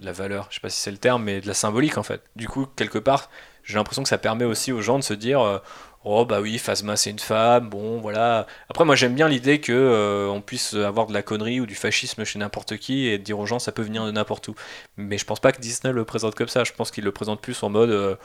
De 0.00 0.06
la 0.06 0.12
valeur, 0.12 0.46
je 0.48 0.54
sais 0.54 0.60
pas 0.62 0.70
si 0.70 0.80
c'est 0.80 0.90
le 0.90 0.96
terme, 0.96 1.24
mais 1.24 1.42
de 1.42 1.46
la 1.46 1.52
symbolique 1.52 1.98
en 1.98 2.02
fait. 2.02 2.22
Du 2.34 2.48
coup, 2.48 2.64
quelque 2.74 2.98
part, 2.98 3.28
j'ai 3.70 3.76
l'impression 3.76 4.02
que 4.02 4.08
ça 4.08 4.18
permet 4.18 4.44
aussi 4.44 4.72
aux 4.72 4.80
gens 4.80 4.98
de 4.98 5.04
se 5.04 5.14
dire 5.14 5.40
euh, 5.40 5.58
oh 6.04 6.24
bah 6.24 6.40
oui 6.40 6.58
Phasma 6.58 6.96
c'est 6.96 7.10
une 7.10 7.18
femme 7.18 7.68
bon 7.68 7.98
voilà 8.00 8.46
après 8.68 8.84
moi 8.84 8.96
j'aime 8.96 9.14
bien 9.14 9.28
l'idée 9.28 9.60
que 9.60 9.72
euh, 9.72 10.28
on 10.28 10.40
puisse 10.40 10.74
avoir 10.74 11.06
de 11.06 11.14
la 11.14 11.22
connerie 11.22 11.60
ou 11.60 11.66
du 11.66 11.74
fascisme 11.74 12.24
chez 12.24 12.38
n'importe 12.38 12.76
qui 12.78 13.06
et 13.06 13.18
dire 13.18 13.38
aux 13.38 13.46
gens 13.46 13.58
ça 13.58 13.72
peut 13.72 13.82
venir 13.82 14.04
de 14.04 14.10
n'importe 14.10 14.48
où 14.48 14.54
mais 14.96 15.18
je 15.18 15.24
pense 15.24 15.40
pas 15.40 15.52
que 15.52 15.60
Disney 15.60 15.92
le 15.92 16.04
présente 16.04 16.34
comme 16.34 16.48
ça 16.48 16.64
je 16.64 16.72
pense 16.72 16.90
qu'il 16.90 17.04
le 17.04 17.12
présente 17.12 17.40
plus 17.40 17.62
en 17.62 17.70
mode 17.70 17.90
euh, 17.90 18.16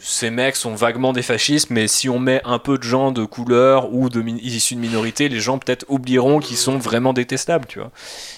ces 0.00 0.30
mecs 0.30 0.56
sont 0.56 0.74
vaguement 0.74 1.12
des 1.12 1.22
fascistes, 1.22 1.70
mais 1.70 1.88
si 1.88 2.08
on 2.08 2.18
met 2.18 2.40
un 2.44 2.58
peu 2.58 2.78
de 2.78 2.82
gens 2.82 3.10
de 3.10 3.24
couleur 3.24 3.92
ou 3.92 4.08
de 4.08 4.22
issus 4.22 4.76
de 4.76 4.80
minorités, 4.80 5.28
les 5.28 5.40
gens 5.40 5.58
peut-être 5.58 5.84
oublieront 5.88 6.38
qu'ils 6.38 6.56
sont 6.56 6.78
vraiment 6.78 7.12
détestables, 7.12 7.66
tu 7.66 7.80
vois. 7.80 7.90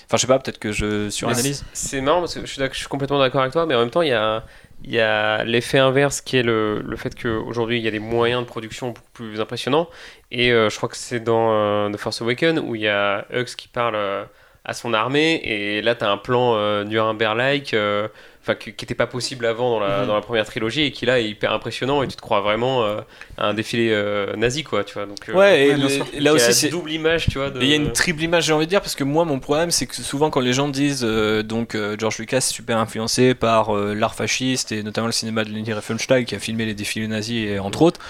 Enfin, 0.07 0.17
je 0.17 0.19
sais 0.19 0.27
pas, 0.27 0.39
peut-être 0.39 0.59
que 0.59 0.73
je 0.73 1.11
suranalyse. 1.11 1.65
C'est 1.73 2.01
marrant 2.01 2.21
parce 2.21 2.35
que 2.35 2.41
je 2.41 2.47
suis, 2.47 2.63
je 2.73 2.79
suis 2.79 2.89
complètement 2.89 3.19
d'accord 3.19 3.43
avec 3.43 3.53
toi, 3.53 3.67
mais 3.67 3.75
en 3.75 3.81
même 3.81 3.91
temps, 3.91 4.03
il 4.03 4.09
y 4.09 4.13
a, 4.13 4.43
il 4.85 4.93
y 4.93 5.01
a 5.01 5.45
l'effet 5.45 5.79
inverse 5.79 6.21
qui 6.21 6.37
est 6.39 6.43
le, 6.43 6.81
le 6.81 6.97
fait 6.97 7.15
qu'aujourd'hui 7.21 7.79
il 7.79 7.85
y 7.85 7.89
a 7.89 7.91
des 7.91 7.99
moyens 7.99 8.43
de 8.43 8.47
production 8.47 8.89
beaucoup 8.89 9.11
plus 9.13 9.41
impressionnants. 9.41 9.89
Et 10.31 10.53
euh, 10.53 10.71
je 10.71 10.77
crois 10.77 10.89
que 10.89 10.97
c'est 10.97 11.21
dans 11.21 11.53
euh, 11.53 11.91
The 11.91 11.97
Force 11.97 12.23
Awakens 12.23 12.61
où 12.61 12.75
il 12.75 12.83
y 12.83 12.89
a 12.89 13.27
Hux 13.33 13.57
qui 13.57 13.69
parle 13.69 13.95
euh, 13.97 14.25
à 14.65 14.73
son 14.73 14.95
armée. 14.95 15.41
Et 15.45 15.83
là, 15.83 15.95
tu 15.95 16.05
as 16.05 16.11
un 16.11 16.17
plan 16.17 16.85
Nuremberg-like 16.85 17.75
enfin 18.43 18.55
qui 18.55 18.71
n'était 18.71 18.95
pas 18.95 19.07
possible 19.07 19.45
avant 19.47 19.71
dans 19.71 19.81
la, 19.81 20.01
mhm. 20.01 20.07
dans 20.07 20.15
la, 20.15 20.21
première 20.21 20.47
trilogie 20.47 20.83
et 20.83 20.93
qui 20.93 21.07
là 21.07 21.21
est 21.21 21.29
hyper 21.29 21.53
impressionnant 21.53 22.03
et 22.03 22.09
tu 22.09 22.17
te 22.17 22.23
crois 22.23 22.41
vraiment 22.41 22.85
à 22.85 23.05
un 23.39 23.55
défilé 23.55 23.95
nazi 24.37 24.65
quoi 24.65 24.85
tu 24.85 24.95
vois 24.95 25.07
donc 25.07 25.19
ouais, 25.35 25.69
et 25.69 26.21
là 26.21 26.33
aussi 26.33 26.53
c'est 26.55 26.69
double 26.69 26.91
image 26.91 27.27
tu 27.27 27.39
vois 27.39 27.51
il 27.61 27.67
y 27.67 27.73
a 27.73 27.77
une 27.77 27.93
triple 27.93 28.23
image 28.23 28.47
j'ai 28.47 28.53
envie 28.53 28.67
de 28.67 28.71
dire 28.71 28.81
parce 28.81 28.95
que 28.95 29.05
moi 29.05 29.25
mon 29.25 29.41
problème 29.41 29.71
c'est 29.71 29.87
que 29.87 29.95
souvent 29.97 30.31
quand 30.31 30.41
les 30.41 30.53
gens 30.53 30.69
disent 30.69 31.03
donc 31.03 31.77
George 31.99 32.19
Lucas 32.19 32.41
super 32.41 32.79
influencé 32.79 33.35
par 33.35 33.75
l'art 33.75 34.15
fasciste 34.15 34.73
et 34.73 34.83
notamment 34.83 35.07
le 35.07 35.13
cinéma 35.13 35.45
de 35.45 35.51
Leni 35.51 35.73
Riefenstahl 35.73 36.25
qui 36.25 36.35
a 36.35 36.39
filmé 36.39 36.65
les 36.65 36.75
défilés 36.75 37.09
nazis 37.09 37.47
et 37.47 37.59
entre 37.59 37.83
autres 37.83 38.01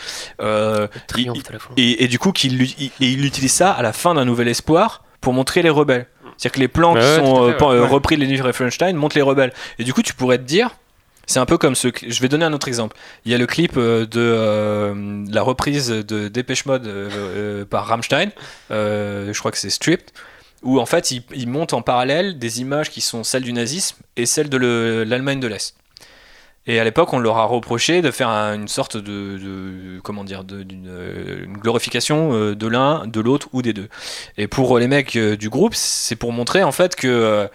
et, 1.77 2.05
et, 2.05 2.09
du 2.09 2.19
coup 2.19 2.33
qu'il 2.33 2.69
il 3.01 3.25
utilise 3.25 3.53
ça 3.53 3.73
à 3.73 3.83
la 3.83 3.93
fin 3.93 4.15
d'un 4.15 4.25
nouvel 4.25 4.49
espoir 4.49 5.03
pour 5.21 5.33
montrer 5.33 5.63
les 5.63 5.71
rebelles. 5.71 6.07
C'est-à-dire 6.41 6.55
que 6.55 6.61
les 6.61 6.69
plans 6.69 6.95
qui 6.95 7.03
sont 7.03 7.49
euh, 7.51 7.55
euh, 7.61 7.85
repris 7.85 8.17
de 8.17 8.23
Leni 8.23 8.41
Riefenstahl 8.41 8.95
montrent 8.95 9.15
les 9.15 9.23
rebelles. 9.23 9.53
Et 9.79 9.85
du 9.85 9.93
coup, 9.93 10.01
tu 10.01 10.15
pourrais 10.15 10.39
te 10.39 10.45
dire, 10.45 10.71
c'est 11.27 11.39
un 11.39 11.45
peu 11.45 11.59
comme 11.59 11.75
ce. 11.75 11.89
Je 12.07 12.23
vais 12.23 12.29
donner 12.29 12.47
un 12.47 12.55
autre 12.55 12.67
exemple. 12.67 12.97
Il 13.27 13.33
y 13.33 13.35
a 13.35 13.39
le 13.39 13.45
clip 13.45 13.73
euh, 13.77 14.07
de 14.07 15.31
la 15.31 15.43
reprise 15.43 15.91
de 15.91 16.29
Dépêche 16.29 16.65
Mode 16.65 16.91
par 17.69 17.85
Rammstein. 17.85 18.31
je 18.71 19.39
crois 19.39 19.51
que 19.51 19.59
c'est 19.59 19.69
Stripped. 19.69 20.11
Où 20.63 20.81
en 20.81 20.87
fait, 20.87 21.11
il, 21.11 21.23
il, 21.35 21.49
monte 21.49 21.75
en 21.75 21.83
parallèle 21.83 22.39
des 22.39 22.61
images 22.61 22.91
qui 22.91 23.01
sont 23.01 23.23
celles 23.25 23.43
du 23.43 23.53
nazisme 23.53 23.97
et 24.17 24.25
celles 24.27 24.51
de 24.51 25.05
l'Allemagne 25.07 25.41
de 25.41 25.47
l'Est. 25.47 25.75
Et 26.67 26.79
à 26.79 26.85
l'époque, 26.85 27.13
on 27.13 27.19
leur 27.19 27.39
a 27.39 27.45
reproché 27.47 28.03
de 28.03 28.11
faire 28.11 28.29
une 28.29 28.69
sorte 28.69 28.97
de, 28.97 29.99
comment 30.05 30.25
dire, 30.25 30.45
d'une 30.45 30.89
euh, 30.89 31.47
glorification 31.47 32.33
euh, 32.35 32.55
de 32.55 32.67
l'un, 32.67 33.07
de 33.07 33.21
l'autre 33.21 33.49
ou 33.53 33.63
des 33.63 33.73
deux. 33.73 33.89
Et 34.37 34.47
pour 34.47 34.79
les 34.79 34.87
mecs 34.87 35.17
euh, 35.17 35.37
du 35.37 35.49
groupe, 35.49 35.75
c'est 35.75 36.17
pour 36.17 36.33
montrer 36.33 36.63
en 36.63 36.73
fait 36.73 36.97
que 36.97 37.49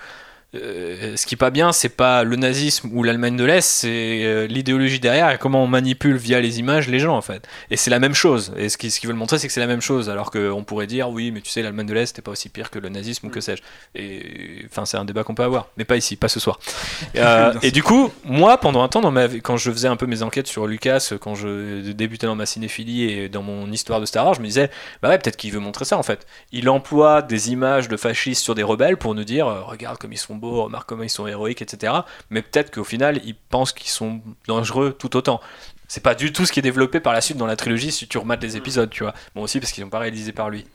euh, 0.56 1.16
ce 1.16 1.26
qui 1.26 1.36
est 1.36 1.38
pas 1.38 1.50
bien, 1.50 1.72
c'est 1.72 1.90
pas 1.90 2.24
le 2.24 2.36
nazisme 2.36 2.90
ou 2.94 3.04
l'Allemagne 3.04 3.36
de 3.36 3.44
l'Est, 3.44 3.68
c'est 3.68 4.24
euh, 4.24 4.48
l'idéologie 4.48 5.00
derrière 5.00 5.30
et 5.32 5.38
comment 5.38 5.64
on 5.64 5.68
manipule 5.68 6.16
via 6.16 6.40
les 6.40 6.60
images 6.60 6.88
les 6.88 7.00
gens 7.00 7.16
en 7.16 7.22
fait. 7.22 7.48
Et 7.70 7.78
c'est 7.78 7.90
la 7.90 8.00
même 8.00 8.14
chose. 8.14 8.54
Et 8.58 8.70
ce 8.70 8.78
qu'ils 8.78 8.92
ce 8.92 9.06
veulent 9.06 9.16
montrer, 9.16 9.38
c'est 9.38 9.48
que 9.48 9.54
c'est 9.54 9.60
la 9.60 9.68
même 9.68 9.82
chose. 9.82 10.10
Alors 10.10 10.32
qu'on 10.32 10.64
pourrait 10.64 10.88
dire, 10.88 11.10
oui, 11.10 11.32
mais 11.32 11.42
tu 11.42 11.50
sais, 11.50 11.62
l'Allemagne 11.62 11.88
de 11.88 11.94
l'Est, 11.94 12.08
c'était 12.08 12.22
pas 12.22 12.32
aussi 12.32 12.50
pire 12.50 12.70
que 12.70 12.80
le 12.80 12.90
nazisme 12.90 13.28
ou 13.28 13.30
que 13.30 13.42
sais-je. 13.42 13.62
Et 13.96 14.66
enfin, 14.66 14.86
c'est 14.86 14.98
un 14.98 15.06
débat 15.06 15.24
qu'on 15.24 15.36
peut 15.36 15.44
avoir, 15.44 15.68
mais 15.78 15.86
pas 15.86 15.98
ici, 15.98 16.16
pas 16.16 16.28
ce 16.28 16.40
soir. 16.40 16.60
Euh, 17.16 17.54
et 17.62 17.72
du 17.72 17.82
coup, 17.82 18.12
moi, 18.26 18.60
pendant 18.60 18.84
un 18.84 18.88
temps, 18.90 19.00
dans 19.00 19.12
ma, 19.12 19.28
quand 19.28 19.58
je 19.58 19.72
faisais 19.72 19.88
un 19.88 19.96
peu 19.96 20.06
mes 20.06 20.22
enquêtes 20.22 20.48
sur 20.48 20.68
Lucas, 20.68 21.14
quand 21.22 21.34
je 21.34 21.92
débutais 21.92 22.28
dans 22.28 22.36
ma 22.36 22.46
cinéphilie 22.46 23.04
et 23.04 23.30
dans 23.30 23.42
mon 23.42 23.72
histoire 23.72 24.02
de 24.02 24.06
Star 24.06 24.26
Wars, 24.26 24.34
je 24.34 24.42
me 24.42 24.46
disais, 24.46 24.70
bah 25.02 25.10
ouais, 25.10 25.18
peut-être 25.18 25.38
qu'il 25.38 25.52
veut 25.52 25.60
montrer 25.60 25.86
ça 25.86 25.98
en 25.98 26.04
fait. 26.04 26.26
Il 26.52 26.68
emploie 26.68 27.22
des 27.22 27.52
images 27.52 27.88
de 27.88 27.96
fascistes 27.96 28.44
sur 28.44 28.54
des 28.54 28.64
rebelles 28.64 28.98
pour 28.98 29.16
nous 29.16 29.24
dire, 29.24 29.48
regarde 29.66 29.98
comme 29.98 30.12
ils 30.12 30.18
sont 30.18 30.36
remarque 30.52 30.88
comment 30.88 31.04
ils 31.04 31.10
sont 31.10 31.28
héroïques, 31.28 31.62
etc. 31.62 31.94
Mais 32.30 32.42
peut-être 32.42 32.74
qu'au 32.74 32.84
final, 32.84 33.22
ils 33.26 33.36
pensent 33.36 33.74
qu'ils 33.74 33.90
sont 33.90 34.22
dangereux 34.48 34.96
tout 34.98 35.16
autant. 35.16 35.42
C'est 35.88 36.04
pas 36.04 36.16
du 36.16 36.34
tout 36.34 36.46
ce 36.46 36.52
qui 36.52 36.60
est 36.60 36.64
développé 36.64 37.00
par 37.00 37.14
la 37.14 37.22
suite 37.22 37.38
dans 37.38 37.46
la 37.46 37.56
trilogie 37.56 37.92
si 37.92 38.08
tu 38.08 38.18
remates 38.18 38.42
les 38.42 38.58
épisodes, 38.58 38.90
tu 38.90 39.04
vois. 39.04 39.14
Bon, 39.36 39.44
aussi 39.44 39.60
parce 39.60 39.72
qu'ils 39.72 39.84
sont 39.84 39.90
pas 39.90 40.00
réalisés 40.00 40.32
par 40.32 40.50
lui. 40.50 40.66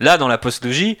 Là, 0.00 0.18
dans 0.18 0.28
la 0.28 0.38
postlogie, 0.38 0.98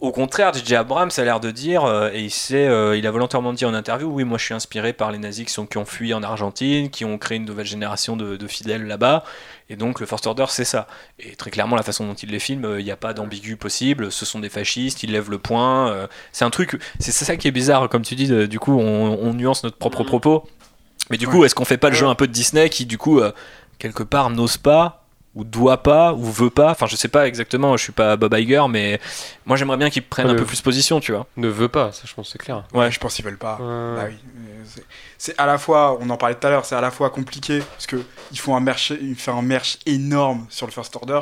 au 0.00 0.12
contraire, 0.12 0.52
DJ 0.54 0.72
Abrams 0.74 1.10
a 1.16 1.24
l'air 1.24 1.40
de 1.40 1.50
dire, 1.50 1.84
euh, 1.84 2.10
et 2.12 2.22
il, 2.22 2.30
sait, 2.30 2.66
euh, 2.66 2.96
il 2.96 3.06
a 3.06 3.10
volontairement 3.10 3.52
dit 3.52 3.64
en 3.64 3.74
interview, 3.74 4.08
oui, 4.08 4.24
moi 4.24 4.38
je 4.38 4.44
suis 4.44 4.54
inspiré 4.54 4.92
par 4.92 5.12
les 5.12 5.18
nazis 5.18 5.46
qui, 5.46 5.52
sont, 5.52 5.66
qui 5.66 5.78
ont 5.78 5.84
fui 5.84 6.12
en 6.14 6.22
Argentine, 6.22 6.90
qui 6.90 7.04
ont 7.04 7.18
créé 7.18 7.38
une 7.38 7.44
nouvelle 7.44 7.66
génération 7.66 8.16
de, 8.16 8.46
fidèles 8.46 8.86
là-bas, 8.86 9.24
et 9.68 9.76
donc 9.76 10.00
le 10.00 10.06
First 10.06 10.26
Order 10.26 10.46
c'est 10.48 10.64
ça. 10.64 10.86
Et 11.18 11.36
très 11.36 11.50
clairement, 11.50 11.76
la 11.76 11.82
façon 11.82 12.06
dont 12.06 12.14
il 12.14 12.30
les 12.30 12.38
filme, 12.38 12.64
euh, 12.64 12.80
il 12.80 12.84
n'y 12.84 12.90
a 12.90 12.96
pas 12.96 13.12
d'ambigu 13.12 13.56
possible, 13.56 14.10
ce 14.10 14.24
sont 14.24 14.40
des 14.40 14.48
fascistes, 14.48 15.02
ils 15.02 15.12
lèvent 15.12 15.30
le 15.30 15.38
poing, 15.38 16.08
c'est 16.32 16.44
un 16.44 16.50
truc, 16.50 16.80
c'est 16.98 17.12
ça 17.12 17.36
qui 17.36 17.48
est 17.48 17.52
bizarre, 17.52 17.88
comme 17.88 18.02
tu 18.02 18.14
dis, 18.14 18.48
du 18.48 18.58
coup 18.58 18.78
on, 18.78 19.18
on, 19.20 19.34
nuance 19.34 19.64
notre 19.64 19.76
propre 19.76 20.04
propos. 20.04 20.44
Mais 21.10 21.16
du 21.16 21.26
coup, 21.26 21.44
est-ce 21.44 21.54
qu'on 21.54 21.64
fait 21.64 21.78
pas 21.78 21.88
le 21.88 21.94
jeu 21.94 22.06
un 22.06 22.14
peu 22.14 22.26
de 22.26 22.32
Disney 22.32 22.68
qui, 22.68 22.84
du 22.84 22.98
coup, 22.98 23.20
quelque 23.78 24.02
part, 24.02 24.30
n'ose 24.30 24.58
pas 24.58 24.97
ou 25.34 25.44
doit 25.44 25.82
pas 25.82 26.12
ou 26.14 26.24
veut 26.24 26.50
pas. 26.50 26.70
Enfin 26.70 26.86
je 26.86 26.96
sais 26.96 27.08
pas 27.08 27.26
exactement 27.26 27.76
je 27.76 27.82
suis 27.82 27.92
pas 27.92 28.16
Bob 28.16 28.34
Iger 28.34 28.64
mais 28.68 29.00
moi 29.46 29.56
j'aimerais 29.56 29.76
bien 29.76 29.90
qu'ils 29.90 30.02
prennent 30.02 30.28
un 30.28 30.34
peu 30.34 30.44
plus 30.44 30.60
position 30.60 31.00
tu 31.00 31.12
vois. 31.12 31.26
Ne 31.36 31.48
veut 31.48 31.68
pas 31.68 31.92
ça 31.92 32.02
je 32.06 32.14
pense 32.14 32.30
c'est 32.30 32.38
clair. 32.38 32.64
Ouais 32.74 32.90
je 32.90 32.98
pense 32.98 33.14
qu'ils 33.14 33.24
veulent 33.24 33.38
pas. 33.38 33.58
Bah 33.58 34.04
oui. 34.08 34.82
c'est 35.18 35.38
à 35.38 35.46
la 35.46 35.58
fois 35.58 35.98
on 36.00 36.10
en 36.10 36.16
parlait 36.16 36.34
tout 36.34 36.46
à 36.46 36.50
l'heure 36.50 36.64
c'est 36.64 36.76
à 36.76 36.80
la 36.80 36.90
fois 36.90 37.10
compliqué 37.10 37.60
parce 37.60 37.86
que 37.86 37.96
ils 38.32 38.38
font 38.38 38.56
un 38.56 38.60
merch 38.60 38.92
ils 39.00 39.16
font 39.16 39.38
un 39.38 39.42
merch 39.42 39.78
énorme 39.86 40.46
sur 40.50 40.66
le 40.66 40.72
first 40.72 40.94
order 40.96 41.20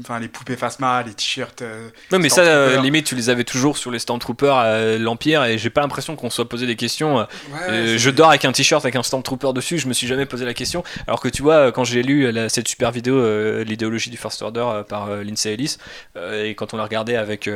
Enfin, 0.00 0.18
les 0.18 0.28
poupées 0.28 0.56
Phasma, 0.56 1.02
les 1.02 1.12
t-shirts. 1.12 1.62
Euh, 1.62 1.90
non, 2.10 2.18
mais 2.18 2.28
ça, 2.28 2.40
euh, 2.40 2.80
limite, 2.80 3.06
tu 3.06 3.14
les 3.14 3.28
avais 3.28 3.44
toujours 3.44 3.76
sur 3.76 3.90
les 3.90 3.98
Stormtroopers 3.98 4.56
à 4.56 4.96
l'Empire 4.96 5.44
et 5.44 5.58
j'ai 5.58 5.70
pas 5.70 5.82
l'impression 5.82 6.16
qu'on 6.16 6.30
soit 6.30 6.48
posé 6.48 6.66
des 6.66 6.76
questions. 6.76 7.26
Euh, 7.68 7.98
je 7.98 8.10
dors 8.10 8.30
avec 8.30 8.44
un 8.44 8.52
t-shirt 8.52 8.84
avec 8.84 8.96
un 8.96 9.02
Stormtrooper 9.02 9.52
dessus, 9.52 9.78
je 9.78 9.86
me 9.86 9.92
suis 9.92 10.06
jamais 10.06 10.26
posé 10.26 10.44
la 10.44 10.54
question. 10.54 10.82
Alors 11.06 11.20
que 11.20 11.28
tu 11.28 11.42
vois, 11.42 11.72
quand 11.72 11.84
j'ai 11.84 12.02
lu 12.02 12.32
cette 12.48 12.68
super 12.68 12.90
vidéo, 12.90 13.62
l'idéologie 13.62 14.10
du 14.10 14.16
First 14.16 14.42
Order 14.42 14.82
par 14.88 15.08
Lindsay 15.22 15.52
Ellis, 15.52 15.76
et 16.16 16.54
quand 16.54 16.74
on 16.74 16.78
l'a 16.78 16.84
regardé 16.84 17.14
avec 17.14 17.48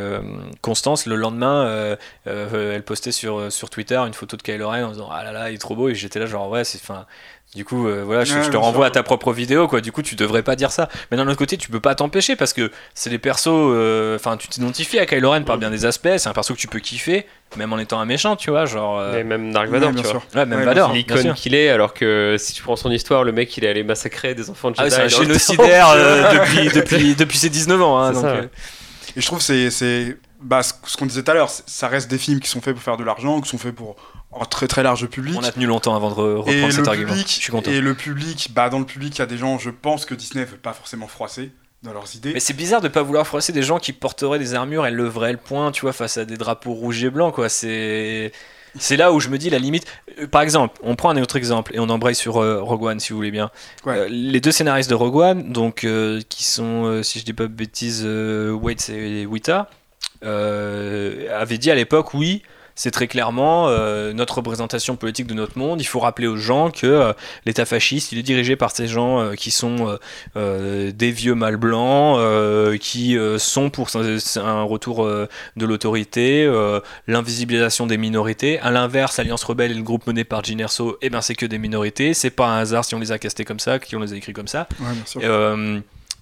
Constance, 0.61 1.07
le 1.07 1.17
lendemain, 1.17 1.97
elle 2.27 2.83
postait 2.83 3.13
sur, 3.13 3.51
sur 3.51 3.71
Twitter 3.71 3.97
une 3.97 4.15
photo 4.15 4.37
de 4.37 4.43
Kylo 4.43 4.69
Ren 4.69 4.85
en 4.85 4.91
disant 4.91 5.09
Ah 5.11 5.25
là 5.25 5.33
là, 5.33 5.51
il 5.51 5.55
est 5.55 5.59
trop 5.59 5.75
beau, 5.75 5.89
et 5.89 5.95
j'étais 5.95 6.19
là, 6.19 6.27
genre, 6.27 6.49
ouais, 6.51 6.65
c'est. 6.65 6.81
Fin, 6.81 7.07
du 7.55 7.65
coup, 7.65 7.89
euh, 7.89 8.05
voilà, 8.05 8.23
je, 8.23 8.49
te 8.49 8.57
renvoie 8.57 8.87
à 8.87 8.91
ta 8.91 9.03
propre 9.03 9.33
vidéo, 9.33 9.67
quoi. 9.67 9.81
Du 9.81 9.91
coup, 9.91 10.03
tu 10.03 10.15
devrais 10.15 10.45
pas 10.45 10.55
dire 10.55 10.71
ça. 10.71 10.89
Mais 11.11 11.17
d'un 11.17 11.27
autre 11.27 11.37
côté, 11.37 11.57
tu 11.57 11.69
peux 11.69 11.81
pas 11.81 11.97
t'empêcher 11.97 12.37
parce 12.37 12.53
que 12.53 12.71
c'est 12.95 13.11
des 13.11 13.19
persos. 13.19 13.49
Euh, 13.49 14.15
enfin, 14.15 14.37
tu 14.37 14.47
t'identifies 14.47 15.01
à 15.01 15.07
Kylo 15.07 15.31
Ren 15.31 15.43
par 15.43 15.59
bien 15.59 15.69
des 15.69 15.85
aspects. 15.85 16.17
C'est 16.17 16.29
un 16.29 16.33
perso 16.33 16.55
que 16.55 16.61
tu 16.61 16.69
peux 16.69 16.79
kiffer, 16.79 17.27
même 17.57 17.73
en 17.73 17.79
étant 17.81 17.99
un 17.99 18.05
méchant, 18.05 18.37
tu 18.37 18.51
vois. 18.51 18.67
Genre. 18.67 19.01
Euh, 19.01 19.25
même 19.25 19.53
Dark 19.53 19.69
Vador, 19.69 19.93
tu 19.97 20.03
vois. 20.03 20.23
Ouais, 20.37 20.47
même 20.47 20.63
Vador. 20.63 20.93
L'icône 20.93 21.35
qu'il 21.35 21.57
est, 21.57 21.71
alors 21.71 21.93
que 21.93 22.37
si 22.39 22.53
tu 22.53 22.63
prends 22.63 22.77
son 22.77 22.93
histoire, 22.93 23.25
le 23.25 23.33
mec, 23.33 23.57
il 23.57 23.65
est 23.65 23.69
allé 23.69 23.83
massacrer 23.83 24.37
des 24.37 24.49
enfants 24.49 24.71
de 24.71 24.77
Jedi. 24.77 24.89
Ah, 24.89 24.91
c'est 24.91 25.03
un 25.03 25.09
génocidaire 25.09 25.89
depuis, 26.33 26.69
depuis, 26.75 27.15
depuis 27.17 27.39
ses 27.39 27.51
19 27.51 27.83
ans. 27.83 27.99
Hein, 27.99 28.13
donc, 28.13 28.25
Et 29.17 29.21
je 29.21 29.27
trouve 29.27 29.43
c'est 29.43 29.71
c'est 29.71 30.17
bah, 30.41 30.63
ce 30.63 30.97
qu'on 30.97 31.07
disait 31.07 31.25
tout 31.25 31.33
à 31.33 31.35
l'heure, 31.35 31.51
ça 31.51 31.89
reste 31.89 32.09
des 32.09 32.19
films 32.19 32.39
qui 32.39 32.49
sont 32.49 32.61
faits 32.61 32.75
pour 32.75 32.83
faire 32.83 32.97
de 32.97 33.05
l'argent, 33.05 33.41
qui 33.41 33.49
sont 33.49 33.59
faits 33.59 33.75
pour 33.75 33.97
en 34.33 34.45
très 34.45 34.69
très 34.69 34.83
large 34.83 35.07
public. 35.07 35.35
On 35.39 35.45
a 35.45 35.53
tenu 35.53 35.67
longtemps 35.67 35.97
avant 35.97 36.11
de 36.11 36.15
reprendre 36.15 36.73
cet 36.73 36.89
argument. 36.89 37.15
je 37.15 37.27
suis 37.27 37.51
content. 37.51 37.71
Et 37.71 37.81
le 37.81 37.95
public, 37.95 38.51
bah 38.53 38.69
dans 38.69 38.79
le 38.79 38.87
public, 38.87 39.17
il 39.17 39.19
y 39.19 39.23
a 39.23 39.27
des 39.27 39.39
gens, 39.39 39.59
je 39.59 39.71
pense 39.71 40.05
que 40.05 40.15
Disney 40.15 40.45
veut 40.45 40.57
pas 40.57 40.73
forcément 40.73 41.09
froisser 41.09 41.51
dans 41.83 41.93
leurs 41.93 42.15
idées. 42.15 42.33
Mais 42.35 42.41
c'est 42.41 42.55
bizarre 42.55 42.81
de 42.81 42.89
pas 42.89 43.03
vouloir 43.03 43.27
froisser 43.27 43.53
des 43.53 43.63
gens 43.63 43.79
qui 43.79 43.93
porteraient 43.93 44.39
des 44.39 44.55
armures 44.55 44.87
et 44.87 44.91
leveraient 44.91 45.33
le 45.33 45.39
poing, 45.39 45.73
tu 45.73 45.83
vois, 45.83 45.93
face 45.93 46.17
à 46.17 46.25
des 46.25 46.37
drapeaux 46.37 46.73
rouges 46.73 47.03
et 47.03 47.11
blancs, 47.11 47.35
quoi. 47.35 47.49
C'est 47.49 48.33
c'est 48.79 48.97
là 48.97 49.13
où 49.13 49.19
je 49.19 49.29
me 49.29 49.39
dis 49.39 49.51
la 49.51 49.59
limite. 49.59 49.85
Euh, 50.19 50.27
par 50.27 50.43
exemple, 50.43 50.79
on 50.83 50.95
prend 50.95 51.11
un 51.11 51.21
autre 51.21 51.37
exemple 51.37 51.75
et 51.75 51.81
on 51.81 51.89
embraye 51.89 52.15
sur 52.15 52.39
euh, 52.39 52.63
Rogue 52.63 52.85
One 52.85 53.01
si 53.01 53.13
vous 53.13 53.17
voulez 53.17 53.31
bien. 53.31 53.51
Euh, 53.87 54.07
les 54.09 54.41
deux 54.41 54.53
scénaristes 54.53 54.91
de 54.91 54.95
Rogue 54.95 55.17
One, 55.17 55.53
donc 55.53 55.87
qui 56.29 56.45
sont, 56.45 57.03
si 57.03 57.19
je 57.19 57.25
dis 57.25 57.33
pas 57.33 57.45
de 57.45 57.49
bêtises, 57.49 58.07
Waits 58.07 58.91
et 58.91 59.27
Wita, 59.27 59.69
avaient 60.23 61.59
dit 61.59 61.71
à 61.71 61.75
l'époque 61.75 62.15
oui 62.15 62.43
c'est 62.81 62.91
très 62.91 63.09
clairement 63.09 63.69
euh, 63.69 64.15
notre 64.15 64.37
représentation 64.37 64.97
politique 64.97 65.27
de 65.27 65.35
notre 65.35 65.59
monde. 65.59 65.83
Il 65.83 65.85
faut 65.85 66.01
rappeler 66.01 66.27
aux 66.27 66.39
gens 66.39 66.71
que 66.71 66.87
euh, 66.87 67.13
l'État 67.45 67.67
fasciste, 67.67 68.11
il 68.13 68.19
est 68.19 68.23
dirigé 68.23 68.57
par 68.57 68.75
ces 68.75 68.89
gens 68.89 69.21
euh, 69.21 69.35
qui 69.35 69.51
sont 69.51 69.99
des 70.35 71.11
vieux 71.11 71.35
mâles 71.35 71.59
blancs, 71.59 72.19
qui 72.79 73.19
sont 73.39 73.69
pour 73.69 73.89
un 73.95 74.63
retour 74.63 75.07
de 75.07 75.67
l'autorité, 75.67 76.51
l'invisibilisation 77.07 77.87
des 77.87 77.99
minorités. 77.99 78.59
À 78.61 78.71
l'inverse, 78.71 79.19
Alliance 79.19 79.45
Rebelle 79.45 79.73
et 79.73 79.75
le 79.75 79.83
groupe 79.83 80.07
mené 80.07 80.25
par 80.25 80.43
Gin 80.43 80.61
Erso, 80.61 80.97
eh 81.03 81.11
ben, 81.11 81.21
c'est 81.21 81.35
que 81.35 81.47
des 81.47 81.59
minorités. 81.59 82.15
C'est 82.15 82.31
pas 82.31 82.47
un 82.47 82.59
hasard 82.61 82.85
si 82.85 82.95
on 82.95 82.99
les 82.99 83.13
a 83.13 83.19
castés 83.19 83.45
comme 83.45 83.61
ça, 83.61 83.79
qu'on 83.79 84.01
les 84.01 84.13
a 84.13 84.17
écrits 84.17 84.33
comme 84.33 84.49
ça. 84.49 84.67
Ouais, 84.81 84.93
bien 84.93 85.07
sûr. 85.07 85.21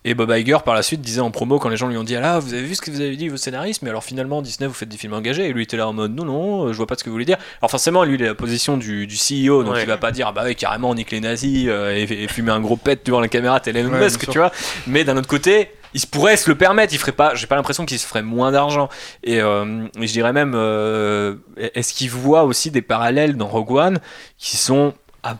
Et 0.09 0.15
Bob 0.15 0.31
Iger, 0.35 0.57
par 0.65 0.75
la 0.75 0.83
suite, 0.83 1.03
disait 1.03 1.21
en 1.21 1.31
promo, 1.31 1.59
quand 1.59 1.69
les 1.69 1.77
gens 1.77 1.87
lui 1.87 1.99
ont 1.99 2.03
dit 2.03 2.17
Ah 2.17 2.21
là, 2.21 2.39
vous 2.39 2.55
avez 2.55 2.63
vu 2.63 2.75
ce 2.75 2.81
que 2.81 2.91
vous 2.91 3.03
avez 3.03 3.15
dit, 3.15 3.29
vos 3.29 3.37
scénaristes, 3.37 3.83
mais 3.83 3.91
alors 3.91 4.03
finalement, 4.03 4.41
Disney, 4.41 4.67
vous 4.67 4.73
faites 4.73 4.89
des 4.89 4.97
films 4.97 5.13
engagés. 5.13 5.45
Et 5.45 5.53
lui 5.53 5.65
était 5.65 5.77
là 5.77 5.87
en 5.87 5.93
mode 5.93 6.15
Non, 6.15 6.25
non, 6.25 6.73
je 6.73 6.77
vois 6.79 6.87
pas 6.87 6.95
ce 6.95 7.05
que 7.05 7.11
vous 7.11 7.15
voulez 7.15 7.27
dire. 7.27 7.37
Alors 7.61 7.71
forcément, 7.71 8.05
lui, 8.05 8.15
il 8.15 8.23
est 8.23 8.27
la 8.27 8.35
position 8.35 8.79
du, 8.79 9.07
du 9.07 9.17
CEO, 9.17 9.65
donc 9.65 9.77
il 9.79 9.87
va 9.87 9.99
pas 9.99 10.11
dire 10.11 10.29
ah 10.29 10.33
Bah 10.33 10.45
oui, 10.47 10.57
carrément, 10.57 10.89
on 10.89 10.95
nique 10.95 11.11
les 11.11 11.21
nazis 11.21 11.67
euh, 11.69 11.95
et, 11.95 12.27
fumer 12.27 12.53
un 12.53 12.61
gros 12.61 12.79
pet 12.79 13.05
devant 13.05 13.21
la 13.21 13.29
caméra, 13.29 13.61
tel 13.61 13.77
Elon 13.77 13.91
Musk, 13.91 14.31
tu 14.31 14.39
vois. 14.39 14.51
Mais 14.87 15.05
d'un 15.05 15.19
autre 15.19 15.29
côté, 15.29 15.73
il 15.93 16.01
pourrait 16.07 16.39
se 16.39 16.49
le 16.49 16.57
permettre, 16.57 16.95
il 16.95 16.99
ferait 16.99 17.13
pas, 17.13 17.35
j'ai 17.35 17.47
pas 17.47 17.57
l'impression 17.57 17.85
qu'il 17.85 17.99
se 17.99 18.07
ferait 18.07 18.23
moins 18.23 18.51
d'argent. 18.51 18.89
Et 19.25 19.43
euh, 19.43 19.87
je 20.01 20.11
dirais 20.11 20.33
même, 20.33 20.55
euh, 20.55 21.35
est-ce 21.59 21.93
qu'il 21.93 22.09
voit 22.09 22.45
aussi 22.45 22.71
des 22.71 22.81
parallèles 22.81 23.37
dans 23.37 23.47
Rogue 23.47 23.73
One 23.73 23.99
qui 24.39 24.57
sont 24.57 24.95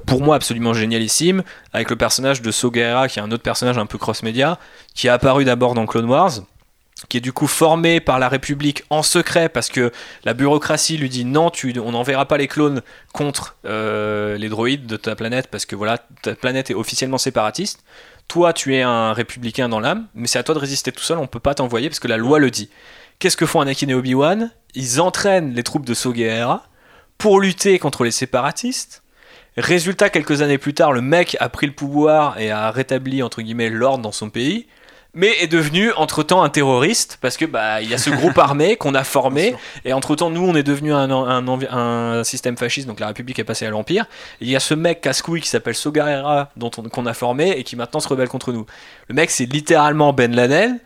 pour 0.07 0.21
moi 0.21 0.37
absolument 0.37 0.75
génialissime, 0.75 1.43
avec 1.73 1.91
le 1.91 1.97
personnage 1.97 2.43
de 2.43 2.51
Sogera, 2.51 3.09
qui 3.09 3.19
est 3.19 3.23
un 3.23 3.31
autre 3.31 3.43
personnage 3.43 3.79
un 3.79 3.87
peu 3.87 3.99
cross-média, 3.99 4.59
qui 4.95 5.07
est 5.07 5.11
apparu 5.11 5.45
d'abord 5.45 5.75
dans 5.75 5.87
Clone 5.87 6.07
Wars, 6.07 6.41
qui 7.09 7.19
est 7.19 7.21
du 7.21 7.33
coup 7.33 7.47
formé 7.47 8.01
par 8.01 8.19
la 8.19 8.29
République 8.29 8.83
en 8.91 9.03
secret 9.03 9.49
parce 9.49 9.69
que 9.69 9.93
la 10.25 10.35
bureaucratie 10.35 10.97
lui 10.97 11.09
dit 11.09 11.25
non, 11.25 11.51
tu, 11.51 11.79
on 11.79 11.93
n'enverra 11.93 12.27
pas 12.27 12.39
les 12.39 12.49
clones 12.49 12.83
contre 13.13 13.57
euh, 13.65 14.37
les 14.37 14.49
droïdes 14.49 14.87
de 14.87 14.97
ta 14.97 15.15
planète 15.15 15.47
parce 15.49 15.65
que 15.65 15.77
voilà, 15.77 15.99
ta 16.23 16.35
planète 16.35 16.71
est 16.71 16.75
officiellement 16.75 17.19
séparatiste. 17.19 17.85
Toi, 18.27 18.53
tu 18.53 18.75
es 18.75 18.83
un 18.83 19.13
républicain 19.13 19.69
dans 19.69 19.81
l'âme, 19.81 20.07
mais 20.15 20.27
c'est 20.27 20.39
à 20.39 20.43
toi 20.43 20.55
de 20.55 20.61
résister 20.61 20.93
tout 20.93 21.03
seul, 21.03 21.19
on 21.19 21.27
peut 21.27 21.41
pas 21.41 21.55
t'envoyer 21.55 21.89
parce 21.89 22.01
que 22.01 22.09
la 22.09 22.19
loi 22.19 22.39
le 22.39 22.51
dit. 22.51 22.69
Qu'est-ce 23.19 23.37
que 23.37 23.47
font 23.47 23.61
Anakin 23.61 23.89
et 23.89 23.95
Obi-Wan? 23.95 24.51
Ils 24.75 25.01
entraînent 25.01 25.55
les 25.55 25.63
troupes 25.63 25.87
de 25.87 25.95
Sogera 25.95 26.65
pour 27.17 27.41
lutter 27.41 27.79
contre 27.79 28.05
les 28.05 28.11
séparatistes. 28.11 29.03
Résultat, 29.59 30.09
quelques 30.09 30.43
années 30.43 30.59
plus 30.59 30.73
tard, 30.73 30.93
le 30.93 31.01
mec 31.01 31.37
a 31.41 31.49
pris 31.49 31.67
le 31.67 31.73
pouvoir 31.73 32.39
et 32.39 32.51
a 32.51 32.71
rétabli 32.71 33.23
entre 33.23 33.43
guillemets 33.43 33.71
l'ordre 33.71 34.03
dans 34.03 34.13
son 34.13 34.31
pays 34.31 34.67
mais 35.15 35.33
est 35.41 35.49
devenu 35.49 35.91
entre-temps 35.95 36.43
un 36.43 36.49
terroriste 36.49 37.19
parce 37.21 37.37
que 37.37 37.45
bah 37.45 37.81
il 37.83 37.91
y 37.91 37.95
a 37.95 37.99
ce 37.99 38.11
groupe 38.11 38.39
armé 38.39 38.77
qu'on 38.77 38.95
a 38.95 39.05
formé 39.05 39.55
et 39.85 39.93
entre-temps 39.93 40.31
nous 40.31 40.47
on 40.47 40.55
est 40.55 40.63
devenu 40.63 40.93
un, 40.93 41.11
un, 41.11 41.49
un, 41.49 42.25
système 42.25 42.57
fasciste 42.57 42.87
donc 42.87 43.01
la 43.01 43.09
République 43.09 43.39
est 43.39 43.45
passée 43.45 43.67
à 43.67 43.71
l'Empire. 43.71 44.07
Il 44.41 44.49
y 44.49 44.55
a 44.55 44.61
ce 44.61 44.75
mec 44.75 45.01
casse-couille 45.01 45.41
qui 45.41 45.49
s'appelle 45.49 45.75
Sogarera 45.75 46.51
dont 46.57 46.71
on, 46.79 46.83
qu'on 46.85 47.07
a 47.07 47.15
formé 47.15 47.51
et 47.51 47.65
qui 47.65 47.75
maintenant 47.75 48.01
se 48.01 48.09
rebelle 48.09 48.29
contre 48.29 48.53
nous. 48.53 48.67
Le 49.09 49.15
mec 49.15 49.31
c'est 49.31 49.47
littéralement 49.47 50.13
Ben 50.13 50.35
Laden 50.35 50.79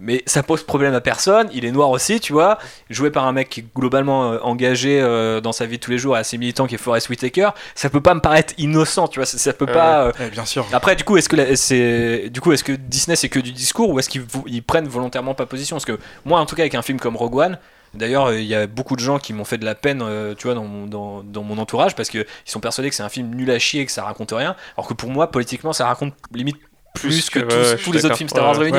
mais 0.00 0.22
ça 0.26 0.42
pose 0.42 0.62
problème 0.62 0.94
à 0.94 1.00
personne. 1.00 1.48
Il 1.52 1.64
est 1.64 1.70
noir 1.70 1.90
aussi, 1.90 2.20
tu 2.20 2.32
vois, 2.32 2.58
joué 2.88 3.10
par 3.10 3.26
un 3.26 3.32
mec 3.32 3.50
qui 3.50 3.60
est 3.60 3.66
globalement 3.76 4.32
euh, 4.32 4.38
engagé 4.42 5.00
euh, 5.00 5.40
dans 5.40 5.52
sa 5.52 5.66
vie 5.66 5.76
de 5.76 5.82
tous 5.82 5.90
les 5.90 5.98
jours 5.98 6.16
et 6.16 6.20
assez 6.20 6.38
militant 6.38 6.66
qui 6.66 6.74
est 6.74 6.78
Forrest 6.78 7.08
Whitaker. 7.10 7.50
Ça 7.74 7.90
peut 7.90 8.00
pas 8.00 8.14
me 8.14 8.20
paraître 8.20 8.54
innocent, 8.58 9.08
tu 9.08 9.18
vois, 9.18 9.26
ça, 9.26 9.52
peut 9.52 9.66
pas. 9.66 10.06
Euh, 10.06 10.12
bien 10.32 10.46
sûr. 10.46 10.66
Après, 10.72 10.96
du 10.96 11.04
coup, 11.04 11.16
est-ce 11.16 11.28
que 11.28 11.54
c'est, 11.54 12.30
du 12.30 12.40
coup, 12.40 12.52
est-ce 12.52 12.64
que 12.64 12.72
Disney 12.72 13.14
c'est 13.14 13.28
que 13.28 13.40
du 13.40 13.52
discours 13.52 13.90
ou 13.90 13.98
est-ce 13.98 14.08
qu'ils 14.08 14.62
prennent 14.62 14.88
volontairement 14.88 15.34
pas 15.34 15.46
position? 15.46 15.76
Parce 15.76 15.84
que 15.84 15.98
moi, 16.24 16.40
en 16.40 16.46
tout 16.46 16.56
cas, 16.56 16.62
avec 16.62 16.74
un 16.74 16.82
film 16.82 16.98
comme 16.98 17.16
Rogue 17.16 17.36
One. 17.36 17.58
D'ailleurs, 17.92 18.32
il 18.32 18.44
y 18.44 18.54
a 18.54 18.68
beaucoup 18.68 18.94
de 18.94 19.00
gens 19.00 19.18
qui 19.18 19.32
m'ont 19.32 19.44
fait 19.44 19.58
de 19.58 19.64
la 19.64 19.74
peine, 19.74 20.04
tu 20.38 20.46
vois, 20.46 20.54
dans 20.54 20.62
mon, 20.62 20.86
dans, 20.86 21.24
dans 21.24 21.42
mon 21.42 21.58
entourage, 21.58 21.96
parce 21.96 22.08
qu'ils 22.08 22.24
sont 22.44 22.60
persuadés 22.60 22.88
que 22.88 22.94
c'est 22.94 23.02
un 23.02 23.08
film 23.08 23.34
nul 23.34 23.50
à 23.50 23.58
chier, 23.58 23.84
que 23.84 23.90
ça 23.90 24.04
raconte 24.04 24.30
rien. 24.30 24.54
Alors 24.76 24.86
que 24.86 24.94
pour 24.94 25.10
moi, 25.10 25.28
politiquement, 25.32 25.72
ça 25.72 25.86
raconte 25.86 26.14
limite 26.32 26.58
plus, 26.94 27.30
que, 27.30 27.38
tous, 27.76 27.92
les 27.92 28.04
autres 28.04 28.16
films 28.16 28.28
Star 28.28 28.44
Wars 28.44 28.56
réunis. 28.56 28.78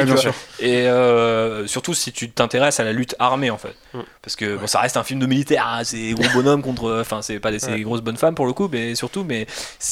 et 0.60 0.88
euh, 0.88 1.66
surtout 1.66 1.94
si 1.94 2.12
tu 2.12 2.30
t'intéresses 2.30 2.80
à 2.80 2.84
la 2.84 2.92
lutte 2.92 3.16
armée 3.20 3.50
en 3.50 3.58
fait. 3.58 3.76
Mm. 3.94 4.02
Parce 4.22 4.36
que 4.36 4.58
bon, 4.58 4.68
ça 4.68 4.80
reste 4.80 4.98
un 4.98 5.04
film 5.04 5.20
de 5.20 5.26
militaire, 5.26 5.66
hein, 5.68 5.84
c'est 5.84 6.12
gros 6.12 6.28
bonhomme 6.34 6.62
contre. 6.62 7.00
Enfin, 7.00 7.22
c'est 7.22 7.40
pas 7.40 7.52
des 7.52 7.82
grosses 7.82 8.02
bonnes 8.02 8.18
femmes 8.18 8.36
pour 8.36 8.46
le 8.46 8.54
coup, 8.54 8.70
mais 8.72 8.96
surtout, 8.96 9.24
mais 9.24 9.48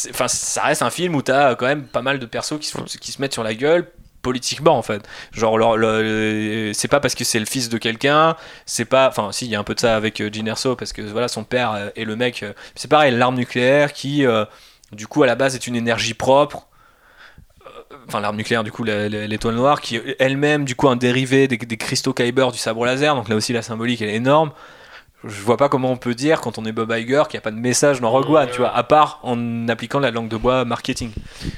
enfin, 0.10 0.28
ça 0.28 0.64
reste 0.64 0.82
un 0.82 0.90
film 0.90 1.16
où 1.16 1.22
t'as 1.22 1.56
quand 1.56 1.66
même 1.66 1.84
pas 1.84 2.02
mal 2.02 2.20
de 2.20 2.26
persos 2.26 2.60
qui 2.60 2.68
se, 2.68 2.98
qui 2.98 3.12
se 3.12 3.22
mettent 3.22 3.34
sur 3.34 3.44
la 3.44 3.56
gueule 3.56 3.88
politiquement 4.22 4.78
en 4.78 4.82
fait 4.82 5.08
genre 5.32 5.58
c'est 6.74 6.90
pas 6.90 7.00
parce 7.00 7.16
que 7.16 7.24
c'est 7.24 7.40
le 7.40 7.46
fils 7.46 7.70
de 7.70 7.78
quelqu'un 7.78 8.36
c'est 8.66 8.84
pas 8.84 9.08
enfin 9.08 9.32
si 9.32 9.46
il 9.46 9.52
y 9.52 9.56
a 9.56 9.60
un 9.60 9.64
peu 9.64 9.76
de 9.76 9.80
ça 9.80 9.96
avec 9.96 10.20
euh, 10.20 10.30
Jyn 10.30 10.46
Erso 10.46 10.76
parce 10.76 10.91
que 10.91 11.02
voilà 11.02 11.30
son 11.30 11.46
père 11.46 11.72
euh, 11.72 11.90
est 11.96 12.04
le 12.04 12.18
mec 12.18 12.44
c'est 12.76 12.90
pareil 12.90 13.16
l'arme 13.16 13.36
nucléaire 13.36 13.94
qui 13.94 14.26
du 14.91 15.08
coup 15.08 15.24
à 15.24 15.26
la 15.26 15.36
base 15.36 15.56
est 15.56 15.68
une 15.68 15.78
énergie 15.78 16.14
propre 16.14 16.68
enfin 18.07 18.20
l'arme 18.20 18.38
nucléaire 18.38 18.64
du 18.64 18.72
coup 18.72 18.84
l'étoile 18.84 19.56
noire 19.56 19.82
qui 19.82 19.98
est 19.98 20.16
elle-même 20.20 20.66
du 20.66 20.76
coup 20.76 20.90
un 20.90 20.95
dérivé 20.95 21.48
des, 21.48 21.57
cristaux 21.57 22.14
Kyber 22.14 22.52
du 22.52 22.57
sabre 22.57 22.86
laser. 22.86 23.16
Donc 23.16 23.30
là 23.30 23.36
aussi 23.36 23.53
la 23.53 23.61
symbolique 23.61 24.02
elle 24.02 24.10
est 24.10 24.16
énorme. 24.16 24.52
Je 25.24 25.41
vois 25.41 25.57
pas 25.57 25.68
comment 25.68 25.91
on 25.91 25.98
peut 25.98 26.16
dire 26.16 26.40
quand 26.40 26.57
on 26.57 26.66
est 26.66 26.72
Bob 26.72 26.94
Iger 26.95 27.24
qu'il 27.30 27.38
n'y 27.38 27.40
a 27.40 27.41
pas 27.41 27.52
de 27.52 27.57
message 27.57 27.99
dans 27.99 28.10
Rogue 28.10 28.30
One 28.30 28.49
tu 28.52 28.60
vois 28.60 28.74
à 28.74 28.84
part 28.84 29.20
en 29.24 29.68
appliquant 29.68 29.99
la 29.99 30.11
langue 30.11 30.30
de 30.30 30.38
bois 30.38 30.66
marketing. 30.66 31.11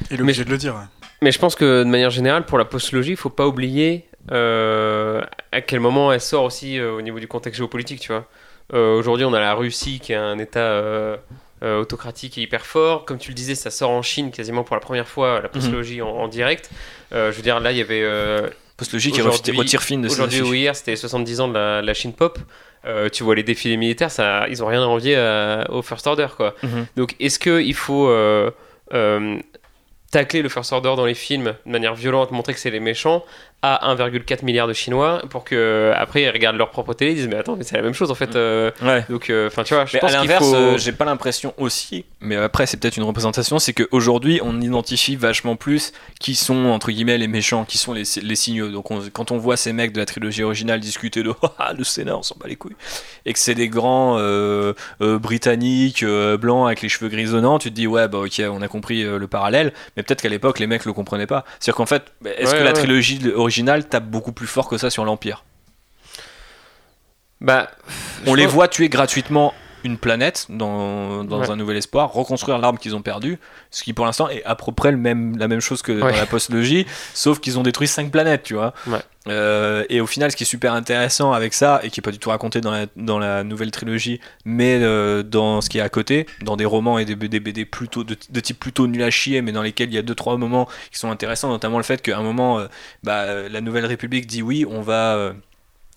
Et 0.10 0.18
l'obligé 0.18 0.44
de 0.44 0.50
le 0.50 0.58
dire 0.58 0.76
mais 1.24 1.32
je 1.32 1.38
pense 1.38 1.56
que 1.56 1.84
de 1.84 1.90
manière 1.90 2.10
générale 2.10 2.46
pour 2.46 2.58
la 2.58 2.66
postologie 2.66 3.12
il 3.12 3.18
faut 3.18 3.30
pas 3.30 3.48
oublier 3.48 4.08
euh, 4.32 5.22
à 5.52 5.62
quel 5.62 5.80
moment 5.80 6.12
elle 6.12 6.22
sort 6.22 6.44
aussi 6.44 6.80
euh, 6.80 6.94
au 6.94 7.02
niveau 7.02 7.20
du 7.20 7.28
contexte 7.28 7.58
géopolitique 7.58 8.00
tu 8.00 8.12
vois. 8.12 8.26
Euh, 8.74 8.98
aujourd'hui 8.98 9.26
on 9.26 9.34
a 9.34 9.40
la 9.40 9.54
Russie 9.54 10.00
qui 10.00 10.14
est 10.14 10.18
un 10.18 10.40
état 10.40 11.18
euh, 11.64 11.80
autocratique 11.80 12.38
et 12.38 12.42
hyper 12.42 12.66
fort. 12.66 13.06
Comme 13.06 13.20
tu 13.20 13.30
le 13.30 13.36
disais, 13.36 13.54
ça 13.54 13.70
sort 13.70 13.92
en 13.92 14.02
Chine 14.02 14.32
quasiment 14.32 14.64
pour 14.64 14.76
la 14.76 14.80
première 14.80 15.08
fois, 15.08 15.42
la 15.42 15.50
postologie 15.50 16.02
en, 16.02 16.28
direct. 16.28 16.72
Euh, 17.14 17.32
je 17.32 17.38
veux 17.38 17.44
dire, 17.44 17.60
là, 17.60 17.72
il 17.72 17.78
y 17.78 17.82
avait. 17.82 18.02
Euh, 18.04 18.50
postologie 18.78 19.12
qui 19.12 19.22
retire 19.22 19.84
fine 19.84 20.02
de 20.02 20.10
Aujourd'hui 20.10 20.42
ou 20.42 20.54
hier, 20.56 20.76
c'était 20.76 20.96
70 20.96 21.40
ans 21.42 21.48
de 21.48 21.54
la, 21.54 21.94
Chine 21.94 22.14
pop. 22.14 22.40
tu 23.14 23.24
vois 23.24 23.36
les 23.36 23.44
défilés 23.44 23.78
militaires, 23.78 24.10
ça, 24.10 24.48
ils 24.50 24.64
ont 24.64 24.66
rien 24.66 24.82
à 24.82 24.88
envier 24.88 25.18
au 25.70 25.84
First 25.84 26.08
Order, 26.08 26.30
quoi. 26.36 26.56
Mhm. 26.64 26.88
Donc, 26.96 27.16
est-ce 27.20 27.38
qu'il 27.38 27.76
faut 27.76 28.10
tacler 30.12 30.42
le 30.42 30.50
First 30.50 30.74
Order 30.74 30.94
dans 30.96 31.06
les 31.06 31.14
films 31.14 31.54
de 31.66 31.72
manière 31.72 31.96
violente, 31.96 32.32
montrer 32.32 32.54
que 32.54 32.60
c'est 32.60 32.72
les 32.72 32.80
méchants, 32.80 33.24
à 33.64 33.94
1,4 33.96 34.44
milliard 34.44 34.68
de 34.68 34.74
Chinois 34.74 35.22
pour 35.30 35.44
que 35.44 35.94
après 35.96 36.24
ils 36.24 36.30
regardent 36.30 36.58
leur 36.58 36.72
propre 36.72 36.96
télé 36.96 37.12
ils 37.12 37.16
disent 37.16 37.28
mais 37.28 37.36
attends 37.36 37.56
mais 37.56 37.64
c'est 37.64 37.76
la 37.76 37.84
même 37.84 37.94
chose 37.94 38.10
en 38.10 38.16
fait 38.16 38.36
euh. 38.36 38.72
donc 39.08 39.30
euh, 39.30 39.48
enfin 39.48 39.64
tu 39.64 39.76
vois 39.76 39.86
je 39.86 40.00
pense 40.00 40.12
à 40.12 40.18
l'inverse 40.18 40.50
faut... 40.50 40.56
Euh, 40.56 40.78
j'ai 40.80 40.92
pas 40.92 41.06
l'impression 41.06 41.54
aussi 41.58 42.06
mais 42.22 42.38
après 42.38 42.66
c'est 42.66 42.78
peut-être 42.78 42.98
une 42.98 43.04
représentation 43.04 43.60
c'est 43.60 43.74
qu'aujourd'hui 43.74 44.40
on 44.44 44.60
identifie 44.62 45.16
vachement 45.16 45.56
plus 45.56 45.94
qui 46.20 46.34
sont 46.34 46.66
entre 46.66 46.90
guillemets 46.90 47.20
les 47.20 47.28
méchants 47.28 47.64
qui 47.64 47.78
sont 47.78 47.94
les, 47.94 48.04
les 48.24 48.36
signaux. 48.36 48.70
Donc 48.70 48.88
quand 49.14 49.30
on 49.30 49.38
voit 49.38 49.58
ces 49.58 49.74
mecs 49.74 49.94
de 49.94 50.00
la 50.00 50.08
trilogie 50.08 50.42
originale 50.42 50.80
discuter 50.80 51.22
de 51.22 51.32
ah, 51.60 51.74
le 51.78 51.84
Sénat 51.84 52.18
on 52.18 52.24
s'en 52.24 52.36
bat 52.40 52.48
les 52.48 52.56
couilles. 52.56 52.76
Et 53.28 53.34
que 53.34 53.40
c'est 53.40 53.54
des 53.54 53.68
grands 53.68 54.20
britanniques 55.00 56.04
blancs 56.04 56.66
avec 56.66 56.82
les 56.82 56.90
cheveux 56.90 57.10
grisonnants 57.10 57.60
tu 57.60 57.70
te 57.70 57.76
dis 57.76 57.86
ouais 57.86 58.08
bah 58.08 58.20
ok 58.20 58.42
on 58.50 58.64
a 58.64 58.68
compris 58.68 59.04
le 59.04 59.28
parallèle 59.28 59.72
mais 59.96 60.02
peut-être 60.02 60.24
qu'à 60.24 60.30
l'époque 60.30 60.58
les 60.58 60.66
mecs 60.66 60.86
le 60.86 60.94
comprenaient 60.94 61.28
pas. 61.28 61.46
C'est 61.60 61.70
à 61.70 61.74
dire 61.74 61.76
qu'en 61.76 61.86
fait 61.86 62.12
est-ce 62.26 62.56
que 62.56 62.64
la 62.64 62.74
trilogie 62.74 63.20
originale 63.36 63.51
original 63.52 63.86
tape 63.86 64.06
beaucoup 64.06 64.32
plus 64.32 64.48
fort 64.48 64.70
que 64.70 64.78
ça 64.78 64.90
sur 64.90 65.04
l'Empire. 65.04 65.44
Bah, 67.42 67.70
on 68.26 68.34
les 68.34 68.46
voit 68.46 68.70
tuer 68.70 68.88
gratuitement 68.88 69.54
une 69.84 69.98
planète 69.98 70.48
dans, 70.50 71.24
dans 71.24 71.52
un 71.52 71.56
nouvel 71.56 71.78
espoir, 71.78 72.12
reconstruire 72.12 72.58
l'arme 72.58 72.78
qu'ils 72.78 72.96
ont 72.96 73.02
perdue, 73.02 73.40
ce 73.70 73.84
qui 73.84 73.94
pour 73.94 74.06
l'instant 74.06 74.30
est 74.30 74.44
à 74.44 74.56
peu 74.56 74.72
près 74.72 74.92
le 74.92 74.98
même, 74.98 75.38
la 75.38 75.48
même 75.48 75.60
chose 75.60 75.82
que 75.82 75.92
dans 75.92 76.08
la 76.08 76.26
postlogie, 76.26 76.86
sauf 77.14 77.40
qu'ils 77.40 77.60
ont 77.60 77.64
détruit 77.64 77.88
cinq 77.88 78.12
planètes, 78.12 78.44
tu 78.44 78.54
vois. 78.54 78.74
Euh, 79.28 79.86
et 79.90 80.02
au 80.02 80.08
final, 80.08 80.32
ce 80.32 80.36
qui 80.36 80.44
est 80.44 80.48
super 80.48 80.74
intéressant 80.74 81.32
avec 81.32 81.54
ça, 81.54 81.80
et 81.84 81.90
qui 81.90 82.00
est 82.00 82.02
pas 82.02 82.12
du 82.12 82.20
tout 82.20 82.30
raconté 82.30 82.60
dans 82.60 82.72
la, 82.72 82.86
dans 82.96 83.20
la 83.20 83.44
nouvelle 83.44 83.72
trilogie, 83.72 84.20
mais 84.46 84.80
euh, 84.82 85.24
dans 85.24 85.62
ce 85.62 85.70
qui 85.70 85.78
est 85.78 85.82
à 85.82 85.90
côté, 85.90 86.26
dans 86.42 86.58
des 86.58 86.66
romans 86.66 86.98
et 86.98 87.06
des, 87.06 87.16
BD 87.16 87.66
plutôt 87.66 88.04
de, 88.04 88.16
type 88.16 88.60
plutôt 88.60 88.88
nul 88.88 89.04
à 89.04 89.10
chier, 89.10 89.42
mais 89.42 89.52
dans 89.52 89.62
lesquels 89.62 89.90
il 89.90 89.96
y 89.96 90.00
a 90.00 90.02
deux 90.02 90.16
trois 90.16 90.38
moments 90.38 90.68
qui 90.92 91.00
sont 91.00 91.12
intéressants, 91.12 91.50
notamment 91.50 91.78
le 91.78 91.84
fait 91.84 92.02
qu'à 92.02 92.18
un 92.18 92.24
moment, 92.24 92.60
euh, 92.60 92.68
bah, 93.04 93.48
la 93.50 93.62
Nouvelle 93.62 93.86
République 93.86 94.26
dit 94.26 94.42
oui, 94.42 94.66
on 94.68 94.82
va 94.82 95.34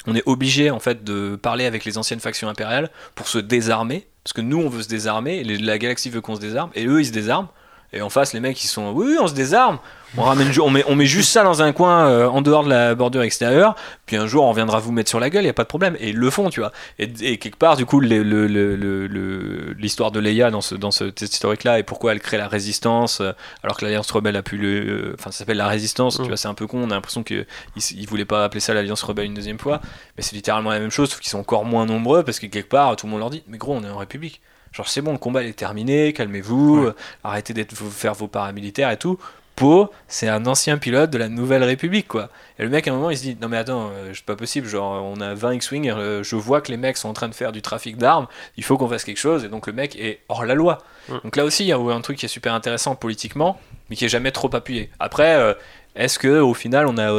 on 0.06 0.14
est 0.14 0.22
obligé 0.26 0.70
en 0.70 0.80
fait 0.80 1.04
de 1.04 1.36
parler 1.36 1.66
avec 1.66 1.84
les 1.84 1.98
anciennes 1.98 2.20
factions 2.20 2.48
impériales 2.48 2.90
pour 3.14 3.28
se 3.28 3.38
désarmer, 3.38 4.06
parce 4.22 4.32
que 4.32 4.40
nous 4.40 4.60
on 4.60 4.68
veut 4.68 4.82
se 4.82 4.88
désarmer, 4.88 5.44
la 5.44 5.78
galaxie 5.78 6.10
veut 6.10 6.20
qu'on 6.20 6.36
se 6.36 6.40
désarme, 6.40 6.70
et 6.74 6.86
eux 6.86 7.00
ils 7.00 7.06
se 7.06 7.12
désarment, 7.12 7.48
et 7.92 8.02
en 8.02 8.10
face 8.10 8.32
les 8.32 8.40
mecs 8.40 8.62
ils 8.62 8.68
sont 8.68 8.92
oui 8.92 9.16
on 9.20 9.28
se 9.28 9.34
désarme, 9.34 9.78
on, 10.16 10.22
ramène, 10.22 10.50
on, 10.60 10.70
met, 10.70 10.84
on 10.88 10.94
met 10.94 11.06
juste 11.06 11.30
ça 11.30 11.42
dans 11.42 11.62
un 11.62 11.72
coin 11.72 12.06
euh, 12.06 12.26
en 12.26 12.42
dehors 12.42 12.64
de 12.64 12.68
la 12.68 12.94
bordure 12.94 13.22
extérieure, 13.22 13.74
puis 14.06 14.16
un 14.16 14.26
jour 14.26 14.44
on 14.44 14.52
viendra 14.52 14.78
vous 14.78 14.92
mettre 14.92 15.08
sur 15.08 15.20
la 15.20 15.30
gueule, 15.30 15.44
il 15.44 15.48
a 15.48 15.52
pas 15.52 15.64
de 15.64 15.68
problème. 15.68 15.96
Et 15.98 16.10
ils 16.10 16.16
le 16.16 16.30
font, 16.30 16.50
tu 16.50 16.60
vois. 16.60 16.72
Et, 16.98 17.38
quelque 17.38 17.56
part, 17.56 17.76
du 17.76 17.86
coup, 17.86 18.00
l'histoire 18.00 20.10
de 20.10 20.20
Leia 20.20 20.50
dans 20.50 20.60
ce, 20.60 20.74
dans 20.74 20.90
historique-là 20.90 21.78
et 21.78 21.82
pourquoi 21.82 22.12
elle 22.12 22.20
crée 22.20 22.36
la 22.36 22.48
résistance, 22.48 23.20
euh, 23.20 23.32
alors 23.62 23.76
que 23.76 23.84
l'Alliance 23.84 24.10
Rebelle 24.10 24.36
a 24.36 24.42
pu 24.42 24.56
le. 24.56 24.68
Euh, 24.68 25.16
enfin, 25.18 25.30
ça 25.30 25.38
s'appelle 25.38 25.56
la 25.56 25.68
résistance, 25.68 26.16
tu 26.16 26.22
mm. 26.22 26.26
vois, 26.26 26.36
c'est 26.36 26.48
un 26.48 26.54
peu 26.54 26.66
con, 26.66 26.82
on 26.82 26.90
a 26.90 26.94
l'impression 26.94 27.22
qu'ils 27.22 27.46
ne 27.76 28.06
voulaient 28.06 28.24
pas 28.24 28.44
appeler 28.44 28.60
ça 28.60 28.74
l'Alliance 28.74 29.02
Rebelle 29.02 29.26
une 29.26 29.34
deuxième 29.34 29.58
fois, 29.58 29.80
mais 30.16 30.22
c'est 30.22 30.36
littéralement 30.36 30.70
la 30.70 30.80
même 30.80 30.90
chose, 30.90 31.10
sauf 31.10 31.20
qu'ils 31.20 31.30
sont 31.30 31.40
encore 31.40 31.64
moins 31.64 31.86
nombreux 31.86 32.22
parce 32.22 32.38
que 32.38 32.46
quelque 32.46 32.68
part, 32.68 32.94
tout 32.96 33.06
le 33.06 33.12
monde 33.12 33.20
leur 33.20 33.30
dit, 33.30 33.42
mais 33.48 33.58
gros, 33.58 33.74
on 33.74 33.82
est 33.82 33.90
en 33.90 33.98
République 33.98 34.40
genre 34.72 34.88
c'est 34.88 35.02
bon 35.02 35.12
le 35.12 35.18
combat 35.18 35.44
est 35.44 35.52
terminé 35.52 36.12
calmez-vous 36.12 36.88
arrêtez 37.22 37.54
d'être 37.54 37.76
faire 37.76 38.14
vos 38.14 38.26
paramilitaires 38.26 38.90
et 38.90 38.96
tout 38.96 39.20
Poe, 39.56 39.88
c'est 40.08 40.28
un 40.28 40.46
ancien 40.46 40.78
pilote 40.78 41.10
de 41.10 41.18
la 41.18 41.28
Nouvelle 41.28 41.62
République, 41.62 42.08
quoi. 42.08 42.28
Et 42.58 42.64
le 42.64 42.68
mec, 42.68 42.88
à 42.88 42.90
un 42.90 42.94
moment, 42.94 43.10
il 43.10 43.16
se 43.16 43.22
dit 43.22 43.36
Non, 43.40 43.48
mais 43.48 43.56
attends, 43.56 43.90
euh, 43.92 44.12
c'est 44.12 44.24
pas 44.24 44.36
possible, 44.36 44.66
genre, 44.66 45.04
on 45.04 45.20
a 45.20 45.34
20 45.34 45.54
X-Wing, 45.54 45.90
euh, 45.90 46.22
je 46.22 46.36
vois 46.36 46.60
que 46.60 46.72
les 46.72 46.76
mecs 46.76 46.96
sont 46.96 47.08
en 47.08 47.12
train 47.12 47.28
de 47.28 47.34
faire 47.34 47.52
du 47.52 47.62
trafic 47.62 47.96
d'armes, 47.96 48.26
il 48.56 48.64
faut 48.64 48.76
qu'on 48.76 48.88
fasse 48.88 49.04
quelque 49.04 49.18
chose, 49.18 49.44
et 49.44 49.48
donc 49.48 49.66
le 49.66 49.72
mec 49.72 49.96
est 49.96 50.20
hors 50.28 50.44
la 50.44 50.54
loi. 50.54 50.78
Donc 51.22 51.36
là 51.36 51.44
aussi, 51.44 51.64
il 51.64 51.68
y 51.68 51.72
a 51.72 51.78
un 51.78 52.00
truc 52.00 52.18
qui 52.18 52.26
est 52.26 52.28
super 52.28 52.54
intéressant 52.54 52.96
politiquement, 52.96 53.60
mais 53.90 53.96
qui 53.96 54.04
est 54.06 54.08
jamais 54.08 54.32
trop 54.32 54.54
appuyé. 54.54 54.90
Après, 54.98 55.36
euh, 55.36 55.54
est-ce 55.94 56.18
que 56.18 56.40
au 56.40 56.54
final, 56.54 56.86
on 56.86 56.98
a. 56.98 57.12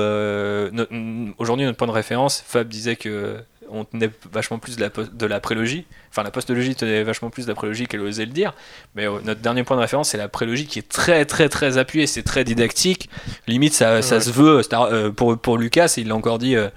Aujourd'hui, 1.38 1.66
notre 1.66 1.78
point 1.78 1.88
de 1.88 1.94
référence, 1.94 2.44
Fab 2.46 2.68
disait 2.68 2.96
que 2.96 3.38
on 3.70 3.86
tenait 3.86 4.10
vachement 4.32 4.60
plus 4.60 4.76
de 4.76 4.82
la, 4.82 4.90
de 4.90 5.26
la 5.26 5.40
prélogie. 5.40 5.86
Enfin, 6.12 6.24
la 6.24 6.32
postologie 6.32 6.76
tenait 6.76 7.04
vachement 7.04 7.30
plus 7.30 7.44
de 7.44 7.50
la 7.50 7.56
prélogie 7.56 7.88
qu'elle 7.88 8.02
osait 8.02 8.26
le 8.26 8.32
dire. 8.32 8.54
Mais 8.96 9.08
euh, 9.08 9.20
notre 9.24 9.42
dernier 9.42 9.64
point 9.64 9.76
de 9.76 9.82
référence, 9.82 10.10
c'est 10.10 10.18
la 10.18 10.28
prélogie 10.28 10.66
qui 10.66 10.80
est 10.80 10.88
très, 10.88 11.26
très, 11.26 11.50
très 11.50 11.78
appuyée. 11.78 12.08
C'est 12.08 12.24
très 12.24 12.44
didactique. 12.44 13.10
Limite, 13.48 13.74
ça, 13.74 14.02
ça 14.02 14.22
se 14.22 14.32
veut. 14.32 14.62
Euh, 14.74 15.12
pour, 15.12 15.38
pour 15.38 15.58
Lucas, 15.58 15.94
il 15.98 16.08
l'a 16.08 16.16
encore 16.16 16.40
dit. 16.40 16.56
Euh, 16.56 16.70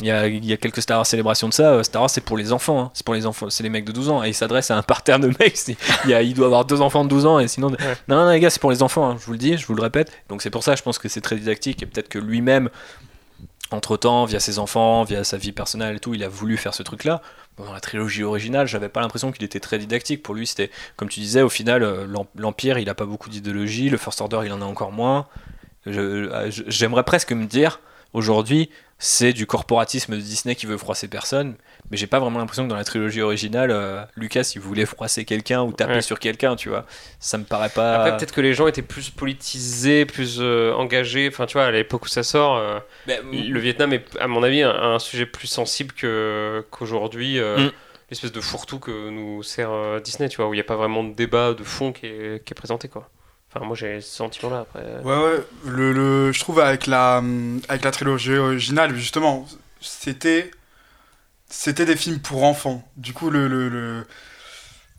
il 0.00 0.06
y, 0.06 0.12
a, 0.12 0.28
il 0.28 0.44
y, 0.44 0.52
a, 0.52 0.56
quelques 0.56 0.80
Star 0.80 0.98
Wars 0.98 1.06
célébrations 1.06 1.48
de 1.48 1.52
ça. 1.52 1.82
Star 1.82 2.02
Wars, 2.02 2.10
c'est 2.10 2.20
pour 2.20 2.36
les 2.36 2.52
enfants. 2.52 2.80
Hein. 2.80 2.90
C'est 2.94 3.04
pour 3.04 3.14
les 3.14 3.26
enfants. 3.26 3.50
C'est 3.50 3.64
les 3.64 3.68
mecs 3.68 3.84
de 3.84 3.90
12 3.90 4.10
ans. 4.10 4.22
Et 4.22 4.28
il 4.28 4.34
s'adresse 4.34 4.70
à 4.70 4.76
un 4.76 4.82
parterre 4.82 5.18
de 5.18 5.26
mecs. 5.40 5.58
Il, 6.04 6.10
il, 6.22 6.34
doit 6.34 6.46
avoir 6.46 6.64
deux 6.64 6.80
enfants 6.80 7.02
de 7.02 7.08
12 7.08 7.26
ans. 7.26 7.40
Et 7.40 7.48
sinon. 7.48 7.70
Non, 8.06 8.24
non, 8.24 8.30
les 8.30 8.38
gars, 8.38 8.48
c'est 8.48 8.60
pour 8.60 8.70
les 8.70 8.84
enfants. 8.84 9.10
Hein. 9.10 9.16
Je 9.18 9.26
vous 9.26 9.32
le 9.32 9.38
dis, 9.38 9.56
je 9.56 9.66
vous 9.66 9.74
le 9.74 9.82
répète. 9.82 10.12
Donc 10.28 10.40
c'est 10.40 10.50
pour 10.50 10.62
ça, 10.62 10.76
je 10.76 10.82
pense 10.82 10.98
que 10.98 11.08
c'est 11.08 11.20
très 11.20 11.34
didactique. 11.34 11.82
Et 11.82 11.86
peut-être 11.86 12.08
que 12.08 12.20
lui-même, 12.20 12.70
entre-temps, 13.70 14.24
via 14.24 14.40
ses 14.40 14.58
enfants, 14.58 15.04
via 15.04 15.24
sa 15.24 15.36
vie 15.36 15.52
personnelle 15.52 15.96
et 15.96 16.00
tout, 16.00 16.14
il 16.14 16.24
a 16.24 16.28
voulu 16.28 16.56
faire 16.56 16.74
ce 16.74 16.82
truc-là. 16.82 17.20
dans 17.58 17.72
la 17.72 17.80
trilogie 17.80 18.22
originale, 18.22 18.66
j'avais 18.66 18.88
pas 18.88 19.00
l'impression 19.00 19.32
qu'il 19.32 19.44
était 19.44 19.60
très 19.60 19.78
didactique. 19.78 20.22
Pour 20.22 20.34
lui, 20.34 20.46
c'était, 20.46 20.70
comme 20.96 21.08
tu 21.08 21.20
disais, 21.20 21.42
au 21.42 21.48
final, 21.48 21.82
euh, 21.82 22.06
l'Empire, 22.36 22.78
il 22.78 22.88
a 22.88 22.94
pas 22.94 23.04
beaucoup 23.04 23.28
d'idéologie, 23.28 23.90
le 23.90 23.98
First 23.98 24.20
Order, 24.20 24.40
il 24.44 24.52
en 24.52 24.62
a 24.62 24.64
encore 24.64 24.92
moins. 24.92 25.26
Euh, 25.86 26.50
j'aimerais 26.50 27.04
presque 27.04 27.32
me 27.32 27.46
dire, 27.46 27.80
aujourd'hui, 28.12 28.70
c'est 28.98 29.32
du 29.32 29.46
corporatisme 29.46 30.14
de 30.16 30.20
Disney 30.20 30.54
qui 30.54 30.66
veut 30.66 30.78
froisser 30.78 31.08
personne, 31.08 31.56
mais 31.90 31.96
j'ai 31.96 32.06
pas 32.06 32.18
vraiment 32.18 32.38
l'impression 32.38 32.64
que 32.64 32.68
dans 32.68 32.76
la 32.76 32.84
trilogie 32.84 33.22
originale, 33.22 33.70
euh, 33.70 34.02
Lucas 34.16 34.52
il 34.54 34.60
voulait 34.60 34.84
froisser 34.84 35.24
quelqu'un 35.24 35.62
ou 35.62 35.72
taper 35.72 36.02
sur 36.02 36.18
quelqu'un, 36.18 36.54
tu 36.54 36.68
vois. 36.68 36.84
Ça 37.18 37.38
me 37.38 37.44
paraît 37.44 37.70
pas. 37.70 37.94
Après, 37.94 38.16
peut-être 38.16 38.34
que 38.34 38.40
les 38.40 38.52
gens 38.52 38.66
étaient 38.66 38.82
plus 38.82 39.10
politisés, 39.10 40.04
plus 40.04 40.38
euh, 40.40 40.72
engagés. 40.74 41.28
Enfin, 41.28 41.46
tu 41.46 41.54
vois, 41.54 41.64
à 41.64 41.70
l'époque 41.70 42.04
où 42.04 42.08
ça 42.08 42.22
sort, 42.22 42.56
euh, 42.56 42.78
ben, 43.06 43.20
le 43.32 43.60
Vietnam 43.60 43.92
est, 43.92 44.04
à 44.18 44.28
mon 44.28 44.42
avis, 44.42 44.62
un, 44.62 44.98
sujet 44.98 45.26
plus 45.26 45.48
sensible 45.48 45.92
que, 45.92 46.64
qu'aujourd'hui. 46.70 47.38
Mm. 47.40 47.70
L'espèce 48.10 48.32
de 48.32 48.40
fourre-tout 48.40 48.78
que 48.78 49.10
nous 49.10 49.42
sert 49.42 50.00
Disney, 50.02 50.30
tu 50.30 50.38
vois, 50.38 50.48
où 50.48 50.54
il 50.54 50.56
n'y 50.56 50.62
a 50.62 50.64
pas 50.64 50.76
vraiment 50.76 51.04
de 51.04 51.12
débat 51.12 51.52
de 51.52 51.62
fond 51.62 51.92
qui 51.92 52.06
est, 52.06 52.44
qui 52.44 52.52
est 52.52 52.54
présenté, 52.54 52.88
quoi. 52.88 53.10
Enfin, 53.50 53.64
moi 53.64 53.76
j'ai 53.76 54.02
ce 54.02 54.16
sentiment-là 54.16 54.60
après. 54.60 54.82
Ouais, 55.04 55.16
ouais. 55.16 55.44
Le, 55.66 55.92
le, 55.92 56.32
je 56.32 56.40
trouve 56.40 56.60
avec 56.60 56.86
la, 56.86 57.22
avec 57.68 57.84
la 57.84 57.90
trilogie 57.90 58.36
originale, 58.36 58.94
justement, 58.94 59.46
c'était. 59.80 60.50
C'était 61.48 61.86
des 61.86 61.96
films 61.96 62.20
pour 62.20 62.44
enfants. 62.44 62.86
Du 62.96 63.12
coup, 63.12 63.30
le, 63.30 63.48
le, 63.48 64.06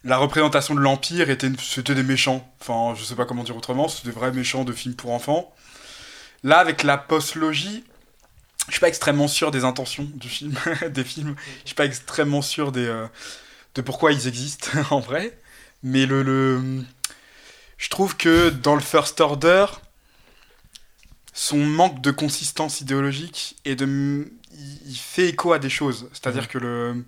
la 0.04 0.18
représentation 0.18 0.76
de 0.76 0.80
l'Empire 0.80 1.30
était 1.30 1.52
c'était 1.60 1.96
des 1.96 2.04
méchants. 2.04 2.52
Enfin, 2.62 2.96
je 3.00 3.04
sais 3.04 3.16
pas 3.16 3.26
comment 3.26 3.44
dire 3.44 3.56
autrement, 3.56 3.88
c'était 3.88 4.10
des 4.10 4.16
vrais 4.16 4.32
méchants 4.32 4.64
de 4.64 4.74
films 4.74 4.96
pour 4.96 5.12
enfants. 5.12 5.54
Là, 6.44 6.60
avec 6.60 6.84
la 6.84 6.98
post-logie, 6.98 7.84
je 8.68 8.74
suis 8.74 8.80
pas 8.80 8.88
extrêmement 8.88 9.28
sûr 9.28 9.52
des 9.52 9.64
intentions 9.64 10.08
du 10.16 10.30
film, 10.30 10.58
des 10.90 11.04
films. 11.04 11.36
Je 11.64 11.68
suis 11.68 11.76
pas 11.76 11.86
extrêmement 11.86 12.42
sûr 12.42 12.72
des, 12.72 12.86
euh, 12.86 13.08
de 13.76 13.82
pourquoi 13.82 14.12
ils 14.12 14.28
existent 14.28 14.72
en 14.92 15.00
vrai. 15.00 15.38
Mais 15.84 16.06
le, 16.06 16.24
le 16.24 16.84
je 17.78 17.90
trouve 17.90 18.18
que 18.18 18.50
dans 18.50 18.76
le 18.76 18.82
First 18.82 19.22
Order, 19.22 19.66
son 21.34 21.58
manque 21.58 22.02
de 22.02 22.12
consistance 22.12 22.82
idéologique 22.82 23.56
et 23.64 23.76
de 23.76 24.30
il 24.86 24.96
fait 24.96 25.30
écho 25.30 25.54
à 25.54 25.60
des 25.60 25.70
choses. 25.70 26.10
C'est-à-dire 26.14 26.44
mhm. 26.44 26.48
que 26.48 26.58
le 26.58 27.06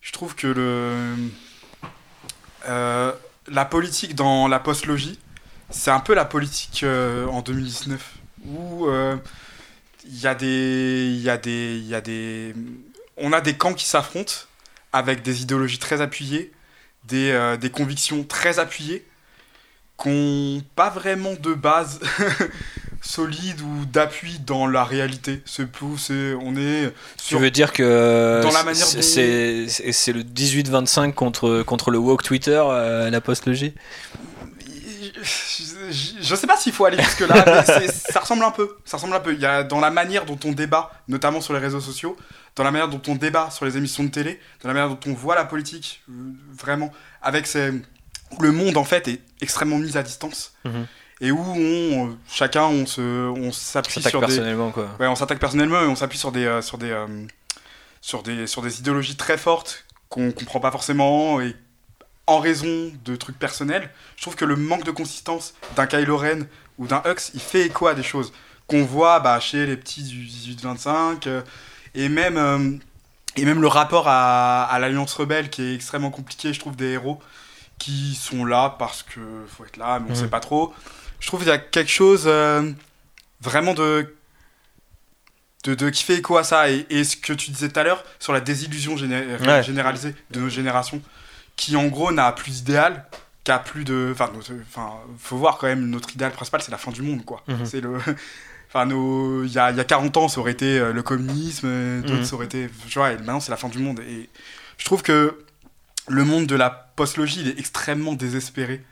je 0.00 0.12
trouve 0.12 0.34
que 0.34 0.46
le 0.46 1.14
euh, 2.68 3.12
la 3.48 3.64
politique 3.64 4.14
dans 4.14 4.48
la 4.48 4.58
post-logie, 4.58 5.18
c'est 5.70 5.90
un 5.90 6.00
peu 6.00 6.14
la 6.14 6.24
politique 6.24 6.82
euh, 6.82 7.26
en 7.26 7.42
2019 7.42 8.14
où 8.46 8.86
euh, 8.86 9.16
il 10.04 10.18
y 10.20 10.26
a 10.26 10.34
des 10.34 11.12
il 11.14 11.22
y 11.22 11.30
a 11.30 11.36
des 11.36 11.76
il 11.78 11.86
y 11.86 11.94
a 11.94 12.00
des 12.00 12.54
on 13.16 13.32
a 13.32 13.40
des 13.40 13.56
camps 13.56 13.74
qui 13.74 13.86
s'affrontent 13.86 14.34
avec 14.92 15.22
des 15.22 15.42
idéologies 15.42 15.78
très 15.78 16.00
appuyées, 16.00 16.52
des, 17.04 17.56
des 17.60 17.70
convictions 17.70 18.24
très 18.24 18.58
appuyées 18.58 19.06
qui 20.00 20.64
pas 20.76 20.90
vraiment 20.90 21.34
de 21.34 21.52
base 21.52 22.00
solide 23.00 23.60
ou 23.60 23.84
d'appui 23.84 24.38
dans 24.40 24.66
la 24.66 24.84
réalité. 24.84 25.42
C'est 25.44 25.66
on 25.82 26.56
est. 26.56 26.92
tu 27.16 27.36
veux 27.36 27.50
dire 27.50 27.72
que 27.72 28.40
dans 28.42 28.50
la 28.50 28.64
manière 28.64 28.86
c'est 28.86 29.68
c'est 29.68 30.12
le 30.12 30.22
18-25 30.22 31.12
contre 31.12 31.62
contre 31.62 31.90
le 31.90 31.98
woke 31.98 32.22
Twitter, 32.22 32.62
euh, 32.64 33.10
la 33.10 33.20
post-logie? 33.20 33.74
Je, 35.90 36.34
sais 36.34 36.46
pas 36.46 36.56
s'il 36.56 36.72
faut 36.72 36.84
aller 36.84 37.02
jusque 37.02 37.20
là, 37.20 37.64
mais 37.80 37.88
ça 37.88 38.20
ressemble 38.20 38.44
un 38.44 38.50
peu. 38.50 38.76
Ça 38.84 38.98
ressemble 38.98 39.14
un 39.14 39.20
peu. 39.20 39.32
Il 39.32 39.40
y 39.40 39.46
a 39.46 39.64
dans 39.64 39.80
la 39.80 39.90
manière 39.90 40.26
dont 40.26 40.38
on 40.44 40.52
débat, 40.52 40.92
notamment 41.08 41.40
sur 41.40 41.54
les 41.54 41.58
réseaux 41.58 41.80
sociaux, 41.80 42.16
dans 42.56 42.62
la 42.62 42.70
manière 42.70 42.88
dont 42.88 43.00
on 43.08 43.14
débat 43.14 43.50
sur 43.50 43.64
les 43.64 43.76
émissions 43.76 44.04
de 44.04 44.10
télé, 44.10 44.38
dans 44.62 44.68
la 44.68 44.74
manière 44.74 44.90
dont 44.90 45.10
on 45.10 45.14
voit 45.14 45.34
la 45.34 45.44
politique, 45.44 46.02
euh, 46.10 46.12
vraiment, 46.52 46.92
avec 47.22 47.46
ces 47.46 47.72
le 48.40 48.52
monde 48.52 48.76
en 48.76 48.84
fait 48.84 49.08
est 49.08 49.20
extrêmement 49.40 49.78
mis 49.78 49.96
à 49.96 50.02
distance 50.02 50.54
mhm. 50.64 50.86
Et 51.20 51.30
où 51.30 51.38
on 51.40 52.16
chacun 52.28 52.64
on 52.64 52.86
se 52.86 53.28
on 53.28 53.52
s'appuie 53.52 54.02
sur 54.02 54.20
personnellement 54.20 54.70
quoi. 54.70 54.88
Ouais, 55.00 55.06
on 55.06 55.16
s'attaque 55.16 55.40
personnellement 55.40 55.80
et 55.82 55.86
on 55.86 55.96
s'appuie 55.96 56.18
sur 56.18 56.32
des 56.32 56.44
euh, 56.44 56.62
sur 56.62 56.78
des 56.78 56.90
euh, 56.90 57.06
sur 58.00 58.22
des 58.22 58.46
sur 58.46 58.62
des 58.62 58.78
idéologies 58.78 59.16
très 59.16 59.36
fortes 59.36 59.84
qu'on 60.08 60.32
comprend 60.32 60.60
pas 60.60 60.70
forcément 60.70 61.40
et 61.40 61.54
en 62.26 62.40
raison 62.40 62.92
de 63.04 63.16
trucs 63.16 63.38
personnels, 63.38 63.90
je 64.16 64.22
trouve 64.22 64.36
que 64.36 64.44
le 64.44 64.54
manque 64.54 64.84
de 64.84 64.90
consistance 64.90 65.54
d'un 65.76 65.86
Kylo 65.86 66.18
Ren 66.18 66.40
ou 66.76 66.86
d'un 66.86 67.02
Hux, 67.06 67.30
il 67.32 67.40
fait 67.40 67.62
écho 67.62 67.86
à 67.86 67.94
des 67.94 68.02
choses 68.02 68.32
qu'on 68.66 68.84
voit 68.84 69.18
bah, 69.20 69.40
chez 69.40 69.64
les 69.64 69.78
petits 69.78 70.02
du 70.02 70.26
18-25 70.26 71.26
euh, 71.26 71.42
et 71.94 72.10
même 72.10 72.80
et 73.36 73.44
même 73.44 73.60
le 73.60 73.68
rapport 73.68 74.08
à, 74.08 74.64
à 74.64 74.78
l'Alliance 74.78 75.14
Rebelle 75.14 75.48
qui 75.48 75.62
est 75.62 75.74
extrêmement 75.74 76.10
compliqué, 76.10 76.52
je 76.52 76.60
trouve, 76.60 76.76
des 76.76 76.92
héros 76.92 77.18
qui 77.78 78.14
sont 78.14 78.44
là 78.44 78.76
parce 78.78 79.02
que 79.02 79.20
faut 79.46 79.64
être 79.64 79.76
là, 79.76 80.00
mais 80.00 80.06
on 80.08 80.14
ne 80.14 80.18
sait 80.18 80.28
pas 80.28 80.40
trop. 80.40 80.74
Je 81.20 81.26
trouve 81.26 81.40
qu'il 81.40 81.48
y 81.48 81.52
a 81.52 81.58
quelque 81.58 81.90
chose 81.90 82.24
euh, 82.26 82.70
vraiment 83.40 83.74
de, 83.74 84.14
de, 85.64 85.90
qui 85.90 86.04
fait 86.04 86.16
écho 86.16 86.36
à 86.36 86.44
ça. 86.44 86.70
Et, 86.70 87.04
ce 87.04 87.16
que 87.16 87.32
tu 87.32 87.50
disais 87.50 87.68
tout 87.68 87.80
à 87.80 87.84
l'heure 87.84 88.04
sur 88.18 88.32
la 88.32 88.40
désillusion 88.40 88.96
généralisée 88.96 90.14
de 90.30 90.40
nos 90.40 90.48
générations, 90.48 91.02
qui 91.56 91.76
en 91.76 91.86
gros 91.86 92.12
n'a 92.12 92.32
plus 92.32 92.62
d'idéal, 92.62 93.06
qu'a 93.44 93.58
plus 93.58 93.84
de. 93.84 94.12
Enfin, 94.12 94.30
faut 95.18 95.36
voir 95.36 95.58
quand 95.58 95.66
même, 95.66 95.88
notre 95.88 96.12
idéal 96.14 96.32
principal, 96.32 96.62
c'est 96.62 96.70
la 96.70 96.78
fin 96.78 96.90
du 96.90 97.02
monde, 97.02 97.24
quoi. 97.24 97.42
Mm-hmm. 97.48 97.64
C'est 97.64 97.80
le. 97.80 97.98
Enfin, 98.70 98.86
il 98.86 99.50
y 99.50 99.58
a, 99.58 99.70
y 99.70 99.80
a 99.80 99.84
40 99.84 100.14
ans, 100.18 100.28
ça 100.28 100.40
aurait 100.40 100.52
été 100.52 100.78
euh, 100.78 100.92
le 100.92 101.02
communisme, 101.02 102.02
d'autres, 102.02 102.20
mm-hmm. 102.20 102.24
ça 102.24 102.34
aurait 102.34 102.44
été. 102.44 102.68
Tu 102.86 102.98
vois, 102.98 103.12
et 103.12 103.16
maintenant, 103.16 103.40
c'est 103.40 103.50
la 103.50 103.56
fin 103.56 103.70
du 103.70 103.78
monde. 103.78 104.00
Et 104.00 104.28
je 104.76 104.84
trouve 104.84 105.00
que 105.00 105.42
le 106.06 106.24
monde 106.24 106.46
de 106.46 106.54
la 106.54 106.68
post-logie, 106.68 107.40
il 107.40 107.48
est 107.48 107.58
extrêmement 107.58 108.12
désespéré. 108.12 108.84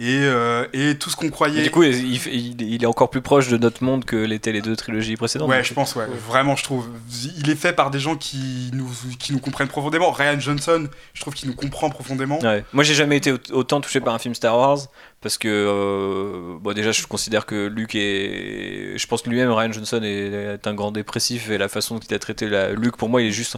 Et, 0.00 0.20
euh, 0.22 0.64
et 0.72 0.96
tout 0.96 1.10
ce 1.10 1.16
qu'on 1.16 1.28
croyait. 1.28 1.60
du 1.60 1.72
coup, 1.72 1.82
il, 1.82 2.82
est 2.82 2.86
encore 2.86 3.10
plus 3.10 3.20
proche 3.20 3.48
de 3.48 3.56
notre 3.58 3.82
monde 3.82 4.04
que 4.04 4.14
l'étaient 4.14 4.52
les 4.52 4.62
deux 4.62 4.76
trilogies 4.76 5.16
précédentes. 5.16 5.48
Ouais, 5.48 5.64
je 5.64 5.74
pense, 5.74 5.96
ouais. 5.96 6.06
Vraiment, 6.28 6.54
je 6.54 6.62
trouve. 6.62 6.88
Il 7.36 7.50
est 7.50 7.56
fait 7.56 7.72
par 7.72 7.90
des 7.90 7.98
gens 7.98 8.14
qui 8.14 8.70
nous, 8.72 8.88
qui 9.18 9.32
nous 9.32 9.40
comprennent 9.40 9.66
profondément. 9.66 10.12
Ryan 10.12 10.38
Johnson, 10.38 10.86
je 11.14 11.20
trouve 11.20 11.34
qu'il 11.34 11.48
nous 11.48 11.56
comprend 11.56 11.90
profondément. 11.90 12.38
Ouais. 12.38 12.64
Moi, 12.72 12.84
j'ai 12.84 12.94
jamais 12.94 13.16
été 13.16 13.34
autant 13.50 13.80
touché 13.80 14.00
par 14.00 14.14
un 14.14 14.20
film 14.20 14.36
Star 14.36 14.56
Wars 14.56 14.78
parce 15.20 15.36
que 15.36 15.48
euh, 15.48 16.58
bon, 16.60 16.72
déjà 16.72 16.92
je 16.92 17.04
considère 17.06 17.44
que 17.44 17.66
Luke 17.66 17.96
est 17.96 18.96
je 18.96 19.06
pense 19.08 19.22
que 19.22 19.30
lui-même 19.30 19.50
Ryan 19.50 19.72
Johnson 19.72 20.00
est, 20.04 20.64
un 20.66 20.74
grand 20.74 20.92
dépressif 20.92 21.50
et 21.50 21.58
la 21.58 21.68
façon 21.68 21.96
dont 21.96 22.00
il 22.00 22.14
a 22.14 22.20
traité 22.20 22.48
la 22.48 22.70
Luke 22.72 22.96
pour 22.96 23.08
moi 23.08 23.20
il 23.20 23.28
est 23.28 23.32
juste 23.32 23.56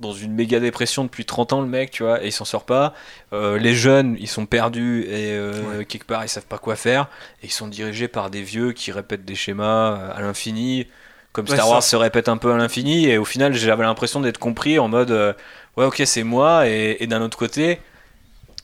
dans 0.00 0.14
une 0.14 0.32
méga 0.32 0.58
dépression 0.58 1.04
depuis 1.04 1.26
30 1.26 1.52
ans 1.52 1.60
le 1.60 1.66
mec 1.66 1.90
tu 1.90 2.02
vois 2.02 2.22
et 2.22 2.28
il 2.28 2.32
s'en 2.32 2.46
sort 2.46 2.64
pas. 2.64 2.94
Euh, 3.34 3.58
les 3.58 3.74
jeunes 3.74 4.16
ils 4.20 4.28
sont 4.28 4.46
perdus 4.46 5.02
et 5.02 5.32
euh, 5.32 5.84
quelque 5.84 6.06
part 6.06 6.24
ils 6.24 6.30
savent 6.30 6.46
pas 6.46 6.58
quoi 6.58 6.76
faire. 6.76 7.08
Et 7.42 7.46
ils 7.46 7.52
sont 7.52 7.68
dirigés 7.68 8.08
par 8.08 8.30
des 8.30 8.42
vieux 8.42 8.72
qui 8.72 8.90
répètent 8.90 9.26
des 9.26 9.34
schémas 9.34 10.12
à 10.14 10.22
l'infini 10.22 10.86
comme 11.32 11.46
Star 11.46 11.68
Wars 11.68 11.82
se 11.82 11.96
répète 11.96 12.28
un 12.28 12.36
peu 12.38 12.52
à 12.52 12.56
l'infini. 12.56 13.06
Et 13.06 13.18
au 13.18 13.26
final 13.26 13.52
j'avais 13.52 13.84
l'impression 13.84 14.20
d'être 14.20 14.38
compris 14.38 14.78
en 14.78 14.88
mode 14.88 15.10
ouais 15.76 15.84
ok 15.84 16.02
c'est 16.06 16.24
moi. 16.24 16.68
Et, 16.68 16.96
et 17.00 17.06
d'un 17.06 17.20
autre 17.20 17.36
côté 17.36 17.80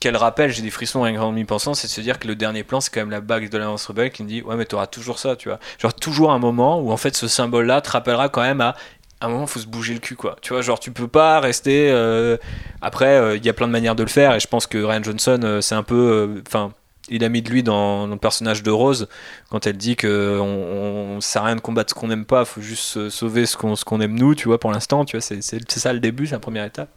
quel 0.01 0.17
rappel, 0.17 0.51
j'ai 0.51 0.63
des 0.63 0.71
frissons 0.71 1.03
rien 1.03 1.37
y 1.37 1.45
pensant, 1.45 1.75
c'est 1.75 1.89
de 1.89 1.93
se 1.93 2.01
dire 2.01 2.19
que 2.19 2.29
le 2.29 2.37
dernier 2.37 2.63
plan, 2.63 2.81
c'est 2.81 2.93
quand 2.93 3.01
même 3.01 3.11
la 3.11 3.21
bague 3.21 3.49
de 3.51 3.59
l'Alliance 3.59 3.87
Rebelle 3.87 4.11
qui 4.11 4.23
me 4.23 4.29
dit 4.29 4.43
Ouais, 4.43 4.57
mais 4.57 4.65
t'auras 4.65 4.87
toujours 4.87 5.19
ça, 5.19 5.37
tu 5.37 5.49
vois. 5.49 5.59
Genre, 5.79 5.95
toujours 5.95 6.31
un 6.31 6.39
moment 6.39 6.81
où 6.81 6.93
en 6.93 6.97
fait 6.97 7.17
ce 7.17 7.27
symbole-là 7.29 7.81
te 7.81 7.91
rappellera 7.91 8.29
quand 8.29 8.43
même 8.43 8.61
à 8.61 8.75
un 9.21 9.29
moment, 9.29 9.47
faut 9.47 9.59
se 9.59 9.67
bouger 9.67 9.95
le 9.95 10.01
cul, 10.01 10.15
quoi. 10.15 10.37
Tu 10.43 10.53
vois, 10.53 10.63
genre, 10.63 10.79
tu 10.79 10.93
peux 10.93 11.09
pas 11.09 11.41
rester. 11.41 11.91
Euh, 11.91 12.37
après, 12.81 13.17
il 13.17 13.21
euh, 13.21 13.37
y 13.39 13.49
a 13.49 13.53
plein 13.53 13.67
de 13.67 13.73
manières 13.73 13.97
de 13.97 14.03
le 14.05 14.09
faire, 14.09 14.35
et 14.35 14.41
je 14.41 14.47
pense 14.47 14.67
que 14.67 14.79
Ryan 14.79 15.03
Johnson, 15.03 15.41
euh, 15.43 15.61
c'est 15.61 15.75
un 15.75 15.83
peu. 15.83 16.41
Enfin, 16.47 16.73
il 17.09 17.25
a 17.25 17.29
mis 17.29 17.43
de 17.43 17.51
lui 17.51 17.63
dans, 17.63 18.07
le 18.07 18.17
personnage 18.17 18.63
de 18.63 18.71
Rose 18.71 19.09
quand 19.51 19.67
elle 19.67 19.79
dit 19.79 19.97
que 19.97 20.39
on, 20.41 21.21
sert 21.23 21.43
à 21.43 21.47
rien 21.47 21.57
de 21.57 21.61
combattre 21.61 21.91
ce 21.91 21.95
qu'on 21.99 22.09
n'aime 22.09 22.27
pas, 22.27 22.45
faut 22.45 22.61
juste 22.61 23.09
sauver 23.09 23.47
ce 23.47 23.57
qu'on 23.57 23.75
qu'on 23.75 24.01
aime 24.03 24.15
nous, 24.15 24.35
tu 24.35 24.47
vois, 24.47 24.61
pour 24.61 24.71
l'instant, 24.71 25.07
tu 25.07 25.17
vois, 25.17 25.23
c'est 25.23 25.41
ça 25.43 25.93
le 25.93 26.01
début, 26.01 26.27
c'est 26.27 26.35
la 26.35 26.39
première 26.39 26.65
étape. 26.65 26.91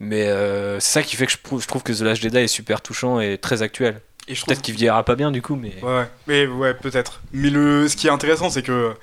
Mais 0.00 0.28
euh, 0.28 0.80
c'est 0.80 0.92
ça 0.92 1.02
qui 1.02 1.14
fait 1.16 1.26
que 1.26 1.32
je, 1.32 1.66
trouve 1.66 1.82
que 1.82 1.92
The 1.92 2.00
Last 2.00 2.22
Jedi 2.22 2.38
est 2.38 2.48
super 2.48 2.80
touchant 2.80 3.20
et 3.20 3.36
très 3.36 3.60
actuel. 3.60 4.00
Et 4.28 4.34
je 4.34 4.44
peut-être 4.44 4.62
qu'il 4.62 4.74
vieillira 4.74 5.04
pas 5.04 5.14
bien 5.14 5.30
du 5.30 5.42
coup, 5.42 5.56
mais. 5.56 5.74
Ouais, 5.82 6.08
mais 6.26 6.46
ouais, 6.46 6.72
peut-être. 6.72 7.20
Mais 7.32 7.50
le, 7.50 7.86
ce 7.86 7.96
qui 7.96 8.06
est 8.06 8.10
intéressant, 8.10 8.48
c'est 8.48 8.62
que 8.62 8.94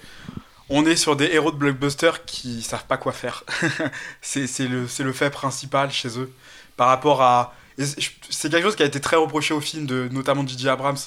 on 0.70 0.86
est 0.86 0.96
sur 0.96 1.16
des 1.16 1.26
héros 1.28 1.52
de 1.52 1.58
blockbuster 1.58 2.12
qui 2.26 2.64
savent 2.64 2.86
pas 2.86 2.98
quoi 2.98 3.14
faire. 3.14 3.44
c'est 4.22 4.48
le, 4.68 4.88
le 5.00 5.14
fait 5.14 5.30
principal 5.30 5.92
chez 5.92 6.20
eux. 6.20 6.32
Par 6.76 6.88
rapport 6.88 7.22
à. 7.22 7.54
C'est 7.78 8.50
quelque 8.50 8.64
chose 8.64 8.76
qui 8.76 8.82
a 8.82 8.88
été 8.88 9.00
très 9.00 9.18
reproché 9.18 9.54
au 9.54 9.62
film, 9.62 9.86
de, 9.86 10.10
notamment 10.12 10.44
de 10.44 10.50
J.J. 10.50 10.70
Abrams. 10.70 10.98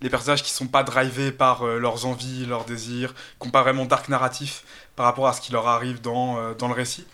Les 0.00 0.10
personnages 0.10 0.42
qui 0.42 0.50
sont 0.50 0.66
pas 0.66 0.82
drivés 0.82 1.32
par 1.32 1.62
euh, 1.62 1.78
leurs 1.78 2.06
envies, 2.06 2.44
leurs 2.46 2.64
désirs, 2.64 3.14
qui 3.40 3.46
n'ont 3.46 3.50
pas 3.52 3.62
vraiment 3.62 3.84
d'arc 3.84 4.08
narratif 4.08 4.62
par 4.96 5.06
rapport 5.06 5.26
à 5.28 5.32
ce 5.32 5.40
qui 5.40 5.52
leur 5.52 5.66
arrive 5.68 6.00
dans, 6.00 6.38
euh, 6.38 6.54
dans 6.54 6.68
le 6.68 6.74
récit. 6.74 7.04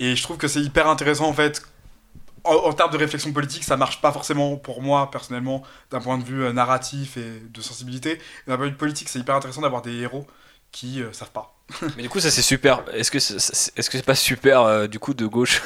Et 0.00 0.16
je 0.16 0.22
trouve 0.22 0.38
que 0.38 0.48
c'est 0.48 0.60
hyper 0.60 0.88
intéressant 0.88 1.28
en 1.28 1.32
fait. 1.32 1.62
En, 2.44 2.72
termes 2.72 2.90
de 2.90 2.96
réflexion 2.96 3.34
politique, 3.34 3.64
ça 3.64 3.76
marche 3.76 4.00
pas 4.00 4.12
forcément 4.12 4.56
pour 4.56 4.80
moi 4.80 5.10
personnellement 5.10 5.62
d'un 5.90 6.00
point 6.00 6.16
de 6.16 6.24
vue 6.24 6.42
euh, 6.42 6.54
narratif 6.54 7.18
et 7.18 7.42
de 7.52 7.60
sensibilité. 7.60 8.18
D'un 8.48 8.56
point 8.56 8.64
de 8.64 8.70
vue 8.70 8.78
politique, 8.78 9.10
c'est 9.10 9.18
hyper 9.18 9.34
intéressant 9.34 9.60
d'avoir 9.60 9.82
des 9.82 9.94
héros 9.94 10.26
qui 10.72 11.02
euh, 11.02 11.12
savent 11.12 11.32
pas. 11.32 11.54
Mais 11.98 12.02
du 12.02 12.08
coup, 12.08 12.18
ça 12.18 12.30
c'est 12.30 12.40
super. 12.40 12.82
Est-ce 12.94 13.10
que 13.10 13.18
c'est, 13.18 13.36
est-ce 13.36 13.90
que 13.90 13.98
c'est 13.98 14.02
pas 14.02 14.14
super 14.14 14.62
euh, 14.62 14.86
du 14.86 14.98
coup 14.98 15.12
de 15.12 15.26
gauche 15.26 15.60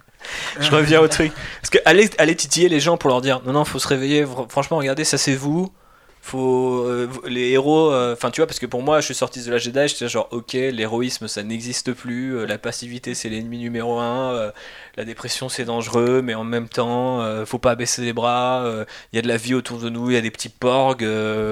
Je 0.58 0.70
reviens 0.70 1.00
au 1.02 1.08
truc. 1.08 1.32
Parce 1.60 1.68
que 1.68 1.78
aller, 1.84 2.08
aller 2.16 2.34
titiller 2.34 2.70
les 2.70 2.80
gens 2.80 2.96
pour 2.96 3.10
leur 3.10 3.20
dire 3.20 3.42
non 3.44 3.52
non, 3.52 3.66
faut 3.66 3.78
se 3.78 3.86
réveiller. 3.86 4.24
Franchement, 4.48 4.78
regardez, 4.78 5.04
ça 5.04 5.18
c'est 5.18 5.36
vous 5.36 5.70
faut 6.26 6.82
euh, 6.86 7.08
les 7.24 7.50
héros 7.50 7.92
euh, 7.92 8.14
enfin 8.14 8.32
tu 8.32 8.40
vois 8.40 8.48
parce 8.48 8.58
que 8.58 8.66
pour 8.66 8.82
moi 8.82 9.00
je 9.00 9.06
suis 9.06 9.14
sorti 9.14 9.44
de 9.44 9.50
la 9.50 9.58
Jedi 9.58 9.86
j'étais 9.86 10.08
genre 10.08 10.28
ok 10.32 10.54
l'héroïsme 10.54 11.28
ça 11.28 11.44
n'existe 11.44 11.92
plus 11.92 12.36
euh, 12.36 12.46
la 12.46 12.58
passivité 12.58 13.14
c'est 13.14 13.28
l'ennemi 13.28 13.58
numéro 13.58 14.00
un 14.00 14.50
la 14.96 15.04
dépression 15.04 15.48
c'est 15.48 15.64
dangereux 15.64 16.22
mais 16.22 16.34
en 16.34 16.44
même 16.44 16.68
temps 16.68 17.22
faut 17.44 17.58
pas 17.58 17.74
baisser 17.74 18.02
les 18.02 18.12
bras 18.12 18.64
il 19.12 19.16
y 19.16 19.18
a 19.18 19.22
de 19.22 19.28
la 19.28 19.36
vie 19.36 19.54
autour 19.54 19.78
de 19.78 19.88
nous 19.88 20.10
il 20.10 20.14
y 20.14 20.16
a 20.16 20.20
des 20.20 20.30
petits 20.30 20.48
porgs 20.48 21.04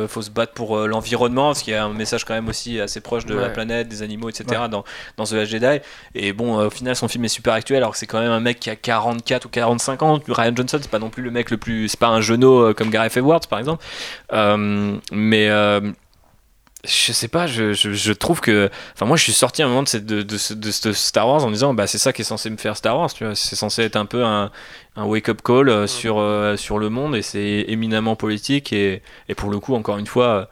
faut 0.08 0.22
se 0.22 0.30
battre 0.30 0.52
pour 0.52 0.78
l'environnement 0.78 1.48
parce 1.48 1.62
qu'il 1.62 1.72
y 1.72 1.76
a 1.76 1.84
un 1.84 1.92
message 1.92 2.24
quand 2.24 2.34
même 2.34 2.48
aussi 2.48 2.80
assez 2.80 3.00
proche 3.00 3.26
de 3.26 3.34
la 3.34 3.48
planète 3.48 3.88
des 3.88 4.02
animaux 4.02 4.28
etc 4.28 4.62
dans, 4.70 4.84
dans 5.16 5.24
The 5.24 5.32
Last 5.32 5.50
Jedi. 5.50 5.80
Et 6.14 6.32
bon 6.32 6.58
au 6.58 6.70
final 6.70 6.96
son 6.96 7.08
film 7.08 7.24
est 7.24 7.28
super 7.28 7.54
actuel 7.54 7.78
alors 7.78 7.92
que 7.92 7.98
c'est 7.98 8.06
quand 8.06 8.20
même 8.20 8.32
un 8.32 8.40
mec 8.40 8.60
qui 8.60 8.70
a 8.70 8.76
44 8.76 9.44
ou 9.46 9.48
45 9.48 10.02
ans 10.02 10.20
Ryan 10.28 10.52
Johnson 10.56 10.78
c'est 10.80 10.90
pas 10.90 10.98
non 10.98 11.10
plus 11.10 11.22
le 11.22 11.30
mec 11.30 11.50
le 11.50 11.56
plus 11.56 11.88
c'est 11.88 12.00
pas 12.00 12.08
un 12.08 12.20
genou 12.20 12.72
comme 12.74 12.90
Gareth 12.90 13.16
Edwards 13.16 13.46
par 13.48 13.58
exemple. 13.58 13.84
Euh, 14.32 14.96
mais 15.12 15.48
euh, 15.48 15.80
je 16.84 17.12
sais 17.12 17.28
pas, 17.28 17.46
je, 17.46 17.72
je, 17.72 18.12
trouve 18.12 18.40
que. 18.40 18.70
Enfin, 18.94 19.06
moi, 19.06 19.16
je 19.16 19.22
suis 19.22 19.32
sorti 19.32 19.62
à 19.62 19.66
un 19.66 19.68
moment 19.68 19.82
de, 19.82 19.88
cette, 19.88 20.06
de, 20.06 20.22
de, 20.22 20.92
Star 20.92 21.28
Wars 21.28 21.44
en 21.44 21.50
disant, 21.50 21.74
bah, 21.74 21.86
c'est 21.86 21.98
ça 21.98 22.12
qui 22.12 22.22
est 22.22 22.24
censé 22.24 22.50
me 22.50 22.56
faire 22.56 22.76
Star 22.76 22.98
Wars, 22.98 23.12
tu 23.12 23.24
vois. 23.24 23.34
C'est 23.34 23.56
censé 23.56 23.82
être 23.82 23.96
un 23.96 24.06
peu 24.06 24.24
un, 24.24 24.50
un 24.96 25.04
wake-up 25.04 25.40
call 25.42 25.68
euh, 25.68 25.86
sur, 25.86 26.22
sur 26.58 26.78
le 26.78 26.88
monde 26.88 27.16
et 27.16 27.22
c'est 27.22 27.64
éminemment 27.68 28.16
politique 28.16 28.72
et, 28.72 29.02
et, 29.28 29.34
pour 29.34 29.50
le 29.50 29.58
coup, 29.60 29.74
encore 29.74 29.98
une 29.98 30.06
fois, 30.06 30.48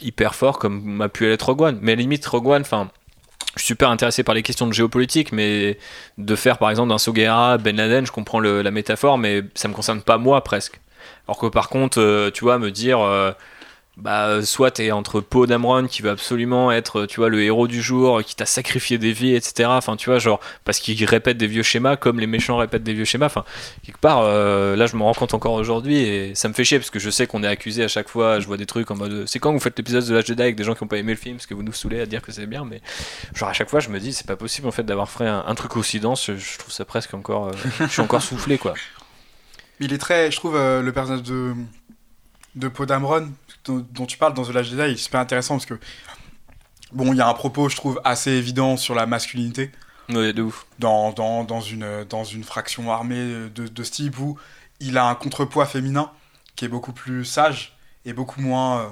hyper 0.00 0.34
fort 0.34 0.58
comme 0.58 0.82
m'a 0.82 1.08
pu 1.08 1.26
l'être 1.26 1.42
Rogue 1.42 1.62
One. 1.62 1.78
Mais 1.82 1.96
limite, 1.96 2.24
Rogue 2.26 2.48
One, 2.48 2.62
enfin. 2.62 2.90
Je 3.56 3.62
suis 3.62 3.68
super 3.68 3.90
intéressé 3.90 4.22
par 4.22 4.36
les 4.36 4.42
questions 4.42 4.68
de 4.68 4.72
géopolitique, 4.72 5.32
mais 5.32 5.76
de 6.18 6.36
faire 6.36 6.56
par 6.58 6.70
exemple 6.70 6.90
d'un 6.90 6.98
Soguera 6.98 7.58
Ben 7.58 7.74
Laden, 7.74 8.06
je 8.06 8.12
comprends 8.12 8.38
la 8.38 8.70
métaphore, 8.70 9.18
mais 9.18 9.42
ça 9.56 9.66
me 9.66 9.74
concerne 9.74 10.02
pas 10.02 10.18
moi 10.18 10.44
presque. 10.44 10.80
Alors 11.26 11.38
que 11.38 11.46
par 11.46 11.68
contre, 11.68 12.00
euh, 12.00 12.30
tu 12.30 12.44
vois, 12.44 12.58
me 12.58 12.70
dire, 12.70 13.00
euh, 13.00 13.32
bah, 14.00 14.42
soit 14.42 14.70
t'es 14.72 14.90
entre 14.90 15.20
Poe 15.20 15.46
Dameron 15.46 15.86
qui 15.86 16.02
veut 16.02 16.10
absolument 16.10 16.72
être, 16.72 17.06
tu 17.06 17.20
vois, 17.20 17.28
le 17.28 17.42
héros 17.42 17.68
du 17.68 17.82
jour, 17.82 18.22
qui 18.22 18.34
t'a 18.34 18.46
sacrifié 18.46 18.98
des 18.98 19.12
vies, 19.12 19.34
etc. 19.34 19.68
Enfin, 19.72 19.96
tu 19.96 20.10
vois, 20.10 20.18
genre, 20.18 20.40
parce 20.64 20.80
qu'il 20.80 21.02
répète 21.04 21.36
des 21.36 21.46
vieux 21.46 21.62
schémas 21.62 21.96
comme 21.96 22.20
les 22.20 22.26
méchants 22.26 22.56
répètent 22.56 22.82
des 22.82 22.94
vieux 22.94 23.04
schémas. 23.04 23.26
Enfin, 23.26 23.44
quelque 23.84 24.00
part, 24.00 24.22
euh, 24.22 24.76
là, 24.76 24.86
je 24.86 24.96
me 24.96 25.02
rends 25.02 25.14
compte 25.14 25.34
encore 25.34 25.54
aujourd'hui 25.54 25.98
et 25.98 26.34
ça 26.34 26.48
me 26.48 26.54
fait 26.54 26.64
chier 26.64 26.78
parce 26.78 26.90
que 26.90 26.98
je 26.98 27.10
sais 27.10 27.26
qu'on 27.26 27.42
est 27.42 27.48
accusé 27.48 27.84
à 27.84 27.88
chaque 27.88 28.08
fois. 28.08 28.40
Je 28.40 28.46
vois 28.46 28.56
des 28.56 28.66
trucs 28.66 28.90
en 28.90 28.96
mode, 28.96 29.24
c'est 29.26 29.38
quand 29.38 29.52
vous 29.52 29.60
faites 29.60 29.76
l'épisode 29.76 30.06
de 30.06 30.14
la 30.14 30.22
Jedi 30.22 30.42
avec 30.42 30.56
des 30.56 30.64
gens 30.64 30.74
qui 30.74 30.84
n'ont 30.84 30.88
pas 30.88 30.98
aimé 30.98 31.12
le 31.12 31.18
film 31.18 31.36
parce 31.36 31.46
que 31.46 31.54
vous 31.54 31.62
nous 31.62 31.72
saoulez 31.72 32.00
à 32.00 32.06
dire 32.06 32.22
que 32.22 32.32
c'est 32.32 32.46
bien, 32.46 32.64
mais 32.64 32.80
genre 33.34 33.48
à 33.48 33.52
chaque 33.52 33.68
fois, 33.68 33.80
je 33.80 33.88
me 33.90 33.98
dis, 34.00 34.12
c'est 34.12 34.26
pas 34.26 34.36
possible 34.36 34.66
en 34.68 34.72
fait 34.72 34.82
d'avoir 34.82 35.08
fait 35.08 35.26
un, 35.26 35.54
truc 35.54 35.76
aussi 35.76 36.00
dense. 36.00 36.30
Je, 36.32 36.58
trouve 36.58 36.72
ça 36.72 36.84
presque 36.84 37.14
encore, 37.14 37.52
je 37.80 37.86
suis 37.86 38.02
encore 38.02 38.22
soufflé, 38.22 38.58
quoi 38.58 38.74
il 39.80 39.92
est 39.92 39.98
très, 39.98 40.30
je 40.30 40.36
trouve, 40.36 40.56
euh, 40.56 40.82
le 40.82 40.92
personnage 40.92 41.22
de, 41.22 41.54
de 42.54 42.68
Poe 42.68 42.86
Dont, 43.64 44.06
tu 44.06 44.16
parles 44.16 44.34
dans 44.34 44.44
The 44.44 44.50
Last 44.50 44.70
Jedi, 44.70 44.92
est 44.92 44.96
super 44.96 45.20
intéressant 45.20 45.54
parce 45.54 45.66
que, 45.66 45.78
bon, 46.92 47.12
il 47.12 47.16
y 47.16 47.20
a 47.20 47.28
un 47.28 47.34
propos, 47.34 47.68
je 47.68 47.76
trouve, 47.76 48.00
assez 48.04 48.30
évident 48.30 48.76
sur 48.76 48.94
la 48.94 49.06
masculinité. 49.06 49.70
Oui, 50.08 50.32
de 50.32 50.42
ouf. 50.42 50.66
Dans, 50.78 51.12
dans, 51.12 51.44
dans, 51.44 51.60
une, 51.60 52.04
dans 52.08 52.24
une 52.24 52.42
fraction 52.42 52.90
armée 52.90 53.48
de, 53.54 53.68
de 53.68 53.84
ce 53.84 53.90
type 53.90 54.18
où 54.18 54.38
il 54.80 54.98
a 54.98 55.04
un 55.04 55.14
contrepoids 55.14 55.66
féminin 55.66 56.10
qui 56.56 56.64
est 56.64 56.68
beaucoup 56.68 56.92
plus 56.92 57.24
sage 57.24 57.76
et 58.04 58.12
beaucoup 58.12 58.40
moins, 58.40 58.80
euh, 58.80 58.88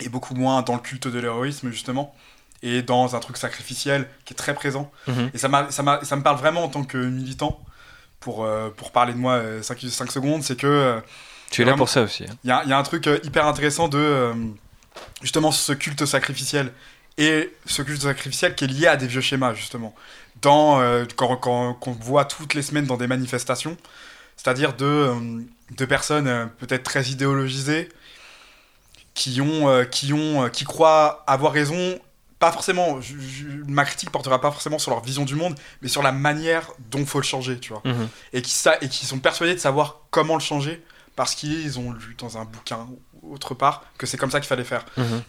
et 0.00 0.08
beaucoup 0.08 0.34
moins 0.34 0.62
dans 0.62 0.74
le 0.74 0.80
culte 0.80 1.06
de 1.06 1.18
l'héroïsme, 1.18 1.70
justement 1.70 2.14
et 2.62 2.82
dans 2.82 3.16
un 3.16 3.20
truc 3.20 3.36
sacrificiel 3.36 4.08
qui 4.24 4.34
est 4.34 4.36
très 4.36 4.54
présent. 4.54 4.90
Mhm. 5.08 5.30
Et 5.34 5.38
ça, 5.38 5.48
ça, 5.70 6.00
ça 6.02 6.16
me 6.16 6.22
parle 6.22 6.36
vraiment 6.36 6.64
en 6.64 6.68
tant 6.68 6.84
que 6.84 6.96
militant 6.96 7.60
pour, 8.20 8.44
euh, 8.44 8.70
pour 8.70 8.92
parler 8.92 9.12
de 9.12 9.18
moi 9.18 9.42
5, 9.62 9.84
euh, 9.84 9.88
5 9.88 10.10
secondes, 10.10 10.42
c'est 10.42 10.56
que... 10.56 11.02
Euh, 11.52 11.56
tu 11.56 11.62
es 11.62 11.64
là 11.64 11.74
pour 11.74 11.88
ça 11.88 12.02
aussi. 12.02 12.24
Hein. 12.24 12.34
Il 12.44 12.48
y, 12.48 12.68
y, 12.68 12.72
a 12.72 12.78
un 12.78 12.82
truc 12.82 13.08
hyper 13.22 13.46
intéressant 13.46 13.88
de... 13.88 14.32
justement, 15.22 15.52
ce 15.52 15.72
culte 15.72 16.04
sacrificiel. 16.06 16.72
Et 17.18 17.52
ce 17.66 17.82
culte 17.82 18.02
sacrificiel 18.02 18.54
qui 18.54 18.64
est 18.64 18.68
lié 18.68 18.86
à 18.86 18.96
des 18.96 19.06
vieux 19.06 19.20
schémas, 19.20 19.54
justement. 19.54 19.94
Dans, 20.40 20.80
quand, 21.14 21.36
quand, 21.36 21.74
qu'on 21.74 21.92
voit 21.92 22.24
toutes 22.24 22.54
les 22.54 22.62
semaines 22.62 22.86
dans 22.86 22.96
des 22.96 23.06
manifestations, 23.06 23.76
c'est-à-dire 24.36 24.72
de, 24.74 25.12
de 25.76 25.84
personnes 25.84 26.50
peut-être 26.58 26.84
très 26.84 27.04
idéologisées, 27.04 27.90
qui, 29.14 29.42
ont, 29.42 29.84
qui, 29.90 30.14
ont, 30.14 30.48
qui 30.48 30.64
croient 30.64 31.22
avoir 31.26 31.52
raison 31.52 32.00
pas 32.42 32.50
forcément, 32.50 32.98
ma 33.68 33.84
critique 33.84 34.10
portera 34.10 34.40
pas 34.40 34.50
forcément 34.50 34.80
sur 34.80 34.90
leur 34.90 35.00
vision 35.00 35.24
du 35.24 35.36
monde, 35.36 35.54
mais 35.80 35.86
sur 35.86 36.02
la 36.02 36.10
manière 36.10 36.72
dont 36.90 37.06
faut 37.06 37.20
le 37.20 37.24
changer, 37.24 37.60
tu 37.60 37.72
vois. 37.72 37.82
Mhm. 37.84 38.08
Et, 38.32 38.42
qui 38.42 38.50
ça, 38.50 38.78
et 38.80 38.88
qui 38.88 39.06
sont 39.06 39.20
persuadés 39.20 39.54
de 39.54 39.60
savoir 39.60 40.00
comment 40.10 40.34
le 40.34 40.40
changer 40.40 40.82
parce 41.16 41.34
qu'ils 41.34 41.78
ont 41.78 41.92
lu 41.92 42.14
dans 42.18 42.38
un 42.38 42.44
bouquin 42.44 42.86
ou 43.22 43.34
autre 43.34 43.54
part 43.54 43.84
que 43.98 44.06
c'est 44.06 44.16
comme 44.16 44.30
ça 44.30 44.40
qu'il 44.40 44.48
fallait 44.48 44.64
faire. 44.64 44.84
Mhm. 44.96 45.22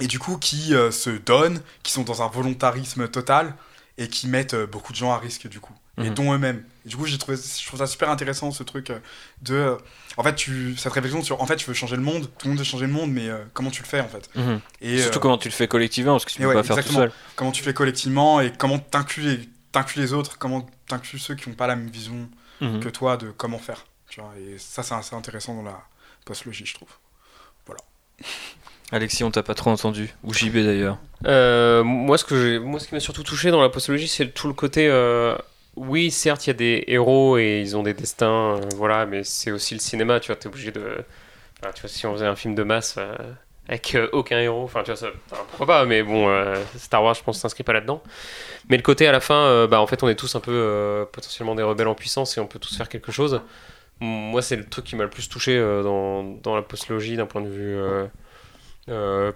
Et 0.00 0.06
du 0.06 0.18
coup, 0.18 0.36
qui 0.36 0.74
euh, 0.74 0.90
se 0.90 1.10
donnent, 1.10 1.60
qui 1.82 1.92
sont 1.92 2.02
dans 2.02 2.22
un 2.22 2.28
volontarisme 2.28 3.08
total 3.08 3.54
et 3.98 4.08
qui 4.08 4.28
mettent 4.28 4.54
euh, 4.54 4.66
beaucoup 4.66 4.92
de 4.92 4.96
gens 4.96 5.12
à 5.12 5.18
risque, 5.18 5.48
du 5.48 5.58
coup, 5.58 5.72
et 5.98 6.10
mhm. 6.10 6.14
dont 6.14 6.34
eux-mêmes. 6.34 6.62
du 6.84 6.96
coup, 6.96 7.06
j'ai 7.06 7.16
trouvé, 7.16 7.38
je 7.38 7.66
trouve 7.66 7.78
ça 7.78 7.86
super 7.86 8.10
intéressant 8.10 8.50
ce 8.50 8.62
truc 8.62 8.90
euh, 8.90 8.98
de 9.40 9.76
en 10.18 10.22
fait, 10.22 10.34
tu, 10.34 10.76
cette 10.76 10.92
réflexion 10.92 11.22
sur, 11.22 11.40
en 11.40 11.46
fait, 11.46 11.56
tu 11.56 11.66
veux 11.66 11.74
changer 11.74 11.96
le 11.96 12.02
monde, 12.02 12.30
tout 12.38 12.46
le 12.46 12.50
monde 12.50 12.58
veut 12.58 12.64
changer 12.64 12.86
le 12.86 12.92
monde, 12.92 13.10
mais 13.10 13.28
comment 13.52 13.70
tu 13.70 13.82
le 13.82 13.86
fais 13.86 14.00
en 14.00 14.08
fait? 14.08 14.30
Mhm. 14.34 14.60
et, 14.80 14.98
Surtout 15.00 15.20
comment 15.20 15.38
tu 15.38 15.48
le 15.48 15.54
fais 15.54 15.68
collectivement, 15.68 16.12
parce 16.12 16.26
que 16.26 16.32
tu 16.32 16.42
peux 16.42 16.52
pas 16.52 16.62
faire 16.62 16.84
tout 16.84 16.92
seul. 16.92 17.12
Comment 17.34 17.52
tu 17.52 17.62
fais 17.62 17.74
collectivement 17.74 18.40
et 18.40 18.52
comment 18.52 18.78
t'inclus 18.78 19.22
les, 19.22 19.48
les 19.96 20.12
autres, 20.12 20.38
comment 20.38 20.66
t'inclus 20.88 21.18
ceux 21.18 21.34
qui 21.34 21.48
n'ont 21.48 21.54
pas 21.54 21.66
la 21.66 21.76
même 21.76 21.90
vision 21.90 22.28
que 22.60 22.88
toi 22.88 23.16
de 23.16 23.30
comment 23.30 23.58
faire. 23.58 23.84
Tu 24.08 24.20
vois, 24.20 24.32
et 24.38 24.58
ça, 24.58 24.82
c'est 24.82 24.94
assez 24.94 25.14
intéressant 25.14 25.54
dans 25.54 25.62
la 25.62 25.82
postlogie, 26.24 26.66
je 26.66 26.74
trouve. 26.74 26.90
Voilà. 27.66 27.82
Alexis, 28.92 29.24
on 29.24 29.32
t'a 29.32 29.42
pas 29.42 29.54
trop 29.54 29.70
entendu, 29.70 30.14
ou 30.22 30.32
JB 30.32 30.58
d'ailleurs. 30.58 30.98
Euh, 31.26 31.82
moi, 31.82 32.18
ce 32.18 32.24
que 32.24 32.58
moi, 32.58 32.78
ce 32.78 32.86
qui 32.86 32.94
m'a 32.94 33.00
surtout 33.00 33.24
touché 33.24 33.50
dans 33.50 33.60
la 33.60 33.68
postlogie, 33.68 34.06
c'est 34.06 34.28
tout 34.28 34.46
le 34.46 34.54
côté 34.54 34.88
oui, 35.76 36.10
certes, 36.10 36.46
il 36.46 36.50
y 36.50 36.50
a 36.50 36.54
des 36.54 36.84
héros 36.88 37.36
et 37.38 37.60
ils 37.60 37.76
ont 37.76 37.82
des 37.82 37.94
destins, 37.94 38.56
euh, 38.56 38.60
voilà, 38.76 39.06
mais 39.06 39.22
c'est 39.24 39.50
aussi 39.50 39.74
le 39.74 39.80
cinéma, 39.80 40.20
tu 40.20 40.28
vois, 40.28 40.36
t'es 40.36 40.46
obligé 40.48 40.72
de... 40.72 41.04
tu 41.74 41.80
vois, 41.82 41.88
si 41.88 42.06
on 42.06 42.14
faisait 42.14 42.26
un 42.26 42.36
film 42.36 42.54
de 42.54 42.62
masse 42.62 42.96
euh, 42.98 43.14
avec 43.68 43.94
euh, 43.94 44.08
aucun 44.12 44.38
héros, 44.40 44.64
enfin, 44.64 44.82
tu 44.82 44.90
vois, 44.90 44.96
ça, 44.96 45.08
pourquoi 45.28 45.66
pas, 45.66 45.84
mais 45.84 46.02
bon, 46.02 46.28
Star 46.78 47.02
Wars, 47.04 47.14
je 47.14 47.22
pense, 47.22 47.38
s'inscrit 47.38 47.62
pas 47.62 47.74
là-dedans. 47.74 48.02
Mais 48.70 48.76
le 48.78 48.82
côté, 48.82 49.06
à 49.06 49.12
la 49.12 49.20
fin, 49.20 49.66
bah, 49.66 49.80
en 49.80 49.86
fait, 49.86 50.02
on 50.02 50.08
est 50.08 50.14
tous 50.14 50.34
un 50.34 50.40
peu 50.40 51.06
potentiellement 51.12 51.54
des 51.54 51.62
rebelles 51.62 51.88
en 51.88 51.94
puissance 51.94 52.36
et 52.38 52.40
on 52.40 52.46
peut 52.46 52.58
tous 52.58 52.76
faire 52.76 52.88
quelque 52.88 53.12
chose. 53.12 53.40
Moi, 54.00 54.42
c'est 54.42 54.56
le 54.56 54.64
truc 54.64 54.84
qui 54.84 54.96
m'a 54.96 55.04
le 55.04 55.10
plus 55.10 55.28
touché 55.28 55.58
dans, 55.58 56.22
dans, 56.22 56.54
la 56.54 56.62
postlogie, 56.62 57.16
d'un 57.16 57.26
point 57.26 57.42
de 57.42 57.48
vue 57.48 57.78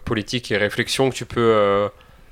politique 0.05 0.51
et 0.51 0.57
réflexion, 0.57 1.11
que 1.11 1.15
tu 1.15 1.27
peux 1.27 1.91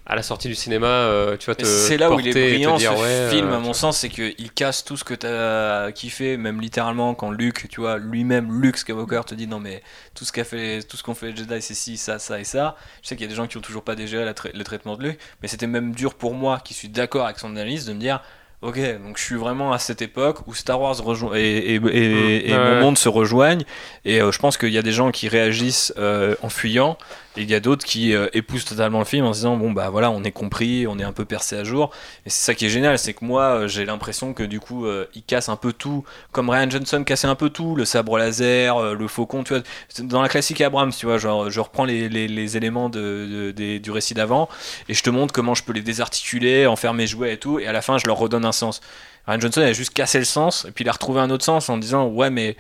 à 0.08 0.16
la 0.16 0.22
sortie 0.22 0.48
du 0.48 0.54
cinéma, 0.54 0.86
euh, 0.86 1.36
tu 1.36 1.44
vois, 1.44 1.54
te 1.54 1.66
C'est 1.66 1.98
là 1.98 2.10
où 2.10 2.18
il 2.18 2.28
est 2.28 2.32
brillant 2.32 2.78
ce 2.78 3.28
film, 3.30 3.52
à 3.52 3.58
mon 3.58 3.74
sens, 3.74 3.98
c'est 3.98 4.08
qu'il 4.08 4.50
casse 4.52 4.82
tout 4.82 4.96
ce 4.96 5.04
que 5.04 5.12
tu 5.12 5.26
as 5.26 5.92
kiffé, 5.92 6.38
même 6.38 6.62
littéralement 6.62 7.14
quand 7.14 7.30
Luke, 7.30 7.68
tu 7.68 7.82
vois, 7.82 7.98
lui-même, 7.98 8.62
Luke 8.62 8.78
Skywalker 8.78 9.20
te 9.26 9.34
dit 9.34 9.46
non 9.46 9.60
mais 9.60 9.82
tout 10.14 10.24
ce 10.24 10.32
qu'a 10.32 10.44
fait, 10.44 10.82
tout 10.82 10.96
ce 10.96 11.02
qu'on 11.02 11.14
fait 11.14 11.32
les 11.32 11.36
Jedi, 11.36 11.60
c'est 11.60 11.74
ci, 11.74 11.98
ça, 11.98 12.18
ça 12.18 12.40
et 12.40 12.44
ça. 12.44 12.74
Je 13.02 13.08
sais 13.08 13.16
qu'il 13.16 13.24
y 13.24 13.28
a 13.28 13.28
des 13.28 13.34
gens 13.34 13.46
qui 13.46 13.58
ont 13.58 13.60
toujours 13.60 13.82
pas 13.82 13.94
digéré 13.94 14.24
le 14.24 14.64
traitement 14.64 14.96
de 14.96 15.02
Luke, 15.02 15.18
mais 15.42 15.48
c'était 15.48 15.66
même 15.66 15.94
dur 15.94 16.14
pour 16.14 16.32
moi, 16.32 16.58
qui 16.64 16.72
suis 16.72 16.88
d'accord 16.88 17.26
avec 17.26 17.38
son 17.38 17.50
analyse, 17.50 17.84
de 17.84 17.92
me 17.92 18.00
dire 18.00 18.22
Ok, 18.60 18.80
donc 19.04 19.18
je 19.18 19.22
suis 19.22 19.36
vraiment 19.36 19.72
à 19.72 19.78
cette 19.78 20.02
époque 20.02 20.38
où 20.48 20.54
Star 20.54 20.80
Wars 20.80 20.96
et, 21.36 21.76
et, 21.76 22.50
et, 22.50 22.58
mon 22.58 22.80
monde 22.80 22.98
se 22.98 23.08
rejoignent. 23.08 23.62
Et 24.04 24.20
euh, 24.20 24.32
je 24.32 24.38
pense 24.40 24.56
qu'il 24.56 24.70
y 24.70 24.78
a 24.78 24.82
des 24.82 24.90
gens 24.90 25.12
qui 25.12 25.28
réagissent 25.28 25.92
euh, 25.96 26.34
en 26.42 26.48
fuyant 26.48 26.98
et 27.38 27.42
il 27.42 27.50
y 27.50 27.54
a 27.54 27.60
d'autres 27.60 27.86
qui 27.86 28.14
euh, 28.14 28.26
épousent 28.32 28.64
totalement 28.64 28.98
le 28.98 29.04
film 29.04 29.24
en 29.24 29.32
se 29.32 29.38
disant 29.38 29.56
bon 29.56 29.70
bah 29.70 29.90
voilà 29.90 30.10
on 30.10 30.24
est 30.24 30.32
compris, 30.32 30.88
on 30.88 30.98
est 30.98 31.04
un 31.04 31.12
peu 31.12 31.24
percé 31.24 31.56
à 31.56 31.62
jour. 31.62 31.90
Et 32.26 32.30
c'est 32.30 32.44
ça 32.44 32.54
qui 32.54 32.66
est 32.66 32.68
génial, 32.68 32.98
c'est 32.98 33.14
que 33.14 33.24
moi 33.24 33.42
euh, 33.42 33.68
j'ai 33.68 33.84
l'impression 33.84 34.34
que 34.34 34.42
du 34.42 34.58
coup 34.58 34.86
il 35.14 35.22
casse 35.22 35.48
un 35.48 35.54
peu 35.54 35.72
tout, 35.72 36.04
comme 36.32 36.50
Ryan 36.50 36.68
Johnson 36.68 37.04
cassait 37.04 37.28
un 37.28 37.36
peu 37.36 37.48
tout, 37.48 37.76
le 37.76 37.84
sabre 37.84 38.18
laser, 38.18 38.94
le 38.94 39.08
faucon, 39.08 39.44
tu 39.44 39.54
vois. 39.54 39.62
Dans 40.00 40.20
la 40.20 40.28
classique 40.28 40.60
Abrams, 40.60 40.92
tu 40.92 41.06
vois, 41.06 41.18
genre 41.18 41.48
je 41.48 41.60
reprends 41.60 41.84
les, 41.84 42.08
les, 42.08 42.56
éléments 42.56 42.88
de, 42.88 43.52
du 43.52 43.90
récit 43.92 44.14
d'avant 44.14 44.48
et 44.88 44.94
je 44.94 45.02
te 45.04 45.10
montre 45.10 45.32
comment 45.32 45.54
je 45.54 45.62
peux 45.62 45.72
les 45.72 45.82
désarticuler, 45.82 46.66
en 46.66 46.74
faire 46.74 46.94
mes 46.94 47.06
jouets 47.06 47.34
et 47.34 47.36
tout, 47.36 47.60
et 47.60 47.68
à 47.68 47.72
la 47.72 47.82
fin 47.82 47.98
je 47.98 48.06
leur 48.06 48.18
redonne 48.18 48.44
un 48.44 48.47
sens. 48.52 48.80
Ryan 49.26 49.40
Johnson 49.40 49.60
a 49.60 49.72
juste 49.72 49.92
cassé 49.92 50.18
le 50.18 50.24
sens 50.24 50.64
et 50.66 50.70
puis 50.70 50.84
il 50.84 50.88
a 50.88 50.92
retrouvé 50.92 51.20
un 51.20 51.30
autre 51.30 51.44
sens 51.44 51.68
en 51.68 51.76
disant 51.76 52.06
ouais 52.06 52.30
mais 52.30 52.56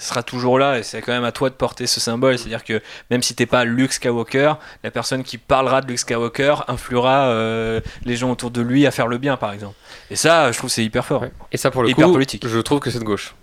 sera 0.00 0.22
toujours 0.22 0.58
là 0.58 0.78
et 0.78 0.82
c'est 0.82 1.02
quand 1.02 1.12
même 1.12 1.24
à 1.24 1.32
toi 1.32 1.50
de 1.50 1.54
porter 1.54 1.86
ce 1.86 2.00
symbole. 2.00 2.38
C'est-à-dire 2.38 2.64
que 2.64 2.82
même 3.10 3.22
si 3.22 3.34
t'es 3.34 3.46
pas 3.46 3.64
Luke 3.64 3.92
Skywalker, 3.92 4.54
la 4.82 4.90
personne 4.90 5.22
qui 5.22 5.38
parlera 5.38 5.80
de 5.80 5.86
Luke 5.86 5.98
Skywalker 5.98 6.56
influera 6.68 7.28
euh, 7.28 7.80
les 8.04 8.16
gens 8.16 8.30
autour 8.30 8.50
de 8.50 8.60
lui 8.60 8.86
à 8.86 8.90
faire 8.90 9.06
le 9.06 9.18
bien, 9.18 9.36
par 9.36 9.52
exemple. 9.52 9.76
Et 10.10 10.16
ça, 10.16 10.50
je 10.50 10.58
trouve 10.58 10.70
c'est 10.70 10.84
hyper 10.84 11.04
fort. 11.04 11.24
Et 11.52 11.56
ça, 11.56 11.70
pour 11.70 11.82
le 11.82 11.90
hyper 11.90 12.06
coup, 12.06 12.12
politique. 12.12 12.46
je 12.46 12.58
trouve 12.58 12.80
que 12.80 12.90
c'est 12.90 12.98
de 12.98 13.04
gauche. 13.04 13.34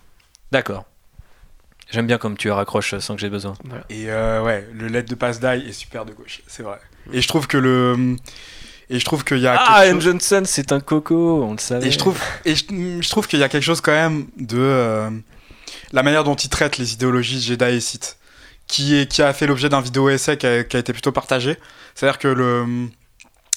D'accord. 0.51 0.85
J'aime 1.89 2.07
bien 2.07 2.17
comme 2.17 2.37
tu 2.37 2.49
raccroches 2.51 2.97
sans 2.99 3.15
que 3.15 3.21
j'ai 3.21 3.29
besoin. 3.29 3.53
Et 3.89 4.09
euh, 4.09 4.41
ouais, 4.41 4.67
le 4.73 4.87
LED 4.87 5.09
de 5.09 5.15
Pass 5.15 5.39
Die 5.39 5.45
est 5.45 5.73
super 5.73 6.05
de 6.05 6.13
gauche, 6.13 6.41
c'est 6.47 6.63
vrai. 6.63 6.79
Et 7.11 7.21
je 7.21 7.27
trouve 7.27 7.47
que 7.47 7.57
le 7.57 8.15
et 8.91 8.99
je 8.99 9.05
trouve 9.05 9.23
qu'il 9.23 9.39
y 9.39 9.47
a 9.47 9.55
ah 9.55 9.87
Ian 9.87 9.99
Johnson 9.99 10.43
c'est 10.45 10.71
un 10.71 10.79
coco 10.79 11.43
on 11.43 11.53
le 11.53 11.57
savait 11.57 11.87
et 11.87 11.91
je 11.91 11.97
trouve 11.97 12.19
et 12.45 12.55
je, 12.55 13.09
trouve 13.09 13.27
qu'il 13.27 13.39
y 13.39 13.43
a 13.43 13.49
quelque 13.49 13.63
chose 13.63 13.81
quand 13.81 13.93
même 13.93 14.27
de 14.37 14.57
euh, 14.59 15.09
la 15.91 16.03
manière 16.03 16.23
dont 16.23 16.35
il 16.35 16.49
traite 16.49 16.77
les 16.77 16.93
idéologies 16.93 17.41
Jedi 17.41 17.65
et 17.65 17.79
Sith, 17.79 18.17
qui, 18.67 18.95
est, 18.95 19.11
qui 19.11 19.21
a 19.21 19.33
fait 19.33 19.47
l'objet 19.47 19.69
d'un 19.69 19.81
vidéo 19.81 20.09
essai 20.09 20.37
qui 20.37 20.47
a, 20.47 20.59
été 20.59 20.93
plutôt 20.93 21.11
partagé. 21.11 21.57
C'est-à-dire 21.95 22.19
que 22.19 22.27
le, 22.27 22.87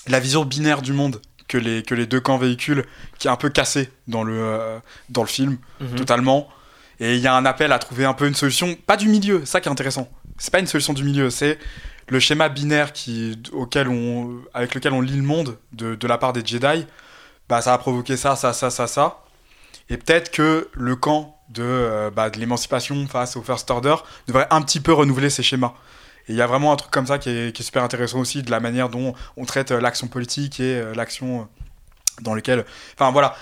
la 0.08 0.20
vision 0.20 0.44
binaire 0.44 0.82
du 0.82 0.92
monde 0.92 1.20
que 1.48 1.58
les, 1.58 1.82
que 1.82 1.94
les 1.94 2.06
deux 2.06 2.20
camps 2.20 2.38
véhiculent, 2.38 2.84
qui 3.18 3.28
est 3.28 3.30
un 3.30 3.36
peu 3.36 3.50
cassée 3.50 3.90
dans 4.08 4.24
le, 4.24 4.34
euh, 4.36 4.78
dans 5.10 5.22
le 5.22 5.28
film, 5.28 5.58
mhm. 5.80 5.96
totalement. 5.96 6.48
Et 7.00 7.16
il 7.16 7.20
y 7.20 7.26
a 7.26 7.34
un 7.34 7.44
appel 7.44 7.72
à 7.72 7.78
trouver 7.78 8.04
un 8.04 8.14
peu 8.14 8.26
une 8.26 8.34
solution, 8.34 8.76
pas 8.86 8.96
du 8.96 9.08
milieu, 9.08 9.44
ça 9.44 9.60
qui 9.60 9.68
est 9.68 9.72
intéressant. 9.72 10.08
C'est 10.38 10.52
pas 10.52 10.60
une 10.60 10.66
solution 10.66 10.92
du 10.92 11.04
milieu, 11.04 11.30
c'est 11.30 11.58
le 12.08 12.20
schéma 12.20 12.48
binaire 12.48 12.92
qui, 12.92 13.40
auquel 13.52 13.88
on, 13.88 14.40
avec 14.52 14.74
lequel 14.74 14.92
on 14.92 15.00
lit 15.00 15.16
le 15.16 15.22
monde 15.22 15.58
de, 15.72 15.94
de 15.94 16.06
la 16.06 16.18
part 16.18 16.32
des 16.32 16.44
Jedi. 16.44 16.86
Bah, 17.48 17.60
ça 17.60 17.74
a 17.74 17.78
provoqué 17.78 18.16
ça, 18.16 18.36
ça, 18.36 18.52
ça, 18.52 18.70
ça, 18.70 18.86
ça. 18.86 19.22
Et 19.90 19.96
peut-être 19.96 20.30
que 20.30 20.68
le 20.72 20.96
camp 20.96 21.38
de, 21.50 21.62
euh, 21.62 22.10
bah, 22.10 22.30
de 22.30 22.38
l'émancipation 22.38 23.06
face 23.06 23.36
au 23.36 23.42
First 23.42 23.70
Order 23.70 23.96
devrait 24.26 24.46
un 24.50 24.62
petit 24.62 24.80
peu 24.80 24.92
renouveler 24.92 25.30
ses 25.30 25.42
schémas. 25.42 25.74
Et 26.28 26.32
il 26.32 26.36
y 26.36 26.42
a 26.42 26.46
vraiment 26.46 26.72
un 26.72 26.76
truc 26.76 26.90
comme 26.90 27.06
ça 27.06 27.18
qui 27.18 27.28
est, 27.28 27.62
super 27.62 27.82
intéressant 27.82 28.20
aussi, 28.20 28.42
de 28.42 28.50
la 28.50 28.60
manière 28.60 28.88
dont 28.88 29.14
on 29.36 29.44
traite 29.44 29.72
euh, 29.72 29.80
l'action 29.80 30.08
politique 30.08 30.60
et 30.60 30.76
euh, 30.76 30.94
l'action 30.94 31.48
dans 32.22 32.34
lequel... 32.34 32.64
Enfin 32.94 33.10
voilà, 33.10 33.36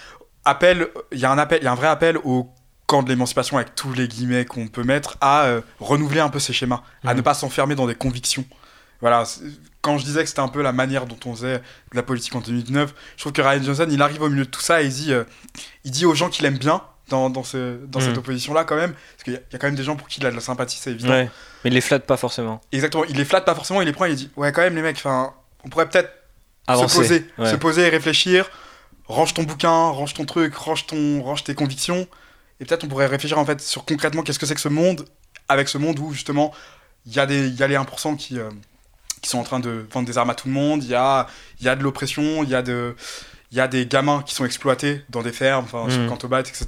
appel, 0.45 0.89
il 1.13 1.21
y 1.21 1.25
a 1.25 1.31
un 1.31 1.39
appel, 1.39 1.61
il 1.63 1.65
y 1.65 1.69
a 1.69 1.73
un 1.73 1.77
vrai 1.77 1.87
appel 1.87 2.19
au 2.25 2.51
camp 2.87 3.03
de 3.03 3.09
l'émancipation 3.09 3.57
avec 3.57 3.75
tous 3.75 3.93
les 3.93 4.09
guillemets 4.09 4.45
qu'on 4.45 4.69
peut 4.69 4.85
mettre 4.85 5.17
à 5.21 5.47
renouveler 5.81 6.21
un 6.21 6.29
peu 6.29 6.39
ses 6.39 6.53
schémas, 6.53 6.83
à 7.05 7.15
mmh. 7.15 7.17
ne 7.17 7.23
pas 7.23 7.35
s'enfermer 7.35 7.75
dans 7.75 7.87
des 7.87 7.95
convictions. 7.95 8.45
Voilà, 9.03 9.25
quand 9.83 9.99
je 9.99 10.05
disais 10.05 10.23
que 10.23 10.29
c'était 10.29 10.41
un 10.41 10.49
peu 10.49 10.63
la 10.63 10.73
manière 10.73 11.07
dont 11.07 11.19
on 11.27 11.35
faisait 11.35 11.59
de 11.59 11.97
la 11.97 12.05
politique 12.05 12.37
en 12.37 12.41
2009, 12.41 12.95
je 13.17 13.21
trouve 13.21 13.33
que 13.33 13.43
Ryan 13.43 13.61
Johnson, 13.61 13.89
il 13.91 14.01
arrive 14.01 14.23
au 14.23 14.29
milieu 14.29 14.45
de 14.45 14.51
tout 14.51 14.61
ça 14.61 14.81
et 14.81 14.87
il 14.87 14.93
dit, 14.93 15.13
euh, 15.13 15.25
il 15.85 15.91
dit 15.91 16.07
aux 16.07 16.15
gens 16.15 16.29
qu'il 16.29 16.47
aime 16.47 16.57
bien 16.57 16.83
dans, 17.09 17.29
dans, 17.29 17.43
ce, 17.43 17.85
dans 17.87 17.99
cette 17.99 18.15
mm. 18.15 18.19
opposition-là 18.19 18.63
quand 18.63 18.77
même, 18.77 18.93
parce 18.93 19.25
qu'il 19.25 19.33
y, 19.33 19.37
a 19.37 19.59
quand 19.59 19.67
même 19.67 19.75
des 19.75 19.83
gens 19.83 19.97
pour 19.97 20.07
qui 20.07 20.21
il 20.21 20.27
a 20.27 20.31
de 20.31 20.37
la 20.37 20.41
sympathie, 20.41 20.79
c'est 20.81 20.93
évident. 20.93 21.11
mais 21.11 21.31
il 21.65 21.73
les 21.73 21.81
flatte 21.81 22.07
pas 22.07 22.17
forcément. 22.17 22.61
Exactement, 22.71 23.05
il 23.05 23.17
les 23.17 23.25
flatte 23.25 23.45
pas 23.45 23.57
forcément, 23.57 23.83
il 23.83 23.87
les 23.87 23.93
prend 23.93 24.05
et 24.05 24.11
il 24.11 24.17
dit, 24.17 24.31
ouais 24.37 24.53
quand 24.53 24.63
même 24.63 24.77
les 24.77 24.83
mecs, 24.83 25.03
on 25.05 25.69
pourrait 25.69 25.89
peut-être 25.89 26.13
se 26.69 26.97
poser, 26.97 27.27
se 27.45 27.57
poser 27.57 27.83
et 27.83 27.89
réfléchir, 27.89 28.49
range 29.09 29.35
ton 29.35 29.43
bouquin, 29.43 29.89
range 29.89 30.15
ton 30.15 30.27
truc, 30.27 30.55
range, 30.55 30.87
ton, 30.87 31.23
range 31.25 31.43
tes 31.43 31.57
convictions, 31.57 32.07
et 32.61 32.65
peut-être 32.65 32.85
on 32.85 32.89
pourrait 32.89 33.07
réfléchir 33.07 33.39
en 33.39 33.45
fait 33.45 33.61
sur 33.61 33.85
concrètement 33.85 34.23
qu'est-ce 34.23 34.39
que 34.39 34.47
c'est 34.47 34.55
que 34.55 34.61
ce 34.61 34.69
monde, 34.69 35.07
avec 35.49 35.69
ce 35.69 35.79
monde 35.79 35.99
où 35.99 36.13
justement 36.13 36.53
il 37.07 37.15
y, 37.15 37.19
a 37.19 37.27
des, 37.27 37.49
y 37.49 37.63
a 37.63 37.69
les 37.69 37.77
1% 37.77 38.17
qui... 38.17 38.39
Euh, 38.39 38.51
qui 39.21 39.31
sont 39.31 39.39
en 39.39 39.45
train 39.45 39.61
de 39.61 39.87
vendre 39.93 40.05
des 40.05 40.19
armes 40.19 40.31
à 40.31 40.35
tout 40.35 40.49
le 40.49 40.53
monde. 40.55 40.83
Il 40.83 40.91
y 40.91 40.97
a, 40.97 41.29
il 41.61 41.67
y 41.67 41.69
a 41.69 41.77
de 41.77 41.83
l'oppression, 41.85 42.43
il 42.43 42.49
y 42.49 42.57
a 42.57 42.63
de, 42.63 42.97
il 43.53 43.59
y 43.59 43.61
a 43.61 43.69
des 43.69 43.87
gamins 43.87 44.23
qui 44.27 44.35
sont 44.35 44.45
exploités 44.45 45.05
dans 45.11 45.23
des 45.23 45.31
fermes, 45.31 45.65
enfin, 45.65 45.89
sur 45.91 46.01
mmh. 46.01 46.09
Cantobat, 46.09 46.41
etc. 46.41 46.67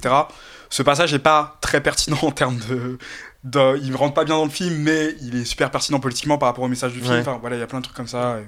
Ce 0.69 0.83
passage 0.83 1.13
n'est 1.13 1.19
pas 1.19 1.57
très 1.61 1.81
pertinent 1.81 2.17
en 2.21 2.31
termes 2.31 2.59
de, 2.69 2.97
de, 3.43 3.79
Il 3.81 3.91
ne 3.91 3.97
rentre 3.97 4.13
pas 4.13 4.23
bien 4.23 4.35
dans 4.35 4.45
le 4.45 4.51
film, 4.51 4.75
mais 4.77 5.15
il 5.21 5.35
est 5.35 5.45
super 5.45 5.71
pertinent 5.71 5.99
politiquement 5.99 6.37
par 6.37 6.47
rapport 6.47 6.63
au 6.63 6.67
message 6.67 6.93
du 6.93 7.01
film. 7.01 7.19
Enfin, 7.19 7.37
voilà, 7.41 7.55
il 7.55 7.59
y 7.59 7.63
a 7.63 7.67
plein 7.67 7.79
de 7.79 7.83
trucs 7.83 7.97
comme 7.97 8.07
ça. 8.07 8.39
Et, 8.39 8.45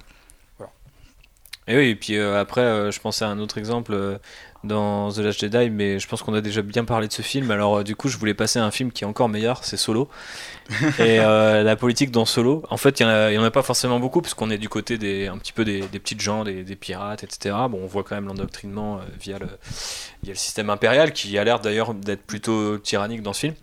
voilà. 0.57 0.72
et 1.68 1.77
oui, 1.77 1.89
et 1.89 1.95
puis 1.95 2.15
euh, 2.15 2.39
après, 2.39 2.61
euh, 2.61 2.91
je 2.91 2.99
pensais 2.99 3.26
à 3.26 3.30
un 3.30 3.39
autre 3.39 3.57
exemple. 3.57 4.19
Euh, 4.63 4.67
dans 4.67 5.11
The 5.11 5.19
Last 5.19 5.39
Jedi, 5.39 5.69
mais 5.69 5.99
je 5.99 6.07
pense 6.07 6.21
qu'on 6.21 6.34
a 6.34 6.41
déjà 6.41 6.61
bien 6.61 6.85
parlé 6.85 7.07
de 7.07 7.13
ce 7.13 7.21
film. 7.21 7.51
Alors, 7.51 7.84
du 7.84 7.95
coup, 7.95 8.09
je 8.09 8.17
voulais 8.17 8.34
passer 8.34 8.59
à 8.59 8.65
un 8.65 8.71
film 8.71 8.91
qui 8.91 9.03
est 9.03 9.07
encore 9.07 9.29
meilleur, 9.29 9.63
c'est 9.63 9.77
Solo. 9.77 10.09
et 10.99 11.19
euh, 11.19 11.63
la 11.63 11.75
politique 11.75 12.11
dans 12.11 12.25
Solo, 12.25 12.63
en 12.69 12.77
fait, 12.77 12.99
il 12.99 13.05
n'y 13.05 13.38
en, 13.38 13.43
a 13.43 13.51
pas 13.51 13.63
forcément 13.63 13.99
beaucoup, 13.99 14.21
puisqu'on 14.21 14.49
est 14.49 14.57
du 14.57 14.69
côté 14.69 14.97
des, 14.97 15.27
un 15.27 15.38
petit 15.38 15.53
peu 15.53 15.65
des, 15.65 15.81
des 15.81 15.99
petites 15.99 16.21
gens, 16.21 16.43
des, 16.43 16.63
des, 16.63 16.75
pirates, 16.75 17.23
etc. 17.23 17.55
Bon, 17.69 17.79
on 17.84 17.88
voit 17.88 18.03
quand 18.03 18.15
même 18.15 18.27
l'endoctrinement 18.27 18.97
euh, 18.97 19.01
via, 19.19 19.39
le, 19.39 19.47
via 20.23 20.34
le 20.34 20.35
système 20.35 20.69
impérial, 20.69 21.13
qui 21.13 21.38
a 21.38 21.43
l'air 21.43 21.59
d'ailleurs 21.59 21.93
d'être 21.93 22.23
plutôt 22.23 22.77
tyrannique 22.77 23.21
dans 23.21 23.34
ce 23.34 23.41
film 23.41 23.53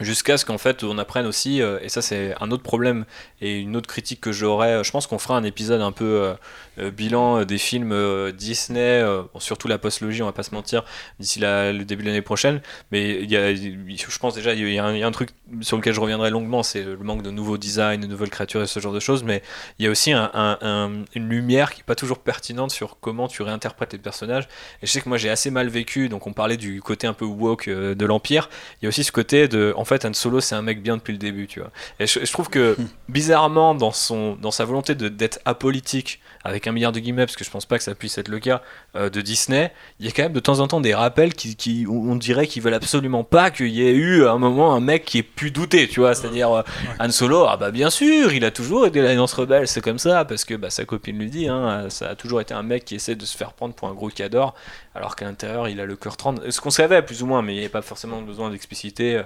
jusqu'à 0.00 0.38
ce 0.38 0.44
qu'en 0.44 0.58
fait 0.58 0.82
on 0.82 0.98
apprenne 0.98 1.26
aussi, 1.26 1.62
euh, 1.62 1.78
et 1.82 1.88
ça 1.88 2.02
c'est 2.02 2.34
un 2.40 2.50
autre 2.50 2.62
problème 2.62 3.04
et 3.40 3.58
une 3.58 3.76
autre 3.76 3.86
critique 3.88 4.20
que 4.20 4.32
j'aurais, 4.32 4.82
je 4.82 4.90
pense 4.90 5.06
qu'on 5.06 5.18
fera 5.18 5.36
un 5.36 5.44
épisode 5.44 5.82
un 5.82 5.92
peu 5.92 6.04
euh, 6.04 6.32
euh, 6.32 6.34
bilan 6.78 7.44
des 7.44 7.58
films 7.58 8.32
Disney, 8.32 9.04
surtout 9.38 9.68
la 9.68 9.78
post-logie, 9.78 10.22
on 10.22 10.26
va 10.26 10.32
pas 10.32 10.42
se 10.42 10.54
mentir, 10.54 10.84
d'ici 11.18 11.40
le 11.40 11.82
début 11.82 12.02
de 12.02 12.08
l'année 12.08 12.22
prochaine, 12.22 12.60
mais 12.90 13.22
il 13.22 13.30
y 13.30 13.36
a, 13.36 13.54
je 13.54 14.18
pense 14.18 14.34
déjà 14.34 14.54
il 14.54 14.68
y, 14.68 14.78
a 14.78 14.84
un 14.84 15.12
truc 15.12 15.30
sur 15.60 15.76
lequel 15.76 15.94
je 15.94 16.00
reviendrai 16.00 16.30
longuement, 16.30 16.62
c'est 16.62 16.82
le 16.82 16.96
manque 16.98 17.22
de 17.22 17.30
nouveaux 17.30 17.58
designs, 17.58 17.98
de 17.98 18.06
nouvelles 18.06 18.30
créatures 18.30 18.62
et 18.62 18.66
ce 18.66 18.80
genre 18.80 18.92
de 18.92 19.00
choses, 19.00 19.24
mais 19.24 19.42
il 19.78 19.84
y 19.84 19.88
a 19.88 19.90
aussi 19.90 20.12
une 20.12 21.04
lumière 21.14 21.72
qui 21.74 21.80
est 21.80 21.84
pas 21.84 21.94
toujours 21.94 22.18
pertinente 22.18 22.70
sur 22.70 22.98
comment 23.00 23.28
tu 23.28 23.42
réinterprètes 23.42 23.92
les 23.92 23.98
personnages, 23.98 24.48
et 24.82 24.86
je 24.86 24.90
sais 24.90 25.00
que 25.00 25.08
moi 25.08 25.18
j'ai 25.18 25.30
assez 25.30 25.50
mal 25.50 25.68
vécu, 25.68 26.08
donc 26.08 26.26
on 26.26 26.32
parlait 26.32 26.56
du 26.56 26.80
côté 26.82 27.06
un 27.06 27.14
peu 27.14 27.24
woke 27.24 27.68
de 27.68 28.06
l'Empire, 28.06 28.48
il 28.80 28.84
y 28.84 28.86
a 28.86 28.88
aussi 28.88 29.04
ce 29.04 29.12
côté 29.12 29.48
de, 29.48 29.72
en 29.76 29.84
fait, 29.84 30.04
Han 30.04 30.12
Solo, 30.12 30.40
c'est 30.40 30.54
un 30.54 30.62
mec 30.62 30.82
bien 30.82 30.96
depuis 30.96 31.12
le 31.12 31.18
début, 31.18 31.46
tu 31.46 31.60
vois. 31.60 31.70
Et 31.98 32.06
je, 32.06 32.32
trouve 32.32 32.48
que, 32.48 32.76
bizarrement, 33.08 33.74
dans, 33.74 33.92
son, 33.92 34.36
dans 34.36 34.50
sa 34.50 34.64
volonté 34.64 34.94
d'être 34.94 35.40
apolitique, 35.44 36.20
avec 36.44 36.66
un 36.66 36.72
milliard 36.72 36.92
de 36.92 37.00
guillemets, 37.00 37.26
parce 37.26 37.36
que 37.36 37.44
je 37.44 37.50
pense 37.50 37.66
pas 37.66 37.78
que 37.78 37.84
ça 37.84 37.94
puisse 37.94 38.18
être 38.18 38.28
le 38.28 38.38
cas 38.38 38.62
euh, 38.96 39.10
de 39.10 39.20
Disney, 39.20 39.72
il 39.98 40.06
y 40.06 40.08
a 40.08 40.12
quand 40.12 40.22
même 40.22 40.32
de 40.32 40.40
temps 40.40 40.60
en 40.60 40.68
temps 40.68 40.80
des 40.80 40.94
rappels 40.94 41.34
qui, 41.34 41.56
qui 41.56 41.86
on 41.88 42.16
dirait 42.16 42.46
qu'ils 42.46 42.62
veulent 42.62 42.74
absolument 42.74 43.24
pas 43.24 43.50
qu'il 43.50 43.68
y 43.68 43.82
ait 43.82 43.92
eu 43.92 44.24
à 44.24 44.32
un 44.32 44.38
moment 44.38 44.74
un 44.74 44.80
mec 44.80 45.04
qui 45.04 45.18
ait 45.18 45.22
pu 45.22 45.50
douter, 45.50 45.88
tu 45.88 46.00
vois. 46.00 46.14
C'est-à-dire, 46.14 46.50
euh, 46.50 46.62
Han 46.98 47.10
Solo, 47.10 47.46
ah 47.48 47.56
bah 47.56 47.70
bien 47.70 47.90
sûr, 47.90 48.32
il 48.32 48.44
a 48.44 48.50
toujours 48.50 48.86
été 48.86 49.02
l'Alliance 49.02 49.32
Rebelle, 49.32 49.68
c'est 49.68 49.80
comme 49.80 49.98
ça, 49.98 50.24
parce 50.24 50.44
que 50.44 50.54
bah, 50.54 50.70
sa 50.70 50.84
copine 50.84 51.18
lui 51.18 51.30
dit, 51.30 51.48
hein, 51.48 51.88
ça 51.90 52.10
a 52.10 52.14
toujours 52.14 52.40
été 52.40 52.54
un 52.54 52.62
mec 52.62 52.84
qui 52.84 52.94
essaie 52.94 53.14
de 53.14 53.24
se 53.24 53.36
faire 53.36 53.52
prendre 53.52 53.74
pour 53.74 53.88
un 53.88 53.94
gros 53.94 54.08
cador, 54.08 54.54
alors 54.94 55.16
qu'à 55.16 55.24
l'intérieur, 55.26 55.68
il 55.68 55.80
a 55.80 55.86
le 55.86 55.96
cœur 55.96 56.16
30. 56.16 56.50
Ce 56.50 56.60
qu'on 56.60 56.70
savait, 56.70 57.02
plus 57.02 57.22
ou 57.22 57.26
moins, 57.26 57.42
mais 57.42 57.52
il 57.52 57.56
n'y 57.56 57.62
avait 57.62 57.68
pas 57.68 57.82
forcément 57.82 58.22
besoin 58.22 58.50
d'expliciter. 58.50 59.16
Euh, 59.16 59.22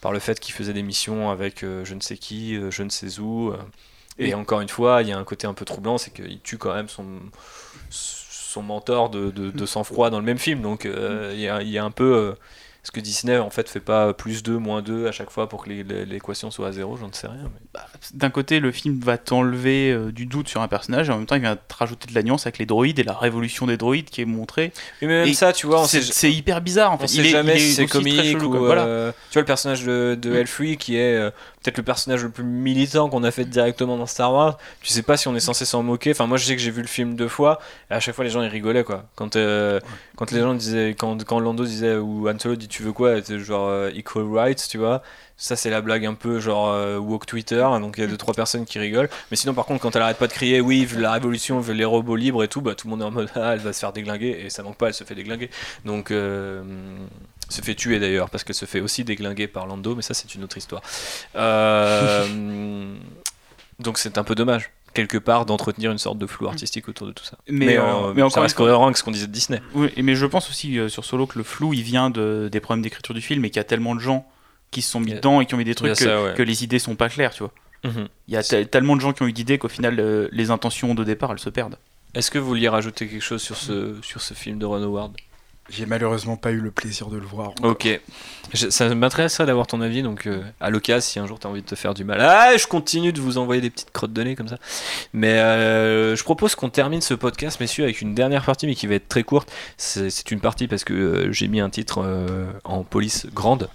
par 0.00 0.12
le 0.12 0.18
fait 0.18 0.40
qu'il 0.40 0.54
faisait 0.54 0.72
des 0.72 0.82
missions 0.82 1.30
avec 1.30 1.62
euh, 1.62 1.84
je 1.84 1.94
ne 1.94 2.00
sais 2.00 2.16
qui, 2.16 2.56
euh, 2.56 2.70
je 2.70 2.82
ne 2.82 2.88
sais 2.88 3.18
où. 3.18 3.52
Euh. 4.20 4.24
et 4.24 4.34
encore 4.34 4.60
une 4.60 4.68
fois, 4.68 5.02
il 5.02 5.08
y 5.08 5.12
a 5.12 5.18
un 5.18 5.24
côté 5.24 5.46
un 5.46 5.54
peu 5.54 5.64
troublant, 5.64 5.98
c'est 5.98 6.12
qu'il 6.12 6.40
tue 6.40 6.58
quand 6.58 6.74
même 6.74 6.88
son, 6.88 7.06
son 7.90 8.62
mentor 8.62 9.10
de, 9.10 9.30
de, 9.30 9.66
sang-froid 9.66 10.10
dans 10.10 10.18
le 10.18 10.24
même 10.24 10.38
film. 10.38 10.62
Donc 10.62 10.84
il 10.84 11.40
y, 11.40 11.48
a, 11.48 11.62
y, 11.62 11.78
a, 11.78 11.84
un 11.84 11.90
peu 11.90 12.34
est-ce 12.82 12.92
que 12.92 13.00
Disney 13.00 13.36
en 13.36 13.50
fait 13.50 13.68
fait 13.68 13.80
pas 13.80 14.14
plus 14.14 14.42
2, 14.42 14.56
moins 14.56 14.80
2 14.80 15.06
à 15.06 15.12
chaque 15.12 15.30
fois 15.30 15.50
pour 15.50 15.64
que 15.64 15.70
l'équation 15.70 16.50
soit 16.50 16.68
à 16.68 16.72
zéro? 16.72 16.96
J'en 16.96 17.12
sais 17.12 17.26
rien. 17.26 17.50
Bah, 17.74 17.86
d'un 18.14 18.30
côté, 18.30 18.58
le 18.58 18.72
film 18.72 18.98
va 19.00 19.18
t'enlever 19.18 19.92
euh, 19.92 20.10
du 20.10 20.24
doute 20.24 20.48
sur 20.48 20.62
un 20.62 20.68
personnage 20.68 21.10
et 21.10 21.12
en 21.12 21.18
même 21.18 21.26
temps, 21.26 21.34
il 21.34 21.42
vient 21.42 21.56
te 21.56 21.74
rajouter 21.74 22.08
de 22.08 22.14
la 22.14 22.22
nuance 22.22 22.46
avec 22.46 22.56
les 22.56 22.64
droïdes 22.64 22.98
et 22.98 23.02
la 23.02 23.12
révolution 23.12 23.66
des 23.66 23.76
droïdes 23.76 24.08
qui 24.08 24.22
est 24.22 24.26
montrée. 24.26 24.72
Mais 25.02 25.08
même 25.08 25.34
ça, 25.34 25.52
tu 25.52 25.66
vois, 25.66 25.86
c'est 25.86 26.32
hyper 26.32 26.62
bizarre 26.62 26.92
en 26.92 26.96
fait. 26.96 27.04
On 27.04 27.08
sait 27.08 27.24
jamais 27.24 27.58
si 27.58 27.74
c'est 27.74 27.86
comique 27.86 28.42
ou. 28.42 28.56
Euh, 28.56 29.12
tu 29.30 29.34
vois, 29.34 29.42
le 29.42 29.46
personnage 29.46 29.84
de, 29.84 30.18
de 30.20 30.30
mm. 30.30 30.36
Elfree 30.36 30.76
qui 30.78 30.96
est. 30.96 31.16
Euh, 31.16 31.30
peut-être 31.62 31.76
le 31.76 31.84
personnage 31.84 32.22
le 32.22 32.30
plus 32.30 32.42
militant 32.42 33.10
qu'on 33.10 33.22
a 33.22 33.30
fait 33.30 33.44
directement 33.44 33.98
dans 33.98 34.06
Star 34.06 34.32
Wars. 34.32 34.56
Tu 34.80 34.88
sais 34.88 35.02
pas 35.02 35.18
si 35.18 35.28
on 35.28 35.36
est 35.36 35.40
censé 35.40 35.66
s'en 35.66 35.82
moquer. 35.82 36.12
Enfin, 36.12 36.26
moi, 36.26 36.38
je 36.38 36.46
sais 36.46 36.56
que 36.56 36.62
j'ai 36.62 36.70
vu 36.70 36.80
le 36.80 36.88
film 36.88 37.16
deux 37.16 37.28
fois 37.28 37.60
et 37.90 37.94
à 37.94 38.00
chaque 38.00 38.14
fois, 38.14 38.24
les 38.24 38.30
gens 38.30 38.40
ils 38.40 38.48
rigolaient 38.48 38.84
quoi. 38.84 39.04
Quand, 39.16 39.36
quand 40.16 40.30
les 40.32 40.40
gens 40.40 40.54
disaient, 40.54 40.96
quand, 40.98 41.22
quand 41.24 41.38
Lando 41.38 41.66
disait 41.66 41.96
ou 41.96 42.30
Han 42.30 42.38
Solo 42.38 42.56
dit 42.56 42.69
tu 42.70 42.82
veux 42.82 42.92
quoi, 42.92 43.20
genre 43.20 43.68
euh, 43.68 43.90
equal 43.94 44.24
rights, 44.32 44.66
tu 44.70 44.78
vois. 44.78 45.02
Ça, 45.36 45.56
c'est 45.56 45.70
la 45.70 45.80
blague 45.80 46.06
un 46.06 46.14
peu 46.14 46.40
genre 46.40 46.70
euh, 46.70 46.98
woke 46.98 47.26
Twitter. 47.26 47.66
Donc 47.80 47.96
il 47.98 48.02
y 48.02 48.04
a 48.04 48.06
deux 48.06 48.16
trois 48.16 48.34
personnes 48.34 48.64
qui 48.64 48.78
rigolent. 48.78 49.10
Mais 49.30 49.36
sinon, 49.36 49.54
par 49.54 49.66
contre, 49.66 49.82
quand 49.82 49.96
elle 49.96 50.02
arrête 50.02 50.18
pas 50.18 50.26
de 50.26 50.32
crier 50.32 50.60
oui, 50.60 50.88
la 50.96 51.12
révolution, 51.12 51.60
veut 51.60 51.74
les 51.74 51.84
robots 51.84 52.16
libres 52.16 52.42
et 52.44 52.48
tout, 52.48 52.60
bah 52.60 52.74
tout 52.74 52.86
le 52.86 52.90
monde 52.90 53.02
est 53.02 53.04
en 53.04 53.10
mode 53.10 53.30
ah, 53.34 53.54
elle 53.54 53.60
va 53.60 53.72
se 53.72 53.80
faire 53.80 53.92
déglinguer 53.92 54.42
et 54.44 54.50
ça 54.50 54.62
manque 54.62 54.76
pas, 54.76 54.88
elle 54.88 54.94
se 54.94 55.04
fait 55.04 55.14
déglinguer. 55.14 55.50
Donc 55.84 56.12
se 57.50 57.62
fait 57.62 57.74
tuer 57.74 57.98
d'ailleurs, 57.98 58.30
parce 58.30 58.44
qu'elle 58.44 58.54
se 58.54 58.64
fait 58.64 58.80
aussi 58.80 59.04
déglinguer 59.04 59.48
par 59.48 59.66
Lando, 59.66 59.94
mais 59.94 60.02
ça 60.02 60.14
c'est 60.14 60.34
une 60.34 60.44
autre 60.44 60.56
histoire. 60.56 60.82
Euh, 61.36 62.94
donc 63.78 63.98
c'est 63.98 64.18
un 64.18 64.24
peu 64.24 64.34
dommage 64.34 64.70
quelque 64.94 65.18
part 65.18 65.46
d'entretenir 65.46 65.92
une 65.92 65.98
sorte 65.98 66.18
de 66.18 66.26
flou 66.26 66.48
artistique 66.48 66.88
autour 66.88 67.06
de 67.06 67.12
tout 67.12 67.24
ça. 67.24 67.38
Mais, 67.48 67.78
euh, 67.78 68.12
mais, 68.14 68.22
encore 68.22 68.32
ça 68.32 68.40
reste 68.40 68.56
cohérent 68.56 68.86
avec 68.86 68.96
ce 68.96 69.04
qu'on 69.04 69.10
disait 69.10 69.26
de 69.26 69.32
Disney. 69.32 69.60
Oui, 69.74 69.90
mais 69.96 70.14
je 70.14 70.26
pense 70.26 70.48
aussi 70.50 70.78
euh, 70.78 70.88
sur 70.88 71.04
Solo 71.04 71.26
que 71.26 71.38
le 71.38 71.44
flou 71.44 71.72
il 71.72 71.82
vient 71.82 72.10
de, 72.10 72.48
des 72.50 72.60
problèmes 72.60 72.82
d'écriture 72.82 73.14
du 73.14 73.20
film 73.20 73.44
et 73.44 73.50
qu'il 73.50 73.58
y 73.58 73.60
a 73.60 73.64
tellement 73.64 73.94
de 73.94 74.00
gens 74.00 74.26
qui 74.70 74.82
se 74.82 74.90
sont 74.90 75.00
mis 75.00 75.14
dedans 75.14 75.40
et 75.40 75.46
qui 75.46 75.54
ont 75.54 75.58
mis 75.58 75.64
des 75.64 75.74
trucs 75.74 75.96
que, 75.96 76.42
les 76.42 76.64
idées 76.64 76.78
sont 76.78 76.94
pas 76.94 77.08
claires, 77.08 77.32
tu 77.32 77.42
vois. 77.42 77.52
Mhm. 77.84 78.08
Il 78.28 78.34
y 78.34 78.36
a 78.36 78.42
tellement 78.42 78.94
de 78.94 79.00
gens 79.00 79.12
qui 79.12 79.22
ont 79.22 79.26
eu 79.26 79.32
d'idées 79.32 79.58
qu'au 79.58 79.68
final 79.68 80.28
les 80.30 80.50
intentions 80.50 80.94
de 80.94 81.04
départ 81.04 81.32
elles 81.32 81.38
se 81.38 81.50
perdent. 81.50 81.76
Est-ce 82.14 82.30
que 82.30 82.38
vous 82.38 82.48
vouliez 82.48 82.68
rajouter 82.68 83.06
quelque 83.06 83.22
chose 83.22 83.40
sur 83.40 83.56
ce, 83.56 83.94
sur 84.02 84.20
ce 84.20 84.34
film 84.34 84.58
de 84.58 84.66
Ron 84.66 84.82
Howard? 84.82 85.12
J'ai 85.70 85.86
malheureusement 85.86 86.36
pas 86.36 86.50
eu 86.50 86.60
le 86.60 86.70
plaisir 86.70 87.08
de 87.08 87.16
le 87.16 87.24
voir. 87.24 87.52
Ok. 87.62 87.88
ça 88.52 88.94
m'intéresserait 88.94 89.46
d'avoir 89.46 89.66
ton 89.66 89.80
avis, 89.80 90.02
donc 90.02 90.26
euh, 90.26 90.42
à 90.60 90.70
l'occasion, 90.70 91.00
si 91.00 91.18
un 91.18 91.26
jour 91.26 91.38
tu 91.38 91.46
envie 91.46 91.62
de 91.62 91.66
te 91.66 91.74
faire 91.74 91.94
du 91.94 92.04
mal. 92.04 92.20
Ah, 92.20 92.56
je 92.56 92.66
continue 92.66 93.12
de 93.12 93.20
vous 93.20 93.38
envoyer 93.38 93.60
des 93.60 93.70
petites 93.70 93.92
crottes 93.92 94.12
de 94.12 94.34
comme 94.34 94.48
ça. 94.48 94.58
Mais 95.12 95.38
euh, 95.38 96.16
je 96.16 96.22
propose 96.24 96.54
qu'on 96.54 96.68
termine 96.68 97.00
ce 97.00 97.14
podcast, 97.14 97.60
messieurs, 97.60 97.84
avec 97.84 98.00
une 98.00 98.14
dernière 98.14 98.44
partie, 98.44 98.66
mais 98.66 98.74
qui 98.74 98.86
va 98.86 98.96
être 98.96 99.08
très 99.08 99.22
courte. 99.22 99.50
C'est 99.76 100.30
une 100.30 100.40
partie 100.40 100.68
parce 100.68 100.84
que 100.84 100.92
euh, 100.92 101.32
j'ai 101.32 101.48
mis 101.48 101.60
un 101.60 101.70
titre 101.70 102.04
en 102.64 102.82
police 102.82 103.26
grande. 103.32 103.68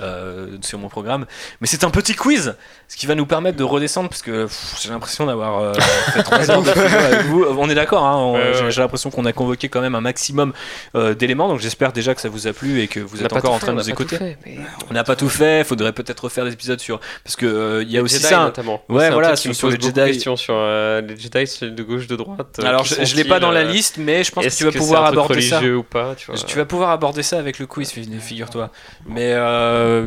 Euh, 0.00 0.56
sur 0.62 0.78
mon 0.78 0.88
programme. 0.88 1.26
Mais 1.60 1.66
c'est 1.66 1.84
un 1.84 1.90
petit 1.90 2.14
quiz, 2.14 2.54
ce 2.88 2.96
qui 2.96 3.06
va 3.06 3.14
nous 3.14 3.26
permettre 3.26 3.56
de 3.56 3.64
redescendre, 3.64 4.08
parce 4.08 4.22
que 4.22 4.46
j'ai 4.82 4.88
l'impression 4.90 5.26
d'avoir 5.26 5.58
euh, 5.60 5.72
fait 6.14 6.22
3 6.22 6.50
heures 6.50 6.62
avec 6.68 7.22
vous. 7.26 7.44
On 7.58 7.68
est 7.70 7.74
d'accord, 7.74 8.04
hein, 8.04 8.38
j'ai 8.68 8.80
l'impression 8.80 9.10
qu'on 9.10 9.24
a 9.24 9.32
convoqué 9.32 9.68
quand 9.68 9.80
même 9.80 9.94
un 9.94 10.00
maximum 10.00 10.52
euh, 10.94 11.14
d'éléments, 11.14 11.48
donc 11.48 11.60
j'espère 11.60 11.92
déjà 11.92 12.14
que 12.14 12.20
ça 12.20 12.28
vous 12.28 12.46
a 12.46 12.52
plu 12.52 12.80
et 12.80 12.88
que 12.88 13.00
vous 13.00 13.22
On 13.22 13.24
êtes 13.26 13.32
encore 13.32 13.52
en 13.52 13.58
fait, 13.58 13.66
train 13.66 13.74
de 13.74 13.78
nous 13.78 13.90
écouter. 13.90 14.16
fait, 14.16 14.38
mais- 14.46 14.58
On 14.90 14.94
n'a 14.94 15.04
pas 15.04 15.16
tout 15.16 15.28
fait, 15.28 15.64
faudrait 15.64 15.92
peut-être 15.92 16.24
refaire 16.24 16.44
des 16.44 16.52
épisodes 16.52 16.80
sur. 16.80 17.00
Parce 17.24 17.36
que 17.36 17.46
euh, 17.46 17.82
il 17.82 17.90
y 17.90 17.98
a 17.98 18.02
aussi 18.02 18.16
Jedi, 18.16 18.28
ça. 18.28 18.40
notamment. 18.44 18.82
Ouais, 18.88 19.10
voilà, 19.10 19.28
truc 19.28 19.36
qui 19.36 19.42
sur- 19.42 19.48
me 19.50 19.54
sur 19.54 19.68
pose 19.68 19.72
les 19.72 19.78
beaucoup 19.78 19.92
de 19.92 20.00
Jedi. 20.00 20.12
questions 20.12 20.36
sur 20.36 20.54
euh, 20.56 21.00
les 21.00 21.16
Jedi 21.16 21.46
c'est 21.46 21.74
de 21.74 21.82
gauche, 21.82 22.06
de 22.06 22.16
droite. 22.16 22.60
Alors 22.62 22.84
je, 22.84 23.04
je 23.04 23.16
l'ai 23.16 23.24
pas 23.24 23.40
dans 23.40 23.50
la 23.50 23.64
liste, 23.64 23.96
mais 23.98 24.24
je 24.24 24.32
pense 24.32 24.44
que 24.44 24.50
tu 24.54 24.64
vas 24.64 24.72
pouvoir 24.72 25.04
aborder 25.04 25.40
ça. 25.40 25.56
religieux 25.58 25.76
ou 25.76 25.82
pas, 25.82 26.14
tu 26.16 26.56
vas 26.56 26.64
pouvoir 26.64 26.90
aborder 26.90 27.22
ça 27.22 27.38
avec 27.38 27.58
le 27.58 27.66
quiz, 27.66 27.90
fi- 27.90 28.08
figure-toi. 28.20 28.70
Mais 29.06 29.32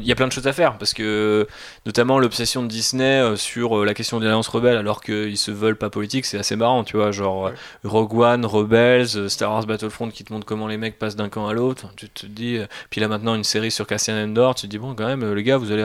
il 0.02 0.08
y 0.08 0.12
a 0.12 0.16
plein 0.16 0.28
de 0.28 0.32
choses 0.32 0.48
à 0.48 0.54
faire 0.54 0.78
parce 0.78 0.94
que, 0.94 1.48
notamment 1.86 2.20
l'obsession 2.20 2.64
de 2.64 2.68
Disney 2.68 3.22
euh, 3.22 3.36
sur 3.36 3.78
euh, 3.80 3.86
la 3.86 3.94
question 3.94 4.20
des 4.20 4.26
alliances 4.28 4.48
rebelles, 4.48 4.78
alors 4.78 5.02
qu'ils 5.02 5.38
se 5.38 5.52
veulent 5.52 5.76
pas 5.76 5.90
politiques, 5.90 6.26
c'est 6.26 6.38
assez 6.38 6.56
marrant, 6.56 6.84
tu 6.84 6.98
vois. 6.98 7.12
Genre 7.12 7.48
euh, 7.48 7.52
Rogue 7.84 8.14
One, 8.20 8.46
Rebels, 8.46 9.08
euh, 9.16 9.30
Star 9.30 9.52
Wars 9.52 9.66
Battlefront 9.66 10.10
qui 10.10 10.24
te 10.24 10.32
montre 10.34 10.46
comment 10.46 10.68
les 10.68 10.78
mecs 10.78 10.98
passent 11.00 11.16
d'un 11.16 11.30
camp 11.30 11.48
à 11.48 11.54
l'autre. 11.54 11.88
Tu 11.96 12.10
te 12.10 12.26
dis, 12.26 12.58
euh, 12.58 12.66
puis 12.90 13.02
là 13.02 13.08
maintenant 13.08 13.36
une 13.36 13.44
série 13.44 13.72
sur 13.72 13.86
Cassian 13.88 14.16
Endor, 14.16 14.56
tu 14.56 14.64
te 14.64 14.68
dis 14.68 14.78
bon 14.78 14.96
quand 14.96 15.08
même 15.08 15.24
euh, 15.24 15.34
les 15.34 15.44
gars, 15.44 15.58
vous 15.58 15.72
allez, 15.72 15.84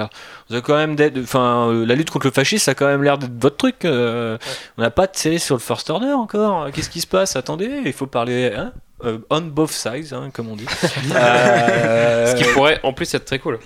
vous 0.49 0.55
avez 0.55 0.63
quand 0.63 0.77
même 0.77 0.97
d'être, 0.97 1.19
enfin 1.19 1.69
euh, 1.71 1.87
la 1.87 1.95
lutte 1.95 2.11
contre 2.11 2.27
le 2.27 2.33
fascisme, 2.33 2.65
ça 2.65 2.71
a 2.73 2.75
quand 2.75 2.87
même 2.87 3.03
l'air 3.03 3.19
d'être 3.19 3.41
votre 3.41 3.57
truc. 3.57 3.85
euh, 3.85 4.39
On 4.77 4.83
n'a 4.83 4.91
pas 4.91 5.07
de 5.07 5.17
série 5.17 5.39
sur 5.39 5.55
le 5.55 5.61
First 5.61 5.91
Order 5.91 6.13
encore. 6.13 6.71
Qu'est-ce 6.73 6.91
qui 6.91 7.01
se 7.01 7.07
passe 7.07 7.37
Attendez, 7.37 7.83
il 7.85 7.93
faut 7.93 8.07
parler. 8.07 8.53
Hein 8.57 8.73
euh, 9.05 9.19
on 9.31 9.41
both 9.43 9.71
sides, 9.71 10.13
hein, 10.13 10.31
comme 10.33 10.49
on 10.49 10.57
dit. 10.57 10.67
Euh, 11.15 12.27
Ce 12.27 12.35
qui 12.37 12.45
pourrait 12.53 12.81
en 12.83 12.93
plus 12.93 13.13
être 13.15 13.25
très 13.25 13.39
cool. 13.39 13.59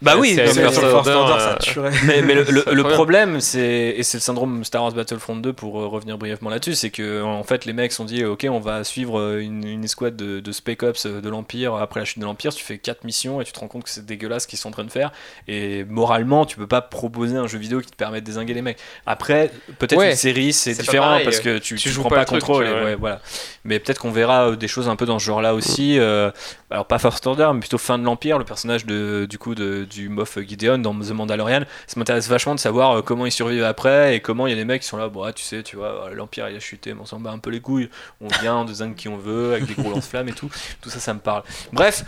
Bah 0.00 0.14
oui, 0.16 0.34
c'est- 0.36 0.42
mais, 0.44 0.52
First 0.52 0.78
First 0.80 0.94
Order, 0.94 1.10
Order, 1.10 1.32
euh, 1.34 1.38
ça 1.38 1.56
tuerait. 1.60 1.90
mais- 2.06 2.22
mais 2.22 2.34
le, 2.34 2.44
le- 2.44 2.62
Ça 2.64 2.70
le 2.72 2.82
problème, 2.84 3.40
c'est 3.40 3.94
et 3.96 4.02
c'est 4.04 4.18
le 4.18 4.22
syndrome 4.22 4.62
Star 4.64 4.82
Wars 4.84 4.92
Battlefront 4.92 5.34
2 5.36 5.52
pour 5.52 5.80
euh, 5.80 5.86
revenir 5.88 6.18
brièvement 6.18 6.50
là-dessus, 6.50 6.74
c'est 6.76 6.90
que 6.90 7.22
en 7.22 7.42
fait 7.42 7.64
les 7.64 7.72
mecs 7.72 7.90
se 7.90 7.96
sont 7.96 8.04
dit 8.04 8.24
ok 8.24 8.46
on 8.48 8.60
va 8.60 8.84
suivre 8.84 9.18
euh, 9.18 9.40
une, 9.40 9.66
une 9.66 9.82
escouade 9.84 10.14
de, 10.14 10.38
de 10.38 10.52
Spec 10.52 10.84
Ops 10.84 11.06
de 11.06 11.28
l'Empire 11.28 11.74
après 11.74 11.98
la 11.98 12.04
chute 12.06 12.20
de 12.20 12.24
l'Empire, 12.24 12.54
tu 12.54 12.62
fais 12.62 12.78
quatre 12.78 13.02
missions 13.02 13.40
et 13.40 13.44
tu 13.44 13.50
te 13.52 13.58
rends 13.58 13.66
compte 13.66 13.82
que 13.84 13.90
c'est 13.90 14.06
dégueulasse 14.06 14.44
ce 14.44 14.48
qu'ils 14.48 14.58
sont 14.60 14.68
en 14.68 14.72
train 14.72 14.84
de 14.84 14.90
faire 14.92 15.10
et 15.48 15.82
moralement 15.84 16.44
tu 16.46 16.56
peux 16.56 16.68
pas 16.68 16.80
proposer 16.80 17.36
un 17.36 17.48
jeu 17.48 17.58
vidéo 17.58 17.80
qui 17.80 17.90
te 17.90 17.96
permet 17.96 18.20
de 18.20 18.26
désinguer 18.26 18.54
les 18.54 18.62
mecs. 18.62 18.78
Après 19.04 19.50
peut-être 19.80 19.98
Ouais, 19.98 20.10
une 20.10 20.16
série 20.16 20.52
c'est 20.52 20.78
différent 20.78 21.06
pareil, 21.08 21.24
parce 21.24 21.40
que 21.40 21.58
tu, 21.58 21.74
tu 21.74 21.82
tu 21.82 21.88
joues 21.90 22.02
prends 22.02 22.10
pas 22.10 22.16
pas 22.16 22.20
le 22.20 22.26
truc, 22.26 22.40
contrôle 22.42 22.64
ouais. 22.66 22.84
ouais, 22.84 22.94
voilà. 22.94 23.20
Mais 23.64 23.80
peut-être 23.80 23.98
qu'on 23.98 24.12
verra 24.12 24.54
des 24.54 24.68
choses 24.68 24.88
un 24.88 24.94
peu 24.96 25.06
dans 25.06 25.18
ce 25.18 25.24
genre-là 25.24 25.54
aussi. 25.54 25.98
euh, 25.98 26.30
alors 26.70 26.86
pas 26.86 26.98
First 26.98 27.26
Order, 27.26 27.50
mais 27.54 27.60
plutôt 27.60 27.78
fin 27.78 27.98
de 27.98 28.04
l'Empire, 28.04 28.38
le 28.38 28.44
personnage 28.44 28.84
de, 28.86 29.26
du 29.28 29.38
coup 29.38 29.54
de, 29.54 29.86
du 29.88 30.08
Moff 30.08 30.38
Gideon 30.38 30.78
dans 30.78 30.94
The 30.94 31.10
Mandalorian. 31.10 31.62
Ça 31.86 31.98
m'intéresse 31.98 32.28
vachement 32.28 32.54
de 32.54 32.60
savoir 32.60 32.98
euh, 32.98 33.02
comment 33.02 33.26
ils 33.26 33.32
survivent 33.32 33.64
après 33.64 34.16
et 34.16 34.20
comment 34.20 34.46
il 34.46 34.50
y 34.50 34.52
a 34.52 34.56
des 34.56 34.64
mecs 34.64 34.82
qui 34.82 34.88
sont 34.88 34.96
là, 34.96 35.08
bon, 35.08 35.22
ah, 35.22 35.32
tu 35.32 35.44
sais, 35.44 35.62
tu 35.62 35.76
vois, 35.76 36.08
euh, 36.08 36.14
l'Empire 36.14 36.48
il 36.48 36.56
a 36.56 36.60
chuté, 36.60 36.94
mais 36.94 37.00
on 37.00 37.06
s'en 37.06 37.20
bat 37.20 37.30
un 37.30 37.38
peu 37.38 37.50
les 37.50 37.60
couilles. 37.60 37.88
On 38.20 38.28
vient, 38.40 38.58
on 38.58 38.64
désingue 38.64 38.94
qui 38.94 39.08
on 39.08 39.16
veut, 39.16 39.52
avec 39.52 39.66
des 39.66 39.74
gros 39.74 39.90
lance-flammes 39.90 40.28
et 40.28 40.32
tout. 40.32 40.50
Tout 40.80 40.90
ça, 40.90 41.00
ça 41.00 41.14
me 41.14 41.20
parle. 41.20 41.42
Bref, 41.72 42.04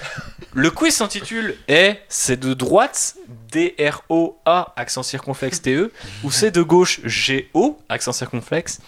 le 0.52 0.70
quiz 0.70 0.94
s'intitule 0.94 1.57
est 1.69 2.01
c'est 2.09 2.39
de 2.39 2.55
droite 2.55 3.16
D-R-O-A 3.52 4.73
accent 4.77 5.02
circonflexe 5.02 5.62
T-E 5.62 5.93
ou 6.23 6.31
c'est 6.31 6.51
de 6.51 6.62
gauche 6.62 7.01
G-O 7.05 7.78
accent 7.89 8.12
circonflexe 8.12 8.81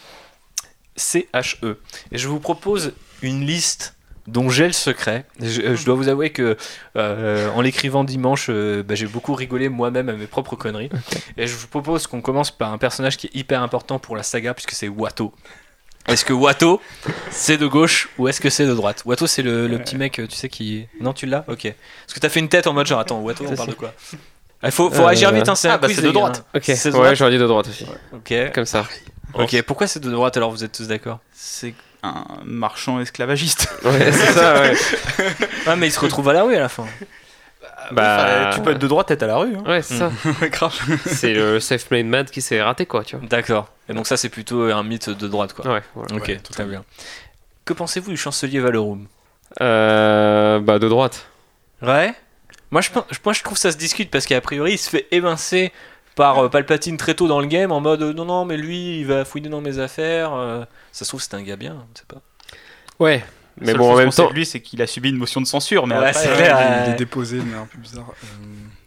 C-H-E. 0.97 1.78
Et 2.10 2.19
je 2.19 2.28
vous 2.28 2.40
propose 2.40 2.93
une 3.23 3.47
liste 3.47 3.94
dont 4.27 4.49
j'ai 4.51 4.66
le 4.66 4.73
secret. 4.73 5.24
Je, 5.40 5.74
je 5.74 5.85
dois 5.85 5.94
vous 5.94 6.09
avouer 6.09 6.31
que 6.31 6.57
euh, 6.97 7.51
en 7.51 7.61
l'écrivant 7.61 8.05
dimanche, 8.05 8.47
euh, 8.51 8.82
bah, 8.82 8.94
j'ai 8.94 9.07
beaucoup 9.07 9.35
rigolé 9.35 9.69
moi-même 9.69 10.09
à 10.09 10.12
mes 10.12 10.27
propres 10.27 10.57
conneries. 10.57 10.90
Et 11.36 11.47
je 11.47 11.57
vous 11.57 11.66
propose 11.66 12.07
qu'on 12.07 12.20
commence 12.20 12.51
par 12.51 12.73
un 12.73 12.78
personnage 12.78 13.16
qui 13.16 13.27
est 13.28 13.35
hyper 13.35 13.62
important 13.62 13.99
pour 13.99 14.16
la 14.16 14.23
saga 14.23 14.55
puisque 14.55 14.73
c'est 14.73 14.89
Watto. 14.89 15.32
Est-ce 16.09 16.24
que 16.24 16.32
Watto 16.32 16.81
c'est 17.31 17.57
de 17.59 17.66
gauche 17.66 18.09
ou 18.19 18.27
est-ce 18.28 18.40
que 18.40 18.51
c'est 18.51 18.66
de 18.66 18.74
droite? 18.74 19.03
Watto 19.07 19.27
c'est 19.28 19.43
le, 19.43 19.69
le 19.69 19.78
petit 19.78 19.97
mec, 19.97 20.19
euh, 20.19 20.27
tu 20.27 20.36
sais 20.36 20.49
qui. 20.49 20.86
Non, 21.01 21.12
tu 21.12 21.27
l'as? 21.27 21.44
Ok. 21.49 21.65
Est-ce 21.66 22.15
que 22.15 22.19
t'as 22.20 22.28
fait 22.28 22.40
une 22.40 22.49
tête 22.49 22.66
en 22.66 22.73
mode 22.73 22.86
genre 22.86 22.99
attends 23.01 23.20
Watto 23.20 23.44
on 23.49 23.55
parle 23.55 23.69
de 23.70 23.74
quoi? 23.74 23.93
Il 24.65 24.70
faut, 24.70 24.90
faut 24.90 25.03
Euh, 25.03 25.07
réagir 25.07 25.32
vite, 25.32 25.49
hein, 25.49 25.55
c'est 25.57 25.69
ah, 25.69 25.78
bah, 25.78 25.89
c'est 25.93 26.03
de 26.03 26.11
droite. 26.12 26.44
hein. 26.55 26.59
Ok, 26.59 26.62
C'est 26.66 26.90
de 26.90 26.94
ouais, 26.94 27.01
droite 27.03 27.15
j'aurais 27.16 27.31
dit 27.32 27.39
de 27.39 27.47
droite 27.47 27.66
aussi. 27.69 27.85
Ok. 28.12 28.32
Comme 28.55 28.65
ça. 28.66 28.85
Ok, 29.35 29.61
pourquoi 29.62 29.86
c'est 29.89 29.99
de 30.01 30.11
droite 30.11 30.36
alors 30.36 30.51
vous 30.53 30.62
êtes 30.62 30.73
tous 30.73 30.86
d'accord? 30.86 31.19
C'est 31.32 31.74
un 32.03 32.24
marchand 32.45 33.01
esclavagiste. 33.01 33.69
Ouais, 33.85 34.12
c'est 34.12 34.33
ça, 34.33 34.61
ouais. 35.66 35.77
Mais 35.77 35.89
il 35.89 35.93
se 35.93 36.01
retrouve 36.01 36.29
à 36.29 36.33
la 36.33 36.43
rue 36.45 36.55
à 36.57 36.61
la 36.61 36.69
fin. 36.69 36.87
Bah, 37.91 38.51
tu 38.55 38.61
peux 38.61 38.70
être 38.70 38.79
de 38.79 38.87
droite, 38.87 39.11
être 39.11 39.23
à 39.24 39.27
la 39.27 39.37
rue. 39.37 39.55
hein. 39.57 39.62
Ouais, 39.66 39.83
c'est 39.83 39.99
ça. 39.99 40.11
Grave. 40.49 40.74
C'est 41.07 41.35
le 41.35 41.61
self-made 41.61 42.07
man 42.07 42.24
qui 42.27 42.41
s'est 42.41 42.62
raté, 42.62 42.87
quoi, 42.87 43.05
tu 43.05 43.16
vois. 43.16 43.27
D'accord. 43.29 43.69
Et 43.89 43.93
donc 43.95 44.07
ça 44.07 44.16
c'est 44.16 44.29
plutôt 44.29 44.62
un 44.62 44.83
mythe 44.85 45.11
de 45.11 45.29
droite 45.29 45.53
quoi. 45.53 45.66
Ouais, 45.73 45.83
voilà. 45.95 46.15
Ok, 46.15 46.20
Ouais, 46.29 46.35
très 46.37 46.43
totalement. 46.43 46.70
bien. 46.70 46.85
Que 47.65 47.73
pensez-vous 47.73 48.11
du 48.11 48.16
chancelier 48.16 48.61
Valorum? 48.61 49.07
Euh, 49.61 50.61
bah, 50.61 50.79
de 50.79 50.89
droite. 50.89 51.27
Ouais. 51.83 52.15
Moi 52.70 52.81
je, 52.81 52.91
pense- 52.91 53.05
moi 53.24 53.35
je 53.35 53.43
trouve 53.43 53.59
ça 53.59 53.70
se 53.73 53.77
discute 53.77 54.11
parce 54.11 54.24
qu'a 54.27 54.41
priori 54.41 54.73
il 54.73 54.79
se 54.79 54.89
fait 54.89 55.07
évincer 55.11 55.73
par 56.17 56.39
euh, 56.39 56.49
Palpatine 56.49 56.97
très 56.97 57.15
tôt 57.15 57.27
dans 57.29 57.41
le 57.41 57.47
game 57.47 57.73
en 57.73 57.81
mode 57.81 58.03
euh, 58.03 58.13
non 58.13 58.25
non 58.25 58.45
mais 58.45 58.57
lui 58.57 59.01
il 59.01 59.07
va 59.07 59.25
fouiner 59.25 59.49
dans 59.49 59.61
mes 59.61 59.79
affaires. 59.79 60.33
euh, 60.35 60.65
ça 60.93 61.05
se 61.05 61.11
trouve 61.11 61.21
c'est 61.23 61.35
un 61.35 61.43
gars 61.43 61.57
bien, 61.57 61.85
je 61.95 62.01
sais 62.01 62.07
pas. 62.07 62.21
Ouais. 62.99 63.25
Mais 63.61 63.75
bon, 63.75 63.93
en 63.93 63.97
même 63.97 64.11
sait 64.11 64.23
temps, 64.23 64.31
lui, 64.31 64.47
c'est 64.47 64.61
qu'il 64.61 64.81
a 64.81 64.87
subi 64.87 65.11
une 65.11 65.19
motion 65.19 65.39
de 65.41 65.47
censure. 65.47 65.87
Mais 65.87 65.95
Ouais, 65.95 66.07
après, 66.07 66.23
c'est 66.23 66.29
euh, 66.31 66.35
vrai. 66.35 66.85
il, 66.87 66.93
est 66.93 66.97
déposé, 66.97 67.37
mais 67.45 67.55
un 67.55 67.67
peu 67.67 67.77
bizarre. 67.79 68.07
Euh, 68.25 68.27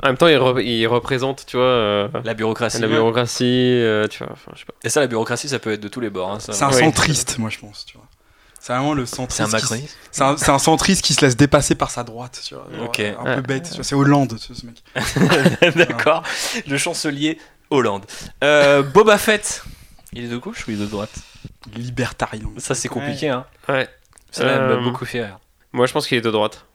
en 0.04 0.08
même 0.08 0.18
temps, 0.18 0.28
il, 0.28 0.38
re- 0.38 0.60
il 0.64 0.88
représente, 0.88 1.46
tu 1.46 1.56
vois, 1.58 1.66
euh, 1.68 2.08
La 2.24 2.34
bureaucratie. 2.34 2.80
la 2.82 2.88
bureaucratie, 2.88 3.44
euh, 3.46 4.08
tu 4.08 4.24
vois. 4.24 4.34
Enfin, 4.34 4.52
je 4.56 4.60
sais 4.62 4.66
pas. 4.66 4.74
Et 4.84 4.90
ça 4.90 5.02
la 5.02 5.08
bureaucratie 5.08 5.50
ça 5.50 5.60
peut 5.60 5.72
être 5.72 5.82
de 5.82 5.88
tous 5.88 6.00
les 6.00 6.10
bords. 6.10 6.32
hein. 6.32 6.40
C'est 6.40 6.64
un 6.64 6.68
Ouais. 6.70 6.80
centriste, 6.80 7.38
moi 7.38 7.52
je 7.52 7.60
pense. 7.60 7.86
Tu 7.86 7.96
vois. 7.96 8.08
C'est 8.66 8.74
vraiment 8.74 8.96
le 8.96 9.06
C'est 9.06 9.16
centriste. 9.18 9.42
un 9.42 9.46
qui- 9.46 9.52
macroniste. 9.54 9.98
C'est 10.12 10.50
un, 10.50 10.58
centriste 10.58 11.04
qui 11.04 11.14
se 11.14 11.22
laisse 11.24 11.38
dépasser 11.38 11.76
par 11.76 11.92
sa 11.92 12.04
droite. 12.04 12.42
Tu 12.44 12.56
vois. 12.56 12.66
Genre, 12.76 12.86
Ok. 12.86 13.00
euh, 13.00 13.14
Un 13.20 13.24
Ouais. 13.26 13.36
peu 13.36 13.42
bête. 13.42 13.68
C'est 13.84 13.94
Hollande, 13.94 14.38
ce 14.40 14.56
ce 14.56 14.66
mec. 14.66 14.82
D'accord. 15.76 16.24
Le 16.66 16.76
chancelier 16.80 17.38
Hollande. 17.70 18.06
Euh, 18.44 18.82
Boba 18.82 19.20
Fett. 19.20 19.64
Il 20.14 20.24
est 20.26 20.30
de 20.30 20.38
gauche 20.38 20.68
ou 20.68 20.72
il 20.72 20.78
est 20.82 20.84
de 20.84 20.90
droite? 20.90 21.12
Libertarien. 21.76 22.50
Ça 22.58 22.74
c'est 22.74 22.88
compliqué 22.88 23.30
hein. 23.30 23.46
Ouais. 23.70 23.88
Ça 24.32 24.46
m'a 24.46 24.52
Euh, 24.52 24.82
beaucoup 24.82 25.06
fait 25.06 25.24
rire. 25.24 25.38
Moi, 25.72 25.86
je 25.86 25.94
pense 25.94 26.08
qu'il 26.08 26.18
est 26.18 26.22
de 26.22 26.32
droite. 26.32 26.66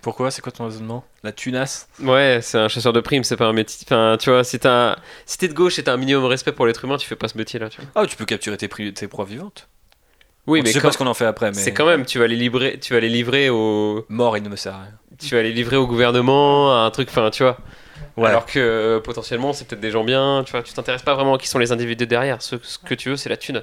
Pourquoi? 0.00 0.30
C'est 0.30 0.40
quoi 0.40 0.52
ton 0.52 0.64
raisonnement? 0.64 1.04
La 1.22 1.32
tunasse? 1.32 1.88
Ouais, 2.00 2.38
c'est 2.42 2.58
un 2.58 2.68
chasseur 2.68 2.92
de 2.94 3.00
primes, 3.00 3.24
c'est 3.24 3.36
pas 3.36 3.46
un 3.46 3.52
métier. 3.52 3.84
Enfin, 3.86 4.16
tu 4.18 4.30
vois, 4.30 4.42
si 4.44 4.58
t'es 4.58 5.48
de 5.48 5.52
gauche 5.52 5.78
et 5.78 5.84
t'as 5.84 5.92
un 5.92 5.96
minimum 5.98 6.22
de 6.22 6.28
respect 6.28 6.52
pour 6.52 6.64
l'être 6.66 6.82
humain, 6.84 6.96
tu 6.96 7.06
fais 7.06 7.16
pas 7.16 7.28
ce 7.28 7.36
métier-là. 7.36 7.68
Ah, 7.94 8.06
tu 8.06 8.16
peux 8.16 8.24
capturer 8.24 8.56
tes, 8.56 8.68
pri- 8.68 8.94
tes 8.94 9.08
proies 9.08 9.24
vivantes. 9.24 9.68
Oui, 10.46 10.60
On 10.60 10.62
mais 10.62 10.72
sait 10.72 10.80
quand- 10.80 10.88
pas 10.88 10.92
ce 10.92 10.98
qu'on 10.98 11.06
en 11.06 11.14
fait 11.14 11.24
après, 11.26 11.50
mais 11.50 11.54
c'est 11.60 11.72
quand 11.72 11.86
même, 11.86 12.04
tu 12.06 12.18
vas 12.18 12.26
les 12.26 12.36
livrer, 12.36 12.78
tu 12.80 12.94
vas 12.94 13.00
les 13.00 13.08
livrer 13.08 13.48
au, 13.50 14.04
mort, 14.08 14.36
il 14.36 14.42
ne 14.44 14.48
me 14.48 14.56
sert 14.56 14.74
à 14.74 14.82
rien. 14.82 14.92
tu 15.18 15.34
vas 15.34 15.42
les 15.42 15.52
livrer 15.52 15.76
au 15.76 15.86
gouvernement, 15.86 16.72
à 16.72 16.86
un 16.86 16.90
truc, 16.90 17.08
enfin, 17.10 17.30
tu 17.30 17.42
vois. 17.42 17.56
Ouais. 18.16 18.28
Alors 18.30 18.46
que 18.46 18.58
euh, 18.58 19.00
potentiellement, 19.00 19.52
c'est 19.52 19.66
peut-être 19.66 19.80
des 19.80 19.90
gens 19.90 20.04
bien, 20.04 20.42
tu 20.46 20.52
vois. 20.52 20.62
Tu 20.62 20.72
t'intéresses 20.72 21.02
pas 21.02 21.14
vraiment 21.14 21.34
à 21.34 21.38
qui 21.38 21.48
sont 21.48 21.58
les 21.58 21.70
individus 21.72 22.06
derrière. 22.06 22.40
Ce, 22.40 22.56
ce 22.62 22.78
que 22.78 22.94
tu 22.94 23.10
veux, 23.10 23.16
c'est 23.16 23.28
la 23.28 23.36
thune. 23.36 23.62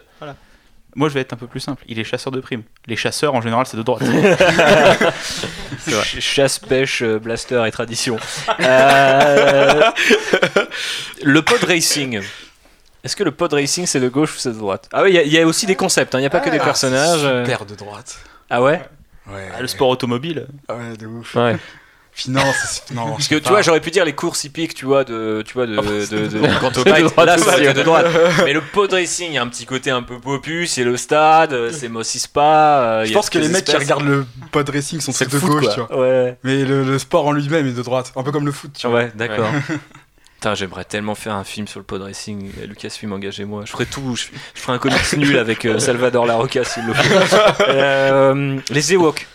moi, 0.95 1.09
je 1.09 1.13
vais 1.15 1.21
être 1.21 1.33
un 1.33 1.37
peu 1.37 1.47
plus 1.47 1.59
simple. 1.59 1.83
Il 1.87 1.97
est 1.99 2.03
chasseur 2.03 2.31
de 2.31 2.39
primes. 2.39 2.61
Les 2.85 2.95
chasseurs, 2.95 3.33
en 3.33 3.41
général, 3.41 3.65
c'est 3.65 3.77
de 3.77 3.81
droite. 3.81 4.03
Ch- 5.79 6.19
Chasse, 6.19 6.59
pêche, 6.59 7.01
euh, 7.01 7.17
blaster 7.17 7.63
et 7.65 7.71
tradition. 7.71 8.17
Euh, 8.59 9.81
le 11.23 11.41
pod 11.41 11.63
racing. 11.63 12.21
Est-ce 13.03 13.15
que 13.15 13.23
le 13.23 13.31
pod 13.31 13.51
racing 13.53 13.85
c'est 13.85 13.99
de 13.99 14.07
gauche 14.09 14.35
ou 14.35 14.39
c'est 14.39 14.51
de 14.53 14.57
droite? 14.57 14.87
Ah 14.93 15.03
oui, 15.03 15.09
il 15.11 15.15
y 15.15 15.17
a- 15.19 15.23
il 15.23 15.33
y, 15.33 15.39
a 15.39 15.45
aussi 15.45 15.65
des 15.65 15.75
concepts, 15.75 16.15
hein. 16.15 16.19
il 16.19 16.21
n'y 16.21 16.27
a 16.27 16.29
pas 16.29 16.39
que 16.39 16.49
des 16.49 16.59
Ah, 16.59 16.63
personnages. 16.63 17.19
c'est 17.19 17.25
euh. 17.25 17.43
Super 17.45 17.65
de 17.65 17.75
droite. 17.75 18.17
Ah 18.49 18.61
ouais? 18.61 18.81
Ouais. 19.29 19.49
Ah, 19.57 19.61
le 19.61 19.67
sport 19.67 19.89
automobile. 19.89 20.47
Ouais, 20.69 20.95
de 20.97 21.05
ouf. 21.07 21.35
Ouais. 21.35 21.57
Finance, 22.15 22.55
c'est- 22.87 22.93
non. 22.93 23.13
Parce 23.13 23.27
que 23.27 23.35
tu 23.35 23.49
vois, 23.49 23.63
j'aurais 23.63 23.79
pu 23.81 23.89
dire 23.89 24.05
les 24.05 24.13
courses 24.13 24.43
hippiques, 24.43 24.75
tu 24.75 24.85
vois, 24.85 25.03
de, 25.03 25.41
tu 25.45 25.55
vois, 25.55 25.65
de, 25.65 25.75
de, 25.75 25.81
de, 25.81 25.85
au 26.39 26.71
C'est 26.71 26.83
de 26.85 26.91
bike, 26.91 27.05
droite 27.05 27.25
là, 27.25 27.59
être 27.59 27.75
de 27.75 27.81
droite. 27.81 28.05
Mais 28.45 28.53
le 28.53 28.61
pod 28.61 28.93
racing, 28.93 29.29
il 29.31 29.33
y 29.33 29.37
a 29.39 29.41
un 29.41 29.47
petit 29.47 29.65
côté 29.65 29.89
un 29.89 30.03
peu 30.03 30.19
popus, 30.19 30.67
c'est 30.67 30.83
le 30.83 30.95
stade, 30.95 31.53
euh, 31.53 31.71
c'est 31.73 31.89
Mossy 31.89 32.19
Spa. 32.19 32.99
euh, 33.01 33.05
Je 33.05 33.13
pense 33.13 33.31
que 33.31 33.39
les 33.39 33.47
mecs 33.49 33.65
qui 33.65 33.75
regardent 33.75 34.05
le 34.05 34.25
pod 34.51 34.69
racing 34.69 35.01
sont 35.01 35.11
c'est 35.11 35.25
très 35.25 35.33
de 35.37 35.39
foot, 35.41 35.49
gauche, 35.49 35.63
quoi. 35.63 35.73
tu 35.73 35.79
vois. 35.95 36.01
Ouais. 36.01 36.37
Mais 36.43 36.63
le, 36.63 36.83
le 36.83 36.99
sport 36.99 37.25
en 37.25 37.31
lui-même 37.31 37.65
est 37.65 37.71
de 37.71 37.81
droite. 37.81 38.13
Un 38.15 38.21
peu 38.21 38.31
comme 38.31 38.45
le 38.45 38.51
foot, 38.51 38.71
tu 38.77 38.85
vois. 38.87 38.99
Ouais, 38.99 39.11
d'accord. 39.15 39.49
Putain, 40.43 40.55
j'aimerais 40.55 40.83
tellement 40.83 41.15
faire 41.15 41.35
un 41.35 41.45
film 41.45 41.69
sur 41.69 41.79
le 41.79 41.85
pod 41.85 42.01
racing. 42.01 42.51
Lucasfilm, 42.67 43.13
engagez-moi. 43.13 43.63
Je 43.63 43.71
ferai 43.71 43.85
tout. 43.85 44.13
Je, 44.17 44.25
je 44.53 44.59
ferai 44.59 44.73
un 44.73 44.77
comics 44.77 45.13
nul 45.17 45.37
avec 45.37 45.63
euh, 45.63 45.79
Salvador 45.79 46.25
Larocca 46.25 46.65
s'il 46.65 46.85
le 46.85 46.93
faut. 46.93 47.63
Euh, 47.69 48.59
les 48.69 48.91
Ewoks. 48.93 49.25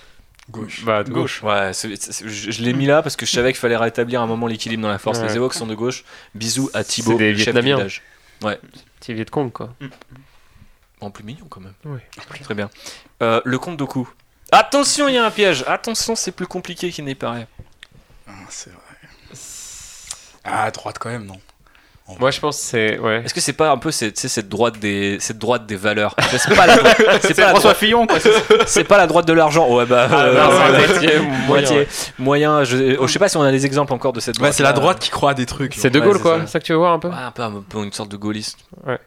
Gauche. 0.51 0.85
Bah, 0.85 1.05
de 1.05 1.10
gauche. 1.10 1.43
Ouais, 1.43 1.72
c'est- 1.72 1.97
c'est- 1.97 2.28
je, 2.28 2.51
je 2.51 2.62
l'ai 2.62 2.74
mis 2.74 2.85
là 2.85 3.01
parce 3.01 3.16
que 3.16 3.24
je 3.24 3.30
savais 3.30 3.52
qu'il 3.52 3.59
fallait 3.59 3.78
rétablir 3.78 4.20
un 4.20 4.26
moment 4.26 4.47
l'équilibre 4.47 4.82
dans 4.82 4.90
la 4.90 4.98
force. 4.98 5.20
Ouais. 5.20 5.28
Les 5.28 5.36
Ewoks 5.36 5.55
sont 5.55 5.66
de 5.66 5.74
gauche. 5.74 6.05
Bisous 6.35 6.68
à 6.74 6.85
Thibaut, 6.85 7.12
C'est 7.12 7.32
des 7.32 7.39
chef 7.39 7.55
du 7.55 7.60
village. 7.62 8.02
Petit 9.01 9.14
Viet 9.14 9.24
Cong, 9.30 9.51
quoi. 9.51 9.72
En 11.01 11.10
plus 11.10 11.24
mignon 11.24 11.47
quand 11.48 11.62
même. 11.62 11.72
Oui. 11.86 12.01
Très 12.43 12.55
bien. 12.55 12.68
Euh, 13.22 13.40
le 13.47 13.59
comte 13.59 13.78
Doku. 13.78 14.06
Attention, 14.52 15.09
il 15.09 15.14
y 15.14 15.18
a 15.18 15.24
un 15.24 15.30
piège. 15.30 15.64
Attention, 15.68 16.14
c'est 16.16 16.32
plus 16.32 16.47
compliqué 16.47 16.90
qu'il 16.90 17.06
n'y 17.06 17.14
paraît. 17.14 17.47
Ah, 18.26 18.32
c'est 18.51 18.68
vrai. 18.68 18.82
Ah, 20.51 20.70
droite 20.70 20.99
quand 20.99 21.11
même, 21.11 21.27
non. 21.27 21.39
Moi, 22.19 22.31
je 22.31 22.41
pense 22.41 22.57
que 22.57 22.62
c'est. 22.62 22.99
Ouais. 22.99 23.23
Est-ce 23.23 23.35
que 23.35 23.41
c'est 23.41 23.53
pas 23.53 23.70
un 23.70 23.77
peu 23.77 23.91
cette, 23.91 24.49
droite 24.49 24.79
des 24.79 25.19
cette 25.20 25.37
droite 25.37 25.66
des 25.66 25.77
valeurs? 25.77 26.15
C'est 26.31 26.57
pas 26.57 26.66
la, 26.66 26.77
dro- 26.79 26.89
c'est 27.20 27.35
pas 27.35 27.43
la 27.43 27.49
François 27.51 27.61
droite, 27.61 27.77
Fillon, 27.77 28.07
quoi. 28.07 28.16
c'est 28.66 28.85
pas 28.85 28.97
la 28.97 29.07
droite 29.07 29.27
de 29.27 29.35
l'argent. 29.35 29.69
Ouais 29.75 29.85
bah 29.85 30.09
euh, 30.11 30.43
non, 30.43 30.51
c'est 30.51 30.73
ouais, 30.73 30.89
moitié, 30.89 31.19
moitié, 31.47 31.89
moyen, 32.19 32.51
moyen. 32.53 32.65
Je, 32.65 32.97
oh, 32.99 33.07
je 33.07 33.12
sais 33.12 33.19
pas 33.19 33.29
si 33.29 33.37
on 33.37 33.43
a 33.43 33.51
des 33.51 33.66
exemples 33.66 33.93
encore 33.93 34.15
de 34.15 34.20
cette 34.20 34.37
droite. 34.37 34.53
Ouais, 34.53 34.57
c'est 34.57 34.62
la 34.62 34.73
droite 34.73 35.01
qui 35.01 35.11
croit 35.11 35.33
à 35.33 35.35
des 35.35 35.45
trucs. 35.45 35.75
C'est. 35.75 35.91
De 35.91 36.01
Gaulle, 36.01 36.16
c'est 36.16 36.23
quoi. 36.23 36.39
ça. 36.39 36.47
C'est 36.47 36.53
ça 36.53 36.61
que 36.61 36.65
tu 36.65 36.73
veux 36.73 36.79
voir 36.79 36.95
un 36.95 36.99
peu? 36.99 37.09
Ouais, 37.09 37.15
un 37.15 37.31
peu, 37.31 37.43
un 37.43 37.65
peu 37.69 37.85
une 37.85 37.93
sorte 37.93 38.11
de 38.11 38.16
gaulliste. 38.16 38.57
Ouais. 38.87 38.99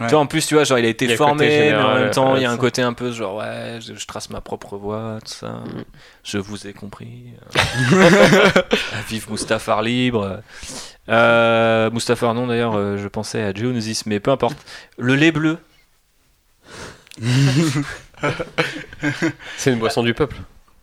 Ouais. 0.00 0.06
Tu 0.06 0.12
vois, 0.12 0.20
en 0.20 0.26
plus, 0.26 0.46
tu 0.46 0.54
vois, 0.54 0.62
genre, 0.64 0.78
il 0.78 0.84
a 0.84 0.88
été 0.88 1.06
Il 1.06 1.16
formé, 1.16 1.70
mais 1.70 1.74
en 1.74 1.94
même 1.94 2.10
temps, 2.10 2.36
il 2.36 2.42
y 2.42 2.44
a 2.44 2.50
un 2.50 2.54
ça. 2.54 2.58
côté 2.58 2.82
un 2.82 2.92
peu 2.92 3.10
genre, 3.10 3.36
ouais, 3.36 3.80
je, 3.80 3.94
je 3.94 4.06
trace 4.06 4.30
ma 4.30 4.40
propre 4.40 4.76
voie, 4.76 5.18
tout 5.24 5.32
ça. 5.32 5.48
Mm. 5.48 5.84
Je 6.22 6.38
vous 6.38 6.66
ai 6.68 6.72
compris. 6.72 7.24
Vive 9.08 9.30
Mustapha 9.30 9.82
libre. 9.82 10.40
Euh, 11.08 11.90
Mustapha, 11.90 12.32
non, 12.32 12.46
d'ailleurs, 12.46 12.76
euh, 12.76 12.96
je 12.96 13.08
pensais 13.08 13.42
à 13.42 13.52
Geonosis, 13.52 14.06
mais 14.06 14.20
peu 14.20 14.30
importe. 14.30 14.58
Le 14.98 15.16
lait 15.16 15.32
bleu. 15.32 15.58
C'est 19.56 19.72
une 19.72 19.78
boisson 19.78 20.02
du 20.02 20.14
peuple. 20.14 20.36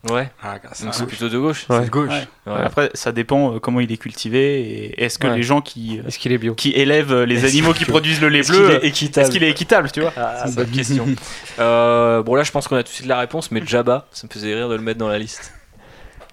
Ouais, 0.09 0.29
Ah, 0.43 0.59
c'est 0.73 1.07
plutôt 1.07 1.29
de 1.29 1.37
gauche. 1.39 1.65
Ouais. 1.69 1.87
gauche. 1.87 2.09
Ouais. 2.09 2.53
Ouais. 2.53 2.61
Après, 2.63 2.91
ça 2.93 3.11
dépend 3.11 3.55
euh, 3.55 3.59
comment 3.59 3.79
il 3.79 3.91
est 3.91 3.97
cultivé 3.97 4.61
et 4.61 5.03
est-ce 5.03 5.17
que 5.17 5.25
Ouais. 5.27 5.35
les 5.37 5.41
gens 5.43 5.61
qui, 5.61 5.97
euh, 5.99 6.07
Est-ce 6.07 6.19
qu'il 6.19 6.31
est 6.31 6.37
bio 6.37 6.53
qui 6.53 6.71
élèvent 6.73 7.11
euh, 7.11 7.25
les 7.25 7.37
Est-ce 7.43 7.47
animaux 7.53 7.73
qui 7.73 7.85
produisent 7.85 8.21
le 8.21 8.29
lait 8.29 8.39
Est-ce 8.39 8.51
bleu, 8.51 8.67
qu'il 8.67 8.75
est 8.75 8.87
équitable 8.87 9.23
est-ce 9.25 9.31
qu'il 9.31 9.43
est 9.43 9.49
équitable, 9.49 9.89
tu 9.91 10.01
vois 10.01 10.13
Ah, 10.15 10.45
bonne 10.55 10.69
question. 10.69 11.07
Euh, 11.59 12.21
bon, 12.21 12.35
là, 12.35 12.43
je 12.43 12.51
pense 12.51 12.67
qu'on 12.67 12.75
a 12.75 12.83
tout 12.83 12.89
de 12.89 12.93
suite 12.95 13.07
la 13.07 13.17
réponse, 13.17 13.49
mais 13.49 13.61
Jabba, 13.65 14.07
ça 14.11 14.27
me 14.27 14.33
faisait 14.33 14.53
rire 14.53 14.67
de 14.69 14.75
le 14.75 14.81
mettre 14.81 14.99
dans 14.99 15.07
la 15.07 15.17
liste. 15.17 15.53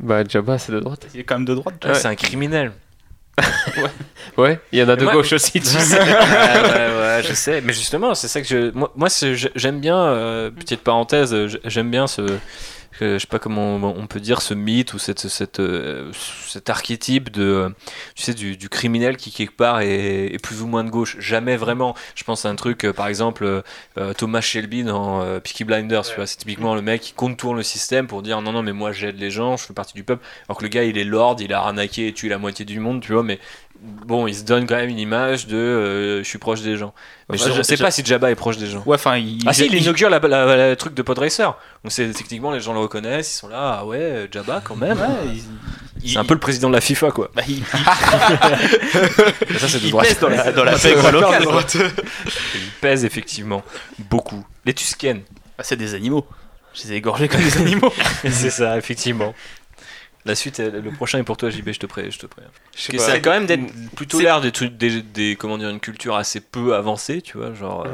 Bah, 0.01 0.23
Jabba, 0.29 0.59
c'est 0.59 0.73
de 0.73 0.81
droite. 0.81 1.07
Il 1.15 1.21
est 1.21 1.25
quand 1.25 1.37
même 1.37 1.45
de 1.45 1.55
droite. 1.55 1.77
tu 1.81 1.87
Ouais, 1.87 1.93
vois. 1.93 2.01
C'est 2.03 2.09
un 2.09 2.15
criminel. 2.17 2.73
Ouais, 4.39 4.59
il 4.73 4.79
y 4.79 4.83
en 4.83 4.89
a 4.89 4.97
de 4.97 5.05
Moi- 5.05 5.13
gauche 5.13 5.33
aussi, 5.33 5.53
tu 5.61 5.67
sais. 5.67 5.99
ouais, 5.99 6.05
ouais, 6.05 6.99
ouais, 6.99 7.23
je 7.29 7.35
sais. 7.35 7.61
Mais 7.61 7.73
justement, 7.73 8.15
c'est 8.15 8.29
ça 8.29 8.41
que 8.41 8.47
je. 8.49 8.71
Moi, 8.73 8.91
moi 8.97 9.09
c'est- 9.11 9.35
je- 9.35 9.49
j'aime 9.55 9.79
bien, 9.81 9.97
euh, 9.99 10.51
petite 10.51 10.81
parenthèse, 10.81 11.35
euh, 11.35 11.49
j'aime 11.65 11.91
bien 11.91 12.07
ce. 12.07 12.23
Que- 12.99 13.15
je 13.15 13.19
sais 13.19 13.27
pas 13.27 13.39
comment 13.39 13.77
on 13.77 14.07
peut 14.07 14.21
dire 14.21 14.41
ce 14.43 14.55
mythe 14.55 14.95
ou 14.95 14.99
cette, 14.99 15.29
cette, 15.29 15.61
euh, 15.61 16.11
cet 16.47 16.71
archétype 16.71 17.31
de, 17.31 17.43
euh, 17.43 17.69
tu 18.15 18.23
sais, 18.23 18.35
du, 18.35 18.57
du 18.57 18.69
criminel 18.69 19.17
qui 19.17 19.31
quelque 19.33 19.57
part 19.57 19.81
est, 19.81 20.27
est 20.35 20.43
plus 20.43 20.63
ou 20.63 20.67
moins 20.67 20.85
de 20.85 20.91
gauche. 20.91 21.17
Jamais 21.19 21.57
vraiment. 21.57 21.95
Je 22.15 22.25
pense 22.25 22.45
à 22.45 22.49
un 22.51 22.57
truc, 22.57 22.85
euh, 22.85 22.93
par 22.93 23.07
exemple, 23.09 23.45
euh, 23.45 23.63
euh, 23.99 24.13
Thomas 24.13 24.41
Shelby 24.41 24.85
dans 24.85 25.23
euh, 25.23 25.41
Peaky 25.41 25.65
Blinders. 25.65 26.03
Tu 26.05 26.17
vois, 26.17 26.27
c'est 26.27 26.37
typiquement 26.37 26.75
le 26.75 26.83
mec 26.83 27.01
qui 27.01 27.13
contourne 27.13 27.57
le 27.57 27.63
système 27.63 28.07
pour 28.07 28.23
dire 28.23 28.41
non, 28.43 28.53
non, 28.53 28.63
mais 28.63 28.73
moi 28.73 28.93
j'aide 28.93 29.19
les 29.19 29.31
gens, 29.31 29.57
je 29.57 29.65
fais 29.67 29.75
partie 29.75 29.95
du 29.95 30.05
peuple. 30.05 30.25
Alors 30.49 30.59
que 30.59 30.63
le 30.65 30.69
gars, 30.69 30.85
il 30.85 30.99
est 30.99 31.05
lord, 31.05 31.37
il 31.41 31.53
a 31.53 31.61
arnaqué 31.61 32.09
et 32.09 32.13
tué 32.13 32.29
la 32.29 32.39
moitié 32.39 32.65
du 32.65 32.79
monde, 32.81 33.01
tu 33.03 33.13
vois, 33.13 33.23
mais 33.23 33.39
bon, 33.83 34.27
il 34.27 34.35
se 34.35 34.45
donne 34.45 34.67
quand 34.67 34.77
même 34.77 34.89
une 34.91 34.99
image 34.99 35.47
de 35.47 35.57
euh, 35.57 36.19
je 36.23 36.29
suis 36.29 36.39
proche 36.39 36.61
des 36.63 36.77
gens. 36.77 36.95
Mais 37.29 37.41
Enfin, 37.41 37.51
je, 37.53 37.59
ne 37.59 37.63
sais 37.63 37.77
pas 37.77 37.91
si 37.91 38.05
Jabba 38.05 38.31
est 38.31 38.35
proche 38.35 38.57
des 38.59 38.67
gens. 38.67 38.83
Ouais, 38.87 38.95
enfin, 38.97 39.17
il, 39.17 39.41
Ah 39.47 39.53
si, 39.53 39.67
il 39.67 39.75
il- 39.75 39.83
inaugure 39.83 40.11
la, 40.11 40.19
la- 40.19 40.45
la- 40.57 40.71
le 40.71 40.77
truc 40.77 40.95
de 40.95 41.03
Podracer. 41.03 41.43
Donc 41.45 41.91
c'est 41.91 42.09
techniquement 42.13 42.51
les 42.53 42.61
gens 42.61 42.73
le 42.73 42.81
reconnaissent, 42.81 43.33
ils 43.35 43.39
sont 43.39 43.49
là, 43.49 43.79
ah 43.81 43.85
ouais, 43.87 44.29
Jabba 44.31 44.61
quand 44.65 44.77
même. 44.77 44.99
ouais, 44.99 45.05
hein. 45.05 45.35
il- 46.03 46.11
C'est 46.11 46.19
un 46.19 46.25
peu 46.25 46.35
le 46.35 46.41
président 46.41 46.69
de 46.69 46.75
la 46.75 46.81
FIFA 46.81 47.11
quoi. 47.13 47.31
bah, 47.35 47.43
il- 47.49 47.63
ça 49.59 49.69
c'est 49.69 49.79
de 49.81 49.85
il 49.87 49.91
droite. 49.91 50.07
pèse 50.09 50.19
dans 50.21 50.29
la, 50.29 50.51
dans 50.53 50.65
locale. 51.11 51.45
quoi. 51.45 51.63
Il 51.75 52.71
pèse 52.81 53.05
effectivement 53.05 53.63
beaucoup. 54.11 54.45
Les 54.65 54.75
Tusken. 54.75 55.23
Ah, 55.59 55.63
c'est 55.65 55.77
des 55.77 55.95
animaux. 55.95 56.27
Je 56.75 56.85
les 56.85 56.93
ai 56.95 56.97
égorgés 56.97 57.29
comme 57.29 57.43
des 57.43 57.57
animaux. 57.59 57.93
c'est 58.31 58.51
ça, 58.51 58.79
effectivement. 58.79 59.35
La 60.25 60.35
suite, 60.37 60.59
le 60.61 60.91
prochain 60.93 61.19
est 61.19 61.25
pour 61.25 61.37
toi, 61.37 61.51
JB, 61.51 61.71
je 61.73 61.81
te 61.81 61.87
pré, 61.87 62.11
je 62.11 62.19
te 62.19 62.27
ça 62.99 63.13
a 63.13 63.19
quand 63.19 63.31
même 63.31 63.47
d'être 63.47 63.65
plutôt 63.97 64.19
l'air 64.21 64.41
des 64.41 64.53
trucs, 64.53 64.77
des, 64.77 65.03
des- 65.03 65.35
comment 65.37 65.59
dire, 65.59 65.69
une 65.69 65.81
culture 65.81 66.15
assez 66.15 66.41
peu 66.41 66.75
avancée, 66.77 67.23
tu 67.23 67.39
vois, 67.39 67.53
genre. 67.55 67.87
euh. 67.87 67.91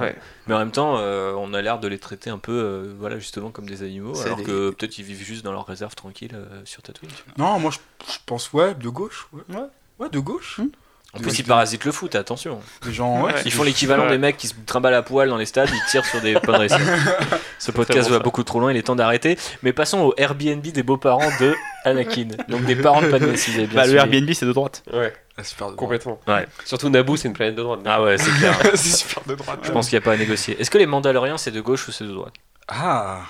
Mais 0.46 0.54
en 0.54 0.58
même 0.58 0.70
temps, 0.70 0.98
euh, 0.98 1.32
on 1.38 1.54
a 1.54 1.62
l'air 1.62 1.78
de 1.80 1.88
les 1.88 1.98
traiter 1.98 2.28
un 2.28 2.38
peu, 2.38 2.52
euh, 2.52 2.94
voilà, 2.98 3.18
justement 3.18 3.50
comme 3.50 3.66
des 3.66 3.82
animaux, 3.82 4.14
alors 4.26 4.36
des- 4.38 4.44
que 4.44 4.70
peut-être 4.70 4.98
ils 4.98 5.04
vivent 5.04 5.22
juste 5.24 5.42
dans 5.44 5.52
leur 5.52 5.66
réserve 5.66 5.94
tranquille 5.94 6.32
euh, 6.34 6.60
sur 6.64 6.82
Tatooine. 6.82 7.10
tu 7.16 7.22
Non, 7.40 7.58
moi 7.58 7.70
je, 7.70 7.78
je 8.12 8.18
pense, 8.26 8.52
ouais, 8.52 8.74
de 8.74 8.88
gauche. 8.90 9.28
Ouais, 9.32 9.42
Ouais. 9.48 9.66
Ouais, 9.98 10.08
de 10.10 10.18
gauche. 10.18 10.60
vois. 10.60 10.66
En 11.14 11.20
plus, 11.20 11.38
ils 11.38 11.44
parasitent 11.44 11.86
le 11.86 11.90
foot, 11.92 12.14
attention. 12.14 12.60
Des 12.84 12.92
gens, 12.92 13.22
ouais. 13.22 13.32
Ils 13.46 13.50
font 13.52 13.62
l'équivalent 13.62 14.04
Ouais. 14.04 14.10
des 14.10 14.18
mecs 14.18 14.36
qui 14.36 14.46
se 14.46 14.54
trimballent 14.66 14.92
à 14.94 15.02
poil 15.02 15.28
dans 15.30 15.38
les 15.38 15.46
stades, 15.46 15.70
ils 15.72 15.90
tirent 15.90 16.04
sur 16.04 16.20
des. 16.20 16.34
Ce 17.58 17.70
podcast 17.72 18.08
bon, 18.08 18.12
va 18.14 18.18
ça. 18.18 18.22
beaucoup 18.22 18.42
trop 18.44 18.60
loin, 18.60 18.70
il 18.70 18.76
est 18.76 18.82
temps 18.82 18.94
d'arrêter. 18.94 19.38
Mais 19.62 19.72
passons 19.72 20.00
au 20.00 20.14
Airbnb 20.18 20.60
des 20.62 20.82
beaux-parents 20.82 21.30
de 21.40 21.54
Anakin. 21.84 22.28
Donc 22.48 22.64
des 22.66 22.76
parents 22.76 23.00
de 23.02 23.08
Padmé, 23.08 23.36
si 23.38 23.50
vous 23.50 23.58
avez 23.58 23.66
bien 23.66 23.80
Bah, 23.80 23.86
le. 23.86 23.94
Airbnb, 23.96 24.30
c'est 24.32 24.44
de 24.46 24.52
droite. 24.52 24.82
Ouais, 24.92 25.12
Ah, 25.38 25.44
super 25.44 25.68
de 25.68 25.72
droite. 25.72 25.78
complètement. 25.78 26.20
Ouais. 26.28 26.46
Surtout 26.66 26.90
Naboo, 26.90 27.16
c'est 27.16 27.28
une 27.28 27.34
planète 27.34 27.54
de 27.56 27.62
droite. 27.62 27.80
Ah 27.86 28.02
ouais, 28.02 28.18
c'est 28.18 28.30
clair. 28.32 28.54
c'est 28.74 28.96
super 28.96 29.22
de 29.26 29.34
droite. 29.34 29.60
Je 29.62 29.72
pense 29.72 29.88
qu'il 29.88 29.98
n'y 29.98 30.02
a 30.02 30.04
pas 30.04 30.12
à 30.12 30.16
négocier. 30.18 30.60
Est-ce 30.60 30.70
que 30.70 30.78
les 30.78 30.86
Mandaloriens, 30.86 31.38
c'est 31.38 31.50
de 31.50 31.60
gauche 31.62 31.88
ou 31.88 31.92
c'est 31.92 32.04
de 32.04 32.12
droite? 32.12 32.34
Ah, 32.68 33.22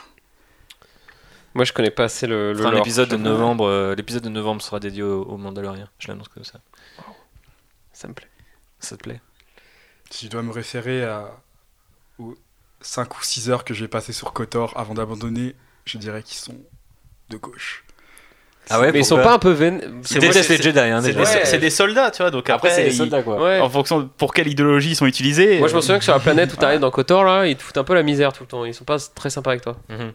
Moi, 1.54 1.64
je 1.64 1.72
connais 1.72 1.90
pas 1.90 2.04
assez 2.04 2.26
le, 2.26 2.52
le 2.52 2.66
Enfin, 2.66 2.74
l'épisode 2.74 3.08
de 3.08 3.16
novembre, 3.16 3.66
euh, 3.66 3.94
l'épisode 3.94 4.22
de 4.24 4.28
novembre 4.28 4.62
sera 4.62 4.80
dédié 4.80 5.02
aux, 5.04 5.22
aux 5.22 5.36
Mandaloriens. 5.38 5.88
Je 6.00 6.08
l'annonce 6.08 6.28
comme 6.28 6.44
ça. 6.44 6.58
Ça 7.98 8.06
me 8.06 8.12
plaît. 8.14 8.28
Ça 8.78 8.96
te 8.96 9.02
plaît? 9.02 9.20
Si 10.10 10.26
je 10.26 10.30
dois 10.30 10.42
me 10.42 10.52
référer 10.52 11.02
à, 11.04 11.32
aux 12.20 12.36
5 12.80 13.18
ou 13.18 13.22
6 13.24 13.50
heures 13.50 13.64
que 13.64 13.74
j'ai 13.74 13.88
passées 13.88 14.12
sur 14.12 14.32
Kotor 14.32 14.72
avant 14.76 14.94
d'abandonner, 14.94 15.56
je 15.84 15.98
dirais 15.98 16.22
qu'ils 16.22 16.36
sont 16.38 16.54
de 17.30 17.36
gauche. 17.36 17.84
Ah 18.70 18.78
ouais, 18.80 18.92
Mais 18.92 19.00
ils 19.00 19.04
sont 19.04 19.16
pas 19.16 19.32
un 19.32 19.38
peu 19.40 19.50
vén... 19.50 19.80
C'est 20.02 20.14
C'est- 20.14 20.18
détestent 20.20 20.50
les 20.50 20.58
Jedi, 20.62 20.78
hein, 20.78 21.00
C'est 21.02 21.12
des, 21.14 21.18
Ouais. 21.18 21.58
des 21.58 21.70
soldats, 21.70 22.10
tu 22.12 22.22
vois. 22.22 22.30
Donc 22.30 22.48
Après, 22.50 22.68
après, 22.68 22.82
c'est 22.82 22.88
ils- 22.88 22.94
soldats, 22.96 23.22
quoi. 23.24 23.42
Ouais. 23.42 23.58
en 23.60 23.68
fonction 23.68 23.98
de 24.00 24.04
pour 24.04 24.32
quelle 24.32 24.46
idéologie 24.46 24.90
ils 24.90 24.96
sont 24.96 25.06
utilisés. 25.06 25.58
Moi, 25.58 25.66
je 25.66 25.72
me 25.72 25.78
euh, 25.78 25.82
souviens 25.82 25.98
que 25.98 26.04
sur 26.04 26.12
la 26.12 26.20
planète 26.20 26.52
où 26.52 26.56
t'arrives 26.56 26.78
dans 26.80 26.90
Kotor, 26.92 27.24
là, 27.24 27.46
ils 27.46 27.56
te 27.56 27.62
foutent 27.64 27.78
un 27.78 27.84
peu 27.84 27.94
la 27.94 28.02
misère 28.04 28.32
tout 28.32 28.44
le 28.44 28.48
temps. 28.48 28.64
Ils 28.64 28.74
sont 28.74 28.84
pas 28.84 28.98
très 29.14 29.30
sympas 29.30 29.50
avec 29.50 29.62
toi. 29.62 29.76
Mhm. 29.88 30.12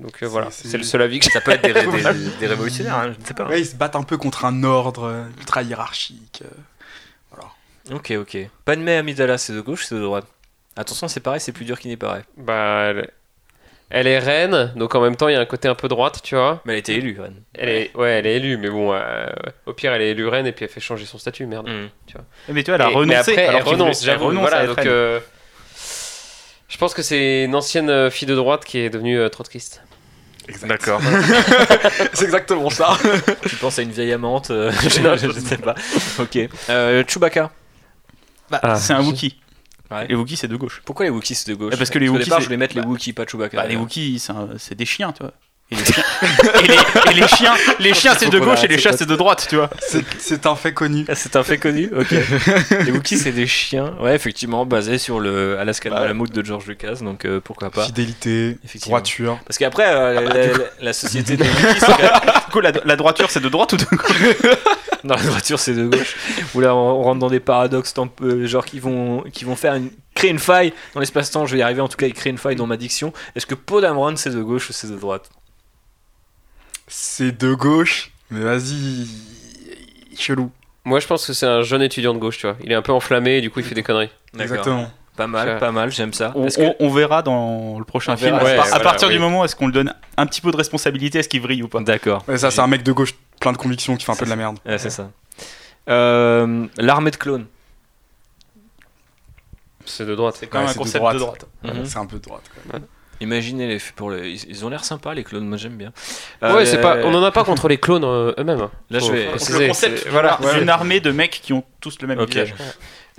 Donc 0.00 0.22
euh, 0.22 0.26
voilà, 0.26 0.50
c'est- 0.50 0.76
le 0.76 0.82
seul 0.82 1.02
avis 1.02 1.18
que 1.20 1.26
j'ai. 1.26 1.30
Ça 1.30 1.40
peut 1.42 1.50
être 1.52 1.62
des, 1.62 1.72
ré- 1.72 1.82
des- 2.14 2.30
des 2.40 2.46
révolutionnaires, 2.46 2.96
hein, 2.96 3.12
je 3.14 3.20
ne 3.20 3.24
sais 3.26 3.34
pas. 3.34 3.46
Ouais, 3.46 3.60
ils 3.60 3.66
se 3.66 3.76
battent 3.76 3.94
un 3.94 4.02
peu 4.02 4.16
contre 4.16 4.46
un 4.46 4.64
ordre 4.64 5.04
euh, 5.04 5.24
ultra 5.38 5.62
hiérarchique. 5.62 6.42
Ok, 7.90 8.12
ok. 8.18 8.36
Padmé 8.64 8.96
Amidala, 8.96 9.38
c'est 9.38 9.52
de 9.52 9.60
gauche, 9.60 9.86
c'est 9.86 9.94
de 9.94 10.00
droite. 10.00 10.26
Attention, 10.76 11.08
c'est 11.08 11.20
pareil, 11.20 11.40
c'est 11.40 11.52
plus 11.52 11.64
dur 11.64 11.78
qu'il 11.78 11.90
n'y 11.90 11.96
paraît. 11.96 12.22
Bah, 12.36 12.84
elle... 12.90 13.10
elle 13.90 14.06
est 14.06 14.18
reine, 14.18 14.72
donc 14.76 14.94
en 14.94 15.00
même 15.00 15.16
temps, 15.16 15.28
il 15.28 15.32
y 15.34 15.36
a 15.36 15.40
un 15.40 15.44
côté 15.46 15.68
un 15.68 15.74
peu 15.74 15.88
droite, 15.88 16.20
tu 16.22 16.34
vois. 16.34 16.62
Mais 16.64 16.74
elle 16.74 16.78
été 16.78 16.94
élue, 16.94 17.18
Anne. 17.22 17.42
Elle 17.54 17.68
est, 17.68 17.96
ouais, 17.96 18.10
elle 18.12 18.26
est 18.26 18.36
élue, 18.36 18.56
mais 18.56 18.70
bon, 18.70 18.92
euh, 18.94 19.26
au 19.66 19.72
pire, 19.74 19.92
elle 19.92 20.02
est 20.02 20.10
élue 20.10 20.28
reine 20.28 20.46
et 20.46 20.52
puis 20.52 20.64
elle 20.64 20.70
fait 20.70 20.80
changer 20.80 21.04
son 21.04 21.18
statut, 21.18 21.44
merde. 21.46 21.68
Mhm. 21.68 21.88
Mais 22.50 22.62
tu 22.62 22.70
vois, 22.70 22.76
elle 22.76 22.82
a 22.82 22.90
Et- 22.90 22.94
renoncé. 22.94 23.06
Mais 23.08 23.14
après, 23.16 23.46
alors 23.48 23.60
elle 23.60 23.66
renonce, 23.66 24.06
elle 24.06 24.18
Voilà, 24.18 24.56
à 24.58 24.66
donc 24.66 24.76
reine. 24.78 24.88
euh, 24.88 25.20
je 26.68 26.78
pense 26.78 26.94
que 26.94 27.02
c'est 27.02 27.44
une 27.44 27.54
ancienne 27.54 27.90
euh, 27.90 28.10
fille 28.10 28.26
de 28.28 28.34
droite 28.34 28.64
qui 28.64 28.78
est 28.78 28.88
devenue 28.90 29.18
euh, 29.18 29.28
trotskiste. 29.28 29.82
D'accord. 30.64 31.00
c'est 32.14 32.24
exactement 32.24 32.68
ça. 32.70 32.96
tu 33.46 33.54
penses 33.56 33.78
à 33.78 33.82
une 33.82 33.90
vieille 33.92 34.12
amante 34.12 34.50
euh, 34.50 34.72
je, 34.82 34.88
je- 35.16 35.32
je 35.32 35.38
sais 35.40 35.58
pas. 35.58 35.74
Ok. 36.18 36.38
Euh, 36.70 37.04
Chewbacca. 37.06 37.52
Bah, 38.52 38.60
Ah, 38.62 38.76
c'est 38.76 38.92
un 38.92 39.02
Wookie. 39.02 39.38
Ouais. 39.90 40.06
Les 40.08 40.14
Wookiees, 40.14 40.36
c'est 40.36 40.48
de 40.48 40.56
gauche. 40.56 40.80
Pourquoi 40.84 41.04
les 41.06 41.10
Wookiees 41.10 41.34
c'est 41.34 41.50
de 41.50 41.54
gauche 41.56 41.76
parce 41.76 41.90
que 41.90 41.98
les 41.98 42.08
au 42.08 42.12
Wookiees, 42.12 42.24
départ, 42.24 42.38
c'est- 42.38 42.42
je 42.44 42.46
voulais 42.48 42.56
mettre 42.56 42.74
les 42.76 42.82
bah- 42.82 42.88
Wookiees, 42.88 43.12
pas 43.12 43.26
Chewbacca. 43.26 43.56
Bah, 43.56 43.66
les. 43.66 43.76
Wookiees, 43.76 44.18
c'est 44.18 44.32
un- 44.32 44.48
c'est 44.58 44.74
des 44.74 44.84
chiens, 44.86 45.12
tu 45.12 45.22
vois. 45.22 45.32
Et 45.72 45.76
les 45.76 45.84
chiens, 45.84 46.04
et 46.62 46.66
les, 46.68 47.10
et 47.10 47.14
les 47.20 47.28
chiens, 47.28 47.54
les 47.78 47.94
chiens 47.94 48.14
c'est 48.18 48.28
de 48.30 48.38
gauche 48.38 48.62
et 48.64 48.68
les 48.68 48.78
chats 48.78 48.92
ce 48.92 48.98
c'est 48.98 49.06
de 49.06 49.16
droite, 49.16 49.46
tu 49.48 49.56
vois. 49.56 49.70
C'est- 50.18 50.46
un 50.46 50.54
fait 50.56 50.72
connu. 50.74 51.04
Ah, 51.08 51.14
C'est 51.14 51.36
un 51.36 51.42
fait 51.42 51.58
connu, 51.58 51.90
ok. 51.96 52.10
les 52.84 52.90
Wookiees, 52.92 53.16
c'est 53.18 53.32
des 53.32 53.46
chiens. 53.46 53.94
Ouais, 54.00 54.14
effectivement, 54.14 54.66
basé 54.66 54.98
sur 54.98 55.20
le 55.20 55.58
Alaska 55.58 55.88
Bah. 55.90 56.00
Malamute 56.00 56.32
de 56.32 56.44
George 56.44 56.66
Lucas, 56.66 56.96
donc 57.00 57.24
euh, 57.24 57.40
pourquoi 57.42 57.70
pas. 57.70 57.84
Fidélité, 57.86 58.58
Effectivement. 58.64 58.96
droiture. 58.98 59.38
Parce 59.46 59.58
qu'après, 59.58 59.84
euh, 59.88 60.14
bah, 60.26 60.34
la, 60.34 60.46
la- 60.46 60.52
la 60.80 60.92
société 60.92 61.36
des 61.36 61.44
Wookiees, 61.44 61.80
c'est 61.80 61.86
quand 61.86 61.98
même- 61.98 62.10
Du 62.46 62.52
coup, 62.52 62.60
la, 62.60 62.72
la 62.84 62.96
droiture 62.96 63.30
c'est 63.30 63.40
de 63.42 63.48
droite 63.48 63.72
ou 63.72 63.76
de 63.76 63.84
gauche? 63.84 64.52
Dans 65.04 65.16
la 65.16 65.22
voiture, 65.22 65.58
c'est 65.58 65.74
de 65.74 65.84
gauche. 65.86 66.14
Où 66.54 66.60
là, 66.60 66.76
on 66.76 67.00
on 67.00 67.02
rentre 67.02 67.18
dans 67.18 67.30
des 67.30 67.40
paradoxes, 67.40 67.92
peu- 68.14 68.46
genre 68.46 68.64
qui 68.64 68.78
vont, 68.78 69.22
qui 69.32 69.44
vont 69.44 69.56
faire 69.56 69.74
une, 69.74 69.90
créer 70.14 70.30
une 70.30 70.38
faille 70.38 70.72
dans 70.94 71.00
l'espace-temps. 71.00 71.44
Je 71.46 71.54
vais 71.54 71.58
y 71.58 71.62
arriver, 71.62 71.80
en 71.80 71.88
tout 71.88 71.96
cas, 71.96 72.06
ils 72.06 72.12
créent 72.14 72.30
une 72.30 72.38
faille 72.38 72.54
dans 72.54 72.66
ma 72.68 72.76
diction. 72.76 73.12
Est-ce 73.34 73.46
que 73.46 73.56
Paul 73.56 73.82
Dameron, 73.82 74.14
c'est 74.16 74.30
de 74.30 74.40
gauche 74.42 74.70
ou 74.70 74.72
c'est 74.72 74.88
de 74.88 74.96
droite? 74.96 75.28
C'est 76.94 77.32
de 77.40 77.54
gauche, 77.54 78.12
mais 78.30 78.40
vas-y. 78.40 79.06
Chelou. 80.18 80.50
Moi, 80.84 81.00
je 81.00 81.06
pense 81.06 81.26
que 81.26 81.32
c'est 81.32 81.46
un 81.46 81.62
jeune 81.62 81.80
étudiant 81.80 82.12
de 82.12 82.18
gauche, 82.18 82.36
tu 82.38 82.46
vois. 82.46 82.56
Il 82.62 82.70
est 82.70 82.74
un 82.74 82.82
peu 82.82 82.92
enflammé 82.92 83.38
et 83.38 83.40
du 83.40 83.50
coup, 83.50 83.60
il 83.60 83.64
fait 83.64 83.74
des 83.74 83.82
conneries. 83.82 84.10
Exactement. 84.38 84.90
Pas 85.16 85.26
mal, 85.26 85.58
pas 85.58 85.72
mal, 85.72 85.90
j'aime 85.90 86.12
ça. 86.12 86.32
on, 86.34 86.46
que- 86.48 86.94
verra 86.94 87.22
dans 87.22 87.78
le 87.78 87.84
prochain 87.84 88.16
film. 88.16 88.34
à 88.34 88.44
ouais, 88.44 88.56
par- 88.56 88.64
à 88.66 88.68
voilà, 88.68 88.84
partir 88.84 89.08
oui. 89.08 89.14
du 89.14 89.20
moment, 89.20 89.42
est-ce 89.44 89.56
qu'on 89.56 89.66
lui 89.66 89.72
donne 89.72 89.94
un 90.18 90.26
petit 90.26 90.40
peu 90.42 90.50
de 90.50 90.56
responsabilité 90.56 91.18
Est-ce 91.18 91.28
qu'il 91.28 91.40
vrille 91.40 91.62
ou 91.62 91.68
pas 91.68 91.80
D'accord. 91.80 92.24
Ça, 92.36 92.50
c'est 92.50 92.60
un 92.60 92.66
mec 92.66 92.82
de 92.82 92.92
gauche 92.92 93.14
plein 93.40 93.52
de 93.52 93.56
convictions 93.58 93.96
qui 93.96 94.04
fait 94.04 94.12
un 94.12 94.16
peu 94.16 94.24
de 94.26 94.30
la 94.30 94.36
merde. 94.36 94.58
Ouais, 94.66 94.76
c'est 94.78 94.90
ça. 94.90 95.10
Euh, 95.88 96.66
L'armée 96.76 97.10
de 97.10 97.16
clones. 97.16 97.46
C'est 99.86 100.06
de 100.06 100.14
droite. 100.14 100.36
C'est 100.38 100.46
quand 100.46 100.58
même 100.58 100.66
Ouais, 100.66 100.70
un 100.70 100.72
c'est 100.72 100.78
de 100.78 100.84
concept 100.84 100.98
droite. 100.98 101.14
de 101.14 101.20
droite. 101.20 101.46
Mhm. 101.64 101.84
C'est 101.86 101.98
un 101.98 102.06
peu 102.06 102.16
de 102.18 102.22
droite. 102.22 102.42
quoi. 102.70 102.80
Et 103.22 103.24
Imaginez 103.24 103.68
les 103.68 103.78
pour 103.94 104.10
les, 104.10 104.32
ils 104.48 104.64
ont 104.64 104.68
l'air 104.68 104.84
sympas 104.84 105.14
les 105.14 105.22
clones, 105.22 105.46
moi 105.46 105.56
j'aime 105.56 105.76
bien. 105.76 105.92
ouais, 106.42 106.66
c'est 106.66 106.80
pas, 106.80 106.96
Euh, 106.96 107.02
on 107.04 107.14
en 107.14 107.22
a 107.22 107.30
pas 107.30 107.44
contre 107.44 107.68
les 107.68 107.78
clones 107.78 108.02
euh, 108.02 108.32
eux-mêmes. 108.36 108.68
Là, 108.90 108.98
je 108.98 109.12
vais- 109.12 109.26
Le 109.26 109.68
concept, 109.68 109.98
c'est- 109.98 110.08
voilà, 110.08 110.40
Ouais. 110.40 110.60
une 110.60 110.68
armée 110.68 110.98
de 110.98 111.12
mecs 111.12 111.40
qui 111.40 111.52
ont 111.52 111.62
tous 111.80 111.98
le 112.00 112.08
même 112.08 112.18
Ok. 112.18 112.30
visage. 112.30 112.52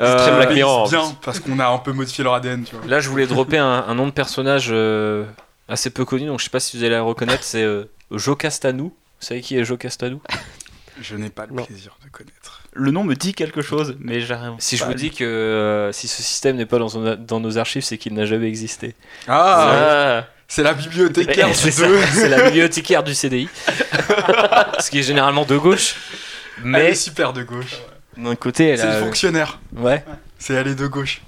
euh, 0.01 0.17
très 0.17 0.35
Black 0.35 0.51
Mirror. 0.53 0.89
bien, 0.89 1.03
parce 1.23 1.39
qu'on 1.39 1.57
a 1.59 1.67
un 1.67 1.77
peu 1.77 1.93
modifié 1.93 2.21
leur 2.23 2.33
ADN, 2.33 2.65
tu 2.65 2.75
vois. 2.75 2.85
Là, 2.85 2.99
je 2.99 3.07
voulais 3.07 3.27
dropper 3.27 3.57
un, 3.59 3.85
un 3.87 3.95
nom 3.95 4.05
de 4.07 4.11
personnage 4.11 4.67
euh, 4.71 5.23
assez 5.69 5.89
peu 5.89 6.03
connu, 6.03 6.25
donc 6.25 6.39
je 6.39 6.43
sais 6.45 6.49
pas 6.49 6.59
si 6.59 6.75
vous 6.75 6.83
allez 6.83 6.95
la 6.95 7.01
reconnaître. 7.01 7.43
C'est 7.45 7.63
euh, 7.63 7.85
Jo 8.11 8.35
Castanou. 8.35 8.85
Vous 9.21 9.25
savez 9.25 9.39
qui 9.39 9.57
est 9.57 9.63
Jo 9.63 9.77
Castanou? 9.77 10.19
Je 10.99 11.15
n'ai 11.15 11.29
pas 11.29 11.45
le 11.45 11.53
Non. 11.53 11.63
plaisir 11.63 11.95
de 12.03 12.09
connaître. 12.09 12.62
Le 12.75 12.89
nom 12.91 13.03
me 13.03 13.13
dit 13.15 13.33
quelque 13.33 13.61
chose, 13.61 13.95
mais 13.99 14.19
j'arrive. 14.21 14.53
Si 14.57 14.77
je 14.77 14.83
vous 14.85 14.93
dis 14.95 15.11
que 15.11 15.23
euh, 15.23 15.91
si 15.91 16.07
ce 16.07 16.23
système 16.23 16.55
n'est 16.55 16.65
pas 16.65 16.79
dans, 16.79 16.89
son- 16.89 17.15
dans 17.19 17.39
nos 17.39 17.57
archives, 17.59 17.83
c'est 17.83 17.97
qu'il 17.99 18.13
n'a 18.15 18.25
jamais 18.25 18.47
existé. 18.47 18.95
Ah, 19.27 20.21
Ah, 20.21 20.27
c'est 20.47 20.63
la 20.63 20.73
bibliothécaire 20.73 21.47
du 21.49 21.53
c'est 21.53 22.29
la 22.29 22.43
bibliothécaire 22.45 23.03
du 23.03 23.13
CDI. 23.13 23.47
Ce 24.79 24.89
qui 24.89 24.99
est 24.99 25.03
généralement 25.03 25.45
de 25.45 25.57
gauche. 25.57 25.95
Elle 26.57 26.63
Mais 26.65 26.89
est 26.91 26.95
super 26.95 27.33
de 27.33 27.43
gauche. 27.43 27.77
d'un 28.17 28.35
côté, 28.35 28.69
elle 28.69 28.79
C'est 28.79 28.85
a. 28.87 28.97
une 28.99 29.05
fonctionnaire. 29.05 29.59
Ouais. 29.75 30.03
C'est 30.39 30.53
elle 30.53 30.67
est 30.67 30.75
de 30.75 30.87
gauche. 30.87 31.21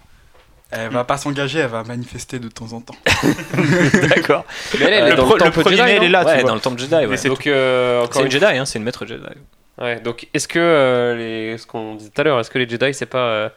Elle 0.72 0.90
va 0.92 1.04
pas 1.04 1.18
s'engager, 1.18 1.60
elle 1.60 1.68
va 1.70 1.84
manifester 1.84 2.40
de 2.40 2.48
temps 2.50 2.74
en 2.74 2.82
temps. 2.82 2.96
D'accord. 4.10 4.46
mais 4.80 4.86
elle, 4.86 4.94
elle 4.94 5.04
Euh, 5.04 5.08
est 5.08 5.10
le 5.12 5.16
dans 5.16 5.26
le 5.28 5.34
le 5.34 5.38
temple 5.40 5.62
premier 5.62 5.78
Jedi, 5.78 5.88
mail 5.90 5.98
non 6.00 6.04
est 6.06 6.10
là, 6.10 6.22
tu 6.22 6.28
ouais, 6.32 6.40
vois. 6.42 6.50
dans 6.50 6.56
le 6.56 6.62
temple 6.62 6.80
Jedi. 6.82 6.96
Ouais. 6.96 7.18
c'est 7.18 7.28
Donc, 7.30 7.48
euh, 7.48 8.06
C'est 8.12 8.20
une 8.20 8.26
une 8.26 8.32
Jedi, 8.32 8.46
hein, 8.46 8.66
c'est 8.66 8.80
une 8.80 8.84
maître 8.86 9.06
Jedi. 9.06 9.22
Ouais, 9.78 10.00
donc 10.00 10.28
est-ce 10.34 10.48
que 10.48 10.60
euh, 10.60 11.16
les, 11.16 11.58
ce 11.58 11.68
qu'on 11.68 11.96
disait 11.96 12.10
tout 12.10 12.22
à 12.22 12.24
l'heure, 12.24 12.40
est-ce 12.40 12.50
que 12.50 12.58
les 12.58 12.68
Jedi 12.70 12.94
c'est 12.94 13.06
pas 13.06 13.18
euh, 13.28 13.50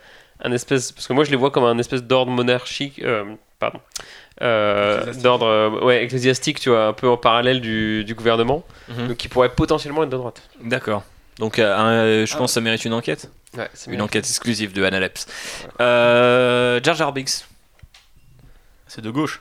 un 0.43 0.51
espèce, 0.53 0.91
parce 0.93 1.07
que 1.07 1.13
moi 1.13 1.25
je 1.25 1.31
les 1.31 1.37
vois 1.37 1.51
comme 1.51 1.65
un 1.65 1.79
espèce 1.79 2.03
d'ordre 2.03 2.33
monarchique, 2.33 3.01
euh, 3.05 3.25
pardon, 3.61 3.81
euh, 4.43 5.13
d'ordre 5.15 5.47
euh, 5.47 5.71
ouais 5.85 6.03
ecclésiastique, 6.05 6.59
tu 6.61 6.71
vois, 6.71 6.87
un 6.87 6.93
peu 6.93 7.09
en 7.09 7.17
parallèle 7.17 7.61
du, 7.61 8.05
du 8.05 8.15
gouvernement, 8.15 8.65
Mhm. 8.89 9.09
donc 9.09 9.17
qui 9.17 9.29
pourrait 9.29 9.51
potentiellement 9.51 10.03
être 10.03 10.11
de 10.11 10.17
droite. 10.17 10.43
D'accord. 10.61 11.03
Donc, 11.39 11.61
euh, 11.61 11.77
un- 11.77 12.25
je 12.25 12.37
pense 12.37 12.51
que 12.51 12.55
ça 12.55 12.61
mérite 12.61 12.85
une 12.85 12.95
enquête. 12.95 13.31
Ouais, 13.57 13.69
c'est 13.73 13.91
Une 13.91 13.97
bien. 13.99 14.05
enquête 14.05 14.25
exclusive 14.27 14.73
de 14.73 14.83
Analepse. 14.83 15.27
Euh, 15.81 16.81
Jar 16.83 16.97
Jar 16.97 17.13
Binks. 17.13 17.45
C'est 18.89 19.03
de 19.03 19.11
gauche. 19.11 19.41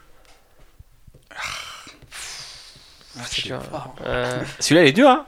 C'est 3.25 3.45
dur. 3.45 3.59
Euh, 4.05 4.43
Celui-là, 4.59 4.83
il 4.83 4.87
est 4.89 4.93
dur, 4.93 5.09
hein 5.09 5.25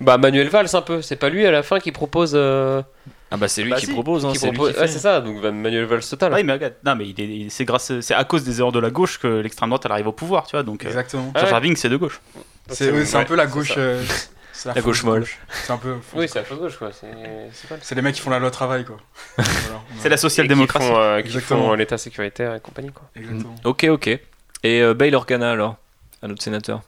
bah 0.00 0.18
Manuel 0.18 0.48
Valls 0.48 0.68
un 0.74 0.82
peu, 0.82 1.02
c'est 1.02 1.16
pas 1.16 1.28
lui 1.28 1.46
à 1.46 1.50
la 1.50 1.62
fin 1.62 1.78
qui 1.80 1.92
propose. 1.92 2.32
euh, 2.34 2.82
Ah 3.30 3.36
bah 3.36 3.48
c'est 3.48 3.62
lui 3.62 3.70
Bah 3.70 3.76
qui 3.78 3.86
si, 3.86 3.92
propose, 3.92 4.24
hein, 4.26 4.32
qui 4.32 4.38
c'est 4.38 4.50
lui 4.50 4.56
propose- 4.56 4.74
qui 4.74 4.80
ouais, 4.80 4.86
fait. 4.86 4.92
c'est 4.92 4.98
ça, 4.98 5.20
donc 5.20 5.40
bah, 5.40 5.50
Manuel 5.50 5.84
Valls 5.86 6.02
total. 6.04 6.32
Ah 6.32 6.36
oui, 6.36 6.44
mais 6.44 6.52
regarde, 6.54 6.74
non, 6.84 6.94
mais 6.96 7.08
il 7.08 7.20
est- 7.20 7.24
il- 7.44 7.50
c'est 7.50 7.64
grâce, 7.64 8.00
c'est 8.00 8.14
à 8.14 8.24
cause 8.24 8.44
des 8.44 8.60
erreurs 8.60 8.72
de 8.72 8.78
la 8.80 8.90
gauche 8.90 9.18
que 9.18 9.26
l'extrême 9.26 9.70
droite 9.70 9.82
elle 9.86 9.92
arrive 9.92 10.06
au 10.08 10.12
pouvoir, 10.12 10.46
tu 10.46 10.52
vois. 10.56 10.62
Donc, 10.62 10.84
euh, 10.84 10.88
Exactement. 10.88 11.30
Ah 11.34 11.46
Jar 11.46 11.60
ouais. 11.62 11.74
C'est 11.76 11.88
de 11.88 11.96
gauche. 11.96 12.20
C'est 12.68 12.90
oui, 12.90 13.06
c'est 13.06 13.16
un 13.16 13.24
peu 13.24 13.34
la 13.36 13.46
gauche. 13.46 13.74
euh, 13.76 14.02
c'est 14.52 14.68
La 14.68 14.74
fausse 14.76 14.84
gauche 14.84 15.04
molle. 15.04 15.26
C'est 15.50 15.72
un 15.72 15.76
peu. 15.78 15.94
Oui, 16.14 16.28
c'est 16.28 16.48
la 16.48 16.56
gauche 16.56 16.76
quoi. 16.78 16.90
C'est 16.92 17.06
c'est 17.52 17.68
pas 17.68 17.74
le- 17.76 17.80
C'est 17.82 17.94
les 17.94 18.02
mecs 18.02 18.14
qui 18.14 18.20
font 18.20 18.30
la 18.30 18.38
loi 18.38 18.50
travail, 18.50 18.84
quoi. 18.84 18.96
Voilà, 19.36 19.48
on 19.72 19.76
a- 19.76 19.80
C'est 20.00 20.08
la 20.08 20.14
Et 20.14 20.18
qui 20.18 20.22
social-démocratie. 20.22 20.86
font, 20.86 20.96
euh, 20.96 21.20
qui 21.20 21.26
Exactement. 21.26 21.60
font 21.68 21.74
l'état 21.74 21.98
sécuritaire 21.98 22.54
et 22.54 22.60
compagnie 22.60 22.90
quoi. 22.92 23.08
Exactement. 23.16 23.54
Ok, 23.64 23.84
ok. 23.90 24.06
Et 24.08 24.20
euh, 24.82 24.94
Bail 24.94 25.14
Organa 25.14 25.50
alors 25.52 25.76
Un 26.22 26.30
autre 26.30 26.42
sénateur 26.42 26.80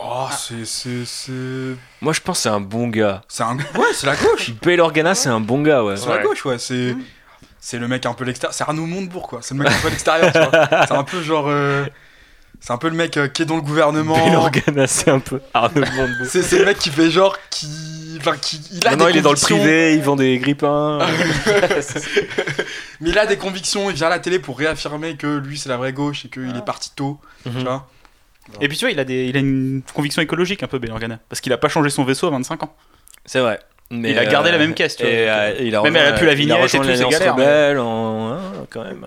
Oh, 0.00 0.28
c'est. 0.36 0.64
C'est. 0.64 1.04
C'est 1.04 1.76
Moi 2.00 2.12
je 2.12 2.20
pense 2.20 2.38
que 2.38 2.42
c'est 2.44 2.48
un 2.48 2.60
bon 2.60 2.88
gars. 2.88 3.22
c'est 3.28 3.42
un. 3.42 3.56
Ouais, 3.56 3.92
c'est 3.92 4.06
la 4.06 4.16
gauche. 4.16 4.50
Bail 4.62 4.80
Organa 4.80 5.14
c'est 5.14 5.28
un 5.28 5.40
bon 5.40 5.62
gars, 5.62 5.84
ouais. 5.84 5.96
C'est 5.96 6.08
la 6.08 6.18
gauche, 6.18 6.44
ouais. 6.44 6.58
C'est. 6.58 6.96
C'est 7.60 7.78
le 7.78 7.88
mec 7.88 8.06
un 8.06 8.14
peu 8.14 8.24
l'extérieur. 8.24 8.54
C'est 8.54 8.64
Arnaud 8.64 8.86
Montebourg, 8.86 9.28
quoi. 9.28 9.40
C'est 9.42 9.54
le 9.54 9.60
mec 9.62 9.72
un 9.72 9.78
peu 9.82 9.88
l'extérieur, 9.90 10.32
tu 10.32 10.38
vois. 10.38 10.68
C'est 10.86 10.94
un 10.94 11.02
peu 11.04 11.20
genre. 11.22 11.46
euh, 11.48 11.84
C'est 12.60 12.72
un 12.72 12.78
peu 12.78 12.88
le 12.88 12.94
mec 12.94 13.16
euh, 13.16 13.26
qui 13.28 13.42
est 13.42 13.46
dans 13.46 13.56
le 13.56 13.62
gouvernement. 13.62 14.16
Bail 14.16 14.36
Organa 14.36 14.86
c'est 14.86 15.10
un 15.10 15.18
peu 15.18 15.40
Arnaud 15.52 15.80
Montebourg. 15.80 16.26
C'est 16.28 16.42
c'est 16.42 16.58
le 16.60 16.64
mec 16.64 16.78
qui 16.78 16.90
fait 16.90 17.10
genre 17.10 17.36
qui. 17.50 18.16
Enfin, 18.20 18.36
qui. 18.40 18.60
Il 18.72 18.86
a 18.86 18.90
Maintenant 18.90 19.06
des 19.06 19.12
il 19.12 19.16
est 19.18 19.22
dans 19.22 19.32
le 19.32 19.36
privé, 19.36 19.94
il 19.94 20.02
vend 20.02 20.16
des 20.16 20.38
grippins. 20.38 20.98
Mais 23.00 23.10
il 23.10 23.18
a 23.18 23.26
des 23.26 23.36
convictions, 23.36 23.90
il 23.90 23.96
vient 23.96 24.06
à 24.06 24.10
la 24.10 24.18
télé 24.18 24.38
pour 24.38 24.58
réaffirmer 24.58 25.16
que 25.16 25.38
lui 25.38 25.58
c'est 25.58 25.68
la 25.68 25.76
vraie 25.76 25.92
gauche 25.92 26.24
et 26.24 26.28
qu'il 26.28 26.56
est 26.56 26.64
parti 26.64 26.90
tôt. 26.94 27.18
Tu 27.42 27.50
Mhm. 27.50 27.80
Et 28.60 28.68
puis 28.68 28.76
tu 28.76 28.84
vois, 28.84 28.92
il 28.92 28.98
a, 29.00 29.04
des, 29.04 29.26
il 29.26 29.36
a 29.36 29.40
une 29.40 29.82
conviction 29.94 30.22
écologique 30.22 30.62
un 30.62 30.66
peu, 30.66 30.78
Ben 30.78 30.90
Organa. 30.90 31.18
Parce 31.28 31.40
qu'il 31.40 31.52
a 31.52 31.58
pas 31.58 31.68
changé 31.68 31.90
son 31.90 32.04
vaisseau 32.04 32.26
à 32.26 32.30
25 32.30 32.62
ans. 32.62 32.74
C'est 33.24 33.40
vrai. 33.40 33.58
Mais, 33.90 34.10
Il 34.10 34.18
a 34.18 34.26
gardé 34.26 34.50
la 34.50 34.58
même 34.58 34.74
caisse, 34.74 34.96
tu 34.96 35.02
vois. 35.04 35.12
et, 35.12 35.30
euh, 35.30 35.54
il 35.60 35.74
a 35.74 35.82
Même 35.82 35.94
rejoint- 35.94 36.06
elle 36.08 36.14
a 36.14 36.16
plus 36.18 36.26
la 36.26 36.34
vignette 36.34 36.58
et 36.58 36.78
tout, 36.78 36.84
c'est 36.84 37.08
galère, 37.08 37.36
mais- 37.36 37.42
rebelle 37.44 37.78
en, 37.78 38.32
hein, 38.32 38.40
quand 38.70 38.84
même. 38.84 39.04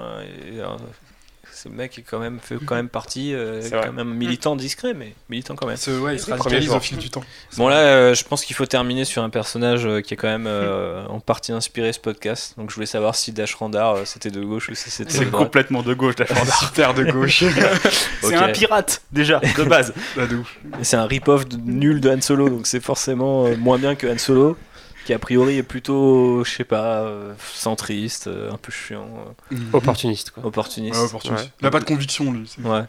Ce 1.54 1.70
mec 1.70 1.98
est 2.00 2.02
quand 2.04 2.20
même 2.20 2.40
fait 2.42 2.56
quand 2.66 2.76
même 2.76 2.90
partie, 3.02 3.34
euh, 3.34 3.62
C'est 3.62 3.72
quand 3.72 3.92
même 3.94 4.14
militant 4.14 4.56
discret, 4.56 4.94
mais 4.94 5.14
militant 5.30 5.56
quand 5.56 5.68
même. 5.68 5.78
Ce- 5.78 5.92
ouais, 6.00 6.16
il 6.16 6.20
se 6.20 6.30
radicalise 6.32 6.70
au 6.70 6.80
fil 6.80 6.98
du 6.98 7.10
temps. 7.10 7.24
Bon 7.58 7.68
là, 7.68 7.78
euh, 7.78 8.14
je 8.14 8.24
pense 8.24 8.44
qu'il 8.46 8.56
faut 8.56 8.66
terminer 8.66 9.06
sur 9.06 9.24
un 9.24 9.30
personnage 9.30 9.86
euh, 9.86 10.02
qui 10.02 10.14
est 10.14 10.18
quand 10.18 10.28
même 10.28 10.48
euh, 10.48 11.06
en 11.08 11.20
partie 11.20 11.52
inspiré 11.52 11.92
ce 11.94 12.00
podcast. 12.00 12.54
Donc 12.58 12.70
je 12.70 12.76
voulais 12.76 12.86
savoir 12.88 13.16
si 13.16 13.32
Dash 13.32 13.56
Randar 13.56 13.96
euh, 13.96 14.02
c'était 14.06 14.32
de 14.32 14.42
gauche 14.42 14.70
ou 14.70 14.76
si 14.76 14.90
c'était 14.90 15.12
C'est 15.12 15.32
complètement 15.32 15.82
de 15.84 15.94
gauche, 15.94 16.16
la 16.20 16.26
Super 16.60 16.94
de 16.94 17.04
gauche. 17.06 17.44
C'est 18.22 18.36
un 18.36 18.50
pirate, 18.50 19.02
déjà, 19.12 19.40
de 19.58 19.64
base. 19.64 19.94
Et 20.80 20.84
C'est 20.84 20.98
un 20.98 21.06
rip-off 21.06 21.46
nul 21.66 22.02
de 22.02 22.10
Han 22.10 22.22
Solo, 22.22 22.50
donc 22.50 22.68
c'est 22.68 22.80
forcément 22.84 23.46
euh, 23.46 23.56
moins 23.58 23.78
bien 23.78 23.96
que 23.96 24.08
Han 24.08 24.18
Solo, 24.18 24.58
qui 25.06 25.14
a 25.14 25.20
priori 25.20 25.58
est 25.58 25.64
plutôt, 25.64 26.44
je 26.44 26.52
sais 26.52 26.64
pas, 26.64 27.02
euh, 27.02 27.34
centriste, 27.54 28.28
euh, 28.28 28.52
un 28.52 28.58
peu 28.58 28.72
chiant, 28.72 29.10
euh, 29.52 29.58
Opportuniste 29.74 30.32
quoi. 30.32 30.46
opportuniste. 30.46 31.00
Ouais, 31.00 31.06
opportuniste. 31.06 31.44
Ouais. 31.46 31.52
Il 31.62 31.68
a 31.68 31.72
pas 31.72 31.80
de 31.80 31.86
conviction, 31.86 32.32
lui. 32.32 32.48
c'est- 32.48 32.62
Ouais. 32.68 32.84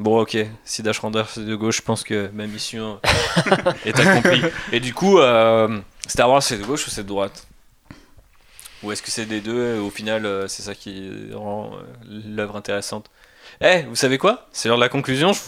Bon, 0.00 0.20
ok. 0.20 0.36
Si 0.64 0.82
Dash 0.82 0.98
Randar 0.98 1.28
c'est 1.28 1.44
de 1.44 1.54
gauche, 1.54 1.76
je 1.76 1.82
pense 1.82 2.02
que 2.02 2.28
ma 2.32 2.46
mission 2.46 3.00
est 3.84 3.98
accomplie. 3.98 4.42
Et 4.72 4.80
du 4.80 4.94
coup, 4.94 5.18
euh, 5.18 5.80
Star 6.08 6.28
Wars 6.30 6.42
c'est 6.42 6.58
de 6.58 6.64
gauche 6.64 6.86
ou 6.86 6.90
c'est 6.90 7.02
de 7.04 7.08
droite? 7.08 7.46
Ou 8.82 8.90
est-ce 8.90 9.02
que 9.02 9.10
c'est 9.12 9.26
des 9.26 9.40
deux 9.40 9.76
et 9.76 9.78
au 9.78 9.90
final 9.90 10.26
euh, 10.26 10.48
c'est 10.48 10.62
ça 10.62 10.74
qui 10.74 11.28
rend 11.34 11.72
euh, 11.76 12.20
l'œuvre 12.26 12.56
intéressante? 12.56 13.10
Eh, 13.60 13.82
vous 13.82 13.94
savez 13.94 14.18
quoi? 14.18 14.48
C'est 14.52 14.68
l'heure 14.68 14.78
de 14.78 14.82
la 14.82 14.88
conclusion. 14.88 15.32
je- 15.32 15.40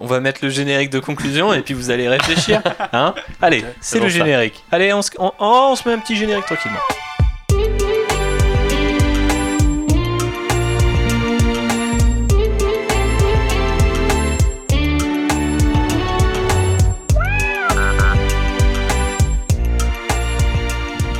On 0.00 0.06
va 0.06 0.20
mettre 0.20 0.40
le 0.42 0.50
générique 0.50 0.90
de 0.90 0.98
conclusion 0.98 1.52
et 1.54 1.60
puis 1.62 1.72
vous 1.74 1.90
allez 1.90 2.08
réfléchir. 2.08 2.60
Hein 2.92 3.14
Allez, 3.40 3.64
c'est 3.80 3.98
le 4.00 4.08
ça. 4.10 4.18
générique. 4.18 4.62
Allez, 4.70 4.92
on 4.92 5.02
se, 5.02 5.10
on- 5.18 5.32
on 5.38 5.74
se 5.76 5.88
met 5.88 5.94
un 5.94 5.98
petit 5.98 6.16
générique 6.16 6.46
tranquillement. 6.46 6.78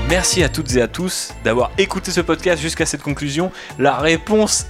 Merci 0.08 0.42
à 0.44 0.48
toutes 0.48 0.74
et 0.76 0.82
à 0.82 0.88
tous 0.88 1.32
d'avoir 1.44 1.70
écouté 1.78 2.10
ce 2.10 2.20
podcast 2.20 2.60
jusqu'à 2.62 2.86
cette 2.86 3.02
conclusion. 3.02 3.50
La 3.78 3.96
réponse 3.96 4.66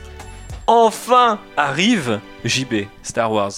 enfin 0.67 1.39
arrive. 1.57 2.21
JB, 2.45 2.87
Star 3.03 3.31
Wars. 3.33 3.53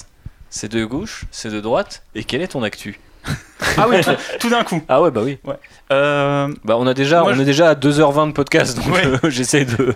C'est 0.57 0.73
de 0.73 0.85
gauche, 0.87 1.25
c'est 1.31 1.51
de 1.51 1.61
droite, 1.61 2.03
et 2.15 2.25
quelle 2.25 2.41
est 2.41 2.49
ton 2.49 2.63
actu 2.63 2.99
Ah 3.77 3.87
oui, 3.91 4.01
tout, 4.01 4.11
tout 4.41 4.49
d'un 4.49 4.65
coup. 4.65 4.83
Ah 4.89 5.03
ouais, 5.03 5.11
bah 5.11 5.21
oui. 5.23 5.37
Euh, 5.93 6.49
Bah 6.65 6.77
on 6.79 6.87
a 6.87 6.95
déjà, 6.95 7.23
on 7.25 7.35
je- 7.35 7.43
est 7.43 7.45
déjà 7.45 7.69
à 7.69 7.75
2h20 7.75 8.29
de 8.29 8.33
podcast, 8.33 8.75
donc 8.77 8.87
Ouais. 8.95 9.05
euh, 9.07 9.19
j'essaie 9.31 9.67
de... 9.67 9.95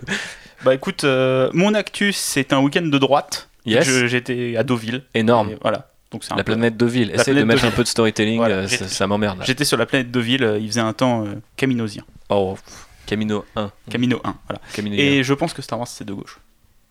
bah 0.63 0.75
écoute, 0.75 1.05
euh, 1.05 1.49
mon 1.55 1.73
actus, 1.73 2.15
c'est 2.19 2.53
un 2.53 2.61
week-end 2.61 2.83
de 2.83 2.99
droite. 2.99 3.49
Yes, 3.65 3.89
J'étais 4.07 4.55
à 4.59 4.63
Deauville. 4.63 5.03
énorme. 5.15 5.53
Voilà. 5.63 5.89
Donc 6.11 6.25
c'est 6.25 6.31
La 6.37 6.45
peu- 6.45 6.53
planète 6.53 6.77
Deauville. 6.77 7.11
Essaye 7.15 7.35
de 7.35 7.43
mettre 7.45 7.65
un 7.65 7.71
peu 7.71 7.83
de 7.83 7.89
storytelling, 7.89 8.37
Voilà, 8.37 8.69
ça, 8.69 9.07
m'emmerde. 9.07 9.43
J'étais 9.47 9.65
sur 9.65 9.79
la 9.79 9.87
planète 9.87 10.11
Deauville, 10.11 10.59
il 10.61 10.67
faisait 10.69 10.81
un 10.81 10.93
temps 10.93 11.25
caminosien. 11.57 12.03
Oh, 12.29 12.59
Camino 13.07 13.47
1. 13.57 13.71
Camino 13.91 14.21
1, 14.25 14.35
voilà. 14.47 14.61
Camino 14.75 14.97
Et 14.99 15.23
je 15.23 15.33
pense 15.33 15.55
que 15.55 15.63
Star 15.63 15.79
Wars 15.79 15.89
c'est 15.89 16.05
de 16.05 16.13
gauche. 16.13 16.39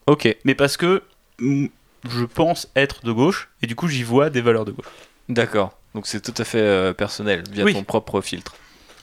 1. 0.07 0.11
Ok, 0.13 0.35
Mais 0.43 0.55
parce 0.55 0.75
que 0.75 1.03
mm, 1.39 1.67
je 2.07 2.23
pense 2.25 2.67
être 2.75 3.03
de 3.05 3.11
gauche 3.11 3.49
et 3.61 3.67
du 3.67 3.75
coup 3.75 3.87
j'y 3.87 4.03
vois 4.03 4.29
des 4.29 4.41
valeurs 4.41 4.65
de 4.65 4.71
gauche. 4.71 4.85
d'accord. 5.27 5.73
Donc 5.95 6.05
c'est 6.07 6.21
tout 6.21 6.33
à 6.39 6.45
fait 6.45 6.59
euh, 6.61 6.93
personnel, 6.93 7.43
via 7.51 7.63
Oui. 7.65 7.73
ton 7.73 7.83
propre 7.83 8.21
filtre. 8.21 8.55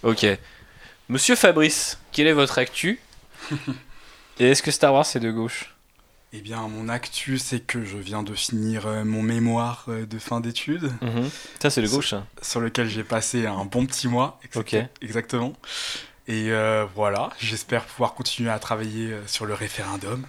Ok. 0.05 0.25
Monsieur 1.09 1.35
Fabrice, 1.37 1.99
quelle 2.13 2.27
est 2.29 2.33
votre 2.33 2.59
actu? 2.59 3.01
Et 4.39 4.49
est-ce 4.51 4.63
que 4.63 4.71
Star 4.71 4.93
Wars 4.93 5.05
c'est 5.07 5.21
de 5.21 5.31
gauche? 5.31 5.73
Eh 6.33 6.41
bien, 6.41 6.61
mon 6.69 6.89
actu, 6.89 7.39
c'est 7.39 7.61
que 7.61 7.85
je 7.85 7.97
viens 7.97 8.23
de 8.23 8.35
finir 8.35 8.87
euh, 8.87 9.05
mon 9.05 9.23
mémoire 9.23 9.85
euh, 9.89 10.05
de 10.07 10.19
fin 10.19 10.41
d'études, 10.41 10.93
Mhm. 11.01 11.31
Ça 11.63 11.71
c'est 11.71 11.81
de 11.83 11.89
gauche, 11.89 12.11
ça. 12.11 12.27
sur 12.43 12.61
lequel 12.61 12.89
j'ai 12.89 13.05
passé 13.05 13.47
un 13.47 13.65
bon 13.65 13.87
petit 13.87 14.07
mois. 14.09 14.39
exact- 14.45 14.75
Ok. 14.75 14.85
Exactement. 15.03 15.55
Et 16.29 16.51
euh, 16.51 16.85
voilà, 16.95 17.31
j'espère 17.39 17.85
pouvoir 17.85 18.15
continuer 18.15 18.51
à 18.51 18.59
travailler 18.59 19.13
euh, 19.13 19.27
sur 19.27 19.47
le 19.47 19.55
référendum. 19.55 20.27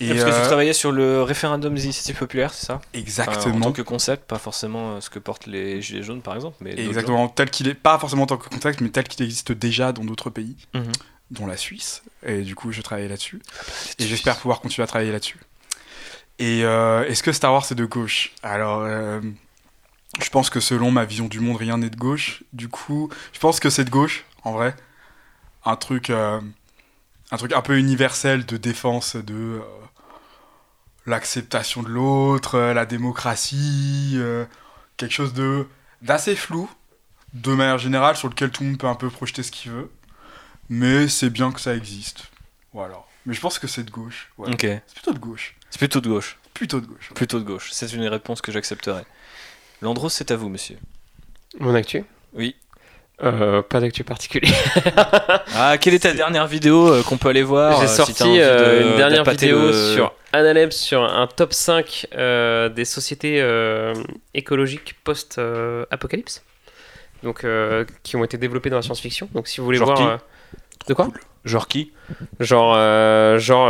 Et 0.00 0.08
Parce 0.08 0.24
que 0.24 0.28
euh, 0.28 0.40
tu 0.40 0.46
travaillais 0.46 0.72
sur 0.72 0.92
le 0.92 1.22
référendum 1.22 1.74
d'initiative 1.74 2.16
populaire, 2.16 2.52
c'est 2.52 2.66
ça 2.66 2.74
Enfin, 2.74 2.84
en 2.94 2.98
exactement, 2.98 3.60
tant 3.60 3.72
que 3.72 3.82
concept, 3.82 4.26
pas 4.26 4.38
forcément 4.38 4.92
euh, 4.96 5.00
ce 5.00 5.08
que 5.08 5.18
portent 5.18 5.46
les 5.46 5.80
Gilets 5.80 6.02
jaunes 6.02 6.20
par 6.20 6.34
exemple, 6.34 6.56
mais 6.60 6.78
exactement 6.78 7.28
tel 7.28 7.50
qu'il 7.50 7.68
est, 7.68 7.74
pas 7.74 7.98
forcément 7.98 8.24
en 8.24 8.26
tant 8.26 8.36
que 8.36 8.48
contexte, 8.48 8.80
mais 8.82 8.90
tel 8.90 9.04
qu'il 9.04 9.24
existe 9.24 9.52
déjà 9.52 9.92
dans 9.92 10.04
d'autres 10.04 10.30
pays. 10.30 10.56
Mhm. 10.74 10.92
dont 11.30 11.46
la 11.46 11.56
Suisse. 11.56 12.02
Et 12.24 12.42
du 12.42 12.54
coup, 12.54 12.70
je 12.70 12.82
travaille 12.82 13.08
là-dessus. 13.08 13.42
Et 13.98 14.06
j'espère 14.06 14.36
pouvoir 14.36 14.60
continuer 14.60 14.84
à 14.84 14.86
travailler 14.86 15.10
là-dessus. 15.10 15.40
Et 16.38 16.60
est-ce 16.60 17.22
que 17.22 17.32
Star 17.32 17.52
Wars 17.52 17.64
c'est 17.64 17.74
de 17.74 17.86
gauche? 17.86 18.32
Alors, 18.42 18.86
je 20.20 20.30
pense 20.30 20.50
que 20.50 20.60
selon 20.60 20.90
ma 20.92 21.04
vision 21.04 21.26
du 21.26 21.40
monde, 21.40 21.56
rien 21.56 21.78
n'est 21.78 21.90
de 21.90 21.96
gauche. 21.96 22.44
Du 22.52 22.68
coup, 22.68 23.10
je 23.32 23.40
pense 23.40 23.58
que 23.58 23.70
c'est 23.70 23.84
de 23.84 23.90
gauche, 23.90 24.24
en 24.44 24.52
vrai. 24.52 24.76
Un 25.64 25.74
truc, 25.74 26.12
un 27.30 27.36
truc 27.36 27.52
un 27.52 27.62
peu 27.62 27.78
universel 27.78 28.46
de 28.46 28.56
défense 28.56 29.16
de 29.16 29.60
l'acceptation 31.06 31.82
de 31.82 31.88
l'autre, 31.88 32.58
la 32.58 32.86
démocratie, 32.86 34.18
quelque 34.96 35.12
chose 35.12 35.32
de 35.34 35.66
d'assez 36.02 36.36
flou, 36.36 36.70
de 37.32 37.52
manière 37.52 37.78
générale, 37.78 38.16
sur 38.16 38.28
lequel 38.28 38.50
tout 38.50 38.62
le 38.62 38.70
monde 38.70 38.78
peut 38.78 38.86
un 38.86 38.94
peu 38.94 39.10
projeter 39.10 39.42
ce 39.42 39.50
qu'il 39.50 39.72
veut. 39.72 39.90
Mais 40.68 41.08
c'est 41.08 41.30
bien 41.30 41.52
que 41.52 41.60
ça 41.60 41.74
existe. 41.74 42.30
Voilà. 42.72 43.04
Mais 43.24 43.34
je 43.34 43.40
pense 43.40 43.58
que 43.58 43.66
c'est 43.66 43.84
de 43.84 43.90
gauche. 43.90 44.32
Ok. 44.38 44.60
C'est 44.60 44.94
plutôt 44.94 45.12
de 45.12 45.18
gauche. 45.18 45.56
C'est 45.70 45.78
plutôt 45.78 46.00
de 46.00 46.08
gauche. 46.08 46.38
Plutôt 46.54 46.80
de 46.80 46.86
gauche. 46.86 47.10
Plutôt 47.14 47.38
de 47.38 47.44
gauche. 47.44 47.70
C'est 47.72 47.92
une 47.92 48.06
réponse 48.06 48.40
que 48.40 48.52
j'accepterai. 48.52 49.04
Landros, 49.82 50.08
c'est 50.08 50.30
à 50.30 50.36
vous, 50.36 50.48
monsieur. 50.48 50.78
Mon 51.58 51.74
actu? 51.74 52.04
Oui. 52.32 52.56
Euh, 53.22 53.62
pas 53.62 53.80
d'actu 53.80 54.04
particulier. 54.04 54.52
ah, 55.54 55.78
quelle 55.80 55.94
est 55.94 56.00
ta 56.00 56.12
dernière 56.12 56.46
vidéo 56.46 56.88
euh, 56.88 57.02
qu'on 57.02 57.16
peut 57.16 57.30
aller 57.30 57.42
voir 57.42 57.80
J'ai 57.80 57.86
euh, 57.86 57.88
sorti 57.88 58.24
une 58.24 58.96
dernière 58.96 59.24
vidéo 59.24 59.72
sur 59.72 60.12
Analeb 60.34 60.70
sur 60.70 61.02
un 61.02 61.26
top 61.26 61.54
5 61.54 62.08
des 62.12 62.84
sociétés 62.84 63.42
écologiques 64.34 64.96
post-apocalypse. 65.02 66.44
Donc, 67.22 67.46
qui 68.02 68.16
ont 68.16 68.24
été 68.24 68.36
développées 68.36 68.68
dans 68.68 68.76
la 68.76 68.82
science-fiction. 68.82 69.30
Donc, 69.32 69.48
si 69.48 69.60
vous 69.60 69.64
voulez 69.64 69.78
voir. 69.78 70.18
de 70.86 70.94
quoi? 70.94 71.08
Genre 71.46 71.68
qui? 71.68 71.92
Genre, 72.38 72.74
genre 73.38 73.68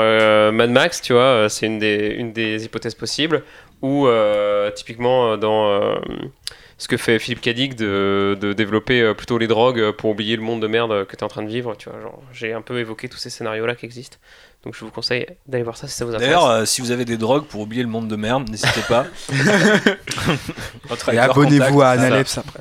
Mad 0.53 0.71
Max, 0.71 1.03
tu 1.03 1.13
vois, 1.13 1.47
c'est 1.49 1.67
une 1.67 1.79
des, 1.79 2.17
une 2.19 2.33
des 2.33 2.65
hypothèses 2.65 2.97
possibles. 2.97 3.45
Ou 3.81 4.09
typiquement 4.75 5.37
dans 5.37 6.01
ce 6.79 6.89
que 6.89 6.97
fait 6.97 7.19
Philippe 7.19 7.41
Cadic 7.41 7.75
de, 7.75 8.37
de, 8.39 8.53
développer 8.53 9.01
euh, 9.01 9.15
plutôt 9.15 9.39
les 9.39 9.47
drogues 9.47 9.93
pour 9.93 10.11
oublier 10.11 10.37
le 10.37 10.43
monde 10.43 10.61
de 10.61 10.67
merde 10.67 11.07
que 11.07 11.17
tu 11.17 11.21
es 11.21 11.25
en 11.25 11.29
train 11.29 11.43
de 11.43 11.49
vivre. 11.49 11.75
Tu 11.77 11.89
vois, 11.89 12.01
genre, 12.01 12.23
j'ai 12.33 12.53
un 12.53 12.61
peu 12.61 12.79
évoqué 12.79 13.09
tous 13.09 13.17
ces 13.17 13.31
scénarios-là 13.31 13.75
qui 13.75 13.87
existent. 13.87 14.19
Donc 14.63 14.75
je 14.75 14.85
vous 14.85 14.91
conseille 14.91 15.27
d'aller 15.47 15.65
voir 15.65 15.77
ça 15.77 15.87
si 15.87 15.95
ça 15.95 16.05
vous 16.05 16.11
intéresse. 16.11 16.29
D'ailleurs, 16.29 16.51
euh, 16.51 16.65
si 16.65 16.81
vous 16.81 16.91
avez 16.91 17.05
des 17.05 17.17
drogues 17.17 17.45
pour 17.45 17.61
oublier 17.61 17.83
le 17.83 17.89
monde 17.89 18.09
de 18.09 18.17
merde, 18.17 18.49
n'hésitez 18.51 18.83
pas. 18.89 19.07
Et 21.13 21.19
abonnez-vous 21.19 21.83
à 21.83 21.89
Analepс 21.91 22.39
après. 22.39 22.61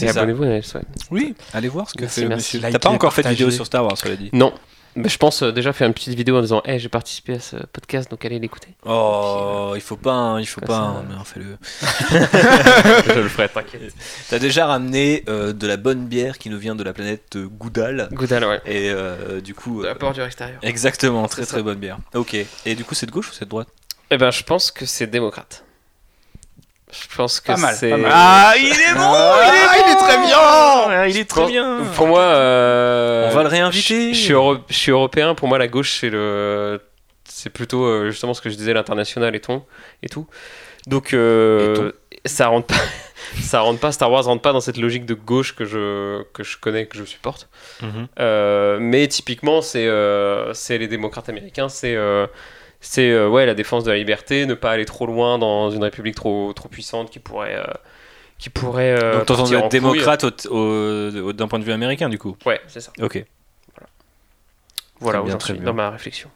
Et 0.00 0.08
abonnez-vous 0.08 0.42
à 0.42 0.46
ouais. 0.46 0.62
Oui, 1.10 1.34
allez 1.52 1.68
voir 1.68 1.88
ce 1.88 1.94
que 1.94 2.06
fait 2.06 2.22
le 2.22 2.30
monsieur. 2.30 2.60
T'as 2.60 2.78
pas 2.78 2.90
encore 2.90 3.14
fait 3.14 3.22
de 3.22 3.28
vidéo 3.28 3.50
sur 3.50 3.66
Star 3.66 3.84
Wars, 3.84 3.96
cela 3.96 4.16
dit 4.16 4.30
Non, 4.32 4.52
bah, 4.96 5.08
je 5.08 5.16
pense 5.18 5.42
euh, 5.42 5.50
déjà 5.50 5.72
faire 5.72 5.88
une 5.88 5.94
petite 5.94 6.14
vidéo 6.14 6.36
en 6.36 6.40
disant 6.40 6.62
hey, 6.64 6.78
j'ai 6.78 6.88
participé 6.88 7.34
à 7.34 7.40
ce 7.40 7.56
podcast, 7.72 8.10
donc 8.10 8.24
allez 8.24 8.38
l'écouter. 8.38 8.68
Oh, 8.86 9.72
il 9.74 9.80
faut 9.80 9.96
pas, 9.96 10.12
hein, 10.12 10.40
il 10.40 10.46
faut 10.46 10.60
pas, 10.60 10.78
hein, 10.78 11.04
mais 11.08 11.14
fais-le. 11.24 11.56
je 13.14 13.20
le 13.20 13.28
ferai, 13.28 13.48
t'inquiète. 13.48 13.94
T'as 14.28 14.38
déjà 14.38 14.66
ramené 14.66 15.24
euh, 15.28 15.52
de 15.52 15.66
la 15.66 15.76
bonne 15.76 16.06
bière 16.06 16.38
qui 16.38 16.48
nous 16.48 16.58
vient 16.58 16.76
de 16.76 16.84
la 16.84 16.92
planète 16.92 17.36
Goudal. 17.36 18.08
Goudal, 18.12 18.44
ouais. 18.44 18.60
Et 18.66 18.90
euh, 18.90 19.40
du 19.40 19.54
coup. 19.54 19.82
De 19.82 19.86
la 19.86 19.94
porte 19.94 20.14
du 20.14 20.22
extérieur. 20.22 20.58
Exactement, 20.62 21.26
très 21.26 21.44
très 21.44 21.62
bonne 21.62 21.78
bière. 21.78 21.98
Ok. 22.14 22.36
Et 22.64 22.74
du 22.74 22.84
coup, 22.84 22.94
c'est 22.94 23.06
de 23.06 23.12
gauche 23.12 23.30
ou 23.30 23.32
c'est 23.32 23.44
de 23.44 23.50
droite? 23.50 23.68
Eh 24.10 24.16
ben, 24.16 24.30
je 24.30 24.42
pense 24.44 24.70
que 24.70 24.86
c'est 24.86 25.06
démocrate. 25.06 25.64
Je 26.94 27.16
pense 27.16 27.40
que 27.40 27.52
c'est. 27.74 27.92
Ah, 28.06 28.54
il 28.56 28.66
est 28.66 28.94
bon 28.94 29.00
ah, 29.00 29.76
il, 29.84 29.92
est 29.92 29.96
très 29.96 30.18
bien 30.18 31.06
Il 31.08 31.16
est 31.18 31.24
très 31.24 31.46
bien 31.46 31.80
Pour 31.96 32.06
moi. 32.06 32.20
Euh, 32.20 33.28
On 33.30 33.34
va 33.34 33.42
le 33.42 33.48
réinviter 33.48 34.14
Je, 34.14 34.18
suis 34.18 34.34
je 34.68 34.74
suis 34.74 34.92
européen, 34.92 35.34
pour 35.34 35.48
moi, 35.48 35.58
la 35.58 35.68
gauche, 35.68 35.98
c'est 36.00 36.10
le. 36.10 36.80
C'est 37.26 37.50
plutôt 37.50 37.84
euh, 37.84 38.10
justement 38.10 38.32
ce 38.32 38.40
que 38.40 38.48
je 38.48 38.54
disais, 38.54 38.72
l'international 38.72 39.34
et 39.34 39.40
tout. 39.40 39.62
Et 40.02 40.08
tout. 40.08 40.26
Donc, 40.86 41.14
euh, 41.14 41.92
ça 42.24 42.46
rentre 42.48 42.68
pas. 42.68 42.82
ça 43.42 43.60
rentre 43.60 43.80
pas, 43.80 43.90
Star 43.90 44.10
Wars 44.10 44.24
rentre 44.24 44.42
pas 44.42 44.52
dans 44.52 44.60
cette 44.60 44.76
logique 44.76 45.06
de 45.06 45.14
gauche 45.14 45.56
que 45.56 45.64
je, 45.64 46.22
que 46.32 46.44
je 46.44 46.58
connais, 46.58 46.86
que 46.86 46.96
je 46.96 47.04
supporte. 47.04 47.48
Mhm. 47.82 48.78
mais 48.80 49.08
typiquement, 49.08 49.62
c'est 49.62 49.88
c'est 50.52 50.78
les 50.78 50.88
démocrates 50.88 51.28
américains, 51.28 51.68
c'est 51.68 51.96
c'est 52.84 53.10
euh, 53.10 53.28
ouais, 53.28 53.46
la 53.46 53.54
défense 53.54 53.84
de 53.84 53.90
la 53.90 53.96
liberté, 53.96 54.44
ne 54.44 54.52
pas 54.52 54.70
aller 54.70 54.84
trop 54.84 55.06
loin 55.06 55.38
dans 55.38 55.70
une 55.70 55.82
république 55.82 56.14
trop, 56.14 56.52
trop 56.52 56.68
puissante 56.68 57.10
qui 57.10 57.18
pourrait. 57.18 57.56
Euh, 57.56 57.64
qui 58.38 58.50
pourrait 58.50 59.02
euh, 59.02 59.24
Donc, 59.24 59.50
être 59.52 59.68
démocrate 59.70 60.24
d'un 60.24 61.48
point 61.48 61.58
de 61.58 61.64
vue 61.64 61.72
américain, 61.72 62.10
du 62.10 62.18
coup 62.18 62.36
Ouais, 62.44 62.60
c'est 62.66 62.80
ça. 62.80 62.92
Ok. 63.00 63.24
Voilà, 65.00 65.20
voilà 65.20 65.22
où 65.22 65.64
dans 65.64 65.72
ma 65.72 65.90
réflexion. 65.90 66.28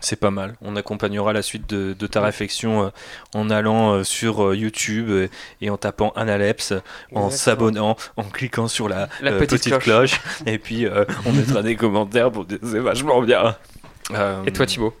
C'est 0.00 0.18
pas 0.18 0.32
mal. 0.32 0.56
On 0.60 0.74
accompagnera 0.74 1.32
la 1.32 1.42
suite 1.42 1.68
de, 1.70 2.06
ta 2.08 2.20
réflexion 2.20 2.90
en 3.34 3.50
allant 3.50 4.02
sur 4.02 4.54
YouTube 4.54 5.28
et, 5.60 5.70
en 5.70 5.76
tapant 5.76 6.10
Analeps, 6.16 6.72
en 7.14 7.30
s'abonnant, 7.30 7.96
en 8.16 8.24
cliquant 8.24 8.66
sur 8.66 8.88
la, 8.88 9.06
petite, 9.20 9.78
cloche. 9.78 10.20
et 10.46 10.58
puis 10.58 10.88
on 11.24 11.32
mettra 11.32 11.62
des 11.62 11.76
commentaires 11.76 12.32
pour 12.32 12.44
dire 12.44 12.58
c'est 12.64 12.80
vachement 12.80 13.22
bien. 13.22 13.56
et 14.46 14.52
toi 14.52 14.66
Thibaut? 14.66 14.94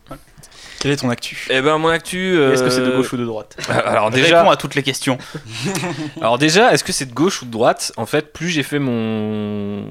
Quel 0.82 0.90
est 0.90 0.96
ton 0.96 1.10
actu? 1.10 1.46
Eh 1.48 1.60
ben 1.60 1.78
mon 1.78 1.90
actu. 1.90 2.42
Est-ce 2.42 2.64
que 2.64 2.70
c'est 2.70 2.80
de 2.80 2.86
euh, 2.86 2.96
gauche 2.96 3.12
ou 3.12 3.16
de 3.16 3.24
droite? 3.24 3.56
Alors 3.68 4.10
déjà. 4.10 4.38
Réponds 4.38 4.50
à 4.50 4.56
toutes 4.56 4.74
les 4.74 4.82
questions. 4.82 5.16
Alors 6.20 6.38
déjà, 6.38 6.72
est-ce 6.72 6.82
que 6.82 6.90
c'est 6.90 7.06
de 7.06 7.14
gauche 7.14 7.40
ou 7.40 7.44
de 7.44 7.52
droite? 7.52 7.92
En 7.96 8.04
fait, 8.04 8.32
plus 8.32 8.48
j'ai 8.48 8.64
fait 8.64 8.80
mon. 8.80 9.86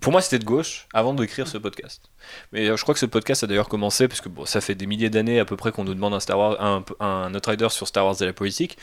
Pour 0.00 0.10
moi, 0.10 0.20
c'était 0.20 0.40
de 0.40 0.44
gauche 0.44 0.88
avant 0.92 1.14
d'écrire 1.14 1.46
ce 1.46 1.56
podcast. 1.56 2.10
Mais 2.50 2.68
euh, 2.68 2.76
je 2.76 2.82
crois 2.82 2.94
que 2.94 2.98
ce 2.98 3.06
podcast 3.06 3.44
a 3.44 3.46
d'ailleurs 3.46 3.68
commencé 3.68 4.08
parce 4.08 4.20
que 4.20 4.28
bon, 4.28 4.44
ça 4.44 4.60
fait 4.60 4.74
des 4.74 4.86
milliers 4.86 5.08
d'années 5.08 5.38
à 5.38 5.44
peu 5.44 5.56
près 5.56 5.70
qu'on 5.70 5.84
nous 5.84 5.94
demande 5.94 6.14
un 6.14 6.20
Star 6.20 6.36
Wars, 6.36 6.56
un, 6.60 6.82
un 6.98 7.32
Outrider 7.32 7.68
sur 7.68 7.86
Star 7.86 8.04
Wars 8.04 8.20
et 8.20 8.24
la 8.24 8.32
politique. 8.32 8.76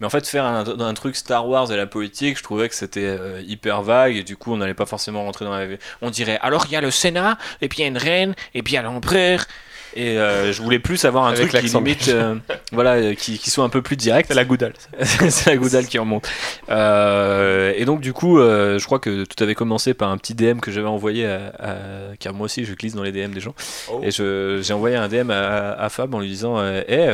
Mais 0.00 0.06
en 0.06 0.10
fait, 0.10 0.26
faire 0.26 0.44
un, 0.44 0.92
truc 0.92 1.16
Star 1.16 1.48
Wars 1.48 1.72
et 1.72 1.76
la 1.78 1.86
politique, 1.86 2.36
je 2.36 2.42
trouvais 2.42 2.68
que 2.68 2.74
c'était 2.74 3.00
euh, 3.00 3.40
hyper 3.46 3.80
vague 3.80 4.14
et 4.14 4.24
du 4.24 4.36
coup, 4.36 4.52
on 4.52 4.58
n'allait 4.58 4.74
pas 4.74 4.84
forcément 4.84 5.24
rentrer 5.24 5.46
dans 5.46 5.56
la. 5.56 5.68
On 6.02 6.10
dirait 6.10 6.38
alors 6.42 6.66
il 6.66 6.72
y 6.72 6.76
a 6.76 6.82
le 6.82 6.90
Sénat 6.90 7.38
et 7.62 7.68
puis 7.68 7.78
il 7.78 7.82
y 7.82 7.84
a 7.86 7.88
une 7.88 7.96
reine 7.96 8.34
et 8.52 8.62
puis 8.62 8.74
il 8.74 8.76
y 8.76 8.78
a 8.78 8.82
l'empereur 8.82 9.46
et 9.98 10.16
euh, 10.16 10.52
je 10.52 10.62
voulais 10.62 10.78
plus 10.78 11.04
avoir 11.04 11.26
un 11.26 11.32
truc 11.32 11.50
qui 11.50 11.66
limite, 11.66 12.06
euh, 12.06 12.36
voilà, 12.70 12.92
euh, 12.92 13.14
qui, 13.14 13.36
qui, 13.36 13.50
soit 13.50 13.64
un 13.64 13.68
peu 13.68 13.82
plus 13.82 13.96
direct. 13.96 14.28
C'est 14.28 14.36
la 14.36 14.44
goudale. 14.44 14.72
c'est 15.02 15.46
la 15.46 15.56
goudale 15.56 15.86
qui 15.86 15.98
remonte. 15.98 16.28
et 16.68 17.84
donc 17.84 18.00
du 18.00 18.12
coup, 18.12 18.38
je 18.38 18.84
crois 18.84 19.00
que 19.00 19.24
tout 19.24 19.42
avait 19.42 19.56
commencé 19.56 19.94
par 19.94 20.10
un 20.10 20.16
petit 20.16 20.34
DM 20.34 20.60
que 20.60 20.70
j'avais 20.70 20.86
envoyé 20.86 21.26
à, 21.26 22.12
car 22.20 22.32
moi 22.32 22.44
aussi 22.44 22.64
je 22.64 22.74
glisse 22.74 22.94
dans 22.94 23.02
les 23.02 23.10
DM 23.10 23.32
des 23.32 23.40
gens. 23.40 23.54
Oh. 23.90 24.00
Et 24.04 24.12
j'ai 24.12 24.72
envoyé 24.72 24.94
un 24.94 25.08
DM 25.08 25.30
à, 25.30 25.88
Fab 25.88 26.14
en 26.14 26.20
lui 26.20 26.28
disant, 26.28 26.64
hey, 26.64 27.10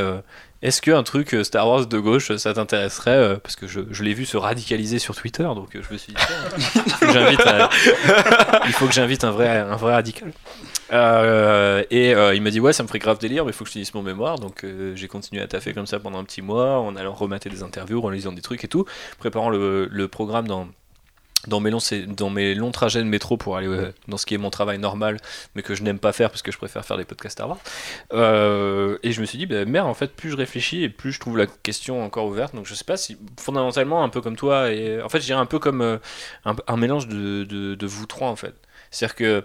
est-ce 0.61 0.81
qu'un 0.81 1.03
truc 1.03 1.35
Star 1.43 1.67
Wars 1.67 1.85
de 1.85 1.99
gauche, 1.99 2.35
ça 2.37 2.53
t'intéresserait 2.53 3.39
Parce 3.43 3.55
que 3.55 3.67
je, 3.67 3.81
l'ai 4.01 4.13
vu 4.13 4.25
se 4.25 4.37
radicaliser 4.37 4.99
sur 4.99 5.15
Twitter, 5.15 5.43
donc 5.43 5.69
je 5.73 5.93
me 5.93 5.97
suis 5.97 6.13
dit, 6.13 6.21
il 8.65 8.73
faut 8.73 8.87
que 8.87 8.93
j'invite 8.93 9.23
un, 9.23 9.31
vrai, 9.31 9.61
radical. 9.61 10.31
Euh, 10.91 11.83
et 11.89 12.13
euh, 12.13 12.35
il 12.35 12.43
m'a 12.43 12.51
dit 12.51 12.59
ouais 12.59 12.71
ça 12.71 12.83
me 12.83 12.87
ferait 12.87 12.99
grave 12.99 13.17
délire 13.17 13.43
mais 13.43 13.49
il 13.49 13.53
faut 13.55 13.63
que 13.63 13.69
je 13.69 13.73
finisse 13.73 13.95
mon 13.95 14.03
mémoire 14.03 14.37
donc 14.37 14.63
euh, 14.63 14.95
j'ai 14.95 15.07
continué 15.07 15.41
à 15.41 15.47
taffer 15.47 15.73
comme 15.73 15.87
ça 15.87 15.99
pendant 15.99 16.19
un 16.19 16.23
petit 16.23 16.43
mois 16.43 16.79
en 16.79 16.95
allant 16.95 17.15
remater 17.15 17.49
des 17.49 17.63
interviews 17.63 18.05
en 18.05 18.09
lisant 18.11 18.31
des 18.31 18.43
trucs 18.43 18.63
et 18.63 18.67
tout 18.67 18.85
préparant 19.17 19.49
le 19.49 20.07
programme 20.07 20.47
dans 20.47 20.67
dans 21.47 21.59
mes, 21.59 21.71
longs, 21.71 21.79
dans 22.07 22.29
mes 22.29 22.55
longs 22.55 22.71
trajets 22.71 22.99
de 22.99 23.07
métro 23.07 23.37
pour 23.37 23.57
aller 23.57 23.91
dans 24.07 24.17
ce 24.17 24.25
qui 24.25 24.33
est 24.33 24.37
mon 24.37 24.49
travail 24.49 24.79
normal, 24.79 25.17
mais 25.55 25.61
que 25.61 25.75
je 25.75 25.83
n'aime 25.83 25.99
pas 25.99 26.13
faire 26.13 26.29
parce 26.29 26.41
que 26.41 26.51
je 26.51 26.57
préfère 26.57 26.85
faire 26.85 26.97
des 26.97 27.05
podcasts 27.05 27.39
à 27.39 27.45
voir. 27.45 27.57
et 28.11 29.11
je 29.11 29.21
me 29.21 29.25
suis 29.25 29.37
dit, 29.37 29.45
bah, 29.45 29.65
merde, 29.65 29.87
en 29.87 29.93
fait, 29.93 30.13
plus 30.15 30.31
je 30.31 30.37
réfléchis 30.37 30.83
et 30.83 30.89
plus 30.89 31.11
je 31.11 31.19
trouve 31.19 31.37
la 31.37 31.47
question 31.47 32.03
encore 32.03 32.25
ouverte. 32.25 32.55
Donc 32.55 32.65
je 32.65 32.73
sais 32.73 32.83
pas 32.83 32.97
si, 32.97 33.17
fondamentalement, 33.39 34.03
un 34.03 34.09
peu 34.09 34.21
comme 34.21 34.35
toi, 34.35 34.71
et 34.71 35.01
en 35.01 35.09
fait, 35.09 35.19
je 35.19 35.25
dirais 35.25 35.39
un 35.39 35.45
peu 35.45 35.59
comme 35.59 35.81
un, 35.81 36.55
un, 36.67 36.77
mélange 36.77 37.07
de, 37.07 37.43
de, 37.43 37.75
de, 37.75 37.87
vous 37.87 38.05
trois, 38.05 38.29
en 38.29 38.35
fait. 38.35 38.55
C'est-à-dire 38.91 39.15
que 39.15 39.43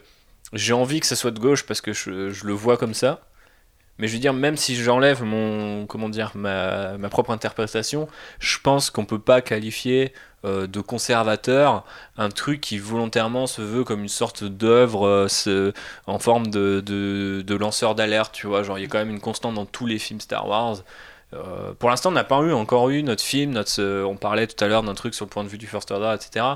j'ai 0.53 0.73
envie 0.73 1.01
que 1.01 1.07
ça 1.07 1.17
soit 1.17 1.31
de 1.31 1.39
gauche 1.39 1.65
parce 1.65 1.81
que 1.81 1.93
je, 1.93 2.31
je, 2.31 2.47
le 2.47 2.53
vois 2.53 2.77
comme 2.77 2.95
ça. 2.95 3.21
Mais 4.01 4.09
je 4.09 4.15
veux 4.15 4.19
dire, 4.19 4.33
même 4.33 4.57
si 4.57 4.75
j'enlève 4.77 5.23
mon, 5.23 5.85
comment 5.85 6.09
dire, 6.09 6.33
ma, 6.35 6.97
ma, 6.97 7.11
propre 7.11 7.31
interprétation, 7.33 8.09
je 8.39 8.57
pense 8.59 8.89
qu'on 8.89 9.05
peut 9.05 9.19
pas 9.19 9.43
qualifier 9.43 10.15
euh, 10.47 10.67
de 10.67 10.81
conservateur 10.81 11.85
un 12.17 12.31
truc 12.31 12.63
qui 12.63 12.79
volontairement 12.79 13.47
se 13.47 13.61
veut 13.61 13.85
comme 13.85 14.01
une 14.01 14.09
sorte 14.09 14.43
d'œuvre 14.43 15.29
euh, 15.47 15.73
en 16.07 16.19
forme 16.19 16.47
de, 16.47 16.81
de, 16.81 17.55
lanceur 17.55 17.95
d'alerte, 17.95 18.33
tu 18.33 18.47
vois. 18.47 18.63
Genre, 18.63 18.79
il 18.79 18.83
y 18.83 18.85
a 18.87 18.89
quand 18.89 18.99
même 18.99 19.11
une 19.11 19.21
constante 19.21 19.55
dans 19.55 19.67
tous 19.67 19.85
les 19.85 19.99
films 19.99 20.21
Star 20.21 20.49
Wars. 20.49 20.79
Euh, 21.35 21.75
pour 21.79 21.91
l'instant, 21.91 22.09
on 22.09 22.13
n'a 22.13 22.25
pas 22.25 22.37
encore 22.37 22.89
eu 22.89 23.03
notre 23.03 23.23
film, 23.23 23.53
notre, 23.53 24.03
on 24.05 24.17
parlait 24.17 24.47
tout 24.47 24.65
à 24.65 24.67
l'heure 24.67 24.83
d'un 24.83 24.95
truc 24.95 25.15
sur 25.15 25.27
le 25.27 25.31
point 25.31 25.45
de 25.45 25.49
vue 25.51 25.59
du 25.59 25.67
First 25.67 25.91
Order, 25.91 26.15
etc. 26.15 26.47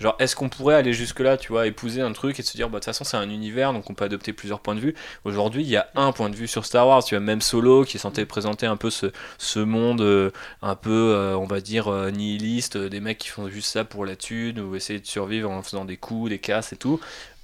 Genre, 0.00 0.16
est-ce 0.18 0.34
qu'on 0.34 0.48
pourrait 0.48 0.76
aller 0.76 0.94
jusque-là, 0.94 1.36
tu 1.36 1.48
vois, 1.52 1.66
épouser 1.66 2.00
un 2.00 2.12
truc 2.12 2.40
et 2.40 2.42
se 2.42 2.56
dire, 2.56 2.70
bah, 2.70 2.78
de 2.78 2.84
toute 2.84 2.86
façon, 2.86 3.04
c'est 3.04 3.18
un 3.18 3.28
univers, 3.28 3.74
donc 3.74 3.90
on 3.90 3.94
peut 3.94 4.06
adopter 4.06 4.32
plusieurs 4.32 4.60
points 4.60 4.74
de 4.74 4.80
vue. 4.80 4.94
Aujourd'hui, 5.24 5.62
il 5.62 5.68
y 5.68 5.76
a 5.76 5.88
un 5.94 6.12
point 6.12 6.30
de 6.30 6.36
vue 6.36 6.48
sur 6.48 6.64
Star 6.64 6.88
Wars, 6.88 7.04
tu 7.04 7.14
vois, 7.14 7.20
même 7.20 7.42
Solo, 7.42 7.84
qui 7.84 7.98
censé 7.98 8.24
présenter 8.24 8.64
un 8.64 8.76
peu 8.76 8.88
ce, 8.88 9.58
monde, 9.58 10.00
euh, 10.00 10.30
un 10.62 10.74
peu, 10.74 11.12
euh, 11.14 11.36
on 11.36 11.44
va 11.44 11.60
dire, 11.60 11.88
euh, 11.88 12.10
nihiliste, 12.10 12.78
des 12.78 13.00
mecs 13.00 13.18
qui 13.18 13.28
font 13.28 13.48
juste 13.48 13.70
ça 13.70 13.84
pour 13.84 14.06
la 14.06 14.16
thune, 14.16 14.58
ou 14.60 14.74
essayer 14.74 15.00
de 15.00 15.06
survivre 15.06 15.50
en 15.50 15.62
faisant 15.62 15.84
des 15.84 15.98
coups, 15.98 16.30
des 16.30 16.38
casses 16.38 16.72
et 16.72 16.76
tout. 16.76 16.98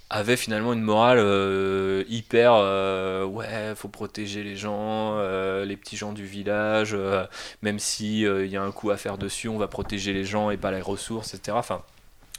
avait 0.08 0.36
finalement 0.36 0.72
une 0.72 0.82
morale 0.82 1.18
hyper 2.08 2.54
ouais 3.28 3.74
faut 3.74 3.88
protéger 3.88 4.44
les 4.44 4.56
gens 4.56 5.18
les 5.64 5.76
petits 5.76 5.96
gens 5.96 6.12
du 6.12 6.24
village 6.24 6.96
même 7.62 7.80
si 7.80 8.20
il 8.22 8.46
y 8.46 8.56
a 8.56 8.62
un 8.62 8.70
coup 8.70 8.90
à 8.90 8.96
faire 8.96 9.18
dessus 9.18 9.48
on 9.48 9.58
va 9.58 9.66
protéger 9.66 10.12
les 10.12 10.24
gens 10.24 10.50
et 10.50 10.56
pas 10.56 10.70
les 10.70 10.80
ressources 10.80 11.34
etc 11.34 11.56
enfin 11.58 11.82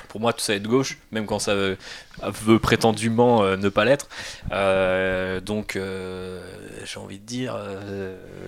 pour 0.10 0.22
moi 0.22 0.34
tout 0.34 0.42
ça 0.42 0.54
est 0.54 0.60
de 0.60 0.68
gauche 0.68 0.98
même 1.12 1.26
quand 1.26 1.40
ça 1.40 1.56
veut, 1.56 2.60
prétendument 2.60 3.44
ne 3.58 3.70
pas 3.70 3.86
l'être 3.86 4.08
donc 5.42 5.78
j'ai 5.78 7.00
envie 7.00 7.20
de 7.20 7.26
dire 7.26 7.58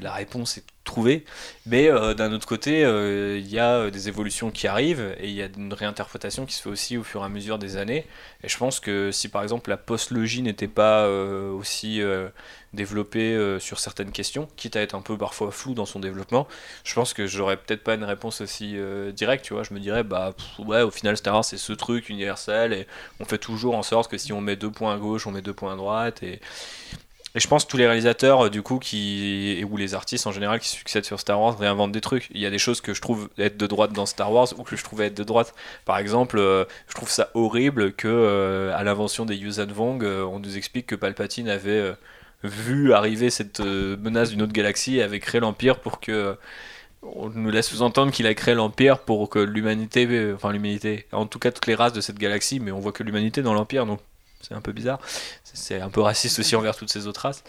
la 0.01 0.13
réponse 0.13 0.57
est 0.57 0.63
trouver. 0.89 1.23
Mais 1.65 1.87
euh, 1.87 2.13
d'un 2.13 2.33
autre 2.33 2.47
côté, 2.47 2.83
euh, 2.83 3.37
il 3.37 3.47
y 3.47 3.59
a 3.59 3.75
euh, 3.75 3.91
des 3.91 4.07
évolutions 4.07 4.51
qui 4.51 4.67
arrivent 4.67 5.15
et 5.19 5.27
il 5.27 5.35
y 5.35 5.43
a 5.43 5.47
une 5.55 5.73
réinterprétation 5.73 6.45
qui 6.45 6.55
se 6.55 6.61
fait 6.63 6.69
aussi 6.69 6.97
au 6.97 7.03
fur 7.03 7.21
et 7.21 7.25
à 7.25 7.29
mesure 7.29 7.59
des 7.59 7.77
années. 7.77 8.05
Et 8.43 8.49
je 8.49 8.57
pense 8.57 8.79
que 8.79 9.11
si 9.11 9.29
par 9.29 9.43
exemple 9.43 9.69
la 9.69 9.77
postlogie 9.77 10.41
n'était 10.41 10.67
pas 10.67 11.07
aussi 11.07 12.01
développée 12.73 13.57
sur 13.59 13.79
certaines 13.79 14.11
questions, 14.11 14.47
quitte 14.55 14.75
à 14.75 14.81
être 14.81 14.95
un 14.95 15.01
peu 15.01 15.17
parfois 15.17 15.51
flou 15.51 15.73
dans 15.73 15.85
son 15.85 15.99
développement, 15.99 16.47
je 16.83 16.93
pense 16.93 17.13
que 17.13 17.27
j'aurais 17.27 17.57
peut-être 17.57 17.83
pas 17.83 17.95
une 17.95 18.03
réponse 18.03 18.41
aussi 18.41 18.75
directe. 19.13 19.45
Tu 19.45 19.53
vois, 19.53 19.63
je 19.63 19.73
me 19.73 19.79
dirais 19.79 20.03
bah 20.03 20.33
ouais, 20.59 20.81
au 20.81 20.91
final 20.91 21.17
Star 21.17 21.33
Wars 21.33 21.45
c'est 21.45 21.57
ce 21.57 21.73
truc 21.73 22.09
universel 22.09 22.73
et 22.73 22.87
on 23.19 23.25
fait 23.25 23.37
toujours 23.37 23.75
en 23.75 23.83
sorte 23.83 24.09
que 24.11 24.17
si 24.17 24.33
on 24.33 24.41
met 24.41 24.55
deux 24.55 24.71
points 24.71 24.93
à 24.93 24.97
gauche, 24.97 25.25
on 25.27 25.31
met 25.31 25.41
deux 25.41 25.53
points 25.53 25.73
à 25.73 25.75
droite 25.75 26.23
et 26.23 26.39
et 27.35 27.39
je 27.39 27.47
pense 27.47 27.63
que 27.63 27.69
tous 27.69 27.77
les 27.77 27.85
réalisateurs, 27.85 28.45
euh, 28.45 28.49
du 28.49 28.63
coup, 28.63 28.79
qui, 28.79 29.63
ou 29.69 29.77
les 29.77 29.93
artistes 29.93 30.25
en 30.25 30.31
général 30.31 30.59
qui 30.59 30.67
succèdent 30.67 31.05
sur 31.05 31.19
Star 31.19 31.39
Wars 31.39 31.57
réinventent 31.57 31.91
des 31.91 32.01
trucs. 32.01 32.27
Il 32.31 32.41
y 32.41 32.45
a 32.45 32.49
des 32.49 32.57
choses 32.57 32.81
que 32.81 32.93
je 32.93 33.01
trouve 33.01 33.29
être 33.37 33.55
de 33.55 33.67
droite 33.67 33.93
dans 33.93 34.07
Star 34.07 34.31
Wars 34.31 34.47
ou 34.57 34.63
que 34.63 34.75
je 34.75 34.83
trouvais 34.83 35.07
être 35.07 35.17
de 35.17 35.23
droite. 35.23 35.53
Par 35.85 35.99
exemple, 35.99 36.39
euh, 36.39 36.65
je 36.87 36.95
trouve 36.95 37.09
ça 37.09 37.29
horrible 37.35 37.93
que, 37.93 38.07
euh, 38.07 38.75
à 38.75 38.83
l'invention 38.83 39.25
des 39.25 39.35
Yuuzhan 39.35 39.67
Vong, 39.67 40.03
on 40.03 40.39
nous 40.39 40.57
explique 40.57 40.87
que 40.87 40.95
Palpatine 40.95 41.49
avait 41.49 41.93
vu 42.43 42.93
arriver 42.93 43.29
cette 43.29 43.59
menace 43.59 44.29
d'une 44.29 44.41
autre 44.41 44.53
galaxie 44.53 44.97
et 44.97 45.03
avait 45.03 45.19
créé 45.19 45.41
l'Empire 45.41 45.79
pour 45.79 45.99
que. 45.99 46.37
On 47.01 47.29
nous 47.29 47.49
laisse 47.49 47.69
sous-entendre 47.69 48.11
qu'il 48.11 48.27
a 48.27 48.33
créé 48.33 48.53
l'Empire 48.55 48.99
pour 48.99 49.29
que 49.29 49.39
l'humanité, 49.39 50.33
enfin 50.35 50.51
l'humanité, 50.51 51.05
en 51.13 51.25
tout 51.27 51.39
cas 51.39 51.49
toutes 51.49 51.67
les 51.67 51.75
races 51.75 51.93
de 51.93 52.01
cette 52.01 52.17
galaxie, 52.17 52.59
mais 52.59 52.73
on 52.73 52.79
voit 52.79 52.91
que 52.91 53.03
l'humanité 53.03 53.41
dans 53.41 53.53
l'Empire, 53.53 53.85
donc 53.85 54.01
c'est 54.41 54.53
un 54.53 54.61
peu 54.61 54.71
bizarre. 54.71 54.99
C'est 55.43 55.81
un 55.81 55.89
peu 55.89 56.01
raciste 56.01 56.39
aussi 56.39 56.55
envers 56.55 56.75
toutes 56.75 56.91
ces 56.91 57.07
autres 57.07 57.21
races. 57.21 57.43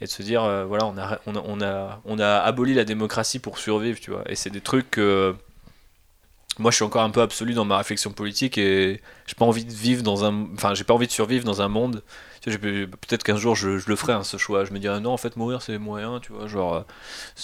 Et 0.00 0.06
de 0.06 0.10
se 0.10 0.22
dire, 0.22 0.42
euh, 0.42 0.64
voilà, 0.64 0.86
on 0.86 0.98
a, 0.98 1.20
on, 1.26 1.36
a, 1.36 1.42
on, 1.44 1.60
a, 1.60 2.00
on 2.04 2.18
a 2.18 2.38
aboli 2.38 2.74
la 2.74 2.84
démocratie 2.84 3.38
pour 3.38 3.58
survivre, 3.58 4.00
tu 4.00 4.10
vois. 4.10 4.24
Et 4.28 4.34
c'est 4.34 4.50
des 4.50 4.60
trucs 4.60 4.90
que. 4.90 5.36
moi, 6.58 6.70
je 6.70 6.76
suis 6.76 6.84
encore 6.84 7.02
un 7.02 7.10
peu 7.10 7.20
absolu 7.22 7.54
dans 7.54 7.64
ma 7.64 7.78
réflexion 7.78 8.12
politique 8.12 8.58
et 8.58 9.00
j'ai 9.26 9.34
pas 9.34 9.44
envie 9.44 9.64
de 9.64 9.72
vivre 9.72 10.02
dans 10.02 10.24
un. 10.24 10.48
Enfin, 10.54 10.74
j'ai 10.74 10.84
pas 10.84 10.94
envie 10.94 11.06
de 11.06 11.12
survivre 11.12 11.44
dans 11.44 11.62
un 11.62 11.68
monde 11.68 12.02
peut-être 12.50 13.22
qu'un 13.22 13.36
jour 13.36 13.54
je, 13.54 13.78
le 13.86 13.96
ferai 13.96 14.12
hein, 14.12 14.24
ce 14.24 14.36
choix. 14.36 14.64
Je 14.64 14.72
me 14.72 14.78
dirais 14.78 15.00
non, 15.00 15.12
en 15.12 15.16
fait, 15.16 15.36
mourir 15.36 15.62
c'est 15.62 15.78
moyen, 15.78 16.20
tu 16.20 16.32
vois. 16.32 16.46
Genre, 16.46 16.84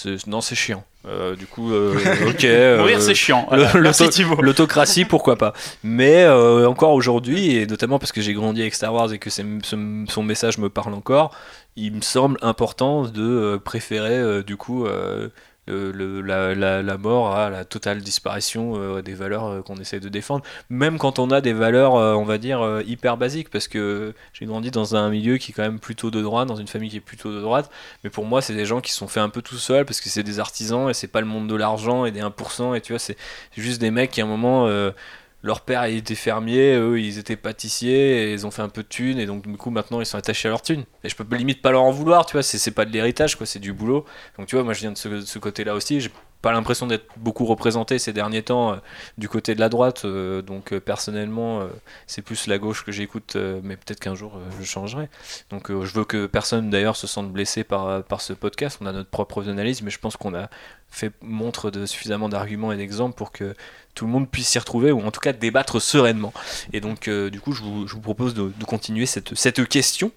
euh, 0.07 0.17
non, 0.27 0.41
c'est 0.41 0.55
chiant. 0.55 0.85
Euh, 1.07 1.37
du 1.37 1.47
coup, 1.47 1.73
euh, 1.73 1.95
ok. 2.29 2.79
mourir 2.81 3.01
c'est 3.01 3.15
chiant. 3.15 3.49
L'autocratie, 3.75 5.05
pourquoi 5.09 5.37
pas. 5.37 5.53
Mais 5.83 6.27
encore 6.29 6.93
aujourd'hui, 6.93 7.57
et 7.57 7.67
notamment 7.67 7.99
parce 7.99 8.13
que 8.13 8.21
j'ai 8.21 8.35
grandi 8.35 8.61
avec 8.61 8.75
Star 8.75 8.93
Wars 8.93 9.13
et 9.13 9.19
que 9.19 9.31
son 9.31 10.23
message 10.23 10.59
me 10.59 10.69
parle 10.69 10.95
encore, 10.95 11.35
il 11.77 11.95
me 11.95 12.01
semble 12.01 12.39
important 12.43 13.05
de 13.05 13.61
préférer 13.65 14.43
du 14.43 14.57
coup 14.57 14.87
le, 15.69 16.21
la, 16.21 16.99
mort 16.99 17.35
à 17.35 17.51
la 17.51 17.65
totale 17.65 18.01
disparition 18.01 18.75
euh, 18.77 19.03
des 19.03 19.15
valeurs 19.15 19.47
euh, 19.47 19.63
qu'on 19.63 19.77
essaie 19.77 20.01
de 20.01 20.09
défendre, 20.09 20.45
même 20.71 20.99
quand 20.99 21.19
on 21.19 21.31
a 21.31 21.41
des 21.41 21.53
valeurs, 21.53 21.97
euh, 21.97 22.15
on 22.15 22.25
va 22.25 22.39
dire, 22.39 22.83
hyper 22.87 23.17
basiques, 23.17 23.51
parce 23.51 23.69
que 23.69 24.15
j'ai 24.33 24.47
grandi 24.47 24.71
dans 24.71 24.97
un 24.97 25.11
milieu 25.11 25.37
qui 25.37 25.53
est 25.53 25.55
quand 25.55 25.63
même 25.63 25.81
plutôt 25.81 26.11
de 26.11 26.23
droite, 26.23 26.49
dans 26.49 26.57
une 26.57 26.69
famille 26.69 26.91
qui 26.91 26.97
est 26.97 27.01
plutôt 27.01 27.33
de 27.33 27.41
droite, 27.41 27.71
mais 28.05 28.11
pour 28.11 28.25
moi, 28.25 28.43
c'est 28.43 28.55
des 28.55 28.67
gens 28.67 28.81
qui 28.81 28.93
sont 28.93 29.09
faits 29.09 29.23
un 29.23 29.29
peu 29.29 29.43
tout 29.43 29.59
seuls, 29.59 29.85
parce 29.85 30.01
que 30.01 30.09
c'est 30.09 30.23
des 30.23 30.41
artisans, 30.41 30.89
et 30.91 30.95
c'est 30.95 31.09
pas 31.09 31.21
le 31.21 31.27
monde 31.27 31.49
de 31.49 31.55
l'argent 31.55 32.05
et 32.05 32.11
des 32.11 32.21
1%, 32.21 32.75
et 32.75 32.81
tu 32.81 32.93
vois, 32.93 32.99
c'est 32.99 33.17
juste 33.57 33.81
des 33.81 33.91
mecs 33.91 34.11
qui 34.11 34.21
à 34.21 34.25
un 34.25 34.29
moment 34.29 34.69
leur 35.43 35.61
père 35.61 35.85
était 35.85 36.15
fermier, 36.15 36.75
eux 36.75 37.01
ils 37.01 37.19
étaient 37.19 37.37
pâtissiers, 37.37 38.25
et 38.25 38.33
ils 38.33 38.47
ont 38.47 38.51
fait 38.51 38.63
un 38.63 38.69
peu 38.69 38.83
de 38.83 38.89
thunes, 38.89 39.19
et 39.19 39.27
donc 39.27 39.47
du 39.47 39.57
coup 39.57 39.71
maintenant 39.71 40.01
ils 40.01 40.07
sont 40.07 40.19
attachés 40.19 40.49
à 40.49 40.51
leur 40.51 40.63
thune. 40.63 40.85
Et 41.05 41.09
je 41.09 41.17
peux 41.17 41.25
limite 41.37 41.63
pas 41.63 41.71
leur 41.71 41.83
en 41.83 41.93
vouloir, 41.93 42.27
tu 42.27 42.33
vois, 42.33 42.43
c'est 42.43 42.71
pas 42.73 42.85
de 42.85 42.91
l'héritage, 42.91 43.37
quoi, 43.37 43.47
c'est 43.47 43.59
du 43.59 43.73
boulot. 43.73 44.05
Donc 44.37 44.49
tu 44.49 44.57
vois, 44.57 44.65
moi 44.65 44.73
je 44.73 44.81
viens 44.81 44.93
de 44.93 44.97
ce, 44.97 45.39
côté-là 45.39 45.75
aussi, 45.75 46.01
pas 46.43 46.53
l'impression 46.53 46.87
d'être 46.87 47.07
beaucoup 47.17 47.45
représenté 47.47 47.99
ces 47.99 48.13
derniers 48.13 48.43
temps 48.43 48.73
euh, 48.73 48.77
du 49.17 49.29
côté 49.29 49.55
de 49.55 49.61
la 49.61 49.69
droite, 49.69 50.05
euh, 50.05 50.41
donc 50.41 50.73
euh, 50.73 50.81
personnellement 50.81 51.67
c'est 52.07 52.23
plus 52.23 52.47
la 52.47 52.59
gauche 52.59 52.85
que 52.85 52.93
j'écoute, 52.93 53.37
mais 53.63 53.77
peut-être 53.77 54.01
qu'un 54.01 54.15
jour 54.15 54.39
je 54.59 54.65
changerai. 54.65 55.09
Donc 55.51 55.69
je 55.71 55.93
veux 55.93 56.05
que 56.05 56.27
personne 56.27 56.71
d'ailleurs 56.71 56.97
se 56.97 57.07
sente 57.07 57.31
blessé 57.33 57.65
par, 57.65 58.03
par 58.05 58.21
ce 58.21 58.33
podcast, 58.33 58.79
on 58.81 58.87
a 58.87 58.93
notre 58.93 59.11
propre 59.11 59.49
analyse, 59.49 59.83
mais 59.83 59.91
je 59.91 59.99
pense 59.99 60.17
qu'on 60.17 60.35
a 60.35 60.49
fait 60.91 61.13
montre 61.23 61.71
de 61.71 61.87
suffisamment 61.87 62.29
d'arguments 62.29 62.73
et 62.73 62.77
d'exemples 62.77 63.17
pour 63.17 63.33
que 63.33 63.55
tout 63.95 64.07
le 64.07 64.13
monde 64.13 64.29
puisse 64.29 64.49
s'y 64.49 64.59
retrouver 64.59 64.93
ou 64.93 65.01
en 65.01 65.11
tout 65.11 65.21
cas 65.21 65.33
débattre 65.33 65.83
sereinement. 65.83 66.33
Et 66.73 66.81
donc, 66.81 67.09
du 67.11 67.41
coup, 67.41 67.53
je 67.53 67.63
vous, 67.63 68.01
propose 68.01 68.35
de, 68.35 68.53
continuer 68.65 69.07
cette, 69.07 69.35
cette 69.35 69.67
question 69.69 70.13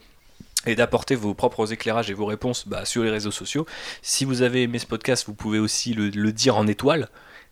et 0.66 0.76
d'apporter 0.76 1.16
vos 1.16 1.34
propres 1.34 1.74
éclairages 1.74 2.10
et 2.10 2.14
vos 2.14 2.26
réponses 2.26 2.68
bah, 2.68 2.86
sur 2.86 3.04
les 3.04 3.10
réseaux 3.10 3.32
sociaux. 3.32 3.66
Si 4.02 4.26
vous 4.26 4.42
avez 4.42 4.64
aimé 4.64 4.80
ce 4.80 4.86
podcast, 4.86 5.26
vous 5.28 5.34
pouvez 5.34 5.60
aussi 5.60 5.94
le, 5.94 6.32
dire 6.32 6.58
en 6.58 6.68
étoiles. 6.68 7.10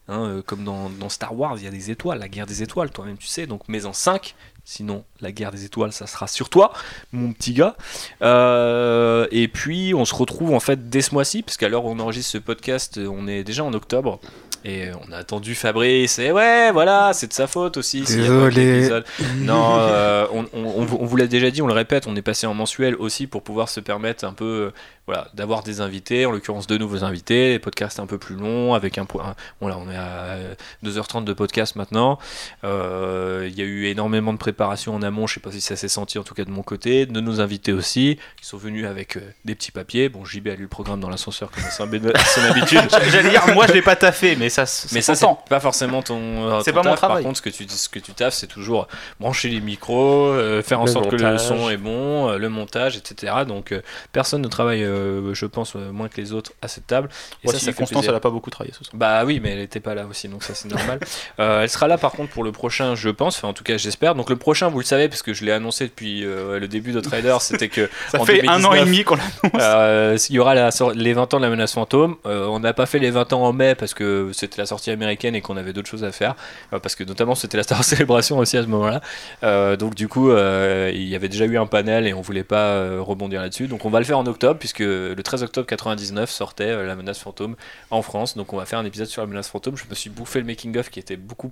Hein, 0.08 0.26
euh, 0.26 0.42
comme 0.42 0.64
dans, 0.64 1.10
Star 1.10 1.38
Wars, 1.38 1.58
il 1.58 1.66
y 1.66 1.68
a 1.68 1.72
des 1.72 1.92
étoiles, 1.92 2.18
la 2.18 2.28
guerre 2.28 2.48
des 2.48 2.64
étoiles, 2.64 2.90
toi-même 2.90 3.18
tu 3.18 3.28
sais, 3.28 3.46
donc 3.46 3.68
mets 3.70 3.86
en 3.86 3.94
5, 3.94 4.34
sinon 4.66 5.04
la 5.22 5.32
guerre 5.32 5.52
des 5.52 5.66
étoiles, 5.66 5.94
ça 5.94 6.08
sera 6.08 6.28
sur 6.28 6.50
toi, 6.50 6.74
mon 7.12 7.32
petit 7.32 7.54
gars. 7.54 7.78
Euh, 8.24 9.28
et 9.30 9.48
puis 9.48 9.94
on 9.94 10.06
se 10.06 10.16
retrouve 10.16 10.56
en 10.56 10.60
fait 10.60 10.90
dès 10.90 11.02
ce 11.02 11.14
mois-ci, 11.14 11.44
parce 11.44 11.58
qu'à 11.58 11.70
l'heure 11.70 11.86
où 11.86 11.92
on 11.92 12.00
enregistre 12.00 12.32
ce 12.32 12.38
podcast, 12.40 12.98
on 12.98 13.28
est 13.28 13.44
déjà 13.44 13.64
en 13.64 13.74
octobre. 13.74 14.20
Et 14.66 14.90
on 15.08 15.12
a 15.12 15.18
attendu 15.18 15.56
Fabrice, 15.56 16.20
et 16.20 16.32
ouais, 16.32 16.72
voilà, 16.72 17.12
c'est 17.14 17.28
de 17.28 17.34
sa 17.34 17.48
faute 17.48 17.78
aussi. 17.78 18.02
Désolé. 18.02 18.90
non, 19.38 19.78
euh, 19.80 20.28
on, 20.34 20.46
on, 20.54 20.84
vous 20.84 21.16
l'a 21.16 21.28
déjà 21.28 21.50
dit, 21.50 21.62
on 21.62 21.68
le 21.68 21.74
répète, 21.74 22.08
on 22.08 22.16
est 22.16 22.22
passé 22.22 22.46
en 22.46 22.54
mensuel 22.54 22.96
aussi 22.96 23.26
pour 23.28 23.42
pouvoir 23.42 23.70
se 23.70 23.80
permettre 23.80 24.26
un 24.26 24.34
peu 24.34 24.72
voilà, 25.10 25.28
d'avoir 25.34 25.64
des 25.64 25.82
invités, 25.82 26.28
en 26.28 26.32
l'occurrence 26.32 26.68
deux 26.68 26.78
nouveaux 26.78 27.04
invités, 27.04 27.50
les 27.50 27.58
podcasts 27.58 28.00
un 28.00 28.06
peu 28.06 28.20
plus 28.20 28.36
longs, 28.36 28.76
avec 28.76 29.00
un 29.00 29.06
point. 29.06 29.34
Voilà, 29.60 29.80
on 29.80 29.90
est 29.90 29.96
à 29.96 30.38
2h30 30.86 31.24
de 31.24 31.34
podcast 31.34 31.76
maintenant. 31.76 32.20
Euh, 32.64 33.48
il 33.50 33.58
y 33.58 33.64
a 33.64 33.66
eu 33.66 33.86
énormément 33.86 34.34
de 34.34 34.38
préparation 34.38 34.94
en 34.94 35.02
amont, 35.02 35.26
je 35.26 35.34
sais 35.34 35.40
pas 35.40 35.52
si 35.52 35.62
ça 35.62 35.76
s'est 35.76 35.88
senti 35.88 36.20
en 36.20 36.24
tout 36.24 36.36
cas 36.36 36.46
de 36.46 36.52
mon 36.52 36.62
côté, 36.62 37.08
de 37.08 37.22
nos 37.22 37.42
invités 37.42 37.74
aussi, 37.74 38.20
qui 38.40 38.46
sont 38.46 38.58
venus 38.58 38.86
avec 38.86 39.18
euh, 39.18 39.22
des 39.46 39.56
petits 39.56 39.72
papiers. 39.72 40.10
Bon, 40.10 40.26
JB 40.26 40.50
a 40.50 40.56
lu 40.56 40.62
le 40.62 40.68
programme 40.68 41.00
dans 41.00 41.10
l'ascenseur 41.10 41.50
comme 41.50 41.64
c'est 41.64 41.72
son 41.72 41.84
habitude. 42.44 42.82
J'allais 43.10 43.32
dire, 43.32 43.48
moi 43.56 43.66
je 43.66 43.74
l'ai 43.74 43.82
pas 43.82 43.96
taffé, 43.96 44.36
mais 44.36 44.49
ça 44.50 44.64
Mais 44.92 45.02
ça, 45.02 45.16
c'est 45.16 45.28
pas 45.50 45.60
forcément 45.60 46.02
ton. 46.02 46.62
C'est 46.64 46.74
pas 46.74 46.84
mon 46.84 46.96
travail. 46.96 47.18
Par 47.18 47.24
contre, 47.24 47.38
ce 47.38 47.42
que 47.42 47.50
tu, 47.50 47.68
ce 47.68 47.90
que 47.90 48.00
tu 48.00 48.14
taffes, 48.14 48.34
c'est 48.34 48.48
toujours 48.48 48.88
brancher 49.20 49.50
les 49.50 49.62
micros, 49.62 50.28
euh, 50.28 50.62
faire 50.62 50.82
en 50.82 50.88
sorte 50.88 51.10
que 51.10 51.16
le 51.16 51.38
son 51.38 51.70
est 51.70 51.78
bon, 51.78 52.32
le 52.32 52.50
montage, 52.50 52.98
etc. 52.98 53.34
Donc 53.48 53.74
personne 54.12 54.42
ne 54.42 54.48
travaille 54.48 54.70
euh, 54.84 55.34
je 55.34 55.46
pense, 55.46 55.76
euh, 55.76 55.92
moins 55.92 56.10
que 56.10 56.20
les 56.20 56.34
autres 56.34 56.54
à 56.62 56.68
cette 56.68 56.88
table. 56.88 57.10
Et 57.44 57.48
ça, 57.48 57.60
ça 57.60 57.74
Constance, 57.74 58.06
elle 58.08 58.16
a 58.16 58.20
pas 58.20 58.30
beaucoup 58.30 58.50
travaillé 58.50 58.74
ce 58.78 58.84
soir. 58.84 58.94
Bah 58.96 59.24
oui, 59.26 59.40
mais 59.42 59.52
elle 59.52 59.60
était 59.60 59.80
pas 59.80 59.96
là 59.96 60.06
aussi, 60.06 60.28
donc 60.28 60.44
ça 60.44 60.54
c'est 60.54 60.70
normal. 60.70 61.00
Euh, 61.40 61.62
elle 61.62 61.70
sera 61.70 61.88
là 61.88 61.98
par 61.98 62.12
contre 62.12 62.32
pour 62.32 62.44
le 62.44 62.52
prochain, 62.52 62.96
je 62.96 63.10
pense, 63.10 63.38
enfin 63.38 63.48
en 63.48 63.54
tout 63.54 63.64
cas 63.64 63.78
j'espère. 63.78 64.16
Donc 64.16 64.30
le 64.30 64.36
prochain, 64.36 64.68
vous 64.68 64.80
le 64.80 64.86
savez, 64.86 65.08
parce 65.08 65.22
que 65.22 65.34
je 65.34 65.46
l'ai 65.46 65.52
annoncé 65.52 65.86
depuis 65.86 66.22
le 66.22 66.68
début 66.68 66.92
de 66.92 67.00
Trader, 67.00 67.38
c'était 67.40 67.70
que. 67.70 67.90
ça 68.12 68.20
fait 68.26 68.48
un 68.48 68.64
an 68.64 68.74
et 68.74 68.82
demi 68.82 69.04
qu'on 69.04 69.16
l'annonce. 69.16 70.30
il 70.30 70.36
y 70.36 70.40
aura 70.40 70.56
les 70.56 71.14
20 71.14 71.34
ans 71.34 71.38
de 71.38 71.44
la 71.44 71.50
menace 71.50 71.74
fantôme. 71.74 72.16
on 72.26 72.60
n'a 72.60 72.74
pas 72.74 72.86
fait 72.86 73.00
les 73.00 73.12
20 73.12 73.34
ans 73.34 73.44
en 73.44 73.54
mai 73.54 73.76
parce 73.76 73.94
que 73.94 74.32
c'était 74.40 74.62
la 74.62 74.66
sortie 74.66 74.92
américaine 74.92 75.36
et 75.36 75.42
qu'on 75.42 75.58
avait 75.58 75.74
d'autres 75.74 75.90
choses 75.90 76.04
à 76.04 76.12
faire. 76.12 76.36
parce 76.72 76.96
que 76.96 77.04
notamment 77.04 77.36
c'était 77.36 77.58
la 77.58 77.64
Star 77.64 77.84
Célébration 77.90 78.38
aussi 78.38 78.58
à 78.58 78.64
ce 78.64 78.68
moment-là. 78.68 79.76
donc 79.76 79.96
du 79.96 80.08
coup, 80.08 80.32
il 80.32 81.08
y 81.08 81.16
avait 81.16 81.30
déjà 81.30 81.46
eu 81.46 81.58
un 81.58 81.66
panel 81.66 82.08
et 82.08 82.14
on 82.14 82.22
voulait 82.22 82.44
pas 82.44 83.00
rebondir 83.00 83.42
là-dessus. 83.42 83.68
Donc 83.68 83.86
on 83.86 83.90
va 83.90 84.00
le 84.00 84.06
faire 84.06 84.18
en 84.18 84.26
octobre 84.26 84.60
puisque 84.60 84.80
le 84.80 85.22
13 85.22 85.44
octobre 85.44 85.68
99 85.68 86.30
sortait 86.30 86.66
euh, 86.66 86.86
La 86.86 86.96
menace 86.96 87.20
fantôme 87.20 87.56
en 87.92 88.02
France. 88.02 88.36
Donc 88.36 88.54
on 88.54 88.58
va 88.58 88.66
faire 88.66 88.80
un 88.80 88.86
épisode 88.86 89.08
sur 89.08 89.22
La 89.22 89.28
menace 89.28 89.50
fantôme. 89.50 89.78
Je 89.78 89.86
me 89.90 89.96
suis 89.96 90.10
bouffé 90.10 90.40
le 90.40 90.46
making-of 90.46 90.90
qui 90.90 91.00
était 91.00 91.18
beaucoup 91.18 91.52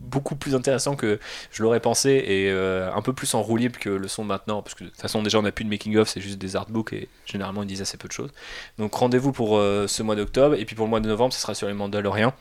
beaucoup 0.00 0.36
plus 0.36 0.54
intéressant 0.54 0.96
que 0.96 1.18
je 1.50 1.62
l'aurais 1.62 1.80
pensé 1.80 2.10
et 2.10 2.50
euh, 2.50 2.92
un 2.92 3.02
peu 3.02 3.12
plus 3.12 3.34
en 3.34 3.42
roue 3.42 3.56
libre 3.56 3.78
que 3.78 3.90
le 3.90 4.08
son 4.08 4.24
maintenant 4.24 4.62
parce 4.62 4.74
que 4.74 4.84
de 4.84 4.88
toute 4.90 5.00
façon 5.00 5.22
déjà 5.22 5.38
on 5.38 5.42
n'a 5.42 5.52
plus 5.52 5.64
de 5.64 5.70
making 5.70 5.96
of 5.96 6.08
c'est 6.08 6.20
juste 6.20 6.38
des 6.38 6.56
artbooks 6.56 6.92
et 6.92 7.08
généralement 7.26 7.62
ils 7.62 7.68
disent 7.68 7.82
assez 7.82 7.96
peu 7.96 8.08
de 8.08 8.12
choses. 8.12 8.30
Donc 8.78 8.94
rendez-vous 8.94 9.32
pour 9.32 9.58
euh, 9.58 9.86
ce 9.86 10.02
mois 10.02 10.14
d'octobre 10.14 10.54
et 10.54 10.64
puis 10.64 10.76
pour 10.76 10.86
le 10.86 10.90
mois 10.90 11.00
de 11.00 11.08
novembre 11.08 11.32
ce 11.32 11.40
sera 11.40 11.54
sur 11.54 11.66
les 11.66 11.74
Mandaloriens 11.74 12.32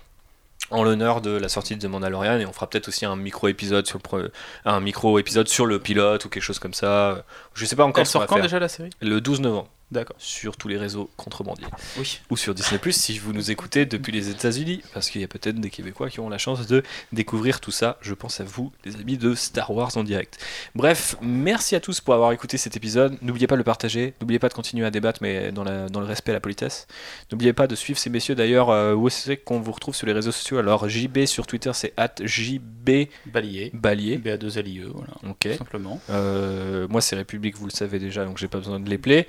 en 0.69 0.83
l'honneur 0.83 1.21
de 1.21 1.31
la 1.31 1.49
sortie 1.49 1.75
de 1.75 1.87
Mandalorian 1.87 2.39
et 2.39 2.45
on 2.45 2.53
fera 2.53 2.69
peut-être 2.69 2.89
aussi 2.89 3.05
un 3.05 3.15
micro 3.15 3.47
épisode 3.47 3.87
sur 3.87 3.99
le 4.13 4.31
un 4.65 4.79
micro 4.79 5.17
épisode 5.17 5.47
sur 5.47 5.65
le 5.65 5.79
pilote 5.79 6.25
ou 6.25 6.29
quelque 6.29 6.43
chose 6.43 6.59
comme 6.59 6.73
ça. 6.73 7.23
Je 7.53 7.65
sais 7.65 7.75
pas 7.75 7.85
encore 7.85 8.01
elle 8.01 8.07
sort 8.07 8.25
quand 8.27 8.39
déjà 8.39 8.59
la 8.59 8.67
série? 8.67 8.89
Le 9.01 9.21
12 9.21 9.41
novembre. 9.41 9.69
Sur 10.17 10.57
tous 10.57 10.67
les 10.67 10.77
réseaux 10.77 11.09
contrebandiers. 11.17 11.67
Oui. 11.97 12.19
Ou 12.29 12.37
sur 12.37 12.53
Disney 12.53 12.77
Plus 12.79 12.91
si 12.93 13.17
vous 13.19 13.31
nous 13.33 13.51
écoutez 13.51 13.85
depuis 13.85 14.11
les 14.11 14.29
États-Unis, 14.29 14.81
parce 14.93 15.09
qu'il 15.09 15.21
y 15.21 15.23
a 15.23 15.27
peut-être 15.27 15.59
des 15.59 15.69
Québécois 15.69 16.09
qui 16.09 16.19
ont 16.19 16.29
la 16.29 16.37
chance 16.37 16.67
de 16.67 16.83
découvrir 17.13 17.59
tout 17.61 17.71
ça. 17.71 17.97
Je 18.01 18.13
pense 18.13 18.39
à 18.41 18.43
vous, 18.43 18.71
les 18.85 18.95
amis 18.95 19.17
de 19.17 19.33
Star 19.33 19.71
Wars 19.71 19.95
en 19.95 20.03
direct. 20.03 20.37
Bref, 20.75 21.15
merci 21.21 21.75
à 21.75 21.79
tous 21.79 22.01
pour 22.01 22.13
avoir 22.13 22.31
écouté 22.33 22.57
cet 22.57 22.75
épisode. 22.75 23.17
N'oubliez 23.21 23.47
pas 23.47 23.55
de 23.55 23.59
le 23.59 23.63
partager, 23.63 24.13
n'oubliez 24.21 24.39
pas 24.39 24.49
de 24.49 24.53
continuer 24.53 24.85
à 24.85 24.91
débattre, 24.91 25.19
mais 25.21 25.51
dans, 25.51 25.63
la- 25.63 25.87
dans 25.89 25.99
le 26.01 26.05
respect 26.05 26.31
et 26.31 26.35
la 26.35 26.41
politesse. 26.41 26.87
N'oubliez 27.31 27.53
pas 27.53 27.67
de 27.67 27.75
suivre 27.75 27.97
ces 27.99 28.09
messieurs 28.09 28.35
d'ailleurs. 28.35 28.69
euh, 28.69 28.93
où 28.93 29.07
c'est 29.09 29.37
qu'on 29.37 29.59
vous 29.61 29.71
retrouve 29.71 29.95
sur 29.95 30.05
les 30.07 30.13
réseaux 30.13 30.31
sociaux? 30.31 30.57
Alors, 30.57 30.89
JB 30.89 31.25
sur 31.25 31.47
Twitter, 31.47 31.71
c'est 31.73 31.93
at 31.97 32.15
JB 32.21 33.07
Balayé. 33.25 33.71
Balier. 33.73 34.17
BA2LIE, 34.17 34.83
voilà. 34.93 35.13
Ok. 35.29 35.39
Tout 35.51 35.53
simplement. 35.57 36.01
Euh, 36.09 36.87
moi, 36.89 37.01
c'est 37.01 37.15
République, 37.15 37.55
vous 37.57 37.65
le 37.67 37.71
savez 37.71 37.99
déjà, 37.99 38.25
donc 38.25 38.37
j'ai 38.37 38.47
pas 38.47 38.57
besoin 38.59 38.79
de 38.79 38.89
les 38.89 38.97
player. 38.97 39.27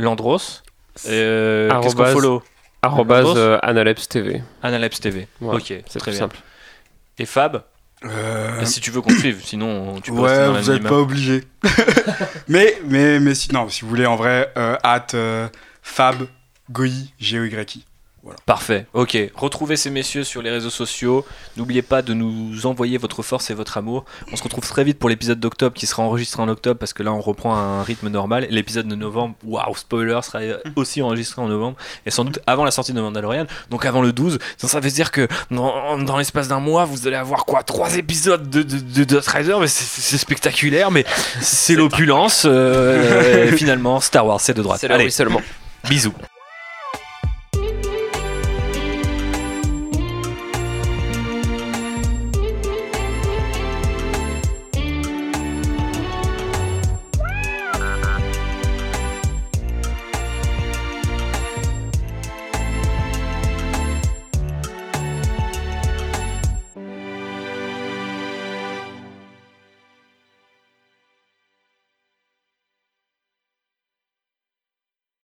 Landros. 0.00 0.62
Euh, 1.08 1.80
Qu'est-ce 1.80 1.94
qu'on 1.96 2.04
follow 2.06 2.42
Arrobase 2.82 3.34
euh, 3.36 3.58
Analepс 3.62 4.08
TV. 4.08 4.42
Analepс 4.62 4.98
TV. 5.00 5.28
Voilà, 5.40 5.58
ok, 5.58 5.74
C'est 5.86 5.98
très 5.98 6.10
bien. 6.12 6.20
simple. 6.20 6.38
Et 7.18 7.26
Fab, 7.26 7.62
Euh, 8.04 8.64
si 8.64 8.80
tu 8.80 8.90
veux 8.90 9.02
qu'on 9.02 9.10
te 9.10 9.18
suive, 9.18 9.42
sinon 9.44 10.00
tu 10.00 10.10
peux 10.12 10.20
rester 10.20 10.38
ouais, 10.38 10.46
dans 10.46 10.60
vous 10.60 10.72
n'êtes 10.72 10.82
pas 10.82 10.94
obligé. 10.98 11.44
mais, 12.48 12.78
mais, 12.86 13.20
mais 13.20 13.34
si, 13.34 13.52
non, 13.52 13.68
si 13.68 13.82
vous 13.82 13.88
voulez, 13.90 14.06
en 14.06 14.16
vrai, 14.16 14.50
euh, 14.56 14.76
at 14.82 15.08
euh, 15.12 15.48
Fab 15.82 16.16
Goyi, 16.70 17.12
Parfait, 18.44 18.86
ok. 18.92 19.16
Retrouvez 19.34 19.76
ces 19.76 19.88
messieurs 19.88 20.24
sur 20.24 20.42
les 20.42 20.50
réseaux 20.50 20.68
sociaux. 20.70 21.24
N'oubliez 21.56 21.80
pas 21.82 22.02
de 22.02 22.12
nous 22.12 22.66
envoyer 22.66 22.98
votre 22.98 23.22
force 23.22 23.48
et 23.50 23.54
votre 23.54 23.78
amour. 23.78 24.04
On 24.30 24.36
se 24.36 24.42
retrouve 24.42 24.66
très 24.68 24.84
vite 24.84 24.98
pour 24.98 25.08
l'épisode 25.08 25.40
d'octobre 25.40 25.74
qui 25.74 25.86
sera 25.86 26.02
enregistré 26.02 26.42
en 26.42 26.48
octobre 26.48 26.78
parce 26.78 26.92
que 26.92 27.02
là 27.02 27.12
on 27.12 27.20
reprend 27.20 27.54
un 27.56 27.82
rythme 27.82 28.08
normal. 28.08 28.46
L'épisode 28.50 28.86
de 28.88 28.94
novembre, 28.94 29.34
waouh, 29.44 29.74
spoiler, 29.74 30.20
sera 30.22 30.40
aussi 30.76 31.00
enregistré 31.00 31.40
en 31.40 31.48
novembre 31.48 31.76
et 32.04 32.10
sans 32.10 32.24
doute 32.24 32.40
avant 32.46 32.64
la 32.64 32.70
sortie 32.70 32.92
de 32.92 33.00
Mandalorian, 33.00 33.46
donc 33.70 33.86
avant 33.86 34.02
le 34.02 34.12
12. 34.12 34.38
Donc 34.60 34.70
ça 34.70 34.80
veut 34.80 34.90
dire 34.90 35.10
que 35.12 35.26
dans, 35.50 35.96
dans 35.98 36.18
l'espace 36.18 36.48
d'un 36.48 36.60
mois, 36.60 36.84
vous 36.84 37.06
allez 37.06 37.16
avoir 37.16 37.46
quoi? 37.46 37.62
Trois 37.62 37.96
épisodes 37.96 38.50
de, 38.50 38.62
de, 38.62 38.78
de, 38.78 39.04
de 39.04 39.20
mais 39.60 39.66
c'est- 39.66 40.18
spectaculaire, 40.18 40.90
mais 40.90 41.04
c'est 41.40 41.74
l'opulence. 41.74 42.44
euh, 42.46 43.50
finalement, 43.56 44.00
Star 44.00 44.26
Wars, 44.26 44.40
c'est 44.40 44.54
de 44.54 44.62
droite. 44.62 44.80
C'est 44.80 44.88
le 44.88 45.30
bisous. 45.88 46.14